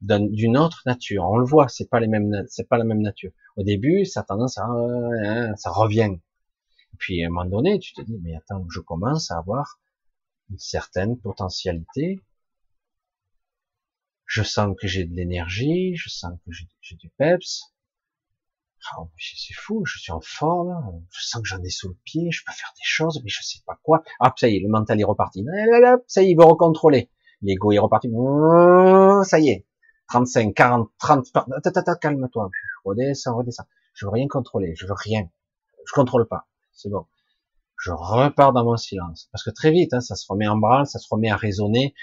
d'une 0.00 0.56
autre 0.56 0.82
nature. 0.86 1.24
On 1.24 1.36
le 1.36 1.44
voit, 1.44 1.68
c'est 1.68 1.90
pas 1.90 2.00
les 2.00 2.06
mêmes, 2.06 2.44
c'est 2.48 2.66
pas 2.66 2.78
la 2.78 2.84
même 2.84 3.02
nature. 3.02 3.32
Au 3.56 3.62
début, 3.62 4.06
ça 4.06 4.20
a 4.20 4.22
tendance 4.22 4.56
à, 4.56 4.64
hein, 4.64 5.54
ça 5.56 5.70
revient. 5.70 6.16
Puis 6.96 7.22
à 7.22 7.26
un 7.26 7.30
moment 7.30 7.44
donné, 7.44 7.78
tu 7.78 7.92
te 7.92 8.00
dis, 8.00 8.18
mais 8.22 8.34
attends, 8.36 8.64
je 8.70 8.80
commence 8.80 9.30
à 9.30 9.36
avoir 9.36 9.78
une 10.50 10.58
certaine 10.58 11.18
potentialité 11.18 12.22
je 14.26 14.42
sens 14.42 14.74
que 14.78 14.86
j'ai 14.86 15.04
de 15.04 15.14
l'énergie, 15.14 15.94
je 15.96 16.08
sens 16.08 16.32
que 16.44 16.52
j'ai 16.80 16.96
du 16.96 17.08
peps. 17.10 17.72
Oh, 18.98 19.08
c'est 19.18 19.54
fou, 19.54 19.84
je 19.84 19.98
suis 19.98 20.12
en 20.12 20.20
forme, 20.20 21.04
je 21.10 21.22
sens 21.22 21.42
que 21.42 21.48
j'en 21.48 21.62
ai 21.62 21.70
sous 21.70 21.88
le 21.88 21.96
pied, 22.04 22.30
je 22.30 22.44
peux 22.46 22.52
faire 22.52 22.72
des 22.76 22.84
choses, 22.84 23.20
mais 23.24 23.30
je 23.30 23.42
sais 23.42 23.58
pas 23.66 23.78
quoi. 23.82 24.02
Ah, 24.20 24.32
ça 24.36 24.48
y 24.48 24.56
est, 24.56 24.60
le 24.60 24.68
mental 24.68 25.00
est 25.00 25.04
reparti. 25.04 25.44
Ça 26.06 26.22
y 26.22 26.26
est, 26.26 26.30
il 26.30 26.36
veut 26.36 26.44
recontrôler. 26.44 27.10
L'ego 27.42 27.72
est 27.72 27.78
reparti. 27.78 28.08
Ça 29.28 29.38
y 29.38 29.48
est. 29.48 29.66
35, 30.08 30.54
40, 30.54 30.90
30, 30.98 31.26
calme-toi. 32.00 32.50
Redescends, 32.84 33.36
redescends. 33.36 33.66
Je 33.94 34.06
veux 34.06 34.10
rien 34.10 34.28
contrôler, 34.28 34.74
je 34.76 34.86
veux 34.86 34.94
rien. 34.94 35.28
Je 35.84 35.92
contrôle 35.92 36.28
pas. 36.28 36.46
C'est 36.72 36.90
bon. 36.90 37.06
Je 37.78 37.90
repars 37.90 38.52
dans 38.52 38.64
mon 38.64 38.76
silence. 38.76 39.28
Parce 39.32 39.42
que 39.42 39.50
très 39.50 39.70
vite, 39.70 39.92
hein, 39.94 40.00
ça 40.00 40.14
se 40.14 40.26
remet 40.28 40.46
en 40.46 40.56
branle, 40.56 40.86
ça 40.86 40.98
se 40.98 41.08
remet 41.10 41.30
à 41.30 41.36
raisonner, 41.36 41.94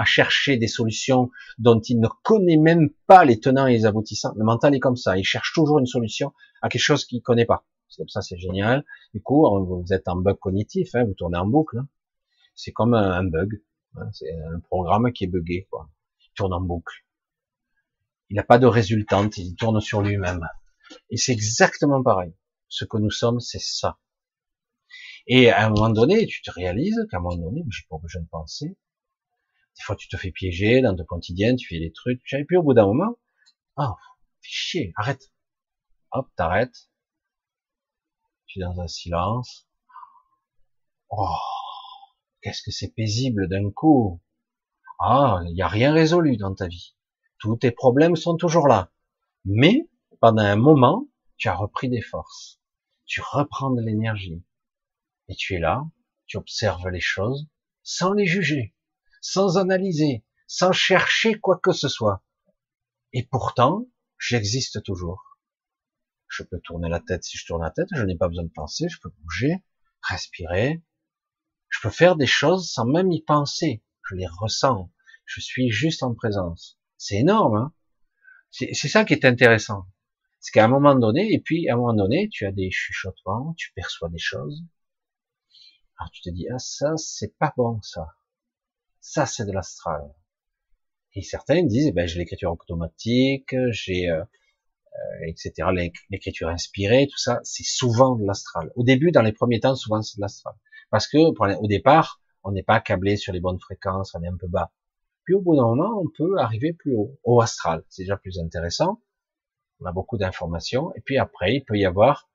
à 0.00 0.06
chercher 0.06 0.56
des 0.56 0.66
solutions 0.66 1.30
dont 1.58 1.78
il 1.78 2.00
ne 2.00 2.08
connaît 2.22 2.56
même 2.56 2.88
pas 3.06 3.26
les 3.26 3.38
tenants 3.38 3.66
et 3.66 3.74
les 3.74 3.84
aboutissants. 3.84 4.32
Le 4.34 4.46
mental 4.46 4.74
est 4.74 4.78
comme 4.78 4.96
ça, 4.96 5.18
il 5.18 5.24
cherche 5.24 5.52
toujours 5.52 5.78
une 5.78 5.84
solution 5.84 6.32
à 6.62 6.70
quelque 6.70 6.80
chose 6.80 7.04
qu'il 7.04 7.20
connaît 7.20 7.44
pas. 7.44 7.66
C'est 7.90 7.98
comme 7.98 8.08
ça, 8.08 8.22
c'est 8.22 8.38
génial. 8.38 8.86
Du 9.12 9.20
coup, 9.20 9.46
vous 9.66 9.92
êtes 9.92 10.08
en 10.08 10.16
bug 10.16 10.38
cognitif, 10.38 10.94
hein, 10.94 11.04
vous 11.04 11.12
tournez 11.12 11.36
en 11.36 11.46
boucle. 11.46 11.80
Hein. 11.80 11.88
C'est 12.54 12.72
comme 12.72 12.94
un, 12.94 13.24
bug. 13.24 13.62
Hein, 13.96 14.08
c'est 14.14 14.32
un 14.32 14.60
programme 14.60 15.12
qui 15.12 15.24
est 15.24 15.26
buggé, 15.26 15.68
quoi. 15.70 15.90
Il 16.22 16.30
tourne 16.34 16.54
en 16.54 16.62
boucle. 16.62 17.04
Il 18.30 18.36
n'a 18.36 18.42
pas 18.42 18.58
de 18.58 18.66
résultante, 18.66 19.36
il 19.36 19.54
tourne 19.54 19.82
sur 19.82 20.00
lui-même. 20.00 20.48
Et 21.10 21.18
c'est 21.18 21.32
exactement 21.32 22.02
pareil. 22.02 22.32
Ce 22.68 22.86
que 22.86 22.96
nous 22.96 23.10
sommes, 23.10 23.40
c'est 23.40 23.60
ça. 23.60 23.98
Et 25.26 25.50
à 25.50 25.66
un 25.66 25.68
moment 25.68 25.90
donné, 25.90 26.26
tu 26.26 26.40
te 26.40 26.50
réalises 26.50 27.06
qu'à 27.10 27.18
un 27.18 27.20
moment 27.20 27.36
donné, 27.36 27.64
j'ai 27.68 27.84
pas 27.90 27.98
besoin 27.98 28.22
de 28.22 28.28
penser, 28.28 28.78
des 29.80 29.84
fois, 29.84 29.96
tu 29.96 30.08
te 30.08 30.18
fais 30.18 30.30
piéger 30.30 30.82
dans 30.82 30.94
ton 30.94 31.06
quotidien, 31.06 31.56
tu 31.56 31.66
fais 31.66 31.80
des 31.80 31.90
trucs, 31.90 32.20
et 32.34 32.44
puis 32.44 32.58
au 32.58 32.62
bout 32.62 32.74
d'un 32.74 32.84
moment, 32.84 33.16
oh, 33.78 33.94
fais 34.42 34.50
chier, 34.50 34.92
arrête. 34.96 35.32
Hop, 36.12 36.28
t'arrêtes. 36.36 36.90
Tu 38.44 38.58
es 38.58 38.62
dans 38.62 38.78
un 38.78 38.88
silence. 38.88 39.66
Oh, 41.08 41.34
qu'est-ce 42.42 42.62
que 42.62 42.70
c'est 42.70 42.92
paisible 42.94 43.48
d'un 43.48 43.70
coup. 43.70 44.20
Ah, 44.98 45.40
il 45.46 45.54
n'y 45.54 45.62
a 45.62 45.68
rien 45.68 45.94
résolu 45.94 46.36
dans 46.36 46.54
ta 46.54 46.68
vie. 46.68 46.94
Tous 47.38 47.56
tes 47.56 47.70
problèmes 47.70 48.16
sont 48.16 48.36
toujours 48.36 48.68
là. 48.68 48.92
Mais, 49.46 49.88
pendant 50.20 50.42
un 50.42 50.56
moment, 50.56 51.08
tu 51.38 51.48
as 51.48 51.54
repris 51.54 51.88
des 51.88 52.02
forces. 52.02 52.60
Tu 53.06 53.22
reprends 53.22 53.70
de 53.70 53.80
l'énergie. 53.80 54.44
Et 55.28 55.34
tu 55.34 55.54
es 55.54 55.58
là, 55.58 55.86
tu 56.26 56.36
observes 56.36 56.90
les 56.90 57.00
choses 57.00 57.48
sans 57.82 58.12
les 58.12 58.26
juger 58.26 58.74
sans 59.20 59.58
analyser, 59.58 60.24
sans 60.46 60.72
chercher 60.72 61.34
quoi 61.38 61.58
que 61.62 61.72
ce 61.72 61.88
soit. 61.88 62.24
Et 63.12 63.24
pourtant, 63.24 63.86
j'existe 64.18 64.82
toujours. 64.82 65.38
Je 66.28 66.42
peux 66.42 66.60
tourner 66.60 66.88
la 66.88 67.00
tête 67.00 67.24
si 67.24 67.36
je 67.36 67.46
tourne 67.46 67.62
la 67.62 67.70
tête, 67.70 67.88
je 67.92 68.02
n'ai 68.02 68.16
pas 68.16 68.28
besoin 68.28 68.44
de 68.44 68.52
penser, 68.52 68.88
je 68.88 69.00
peux 69.00 69.12
bouger, 69.22 69.64
respirer. 70.02 70.82
Je 71.68 71.80
peux 71.82 71.90
faire 71.90 72.16
des 72.16 72.26
choses 72.26 72.70
sans 72.70 72.84
même 72.86 73.10
y 73.12 73.22
penser. 73.22 73.82
Je 74.08 74.14
les 74.14 74.26
ressens. 74.26 74.92
Je 75.24 75.40
suis 75.40 75.70
juste 75.70 76.02
en 76.02 76.14
présence. 76.14 76.78
C'est 76.96 77.16
énorme, 77.16 77.56
hein 77.56 77.74
c'est 78.50 78.88
ça 78.88 79.04
qui 79.04 79.14
est 79.14 79.24
intéressant. 79.24 79.86
C'est 80.40 80.52
qu'à 80.52 80.64
un 80.64 80.68
moment 80.68 80.94
donné, 80.94 81.32
et 81.32 81.40
puis 81.40 81.68
à 81.68 81.74
un 81.74 81.76
moment 81.76 81.94
donné, 81.94 82.28
tu 82.30 82.46
as 82.46 82.52
des 82.52 82.70
chuchotements, 82.70 83.54
tu 83.56 83.72
perçois 83.74 84.08
des 84.08 84.18
choses. 84.18 84.64
Alors 85.98 86.10
tu 86.10 86.22
te 86.22 86.30
dis, 86.30 86.48
ah 86.48 86.58
ça, 86.58 86.96
c'est 86.96 87.36
pas 87.38 87.52
bon 87.56 87.80
ça. 87.82 88.08
Ça, 89.00 89.26
c'est 89.26 89.44
de 89.44 89.52
l'astral. 89.52 90.02
Et 91.14 91.22
certains 91.22 91.62
disent, 91.64 91.92
ben, 91.92 92.06
j'ai 92.06 92.18
l'écriture 92.18 92.52
automatique, 92.52 93.54
j'ai, 93.70 94.08
euh, 94.10 94.22
euh 94.22 95.26
etc., 95.26 95.68
l'écriture 96.10 96.48
inspirée, 96.48 97.08
tout 97.10 97.18
ça, 97.18 97.40
c'est 97.42 97.64
souvent 97.64 98.16
de 98.16 98.24
l'astral. 98.26 98.70
Au 98.76 98.84
début, 98.84 99.10
dans 99.10 99.22
les 99.22 99.32
premiers 99.32 99.60
temps, 99.60 99.74
souvent 99.74 100.02
c'est 100.02 100.16
de 100.16 100.22
l'astral. 100.22 100.54
Parce 100.90 101.08
que, 101.08 101.18
au 101.18 101.66
départ, 101.66 102.20
on 102.42 102.52
n'est 102.52 102.62
pas 102.62 102.80
câblé 102.80 103.16
sur 103.16 103.32
les 103.32 103.40
bonnes 103.40 103.60
fréquences, 103.60 104.14
on 104.14 104.22
est 104.22 104.28
un 104.28 104.36
peu 104.36 104.48
bas. 104.48 104.72
Puis 105.24 105.34
au 105.34 105.40
bout 105.40 105.56
d'un 105.56 105.62
moment, 105.62 106.00
on 106.00 106.08
peut 106.16 106.38
arriver 106.38 106.72
plus 106.72 106.94
haut, 106.94 107.18
au 107.24 107.40
astral. 107.40 107.84
C'est 107.88 108.02
déjà 108.02 108.16
plus 108.16 108.38
intéressant. 108.38 109.00
On 109.80 109.86
a 109.86 109.92
beaucoup 109.92 110.18
d'informations. 110.18 110.92
Et 110.94 111.00
puis 111.00 111.18
après, 111.18 111.54
il 111.54 111.64
peut 111.64 111.76
y 111.76 111.84
avoir 111.84 112.28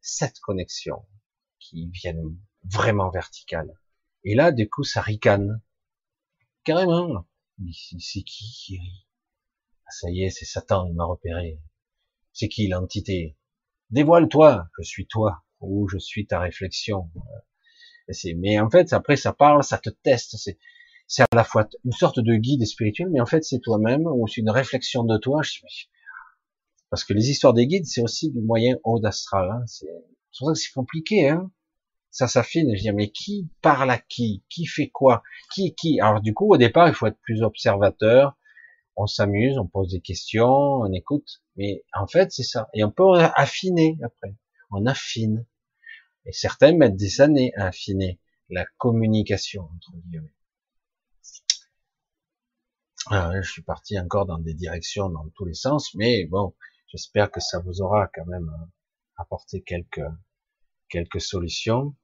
cette 0.00 0.38
connexion 0.40 1.04
qui 1.58 1.88
viennent 1.90 2.36
vraiment 2.64 3.10
verticale. 3.10 3.72
Et 4.24 4.34
là, 4.34 4.52
du 4.52 4.68
coup, 4.68 4.84
ça 4.84 5.00
ricane. 5.00 5.60
Carrément. 6.64 7.26
C'est 7.98 8.22
qui 8.22 8.44
qui 8.54 8.78
ah, 9.86 9.90
Ça 9.90 10.10
y 10.10 10.22
est, 10.22 10.30
c'est 10.30 10.44
Satan, 10.44 10.86
il 10.86 10.94
m'a 10.94 11.04
repéré. 11.04 11.60
C'est 12.32 12.48
qui 12.48 12.68
l'entité? 12.68 13.36
Dévoile-toi, 13.90 14.68
je 14.78 14.84
suis 14.84 15.06
toi, 15.06 15.44
ou 15.60 15.88
je 15.88 15.98
suis 15.98 16.26
ta 16.26 16.40
réflexion. 16.40 17.10
Mais 18.36 18.58
en 18.60 18.70
fait, 18.70 18.92
après, 18.92 19.16
ça 19.16 19.32
parle, 19.32 19.62
ça 19.64 19.78
te 19.78 19.90
teste. 19.90 20.36
C'est, 20.36 21.22
à 21.22 21.36
la 21.36 21.44
fois 21.44 21.68
une 21.84 21.92
sorte 21.92 22.20
de 22.20 22.34
guide 22.34 22.64
spirituel, 22.64 23.08
mais 23.10 23.20
en 23.20 23.26
fait, 23.26 23.44
c'est 23.44 23.60
toi-même, 23.60 24.06
ou 24.06 24.26
c'est 24.28 24.40
une 24.40 24.50
réflexion 24.50 25.04
de 25.04 25.18
toi. 25.18 25.42
Parce 26.90 27.04
que 27.04 27.12
les 27.12 27.30
histoires 27.30 27.54
des 27.54 27.66
guides, 27.66 27.86
c'est 27.86 28.02
aussi 28.02 28.30
du 28.30 28.40
moyen 28.40 28.76
haut 28.84 29.00
d'astral. 29.00 29.50
Hein. 29.50 29.64
C'est 29.66 29.88
pour 30.38 30.48
ça 30.48 30.52
que 30.54 30.58
c'est 30.58 30.72
compliqué. 30.72 31.28
Hein 31.28 31.50
ça 32.12 32.28
s'affine. 32.28 32.76
Je 32.76 32.82
dis, 32.82 32.92
mais 32.92 33.10
qui 33.10 33.48
parle 33.62 33.90
à 33.90 33.98
qui? 33.98 34.44
Qui 34.48 34.66
fait 34.66 34.88
quoi? 34.88 35.22
Qui 35.52 35.74
qui? 35.74 36.00
Alors 36.00 36.20
du 36.20 36.34
coup, 36.34 36.52
au 36.52 36.56
départ, 36.56 36.86
il 36.88 36.94
faut 36.94 37.06
être 37.06 37.20
plus 37.22 37.42
observateur. 37.42 38.36
On 38.96 39.06
s'amuse, 39.06 39.58
on 39.58 39.66
pose 39.66 39.90
des 39.90 40.02
questions, 40.02 40.46
on 40.46 40.92
écoute. 40.92 41.42
Mais 41.56 41.84
en 41.94 42.06
fait, 42.06 42.30
c'est 42.30 42.42
ça. 42.42 42.68
Et 42.74 42.84
on 42.84 42.90
peut 42.90 43.18
affiner 43.34 43.98
après. 44.04 44.36
On 44.70 44.86
affine. 44.86 45.46
Et 46.26 46.32
certains 46.32 46.76
mettent 46.76 46.96
des 46.96 47.20
années 47.22 47.52
à 47.56 47.66
affiner 47.66 48.20
la 48.50 48.66
communication 48.76 49.62
entre 49.62 49.92
guillemets. 50.04 50.34
Alors, 53.10 53.32
je 53.42 53.50
suis 53.50 53.62
parti 53.62 53.98
encore 53.98 54.26
dans 54.26 54.38
des 54.38 54.54
directions 54.54 55.08
dans 55.08 55.26
tous 55.34 55.44
les 55.44 55.54
sens, 55.54 55.92
mais 55.94 56.24
bon, 56.26 56.54
j'espère 56.88 57.30
que 57.30 57.40
ça 57.40 57.58
vous 57.58 57.80
aura 57.80 58.08
quand 58.14 58.26
même 58.26 58.48
euh, 58.48 58.66
apporté 59.16 59.62
quelques 59.62 60.06
quelques 60.88 61.20
solutions. 61.20 61.96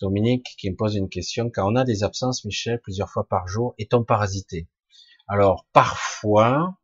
Dominique 0.00 0.54
qui 0.58 0.70
me 0.70 0.76
pose 0.76 0.96
une 0.96 1.08
question. 1.08 1.50
Quand 1.50 1.70
on 1.70 1.76
a 1.76 1.84
des 1.84 2.04
absences, 2.04 2.44
Michel, 2.44 2.80
plusieurs 2.80 3.10
fois 3.10 3.26
par 3.28 3.46
jour, 3.48 3.74
est-on 3.78 4.02
parasité? 4.02 4.68
Alors, 5.28 5.66
parfois, 5.72 6.78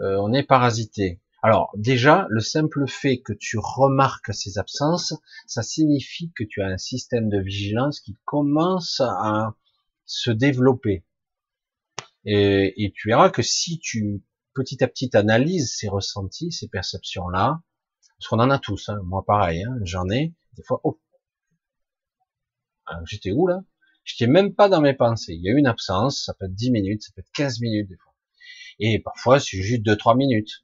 euh, 0.00 0.16
on 0.20 0.32
est 0.32 0.42
parasité. 0.42 1.20
Alors, 1.42 1.70
déjà, 1.76 2.26
le 2.28 2.40
simple 2.40 2.88
fait 2.88 3.20
que 3.20 3.32
tu 3.32 3.56
remarques 3.58 4.34
ces 4.34 4.58
absences, 4.58 5.14
ça 5.46 5.62
signifie 5.62 6.32
que 6.34 6.42
tu 6.42 6.60
as 6.60 6.66
un 6.66 6.76
système 6.76 7.28
de 7.28 7.38
vigilance 7.38 8.00
qui 8.00 8.16
commence 8.24 9.00
à 9.00 9.54
se 10.06 10.30
développer. 10.30 11.04
Et, 12.24 12.92
tu 12.96 13.08
verras 13.08 13.30
que 13.30 13.42
si 13.42 13.78
tu 13.78 14.24
petit 14.54 14.82
à 14.82 14.88
petit 14.88 15.16
analyses 15.16 15.76
ces 15.76 15.88
ressentis, 15.88 16.50
ces 16.50 16.66
perceptions-là, 16.66 17.60
parce 18.18 18.28
qu'on 18.28 18.40
en 18.40 18.50
a 18.50 18.58
tous, 18.58 18.88
hein, 18.88 18.98
moi 19.04 19.24
pareil, 19.24 19.62
hein, 19.62 19.78
j'en 19.84 20.08
ai, 20.10 20.34
des 20.54 20.64
fois, 20.64 20.80
oh, 20.82 20.98
J'étais 23.04 23.32
où 23.32 23.46
là? 23.46 23.62
J'étais 24.04 24.30
même 24.30 24.54
pas 24.54 24.68
dans 24.68 24.80
mes 24.80 24.94
pensées. 24.94 25.34
Il 25.34 25.42
y 25.42 25.48
a 25.48 25.52
eu 25.52 25.58
une 25.58 25.66
absence, 25.66 26.24
ça 26.24 26.34
peut 26.34 26.46
être 26.46 26.54
10 26.54 26.70
minutes, 26.70 27.02
ça 27.02 27.12
peut 27.14 27.20
être 27.20 27.32
15 27.34 27.60
minutes 27.60 27.88
des 27.88 27.96
fois. 27.96 28.14
Et 28.78 29.00
parfois 29.00 29.40
c'est 29.40 29.60
juste 29.60 29.82
2-3 29.82 30.16
minutes. 30.16 30.62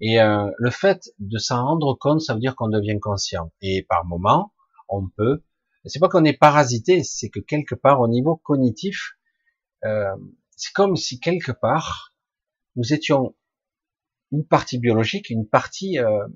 Et 0.00 0.20
euh, 0.20 0.50
le 0.58 0.70
fait 0.70 1.10
de 1.18 1.38
s'en 1.38 1.64
rendre 1.64 1.94
compte, 1.94 2.20
ça 2.20 2.34
veut 2.34 2.40
dire 2.40 2.56
qu'on 2.56 2.68
devient 2.68 2.98
conscient. 3.00 3.52
Et 3.60 3.82
par 3.82 4.04
moment, 4.04 4.52
on 4.88 5.08
peut. 5.08 5.42
C'est 5.84 6.00
pas 6.00 6.08
qu'on 6.08 6.24
est 6.24 6.36
parasité, 6.36 7.02
c'est 7.02 7.28
que 7.28 7.40
quelque 7.40 7.74
part 7.74 8.00
au 8.00 8.08
niveau 8.08 8.36
cognitif, 8.36 9.12
euh, 9.84 10.14
c'est 10.56 10.72
comme 10.72 10.96
si 10.96 11.18
quelque 11.18 11.52
part 11.52 12.14
nous 12.76 12.92
étions 12.92 13.34
une 14.30 14.46
partie 14.46 14.78
biologique, 14.78 15.30
une 15.30 15.46
partie 15.46 15.98
euh, 15.98 16.26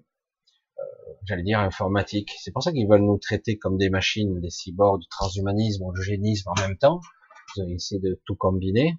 j'allais 1.26 1.42
dire 1.42 1.58
informatique. 1.58 2.30
C'est 2.40 2.52
pour 2.52 2.62
ça 2.62 2.72
qu'ils 2.72 2.88
veulent 2.88 3.04
nous 3.04 3.18
traiter 3.18 3.58
comme 3.58 3.76
des 3.76 3.90
machines, 3.90 4.40
des 4.40 4.50
cyborgs, 4.50 5.00
du 5.00 5.08
transhumanisme, 5.08 5.84
du 5.94 6.02
génisme 6.02 6.50
en 6.50 6.60
même 6.60 6.78
temps. 6.78 7.00
Vous 7.54 7.62
allez 7.62 7.74
essayer 7.74 8.00
de 8.00 8.20
tout 8.24 8.36
combiner. 8.36 8.98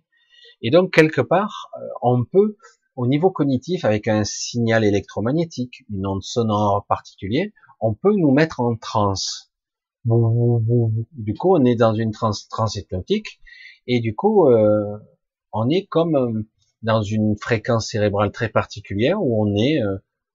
Et 0.61 0.69
donc, 0.69 0.93
quelque 0.93 1.21
part, 1.21 1.69
euh, 1.77 1.85
on 2.01 2.25
peut, 2.25 2.57
au 2.95 3.07
niveau 3.07 3.31
cognitif, 3.31 3.85
avec 3.85 4.07
un 4.07 4.23
signal 4.23 4.83
électromagnétique, 4.83 5.83
une 5.89 6.05
onde 6.05 6.23
sonore 6.23 6.85
particulière, 6.87 7.47
on 7.79 7.93
peut 7.93 8.13
nous 8.15 8.31
mettre 8.31 8.59
en 8.59 8.75
transe. 8.75 9.51
Du 10.05 11.33
coup, 11.33 11.55
on 11.55 11.65
est 11.65 11.75
dans 11.75 11.93
une 11.93 12.11
transe 12.11 12.47
transhypnotique, 12.47 13.39
et 13.87 13.99
du 13.99 14.15
coup, 14.15 14.47
euh, 14.47 14.97
on 15.53 15.69
est 15.69 15.85
comme 15.85 16.15
euh, 16.15 16.47
dans 16.81 17.01
une 17.01 17.35
fréquence 17.37 17.89
cérébrale 17.89 18.31
très 18.31 18.49
particulière 18.49 19.21
où 19.21 19.43
on 19.43 19.55
est 19.55 19.79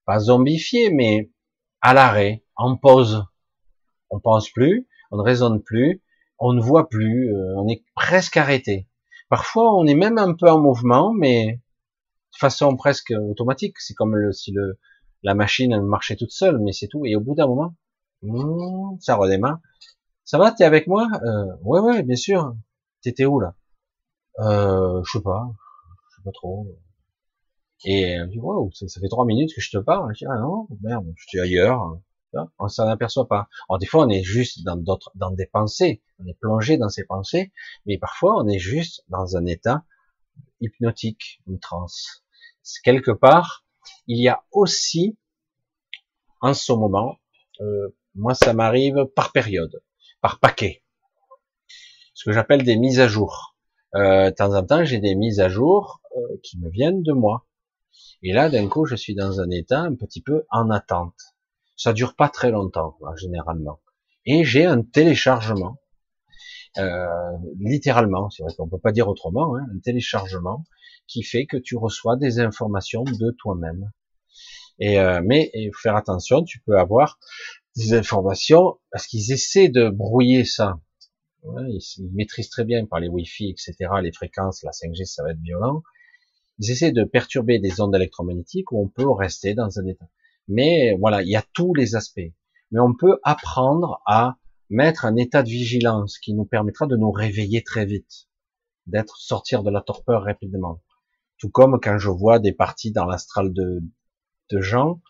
pas 0.04 0.18
zombifié, 0.18 0.90
mais 0.90 1.31
à 1.82 1.94
l'arrêt, 1.94 2.44
en 2.56 2.76
pause. 2.76 3.24
On 4.10 4.20
pense 4.20 4.50
plus, 4.50 4.88
on 5.10 5.16
ne 5.18 5.22
raisonne 5.22 5.62
plus, 5.62 6.02
on 6.38 6.52
ne 6.54 6.62
voit 6.62 6.88
plus, 6.88 7.34
euh, 7.34 7.54
on 7.58 7.68
est 7.68 7.84
presque 7.94 8.36
arrêté. 8.36 8.88
Parfois, 9.28 9.74
on 9.76 9.86
est 9.86 9.94
même 9.94 10.18
un 10.18 10.34
peu 10.34 10.50
en 10.50 10.60
mouvement, 10.60 11.12
mais 11.12 11.54
de 12.34 12.38
façon 12.38 12.76
presque 12.76 13.12
automatique. 13.30 13.78
C'est 13.80 13.94
comme 13.94 14.32
si 14.32 14.54
La 15.22 15.34
machine, 15.34 15.80
marchait 15.82 16.16
toute 16.16 16.32
seule, 16.32 16.58
mais 16.60 16.72
c'est 16.72 16.88
tout. 16.88 17.06
Et 17.06 17.16
au 17.16 17.20
bout 17.20 17.34
d'un 17.34 17.46
moment, 17.46 17.74
hmm, 18.22 18.98
ça 19.00 19.16
redémarre. 19.16 19.58
Ça 20.24 20.38
va, 20.38 20.52
t'es 20.52 20.64
avec 20.64 20.86
moi? 20.88 21.08
Euh, 21.24 21.46
Ouais, 21.64 21.80
ouais, 21.80 22.02
bien 22.02 22.16
sûr. 22.16 22.54
T'étais 23.02 23.26
où 23.26 23.40
là? 23.40 23.54
Euh, 24.40 25.02
Je 25.04 25.12
sais 25.18 25.22
pas, 25.22 25.44
je 26.10 26.16
sais 26.16 26.22
pas 26.24 26.32
trop. 26.32 26.66
Et 27.84 28.02
elle 28.02 28.26
me 28.26 28.30
dit, 28.30 28.38
wow, 28.38 28.70
ça, 28.72 28.86
fait 29.00 29.08
trois 29.08 29.24
minutes 29.24 29.54
que 29.54 29.60
je 29.60 29.70
te 29.70 29.78
parle. 29.78 30.12
Je 30.14 30.18
dis, 30.18 30.26
ah 30.26 30.38
non, 30.38 30.68
merde, 30.82 31.06
je 31.16 31.24
suis 31.26 31.40
ailleurs. 31.40 31.98
On 32.58 32.68
s'en 32.68 32.86
aperçoit 32.88 33.28
pas. 33.28 33.48
Alors 33.68 33.78
des 33.78 33.86
fois, 33.86 34.06
on 34.06 34.08
est 34.08 34.22
juste 34.22 34.64
dans 34.64 34.76
d'autres, 34.76 35.10
dans 35.14 35.30
des 35.30 35.46
pensées. 35.46 36.02
On 36.18 36.26
est 36.26 36.38
plongé 36.40 36.78
dans 36.78 36.88
ces 36.88 37.04
pensées, 37.04 37.52
mais 37.84 37.98
parfois, 37.98 38.42
on 38.42 38.48
est 38.48 38.58
juste 38.58 39.04
dans 39.08 39.36
un 39.36 39.44
état 39.44 39.84
hypnotique, 40.60 41.42
une 41.46 41.58
transe. 41.58 42.24
Quelque 42.84 43.10
part, 43.10 43.66
il 44.06 44.22
y 44.22 44.28
a 44.28 44.44
aussi, 44.52 45.18
en 46.40 46.54
ce 46.54 46.72
moment, 46.72 47.18
euh, 47.60 47.94
moi, 48.14 48.34
ça 48.34 48.54
m'arrive 48.54 49.06
par 49.16 49.32
période, 49.32 49.82
par 50.20 50.38
paquet, 50.38 50.82
ce 52.14 52.24
que 52.24 52.32
j'appelle 52.32 52.62
des 52.64 52.76
mises 52.76 53.00
à 53.00 53.08
jour. 53.08 53.56
Euh, 53.94 54.30
de 54.30 54.34
temps 54.34 54.54
en 54.54 54.64
temps, 54.64 54.84
j'ai 54.84 55.00
des 55.00 55.14
mises 55.14 55.40
à 55.40 55.48
jour 55.48 56.00
euh, 56.16 56.36
qui 56.42 56.58
me 56.58 56.70
viennent 56.70 57.02
de 57.02 57.12
moi. 57.12 57.46
Et 58.22 58.32
là, 58.32 58.48
d'un 58.48 58.68
coup, 58.68 58.86
je 58.86 58.94
suis 58.94 59.14
dans 59.14 59.40
un 59.40 59.50
état 59.50 59.80
un 59.80 59.94
petit 59.94 60.22
peu 60.22 60.44
en 60.50 60.70
attente. 60.70 61.14
Ça 61.76 61.92
dure 61.92 62.14
pas 62.14 62.28
très 62.28 62.50
longtemps, 62.50 62.96
généralement. 63.16 63.80
Et 64.24 64.44
j'ai 64.44 64.64
un 64.64 64.82
téléchargement, 64.82 65.78
euh, 66.78 67.06
littéralement, 67.58 68.30
c'est 68.30 68.42
vrai 68.42 68.52
qu'on 68.56 68.68
peut 68.68 68.78
pas 68.78 68.92
dire 68.92 69.08
autrement, 69.08 69.56
hein, 69.56 69.66
un 69.74 69.78
téléchargement 69.80 70.64
qui 71.08 71.22
fait 71.22 71.46
que 71.46 71.56
tu 71.56 71.76
reçois 71.76 72.16
des 72.16 72.38
informations 72.38 73.02
de 73.02 73.30
toi-même. 73.32 73.90
Et 74.78 74.98
euh, 74.98 75.20
mais 75.24 75.50
il 75.54 75.70
faire 75.74 75.96
attention, 75.96 76.44
tu 76.44 76.60
peux 76.60 76.78
avoir 76.78 77.18
des 77.76 77.94
informations 77.94 78.78
parce 78.90 79.06
qu'ils 79.06 79.32
essaient 79.32 79.68
de 79.68 79.90
brouiller 79.90 80.44
ça. 80.44 80.80
ils, 81.44 81.80
ils, 81.98 82.10
maîtrisent 82.14 82.48
très 82.48 82.64
bien 82.64 82.86
par 82.86 83.00
les 83.00 83.08
Wi-Fi, 83.08 83.50
etc. 83.50 83.90
Les 84.00 84.12
fréquences, 84.12 84.62
la 84.62 84.70
5G, 84.70 85.04
ça 85.04 85.22
va 85.24 85.32
être 85.32 85.40
violent 85.40 85.82
ils 86.58 86.70
essaient 86.70 86.92
de 86.92 87.04
perturber 87.04 87.58
des 87.58 87.80
ondes 87.80 87.94
électromagnétiques 87.94 88.72
où 88.72 88.82
on 88.82 88.88
peut 88.88 89.10
rester 89.10 89.54
dans 89.54 89.78
un 89.78 89.86
état. 89.86 90.08
Mais 90.48 90.96
voilà, 90.98 91.22
il 91.22 91.28
y 91.28 91.36
a 91.36 91.44
tous 91.54 91.74
les 91.74 91.94
aspects. 91.94 92.32
Mais 92.70 92.80
on 92.80 92.94
peut 92.94 93.18
apprendre 93.22 94.02
à 94.06 94.38
mettre 94.70 95.04
un 95.04 95.16
état 95.16 95.42
de 95.42 95.48
vigilance 95.48 96.18
qui 96.18 96.34
nous 96.34 96.44
permettra 96.44 96.86
de 96.86 96.96
nous 96.96 97.10
réveiller 97.10 97.62
très 97.62 97.84
vite, 97.84 98.28
d'être 98.86 99.16
sortir 99.18 99.62
de 99.62 99.70
la 99.70 99.82
torpeur 99.82 100.22
rapidement. 100.24 100.82
Tout 101.38 101.50
comme 101.50 101.78
quand 101.80 101.98
je 101.98 102.08
vois 102.08 102.38
des 102.38 102.52
parties 102.52 102.92
dans 102.92 103.04
l'astral 103.04 103.52
de, 103.52 103.82
de 104.50 104.60
gens 104.60 105.02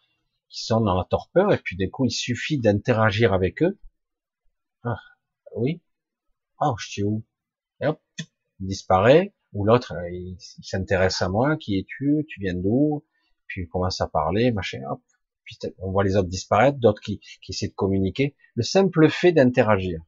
qui 0.49 0.65
sont 0.65 0.81
dans 0.81 0.97
la 0.97 1.05
torpeur 1.05 1.53
et 1.53 1.59
puis 1.59 1.77
du 1.77 1.91
coup 1.91 2.05
il 2.05 2.11
suffit 2.11 2.59
d'interagir 2.59 3.33
avec 3.33 3.63
eux. 3.63 3.79
Ah, 4.83 5.01
oui. 5.57 5.83
Oh, 6.61 6.75
je 6.79 6.89
suis 6.89 7.03
où? 7.03 7.25
Hop, 7.83 8.01
il 8.61 8.67
disparaît 8.67 9.35
ou 9.53 9.65
l'autre, 9.65 9.95
euh, 9.95 10.11
il, 10.11 10.37
s'intéresse 10.39 11.23
à 11.23 11.29
moi, 11.29 11.57
qui 11.57 11.79
es-tu, 11.79 12.25
tu 12.29 12.41
viens 12.41 12.55
d'où, 12.55 13.05
puis 13.47 13.63
il 13.63 13.69
commence 13.69 14.01
à 14.01 14.09
parler, 14.09 14.53
machin, 14.53 14.81
hop, 14.91 15.01
puis 15.45 15.59
on 15.79 15.91
voit 15.91 16.05
les 16.05 16.17
autres 16.17 16.29
disparaître, 16.29 16.79
d'autres 16.79 17.01
qui, 17.01 17.19
qui 17.19 17.53
essaient 17.53 17.69
de 17.69 17.75
communiquer. 17.75 18.37
Le 18.55 18.63
simple 18.63 19.09
fait 19.11 19.33
d'interagir. 19.33 20.01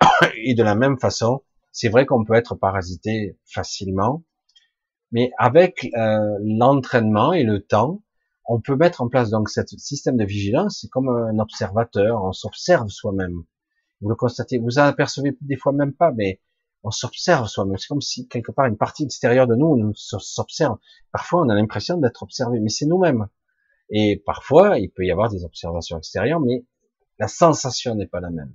Et 0.36 0.54
de 0.54 0.62
la 0.62 0.74
même 0.74 0.98
façon, 0.98 1.42
c'est 1.72 1.88
vrai 1.88 2.06
qu'on 2.06 2.24
peut 2.24 2.34
être 2.34 2.54
parasité 2.54 3.38
facilement, 3.44 4.24
mais 5.12 5.32
avec 5.38 5.88
euh, 5.96 6.38
l'entraînement 6.42 7.32
et 7.32 7.42
le 7.42 7.60
temps, 7.62 8.02
on 8.46 8.60
peut 8.60 8.76
mettre 8.76 9.00
en 9.00 9.08
place 9.08 9.30
donc 9.30 9.48
ce 9.48 9.60
système 9.78 10.16
de 10.16 10.24
vigilance, 10.24 10.78
c'est 10.80 10.88
comme 10.88 11.08
un 11.08 11.38
observateur, 11.38 12.22
on 12.24 12.32
s'observe 12.32 12.88
soi-même. 12.88 13.44
Vous 14.00 14.08
le 14.08 14.14
constatez, 14.14 14.58
vous 14.58 14.78
en 14.78 14.82
apercevez 14.82 15.36
des 15.40 15.56
fois 15.56 15.72
même 15.72 15.92
pas, 15.92 16.10
mais 16.12 16.40
on 16.82 16.90
s'observe 16.90 17.46
soi-même. 17.46 17.76
C'est 17.78 17.88
comme 17.88 18.00
si 18.00 18.28
quelque 18.28 18.52
part 18.52 18.66
une 18.66 18.76
partie 18.76 19.04
extérieure 19.04 19.46
de 19.46 19.54
nous, 19.54 19.76
nous 19.76 19.94
s'observe. 19.94 20.78
Parfois, 21.12 21.42
on 21.42 21.48
a 21.48 21.54
l'impression 21.54 21.98
d'être 21.98 22.22
observé, 22.22 22.60
mais 22.60 22.70
c'est 22.70 22.86
nous-mêmes. 22.86 23.28
Et 23.90 24.22
parfois, 24.24 24.78
il 24.78 24.90
peut 24.90 25.04
y 25.04 25.10
avoir 25.10 25.30
des 25.30 25.44
observations 25.44 25.98
extérieures, 25.98 26.40
mais 26.40 26.64
la 27.18 27.28
sensation 27.28 27.94
n'est 27.94 28.06
pas 28.06 28.20
la 28.20 28.30
même. 28.30 28.54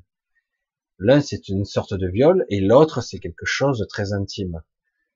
L'un, 0.97 1.19
c'est 1.21 1.49
une 1.49 1.65
sorte 1.65 1.93
de 1.93 2.07
viol, 2.07 2.45
et 2.49 2.61
l'autre, 2.61 3.01
c'est 3.01 3.19
quelque 3.19 3.45
chose 3.45 3.79
de 3.79 3.85
très 3.85 4.13
intime. 4.13 4.63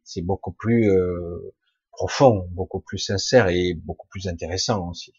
C'est 0.03 0.21
beaucoup 0.21 0.51
plus 0.51 0.91
euh, 0.91 1.53
profond, 1.91 2.47
beaucoup 2.51 2.81
plus 2.81 2.97
sincère 2.97 3.47
et 3.47 3.73
beaucoup 3.73 4.07
plus 4.07 4.27
intéressant 4.27 4.89
aussi. 4.89 5.13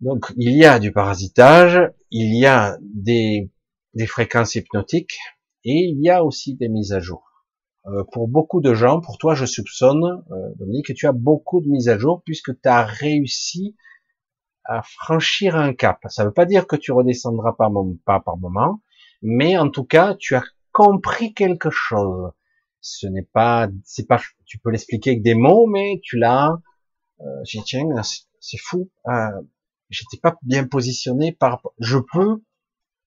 Donc, 0.00 0.32
il 0.36 0.56
y 0.56 0.64
a 0.64 0.78
du 0.78 0.92
parasitage, 0.92 1.78
il 2.10 2.36
y 2.36 2.46
a 2.46 2.78
des, 2.80 3.50
des 3.94 4.06
fréquences 4.06 4.54
hypnotiques, 4.54 5.18
et 5.64 5.90
il 5.92 6.00
y 6.02 6.10
a 6.10 6.24
aussi 6.24 6.54
des 6.54 6.68
mises 6.68 6.92
à 6.92 7.00
jour. 7.00 7.24
Euh, 7.86 8.04
pour 8.12 8.28
beaucoup 8.28 8.60
de 8.60 8.74
gens, 8.74 9.00
pour 9.00 9.18
toi, 9.18 9.34
je 9.34 9.46
soupçonne, 9.46 10.22
euh, 10.30 10.54
Dominique, 10.56 10.86
que 10.88 10.92
tu 10.92 11.06
as 11.06 11.12
beaucoup 11.12 11.60
de 11.60 11.68
mises 11.68 11.88
à 11.88 11.98
jour 11.98 12.22
puisque 12.24 12.60
tu 12.60 12.68
as 12.68 12.84
réussi 12.84 13.76
à 14.64 14.82
franchir 14.82 15.56
un 15.56 15.72
cap. 15.72 15.98
Ça 16.08 16.22
ne 16.22 16.28
veut 16.28 16.34
pas 16.34 16.44
dire 16.44 16.66
que 16.66 16.76
tu 16.76 16.92
redescendras 16.92 17.54
pas, 17.54 17.68
pas 18.04 18.20
par 18.20 18.36
moment, 18.36 18.82
mais 19.22 19.56
en 19.58 19.70
tout 19.70 19.84
cas, 19.84 20.14
tu 20.14 20.34
as 20.34 20.44
compris 20.72 21.32
quelque 21.34 21.70
chose. 21.70 22.30
Ce 22.82 23.06
n'est 23.06 23.28
pas, 23.32 23.68
c'est 23.84 24.06
pas, 24.06 24.20
tu 24.46 24.58
peux 24.58 24.70
l'expliquer 24.70 25.10
avec 25.10 25.22
des 25.22 25.34
mots, 25.34 25.66
mais 25.66 26.00
tu 26.02 26.18
l'as. 26.18 26.58
Euh, 27.20 27.42
tiens, 27.64 27.84
c'est 28.40 28.58
fou. 28.58 28.90
Euh, 29.08 29.28
J'étais 29.90 30.18
pas 30.18 30.38
bien 30.42 30.66
positionné 30.66 31.32
par. 31.32 31.62
Je 31.78 31.98
peux 31.98 32.42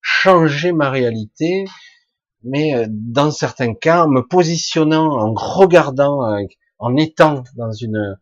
changer 0.02 0.72
ma 0.72 0.90
réalité 0.90 1.64
mais 2.44 2.74
euh, 2.74 2.86
dans 2.88 3.30
certains 3.30 3.74
cas, 3.74 4.06
me 4.06 4.20
positionnant, 4.26 5.10
en 5.18 5.34
regardant, 5.34 6.24
euh, 6.30 6.44
en 6.78 6.96
étant 6.96 7.44
dans 7.56 7.72
une 7.72 8.18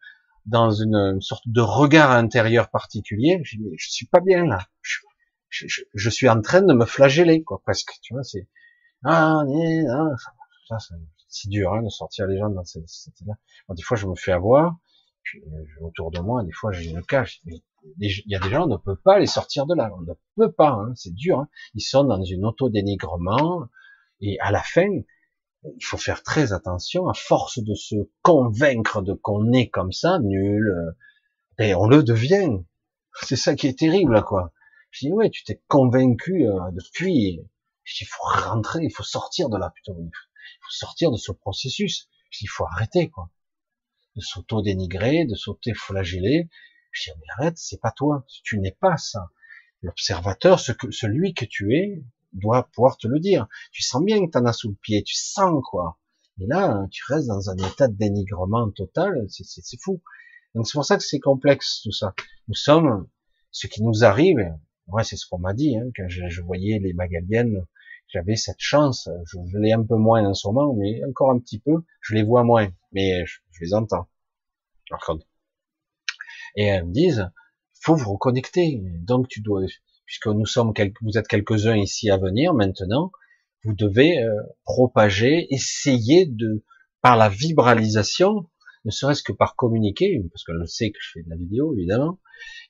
dans 0.47 0.73
une 0.73 1.21
sorte 1.21 1.47
de 1.47 1.61
regard 1.61 2.11
intérieur 2.11 2.69
particulier, 2.69 3.41
je 3.45 3.57
dis, 3.59 3.71
je 3.79 3.91
suis 3.91 4.07
pas 4.07 4.21
bien 4.21 4.45
là. 4.45 4.67
Je, 4.81 4.99
je, 5.51 5.83
je, 5.95 6.11
suis 6.11 6.29
en 6.29 6.41
train 6.41 6.63
de 6.63 6.73
me 6.75 6.85
flageller, 6.85 7.45
quoi, 7.45 7.61
presque. 7.63 7.93
Tu 8.03 8.15
vois, 8.15 8.25
c'est 8.25 8.49
ah, 9.05 9.45
ah 9.91 10.77
c'est 11.29 11.49
dur 11.49 11.73
hein, 11.73 11.83
de 11.83 11.89
sortir 11.89 12.27
les 12.27 12.39
gens 12.39 12.51
dans 12.51 12.65
cette, 12.65 12.89
cette 12.89 13.21
là. 13.27 13.35
des 13.71 13.83
fois, 13.83 13.97
je 13.97 14.07
me 14.07 14.15
fais 14.15 14.33
avoir. 14.33 14.77
Puis, 15.23 15.41
euh, 15.41 15.87
autour 15.87 16.11
de 16.11 16.21
moi, 16.21 16.43
des 16.43 16.53
fois, 16.53 16.73
j'ai 16.73 16.93
le 16.93 17.03
cache. 17.03 17.41
Il 17.45 17.63
y 17.99 18.35
a 18.35 18.39
des 18.39 18.51
gens, 18.51 18.65
on 18.65 18.69
ne 18.69 18.77
peut 18.77 18.97
pas 18.97 19.19
les 19.19 19.27
sortir 19.27 19.67
de 19.67 19.75
là. 19.75 19.91
On 19.97 20.03
ne 20.03 20.15
peut 20.37 20.53
pas. 20.53 20.71
Hein, 20.71 20.93
c'est 20.95 21.15
dur. 21.15 21.41
Hein. 21.41 21.49
Ils 21.75 21.81
sont 21.81 22.05
dans 22.05 22.23
une 22.23 22.45
auto-dénigrement. 22.45 23.69
Et 24.23 24.39
à 24.41 24.53
la 24.53 24.63
fin, 24.63 24.89
il 25.65 25.85
faut 25.85 25.99
faire 25.99 26.23
très 26.23 26.53
attention, 26.53 27.09
à 27.09 27.15
force 27.15 27.59
de 27.59 27.75
se 27.75 27.97
convaincre 28.23 29.03
de 29.03 29.15
qu'on 29.15 29.53
est 29.53 29.69
comme 29.69 29.93
ça, 29.93 30.21
nul, 30.21 30.69
euh, 30.69 30.93
et 31.59 31.75
on 31.75 31.87
le 31.87 32.03
devient. 32.03 32.59
C'est 33.23 33.37
ça 33.37 33.55
qui 33.55 33.67
est 33.67 33.79
terrible, 33.79 34.23
quoi. 34.23 34.53
Je 34.91 35.07
dis, 35.07 35.13
ouais, 35.13 35.29
tu 35.29 35.43
t'es 35.43 35.61
convaincu 35.69 36.47
euh, 36.47 36.71
depuis. 36.73 37.41
Je 37.83 37.95
dis, 37.95 38.05
il 38.05 38.07
faut 38.07 38.23
rentrer, 38.23 38.85
il 38.85 38.93
faut 38.93 39.03
sortir 39.03 39.49
de 39.49 39.59
là, 39.59 39.73
putain. 39.75 39.93
Il 39.99 40.11
faut 40.61 40.71
sortir 40.71 41.11
de 41.11 41.17
ce 41.17 41.33
processus. 41.33 42.09
Je 42.31 42.39
dis, 42.39 42.45
il 42.45 42.49
faut 42.51 42.65
arrêter, 42.65 43.11
quoi. 43.11 43.31
De 44.15 44.21
s'auto-dénigrer, 44.21 45.25
de 45.25 45.35
s'auto-flageller. 45.35 46.49
Je 46.93 47.11
dis, 47.11 47.19
mais 47.19 47.27
arrête, 47.39 47.59
c'est 47.59 47.81
pas 47.81 47.91
toi. 47.91 48.25
Tu 48.45 48.61
n'es 48.61 48.77
pas 48.79 48.97
ça. 48.97 49.31
L'observateur, 49.83 50.61
celui 50.61 51.35
que 51.35 51.45
tu 51.45 51.75
es, 51.75 52.05
doit 52.33 52.69
pouvoir 52.73 52.97
te 52.97 53.07
le 53.07 53.21
dire. 53.21 53.47
Tu 53.73 53.83
sens 53.83 54.03
bien 54.05 54.25
que 54.25 54.31
t'en 54.31 54.45
as 54.47 54.53
sous 54.53 54.71
le 54.71 54.77
pied, 54.81 55.03
tu 55.03 55.15
sens 55.15 55.63
quoi. 55.69 55.99
Et 56.41 56.47
là, 56.47 56.87
tu 56.91 57.03
restes 57.09 57.29
dans 57.29 57.51
un 57.51 57.57
état 57.57 57.89
de 57.89 57.95
dénigrement 57.95 58.71
total, 58.71 59.27
c'est 59.29 59.81
fou. 59.81 60.03
Donc 60.55 60.67
c'est 60.67 60.75
pour 60.75 60.85
ça 60.85 60.97
que 60.97 61.03
c'est 61.03 61.21
complexe 61.21 61.81
tout 61.83 61.93
ça. 61.93 62.15
Nous 62.49 62.55
sommes, 62.55 63.09
ce 63.51 63.67
qui 63.67 63.83
nous 63.83 64.05
arrive, 64.05 64.39
ouais, 64.89 65.05
c'est 65.05 65.17
ce 65.17 65.27
qu'on 65.27 65.39
m'a 65.39 65.55
dit, 65.55 65.77
hein, 65.77 65.91
quand 65.97 66.09
je, 66.09 66.43
voyais 66.43 66.79
les 66.79 66.93
magaliennes, 66.93 67.67
j'avais 68.09 68.37
cette 68.37 68.61
chance, 68.61 69.09
je, 69.25 69.59
l'ai 69.59 69.73
un 69.73 69.85
peu 69.85 69.97
moins 69.97 70.25
en 70.27 70.35
ce 70.35 70.49
moment, 70.49 70.75
mais 70.75 71.03
encore 71.09 71.31
un 71.31 71.39
petit 71.39 71.59
peu, 71.59 71.85
je 72.01 72.15
les 72.15 72.23
vois 72.23 72.45
moins, 72.45 72.69
mais 72.93 73.25
je, 73.25 73.39
les 73.61 73.75
entends. 73.75 74.09
Et 76.57 76.65
elles 76.65 76.87
me 76.87 76.93
disent, 76.93 77.31
faut 77.81 77.95
vous 77.95 78.13
reconnecter, 78.13 78.83
donc 79.01 79.29
tu 79.29 79.41
dois, 79.41 79.63
puisque 80.07 80.27
nous 80.27 80.47
sommes, 80.47 80.73
vous 81.03 81.19
êtes 81.19 81.29
quelques-uns 81.29 81.77
ici 81.77 82.11
à 82.11 82.17
venir 82.17 82.55
maintenant, 82.55 83.13
vous 83.65 83.75
devez 83.75 84.19
euh, 84.23 84.35
propager, 84.65 85.47
essayer 85.51 86.27
de, 86.27 86.65
par 87.01 87.17
la 87.17 87.29
vibralisation, 87.29 88.49
ne 88.85 88.91
serait-ce 88.91 89.23
que 89.23 89.33
par 89.33 89.55
communiquer, 89.55 90.21
parce 90.33 90.45
que 90.45 90.53
je 90.61 90.65
sais 90.65 90.91
que 90.91 90.99
je 91.01 91.11
fais 91.13 91.23
de 91.23 91.31
la 91.31 91.37
vidéo 91.37 91.73
évidemment, 91.75 92.19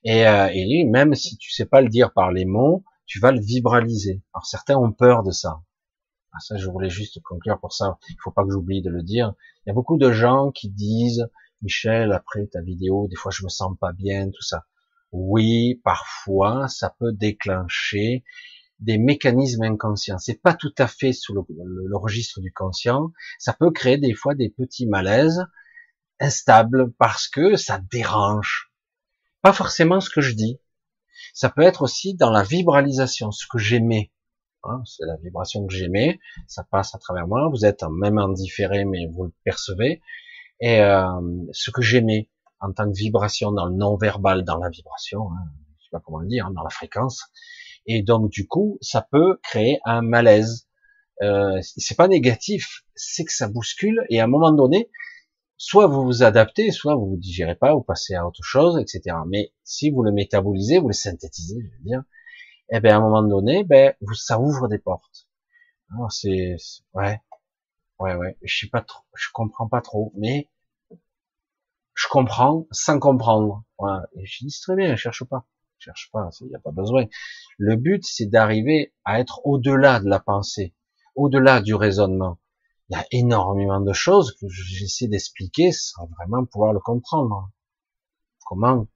et, 0.05 0.27
euh, 0.27 0.49
et 0.53 0.85
même 0.85 1.15
si 1.15 1.37
tu 1.39 1.51
sais 1.51 1.65
pas 1.65 1.81
le 1.81 1.89
dire 1.89 2.13
par 2.13 2.33
les 2.33 2.45
mots, 2.45 2.85
tu 3.07 3.21
vas 3.21 3.33
le 3.33 3.41
vibraliser. 3.41 4.23
Alors 4.35 4.47
certains 4.47 4.77
ont 4.77 4.93
peur 4.93 5.23
de 5.23 5.31
ça. 5.31 5.63
Ah, 6.33 6.41
ça, 6.41 6.57
je 6.57 6.67
voulais 6.69 6.89
juste 6.89 7.21
conclure 7.23 7.61
pour 7.61 7.75
ça. 7.75 7.99
Il 8.09 8.17
faut 8.23 8.31
pas 8.31 8.43
que 8.45 8.51
j'oublie 8.51 8.81
de 8.81 8.89
le 8.89 9.03
dire. 9.03 9.35
Il 9.65 9.69
y 9.69 9.71
a 9.71 9.75
beaucoup 9.75 9.99
de 9.99 10.11
gens 10.13 10.51
qui 10.51 10.71
disent, 10.71 11.29
Michel, 11.61 12.13
après 12.13 12.47
ta 12.47 12.63
vidéo, 12.63 13.07
des 13.09 13.17
fois 13.17 13.31
je 13.31 13.45
me 13.45 13.51
sens 13.51 13.77
pas 13.79 13.93
bien, 13.93 14.31
tout 14.31 14.43
ça. 14.43 14.65
Oui, 15.13 15.81
parfois, 15.85 16.69
ça 16.69 16.95
peut 16.99 17.13
déclencher 17.13 18.25
des 18.81 18.99
mécanismes 18.99 19.63
inconscients. 19.63 20.19
C'est 20.19 20.41
pas 20.41 20.55
tout 20.55 20.75
à 20.79 20.89
fait 20.89 21.13
sous 21.13 21.35
le, 21.35 21.97
registre 21.97 22.41
du 22.41 22.53
conscient. 22.53 23.13
Ça 23.39 23.53
peut 23.53 23.71
créer 23.71 23.99
des 23.99 24.15
fois 24.15 24.35
des 24.35 24.49
petits 24.49 24.87
malaises 24.87 25.45
instables 26.19 26.93
parce 26.95 27.29
que 27.29 27.57
ça 27.57 27.79
dérange. 27.91 28.73
Pas 29.43 29.53
forcément 29.53 30.01
ce 30.01 30.11
que 30.11 30.21
je 30.21 30.35
dis. 30.35 30.59
Ça 31.35 31.51
peut 31.51 31.63
être 31.63 31.83
aussi 31.83 32.15
dans 32.15 32.31
la 32.31 32.43
vibralisation, 32.43 33.31
ce 33.31 33.47
que 33.47 33.59
j'aimais. 33.59 34.11
Hein, 34.65 34.83
c'est 34.87 35.05
la 35.07 35.17
vibration 35.17 35.67
que 35.67 35.75
j'aimais. 35.75 36.19
Ça 36.47 36.65
passe 36.65 36.95
à 36.95 36.99
travers 36.99 37.27
moi. 37.27 37.49
Vous 37.51 37.67
êtes 37.67 37.83
même 37.83 38.19
en 38.19 38.29
différé, 38.29 38.85
mais 38.85 39.07
vous 39.13 39.25
le 39.25 39.33
percevez. 39.45 40.01
Et 40.61 40.81
euh, 40.81 41.21
ce 41.53 41.71
que 41.71 41.83
j'aimais 41.83 42.29
en 42.63 42.73
tant 42.73 42.91
que 42.91 42.97
vibration 42.97 43.53
dans 43.53 43.67
le 43.67 43.75
non-verbal, 43.75 44.45
dans 44.45 44.59
la 44.59 44.71
vibration, 44.71 45.31
hein, 45.33 45.51
je 45.79 45.85
sais 45.85 45.91
pas 45.91 46.01
comment 46.01 46.21
le 46.21 46.29
dire, 46.29 46.47
hein, 46.47 46.53
dans 46.55 46.63
la 46.63 46.71
fréquence, 46.71 47.25
et 47.87 48.03
donc 48.03 48.31
du 48.31 48.47
coup, 48.47 48.79
ça 48.81 49.07
peut 49.11 49.39
créer 49.43 49.81
un 49.85 50.03
malaise. 50.03 50.69
Euh, 51.23 51.61
c'est 51.63 51.97
pas 51.97 52.09
négatif, 52.09 52.85
c'est 52.95 53.25
que 53.25 53.33
ça 53.33 53.49
bouscule 53.49 54.05
et 54.09 54.21
à 54.21 54.25
un 54.25 54.29
moment 54.29 54.53
donné, 54.53 54.91
soit 55.57 55.87
vous 55.87 56.03
vous 56.05 56.23
adaptez, 56.23 56.71
soit 56.71 56.95
vous 56.95 57.11
vous 57.11 57.17
digérez 57.17 57.55
pas, 57.55 57.75
vous 57.75 57.83
passez 57.83 58.15
à 58.15 58.27
autre 58.27 58.43
chose, 58.43 58.79
etc. 58.79 59.17
Mais 59.29 59.53
si 59.65 59.91
vous 59.91 60.03
le 60.03 60.13
métabolisez, 60.13 60.79
vous 60.79 60.89
le 60.89 60.95
synthétisez, 60.95 61.57
je 61.61 61.77
veux 61.79 61.85
dire, 61.85 62.03
eh 62.71 62.81
bien 62.81 62.95
à 62.95 62.99
un 62.99 63.01
moment 63.01 63.23
donné, 63.23 63.65
ben 63.65 63.95
vous, 64.01 64.15
ça 64.15 64.41
ouvre 64.41 64.69
des 64.69 64.79
portes. 64.79 65.29
c'est 66.11 66.57
ouais, 66.95 67.21
ouais, 68.01 68.15
ouais. 68.15 68.37
Je 68.43 68.59
sais 68.61 68.69
pas 68.69 68.83
trop, 68.83 69.05
je 69.15 69.29
comprends 69.33 69.69
pas 69.69 69.81
trop, 69.81 70.13
mais 70.17 70.49
je 71.95 72.07
comprends 72.09 72.67
sans 72.71 72.99
comprendre. 72.99 73.65
Voilà. 73.79 74.07
Et 74.15 74.27
je 74.27 74.45
dis 74.45 74.61
très 74.61 74.77
bien, 74.77 74.97
je 74.97 75.01
cherche 75.01 75.25
pas 75.25 75.47
cherche 75.83 76.11
pas, 76.13 76.31
il 76.41 76.49
n'y 76.49 76.55
a 76.55 76.61
pas 76.61 76.71
besoin. 76.71 77.07
Le 77.59 77.77
but, 77.77 78.05
c'est 78.05 78.27
d'arriver 78.27 78.95
à 79.05 79.21
être 79.21 79.41
au-delà 79.45 80.01
de 80.01 80.09
la 80.09 80.21
pensée, 80.21 80.75
au-delà 81.15 81.61
du 81.61 81.75
raisonnement. 81.75 82.39
Il 82.89 82.97
y 82.97 83.01
a 83.01 83.07
énormément 83.11 83.81
de 83.81 83.93
choses 83.93 84.35
que 84.41 84.47
j'essaie 84.49 85.09
d'expliquer 85.09 85.73
sans 85.73 86.07
vraiment 86.07 86.45
pouvoir 86.45 86.73
le 86.73 86.81
comprendre. 86.81 87.51
Comment 88.47 88.87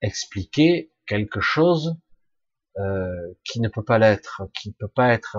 expliquer 0.00 0.92
quelque 1.06 1.40
chose 1.40 1.96
euh, 2.78 3.34
qui 3.44 3.60
ne 3.60 3.68
peut 3.68 3.84
pas 3.84 3.98
l'être, 3.98 4.42
qui 4.54 4.72
peut 4.72 4.88
pas 4.88 5.12
être, 5.12 5.36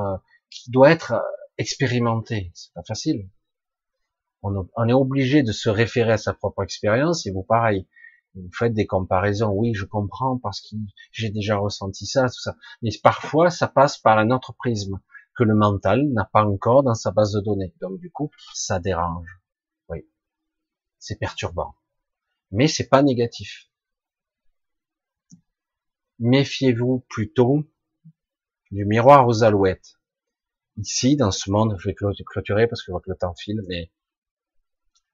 qui 0.50 0.72
doit 0.72 0.90
être 0.90 1.24
expérimenté. 1.58 2.52
C'est 2.56 2.74
pas 2.74 2.84
facile. 2.84 3.30
On, 4.44 4.88
est 4.88 4.94
obligé 4.94 5.44
de 5.44 5.52
se 5.52 5.70
référer 5.70 6.14
à 6.14 6.18
sa 6.18 6.34
propre 6.34 6.64
expérience 6.64 7.26
et 7.26 7.32
vous 7.32 7.44
pareil 7.44 7.88
vous 8.38 8.52
faites 8.54 8.74
des 8.74 8.86
comparaisons, 8.86 9.52
oui, 9.52 9.74
je 9.74 9.86
comprends 9.86 10.38
parce 10.38 10.62
que 10.62 10.76
j'ai 11.12 11.30
déjà 11.30 11.58
ressenti 11.58 12.06
ça, 12.06 12.28
tout 12.28 12.40
ça. 12.40 12.56
Mais 12.82 12.92
parfois, 13.02 13.50
ça 13.50 13.68
passe 13.68 13.98
par 13.98 14.18
un 14.18 14.32
autre 14.32 14.54
prisme 14.54 15.00
que 15.36 15.44
le 15.44 15.56
mental 15.56 16.08
n'a 16.10 16.26
pas 16.26 16.46
encore 16.46 16.84
dans 16.84 16.96
sa 16.96 17.12
base 17.12 17.34
de 17.34 17.42
données. 17.42 17.74
Donc 17.82 18.00
du 18.00 18.12
coup, 18.12 18.32
ça 18.54 18.80
dérange. 18.80 19.40
Oui, 19.90 20.08
c'est 21.00 21.18
perturbant, 21.18 21.76
mais 22.52 22.68
c'est 22.68 22.90
pas 22.90 23.02
négatif. 23.02 23.70
Méfiez-vous 26.20 27.06
plutôt 27.10 27.64
du 28.72 28.86
miroir 28.86 29.28
aux 29.28 29.44
alouettes. 29.44 30.00
Ici, 30.78 31.16
dans 31.16 31.32
ce 31.32 31.50
monde, 31.50 31.76
je 31.80 31.90
vais 31.90 31.96
clôturer 31.96 32.68
parce 32.68 32.84
que 32.84 32.92
le 32.92 33.16
temps 33.16 33.36
file, 33.36 33.62
mais 33.68 33.92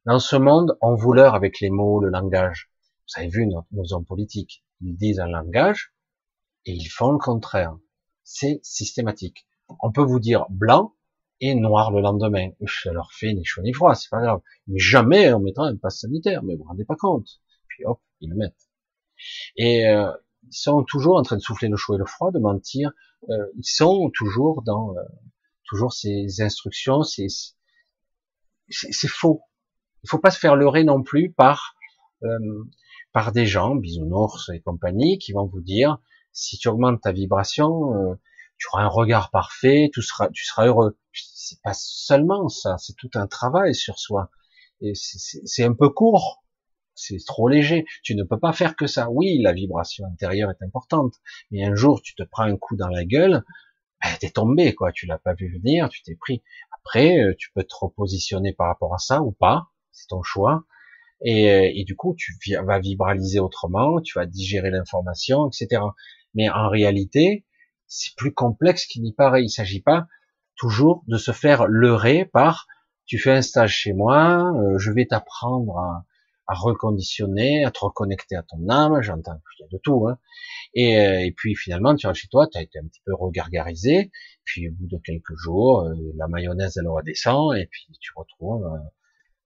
dans 0.06 0.20
ce 0.20 0.36
monde, 0.36 0.78
on 0.82 0.96
vous 0.96 1.14
leurre 1.14 1.36
avec 1.36 1.62
les 1.62 1.70
mots, 1.70 2.02
le 2.02 2.10
langage. 2.10 2.70
Vous 3.08 3.22
avez 3.22 3.30
vu 3.30 3.48
nos, 3.48 3.94
hommes 3.94 4.06
politiques, 4.06 4.66
ils 4.82 4.98
disent 4.98 5.20
un 5.20 5.28
langage 5.28 5.94
et 6.66 6.74
ils 6.74 6.90
font 6.90 7.12
le 7.12 7.18
contraire. 7.18 7.78
C'est 8.24 8.60
systématique. 8.64 9.48
On 9.82 9.92
peut 9.92 10.04
vous 10.04 10.20
dire 10.20 10.46
blanc 10.50 10.94
et 11.40 11.56
noir 11.56 11.92
le 11.92 12.02
lendemain. 12.02 12.50
Ça 12.68 12.92
leur 12.92 13.14
fait 13.14 13.34
ni 13.34 13.46
chaud 13.46 13.62
ni 13.62 13.74
froid, 13.74 13.96
c'est 13.96 14.10
pas 14.10 14.22
grave. 14.22 14.42
Mais 14.68 14.80
jamais 14.80 15.32
en 15.32 15.40
mettant 15.40 15.64
un 15.64 15.78
passe 15.78 16.02
sanitaire, 16.02 16.44
mais 16.44 16.56
vous 16.56 16.64
vous 16.64 16.70
rendez 16.70 16.86
pas 16.86 16.96
compte. 16.96 17.42
Puis 17.68 17.86
hop, 17.86 18.02
ils 18.20 18.30
le 18.30 18.36
mettent. 18.36 18.70
Et 19.56 19.88
euh, 19.88 20.12
ils 20.44 20.56
sont 20.56 20.84
toujours 20.84 21.18
en 21.18 21.22
train 21.22 21.38
de 21.38 21.42
souffler 21.42 21.70
le 21.70 21.78
chaud 21.78 21.96
et 21.96 21.98
le 21.98 22.06
froid, 22.06 22.32
de 22.32 22.40
mentir. 22.40 22.92
Euh, 23.30 23.48
ils 23.58 23.66
sont 23.66 24.10
toujours 24.14 24.64
dans 24.64 24.96
euh, 24.98 25.02
toujours 25.66 25.94
ces 25.94 26.42
instructions. 26.42 27.04
C'est 27.04 27.30
faux. 29.08 29.44
Il 30.04 30.10
faut 30.10 30.20
pas 30.20 30.32
se 30.32 30.40
faire 30.40 30.56
leurrer 30.56 30.84
non 30.84 31.02
plus 31.04 31.32
par 31.32 31.76
par 33.14 33.32
des 33.32 33.46
gens, 33.46 33.76
bisounours 33.76 34.50
et 34.50 34.60
compagnie, 34.60 35.20
qui 35.20 35.32
vont 35.32 35.46
vous 35.46 35.62
dire, 35.62 36.00
si 36.34 36.58
tu 36.58 36.68
augmentes 36.68 37.02
ta 37.02 37.12
vibration, 37.12 37.94
euh, 37.94 38.16
tu 38.58 38.68
auras 38.72 38.84
un 38.84 38.88
regard 38.88 39.30
parfait, 39.30 39.90
tu 39.94 40.02
seras, 40.02 40.30
tu 40.30 40.44
seras 40.46 40.66
heureux. 40.66 40.98
C'est 41.14 41.62
pas 41.62 41.74
seulement 41.76 42.50
ça, 42.50 42.78
c'est 42.80 42.96
tout 42.98 43.12
un 43.14 43.28
travail 43.28 43.76
sur 43.76 44.00
soi. 44.00 44.32
Et 44.82 44.94
c'est 44.96 45.64
un 45.64 45.74
peu 45.74 45.90
court, 45.90 46.44
c'est 46.96 47.18
trop 47.26 47.48
léger. 47.48 47.86
Tu 48.04 48.16
ne 48.16 48.24
peux 48.24 48.40
pas 48.40 48.52
faire 48.52 48.76
que 48.76 48.88
ça. 48.88 49.10
Oui, 49.12 49.40
la 49.42 49.54
vibration 49.54 50.06
intérieure 50.12 50.50
est 50.50 50.64
importante, 50.64 51.14
mais 51.52 51.64
un 51.64 51.76
jour 51.76 52.02
tu 52.02 52.16
te 52.16 52.24
prends 52.24 52.44
un 52.44 52.58
coup 52.58 52.76
dans 52.76 52.90
la 52.90 53.06
gueule, 53.06 53.44
ben, 54.04 54.10
t'es 54.20 54.32
tombé, 54.32 54.74
quoi. 54.74 54.92
Tu 54.92 55.06
l'as 55.06 55.20
pas 55.20 55.34
vu 55.34 55.54
venir, 55.54 55.90
tu 55.90 56.02
t'es 56.04 56.16
pris. 56.16 56.44
Après, 56.80 57.20
euh, 57.20 57.36
tu 57.38 57.52
peux 57.54 57.64
te 57.64 57.76
repositionner 57.80 58.54
par 58.54 58.68
rapport 58.68 58.94
à 58.96 58.98
ça 58.98 59.22
ou 59.22 59.32
pas, 59.32 59.73
c'est 59.94 60.08
ton 60.08 60.22
choix. 60.24 60.66
Et, 61.24 61.50
euh, 61.50 61.72
et, 61.74 61.86
du 61.86 61.96
coup, 61.96 62.16
tu 62.18 62.34
vas 62.66 62.80
vibraliser 62.80 63.40
autrement, 63.40 64.02
tu 64.02 64.20
vas 64.20 64.26
digérer 64.26 64.72
l'information, 64.72 65.48
etc. 65.48 65.82
Mais 66.34 66.50
en 66.50 66.70
réalité, 66.70 67.46
c'est 67.88 68.16
plus 68.18 68.34
complexe 68.34 68.86
qu'il 68.86 69.04
n'y 69.04 69.14
paraît. 69.14 69.44
Il 69.44 69.50
s'agit 69.50 69.82
pas 69.82 70.08
toujours 70.58 71.04
de 71.08 71.18
se 71.18 71.32
faire 71.32 71.66
leurrer 71.68 72.26
par 72.26 72.68
tu 73.06 73.20
fais 73.20 73.32
un 73.32 73.42
stage 73.42 73.76
chez 73.76 73.94
moi, 73.94 74.52
euh, 74.56 74.78
je 74.78 74.92
vais 74.92 75.06
t'apprendre 75.06 75.78
à, 75.78 76.06
à, 76.48 76.54
reconditionner, 76.56 77.66
à 77.66 77.72
te 77.72 77.80
reconnecter 77.80 78.36
à 78.36 78.44
ton 78.44 78.70
âme, 78.70 79.02
j'entends 79.02 79.42
de 79.72 79.78
tout. 79.84 80.08
Hein. 80.08 80.18
Et, 80.74 80.98
euh, 81.00 81.20
et, 81.26 81.32
puis 81.32 81.56
finalement, 81.56 81.96
tu 81.96 82.08
vas 82.08 82.14
chez 82.14 82.28
toi, 82.30 82.48
tu 82.48 82.58
as 82.58 82.62
été 82.62 82.80
un 82.80 82.88
petit 82.88 83.02
peu 83.06 83.14
regargarisé, 83.14 84.12
puis 84.46 84.70
au 84.70 84.72
bout 84.72 84.88
de 84.88 84.98
quelques 85.04 85.36
jours, 85.36 85.88
la 86.16 86.28
mayonnaise 86.28 86.78
elle 86.78 86.88
redescend, 86.88 87.56
et 87.58 87.68
puis 87.68 87.88
tu 88.00 88.12
retrouves 88.16 88.68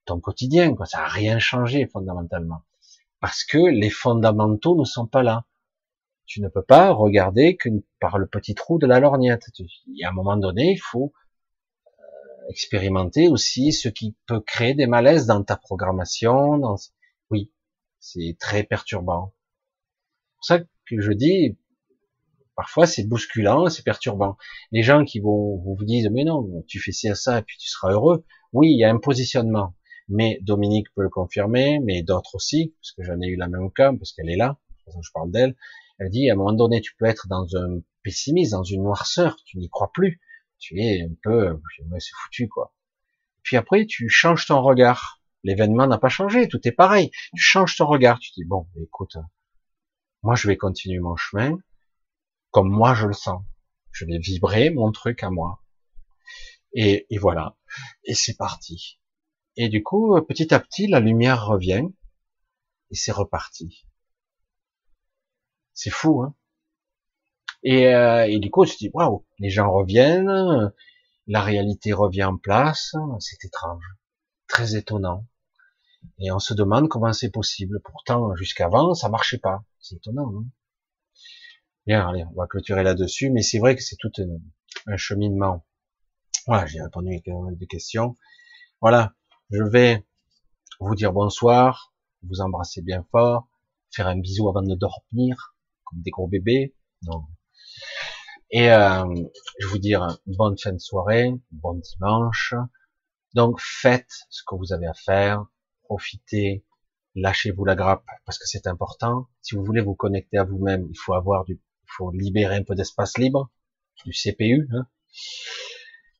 ton 0.07 0.19
quotidien, 0.19 0.73
quoi. 0.73 0.87
Ça 0.87 0.99
n'a 0.99 1.07
rien 1.07 1.37
changé 1.37 1.85
fondamentalement. 1.85 2.63
Parce 3.19 3.43
que 3.43 3.57
les 3.57 3.89
fondamentaux 3.89 4.75
ne 4.77 4.83
sont 4.83 5.05
pas 5.05 5.21
là. 5.21 5.45
Tu 6.25 6.41
ne 6.41 6.49
peux 6.49 6.63
pas 6.63 6.91
regarder 6.91 7.55
que 7.55 7.69
par 7.99 8.17
le 8.17 8.27
petit 8.27 8.55
trou 8.55 8.79
de 8.79 8.87
la 8.87 8.99
lorgnette. 8.99 9.45
Il 9.59 9.97
y 9.97 10.03
a 10.03 10.09
un 10.09 10.13
moment 10.13 10.37
donné, 10.37 10.73
il 10.73 10.81
faut 10.81 11.13
euh, 11.87 12.49
expérimenter 12.49 13.29
aussi 13.29 13.71
ce 13.71 13.87
qui 13.89 14.15
peut 14.25 14.41
créer 14.41 14.73
des 14.73 14.87
malaises 14.87 15.25
dans 15.25 15.43
ta 15.43 15.55
programmation. 15.55 16.75
Oui, 17.29 17.51
c'est 17.99 18.35
très 18.39 18.63
perturbant. 18.63 19.33
C'est 20.19 20.35
pour 20.35 20.45
ça 20.45 20.59
que 20.59 21.01
je 21.01 21.11
dis, 21.11 21.57
parfois 22.55 22.87
c'est 22.87 23.07
bousculant, 23.07 23.69
c'est 23.69 23.83
perturbant. 23.83 24.37
Les 24.71 24.83
gens 24.83 25.05
qui 25.05 25.19
vont 25.19 25.57
vous 25.57 25.77
disent 25.85 26.09
mais 26.11 26.25
non, 26.25 26.63
tu 26.67 26.79
fais 26.79 26.91
ci 26.91 27.09
ça 27.15 27.39
et 27.39 27.41
puis 27.41 27.57
tu 27.57 27.69
seras 27.69 27.93
heureux. 27.93 28.25
Oui, 28.51 28.69
il 28.71 28.79
y 28.79 28.83
a 28.83 28.91
un 28.91 28.99
positionnement 28.99 29.73
mais 30.07 30.39
Dominique 30.41 30.93
peut 30.93 31.03
le 31.03 31.09
confirmer, 31.09 31.79
mais 31.79 32.01
d'autres 32.01 32.35
aussi, 32.35 32.73
parce 32.81 32.91
que 32.93 33.03
j'en 33.03 33.21
ai 33.21 33.27
eu 33.27 33.35
la 33.35 33.47
même 33.47 33.71
cas, 33.71 33.91
parce 33.93 34.13
qu'elle 34.13 34.29
est 34.29 34.37
là, 34.37 34.57
je 35.01 35.11
parle 35.13 35.31
d'elle, 35.31 35.55
elle 35.99 36.09
dit, 36.09 36.29
à 36.29 36.33
un 36.33 36.35
moment 36.35 36.53
donné, 36.53 36.81
tu 36.81 36.95
peux 36.95 37.05
être 37.05 37.27
dans 37.27 37.55
un 37.55 37.81
pessimisme, 38.03 38.51
dans 38.51 38.63
une 38.63 38.83
noirceur, 38.83 39.37
tu 39.45 39.57
n'y 39.57 39.69
crois 39.69 39.91
plus, 39.91 40.21
tu 40.59 40.79
es 40.79 41.03
un 41.03 41.13
peu, 41.21 41.59
c'est 41.99 42.13
foutu, 42.23 42.47
quoi. 42.47 42.73
Puis 43.43 43.57
après, 43.57 43.85
tu 43.85 44.09
changes 44.09 44.45
ton 44.45 44.61
regard. 44.61 45.21
L'événement 45.43 45.87
n'a 45.87 45.97
pas 45.97 46.09
changé, 46.09 46.47
tout 46.47 46.59
est 46.67 46.71
pareil. 46.71 47.11
Tu 47.35 47.41
changes 47.41 47.77
ton 47.77 47.85
regard, 47.85 48.19
tu 48.19 48.31
dis, 48.35 48.43
bon, 48.43 48.67
écoute, 48.81 49.17
moi, 50.23 50.35
je 50.35 50.47
vais 50.47 50.57
continuer 50.57 50.99
mon 50.99 51.15
chemin, 51.15 51.57
comme 52.51 52.69
moi 52.69 52.93
je 52.93 53.07
le 53.07 53.13
sens. 53.13 53.43
Je 53.91 54.05
vais 54.05 54.17
vibrer 54.17 54.69
mon 54.69 54.91
truc 54.91 55.23
à 55.23 55.29
moi. 55.29 55.63
Et, 56.73 57.07
et 57.09 57.17
voilà. 57.17 57.55
Et 58.03 58.13
c'est 58.13 58.35
parti. 58.35 58.99
Et 59.57 59.69
du 59.69 59.83
coup, 59.83 60.15
petit 60.21 60.53
à 60.53 60.59
petit, 60.59 60.87
la 60.87 60.99
lumière 60.99 61.47
revient 61.47 61.87
et 62.91 62.95
c'est 62.95 63.11
reparti. 63.11 63.85
C'est 65.73 65.89
fou, 65.89 66.21
hein 66.21 66.35
et, 67.63 67.87
euh, 67.87 68.27
et, 68.27 68.39
du 68.39 68.51
coup, 68.51 68.65
je 68.65 68.77
dis, 68.77 68.91
waouh, 68.93 69.25
les 69.39 69.49
gens 69.49 69.71
reviennent, 69.71 70.71
la 71.25 71.41
réalité 71.41 71.91
revient 71.91 72.23
en 72.23 72.37
place, 72.37 72.95
c'est 73.19 73.43
étrange, 73.43 73.83
très 74.47 74.75
étonnant. 74.75 75.27
Et 76.19 76.31
on 76.31 76.39
se 76.39 76.53
demande 76.53 76.87
comment 76.87 77.11
c'est 77.13 77.31
possible. 77.31 77.81
Pourtant, 77.83 78.35
jusqu'avant, 78.35 78.93
ça 78.93 79.09
marchait 79.09 79.39
pas. 79.39 79.63
C'est 79.79 79.95
étonnant. 79.95 80.31
Hein 80.37 80.45
Bien, 81.87 82.07
allez, 82.07 82.23
on 82.25 82.39
va 82.39 82.47
clôturer 82.47 82.83
là-dessus, 82.83 83.31
mais 83.31 83.41
c'est 83.41 83.59
vrai 83.59 83.75
que 83.75 83.81
c'est 83.81 83.97
tout 83.97 84.11
un, 84.19 84.93
un 84.93 84.97
cheminement. 84.97 85.65
Voilà, 86.45 86.65
j'ai 86.67 86.81
répondu 86.81 87.15
à 87.15 87.51
des 87.55 87.67
questions. 87.67 88.15
Voilà, 88.81 89.13
je 89.49 89.63
vais 89.63 90.05
vous 90.79 90.95
dire 90.95 91.13
bonsoir, 91.13 91.93
vous 92.23 92.41
embrasser 92.41 92.81
bien 92.81 93.05
fort, 93.11 93.47
faire 93.91 94.07
un 94.07 94.17
bisou 94.17 94.49
avant 94.49 94.61
de 94.61 94.75
dormir, 94.75 95.55
comme 95.85 96.01
des 96.01 96.11
gros 96.11 96.27
bébés. 96.27 96.75
Non. 97.03 97.25
Et 98.49 98.71
euh, 98.71 99.05
je 99.59 99.67
vous 99.67 99.77
dire 99.77 100.07
bonne 100.25 100.57
fin 100.57 100.73
de 100.73 100.79
soirée, 100.79 101.33
bon 101.51 101.75
dimanche. 101.75 102.53
Donc 103.33 103.59
faites 103.61 104.11
ce 104.29 104.43
que 104.45 104.55
vous 104.55 104.73
avez 104.73 104.87
à 104.87 104.93
faire, 104.93 105.45
profitez, 105.83 106.65
lâchez-vous 107.15 107.65
la 107.65 107.75
grappe 107.75 108.05
parce 108.25 108.37
que 108.37 108.45
c'est 108.45 108.67
important. 108.67 109.27
Si 109.41 109.55
vous 109.55 109.63
voulez 109.63 109.81
vous 109.81 109.95
connecter 109.95 110.37
à 110.37 110.43
vous-même, 110.43 110.87
il 110.89 110.97
faut 110.97 111.13
avoir 111.13 111.45
du, 111.45 111.53
il 111.53 111.89
faut 111.97 112.11
libérer 112.11 112.55
un 112.55 112.63
peu 112.63 112.75
d'espace 112.75 113.17
libre, 113.17 113.49
du 114.05 114.11
CPU. 114.11 114.69
Hein. 114.73 114.87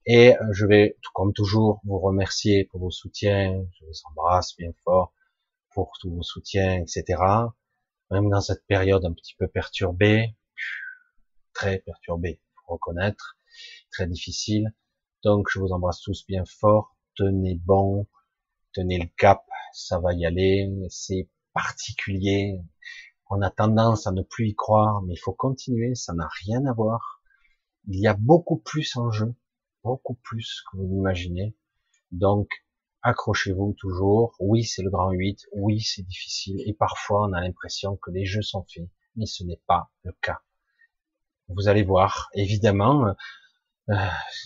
Et 0.09 0.37
euh, 0.37 0.53
je 0.53 0.65
vais, 0.65 0.97
comme 1.13 1.33
toujours, 1.33 1.81
vous 1.83 1.99
remercier 1.99 2.63
pour 2.63 2.79
vos 2.79 2.91
soutiens. 2.91 3.61
Je 3.77 3.85
vous 3.85 4.01
embrasse 4.09 4.55
bien 4.55 4.71
fort 4.85 5.13
pour 5.73 5.91
tous 5.99 6.09
vos 6.09 6.23
soutiens, 6.23 6.81
etc. 6.81 7.21
Même 8.09 8.29
dans 8.29 8.39
cette 8.39 8.65
période 8.67 9.03
un 9.03 9.11
petit 9.11 9.35
peu 9.35 9.49
perturbée, 9.49 10.33
très 11.51 11.79
perturbée, 11.79 12.39
faut 12.55 12.75
reconnaître, 12.75 13.37
très 13.91 14.07
difficile. 14.07 14.73
Donc 15.23 15.49
je 15.51 15.59
vous 15.59 15.73
embrasse 15.73 15.99
tous 15.99 16.25
bien 16.25 16.45
fort. 16.45 16.95
Tenez 17.15 17.55
bon, 17.55 18.07
tenez 18.71 18.99
le 18.99 19.09
cap, 19.17 19.45
ça 19.73 19.99
va 19.99 20.13
y 20.13 20.25
aller. 20.25 20.71
C'est 20.89 21.29
particulier. 21.51 22.61
On 23.29 23.41
a 23.41 23.49
tendance 23.51 24.07
à 24.07 24.13
ne 24.13 24.21
plus 24.21 24.47
y 24.51 24.55
croire, 24.55 25.01
mais 25.01 25.15
il 25.15 25.19
faut 25.19 25.33
continuer. 25.33 25.95
Ça 25.95 26.13
n'a 26.13 26.29
rien 26.45 26.65
à 26.65 26.71
voir. 26.71 27.21
Il 27.89 27.99
y 27.99 28.07
a 28.07 28.13
beaucoup 28.13 28.57
plus 28.57 28.95
en 28.95 29.11
jeu 29.11 29.35
beaucoup 29.87 30.15
plus 30.15 30.63
que 30.69 30.77
vous 30.77 30.87
l'imaginez. 30.87 31.55
Donc, 32.11 32.49
accrochez-vous 33.01 33.73
toujours. 33.79 34.35
Oui, 34.39 34.63
c'est 34.63 34.83
le 34.83 34.89
grand 34.89 35.11
8. 35.11 35.47
Oui, 35.53 35.81
c'est 35.81 36.03
difficile. 36.03 36.61
Et 36.65 36.73
parfois, 36.73 37.27
on 37.27 37.33
a 37.33 37.41
l'impression 37.41 37.95
que 37.97 38.11
les 38.11 38.25
jeux 38.25 38.41
sont 38.41 38.65
faits. 38.71 38.89
Mais 39.15 39.25
ce 39.25 39.43
n'est 39.43 39.61
pas 39.65 39.89
le 40.03 40.11
cas. 40.21 40.41
Vous 41.49 41.69
allez 41.69 41.83
voir. 41.83 42.29
Évidemment, 42.33 43.15
euh, 43.89 43.95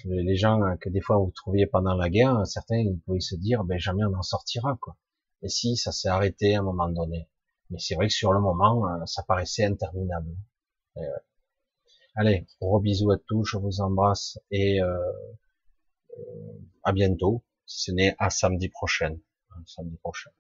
les 0.06 0.36
gens 0.36 0.60
que 0.80 0.90
des 0.90 1.02
fois 1.02 1.18
vous 1.18 1.32
trouviez 1.32 1.66
pendant 1.66 1.96
la 1.96 2.10
guerre, 2.10 2.46
certains 2.46 2.78
ils 2.78 3.00
pouvaient 3.00 3.20
se 3.20 3.36
dire, 3.36 3.64
ben 3.64 3.80
jamais 3.80 4.04
on 4.06 4.14
en 4.14 4.22
sortira 4.22 4.78
quoi. 4.80 4.96
Et 5.42 5.50
si 5.50 5.76
ça 5.78 5.92
s'est 5.92 6.10
arrêté 6.10 6.56
à 6.56 6.60
un 6.60 6.64
moment 6.64 6.90
donné. 6.90 7.28
Mais 7.72 7.80
c'est 7.80 7.96
vrai 7.96 8.08
que 8.08 8.14
sur 8.14 8.34
le 8.34 8.40
moment, 8.40 8.88
euh, 8.88 9.06
ça 9.06 9.24
paraissait 9.24 9.66
interminable. 9.66 10.36
Allez, 12.16 12.46
gros 12.62 12.80
bisous 12.80 13.12
à 13.12 13.18
tous, 13.18 13.44
je 13.46 13.58
vous 13.58 13.82
embrasse 13.82 14.38
et 14.50 14.82
euh, 14.82 15.12
euh, 16.18 16.22
à 16.84 16.92
bientôt, 16.94 17.44
si 17.66 17.84
ce 17.86 17.92
n'est 17.92 18.16
à 18.20 18.30
samedi 18.30 18.70
prochain. 18.70 19.18
Samedi 19.66 19.98
prochain. 19.98 20.32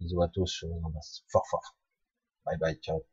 Bisous 0.00 0.22
à 0.22 0.28
tous, 0.28 0.58
je 0.60 0.66
vous 0.66 0.80
embrasse 0.84 1.24
fort 1.28 1.46
fort. 1.48 1.76
Bye 2.44 2.58
bye, 2.58 2.76
ciao. 2.76 3.04